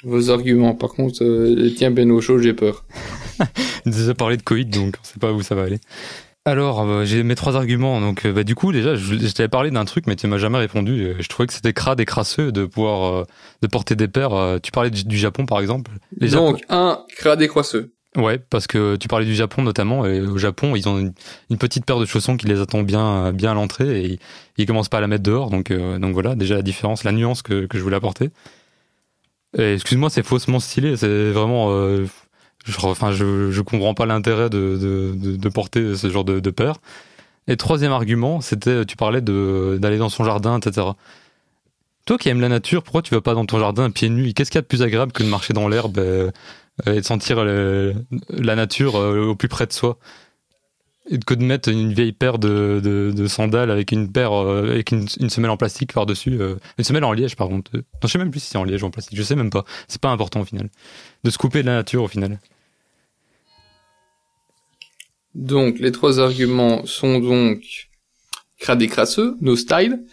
Vos 0.03 0.29
arguments, 0.29 0.75
par 0.75 0.91
contre, 0.91 1.23
euh, 1.23 1.55
les 1.55 1.73
tiens 1.73 1.91
bien 1.91 2.09
au 2.09 2.21
chaud, 2.21 2.39
j'ai 2.39 2.53
peur. 2.53 2.85
Déjà 3.85 4.13
parlé 4.13 4.37
de 4.37 4.43
Covid, 4.43 4.65
donc 4.65 4.95
on 5.01 5.03
sait 5.03 5.19
pas 5.19 5.31
où 5.31 5.41
ça 5.41 5.55
va 5.55 5.63
aller. 5.63 5.79
Alors, 6.45 6.81
euh, 6.81 7.03
j'ai 7.03 7.23
mes 7.23 7.35
trois 7.35 7.55
arguments. 7.55 7.99
Donc, 7.99 8.25
euh, 8.25 8.31
bah, 8.31 8.43
du 8.43 8.55
coup, 8.55 8.71
déjà, 8.71 8.95
je, 8.95 9.15
t'avais 9.33 9.49
parlé 9.49 9.69
d'un 9.69 9.83
truc, 9.83 10.07
mais 10.07 10.15
tu 10.15 10.27
m'as 10.27 10.37
jamais 10.37 10.59
répondu. 10.59 11.13
Je 11.19 11.27
trouvais 11.27 11.45
que 11.47 11.51
c'était 11.53 11.73
crade 11.73 11.99
et 11.99 12.05
crasseux 12.05 12.53
de 12.53 12.65
pouvoir 12.65 13.25
de 13.61 13.67
porter 13.67 13.95
des 13.95 14.07
paires. 14.07 14.59
tu 14.63 14.71
parlais 14.71 14.89
du, 14.89 15.17
Japon, 15.17 15.45
par 15.45 15.59
exemple. 15.59 15.91
donc, 16.21 16.61
un 16.69 17.03
crade 17.17 17.41
et 17.41 17.49
crasseux. 17.49 17.91
Ouais, 18.17 18.39
parce 18.39 18.65
que 18.65 18.95
tu 18.95 19.07
parlais 19.07 19.27
du 19.27 19.35
Japon 19.35 19.61
notamment, 19.61 20.03
et 20.05 20.21
au 20.21 20.39
Japon, 20.39 20.75
ils 20.75 20.89
ont 20.89 20.97
une, 21.49 21.57
petite 21.57 21.85
paire 21.85 21.99
de 21.99 22.05
chaussons 22.05 22.35
qui 22.35 22.47
les 22.47 22.59
attend 22.59 22.81
bien, 22.81 23.27
à 23.27 23.53
l'entrée, 23.53 24.05
et 24.05 24.19
ils, 24.57 24.65
commencent 24.65 24.89
pas 24.89 24.97
à 24.97 25.01
la 25.01 25.07
mettre 25.07 25.23
dehors. 25.23 25.51
Donc, 25.51 25.71
donc 25.71 26.13
voilà, 26.13 26.33
déjà 26.33 26.55
la 26.55 26.63
différence, 26.63 27.03
la 27.03 27.11
nuance 27.11 27.43
que, 27.43 27.67
je 27.71 27.79
voulais 27.79 27.95
apporter. 27.95 28.31
Excuse-moi, 29.55 30.09
c'est 30.09 30.23
faussement 30.23 30.59
stylé. 30.59 30.97
C'est 30.97 31.31
vraiment. 31.31 31.69
Euh, 31.71 32.07
je, 32.65 32.75
enfin, 32.83 33.11
je, 33.11 33.61
comprends 33.61 33.93
pas 33.93 34.07
l'intérêt 34.07 34.49
de, 34.49 35.49
porter 35.49 35.95
ce 35.95 36.09
genre 36.09 36.25
de, 36.25 36.39
de 36.39 36.49
paire. 36.49 36.77
Et 37.47 37.55
troisième 37.55 37.91
argument, 37.91 38.41
c'était, 38.41 38.85
tu 38.85 38.95
parlais 38.97 39.21
d'aller 39.21 39.97
dans 39.97 40.09
son 40.09 40.25
jardin, 40.25 40.59
etc. 40.59 40.87
Toi 42.05 42.17
qui 42.17 42.29
aimes 42.29 42.41
la 42.41 42.49
nature, 42.49 42.83
pourquoi 42.83 43.01
tu 43.01 43.13
vas 43.13 43.21
pas 43.21 43.33
dans 43.33 43.45
ton 43.45 43.59
jardin 43.59 43.91
pieds 43.91 44.09
nus? 44.09 44.33
Qu'est-ce 44.33 44.49
qu'il 44.49 44.57
y 44.57 44.59
a 44.59 44.61
de 44.61 44.67
plus 44.67 44.81
agréable 44.81 45.11
que 45.11 45.23
de 45.23 45.29
marcher 45.29 45.53
dans 45.53 45.67
l'herbe 45.67 45.99
et, 46.85 46.91
et, 46.91 47.01
de 47.01 47.05
sentir 47.05 47.43
la 47.43 48.55
nature 48.55 48.95
euh, 48.95 49.27
au 49.27 49.35
plus 49.35 49.47
près 49.47 49.65
de 49.65 49.73
soi. 49.73 49.97
Que 51.25 51.33
de 51.33 51.43
mettre 51.43 51.69
une 51.69 51.93
vieille 51.93 52.11
paire 52.11 52.37
de, 52.37 52.81
de, 52.83 53.13
de 53.15 53.27
sandales 53.27 53.71
avec 53.71 53.93
une 53.93 54.11
paire 54.11 54.33
euh, 54.33 54.71
avec 54.71 54.91
une, 54.91 55.07
une, 55.21 55.29
semelle 55.29 55.51
en 55.51 55.55
plastique 55.55 55.93
par 55.93 56.05
dessus 56.05 56.37
euh, 56.41 56.55
une 56.77 56.83
semelle 56.83 57.05
en 57.05 57.13
liège 57.13 57.37
par 57.37 57.47
contre 57.47 57.71
non 57.73 57.81
je 58.03 58.07
sais 58.07 58.17
même 58.17 58.29
plus 58.29 58.41
si 58.41 58.49
c'est 58.49 58.57
en 58.57 58.65
liège 58.65 58.83
ou 58.83 58.87
en 58.87 58.91
plastique 58.91 59.17
je 59.17 59.23
sais 59.23 59.37
même 59.37 59.49
pas. 59.49 59.63
C'est 59.87 60.01
pas 60.01 60.09
important 60.09 60.41
au 60.41 60.45
final. 60.45 60.69
De 61.23 61.29
se 61.29 61.37
couper 61.37 61.61
de 61.61 61.67
la 61.67 61.75
nature 61.75 62.03
au 62.03 62.09
final. 62.09 62.41
Donc 65.33 65.79
les 65.79 65.93
trois 65.93 66.19
arguments 66.19 66.85
sont 66.85 67.19
donc 67.19 67.87
cradé 68.59 68.87
crasseux 68.87 69.37
no 69.39 69.55
style 69.55 70.03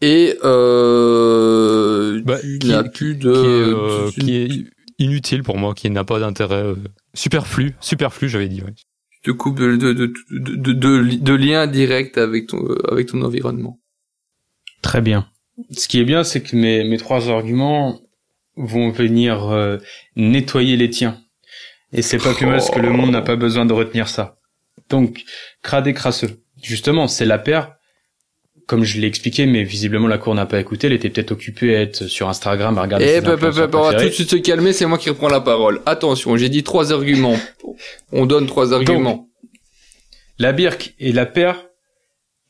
et 0.00 0.36
euh, 0.42 2.20
bah, 2.24 2.38
qui, 2.60 2.72
a 2.72 2.82
plus 2.84 3.14
de 3.14 3.32
qui 3.32 3.38
est, 3.38 3.72
euh, 3.72 4.10
qui 4.10 4.36
est, 4.36 4.73
inutile 4.98 5.42
pour 5.42 5.58
moi 5.58 5.74
qui 5.74 5.90
n'a 5.90 6.04
pas 6.04 6.20
d'intérêt 6.20 6.74
superflu 7.14 7.74
superflu 7.80 8.28
j'avais 8.28 8.48
dit 8.48 8.62
ouais 8.62 8.74
te 9.24 9.30
coupe 9.30 9.58
de, 9.58 9.76
de, 9.76 9.92
de, 9.92 10.12
de, 10.30 10.72
de, 10.72 11.16
de 11.16 11.32
lien 11.32 11.66
direct 11.66 12.18
avec 12.18 12.46
ton, 12.46 12.62
avec 12.90 13.08
ton 13.08 13.22
environnement. 13.22 13.80
Très 14.82 15.00
bien. 15.00 15.28
Ce 15.70 15.88
qui 15.88 15.98
est 15.98 16.04
bien, 16.04 16.24
c'est 16.24 16.42
que 16.42 16.54
mes, 16.54 16.84
mes 16.84 16.98
trois 16.98 17.30
arguments 17.30 18.00
vont 18.56 18.90
venir 18.90 19.48
euh, 19.50 19.78
nettoyer 20.14 20.76
les 20.76 20.90
tiens. 20.90 21.18
Et 21.92 22.02
c'est 22.02 22.18
pas 22.18 22.34
plus 22.34 22.44
mal 22.44 22.56
parce 22.56 22.70
que 22.70 22.80
le 22.80 22.90
monde 22.90 23.10
n'a 23.10 23.22
pas 23.22 23.36
besoin 23.36 23.64
de 23.64 23.72
retenir 23.72 24.08
ça. 24.08 24.38
Donc, 24.90 25.24
cradé 25.62 25.94
crasseux. 25.94 26.42
Justement, 26.62 27.08
c'est 27.08 27.24
la 27.24 27.38
paire, 27.38 27.76
comme 28.66 28.84
je 28.84 28.98
l'ai 29.00 29.06
expliqué, 29.06 29.46
mais 29.46 29.62
visiblement 29.62 30.08
la 30.08 30.18
cour 30.18 30.34
n'a 30.34 30.46
pas 30.46 30.58
écouté, 30.60 30.86
elle 30.86 30.92
était 30.94 31.10
peut-être 31.10 31.32
occupée 31.32 31.76
à 31.76 31.80
être 31.82 32.06
sur 32.06 32.28
Instagram 32.28 32.78
à 32.78 32.82
regarder 32.82 33.04
Eh, 33.06 33.20
on 33.26 33.36
va 33.36 33.94
tout 33.94 34.04
de 34.04 34.10
suite 34.10 34.30
se 34.30 34.36
calmer, 34.36 34.72
c'est 34.72 34.86
moi 34.86 34.98
qui 34.98 35.10
reprends 35.10 35.28
la 35.28 35.40
parole. 35.40 35.82
Attention, 35.86 36.36
j'ai 36.36 36.48
dit 36.48 36.62
trois 36.62 36.92
arguments. 36.92 37.36
On 38.12 38.26
donne 38.26 38.46
trois 38.46 38.72
arguments. 38.72 39.28
la 40.38 40.52
birque 40.52 40.94
et 40.98 41.12
la 41.12 41.26
paire 41.26 41.66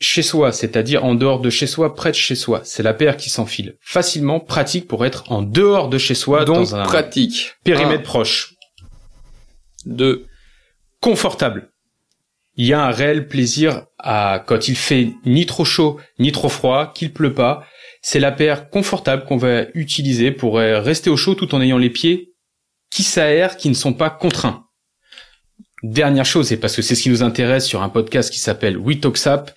chez 0.01 0.23
soi, 0.23 0.53
c'est-à-dire 0.53 1.05
en 1.05 1.15
dehors 1.15 1.41
de 1.41 1.51
chez 1.51 1.66
soi, 1.66 1.95
près 1.95 2.11
de 2.11 2.16
chez 2.16 2.35
soi. 2.35 2.61
C'est 2.65 2.82
la 2.82 2.95
paire 2.95 3.16
qui 3.16 3.31
s'enfile 3.31 3.77
facilement, 3.81 4.41
pratique 4.41 4.86
pour 4.86 5.07
être 5.07 5.31
en 5.32 5.43
dehors 5.43 5.89
de 5.89 5.99
chez 5.99 6.15
soi, 6.15 6.45
Donc, 6.45 6.57
dans 6.57 6.77
un 6.77 6.85
pratique. 6.85 7.55
périmètre 7.65 8.03
proche. 8.03 8.55
Deux. 9.86 10.27
Confortable. 11.01 11.70
Il 12.56 12.66
y 12.66 12.72
a 12.72 12.85
un 12.85 12.90
réel 12.90 13.26
plaisir 13.26 13.86
à, 13.98 14.43
quand 14.47 14.68
il 14.68 14.76
fait 14.76 15.09
ni 15.24 15.47
trop 15.47 15.64
chaud, 15.64 15.98
ni 16.18 16.31
trop 16.32 16.48
froid, 16.48 16.93
qu'il 16.94 17.12
pleut 17.12 17.35
pas. 17.35 17.66
C'est 18.01 18.20
la 18.20 18.32
paire 18.32 18.70
confortable 18.70 19.24
qu'on 19.24 19.36
va 19.36 19.64
utiliser 19.74 20.31
pour 20.31 20.59
euh, 20.59 20.81
rester 20.81 21.10
au 21.10 21.16
chaud 21.16 21.35
tout 21.35 21.55
en 21.55 21.60
ayant 21.60 21.78
les 21.78 21.90
pieds 21.90 22.32
qui 22.90 23.02
s'aèrent, 23.02 23.56
qui 23.56 23.68
ne 23.68 23.74
sont 23.74 23.93
pas 23.93 24.10
contraints. 24.10 24.66
Dernière 25.82 26.24
chose, 26.24 26.52
et 26.52 26.56
parce 26.56 26.76
que 26.76 26.82
c'est 26.82 26.94
ce 26.94 27.02
qui 27.02 27.10
nous 27.10 27.22
intéresse 27.22 27.66
sur 27.66 27.82
un 27.82 27.89
podcast 27.89 28.31
qui 28.31 28.39
s'appelle 28.39 28.78
We 28.78 29.01
Talk 29.01 29.16
Sap, 29.16 29.51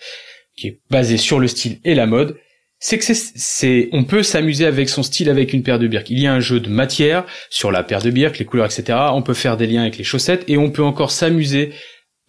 qui 0.57 0.67
est 0.67 0.81
basé 0.89 1.17
sur 1.17 1.39
le 1.39 1.47
style 1.47 1.79
et 1.83 1.93
la 1.93 2.07
mode, 2.07 2.37
c'est 2.79 2.99
que 2.99 3.05
c'est, 3.05 3.89
on 3.91 4.03
peut 4.03 4.23
s'amuser 4.23 4.65
avec 4.65 4.89
son 4.89 5.01
style 5.01 5.29
avec 5.29 5.53
une 5.53 5.63
paire 5.63 5.79
de 5.79 5.87
birques. 5.87 6.09
Il 6.09 6.19
y 6.19 6.27
a 6.27 6.33
un 6.33 6.39
jeu 6.39 6.59
de 6.59 6.69
matière 6.69 7.25
sur 7.49 7.71
la 7.71 7.83
paire 7.83 8.01
de 8.01 8.11
birques, 8.11 8.37
les 8.37 8.45
couleurs, 8.45 8.67
etc. 8.67 8.97
On 9.13 9.23
peut 9.23 9.33
faire 9.33 9.57
des 9.57 9.65
liens 9.65 9.81
avec 9.81 9.97
les 9.97 10.03
chaussettes 10.03 10.43
et 10.47 10.57
on 10.57 10.69
peut 10.69 10.83
encore 10.83 11.11
s'amuser 11.11 11.73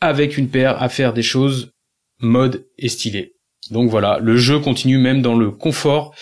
avec 0.00 0.38
une 0.38 0.48
paire 0.48 0.80
à 0.82 0.88
faire 0.88 1.12
des 1.12 1.22
choses 1.22 1.72
mode 2.20 2.66
et 2.78 2.88
stylées. 2.88 3.34
Donc 3.70 3.90
voilà, 3.90 4.18
le 4.20 4.36
jeu 4.36 4.58
continue 4.58 4.98
même 4.98 5.22
dans 5.22 5.36
le 5.36 5.50
confort 5.50 6.14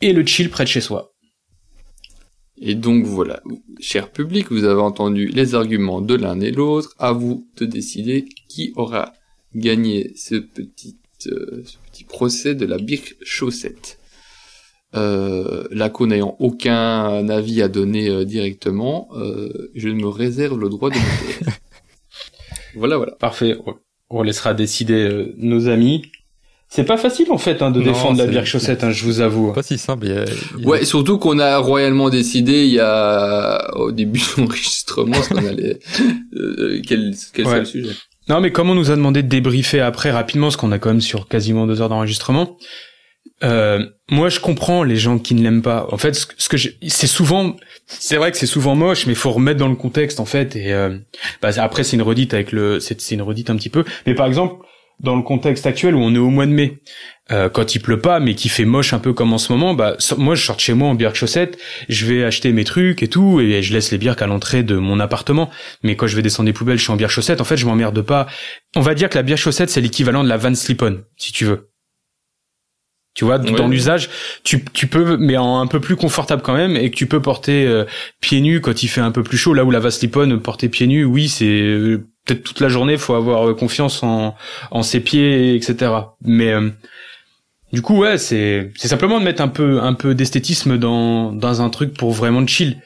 et 0.00 0.12
le 0.12 0.24
chill 0.24 0.50
près 0.50 0.64
de 0.64 0.68
chez 0.68 0.80
soi. 0.80 1.12
Et 2.58 2.74
donc 2.74 3.04
voilà, 3.04 3.42
cher 3.80 4.10
public, 4.10 4.50
vous 4.50 4.64
avez 4.64 4.80
entendu 4.80 5.26
les 5.26 5.54
arguments 5.54 6.00
de 6.00 6.14
l'un 6.14 6.40
et 6.40 6.52
l'autre. 6.52 6.94
À 6.98 7.12
vous 7.12 7.46
de 7.58 7.66
décider 7.66 8.26
qui 8.48 8.72
aura 8.76 9.12
gagné 9.54 10.12
ce 10.16 10.36
petit, 10.36 10.96
euh, 11.26 11.62
ce 11.64 11.76
petit 11.90 12.04
procès 12.04 12.54
de 12.54 12.64
la 12.64 12.78
birque 12.78 13.16
chaussette. 13.22 13.98
Euh, 14.94 15.64
Laco 15.70 16.06
n'ayant 16.06 16.36
aucun 16.38 17.28
avis 17.28 17.60
à 17.60 17.68
donner 17.68 18.08
euh, 18.08 18.24
directement, 18.24 19.08
euh, 19.16 19.70
je 19.74 19.88
me 19.88 20.08
réserve 20.08 20.58
le 20.58 20.68
droit 20.70 20.90
de 20.90 20.94
me 20.94 21.50
voilà, 22.76 22.96
voilà. 22.96 23.12
Parfait. 23.18 23.56
On 24.10 24.22
laissera 24.22 24.54
décider 24.54 25.08
euh, 25.08 25.34
nos 25.38 25.68
amis. 25.68 26.02
C'est 26.68 26.84
pas 26.84 26.96
facile 26.96 27.26
en 27.30 27.38
fait 27.38 27.62
hein, 27.62 27.70
de 27.70 27.78
Non, 27.80 27.86
défendre 27.86 28.18
la 28.18 28.26
birque 28.26 28.46
chaussette, 28.46 28.82
hein, 28.82 28.90
je 28.90 29.04
vous 29.04 29.20
avoue. 29.20 29.52
Pas 29.52 29.62
si 29.62 29.78
simple. 29.78 30.06
il 30.06 30.12
y 30.14 30.16
a- 30.16 30.24
il 30.58 30.62
y 30.62 30.66
a- 30.66 30.68
Ouais, 30.68 30.84
surtout 30.84 31.16
qu'on 31.18 31.38
a 31.38 31.58
royalement 31.58 32.10
décidé 32.10 32.64
il 32.66 32.72
y 32.72 32.80
a 32.80 33.70
au 33.76 33.92
début 33.92 34.18
de 34.18 34.40
l'enregistrement 34.42 35.14
ce 35.22 35.28
qu'on 35.28 35.46
allait 35.46 35.78
euh, 36.36 36.80
quel 36.86 37.14
quel 37.32 37.44
Ouais. 37.46 37.50
serait 37.50 37.58
le 37.60 37.64
sujet? 37.66 37.90
Non, 38.28 38.40
mais 38.40 38.50
comme 38.50 38.68
on 38.68 38.74
nous 38.74 38.90
a 38.90 38.96
demandé 38.96 39.22
de 39.22 39.28
débriefer 39.28 39.78
après 39.80 40.10
rapidement, 40.10 40.46
parce 40.48 40.56
qu'on 40.56 40.72
a 40.72 40.80
quand 40.80 40.88
même 40.90 41.00
sur 41.00 41.28
quasiment 41.28 41.68
deux 41.68 41.80
heures 41.80 41.88
d'enregistrement, 41.88 42.56
euh, 43.44 43.84
moi 44.10 44.28
je 44.28 44.40
comprends 44.40 44.82
les 44.82 44.96
gens 44.96 45.18
qui 45.18 45.34
ne 45.34 45.42
l'aiment 45.42 45.62
pas. 45.62 45.86
En 45.90 45.98
fait, 45.98 46.14
ce, 46.14 46.48
que- 46.48 46.56
c'est 46.88 47.06
souvent, 47.06 47.54
c'est 47.86 48.16
vrai 48.16 48.30
que 48.32 48.38
c'est 48.38 48.46
souvent 48.46 48.74
moche, 48.74 49.06
mais 49.06 49.14
faut 49.14 49.30
remettre 49.32 49.58
dans 49.58 49.68
le 49.68 49.76
contexte 49.76 50.20
en 50.20 50.24
fait. 50.24 50.56
Et 50.56 50.72
euh, 50.72 50.96
bah, 51.42 51.50
après 51.58 51.84
c'est 51.84 51.96
une 51.96 52.02
redite 52.02 52.32
avec 52.34 52.52
le, 52.52 52.80
c'est 52.80 53.10
une 53.12 53.22
redite 53.22 53.50
un 53.50 53.56
petit 53.56 53.70
peu. 53.70 53.84
Mais 54.06 54.14
par 54.14 54.26
exemple, 54.26 54.64
dans 55.00 55.14
le 55.16 55.22
contexte 55.22 55.66
actuel 55.66 55.94
où 55.94 55.98
on 56.00 56.14
est 56.14 56.18
au 56.18 56.30
mois 56.30 56.46
de 56.46 56.52
mai, 56.52 56.78
euh, 57.30 57.50
quand 57.50 57.74
il 57.74 57.80
pleut 57.80 58.00
pas, 58.00 58.18
mais 58.18 58.34
qu'il 58.34 58.50
fait 58.50 58.64
moche 58.64 58.94
un 58.94 58.98
peu 58.98 59.12
comme 59.12 59.34
en 59.34 59.38
ce 59.38 59.52
moment, 59.52 59.74
bah 59.74 59.96
moi 60.16 60.34
je 60.34 60.42
sors 60.46 60.56
de 60.56 60.60
chez 60.62 60.72
moi 60.72 60.88
en 60.88 60.94
birque 60.94 61.16
chaussette, 61.16 61.58
je 61.90 62.06
vais 62.06 62.24
acheter 62.24 62.50
mes 62.52 62.64
trucs 62.64 63.02
et 63.02 63.08
tout, 63.08 63.40
et 63.40 63.60
je 63.62 63.74
laisse 63.74 63.90
les 63.92 63.98
birques 63.98 64.22
à 64.22 64.26
l'entrée 64.26 64.62
de 64.62 64.76
mon 64.76 64.98
appartement. 64.98 65.50
Mais 65.82 65.96
quand 65.96 66.06
je 66.06 66.16
vais 66.16 66.22
descendre 66.22 66.46
des 66.46 66.54
poubelles, 66.54 66.78
je 66.78 66.84
suis 66.84 66.92
en 66.92 66.96
bière 66.96 67.10
chaussette. 67.10 67.42
En 67.42 67.44
fait, 67.44 67.58
je 67.58 67.66
m'emmerde 67.66 68.00
pas. 68.00 68.26
On 68.74 68.80
va 68.80 68.94
dire 68.94 69.10
que 69.10 69.16
la 69.16 69.22
bière 69.22 69.36
chaussette, 69.36 69.68
c'est 69.68 69.82
l'équivalent 69.82 70.24
de 70.24 70.28
la 70.30 70.38
Van 70.38 70.54
Slip-on, 70.54 71.02
si 71.18 71.32
tu 71.32 71.44
veux. 71.44 71.68
Tu 73.16 73.24
vois, 73.24 73.38
Ouais. 73.38 73.50
dans 73.52 73.66
l'usage, 73.66 74.10
tu, 74.44 74.62
tu 74.74 74.86
peux, 74.86 75.16
mais 75.16 75.36
en 75.38 75.58
un 75.60 75.66
peu 75.66 75.80
plus 75.80 75.96
confortable 75.96 76.42
quand 76.42 76.54
même, 76.54 76.76
et 76.76 76.90
que 76.90 76.96
tu 76.96 77.06
peux 77.06 77.20
porter 77.22 77.66
euh, 77.66 77.84
pieds 78.20 78.42
nus 78.42 78.60
quand 78.60 78.82
il 78.82 78.88
fait 78.88 79.00
un 79.00 79.10
peu 79.10 79.22
plus 79.22 79.38
chaud. 79.38 79.54
Là 79.54 79.64
où 79.64 79.70
la 79.70 79.80
Van 79.80 79.90
Slip-on, 79.90 80.38
porter 80.38 80.68
pieds 80.68 80.86
nus, 80.86 81.04
oui, 81.04 81.28
c'est 81.28 81.46
euh, 81.46 82.06
peut-être 82.26 82.42
toute 82.44 82.60
la 82.60 82.68
journée, 82.68 82.98
faut 82.98 83.14
avoir 83.14 83.48
euh, 83.48 83.54
confiance 83.54 84.02
en, 84.02 84.34
en 84.70 84.82
ses 84.82 85.00
pieds, 85.00 85.54
etc. 85.56 85.92
Mais 86.22 86.52
euh, 86.52 86.68
du 87.72 87.80
coup, 87.80 87.96
ouais, 87.96 88.18
c'est 88.18 88.70
c'est 88.76 88.88
simplement 88.88 89.18
de 89.18 89.24
mettre 89.24 89.40
un 89.40 89.48
peu 89.48 89.80
un 89.80 89.94
peu 89.94 90.14
d'esthétisme 90.14 90.76
dans 90.76 91.32
dans 91.32 91.62
un 91.62 91.70
truc 91.70 91.94
pour 91.94 92.12
vraiment 92.12 92.42
de 92.42 92.48
chill. 92.50 92.82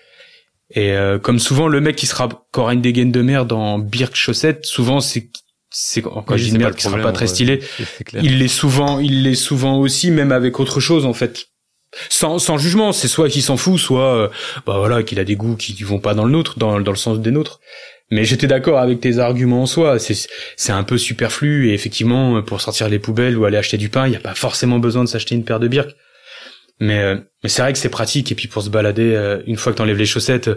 Et 0.72 0.92
euh, 0.92 1.18
comme 1.18 1.40
souvent, 1.40 1.66
le 1.66 1.80
mec 1.80 1.96
qui 1.96 2.06
sera 2.06 2.28
qui 2.28 2.60
aura 2.60 2.72
une 2.72 2.80
dégaine 2.80 3.10
de 3.10 3.20
merde 3.22 3.50
en 3.52 3.80
birk 3.80 4.14
chaussette, 4.14 4.64
souvent 4.64 5.00
c'est 5.00 5.28
c'est 5.70 6.04
Oui, 6.04 6.38
je 6.38 6.50
dis 6.50 6.58
merde 6.58 6.74
qui 6.74 6.82
sera 6.82 6.98
pas 6.98 7.12
très 7.12 7.26
stylé. 7.26 7.60
Clair. 8.04 8.22
Il 8.24 8.38
l'est 8.38 8.48
souvent, 8.48 8.98
il 8.98 9.22
l'est 9.22 9.34
souvent 9.34 9.78
aussi, 9.78 10.10
même 10.10 10.32
avec 10.32 10.60
autre 10.60 10.80
chose 10.80 11.06
en 11.06 11.12
fait. 11.12 11.46
Sans, 12.08 12.38
sans 12.38 12.56
jugement, 12.56 12.92
c'est 12.92 13.08
soit 13.08 13.28
qu'il 13.28 13.42
s'en 13.42 13.56
fout, 13.56 13.78
soit 13.78 14.14
euh, 14.14 14.28
bah 14.64 14.78
voilà 14.78 15.02
qu'il 15.02 15.18
a 15.18 15.24
des 15.24 15.34
goûts 15.34 15.56
qui 15.56 15.72
vont 15.82 15.98
pas 15.98 16.14
dans 16.14 16.24
le 16.24 16.30
nôtre, 16.30 16.58
dans, 16.58 16.80
dans 16.80 16.92
le 16.92 16.96
sens 16.96 17.18
des 17.18 17.32
nôtres. 17.32 17.60
Mais 18.12 18.24
j'étais 18.24 18.46
d'accord 18.46 18.78
avec 18.78 19.00
tes 19.00 19.18
arguments 19.18 19.62
en 19.62 19.66
soi. 19.66 19.98
C'est 19.98 20.16
c'est 20.56 20.72
un 20.72 20.82
peu 20.82 20.98
superflu 20.98 21.70
et 21.70 21.74
effectivement 21.74 22.42
pour 22.42 22.60
sortir 22.60 22.88
les 22.88 22.98
poubelles 22.98 23.36
ou 23.36 23.44
aller 23.44 23.56
acheter 23.56 23.76
du 23.76 23.88
pain, 23.88 24.06
il 24.06 24.12
y 24.12 24.16
a 24.16 24.20
pas 24.20 24.34
forcément 24.34 24.78
besoin 24.78 25.04
de 25.04 25.08
s'acheter 25.08 25.34
une 25.34 25.44
paire 25.44 25.60
de 25.60 25.68
birques. 25.68 25.94
Mais 26.82 26.98
euh, 26.98 27.16
mais 27.42 27.50
c'est 27.50 27.60
vrai 27.60 27.72
que 27.74 27.78
c'est 27.78 27.90
pratique 27.90 28.32
et 28.32 28.34
puis 28.34 28.48
pour 28.48 28.62
se 28.62 28.70
balader 28.70 29.12
euh, 29.14 29.42
une 29.46 29.56
fois 29.56 29.72
que 29.72 29.76
t'enlèves 29.78 29.98
les 29.98 30.06
chaussettes 30.06 30.48
euh, 30.48 30.54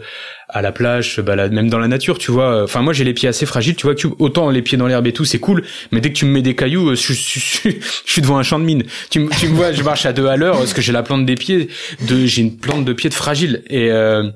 à 0.47 0.61
la 0.61 0.71
plage, 0.71 1.15
se 1.15 1.21
balade 1.21 1.51
même 1.51 1.69
dans 1.69 1.79
la 1.79 1.89
nature, 1.89 2.17
tu 2.17 2.31
vois. 2.31 2.63
Enfin 2.63 2.81
moi 2.81 2.93
j'ai 2.93 3.03
les 3.03 3.13
pieds 3.13 3.27
assez 3.27 3.45
fragiles, 3.45 3.75
tu 3.75 3.85
vois. 3.85 3.93
Tu, 3.93 4.07
autant 4.19 4.49
les 4.49 4.61
pieds 4.61 4.77
dans 4.77 4.87
l'herbe 4.87 5.05
et 5.07 5.11
tout, 5.13 5.25
c'est 5.25 5.39
cool. 5.39 5.63
Mais 5.91 5.99
dès 5.99 6.11
que 6.13 6.17
tu 6.17 6.25
me 6.25 6.31
mets 6.31 6.41
des 6.41 6.55
cailloux, 6.55 6.95
je, 6.95 7.11
je, 7.13 7.13
je, 7.13 7.69
je 7.71 8.11
suis 8.11 8.21
devant 8.21 8.37
un 8.37 8.43
champ 8.43 8.57
de 8.57 8.63
mine. 8.63 8.83
Tu, 9.09 9.19
me- 9.19 9.29
tu 9.37 9.49
me 9.49 9.55
vois, 9.55 9.73
je 9.73 9.83
marche 9.83 10.05
à 10.05 10.13
deux 10.13 10.27
à 10.27 10.37
l'heure 10.37 10.57
parce 10.57 10.73
que 10.73 10.81
j'ai 10.81 10.93
la 10.93 11.03
plante 11.03 11.25
des 11.25 11.35
pieds, 11.35 11.67
de, 12.07 12.25
j'ai 12.25 12.41
une 12.41 12.55
plante 12.57 12.85
de 12.85 12.93
pied 12.93 13.09
de 13.09 13.15
fragile 13.15 13.63
et 13.67 13.91
euh, 13.91 14.29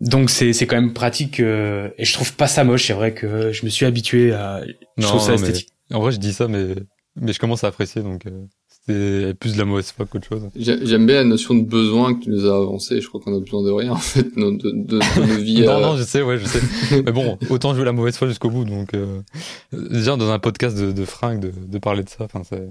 donc 0.00 0.30
c'est 0.30 0.52
c'est 0.52 0.66
quand 0.66 0.76
même 0.80 0.92
pratique 0.94 1.40
euh, 1.40 1.88
et 1.98 2.04
je 2.04 2.12
trouve 2.14 2.34
pas 2.34 2.46
ça 2.46 2.64
moche. 2.64 2.86
C'est 2.86 2.92
vrai 2.94 3.12
que 3.12 3.52
je 3.52 3.64
me 3.64 3.70
suis 3.70 3.84
habitué 3.86 4.32
à, 4.32 4.62
je 4.96 5.02
Non, 5.02 5.08
trouve 5.08 5.20
ça 5.20 5.34
esthétique. 5.34 5.68
En 5.92 6.00
vrai, 6.00 6.12
je 6.12 6.18
dis 6.18 6.32
ça, 6.32 6.48
mais 6.48 6.74
mais 7.16 7.32
je 7.32 7.38
commence 7.40 7.64
à 7.64 7.68
apprécier, 7.68 8.02
donc 8.02 8.26
euh, 8.26 8.30
c'était 8.86 9.34
plus 9.34 9.52
de 9.54 9.58
la 9.58 9.64
mauvaise 9.66 9.92
foi 9.94 10.06
qu'autre 10.06 10.26
chose. 10.26 10.48
J'ai- 10.56 10.84
J'aime 10.86 11.06
bien 11.06 11.16
la 11.16 11.24
notion 11.24 11.54
de 11.54 11.62
besoin 11.62 12.14
que 12.14 12.24
tu 12.24 12.30
nous 12.30 12.46
as 12.46 12.56
avancé. 12.56 13.00
Je 13.00 13.06
crois 13.08 13.20
qu'on 13.20 13.36
a 13.36 13.40
besoin 13.40 13.62
de 13.62 13.70
rien 13.70 13.92
en 13.92 13.96
fait, 13.96 14.22
de, 14.34 14.50
de, 14.50 14.70
de, 14.72 14.98
de 14.98 15.20
nos 15.26 15.40
vies. 15.40 15.62
Non, 15.62 15.72
euh, 15.76 15.80
non, 15.80 15.96
je 15.96 16.02
sais, 16.02 16.22
ouais, 16.22 16.38
je 16.38 16.46
sais. 16.46 16.60
mais 17.04 17.12
bon, 17.12 17.38
autant 17.50 17.74
jouer 17.74 17.84
la 17.84 17.92
mauvaise 17.92 18.16
foi 18.16 18.26
jusqu'au 18.28 18.50
bout, 18.50 18.64
donc 18.64 18.94
euh, 18.94 19.20
déjà 19.72 20.16
dans 20.16 20.30
un 20.30 20.38
podcast 20.38 20.76
de, 20.76 20.92
de 20.92 21.04
fringues, 21.04 21.40
de, 21.40 21.52
de 21.68 21.78
parler 21.78 22.02
de 22.02 22.08
ça, 22.08 22.24
enfin 22.24 22.42
c'est. 22.48 22.68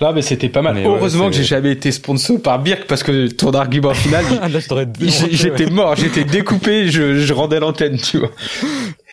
Là, 0.00 0.12
mais 0.12 0.22
c'était 0.22 0.48
pas 0.48 0.62
mal. 0.62 0.74
Mais 0.76 0.86
ouais, 0.86 0.94
Heureusement 0.96 1.28
que 1.28 1.36
j'ai 1.36 1.44
jamais 1.44 1.72
été 1.72 1.92
sponsor 1.92 2.40
par 2.40 2.62
Birk 2.62 2.86
parce 2.86 3.02
que 3.02 3.26
ton 3.28 3.50
argument 3.50 3.94
final, 3.94 4.24
Ah, 4.40 4.48
là, 4.48 4.60
je 4.60 4.68
t'aurais 4.68 4.86
il- 5.00 5.10
j'ai- 5.10 5.32
j'étais 5.32 5.66
mort, 5.66 5.96
j'étais 5.96 6.24
découpé, 6.24 6.88
je, 6.88 7.18
je 7.18 7.32
rendais 7.32 7.60
l'antenne, 7.60 7.98
tu 7.98 8.18
vois. 8.18 8.30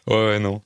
Ouais, 0.07 0.15
ouais, 0.27 0.39
non. 0.39 0.61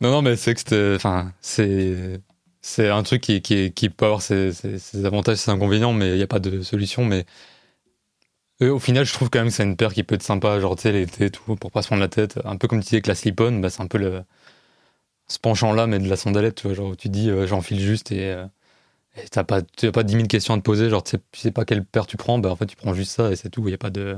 Non, 0.00 0.10
non, 0.10 0.22
mais 0.22 0.34
c'est 0.36 0.54
que 0.54 0.60
c'était, 0.60 0.92
enfin, 0.96 1.30
c'est, 1.42 2.20
c'est 2.62 2.88
un 2.88 3.02
truc 3.02 3.22
qui, 3.22 3.42
qui, 3.42 3.72
qui 3.72 3.88
peut 3.90 4.04
avoir 4.06 4.22
ses, 4.22 4.52
ses, 4.52 4.78
ses 4.78 5.04
avantages, 5.06 5.38
ses 5.38 5.50
inconvénients, 5.50 5.92
mais 5.92 6.10
il 6.10 6.16
n'y 6.16 6.22
a 6.22 6.26
pas 6.26 6.40
de 6.40 6.62
solution, 6.62 7.04
mais 7.04 7.24
au 8.68 8.78
final, 8.78 9.04
je 9.06 9.12
trouve 9.12 9.30
quand 9.30 9.38
même 9.38 9.48
que 9.48 9.54
c'est 9.54 9.64
une 9.64 9.76
paire 9.76 9.94
qui 9.94 10.02
peut 10.02 10.14
être 10.14 10.22
sympa, 10.22 10.60
genre, 10.60 10.76
tu 10.76 10.82
sais, 10.82 10.92
l'été 10.92 11.26
et 11.26 11.30
tout, 11.30 11.56
pour 11.56 11.70
pas 11.70 11.80
se 11.82 11.86
prendre 11.86 12.02
la 12.02 12.08
tête. 12.08 12.38
Un 12.44 12.56
peu 12.56 12.68
comme 12.68 12.80
tu 12.80 12.84
disais 12.84 12.96
avec 12.96 13.06
la 13.06 13.14
slip-on, 13.14 13.58
bah, 13.60 13.70
c'est 13.70 13.80
un 13.80 13.86
peu 13.86 13.96
le, 13.98 14.22
ce 15.28 15.38
penchant-là, 15.38 15.86
mais 15.86 15.98
de 15.98 16.08
la 16.08 16.16
sandalette, 16.16 16.56
tu 16.56 16.66
vois, 16.66 16.74
genre, 16.74 16.90
où 16.90 16.96
tu 16.96 17.08
dis, 17.08 17.30
euh, 17.30 17.46
j'enfile 17.46 17.80
juste 17.80 18.12
et, 18.12 18.30
euh, 18.32 18.46
t'as 19.30 19.44
pas, 19.44 19.62
pas 19.92 20.02
10 20.02 20.14
000 20.14 20.26
questions 20.26 20.54
à 20.54 20.58
te 20.58 20.62
poser, 20.62 20.90
genre, 20.90 21.02
tu 21.02 21.12
sais, 21.12 21.18
tu 21.32 21.40
sais 21.40 21.50
pas 21.52 21.64
quelle 21.64 21.84
paire 21.84 22.06
tu 22.06 22.16
prends, 22.18 22.38
bah, 22.38 22.50
en 22.50 22.56
fait, 22.56 22.66
tu 22.66 22.76
prends 22.76 22.94
juste 22.94 23.12
ça 23.12 23.30
et 23.32 23.36
c'est 23.36 23.50
tout, 23.50 23.62
il 23.62 23.68
n'y 23.68 23.74
a 23.74 23.78
pas 23.78 23.90
de, 23.90 24.16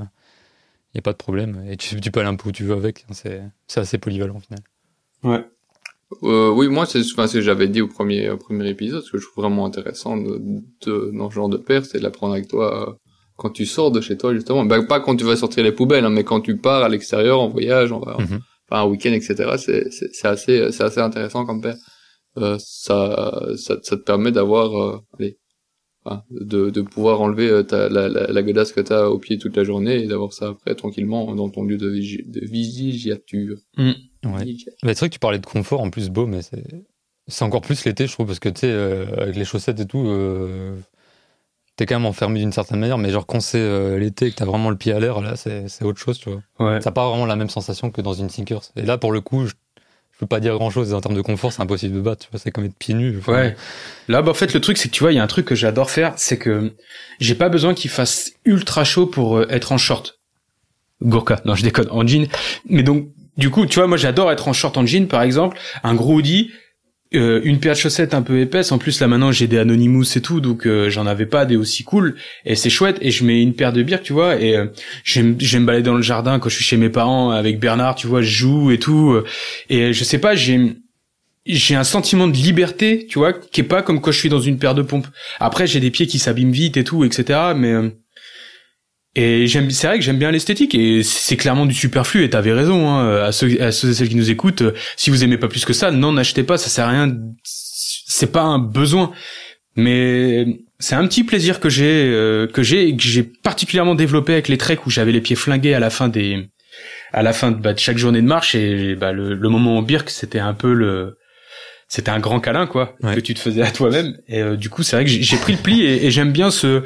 y 0.95 0.99
a 0.99 1.03
pas 1.03 1.13
de 1.13 1.19
problème. 1.19 1.65
Et 1.69 1.77
tu, 1.77 2.01
tu 2.01 2.11
peux 2.11 2.21
aller 2.21 2.29
un 2.29 2.37
peu 2.37 2.49
où 2.49 2.53
tu 2.53 2.65
veux 2.65 2.75
avec, 2.75 3.07
hein, 3.11 3.15
c'est 3.15 3.81
assez 3.81 3.99
polyvalent, 3.99 4.37
au 4.37 4.41
final. 4.41 4.61
Ouais. 5.23 5.45
Euh, 6.23 6.51
oui, 6.51 6.69
moi, 6.69 6.87
c'est 6.87 7.01
enfin, 7.13 7.27
ce 7.27 7.35
que 7.35 7.41
j'avais 7.41 7.69
dit 7.69 7.81
au 7.81 7.89
premier, 7.89 8.31
au 8.31 8.37
premier 8.37 8.69
épisode, 8.69 9.03
ce 9.03 9.11
que 9.13 9.19
je 9.19 9.27
trouve 9.27 9.45
vraiment 9.45 9.67
intéressant 9.67 10.17
de, 10.17 10.41
de- 10.87 11.11
dans 11.17 11.29
ce 11.31 11.35
genre 11.35 11.49
de 11.49 11.57
paire, 11.57 11.85
c'est 11.85 11.99
de 11.99 12.03
la 12.03 12.11
prendre 12.11 12.35
avec 12.35 12.49
toi 12.49 12.89
euh, 12.89 12.93
quand 13.37 13.51
tu 13.51 13.67
sors 13.67 13.91
de 13.91 14.01
chez 14.01 14.17
toi, 14.17 14.33
justement. 14.35 14.65
Ben, 14.65 14.85
pas 14.87 15.01
quand 15.01 15.17
tu 15.17 15.25
vas 15.25 15.37
sortir 15.37 15.65
les 15.65 15.73
poubelles, 15.73 16.05
hein, 16.05 16.11
mais 16.11 16.25
quand 16.25 16.41
tu 16.41 16.57
pars 16.59 16.83
à 16.83 16.89
l'extérieur, 16.89 17.41
en 17.41 17.49
voyage, 17.49 17.93
en, 17.93 18.01
va- 18.01 18.17
Mhm. 18.21 18.41
enfin 18.71 18.83
un 18.83 18.87
week-end, 18.87 19.13
etc. 19.13 19.35
C'est 19.59 20.27
assez 20.27 20.71
c'est 20.73 20.85
assez 20.85 21.01
intéressant 21.01 21.45
comme 21.47 21.61
paire. 21.63 21.77
Euh, 22.39 22.57
ça, 22.59 23.43
ça 23.57 23.77
ça 23.83 23.97
te 23.97 24.03
permet 24.03 24.33
d'avoir 24.33 24.75
euh, 24.83 24.99
allez, 25.19 25.39
enfin, 26.05 26.23
de 26.31 26.71
de 26.71 26.81
pouvoir 26.83 27.21
enlever 27.21 27.49
euh, 27.51 27.63
ta, 27.63 27.89
la, 27.89 28.09
la, 28.09 28.27
la 28.29 28.43
godasse 28.43 28.73
que 28.73 28.81
t'as 28.81 29.07
au 29.09 29.19
pied 29.19 29.39
toute 29.39 29.57
la 29.57 29.65
journée 29.65 30.03
et 30.03 30.07
d'avoir 30.07 30.33
ça 30.33 30.49
après 30.49 30.75
tranquillement 30.75 31.35
dans 31.35 31.51
ton 31.51 31.65
lieu 31.65 31.77
de, 31.77 31.91
vigi- 31.91 32.25
de. 33.79 34.01
Ouais. 34.25 34.45
Bah, 34.83 34.89
c'est 34.89 34.99
vrai 35.01 35.09
que 35.09 35.15
tu 35.15 35.19
parlais 35.19 35.39
de 35.39 35.47
confort 35.47 35.81
en 35.81 35.91
plus 35.91 36.09
beau, 36.11 36.27
mais 36.27 36.43
c'est 36.43 36.63
c'est 37.29 37.45
encore 37.45 37.61
plus 37.61 37.85
l'été, 37.85 38.07
je 38.07 38.13
trouve, 38.13 38.27
parce 38.27 38.41
que 38.41 38.49
tu 38.49 38.61
sais, 38.61 38.67
euh, 38.71 39.07
avec 39.17 39.37
les 39.37 39.45
chaussettes 39.45 39.79
et 39.79 39.87
tout, 39.87 40.05
euh, 40.09 40.77
t'es 41.77 41.87
quand 41.87 41.95
même 41.95 42.07
enfermé 42.07 42.41
d'une 42.41 42.53
certaine 42.53 42.81
manière, 42.81 42.99
mais 42.99 43.11
genre 43.11 43.27
quand 43.27 43.41
c'est 43.41 43.59
euh, 43.59 43.97
l'été 43.99 44.27
et 44.27 44.31
que 44.33 44.37
t'as 44.37 44.45
vraiment 44.45 44.71
le 44.71 44.77
pied 44.77 44.93
à 44.93 44.99
l'air, 45.01 45.21
là, 45.21 45.37
c'est 45.37 45.69
c'est 45.69 45.85
autre 45.85 46.01
chose, 46.01 46.19
tu 46.19 46.31
vois. 46.31 46.43
Ouais. 46.59 46.81
Ça 46.81 46.91
n'a 46.91 46.95
pas 46.95 47.09
vraiment 47.09 47.27
la 47.27 47.37
même 47.37 47.49
sensation 47.49 47.91
que 47.91 48.01
dans 48.01 48.13
une 48.13 48.29
sneakers. 48.29 48.63
Et 48.77 48.83
là, 48.83 48.99
pour 48.99 49.13
le 49.13 49.21
coup, 49.21 49.47
je, 49.47 49.53
je 50.13 50.19
peux 50.19 50.27
pas 50.27 50.41
dire 50.41 50.55
grand 50.55 50.71
chose 50.71 50.93
en 50.93 51.01
termes 51.01 51.15
de 51.15 51.23
confort, 51.23 51.53
c'est 51.53 51.63
impossible 51.63 51.95
de 51.95 52.01
battre, 52.01 52.27
tu 52.27 52.31
vois, 52.33 52.41
c'est 52.41 52.51
comme 52.51 52.65
être 52.65 52.77
pieds 52.77 52.95
nus. 52.95 53.19
Enfin, 53.19 53.33
Ouais. 53.33 53.57
Là, 54.09 54.21
bah, 54.23 54.33
en 54.33 54.35
fait, 54.35 54.53
le 54.53 54.61
truc, 54.61 54.77
c'est 54.77 54.89
que 54.89 54.95
tu 54.95 55.03
vois, 55.05 55.13
il 55.13 55.17
y 55.17 55.19
a 55.21 55.23
un 55.23 55.29
truc 55.29 55.47
que 55.47 55.55
j'adore 55.55 55.91
faire, 55.91 56.13
c'est 56.17 56.39
que 56.39 56.73
j'ai 57.21 57.37
pas 57.37 57.49
besoin 57.49 57.73
qu'il 57.73 57.91
fasse 57.91 58.33
ultra 58.45 58.83
chaud 58.85 59.07
pour 59.07 59.39
euh, 59.39 59.47
être 59.49 59.71
en 59.73 59.79
short. 59.79 60.19
Gourka. 61.03 61.41
Non, 61.45 61.55
je 61.55 61.63
déconne. 61.63 61.89
En 61.91 62.07
jean. 62.07 62.29
Mais 62.69 62.83
donc, 62.83 63.09
du 63.37 63.51
coup, 63.51 63.67
tu 63.67 63.79
vois, 63.79 63.87
moi, 63.87 63.97
j'adore 63.97 64.31
être 64.31 64.49
en 64.49 64.53
short 64.53 64.77
en 64.77 64.87
jean, 64.87 65.09
par 65.09 65.23
exemple. 65.23 65.59
Un 65.83 65.95
gros 65.95 66.17
hoodie, 66.17 66.51
euh, 67.15 67.41
une 67.45 67.61
paire 67.61 67.75
de 67.75 67.79
chaussettes 67.79 68.15
un 68.15 68.23
peu 68.23 68.41
épaisse. 68.41 68.73
En 68.73 68.79
plus, 68.79 69.01
là, 69.01 69.09
maintenant, 69.09 69.33
j'ai 69.33 69.47
des 69.47 69.59
Anonymous 69.59 70.17
et 70.17 70.21
tout, 70.21 70.41
donc 70.41 70.67
euh, 70.67 70.91
j'en 70.91 71.07
avais 71.07 71.27
pas 71.27 71.45
des 71.45 71.57
aussi 71.57 71.85
cool. 71.85 72.17
Et 72.45 72.57
c'est 72.57 72.71
chouette. 72.71 72.99
Et 73.01 73.11
je 73.11 73.25
mets 73.25 73.43
une 73.43 73.55
paire 73.55 73.73
de 73.73 73.83
birks, 73.83 74.03
tu 74.03 74.13
vois. 74.13 74.41
Et 74.41 74.57
euh, 74.57 74.67
j'aime 75.05 75.37
j'aime 75.39 75.63
me 75.63 75.67
balader 75.67 75.85
dans 75.85 75.95
le 75.95 76.03
jardin 76.03 76.39
quand 76.39 76.49
je 76.49 76.57
suis 76.57 76.65
chez 76.65 76.77
mes 76.77 76.91
parents 76.91 77.31
avec 77.31 77.59
Bernard, 77.59 77.95
tu 77.95 78.07
vois, 78.07 78.23
je 78.23 78.31
joue 78.31 78.71
et 78.71 78.79
tout. 78.79 79.19
Et 79.69 79.93
je 79.93 80.05
sais 80.05 80.19
pas, 80.19 80.35
j'ai 80.35 80.77
j'ai 81.47 81.75
un 81.75 81.85
sentiment 81.85 82.29
de 82.29 82.37
liberté, 82.37 83.07
tu 83.09 83.19
vois, 83.19 83.33
qui 83.33 83.61
est 83.61 83.65
pas 83.65 83.83
comme 83.83 84.01
quand 84.01 84.13
je 84.13 84.19
suis 84.19 84.29
dans 84.29 84.41
une 84.41 84.59
paire 84.59 84.75
de 84.75 84.83
pompes. 84.83 85.09
Après, 85.41 85.67
j'ai 85.67 85.81
des 85.81 85.91
pieds 85.91 86.07
qui 86.07 86.19
s'abîment 86.19 86.53
vite 86.53 86.77
et 86.77 86.85
tout, 86.85 87.05
etc. 87.05 87.53
Mais 87.57 87.73
euh, 87.73 87.91
et 89.15 89.47
j'aime, 89.47 89.71
c'est 89.71 89.87
vrai 89.87 89.99
que 89.99 90.05
j'aime 90.05 90.19
bien 90.19 90.31
l'esthétique 90.31 90.75
et 90.75 91.03
c'est 91.03 91.37
clairement 91.37 91.67
du 91.67 91.75
superflu. 91.75 92.25
Et 92.25 92.31
t'avais 92.31 92.53
raison, 92.53 92.89
hein, 92.89 93.23
à 93.25 93.33
ceux, 93.33 93.61
à 93.61 93.71
ceux 93.73 93.91
et 93.91 93.95
celles 93.95 94.09
qui 94.09 94.17
nous 94.17 94.31
écoutent, 94.31 94.63
euh, 94.63 94.73
si 94.97 95.11
vous 95.11 95.23
aimez 95.25 95.37
pas 95.37 95.49
plus 95.49 95.65
que 95.65 95.73
ça, 95.73 95.91
non, 95.91 96.13
n'achetez 96.13 96.43
pas, 96.45 96.57
ça 96.57 96.69
sert 96.69 96.87
à 96.87 96.91
rien. 96.91 97.15
C'est 97.45 98.33
pas 98.33 98.43
un 98.43 98.59
besoin, 98.59 99.13
mais 99.77 100.47
c'est 100.79 100.95
un 100.95 101.07
petit 101.07 101.25
plaisir 101.25 101.61
que 101.61 101.69
j'ai, 101.69 102.05
euh, 102.07 102.47
que 102.47 102.63
j'ai 102.63 102.89
et 102.89 102.97
que 102.97 103.03
j'ai 103.03 103.23
particulièrement 103.23 103.95
développé 103.95 104.33
avec 104.33 104.49
les 104.49 104.59
treks 104.59 104.87
où 104.87 104.91
j'avais 104.91 105.13
les 105.13 105.21
pieds 105.21 105.37
flingués 105.37 105.75
à 105.75 105.81
la 105.81 105.91
fin 105.91 106.09
des, 106.09 106.49
à 107.13 107.23
la 107.23 107.33
fin 107.33 107.51
de, 107.53 107.57
bah, 107.57 107.73
de 107.75 107.79
chaque 107.79 107.99
journée 107.99 108.21
de 108.23 108.27
marche 108.27 108.55
et 108.55 108.95
bah, 108.97 109.13
le, 109.13 109.35
le 109.35 109.49
moment 109.49 109.79
en 109.79 109.83
birk, 109.83 110.11
c'était 110.11 110.39
un 110.41 110.55
peu 110.55 110.73
le 110.75 111.17
c'était 111.89 112.11
un 112.11 112.21
grand 112.21 112.41
câlin 112.41 112.67
quoi 112.67 112.97
Ouais. 113.03 113.15
que 113.15 113.21
tu 113.21 113.35
te 113.35 113.39
faisais 113.39 113.61
à 113.63 113.71
toi-même 113.71 114.17
et 114.27 114.41
euh, 114.41 114.57
du 114.57 114.71
coup 114.71 114.83
c'est 114.83 114.97
vrai 114.97 115.05
que 115.05 115.11
j'ai 115.11 115.23
j'ai 115.23 115.37
pris 115.37 115.53
le 115.53 115.59
pli 115.59 115.83
et, 115.83 116.07
et 116.07 116.11
j'aime 116.11 116.33
bien 116.33 116.51
ce 116.51 116.83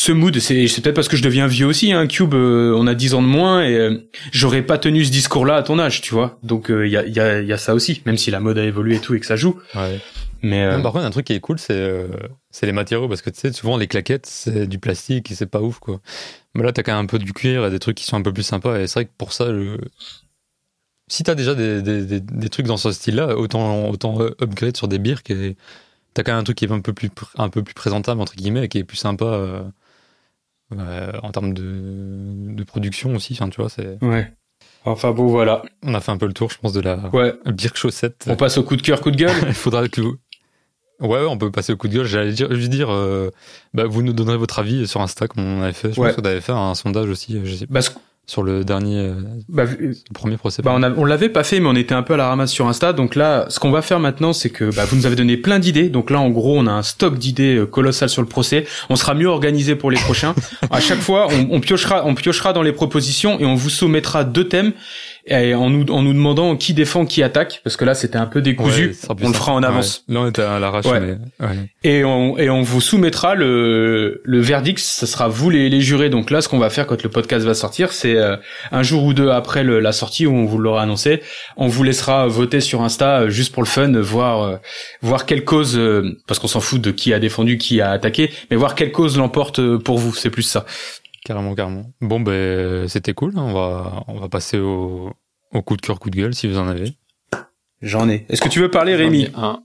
ce 0.00 0.12
mood 0.12 0.38
c'est 0.38 0.68
c'est 0.68 0.80
peut-être 0.80 0.94
parce 0.94 1.08
que 1.08 1.16
je 1.16 1.22
deviens 1.24 1.48
vieux 1.48 1.66
aussi 1.66 1.92
hein 1.92 2.06
cube 2.06 2.32
euh, 2.34 2.72
on 2.76 2.86
a 2.86 2.94
10 2.94 3.14
ans 3.14 3.22
de 3.22 3.26
moins 3.26 3.62
et 3.64 3.74
euh, 3.74 4.08
j'aurais 4.30 4.62
pas 4.62 4.78
tenu 4.78 5.04
ce 5.04 5.10
discours 5.10 5.44
là 5.44 5.56
à 5.56 5.62
ton 5.64 5.78
âge 5.80 6.02
tu 6.02 6.14
vois 6.14 6.38
donc 6.44 6.66
il 6.70 6.86
y 6.86 6.96
a 6.96 7.04
y 7.04 7.18
a 7.18 7.40
y 7.42 7.52
a 7.52 7.58
ça 7.58 7.74
aussi 7.74 8.00
même 8.06 8.16
si 8.16 8.30
la 8.30 8.38
mode 8.38 8.58
a 8.58 8.64
évolué 8.64 8.96
et 8.96 9.00
tout 9.00 9.14
et 9.16 9.20
que 9.20 9.26
ça 9.26 9.34
joue 9.34 9.58
Ouais. 9.74 9.98
mais 10.42 10.62
euh, 10.62 10.76
Non, 10.76 10.82
par 10.84 10.92
contre, 10.92 11.04
un 11.04 11.10
truc 11.10 11.26
qui 11.26 11.32
est 11.32 11.40
cool, 11.40 11.58
c'est 11.58 11.72
euh, 11.74 12.06
c'est 12.52 12.66
les 12.66 12.72
matériaux, 12.72 13.08
parce 13.08 13.22
que 13.22 13.30
tu 13.30 13.40
sais, 13.40 13.52
souvent 13.52 13.76
les 13.76 13.88
claquettes, 13.88 14.26
c'est 14.26 14.68
du 14.68 14.78
plastique 14.78 15.32
et 15.32 15.34
c'est 15.34 15.46
pas 15.50 15.60
ouf, 15.60 15.80
quoi. 15.80 16.00
Mais 16.54 16.62
là, 16.62 16.70
t'as 16.72 16.84
quand 16.84 16.92
même 16.94 17.04
un 17.04 17.06
peu 17.06 17.18
du 17.18 17.32
cuir 17.32 17.66
et 17.66 17.70
des 17.70 17.80
trucs 17.80 17.96
qui 17.96 18.04
sont 18.04 18.16
un 18.16 18.22
peu 18.22 18.32
plus 18.32 18.44
sympas, 18.44 18.78
et 18.78 18.86
c'est 18.86 18.94
vrai 19.00 19.04
que 19.06 19.10
pour 19.18 19.32
ça, 19.32 19.46
je... 19.46 19.76
si 21.08 21.22
t'as 21.24 21.34
déjà 21.34 21.54
des, 21.56 21.82
des, 21.82 22.04
des, 22.04 22.20
des 22.20 22.48
trucs 22.48 22.66
dans 22.66 22.76
ce 22.76 22.92
style-là, 22.92 23.36
autant, 23.36 23.88
autant 23.88 24.20
euh, 24.20 24.34
upgrade 24.40 24.76
sur 24.76 24.86
des 24.88 24.98
birks, 25.00 25.30
et 25.30 25.56
t'as 26.14 26.22
quand 26.22 26.32
même 26.32 26.40
un 26.40 26.44
truc 26.44 26.56
qui 26.58 26.64
est 26.66 26.70
un 26.72 26.80
peu 26.80 26.92
plus, 26.92 27.10
un 27.36 27.48
peu 27.48 27.62
plus 27.64 27.74
présentable, 27.74 28.20
entre 28.20 28.36
guillemets, 28.36 28.64
et 28.64 28.68
qui 28.68 28.78
est 28.78 28.84
plus 28.84 28.96
sympa 28.96 29.64
euh, 30.76 31.12
en 31.22 31.30
termes 31.30 31.54
de, 31.54 31.62
de 32.54 32.64
production 32.64 33.14
aussi, 33.14 33.32
enfin, 33.34 33.48
tu 33.48 33.60
vois, 33.60 33.70
c'est... 33.70 33.98
ouais 34.02 34.32
enfin 34.84 35.12
bon 35.12 35.26
voilà 35.26 35.62
On 35.82 35.94
a 35.94 36.00
fait 36.00 36.12
un 36.12 36.16
peu 36.16 36.26
le 36.26 36.32
tour, 36.32 36.50
je 36.50 36.58
pense, 36.58 36.72
de 36.72 36.80
la 36.80 37.10
ouais 37.12 37.34
birk 37.46 37.76
chaussette. 37.76 38.24
on 38.28 38.36
passe 38.36 38.58
au 38.58 38.62
coup 38.62 38.76
de 38.76 38.82
cœur 38.82 39.00
coup 39.00 39.10
de 39.10 39.16
gueule 39.16 39.36
Il 39.46 39.54
faudra 39.54 39.86
que 39.88 40.00
vous... 40.00 40.16
Ouais, 41.00 41.08
ouais, 41.10 41.26
on 41.28 41.38
peut 41.38 41.50
passer 41.52 41.72
au 41.72 41.76
coup 41.76 41.86
de 41.86 41.94
gueule. 41.94 42.06
J'allais 42.06 42.32
dire, 42.32 42.52
juste 42.54 42.70
dire, 42.70 42.90
euh, 42.90 43.30
bah, 43.72 43.84
vous 43.86 44.02
nous 44.02 44.12
donnerez 44.12 44.36
votre 44.36 44.58
avis 44.58 44.88
sur 44.88 45.00
Insta, 45.00 45.28
comme 45.28 45.44
on 45.44 45.62
avait 45.62 45.72
fait. 45.72 45.92
Je 45.92 46.00
Ouais. 46.00 46.08
pense 46.08 46.16
que 46.16 46.20
t'avais 46.22 46.40
fait 46.40 46.50
un 46.52 46.74
sondage 46.74 47.08
aussi, 47.08 47.38
je 47.44 47.54
sais, 47.54 47.66
parce 47.68 47.90
que 47.90 47.98
sur 48.28 48.42
le 48.42 48.62
dernier, 48.62 48.98
euh, 48.98 49.14
bah, 49.48 49.64
vu- 49.64 49.78
le 49.88 50.12
premier 50.12 50.36
procès. 50.36 50.60
Bah 50.60 50.78
on, 50.98 51.04
l'avait 51.06 51.30
pas 51.30 51.44
fait, 51.44 51.60
mais 51.60 51.66
on 51.66 51.74
était 51.74 51.94
un 51.94 52.02
peu 52.02 52.12
à 52.12 52.18
la 52.18 52.28
ramasse 52.28 52.52
sur 52.52 52.68
Insta. 52.68 52.92
Donc 52.92 53.14
là, 53.14 53.46
ce 53.48 53.58
qu'on 53.58 53.70
va 53.70 53.80
faire 53.80 54.00
maintenant, 54.00 54.34
c'est 54.34 54.50
que 54.50 54.64
bah, 54.76 54.84
vous 54.84 54.96
nous 54.96 55.06
avez 55.06 55.16
donné 55.16 55.38
plein 55.38 55.58
d'idées. 55.58 55.88
Donc 55.88 56.10
là, 56.10 56.20
en 56.20 56.28
gros, 56.28 56.58
on 56.58 56.66
a 56.66 56.70
un 56.70 56.82
stock 56.82 57.16
d'idées 57.16 57.56
euh, 57.56 57.64
colossal 57.64 58.10
sur 58.10 58.20
le 58.20 58.28
procès. 58.28 58.66
On 58.90 58.96
sera 58.96 59.14
mieux 59.14 59.28
organisé 59.28 59.76
pour 59.76 59.90
les 59.90 59.96
prochains. 59.96 60.34
à 60.70 60.78
chaque 60.78 61.00
fois, 61.00 61.28
on, 61.30 61.56
on 61.56 61.60
piochera, 61.60 62.04
on 62.04 62.14
piochera 62.14 62.52
dans 62.52 62.62
les 62.62 62.72
propositions 62.72 63.40
et 63.40 63.46
on 63.46 63.54
vous 63.54 63.70
soumettra 63.70 64.24
deux 64.24 64.46
thèmes 64.46 64.74
et 65.28 65.54
en 65.54 65.70
nous, 65.70 65.84
en 65.92 66.02
nous 66.02 66.12
demandant 66.12 66.56
qui 66.56 66.74
défend, 66.74 67.04
qui 67.06 67.22
attaque, 67.22 67.60
parce 67.64 67.76
que 67.76 67.84
là, 67.84 67.94
c'était 67.94 68.18
un 68.18 68.26
peu 68.26 68.40
décousu. 68.40 68.96
Ouais, 69.08 69.16
on 69.22 69.28
le 69.28 69.34
fera 69.34 69.52
en 69.52 69.62
avance. 69.62 70.04
Ouais. 70.08 70.14
Là, 70.14 70.20
on 70.22 70.28
était 70.28 70.42
à 70.42 70.58
l'arrache, 70.58 70.86
Ouais. 70.86 71.00
mais. 71.40 71.46
Et 71.84 72.04
on, 72.04 72.36
et 72.38 72.50
on 72.50 72.62
vous 72.62 72.80
soumettra 72.80 73.34
le, 73.34 74.20
le 74.24 74.40
verdict, 74.40 74.78
ce 74.78 75.06
sera 75.06 75.28
vous 75.28 75.50
les, 75.50 75.68
les 75.68 75.80
jurés. 75.80 76.10
Donc 76.10 76.30
là, 76.30 76.40
ce 76.40 76.48
qu'on 76.48 76.58
va 76.58 76.70
faire 76.70 76.86
quand 76.86 77.02
le 77.02 77.08
podcast 77.08 77.44
va 77.44 77.54
sortir, 77.54 77.92
c'est 77.92 78.16
euh, 78.16 78.36
un 78.72 78.82
jour 78.82 79.04
ou 79.04 79.12
deux 79.14 79.30
après 79.30 79.64
le- 79.64 79.80
la 79.80 79.92
sortie 79.92 80.26
où 80.26 80.34
on 80.34 80.44
vous 80.44 80.58
l'aura 80.58 80.82
annoncé, 80.82 81.22
on 81.56 81.68
vous 81.68 81.82
laissera 81.82 82.26
voter 82.26 82.60
sur 82.60 82.82
Insta 82.82 83.20
euh, 83.22 83.28
juste 83.30 83.52
pour 83.52 83.62
le 83.62 83.68
fun, 83.68 83.92
voir 84.00 84.42
euh, 84.42 84.56
voir 85.02 85.26
quelle 85.26 85.44
cause, 85.44 85.76
euh, 85.76 86.16
parce 86.26 86.40
qu'on 86.40 86.48
s'en 86.48 86.60
fout 86.60 86.80
de 86.80 86.90
qui 86.90 87.12
a 87.12 87.18
défendu, 87.18 87.58
qui 87.58 87.80
a 87.80 87.90
attaqué, 87.90 88.30
mais 88.50 88.56
voir 88.56 88.74
quelle 88.74 88.92
cause 88.92 89.16
l'emporte 89.18 89.60
pour 89.78 89.98
vous, 89.98 90.14
c'est 90.14 90.30
plus 90.30 90.42
ça. 90.42 90.64
Carrément, 91.28 91.54
carrément. 91.54 91.92
Bon, 92.00 92.20
ben, 92.20 92.88
c'était 92.88 93.12
cool. 93.12 93.34
hein. 93.36 93.42
On 93.42 93.52
va, 93.52 94.02
on 94.08 94.18
va 94.18 94.30
passer 94.30 94.58
au, 94.58 95.10
au 95.52 95.60
coup 95.60 95.76
de 95.76 95.82
cœur, 95.82 96.00
coup 96.00 96.08
de 96.08 96.16
gueule, 96.16 96.34
si 96.34 96.48
vous 96.48 96.56
en 96.56 96.66
avez. 96.66 96.94
J'en 97.82 98.08
ai. 98.08 98.24
Est-ce 98.30 98.40
que 98.40 98.48
tu 98.48 98.60
veux 98.60 98.70
parler, 98.70 98.96
Rémi 98.96 99.26
J'en 99.26 99.42
ai 99.42 99.44
un. 99.44 99.62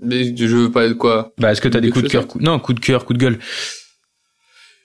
Mais 0.00 0.36
je 0.36 0.56
veux 0.56 0.72
parler 0.72 0.88
de 0.88 0.94
quoi? 0.94 1.32
Bah, 1.38 1.52
est-ce 1.52 1.60
que 1.60 1.68
t'as 1.68 1.78
des 1.78 1.86
Des 1.86 1.92
coups 1.92 2.06
de 2.06 2.10
cœur 2.10 2.26
coup... 2.26 2.40
Non, 2.40 2.58
coup 2.58 2.72
de 2.72 2.80
cœur, 2.80 3.04
coup 3.04 3.12
de 3.12 3.18
gueule. 3.18 3.38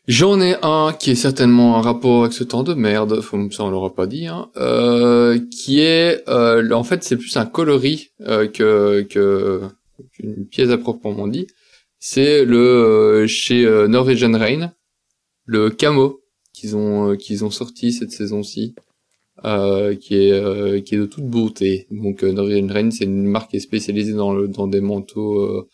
J'en 0.07 0.39
ai 0.39 0.55
un 0.61 0.93
qui 0.93 1.10
est 1.10 1.15
certainement 1.15 1.77
en 1.77 1.81
rapport 1.81 2.22
avec 2.22 2.34
ce 2.34 2.43
temps 2.43 2.61
de 2.61 2.76
merde, 2.76 3.19
ça 3.22 3.64
on 3.64 3.69
l'aura 3.72 3.95
pas 3.95 4.05
dit, 4.05 4.27
hein, 4.27 4.51
euh, 4.57 5.39
qui 5.49 5.80
est, 5.80 6.27
euh, 6.30 6.69
en 6.72 6.84
fait 6.84 7.03
c'est 7.05 7.15
plus 7.15 7.35
un 7.38 7.45
coloris 7.45 8.11
euh, 8.22 8.47
que 8.49 9.01
que 9.10 9.61
qu'une 10.14 10.45
pièce 10.45 10.69
à 10.69 10.77
proprement 10.77 11.27
dit. 11.27 11.47
C'est 11.99 12.43
le 12.43 12.57
euh, 12.57 13.27
chez 13.27 13.65
euh, 13.65 13.88
Norwegian 13.88 14.38
Rain, 14.38 14.73
le 15.45 15.70
camo 15.70 16.22
qu'ils 16.53 16.76
ont 16.76 17.11
euh, 17.11 17.15
qu'ils 17.15 17.44
ont 17.45 17.49
sorti 17.52 17.91
cette 17.91 18.11
saison-ci, 18.11 18.76
euh, 19.45 19.95
qui 19.95 20.15
est 20.15 20.32
euh, 20.32 20.82
qui 20.82 20.95
est 20.95 20.99
de 20.99 21.06
toute 21.06 21.26
beauté. 21.26 21.88
Donc 21.91 22.24
Norwegian 22.24 22.68
Rain 22.68 22.91
c'est 22.91 23.06
une 23.06 23.26
marque 23.26 23.52
qui 23.52 23.57
est 23.57 23.60
spécialisée 23.60 24.14
dans 24.14 24.34
dans 24.48 24.68
des 24.68 24.82
manteaux 24.82 25.68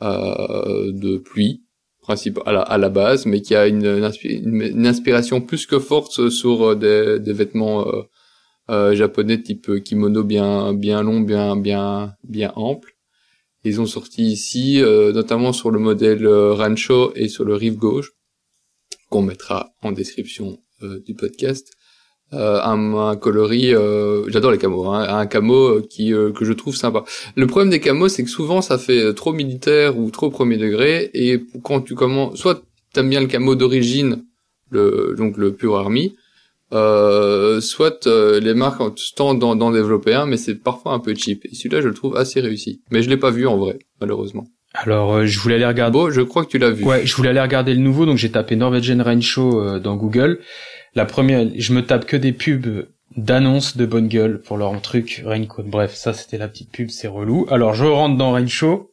de 0.00 1.18
pluie 1.18 1.62
principe 2.00 2.40
à 2.46 2.78
la, 2.78 2.88
base, 2.88 3.26
mais 3.26 3.40
qui 3.40 3.54
a 3.54 3.68
une, 3.68 3.86
une, 3.86 4.02
inspi- 4.04 4.42
une- 4.42 4.60
une 4.62 4.86
inspiration 4.88 5.40
plus 5.40 5.66
que 5.66 5.78
forte 5.78 6.28
sur 6.30 6.74
des, 6.74 7.20
vêtements 7.32 7.86
japonais 8.68 9.40
type 9.40 9.82
kimono 9.84 10.24
bien 10.24 10.74
bien 10.74 11.02
long, 11.02 11.20
bien 11.20 11.56
bien 11.56 12.14
bien 12.24 12.52
ample. 12.56 12.96
Ils 13.64 13.80
ont 13.80 13.86
sorti 13.86 14.24
ici, 14.24 14.82
notamment 14.82 15.52
sur 15.52 15.70
le 15.70 15.78
modèle 15.78 16.26
Rancho 16.26 17.12
et 17.14 17.28
sur 17.28 17.44
le 17.44 17.54
rive 17.54 17.76
gauche, 17.76 18.10
qu'on 19.12 19.22
mettra 19.22 19.74
en 19.82 19.92
description 19.92 20.58
euh, 20.82 20.98
du 21.06 21.14
podcast. 21.14 21.72
Euh, 22.32 22.60
un, 22.62 22.94
un 22.94 23.16
coloris, 23.16 23.74
euh, 23.74 24.24
j'adore 24.28 24.52
les 24.52 24.58
camos, 24.58 24.86
hein, 24.88 25.06
un 25.06 25.26
camo 25.26 25.82
qui 25.82 26.10
que 26.10 26.44
je 26.44 26.52
trouve 26.54 26.74
sympa. 26.74 27.04
Le 27.36 27.46
problème 27.46 27.70
des 27.70 27.78
camos, 27.78 28.08
c'est 28.08 28.24
que 28.24 28.30
souvent 28.30 28.62
ça 28.62 28.78
fait 28.78 29.12
trop 29.12 29.34
militaire 29.34 29.98
ou 29.98 30.10
trop 30.10 30.30
premier 30.30 30.56
degré, 30.56 31.10
et 31.12 31.44
quand 31.62 31.82
tu 31.82 31.94
commences, 31.94 32.38
soit 32.38 32.62
t'aimes 32.94 33.10
bien 33.10 33.20
le 33.20 33.26
camo 33.26 33.54
d'origine, 33.54 34.24
le 34.70 35.14
donc 35.16 35.36
le 35.36 35.52
pure 35.52 35.76
army, 35.76 36.14
euh, 36.72 37.60
soit 37.60 38.06
euh, 38.06 38.40
les 38.40 38.54
marques 38.54 38.80
tentent 39.14 39.38
d'en 39.38 39.70
développer 39.70 40.14
un, 40.14 40.24
mais 40.24 40.38
c'est 40.38 40.54
parfois 40.54 40.94
un 40.94 41.00
peu 41.00 41.14
cheap. 41.14 41.44
Et 41.44 41.54
celui-là, 41.54 41.82
je 41.82 41.88
le 41.88 41.94
trouve 41.94 42.16
assez 42.16 42.40
réussi. 42.40 42.80
Mais 42.90 43.02
je 43.02 43.10
l'ai 43.10 43.18
pas 43.18 43.30
vu 43.30 43.46
en 43.46 43.58
vrai, 43.58 43.78
malheureusement. 44.00 44.46
Alors, 44.74 45.14
euh, 45.14 45.26
je 45.26 45.38
voulais 45.38 45.56
aller 45.56 45.66
regarder. 45.66 45.92
Bon, 45.92 46.10
je 46.10 46.20
crois 46.22 46.44
que 46.44 46.50
tu 46.50 46.58
l'as 46.58 46.70
vu. 46.70 46.84
Ouais, 46.84 47.04
je 47.06 47.14
voulais 47.14 47.28
aller 47.30 47.40
regarder 47.40 47.74
le 47.74 47.80
nouveau, 47.80 48.06
donc 48.06 48.16
j'ai 48.16 48.30
tapé 48.30 48.56
Norwegian 48.56 49.02
Rain 49.02 49.20
Show 49.20 49.60
euh, 49.60 49.78
dans 49.78 49.96
Google. 49.96 50.38
La 50.94 51.04
première, 51.04 51.46
je 51.56 51.72
me 51.72 51.82
tape 51.82 52.04
que 52.06 52.16
des 52.16 52.32
pubs 52.32 52.86
d'annonces 53.16 53.76
de 53.76 53.84
bonne 53.86 54.08
gueule 54.08 54.40
pour 54.40 54.56
leur 54.56 54.80
truc 54.80 55.22
Raincoat. 55.24 55.64
Bref, 55.66 55.94
ça 55.94 56.12
c'était 56.14 56.38
la 56.38 56.48
petite 56.48 56.70
pub, 56.72 56.88
c'est 56.90 57.08
relou. 57.08 57.46
Alors 57.50 57.74
je 57.74 57.84
rentre 57.84 58.16
dans 58.16 58.32
Rain 58.32 58.46
Show. 58.46 58.88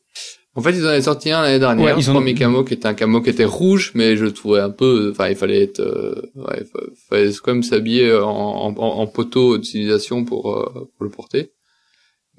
En 0.56 0.62
fait, 0.62 0.72
ils 0.72 0.84
en 0.84 0.90
avaient 0.90 1.04
sorti 1.04 1.32
un 1.32 1.42
l'année 1.42 1.60
dernière. 1.60 1.86
Ouais, 1.96 2.02
ils 2.02 2.10
ont- 2.10 2.14
premier 2.16 2.34
camo 2.34 2.64
qui 2.66 2.74
était 2.74 2.88
un 2.88 2.94
camo 2.94 3.22
qui 3.22 3.30
était 3.30 3.46
rouge, 3.46 3.92
mais 3.96 4.18
je 4.18 4.26
le 4.26 4.34
trouvais 4.34 4.60
un 4.60 4.72
peu, 4.72 5.10
enfin, 5.12 5.30
il 5.30 5.36
fallait 5.38 5.62
être, 5.64 5.80
euh, 5.80 6.16
ouais, 6.36 6.58
il 6.62 6.66
fa- 6.66 6.80
fallait 7.10 7.32
quand 7.42 7.54
même 7.54 7.64
s'habiller 7.64 8.14
en, 8.14 8.28
en, 8.30 8.76
en 8.78 9.08
poteau 9.08 9.58
d'utilisation 9.58 10.26
pour, 10.26 10.52
euh, 10.54 10.66
pour 10.98 11.06
le 11.06 11.10
porter. 11.10 11.52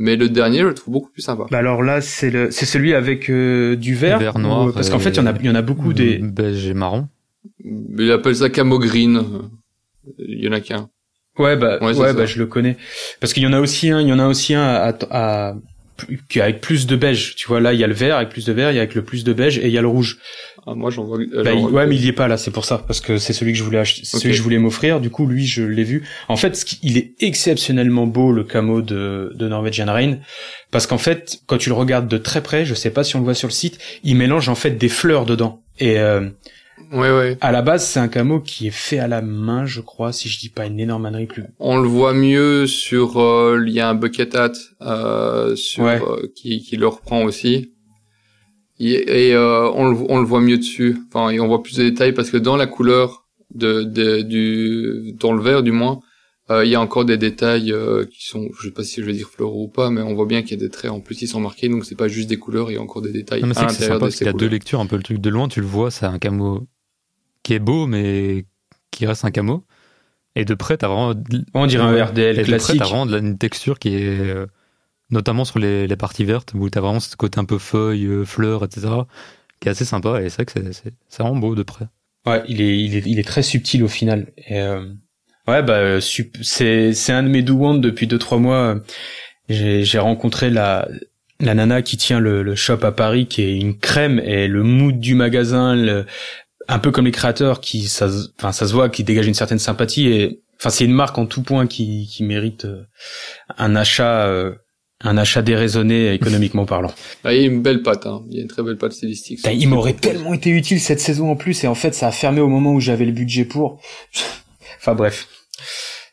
Mais 0.03 0.17
le 0.17 0.31
dernier, 0.31 0.61
je 0.61 0.65
le 0.69 0.73
trouve 0.75 0.95
beaucoup 0.95 1.11
plus 1.11 1.21
sympa. 1.21 1.45
Bah 1.51 1.59
alors 1.59 1.83
là, 1.83 2.01
c'est 2.01 2.31
le, 2.31 2.51
c'est 2.51 2.65
celui 2.65 2.95
avec 2.95 3.29
euh, 3.29 3.77
du 3.77 3.95
vert. 3.95 4.19
Vert, 4.19 4.37
ou- 4.37 4.39
noir 4.41 4.73
Parce 4.73 4.89
qu'en 4.89 4.97
et- 4.97 5.01
fait, 5.03 5.11
il 5.11 5.17
y 5.17 5.21
en 5.21 5.27
a, 5.27 5.35
il 5.39 5.45
y 5.45 5.51
en 5.51 5.55
a 5.55 5.61
beaucoup 5.63 5.93
des. 5.93 6.17
Beige 6.19 6.67
et 6.67 6.73
marron. 6.75 7.07
Il 7.63 8.11
appelle 8.11 8.35
ça 8.35 8.49
camo 8.49 8.79
green. 8.79 9.23
Il 10.19 10.41
y 10.43 10.49
en 10.49 10.53
a 10.53 10.61
qu'un. 10.61 10.89
Ouais, 11.39 11.55
bah, 11.57 11.79
Ouais, 11.83 12.15
bah, 12.15 12.25
je 12.25 12.39
le 12.39 12.47
connais. 12.47 12.79
Parce 13.21 13.35
qu'il 13.35 13.43
y 13.43 13.47
en 13.47 13.53
a 13.53 13.61
aussi 13.61 13.91
un, 13.91 14.01
il 14.01 14.09
y 14.09 14.13
en 14.13 14.19
a 14.19 14.27
aussi 14.27 14.55
un 14.55 14.63
à, 14.65 14.95
à, 15.11 15.55
qui 16.31 16.39
est 16.39 16.43
avec 16.43 16.61
plus 16.63 16.87
de 16.87 16.97
beige. 16.97 17.35
Tu 17.37 17.47
vois, 17.47 17.61
là, 17.61 17.75
il 17.75 17.79
y 17.81 17.85
a 17.85 17.87
le 17.87 17.93
vert 17.95 18.17
avec 18.17 18.31
plus 18.31 18.47
de 18.47 18.53
vert, 18.55 18.71
il 18.73 18.77
y 18.77 18.79
a 18.79 18.83
avec 18.83 18.95
le 18.95 19.03
plus 19.03 19.23
de 19.23 19.33
beige 19.35 19.59
et 19.59 19.67
il 19.67 19.73
y 19.73 19.79
a 19.79 19.83
le 19.83 19.89
rouge. 19.89 20.19
Ah, 20.67 20.75
moi, 20.75 20.91
j'en 20.91 21.05
vois. 21.05 21.19
euh, 21.19 21.43
Bah, 21.43 21.53
il- 21.53 21.65
ouais, 21.65 21.87
mais 21.87 21.97
il 21.97 22.05
y 22.05 22.09
est 22.09 22.13
pas 22.13 22.29
là, 22.29 22.37
c'est 22.37 22.51
pour 22.51 22.65
ça, 22.65 22.79
parce 22.79 23.01
que 23.01 23.17
c'est 23.19 23.33
celui 23.33 23.53
que 23.53 23.59
je 23.59 23.65
voulais 23.65 23.79
acheter, 23.79 24.05
celui 24.05 24.31
que 24.31 24.37
je 24.37 24.43
voulais 24.43 24.59
m'offrir. 24.59 25.01
Du 25.01 25.09
coup, 25.11 25.27
lui, 25.27 25.47
je 25.47 25.63
l'ai 25.63 25.85
vu. 25.85 26.07
En 26.29 26.37
fait, 26.37 26.55
ce 26.55 26.65
qui- 26.65 26.79
il 26.83 26.99
est 26.99 27.15
exceptionnellement 27.21 28.07
beau 28.07 28.31
le 28.33 28.45
camo 28.45 28.83
de, 28.83 29.33
de 29.35 29.49
Norwegian 29.49 29.87
Rain, 29.93 30.19
parce 30.71 30.87
qu'en 30.87 30.99
fait, 30.99 31.41
quand 31.47 31.57
tu 31.59 31.71
le 31.71 31.75
regardes 31.75 32.09
de 32.09 32.19
très 32.19 32.43
près, 32.43 32.65
je 32.65 32.75
sais 32.75 32.91
pas 32.91 33.05
si 33.05 33.17
on 33.17 33.21
le 33.21 33.25
voit 33.25 33.35
sur 33.35 33.49
le 33.49 33.53
site, 33.53 33.79
il 34.05 34.17
mélange 34.17 34.49
en 34.49 34.55
fait 34.55 34.73
des 34.73 34.89
fleurs 34.91 35.25
dedans. 35.27 35.63
Et 35.79 35.99
euh, 35.99 36.29
Ouais, 36.93 37.11
ouais. 37.11 37.39
à 37.41 37.53
la 37.53 37.63
base, 37.63 37.85
c'est 37.87 38.01
un 38.01 38.09
camo 38.09 38.41
qui 38.41 38.67
est 38.67 38.71
fait 38.73 38.99
à 38.99 39.07
la 39.09 39.23
main, 39.23 39.65
je 39.67 39.81
crois, 39.81 40.13
si 40.13 40.29
je 40.29 40.39
dis 40.39 40.49
pas 40.49 40.67
une 40.67 40.81
énorme 40.81 41.07
ânerie 41.07 41.27
plus. 41.27 41.45
On 41.59 41.79
le 41.79 41.89
voit 41.89 42.15
mieux 42.15 42.67
sur, 42.67 43.21
euh, 43.21 43.63
il 43.67 43.73
y 43.73 43.81
a 43.81 43.89
un 43.89 43.95
bucket 43.95 44.35
hat, 44.35 44.53
euh, 44.83 45.55
sur, 45.57 45.85
Ouais. 45.85 46.01
euh, 46.03 46.27
qui, 46.35 46.63
qui 46.63 46.77
le 46.77 46.87
reprend 46.89 47.23
aussi. 47.23 47.73
Et, 48.83 49.35
euh, 49.35 49.71
on, 49.75 49.91
le, 49.91 49.97
on 50.09 50.19
le 50.19 50.25
voit 50.27 50.41
mieux 50.41 50.59
dessus. 50.59 50.97
Enfin, 51.09 51.31
et 51.31 51.39
on 51.41 51.47
voit 51.47 51.63
plus 51.63 51.77
de 51.77 51.83
détails 51.85 52.13
parce 52.13 52.31
que 52.31 52.37
dans 52.39 52.57
la 52.57 52.67
couleur 52.67 53.27
de, 53.55 53.83
de 53.83 54.23
du, 54.23 55.13
dans 55.21 55.33
le 55.33 55.43
vert 55.43 55.63
du 55.63 55.71
moins, 55.73 56.01
euh, 56.51 56.65
il 56.65 56.71
y 56.71 56.75
a 56.75 56.81
encore 56.81 57.05
des 57.05 57.17
détails 57.19 57.73
euh, 57.73 58.05
qui 58.07 58.27
sont, 58.27 58.49
je 58.59 58.69
sais 58.69 58.73
pas 58.73 58.83
si 58.83 59.01
je 59.03 59.07
vais 59.07 59.13
dire 59.13 59.29
floraux 59.29 59.65
ou 59.65 59.69
pas, 59.69 59.91
mais 59.91 60.01
on 60.01 60.15
voit 60.15 60.27
bien 60.27 60.43
qu'il 60.43 60.53
y 60.53 60.55
a 60.55 60.67
des 60.67 60.71
traits 60.71 60.91
en 60.91 61.01
plus 61.01 61.15
qui 61.15 61.27
sont 61.27 61.41
marqués, 61.41 61.69
donc 61.69 61.85
c'est 61.85 61.95
pas 61.95 62.09
juste 62.09 62.29
des 62.29 62.39
couleurs, 62.39 62.71
il 62.71 62.75
y 62.75 62.77
a 62.79 62.81
encore 62.81 63.03
des 63.03 63.13
détails 63.13 63.43
Non, 63.43 63.49
mais 63.49 63.55
c'est 63.55 63.61
à 63.61 63.67
que 63.67 63.73
c'est 63.73 63.83
sympa 63.85 63.95
de 63.97 64.01
parce 64.01 64.17
qu'il 64.17 64.27
y 64.27 64.31
a 64.31 64.33
deux 64.33 64.47
lectures, 64.49 64.81
un 64.81 64.87
peu 64.87 64.97
le 64.97 65.03
truc 65.03 65.19
de 65.19 65.31
loin, 65.31 65.47
tu 65.49 65.61
le 65.61 65.67
vois, 65.67 65.91
c'est 65.91 66.07
un 66.07 66.19
camo 66.19 66.67
qui 67.43 67.55
est 67.55 67.59
beau, 67.61 67.87
mais 67.87 68.47
qui 68.91 69.07
reste 69.07 69.25
un 69.25 69.31
camo. 69.31 69.65
Et 70.37 70.45
de 70.45 70.55
près, 70.55 70.77
t'as 70.77 70.89
vraiment. 70.89 71.13
On 71.55 71.67
dirait 71.67 71.83
un. 71.85 72.05
RDL 72.05 72.39
Et 72.39 72.39
de 72.39 72.43
près, 72.45 72.47
classique. 72.47 72.79
t'as 72.79 72.85
vraiment 72.87 73.07
de 73.07 73.13
la- 73.13 73.19
une 73.19 73.37
texture 73.37 73.79
qui 73.79 73.95
est. 73.95 74.35
notamment 75.11 75.45
sur 75.45 75.59
les, 75.59 75.87
les 75.87 75.97
parties 75.97 76.25
vertes, 76.25 76.53
où 76.55 76.69
t'as 76.71 76.81
vraiment 76.81 77.01
ce 77.01 77.17
côté 77.17 77.39
un 77.39 77.45
peu 77.45 77.59
feuille, 77.59 78.07
euh, 78.07 78.25
fleurs, 78.25 78.65
etc. 78.65 78.89
qui 79.61 79.69
est 79.69 79.73
assez 79.73 79.85
sympa. 79.85 80.23
Et 80.23 80.29
c'est 80.31 80.43
vrai 80.43 80.47
que 80.47 80.73
c'est- 80.73 80.93
vraiment 81.19 81.37
beau 81.37 81.55
de 81.55 81.63
près. 81.63 81.87
Ouais, 82.27 82.43
il 82.49 82.61
est, 82.61 82.79
il 82.79 82.97
est, 82.97 83.03
il 83.07 83.19
est 83.19 83.27
très 83.27 83.43
subtil 83.43 83.83
au 83.83 83.89
final. 83.89 84.33
Et 84.37 84.61
euh, 84.61 84.85
ouais, 85.49 85.63
bah 85.63 86.01
c'est, 86.01 86.93
c'est 86.93 87.13
un 87.13 87.23
de 87.23 87.29
mes 87.29 87.43
do 87.43 87.79
depuis 87.79 88.07
deux 88.07 88.19
trois 88.19 88.39
mois. 88.39 88.77
J'ai, 89.49 89.99
rencontré 89.99 90.49
la, 90.51 90.87
la 91.41 91.55
nana 91.55 91.83
qui 91.83 91.97
tient 91.97 92.21
le, 92.21 92.43
le 92.43 92.55
shop 92.55 92.79
à 92.85 92.93
Paris, 92.93 93.27
qui 93.27 93.43
est 93.43 93.57
une 93.59 93.77
crème 93.79 94.21
et 94.21 94.47
le 94.47 94.63
mood 94.63 95.01
du 95.01 95.15
magasin, 95.15 95.75
le, 95.75 96.07
un 96.69 96.79
peu 96.79 96.93
comme 96.93 97.07
les 97.07 97.11
créateurs, 97.11 97.61
qui, 97.61 97.89
ça, 97.89 98.09
enfin, 98.39 98.53
ça 98.53 98.69
se 98.69 98.73
voit, 98.73 98.89
qui 98.91 99.03
dégage 99.03 99.27
une 99.27 99.35
certaine 99.35 99.59
sympathie 99.59 100.07
et, 100.09 100.43
enfin, 100.61 100.71
c'est 100.71 100.85
une 100.85 100.93
marque 100.93 101.19
en 101.19 101.27
tout 101.27 101.43
point 101.43 101.67
qui, 101.67 102.07
qui 102.07 102.23
mérite 102.23 102.65
euh, 102.67 102.85
un 103.59 103.75
achat, 103.75 104.27
euh, 104.27 104.55
un 105.03 105.17
achat 105.17 105.43
déraisonné 105.43 106.13
économiquement 106.13 106.67
parlant. 106.67 106.93
Bah, 107.25 107.35
il 107.35 107.41
y 107.41 107.45
a 107.45 107.47
une 107.49 107.63
belle 107.63 107.83
patte, 107.83 108.07
hein. 108.07 108.23
Il 108.31 108.37
y 108.37 108.41
a 108.41 108.43
une 108.43 108.49
très 108.49 108.63
belle 108.63 108.77
patte 108.77 108.93
stylistique. 108.93 109.39
Putain, 109.39 109.53
il 109.53 109.69
m'aurait 109.69 109.95
tellement 109.95 110.35
été 110.35 110.51
utile 110.51 110.81
cette 110.81 111.01
saison 111.01 111.31
en 111.31 111.37
plus 111.37 111.65
et 111.65 111.67
en 111.67 111.75
fait 111.75 111.95
ça 111.95 112.09
a 112.09 112.13
fermé 112.13 112.41
au 112.41 112.49
moment 112.49 112.73
où 112.75 112.81
j'avais 112.81 113.05
le 113.07 113.13
budget 113.13 113.45
pour. 113.45 113.81
enfin 114.79 114.95
bref. 114.95 115.29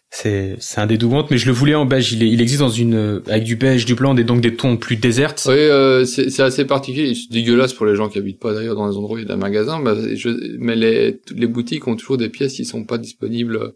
C'est 0.09 0.55
c'est 0.59 0.81
un 0.81 0.87
dédouante 0.87 1.29
mais 1.29 1.37
je 1.37 1.45
le 1.45 1.51
voulais 1.51 1.75
en 1.75 1.85
beige, 1.85 2.11
il, 2.13 2.23
est, 2.23 2.29
il 2.29 2.41
existe 2.41 2.61
dans 2.61 2.69
une 2.69 2.95
euh, 2.95 3.23
avec 3.27 3.43
du 3.43 3.55
beige, 3.55 3.85
du 3.85 3.93
blanc, 3.93 4.15
des 4.15 4.23
donc 4.23 4.41
des 4.41 4.55
tons 4.55 4.75
plus 4.77 4.95
désertes. 4.95 5.43
Oui, 5.47 5.53
euh, 5.55 6.05
c'est 6.05 6.29
c'est 6.31 6.41
assez 6.41 6.65
particulier. 6.65 7.13
C'est 7.13 7.31
dégueulasse 7.31 7.73
pour 7.73 7.85
les 7.85 7.95
gens 7.95 8.09
qui 8.09 8.17
habitent 8.17 8.39
pas 8.39 8.53
d'ailleurs 8.53 8.75
dans 8.75 8.89
les 8.89 8.95
endroits 8.97 9.15
où 9.15 9.19
il 9.19 9.27
y 9.27 9.31
a 9.31 9.35
des 9.35 9.39
magasins. 9.39 9.79
Bah, 9.79 9.95
je- 10.15 10.57
mais 10.57 10.75
les, 10.75 11.19
toutes 11.25 11.37
les 11.39 11.45
boutiques 11.47 11.87
ont 11.87 11.95
toujours 11.95 12.17
des 12.17 12.29
pièces 12.29 12.53
qui 12.53 12.65
sont 12.65 12.83
pas 12.83 12.97
disponibles 12.97 13.73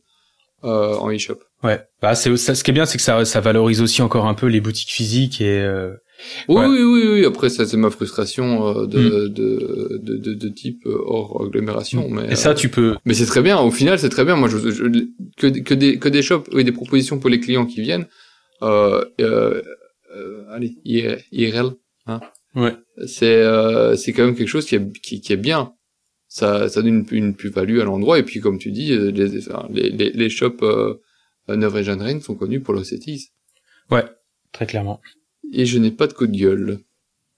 euh, 0.63 0.95
en 0.95 1.09
e-shop. 1.11 1.39
Ouais. 1.63 1.81
Bah 2.01 2.15
c'est 2.15 2.35
ça, 2.37 2.55
ce 2.55 2.63
qui 2.63 2.71
est 2.71 2.73
bien 2.73 2.85
c'est 2.85 2.97
que 2.97 3.03
ça 3.03 3.23
ça 3.25 3.39
valorise 3.39 3.81
aussi 3.81 4.01
encore 4.01 4.25
un 4.27 4.33
peu 4.33 4.47
les 4.47 4.61
boutiques 4.61 4.89
physiques 4.91 5.41
et 5.41 5.59
euh, 5.61 5.91
Oui, 6.47 6.55
Ouais. 6.57 6.67
oui, 6.67 6.81
oui, 6.83 7.07
oui. 7.13 7.25
Après, 7.25 7.49
ça, 7.49 7.65
c'est 7.65 7.77
ma 7.77 7.89
frustration 7.89 8.67
euh, 8.67 8.85
de, 8.87 9.27
de, 9.27 9.97
de, 9.97 10.17
de, 10.17 10.33
de 10.33 10.49
type 10.49 10.83
euh, 10.85 10.97
hors 11.05 11.41
agglomération. 11.43 12.07
Mais, 12.09 12.31
et 12.31 12.35
ça 12.35 12.49
euh, 12.51 12.53
tu 12.53 12.69
peux 12.69 12.95
mais 13.05 13.13
c'est 13.15 13.25
très 13.25 13.41
bien. 13.41 13.59
Au 13.59 13.71
final, 13.71 13.97
c'est 13.99 14.09
très 14.09 14.23
bien. 14.25 14.35
Moi, 14.35 14.47
je, 14.49 14.57
je- 14.57 15.05
que, 15.37 15.47
que 15.59 15.73
des, 15.73 15.97
que 15.99 16.09
des 16.09 16.21
shops, 16.21 16.47
oui, 16.53 16.63
des 16.63 16.71
propositions 16.71 17.17
pour 17.19 17.29
les 17.29 17.39
clients 17.39 17.65
qui 17.65 17.81
viennent. 17.81 18.07
Euh, 18.63 19.03
euh, 19.19 19.61
allez, 20.51 20.75
IR- 20.85 21.19
IRL. 21.31 21.71
Hein. 22.07 22.19
Ouais. 22.55 22.75
C'est, 23.07 23.25
euh, 23.41 23.95
c'est 23.95 24.11
quand 24.13 24.25
même 24.25 24.35
quelque 24.35 24.47
chose 24.49 24.65
qui 24.65 24.75
est, 24.75 24.91
qui, 25.01 25.21
qui 25.21 25.33
est 25.33 25.37
bien. 25.37 25.73
Ça, 26.33 26.69
ça 26.69 26.81
donne 26.81 26.87
une, 26.99 27.05
une 27.11 27.35
plus-value 27.35 27.79
à 27.81 27.83
l'endroit. 27.83 28.17
Et 28.17 28.23
puis, 28.23 28.39
comme 28.39 28.57
tu 28.57 28.71
dis, 28.71 28.93
euh, 28.93 29.11
les, 29.11 29.37
enfin, 29.45 29.67
les, 29.69 29.89
les, 29.89 30.11
les 30.11 30.29
shops 30.29 30.63
euh, 30.63 30.95
Neuf 31.49 31.75
et 31.75 31.83
Jeanne 31.83 32.01
Reine 32.01 32.21
sont 32.21 32.35
connus 32.35 32.61
pour 32.61 32.73
leur 32.73 32.85
CETIS. 32.85 33.31
très 34.53 34.65
clairement. 34.65 35.01
Et 35.51 35.65
je 35.65 35.77
n'ai 35.77 35.91
pas 35.91 36.07
de 36.07 36.13
coup 36.13 36.27
de 36.27 36.37
gueule. 36.37 36.79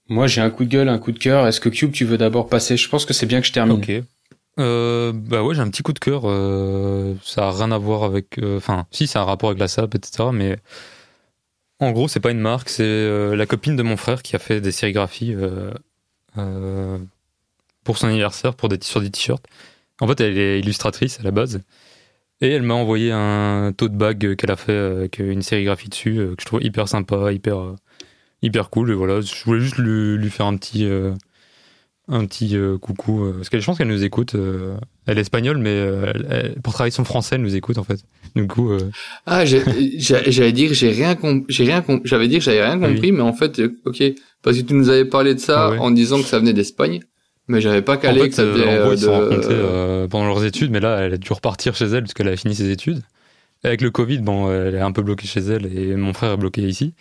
Moi 0.08 0.28
j'ai 0.28 0.40
un 0.42 0.50
coup 0.50 0.64
de 0.64 0.68
gueule, 0.68 0.88
un 0.88 0.98
coup 0.98 1.10
de 1.10 1.18
cœur. 1.18 1.44
Est-ce 1.46 1.60
que 1.60 1.68
Cube 1.70 1.90
tu 1.90 2.04
veux 2.04 2.18
d'abord 2.18 2.48
passer? 2.48 2.76
Je 2.76 2.88
pense 2.88 3.04
que 3.04 3.12
c'est 3.14 3.26
bien 3.26 3.40
que 3.40 3.46
je 3.48 3.52
termine. 3.52 3.78
Ok. 3.78 3.90
Euh, 4.60 5.12
bah 5.12 5.42
ouais, 5.42 5.54
j'ai 5.56 5.60
un 5.62 5.70
petit 5.70 5.82
coup 5.82 5.92
de 5.92 5.98
cœur. 5.98 6.22
euh, 6.26 7.14
ça 7.24 7.48
a 7.48 7.50
rien 7.50 7.72
à 7.72 7.78
voir 7.78 8.04
avec. 8.04 8.38
euh, 8.38 8.58
Enfin, 8.58 8.86
si, 8.92 9.08
ça 9.08 9.18
a 9.18 9.22
un 9.22 9.26
rapport 9.26 9.48
avec 9.50 9.58
la 9.58 9.66
SAP, 9.66 9.96
etc. 9.96 10.28
Mais 10.32 10.58
en 11.80 11.90
gros, 11.90 12.06
c'est 12.06 12.20
pas 12.20 12.30
une 12.30 12.38
marque, 12.40 12.68
c'est 12.68 12.84
euh, 12.84 13.34
la 13.34 13.46
copine 13.46 13.74
de 13.74 13.82
mon 13.82 13.96
frère 13.96 14.22
qui 14.22 14.36
a 14.36 14.38
fait 14.38 14.60
des 14.60 14.70
sérigraphies 14.72 15.34
euh, 15.34 15.72
euh, 16.38 16.98
pour 17.84 17.98
son 17.98 18.08
anniversaire 18.08 18.54
pour 18.54 18.68
des, 18.68 18.78
sur 18.82 19.00
des 19.00 19.10
t-shirts. 19.10 19.44
En 20.00 20.08
fait, 20.08 20.20
elle 20.20 20.38
est 20.38 20.60
illustratrice 20.60 21.20
à 21.20 21.22
la 21.22 21.30
base. 21.30 21.60
Et 22.40 22.48
elle 22.50 22.62
m'a 22.62 22.74
envoyé 22.74 23.12
un 23.12 23.72
tote 23.76 23.94
bag 23.94 24.36
qu'elle 24.36 24.50
a 24.50 24.56
fait 24.56 24.76
avec 24.76 25.18
une 25.20 25.42
sérigraphie 25.42 25.88
dessus, 25.88 26.18
euh, 26.18 26.34
que 26.36 26.42
je 26.42 26.46
trouve 26.46 26.62
hyper 26.62 26.88
sympa, 26.88 27.32
hyper, 27.32 27.58
euh, 27.60 27.76
hyper 28.42 28.70
cool. 28.70 28.90
Et 28.90 28.94
voilà, 28.94 29.20
je 29.22 29.44
voulais 29.44 29.60
juste 29.60 29.78
lui, 29.78 30.16
lui 30.18 30.30
faire 30.30 30.46
un 30.46 30.56
petit. 30.56 30.84
euh, 30.86 31.12
un 32.06 32.26
petit 32.26 32.54
euh, 32.54 32.76
coucou 32.76 33.24
euh, 33.24 33.32
parce 33.32 33.48
que 33.48 33.58
je 33.58 33.64
pense 33.64 33.78
qu'elle 33.78 33.88
nous 33.88 34.04
écoute 34.04 34.34
euh, 34.34 34.76
elle 35.06 35.16
est 35.16 35.22
espagnole 35.22 35.56
mais 35.56 35.70
euh, 35.70 36.12
elle- 36.14 36.26
elle- 36.28 36.60
pour 36.60 36.74
travailler 36.74 36.90
son 36.90 37.04
français 37.04 37.36
elle 37.36 37.40
nous 37.40 37.56
écoute 37.56 37.78
en 37.78 37.82
fait 37.84 37.98
du 38.36 38.46
coup 38.46 38.72
euh, 38.72 38.90
Ah, 39.24 39.46
j'allais 39.46 40.52
dire 40.52 40.74
j'ai 40.74 40.90
rien 40.90 41.16
j'ai 41.48 41.64
rien 41.64 41.82
j'avais 42.04 42.28
dit 42.28 42.34
que 42.38 42.44
j'avais 42.44 42.62
rien 42.62 42.78
Ah 42.82 42.88
oui. 42.88 42.94
compris 42.94 43.10
mais 43.10 43.22
en 43.22 43.32
fait 43.32 43.58
euh, 43.58 43.74
OK 43.86 44.02
parce 44.42 44.58
que 44.58 44.62
tu 44.62 44.74
nous 44.74 44.90
avais 44.90 45.06
parlé 45.06 45.34
de 45.34 45.40
ça 45.40 45.68
Ah 45.68 45.70
ouais. 45.70 45.78
en 45.78 45.90
disant 45.90 46.18
que 46.18 46.26
ça 46.26 46.38
venait 46.38 46.52
d'Espagne 46.52 47.00
mais 47.48 47.60
j'avais 47.60 47.82
pas 47.82 47.94
en 47.96 47.98
calé 47.98 48.20
fait 48.22 48.28
que 48.30 48.34
ça 48.34 48.42
euh, 48.42 48.52
venait 48.52 48.78
en 48.78 48.80
gros 48.82 48.90
euh, 48.90 48.94
ils 48.94 48.98
se 48.98 49.04
sont 49.06 49.10
de 49.18 49.24
rencontrés 49.24 49.54
euh, 49.54 50.08
pendant 50.08 50.26
leurs 50.26 50.44
études 50.44 50.70
mais 50.70 50.80
là 50.80 50.98
elle 51.00 51.14
a 51.14 51.16
dû 51.18 51.32
repartir 51.32 51.74
chez 51.74 51.84
elle 51.86 52.02
parce 52.02 52.14
qu'elle 52.14 52.28
a 52.28 52.36
fini 52.36 52.54
ses 52.54 52.70
études. 52.70 53.02
Avec 53.62 53.80
le 53.80 53.90
Covid 53.90 54.18
bon 54.18 54.50
elle 54.52 54.74
est 54.74 54.80
un 54.80 54.92
peu 54.92 55.02
bloquée 55.02 55.26
chez 55.26 55.40
elle 55.40 55.66
et 55.66 55.94
mon 55.96 56.12
frère 56.12 56.32
est 56.32 56.36
bloqué 56.36 56.62
ici. 56.62 56.94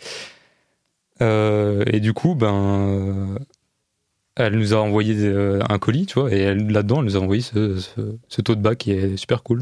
Euh, 1.21 1.83
et 1.87 1.99
du 1.99 2.13
coup 2.13 2.35
ben 2.35 2.53
euh, 2.53 3.39
elle 4.35 4.55
nous 4.57 4.73
a 4.73 4.77
envoyé 4.77 5.13
des- 5.13 5.27
euh, 5.27 5.59
un 5.69 5.77
colis 5.77 6.07
tu 6.07 6.19
vois 6.19 6.31
et 6.31 6.55
là-dedans 6.55 6.99
elle 6.99 7.05
nous 7.05 7.17
a 7.17 7.19
envoyé 7.19 7.41
ce, 7.41 7.77
ce, 7.79 8.01
ce 8.27 8.41
tote 8.41 8.61
bag 8.61 8.77
qui 8.77 8.91
est 8.91 9.15
super 9.17 9.43
cool. 9.43 9.61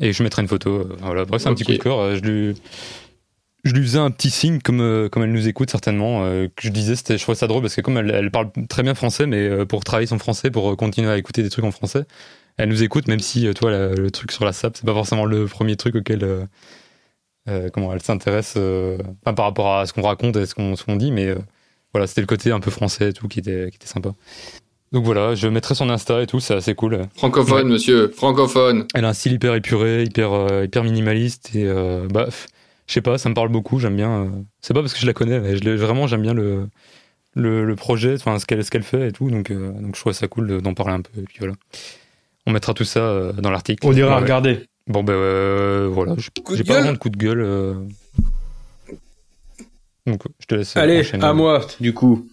Et 0.00 0.12
je 0.12 0.22
mettrai 0.22 0.42
une 0.42 0.48
photo 0.48 0.70
euh, 0.70 0.96
voilà. 1.00 1.24
Bref 1.24 1.42
c'est 1.42 1.48
un 1.48 1.54
petit 1.54 1.64
coup 1.64 1.72
de 1.72 1.78
cœur 1.78 1.98
euh, 1.98 2.14
je 2.16 2.20
lui 2.22 2.54
je 3.64 3.72
lui 3.72 3.82
faisais 3.82 3.98
un 3.98 4.10
petit 4.10 4.30
signe 4.30 4.60
comme 4.60 4.80
euh, 4.80 5.08
comme 5.08 5.22
elle 5.24 5.32
nous 5.32 5.48
écoute 5.48 5.70
certainement 5.70 6.24
euh, 6.24 6.46
que 6.54 6.62
je 6.62 6.68
disais 6.70 6.94
c'était 6.96 7.18
je 7.18 7.22
trouvais 7.22 7.36
ça 7.36 7.46
drôle 7.46 7.62
parce 7.62 7.74
que 7.74 7.80
comme 7.80 7.96
elle, 7.98 8.10
elle 8.10 8.30
parle 8.30 8.50
très 8.68 8.82
bien 8.82 8.94
français 8.94 9.26
mais 9.26 9.38
euh, 9.48 9.64
pour 9.66 9.82
travailler 9.84 10.06
son 10.06 10.18
français 10.18 10.50
pour 10.50 10.76
continuer 10.76 11.10
à 11.10 11.18
écouter 11.18 11.42
des 11.42 11.50
trucs 11.50 11.64
en 11.64 11.70
français 11.72 12.04
elle 12.56 12.68
nous 12.68 12.82
écoute 12.82 13.08
même 13.08 13.20
si 13.20 13.52
toi 13.54 13.70
la- 13.70 13.88
le 13.94 14.10
truc 14.10 14.32
sur 14.32 14.44
la 14.44 14.52
SAP 14.52 14.76
c'est 14.76 14.86
pas 14.86 14.94
forcément 14.94 15.24
le 15.24 15.46
premier 15.46 15.76
truc 15.76 15.96
auquel 15.96 16.26
comment 17.72 17.92
elle 17.94 18.02
s'intéresse 18.02 18.56
enfin, 18.56 19.34
par 19.34 19.46
rapport 19.46 19.76
à 19.76 19.86
ce 19.86 19.92
qu'on 19.92 20.02
raconte 20.02 20.36
et 20.36 20.44
ce 20.46 20.54
qu'on 20.54 20.96
dit 20.96 21.10
mais 21.12 21.34
voilà 21.94 22.06
c'était 22.06 22.20
le 22.20 22.26
côté 22.26 22.50
un 22.52 22.60
peu 22.60 22.70
français 22.70 23.08
et 23.10 23.12
tout 23.12 23.26
qui 23.28 23.38
était 23.38 23.68
qui 23.70 23.76
était 23.76 23.86
sympa. 23.86 24.10
Donc 24.92 25.04
voilà 25.04 25.34
je 25.34 25.48
mettrai 25.48 25.74
son 25.74 25.88
Insta 25.88 26.20
et 26.22 26.26
tout 26.26 26.40
c'est 26.40 26.54
assez 26.54 26.74
cool. 26.74 27.02
Francophone 27.16 27.56
Ouais. 27.66 27.72
monsieur 27.72 28.08
francophone. 28.08 28.86
Elle 28.94 29.04
a 29.04 29.08
un 29.08 29.12
style 29.14 29.32
hyper 29.32 29.54
épuré, 29.54 30.04
hyper, 30.04 30.62
hyper 30.64 30.84
minimaliste 30.84 31.54
et 31.54 31.66
bah, 32.10 32.28
je 32.88 32.92
sais 32.94 33.00
pas, 33.02 33.18
ça 33.18 33.28
me 33.28 33.34
parle 33.34 33.48
beaucoup. 33.50 33.78
J'aime 33.78 33.96
bien. 33.96 34.24
euh, 34.24 34.28
c'est 34.60 34.74
pas 34.74 34.80
parce 34.80 34.94
que 34.94 35.00
je 35.00 35.06
la 35.06 35.12
connais, 35.12 35.38
mais 35.40 35.56
je 35.56 35.62
l'ai- 35.62 35.76
vraiment 35.76 36.06
j'aime 36.08 36.22
bien 36.22 36.34
le, 36.34 36.66
le, 37.34 37.64
le 37.64 37.76
projet, 37.76 38.14
enfin 38.14 38.38
ce 38.38 38.46
qu'elle 38.46 38.64
ce 38.64 38.70
qu'elle 38.70 38.82
fait 38.82 39.08
et 39.08 39.12
tout. 39.12 39.30
Donc 39.30 39.50
euh, 39.50 39.70
donc 39.72 39.94
je 39.94 40.00
trouve 40.00 40.12
ça 40.12 40.26
cool 40.28 40.48
de- 40.48 40.60
d'en 40.60 40.74
parler 40.74 40.94
un 40.94 41.02
peu. 41.02 41.20
Et 41.20 41.24
puis 41.24 41.36
voilà. 41.38 41.54
On 42.46 42.50
mettra 42.50 42.72
tout 42.74 42.84
ça 42.84 43.00
euh, 43.00 43.32
dans 43.34 43.50
l'article. 43.50 43.86
On 43.86 43.92
ira 43.92 44.16
Ouais. 44.16 44.22
regarder. 44.22 44.66
Bon 44.86 45.04
ben 45.04 45.12
euh, 45.12 45.86
voilà, 45.92 46.14
j'ai 46.54 46.64
pas 46.64 46.74
vraiment 46.80 46.92
de 46.94 46.98
coup 46.98 47.10
de 47.10 47.18
gueule. 47.18 47.42
euh. 47.42 47.74
Donc 50.06 50.22
je 50.40 50.46
te 50.46 50.54
laisse. 50.54 50.76
Allez, 50.76 51.00
enchaîner. 51.00 51.24
à 51.24 51.32
moi 51.34 51.66
du 51.80 51.92
coup. 51.92 52.26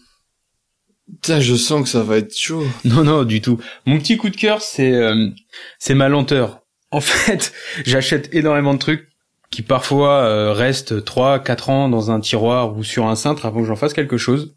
Putain, 1.21 1.39
je 1.39 1.53
sens 1.53 1.83
que 1.83 1.89
ça 1.89 2.01
va 2.03 2.17
être 2.17 2.35
chaud. 2.35 2.63
Non, 2.85 3.03
non, 3.03 3.23
du 3.25 3.41
tout. 3.41 3.59
Mon 3.85 3.99
petit 3.99 4.17
coup 4.17 4.29
de 4.29 4.35
cœur, 4.37 4.61
c'est 4.61 4.93
euh, 4.93 5.27
c'est 5.77 5.93
ma 5.93 6.07
lenteur. 6.09 6.61
En 6.91 7.01
fait, 7.01 7.51
j'achète 7.85 8.33
énormément 8.33 8.73
de 8.73 8.79
trucs 8.79 9.09
qui 9.51 9.61
parfois 9.61 10.23
euh, 10.23 10.51
restent 10.53 11.03
3 11.05 11.39
4 11.39 11.69
ans 11.69 11.89
dans 11.89 12.11
un 12.11 12.19
tiroir 12.19 12.75
ou 12.77 12.83
sur 12.83 13.05
un 13.07 13.15
cintre 13.15 13.45
avant 13.45 13.61
que 13.61 13.67
j'en 13.67 13.75
fasse 13.75 13.93
quelque 13.93 14.17
chose. 14.17 14.55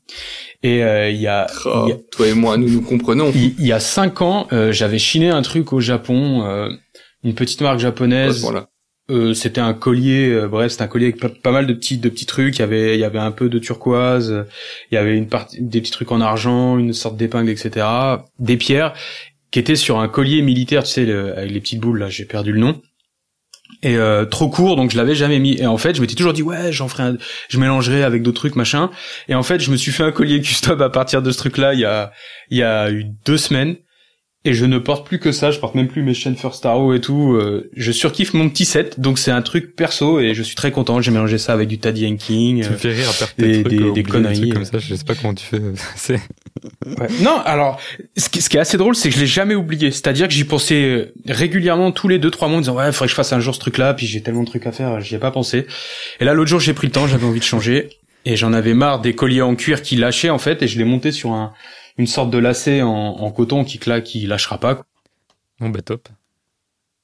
Et 0.63 0.83
euh, 0.83 1.11
il 1.11 1.21
y 1.21 1.27
a 1.29 1.47
Oh, 1.67 1.87
y 1.89 1.93
a- 1.93 1.97
Toi 2.11 2.27
et 2.29 2.35
moi, 2.35 2.57
nous 2.57 2.69
nous 2.69 2.83
comprenons. 2.83 3.31
il 3.35 3.55
y 3.65 3.73
a 3.73 3.81
cinq 3.81 4.23
ans, 4.23 4.49
euh, 4.53 4.73
j'avais 4.73 4.99
chiné 4.99 5.31
un 5.31 5.43
truc 5.43 5.73
au 5.73 5.81
Japon, 5.81 6.43
euh, 6.45 6.69
une 7.23 7.35
petite 7.35 7.61
marque 7.61 7.79
japonaise. 7.79 8.41
Voilà. 8.43 8.69
Euh, 9.11 9.33
c'était 9.33 9.63
un 9.63 9.73
collier, 9.73 10.29
euh, 10.29 10.49
bref, 10.49 10.73
c'était 10.73 10.83
un 10.85 10.89
collier 10.89 11.07
avec 11.07 11.19
pas, 11.21 11.31
pas 11.31 11.51
mal 11.53 11.67
de 11.67 11.73
petits 11.73 11.97
de 11.97 12.09
petits 12.11 12.27
trucs. 12.27 12.57
Il 12.57 12.61
y 12.61 12.63
avait 12.63 12.95
il 12.95 13.01
y 13.01 13.05
avait 13.05 13.19
un 13.19 13.31
peu 13.31 13.49
de 13.49 13.59
turquoise, 13.59 14.31
euh, 14.33 14.43
il 14.91 14.97
y 14.97 14.99
avait 14.99 15.17
une 15.17 15.29
partie 15.29 15.63
des 15.63 15.81
petits 15.81 15.93
trucs 15.93 16.13
en 16.13 16.21
argent, 16.21 16.77
une 16.77 16.93
sorte 16.93 17.17
d'épingle, 17.17 17.49
etc. 17.51 17.87
Des 18.39 18.57
pierres 18.59 18.93
qui 19.51 19.61
étaient 19.61 19.77
sur 19.77 19.99
un 19.99 20.09
collier 20.09 20.43
militaire, 20.43 20.83
tu 20.83 20.91
sais, 20.91 21.07
le- 21.07 21.39
avec 21.39 21.51
les 21.53 21.61
petites 21.61 21.81
boules 21.81 22.01
là. 22.01 22.11
J'ai 22.11 22.27
perdu 22.27 22.53
le 22.53 22.61
nom. 22.61 22.83
Et 23.83 23.97
euh, 23.97 24.25
trop 24.25 24.49
court, 24.49 24.75
donc 24.75 24.91
je 24.91 24.97
l'avais 24.97 25.15
jamais 25.15 25.39
mis. 25.39 25.57
Et 25.59 25.67
en 25.67 25.79
fait, 25.79 25.95
je 25.95 26.01
m'étais 26.01 26.17
toujours 26.17 26.33
dit 26.33 26.43
ouais, 26.43 26.73
j'en 26.73 26.89
ferai, 26.89 27.05
un, 27.05 27.17
je 27.49 27.59
mélangerai 27.59 28.03
avec 28.03 28.23
d'autres 28.23 28.41
trucs 28.41 28.57
machin. 28.57 28.91
Et 29.29 29.35
en 29.35 29.43
fait, 29.43 29.61
je 29.61 29.71
me 29.71 29.77
suis 29.77 29.93
fait 29.93 30.03
un 30.03 30.13
collier 30.13 30.41
custom 30.43 30.81
à 30.83 30.91
partir 30.91 31.23
de 31.23 31.31
ce 31.31 31.39
truc-là 31.39 31.75
il 31.75 31.81
y 31.81 31.85
a 31.85 32.13
il 32.51 32.59
y 32.59 32.63
a 32.63 32.91
eu 32.91 33.07
deux 33.25 33.37
semaines. 33.37 33.77
Et 34.49 34.55
je 34.55 34.65
ne 34.65 34.79
porte 34.79 35.07
plus 35.07 35.19
que 35.19 35.31
ça, 35.31 35.51
je 35.51 35.59
porte 35.59 35.75
même 35.75 35.89
plus 35.89 36.03
mes 36.03 36.15
chaînes 36.15 36.35
First 36.35 36.65
Arrow 36.65 36.95
et 36.95 37.03
tout. 37.03 37.35
euh, 37.35 37.69
je 37.77 37.93
surkiffe 37.93 38.33
mon 38.33 38.49
petit 38.49 38.65
set, 38.65 38.99
donc 38.99 39.19
c'est 39.19 39.31
un 39.31 39.43
truc 39.43 39.77
perso 39.77 40.21
et 40.21 40.33
je 40.33 40.43
suis 40.43 40.55
très 40.57 40.71
content. 40.71 41.03
J'ai 41.03 41.11
mélangé 41.11 41.37
ça 41.37 41.53
avec 41.53 41.69
du 41.69 41.79
Taddy 41.79 42.05
Yanking. 42.05 42.63
Tu 42.65 42.71
me 42.71 42.77
fais 42.77 42.93
rire 42.93 43.11
à 43.11 43.13
perdre 43.13 43.33
des- 43.37 43.63
trucs, 43.63 43.79
des- 43.79 43.93
des 43.93 44.03
conneries, 44.03 44.39
trucs 44.41 44.53
comme 44.55 44.63
euh. 44.63 44.65
ça. 44.65 44.79
Je 44.79 44.95
sais 44.95 45.05
pas 45.05 45.15
comment 45.15 45.35
tu 45.35 45.45
fais. 45.45 45.61
C'est 45.97 46.19
Ouais. 46.87 47.09
Non, 47.21 47.39
alors, 47.45 47.79
ce 48.17 48.29
qui, 48.31 48.41
ce 48.41 48.49
qui 48.49 48.57
est 48.57 48.61
assez 48.61 48.79
drôle, 48.79 48.97
c'est 48.97 49.11
que 49.11 49.15
je 49.15 49.21
l'ai 49.21 49.27
jamais 49.27 49.55
oublié. 49.55 49.91
C'est-à-dire 49.91 50.27
que 50.27 50.33
j'y 50.35 50.45
pensais 50.45 50.83
euh, 50.83 51.13
régulièrement 51.27 51.93
tous 51.93 52.09
les 52.09 52.19
deux, 52.19 52.31
trois 52.31 52.49
mois 52.49 52.57
en 52.57 52.61
disant, 52.61 52.75
ouais, 52.77 52.91
faudrait 52.91 53.07
que 53.07 53.11
je 53.11 53.15
fasse 53.15 53.33
un 53.35 53.41
jour 53.41 53.55
ce 53.55 53.61
truc-là, 53.61 53.93
puis 53.95 54.07
j'ai 54.07 54.23
tellement 54.23 54.43
de 54.45 54.49
trucs 54.49 54.67
à 54.67 54.73
faire, 54.73 55.01
j'y 55.01 55.15
ai 55.15 55.19
pas 55.19 55.31
pensé. 55.31 55.67
Et 56.21 56.25
là, 56.25 56.33
l'autre 56.35 56.49
jour, 56.51 56.59
j'ai 56.59 56.73
pris 56.73 56.87
le 56.87 56.93
temps, 56.93 57.07
j'avais 57.07 57.27
envie 57.27 57.39
de 57.41 57.45
changer, 57.45 57.91
et 58.25 58.35
j'en 58.37 58.53
avais 58.53 58.75
marre 58.75 59.01
des 59.01 59.15
colliers 59.15 59.43
en 59.43 59.55
cuir 59.55 59.83
qui 59.83 59.97
lâchaient, 59.97 60.31
en 60.31 60.39
fait, 60.39 60.63
et 60.63 60.67
je 60.67 60.79
l'ai 60.79 60.85
monté 60.85 61.13
sur 61.13 61.31
un, 61.33 61.53
une 61.99 62.07
sorte 62.07 62.31
de 62.31 62.39
lacet 62.39 62.81
en, 62.83 62.89
en 62.91 63.31
coton 63.31 63.65
qui, 63.65 63.79
cla- 63.79 64.03
qui 64.03 64.27
lâchera 64.27 64.59
pas. 64.59 64.85
bon 65.61 65.69
bah 65.71 65.83
top. 65.83 66.09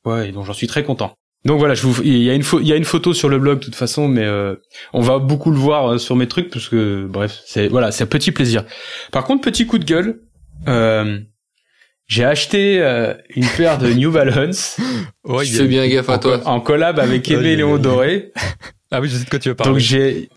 Ouais, 0.04 0.28
et 0.28 0.32
donc 0.32 0.44
j'en 0.46 0.52
suis 0.52 0.66
très 0.66 0.84
content. 0.84 1.14
Donc 1.44 1.58
voilà, 1.58 1.74
je 1.74 1.86
vous, 1.86 2.02
il 2.02 2.22
y 2.22 2.30
a 2.30 2.34
une 2.34 2.42
il 2.62 2.66
y 2.66 2.72
a 2.72 2.76
une 2.76 2.84
photo 2.86 3.12
sur 3.12 3.28
le 3.28 3.38
blog 3.38 3.58
de 3.58 3.64
toute 3.64 3.74
façon, 3.74 4.08
mais 4.08 4.24
euh, 4.24 4.54
on 4.94 5.00
va 5.02 5.18
beaucoup 5.18 5.50
le 5.50 5.58
voir 5.58 5.92
euh, 5.92 5.98
sur 5.98 6.16
mes 6.16 6.26
trucs 6.26 6.48
parce 6.50 6.68
que 6.70 7.06
bref, 7.06 7.40
c'est 7.44 7.68
voilà, 7.68 7.92
c'est 7.92 8.04
un 8.04 8.06
petit 8.06 8.32
plaisir. 8.32 8.64
Par 9.12 9.24
contre, 9.24 9.42
petit 9.42 9.66
coup 9.66 9.78
de 9.78 9.84
gueule, 9.84 10.20
euh, 10.68 11.18
j'ai 12.06 12.24
acheté 12.24 12.80
euh, 12.80 13.12
une 13.34 13.46
paire 13.58 13.76
de 13.78 13.92
New 13.92 14.10
Balance 14.10 14.78
Ouais, 15.24 15.42
a- 15.42 15.44
fais 15.58 15.66
bien 15.66 15.86
gaffe 15.86 16.08
à 16.08 16.14
en, 16.14 16.18
toi. 16.18 16.40
en 16.46 16.60
collab 16.60 16.98
avec 16.98 17.30
Aimé 17.30 17.56
Léon. 17.56 17.76
Doré. 17.78 18.32
Ah 18.90 19.00
oui, 19.00 19.08
je 19.08 19.16
sais 19.16 19.24
de 19.24 19.30
quoi 19.30 19.40
tu 19.40 19.48
veux 19.48 19.56
parler. 19.56 19.72
Donc 19.72 19.80
j'ai 19.80 20.28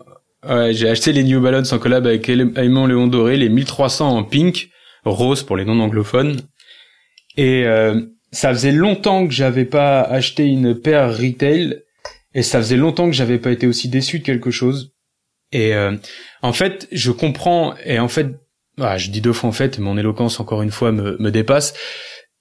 ouais, 0.46 0.72
j'ai 0.72 0.88
acheté 0.88 1.12
les 1.12 1.24
New 1.24 1.40
Balance 1.40 1.72
en 1.72 1.78
collab 1.78 2.06
avec 2.06 2.28
Aimé 2.28 2.50
Léon 2.56 3.06
Doré, 3.06 3.36
les 3.36 3.48
1300 3.48 4.16
en 4.16 4.24
pink, 4.24 4.70
rose 5.04 5.42
pour 5.42 5.56
les 5.56 5.64
non 5.64 5.80
anglophones. 5.80 6.40
Et 7.36 7.64
euh, 7.66 8.00
ça 8.32 8.52
faisait 8.52 8.72
longtemps 8.72 9.26
que 9.26 9.32
j'avais 9.32 9.64
pas 9.64 10.02
acheté 10.02 10.46
une 10.46 10.74
paire 10.74 11.16
retail 11.16 11.82
et 12.34 12.42
ça 12.42 12.58
faisait 12.58 12.76
longtemps 12.76 13.06
que 13.06 13.16
j'avais 13.16 13.38
pas 13.38 13.50
été 13.50 13.66
aussi 13.66 13.88
déçu 13.88 14.18
de 14.18 14.24
quelque 14.24 14.50
chose. 14.50 14.92
Et 15.52 15.74
euh, 15.74 15.96
en 16.42 16.52
fait, 16.52 16.88
je 16.92 17.10
comprends 17.10 17.74
et 17.84 17.98
en 17.98 18.08
fait, 18.08 18.28
ah, 18.80 18.98
je 18.98 19.10
dis 19.10 19.20
deux 19.20 19.32
fois 19.32 19.48
en 19.48 19.52
fait, 19.52 19.78
mon 19.78 19.96
éloquence 19.96 20.40
encore 20.40 20.62
une 20.62 20.70
fois 20.70 20.92
me, 20.92 21.16
me 21.18 21.30
dépasse. 21.30 21.74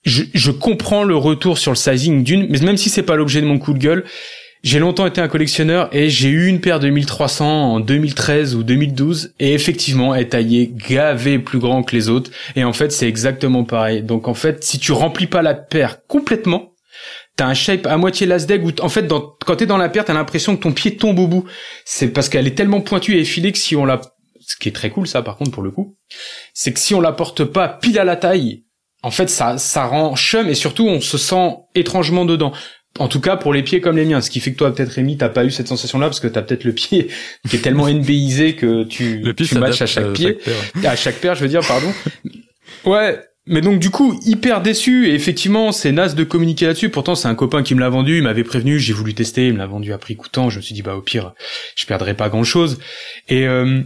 Je, 0.04 0.24
je 0.34 0.52
comprends 0.52 1.04
le 1.04 1.16
retour 1.16 1.58
sur 1.58 1.72
le 1.72 1.78
sizing 1.78 2.24
d'une, 2.24 2.48
mais 2.50 2.60
même 2.60 2.78
si 2.78 2.90
c'est 2.90 3.04
pas 3.04 3.16
l'objet 3.16 3.42
de 3.42 3.48
mon 3.48 3.60
coup 3.60 3.74
de 3.74 3.80
gueule, 3.80 4.06
j'ai 4.64 4.80
longtemps 4.80 5.06
été 5.06 5.22
un 5.22 5.28
collectionneur 5.28 5.90
et 5.96 6.10
j'ai 6.10 6.30
eu 6.30 6.48
une 6.48 6.60
paire 6.60 6.80
de 6.80 6.90
1300 6.90 7.46
en 7.76 7.80
2013 7.80 8.56
ou 8.56 8.64
2012 8.64 9.34
et 9.40 9.54
effectivement 9.54 10.14
elle 10.16 10.24
est 10.24 10.30
taillée 10.30 10.72
gavé 10.74 11.40
plus 11.40 11.60
grand 11.60 11.84
que 11.84 11.96
les 11.96 12.10
autres 12.10 12.32
et 12.56 12.64
en 12.64 12.74
fait 12.74 12.92
c'est 12.92 13.08
exactement 13.08 13.64
pareil. 13.64 14.02
Donc 14.04 14.28
en 14.28 14.34
fait 14.34 14.64
si 14.64 14.80
tu 14.80 14.92
remplis 14.92 15.28
pas 15.28 15.42
la 15.42 15.54
paire 15.54 16.00
complètement, 16.08 16.74
t'as 17.36 17.46
un 17.46 17.54
shape 17.54 17.86
à 17.86 17.98
moitié 17.98 18.26
lasdeg 18.28 18.76
t- 18.76 18.82
en 18.82 18.90
fait 18.90 19.08
quand 19.46 19.56
t'es 19.56 19.66
dans 19.68 19.78
la 19.78 19.90
paire 19.90 20.06
t'as 20.06 20.14
l'impression 20.14 20.56
que 20.58 20.64
ton 20.64 20.72
pied 20.74 20.98
tombe 20.98 21.20
au 21.20 21.28
bout. 21.28 21.46
C'est 21.86 22.10
parce 22.10 22.28
qu'elle 22.28 22.48
est 22.48 22.56
tellement 22.56 22.82
pointue 22.82 23.16
et 23.16 23.22
effilée 23.22 23.52
que 23.52 23.60
si 23.60 23.76
on 23.76 23.86
la, 23.86 24.02
ce 24.42 24.56
qui 24.58 24.70
est 24.70 24.74
très 24.74 24.90
cool 24.90 25.08
ça 25.08 25.22
par 25.22 25.38
contre 25.38 25.52
pour 25.52 25.64
le 25.64 25.72
coup, 25.72 25.96
c'est 26.54 26.74
que 26.74 26.80
si 26.80 26.96
on 26.96 27.02
la 27.02 27.12
porte 27.12 27.44
pas 27.44 27.68
pile 27.70 28.00
à 28.00 28.04
la 28.04 28.16
taille, 28.16 28.64
en 29.04 29.12
fait 29.12 29.30
ça 29.30 29.60
ça 29.60 29.86
rend 29.86 30.16
chum 30.16 30.50
et 30.50 30.56
surtout 30.56 30.88
on 30.88 31.00
se 31.00 31.18
sent 31.20 31.58
étrangement 31.76 32.26
dedans. 32.26 32.52
En 33.00 33.08
tout 33.08 33.20
cas 33.20 33.36
pour 33.36 33.54
les 33.54 33.64
pieds 33.64 33.82
comme 33.82 33.98
les 33.98 34.06
miens, 34.06 34.22
ce 34.22 34.30
qui 34.30 34.40
fait 34.40 34.52
que 34.52 34.58
toi 34.58 34.74
peut-être 34.74 34.92
Rémi 34.92 35.18
t'as 35.18 35.30
pas 35.30 35.46
eu 35.46 35.52
cette 35.52 35.68
sensation 35.68 36.00
là 36.00 36.08
parce 36.08 36.20
que 36.20 36.28
t'as 36.28 36.42
peut-être 36.42 36.64
le 36.64 36.74
pied 36.74 37.10
qui 37.50 37.56
est 37.56 37.60
tellement 37.60 37.88
NBisé 37.88 38.56
que 38.56 38.84
tu, 38.84 39.18
Le 39.24 39.34
pied 39.34 39.46
tu 39.46 39.58
matches 39.58 39.82
à 39.82 39.86
chaque 39.86 40.14
pied 40.14 40.34
paire. 40.34 40.92
à 40.92 40.96
chaque 40.96 41.16
paire, 41.16 41.36
je 41.36 41.42
veux 41.42 41.50
dire, 41.50 41.62
pardon. 41.68 41.92
Ouais, 42.86 43.20
mais 43.48 43.62
donc 43.62 43.80
du 43.80 43.90
coup, 43.90 44.20
hyper 44.26 44.62
déçu, 44.62 45.08
et 45.10 45.14
effectivement, 45.14 45.72
c'est 45.72 45.92
naze 45.92 46.16
de 46.16 46.24
communiquer 46.24 46.66
là-dessus, 46.66 46.90
pourtant 46.90 47.16
c'est 47.16 47.28
un 47.28 47.36
copain 47.36 47.64
qui 47.64 47.76
me 47.76 47.80
l'a 47.80 47.90
vendu, 47.90 48.18
il 48.18 48.24
m'avait 48.24 48.44
prévenu, 48.44 48.78
j'ai 48.78 48.94
voulu 48.94 49.14
tester, 49.14 49.48
il 49.48 49.54
me 49.54 49.60
l'a 49.60 49.68
vendu 49.68 49.94
à 49.94 49.98
prix 49.98 50.16
coûtant, 50.16 50.50
je 50.50 50.58
me 50.58 50.62
suis 50.62 50.74
dit, 50.74 50.82
bah 50.82 50.96
au 50.96 51.02
pire, 51.02 51.34
je 51.76 51.86
perdrai 51.86 52.14
pas 52.14 52.30
grand-chose. 52.30 52.80
Et 53.30 53.48
euh, 53.48 53.82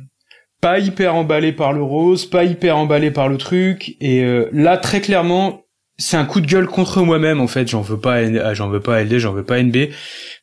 pas 0.61 0.79
hyper 0.79 1.15
emballé 1.15 1.51
par 1.51 1.73
le 1.73 1.83
rose, 1.83 2.25
pas 2.25 2.43
hyper 2.43 2.77
emballé 2.77 3.11
par 3.11 3.29
le 3.29 3.38
truc, 3.38 3.95
et 4.01 4.23
euh, 4.23 4.49
là, 4.51 4.77
très 4.77 4.99
clairement, 4.99 5.60
c'est 6.02 6.18
un 6.18 6.26
coup 6.26 6.41
de 6.41 6.48
gueule 6.48 6.68
contre 6.68 7.02
moi-même, 7.03 7.40
en 7.40 7.48
fait, 7.48 7.68
j'en 7.68 7.82
veux 7.82 7.99
pas, 7.99 8.22
N- 8.23 8.41
j'en 8.53 8.69
veux 8.69 8.80
pas 8.82 9.02
LD, 9.03 9.19
j'en 9.19 9.34
veux 9.34 9.44
pas 9.44 9.60
NB, 9.61 9.90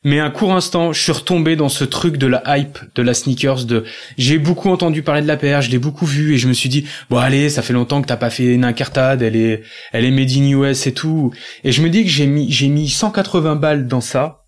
mais 0.03 0.19
un 0.19 0.29
court 0.31 0.53
instant, 0.53 0.93
je 0.93 1.01
suis 1.01 1.11
retombé 1.11 1.55
dans 1.55 1.69
ce 1.69 1.83
truc 1.83 2.17
de 2.17 2.27
la 2.27 2.41
hype, 2.57 2.77
de 2.95 3.01
la 3.01 3.13
sneakers, 3.13 3.65
de 3.65 3.83
j'ai 4.17 4.37
beaucoup 4.39 4.69
entendu 4.69 5.03
parler 5.03 5.21
de 5.21 5.27
la 5.27 5.37
paire, 5.37 5.61
je 5.61 5.69
l'ai 5.69 5.77
beaucoup 5.77 6.05
vu 6.05 6.33
et 6.33 6.37
je 6.37 6.47
me 6.47 6.53
suis 6.53 6.69
dit 6.69 6.85
bon 7.09 7.17
allez, 7.17 7.49
ça 7.49 7.61
fait 7.61 7.73
longtemps 7.73 8.01
que 8.01 8.07
t'as 8.07 8.17
pas 8.17 8.29
fait 8.29 8.53
une 8.53 8.65
incartade, 8.65 9.21
elle 9.21 9.35
est 9.35 9.63
elle 9.91 10.05
est 10.05 10.11
made 10.11 10.31
in 10.31 10.49
US 10.49 10.87
et 10.87 10.93
tout. 10.93 11.31
Et 11.63 11.71
je 11.71 11.81
me 11.81 11.89
dis 11.89 12.03
que 12.03 12.09
j'ai 12.09 12.27
mis 12.27 12.51
j'ai 12.51 12.67
mis 12.69 12.89
180 12.89 13.55
balles 13.55 13.87
dans 13.87 14.01
ça. 14.01 14.38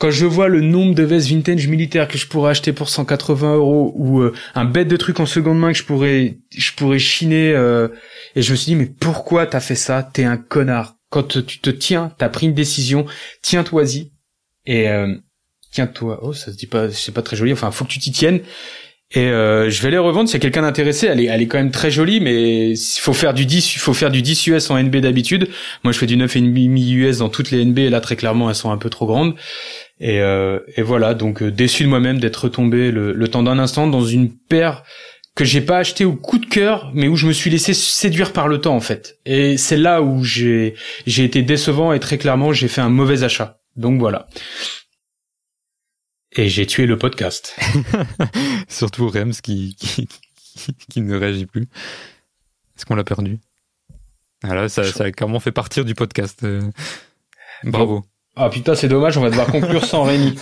Quand 0.00 0.10
je 0.10 0.24
vois 0.24 0.48
le 0.48 0.62
nombre 0.62 0.94
de 0.94 1.02
vestes 1.02 1.28
vintage 1.28 1.68
militaires 1.68 2.08
que 2.08 2.16
je 2.16 2.26
pourrais 2.26 2.52
acheter 2.52 2.72
pour 2.72 2.88
180 2.88 3.56
euros 3.56 3.92
ou 3.96 4.20
euh, 4.20 4.32
un 4.54 4.64
bête 4.64 4.88
de 4.88 4.96
truc 4.96 5.20
en 5.20 5.26
seconde 5.26 5.58
main 5.58 5.72
que 5.72 5.78
je 5.78 5.84
pourrais 5.84 6.38
je 6.56 6.72
pourrais 6.72 6.98
chiner 6.98 7.52
euh, 7.52 7.88
et 8.34 8.40
je 8.40 8.50
me 8.50 8.56
suis 8.56 8.70
dit 8.70 8.76
mais 8.76 8.86
pourquoi 8.86 9.46
t'as 9.46 9.60
fait 9.60 9.74
ça? 9.74 10.02
T'es 10.02 10.24
un 10.24 10.38
connard. 10.38 10.96
Quand 11.10 11.24
tu 11.24 11.60
te 11.60 11.68
tiens, 11.68 12.14
t'as 12.16 12.30
pris 12.30 12.46
une 12.46 12.54
décision, 12.54 13.04
tiens-toi-y 13.42 14.10
et 14.64 14.88
euh, 14.88 15.14
tiens-toi. 15.70 16.20
Oh, 16.22 16.32
ça 16.32 16.50
se 16.50 16.56
dit 16.56 16.66
pas, 16.66 16.90
c'est 16.90 17.12
pas 17.12 17.22
très 17.22 17.36
joli. 17.36 17.52
Enfin, 17.52 17.70
faut 17.70 17.84
que 17.84 17.90
tu 17.90 17.98
t'y 17.98 18.10
tiennes. 18.10 18.40
Et 19.12 19.26
euh, 19.26 19.68
je 19.70 19.82
vais 19.82 19.90
les 19.90 19.98
revendre 19.98 20.28
s'il 20.28 20.36
y 20.36 20.40
a 20.40 20.40
quelqu'un 20.40 20.62
d'intéressé. 20.62 21.08
Elle 21.08 21.20
est, 21.20 21.24
elle 21.24 21.42
est 21.42 21.48
quand 21.48 21.58
même 21.58 21.72
très 21.72 21.90
jolie, 21.90 22.20
mais 22.20 22.70
il 22.70 23.00
faut 23.00 23.12
faire 23.12 23.34
du 23.34 23.44
10, 23.44 23.74
il 23.74 23.78
faut 23.78 23.92
faire 23.92 24.10
du 24.10 24.22
10 24.22 24.46
US 24.46 24.70
en 24.70 24.80
NB 24.80 24.96
d'habitude. 24.98 25.48
Moi, 25.82 25.92
je 25.92 25.98
fais 25.98 26.06
du 26.06 26.16
9,5 26.16 26.94
US 26.94 27.18
dans 27.18 27.28
toutes 27.28 27.50
les 27.50 27.64
NB, 27.64 27.78
et 27.78 27.90
là, 27.90 28.00
très 28.00 28.14
clairement, 28.14 28.48
elles 28.48 28.54
sont 28.54 28.70
un 28.70 28.76
peu 28.76 28.88
trop 28.88 29.06
grandes. 29.06 29.34
Et, 30.00 30.20
euh, 30.20 30.60
et 30.76 30.82
voilà, 30.82 31.14
donc 31.14 31.42
euh, 31.42 31.50
déçu 31.50 31.84
de 31.84 31.88
moi-même 31.88 32.18
d'être 32.18 32.48
tombé 32.48 32.90
le, 32.90 33.12
le 33.12 33.28
temps 33.28 33.42
d'un 33.42 33.58
instant 33.58 33.86
dans 33.86 34.04
une 34.04 34.34
paire 34.34 34.82
que 35.36 35.44
j'ai 35.44 35.60
pas 35.60 35.78
acheté 35.78 36.04
au 36.04 36.16
coup 36.16 36.38
de 36.38 36.46
cœur, 36.46 36.90
mais 36.94 37.06
où 37.06 37.16
je 37.16 37.26
me 37.26 37.32
suis 37.32 37.50
laissé 37.50 37.72
séduire 37.74 38.32
par 38.32 38.48
le 38.48 38.60
temps, 38.60 38.74
en 38.74 38.80
fait. 38.80 39.18
Et 39.26 39.56
c'est 39.58 39.76
là 39.76 40.02
où 40.02 40.24
j'ai, 40.24 40.74
j'ai 41.06 41.24
été 41.24 41.42
décevant 41.42 41.92
et 41.92 42.00
très 42.00 42.18
clairement, 42.18 42.52
j'ai 42.52 42.66
fait 42.68 42.80
un 42.80 42.88
mauvais 42.88 43.22
achat. 43.22 43.60
Donc 43.76 44.00
voilà. 44.00 44.26
Et 46.32 46.48
j'ai 46.48 46.66
tué 46.66 46.86
le 46.86 46.96
podcast. 46.98 47.56
Surtout 48.68 49.08
Rems 49.08 49.32
qui, 49.42 49.76
qui, 49.78 50.08
qui, 50.36 50.74
qui 50.74 51.00
ne 51.00 51.16
réagit 51.16 51.46
plus. 51.46 51.62
Est-ce 52.76 52.86
qu'on 52.86 52.94
l'a 52.94 53.04
perdu? 53.04 53.38
Ah 54.42 54.54
là, 54.54 54.68
ça, 54.68 54.84
ça 54.84 55.04
a 55.04 55.10
clairement 55.12 55.40
fait 55.40 55.52
partir 55.52 55.84
du 55.84 55.94
podcast. 55.94 56.40
euh. 56.44 56.62
Bravo. 57.64 58.04
Ah 58.36 58.48
putain, 58.48 58.74
c'est 58.74 58.88
dommage, 58.88 59.16
on 59.18 59.22
va 59.22 59.30
devoir 59.30 59.48
conclure 59.48 59.84
sans 59.84 60.04
Rémi. 60.04 60.34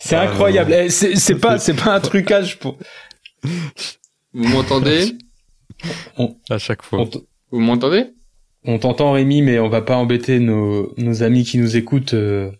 C'est 0.00 0.16
Ah, 0.16 0.22
incroyable. 0.22 0.72
Eh, 0.72 0.88
C'est 0.90 1.16
c'est 1.16 1.34
pas, 1.34 1.58
c'est 1.58 1.74
pas 1.74 1.94
un 1.94 2.00
trucage 2.00 2.58
pour. 2.58 2.78
Vous 4.32 4.48
m'entendez 4.48 5.12
À 6.50 6.58
chaque 6.58 6.82
fois. 6.82 7.00
On 7.00 7.06
t- 7.06 7.20
Vous 7.50 7.60
m'entendez 7.60 8.06
on 8.68 8.80
t'entend 8.80 9.12
Rémi, 9.12 9.42
mais 9.42 9.60
on 9.60 9.68
va 9.68 9.80
pas 9.80 9.94
embêter 9.96 10.40
nos, 10.40 10.92
nos 10.96 11.22
amis 11.22 11.44
qui 11.44 11.58
nous 11.58 11.76
écoutent 11.76 12.14
euh, 12.14 12.50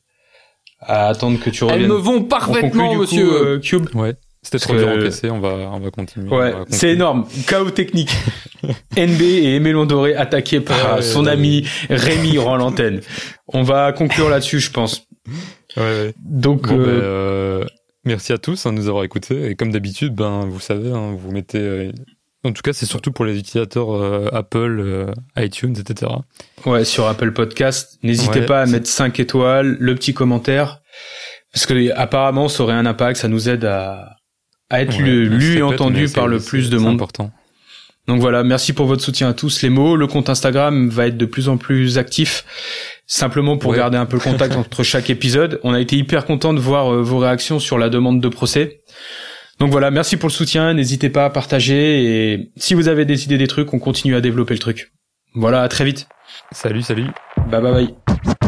à 0.78 1.08
attendre 1.08 1.40
que 1.40 1.50
tu 1.50 1.64
Elles 1.64 1.70
reviennes. 1.72 1.88
me 1.90 1.96
vont 1.96 2.16
On 2.18 2.22
parfaitement, 2.22 2.90
conclut, 2.90 2.98
monsieur. 3.00 3.26
coup, 3.28 3.34
euh, 3.34 3.58
Cube. 3.58 3.88
Ouais. 3.94 4.14
C'était 4.46 4.60
trop 4.60 4.76
dur 4.76 4.86
encaissé, 4.86 5.28
on 5.28 5.40
va, 5.40 5.48
on 5.72 5.80
va 5.80 5.90
continuer. 5.90 6.28
Ouais, 6.30 6.54
c'est 6.68 6.90
énorme. 6.90 7.26
Chaos 7.48 7.70
technique. 7.70 8.12
NB 8.96 9.20
et 9.20 9.56
Aimé 9.56 9.72
Doré 9.72 10.14
attaqués 10.14 10.60
par 10.60 10.98
Ah 10.98 11.02
son 11.02 11.24
ouais, 11.24 11.32
ami 11.32 11.66
Rémi 11.90 12.38
rend 12.38 12.54
l'antenne. 12.54 13.00
On 13.48 13.64
va 13.64 13.90
conclure 13.90 14.28
là-dessus, 14.28 14.60
je 14.60 14.70
pense. 14.70 15.08
Ouais, 15.76 15.82
ouais. 15.82 16.14
Donc, 16.20 16.68
Bon, 16.68 16.76
ben, 16.76 16.84
euh, 16.84 17.62
euh, 17.62 17.64
merci 18.04 18.32
à 18.32 18.38
tous 18.38 18.66
hein, 18.66 18.72
de 18.72 18.78
nous 18.78 18.88
avoir 18.88 19.02
écoutés. 19.02 19.46
Et 19.50 19.56
comme 19.56 19.72
d'habitude, 19.72 20.14
ben, 20.14 20.46
vous 20.46 20.60
savez, 20.60 20.92
hein, 20.92 21.16
vous 21.18 21.32
mettez 21.32 21.58
euh, 21.58 21.90
En 22.44 22.52
tout 22.52 22.62
cas, 22.62 22.72
c'est 22.72 22.86
surtout 22.86 23.10
pour 23.10 23.24
les 23.24 23.36
utilisateurs 23.36 23.96
euh, 23.96 24.28
Apple, 24.32 24.78
euh, 24.78 25.06
iTunes, 25.36 25.74
etc. 25.76 26.12
Ouais, 26.66 26.84
sur 26.84 27.08
Apple 27.08 27.32
Podcast, 27.32 27.98
n'hésitez 28.04 28.42
pas 28.42 28.62
à 28.62 28.66
mettre 28.66 28.86
5 28.86 29.18
étoiles, 29.18 29.76
le 29.80 29.96
petit 29.96 30.14
commentaire, 30.14 30.82
parce 31.52 31.66
que 31.66 31.92
apparemment 31.96 32.48
ça 32.48 32.62
aurait 32.62 32.74
un 32.74 32.86
impact, 32.86 33.18
ça 33.18 33.26
nous 33.26 33.48
aide 33.48 33.64
à, 33.64 34.16
à 34.70 34.82
être 34.82 34.96
Ouais, 34.98 35.02
lu, 35.04 35.58
et 35.58 35.62
entendu 35.62 36.08
par 36.08 36.26
le 36.28 36.38
plus 36.40 36.70
de 36.70 36.78
monde. 36.78 36.94
important. 36.94 37.30
Donc 38.08 38.20
voilà, 38.20 38.44
merci 38.44 38.72
pour 38.72 38.86
votre 38.86 39.02
soutien 39.02 39.28
à 39.30 39.34
tous 39.34 39.62
les 39.62 39.68
mots. 39.70 39.96
Le 39.96 40.06
compte 40.06 40.28
Instagram 40.28 40.88
va 40.88 41.06
être 41.08 41.16
de 41.16 41.26
plus 41.26 41.48
en 41.48 41.56
plus 41.56 41.98
actif, 41.98 42.44
simplement 43.06 43.56
pour 43.58 43.72
Ouais. 43.72 43.78
garder 43.78 43.98
un 43.98 44.06
peu 44.06 44.16
le 44.16 44.22
contact 44.22 44.54
entre 44.56 44.82
chaque 44.84 45.10
épisode. 45.10 45.60
On 45.64 45.72
a 45.72 45.80
été 45.80 45.96
hyper 45.96 46.24
content 46.24 46.54
de 46.54 46.60
voir 46.60 46.92
euh, 46.92 47.02
vos 47.02 47.18
réactions 47.18 47.58
sur 47.58 47.78
la 47.78 47.88
demande 47.88 48.20
de 48.20 48.28
procès. 48.28 48.80
Donc 49.58 49.70
voilà, 49.72 49.90
merci 49.90 50.16
pour 50.16 50.28
le 50.28 50.32
soutien. 50.34 50.72
N'hésitez 50.74 51.08
pas 51.10 51.24
à 51.24 51.30
partager 51.30 52.32
et 52.32 52.50
si 52.56 52.74
vous 52.74 52.88
avez 52.88 53.04
décidé 53.06 53.38
des 53.38 53.46
trucs, 53.48 53.72
on 53.74 53.78
continue 53.78 54.14
à 54.14 54.20
développer 54.20 54.54
le 54.54 54.60
truc. 54.60 54.92
Voilà, 55.34 55.62
à 55.62 55.68
très 55.68 55.84
vite. 55.84 56.06
Salut, 56.52 56.82
salut. 56.82 57.06
Bye 57.50 57.60
bye 57.62 57.72
bye. 57.72 58.45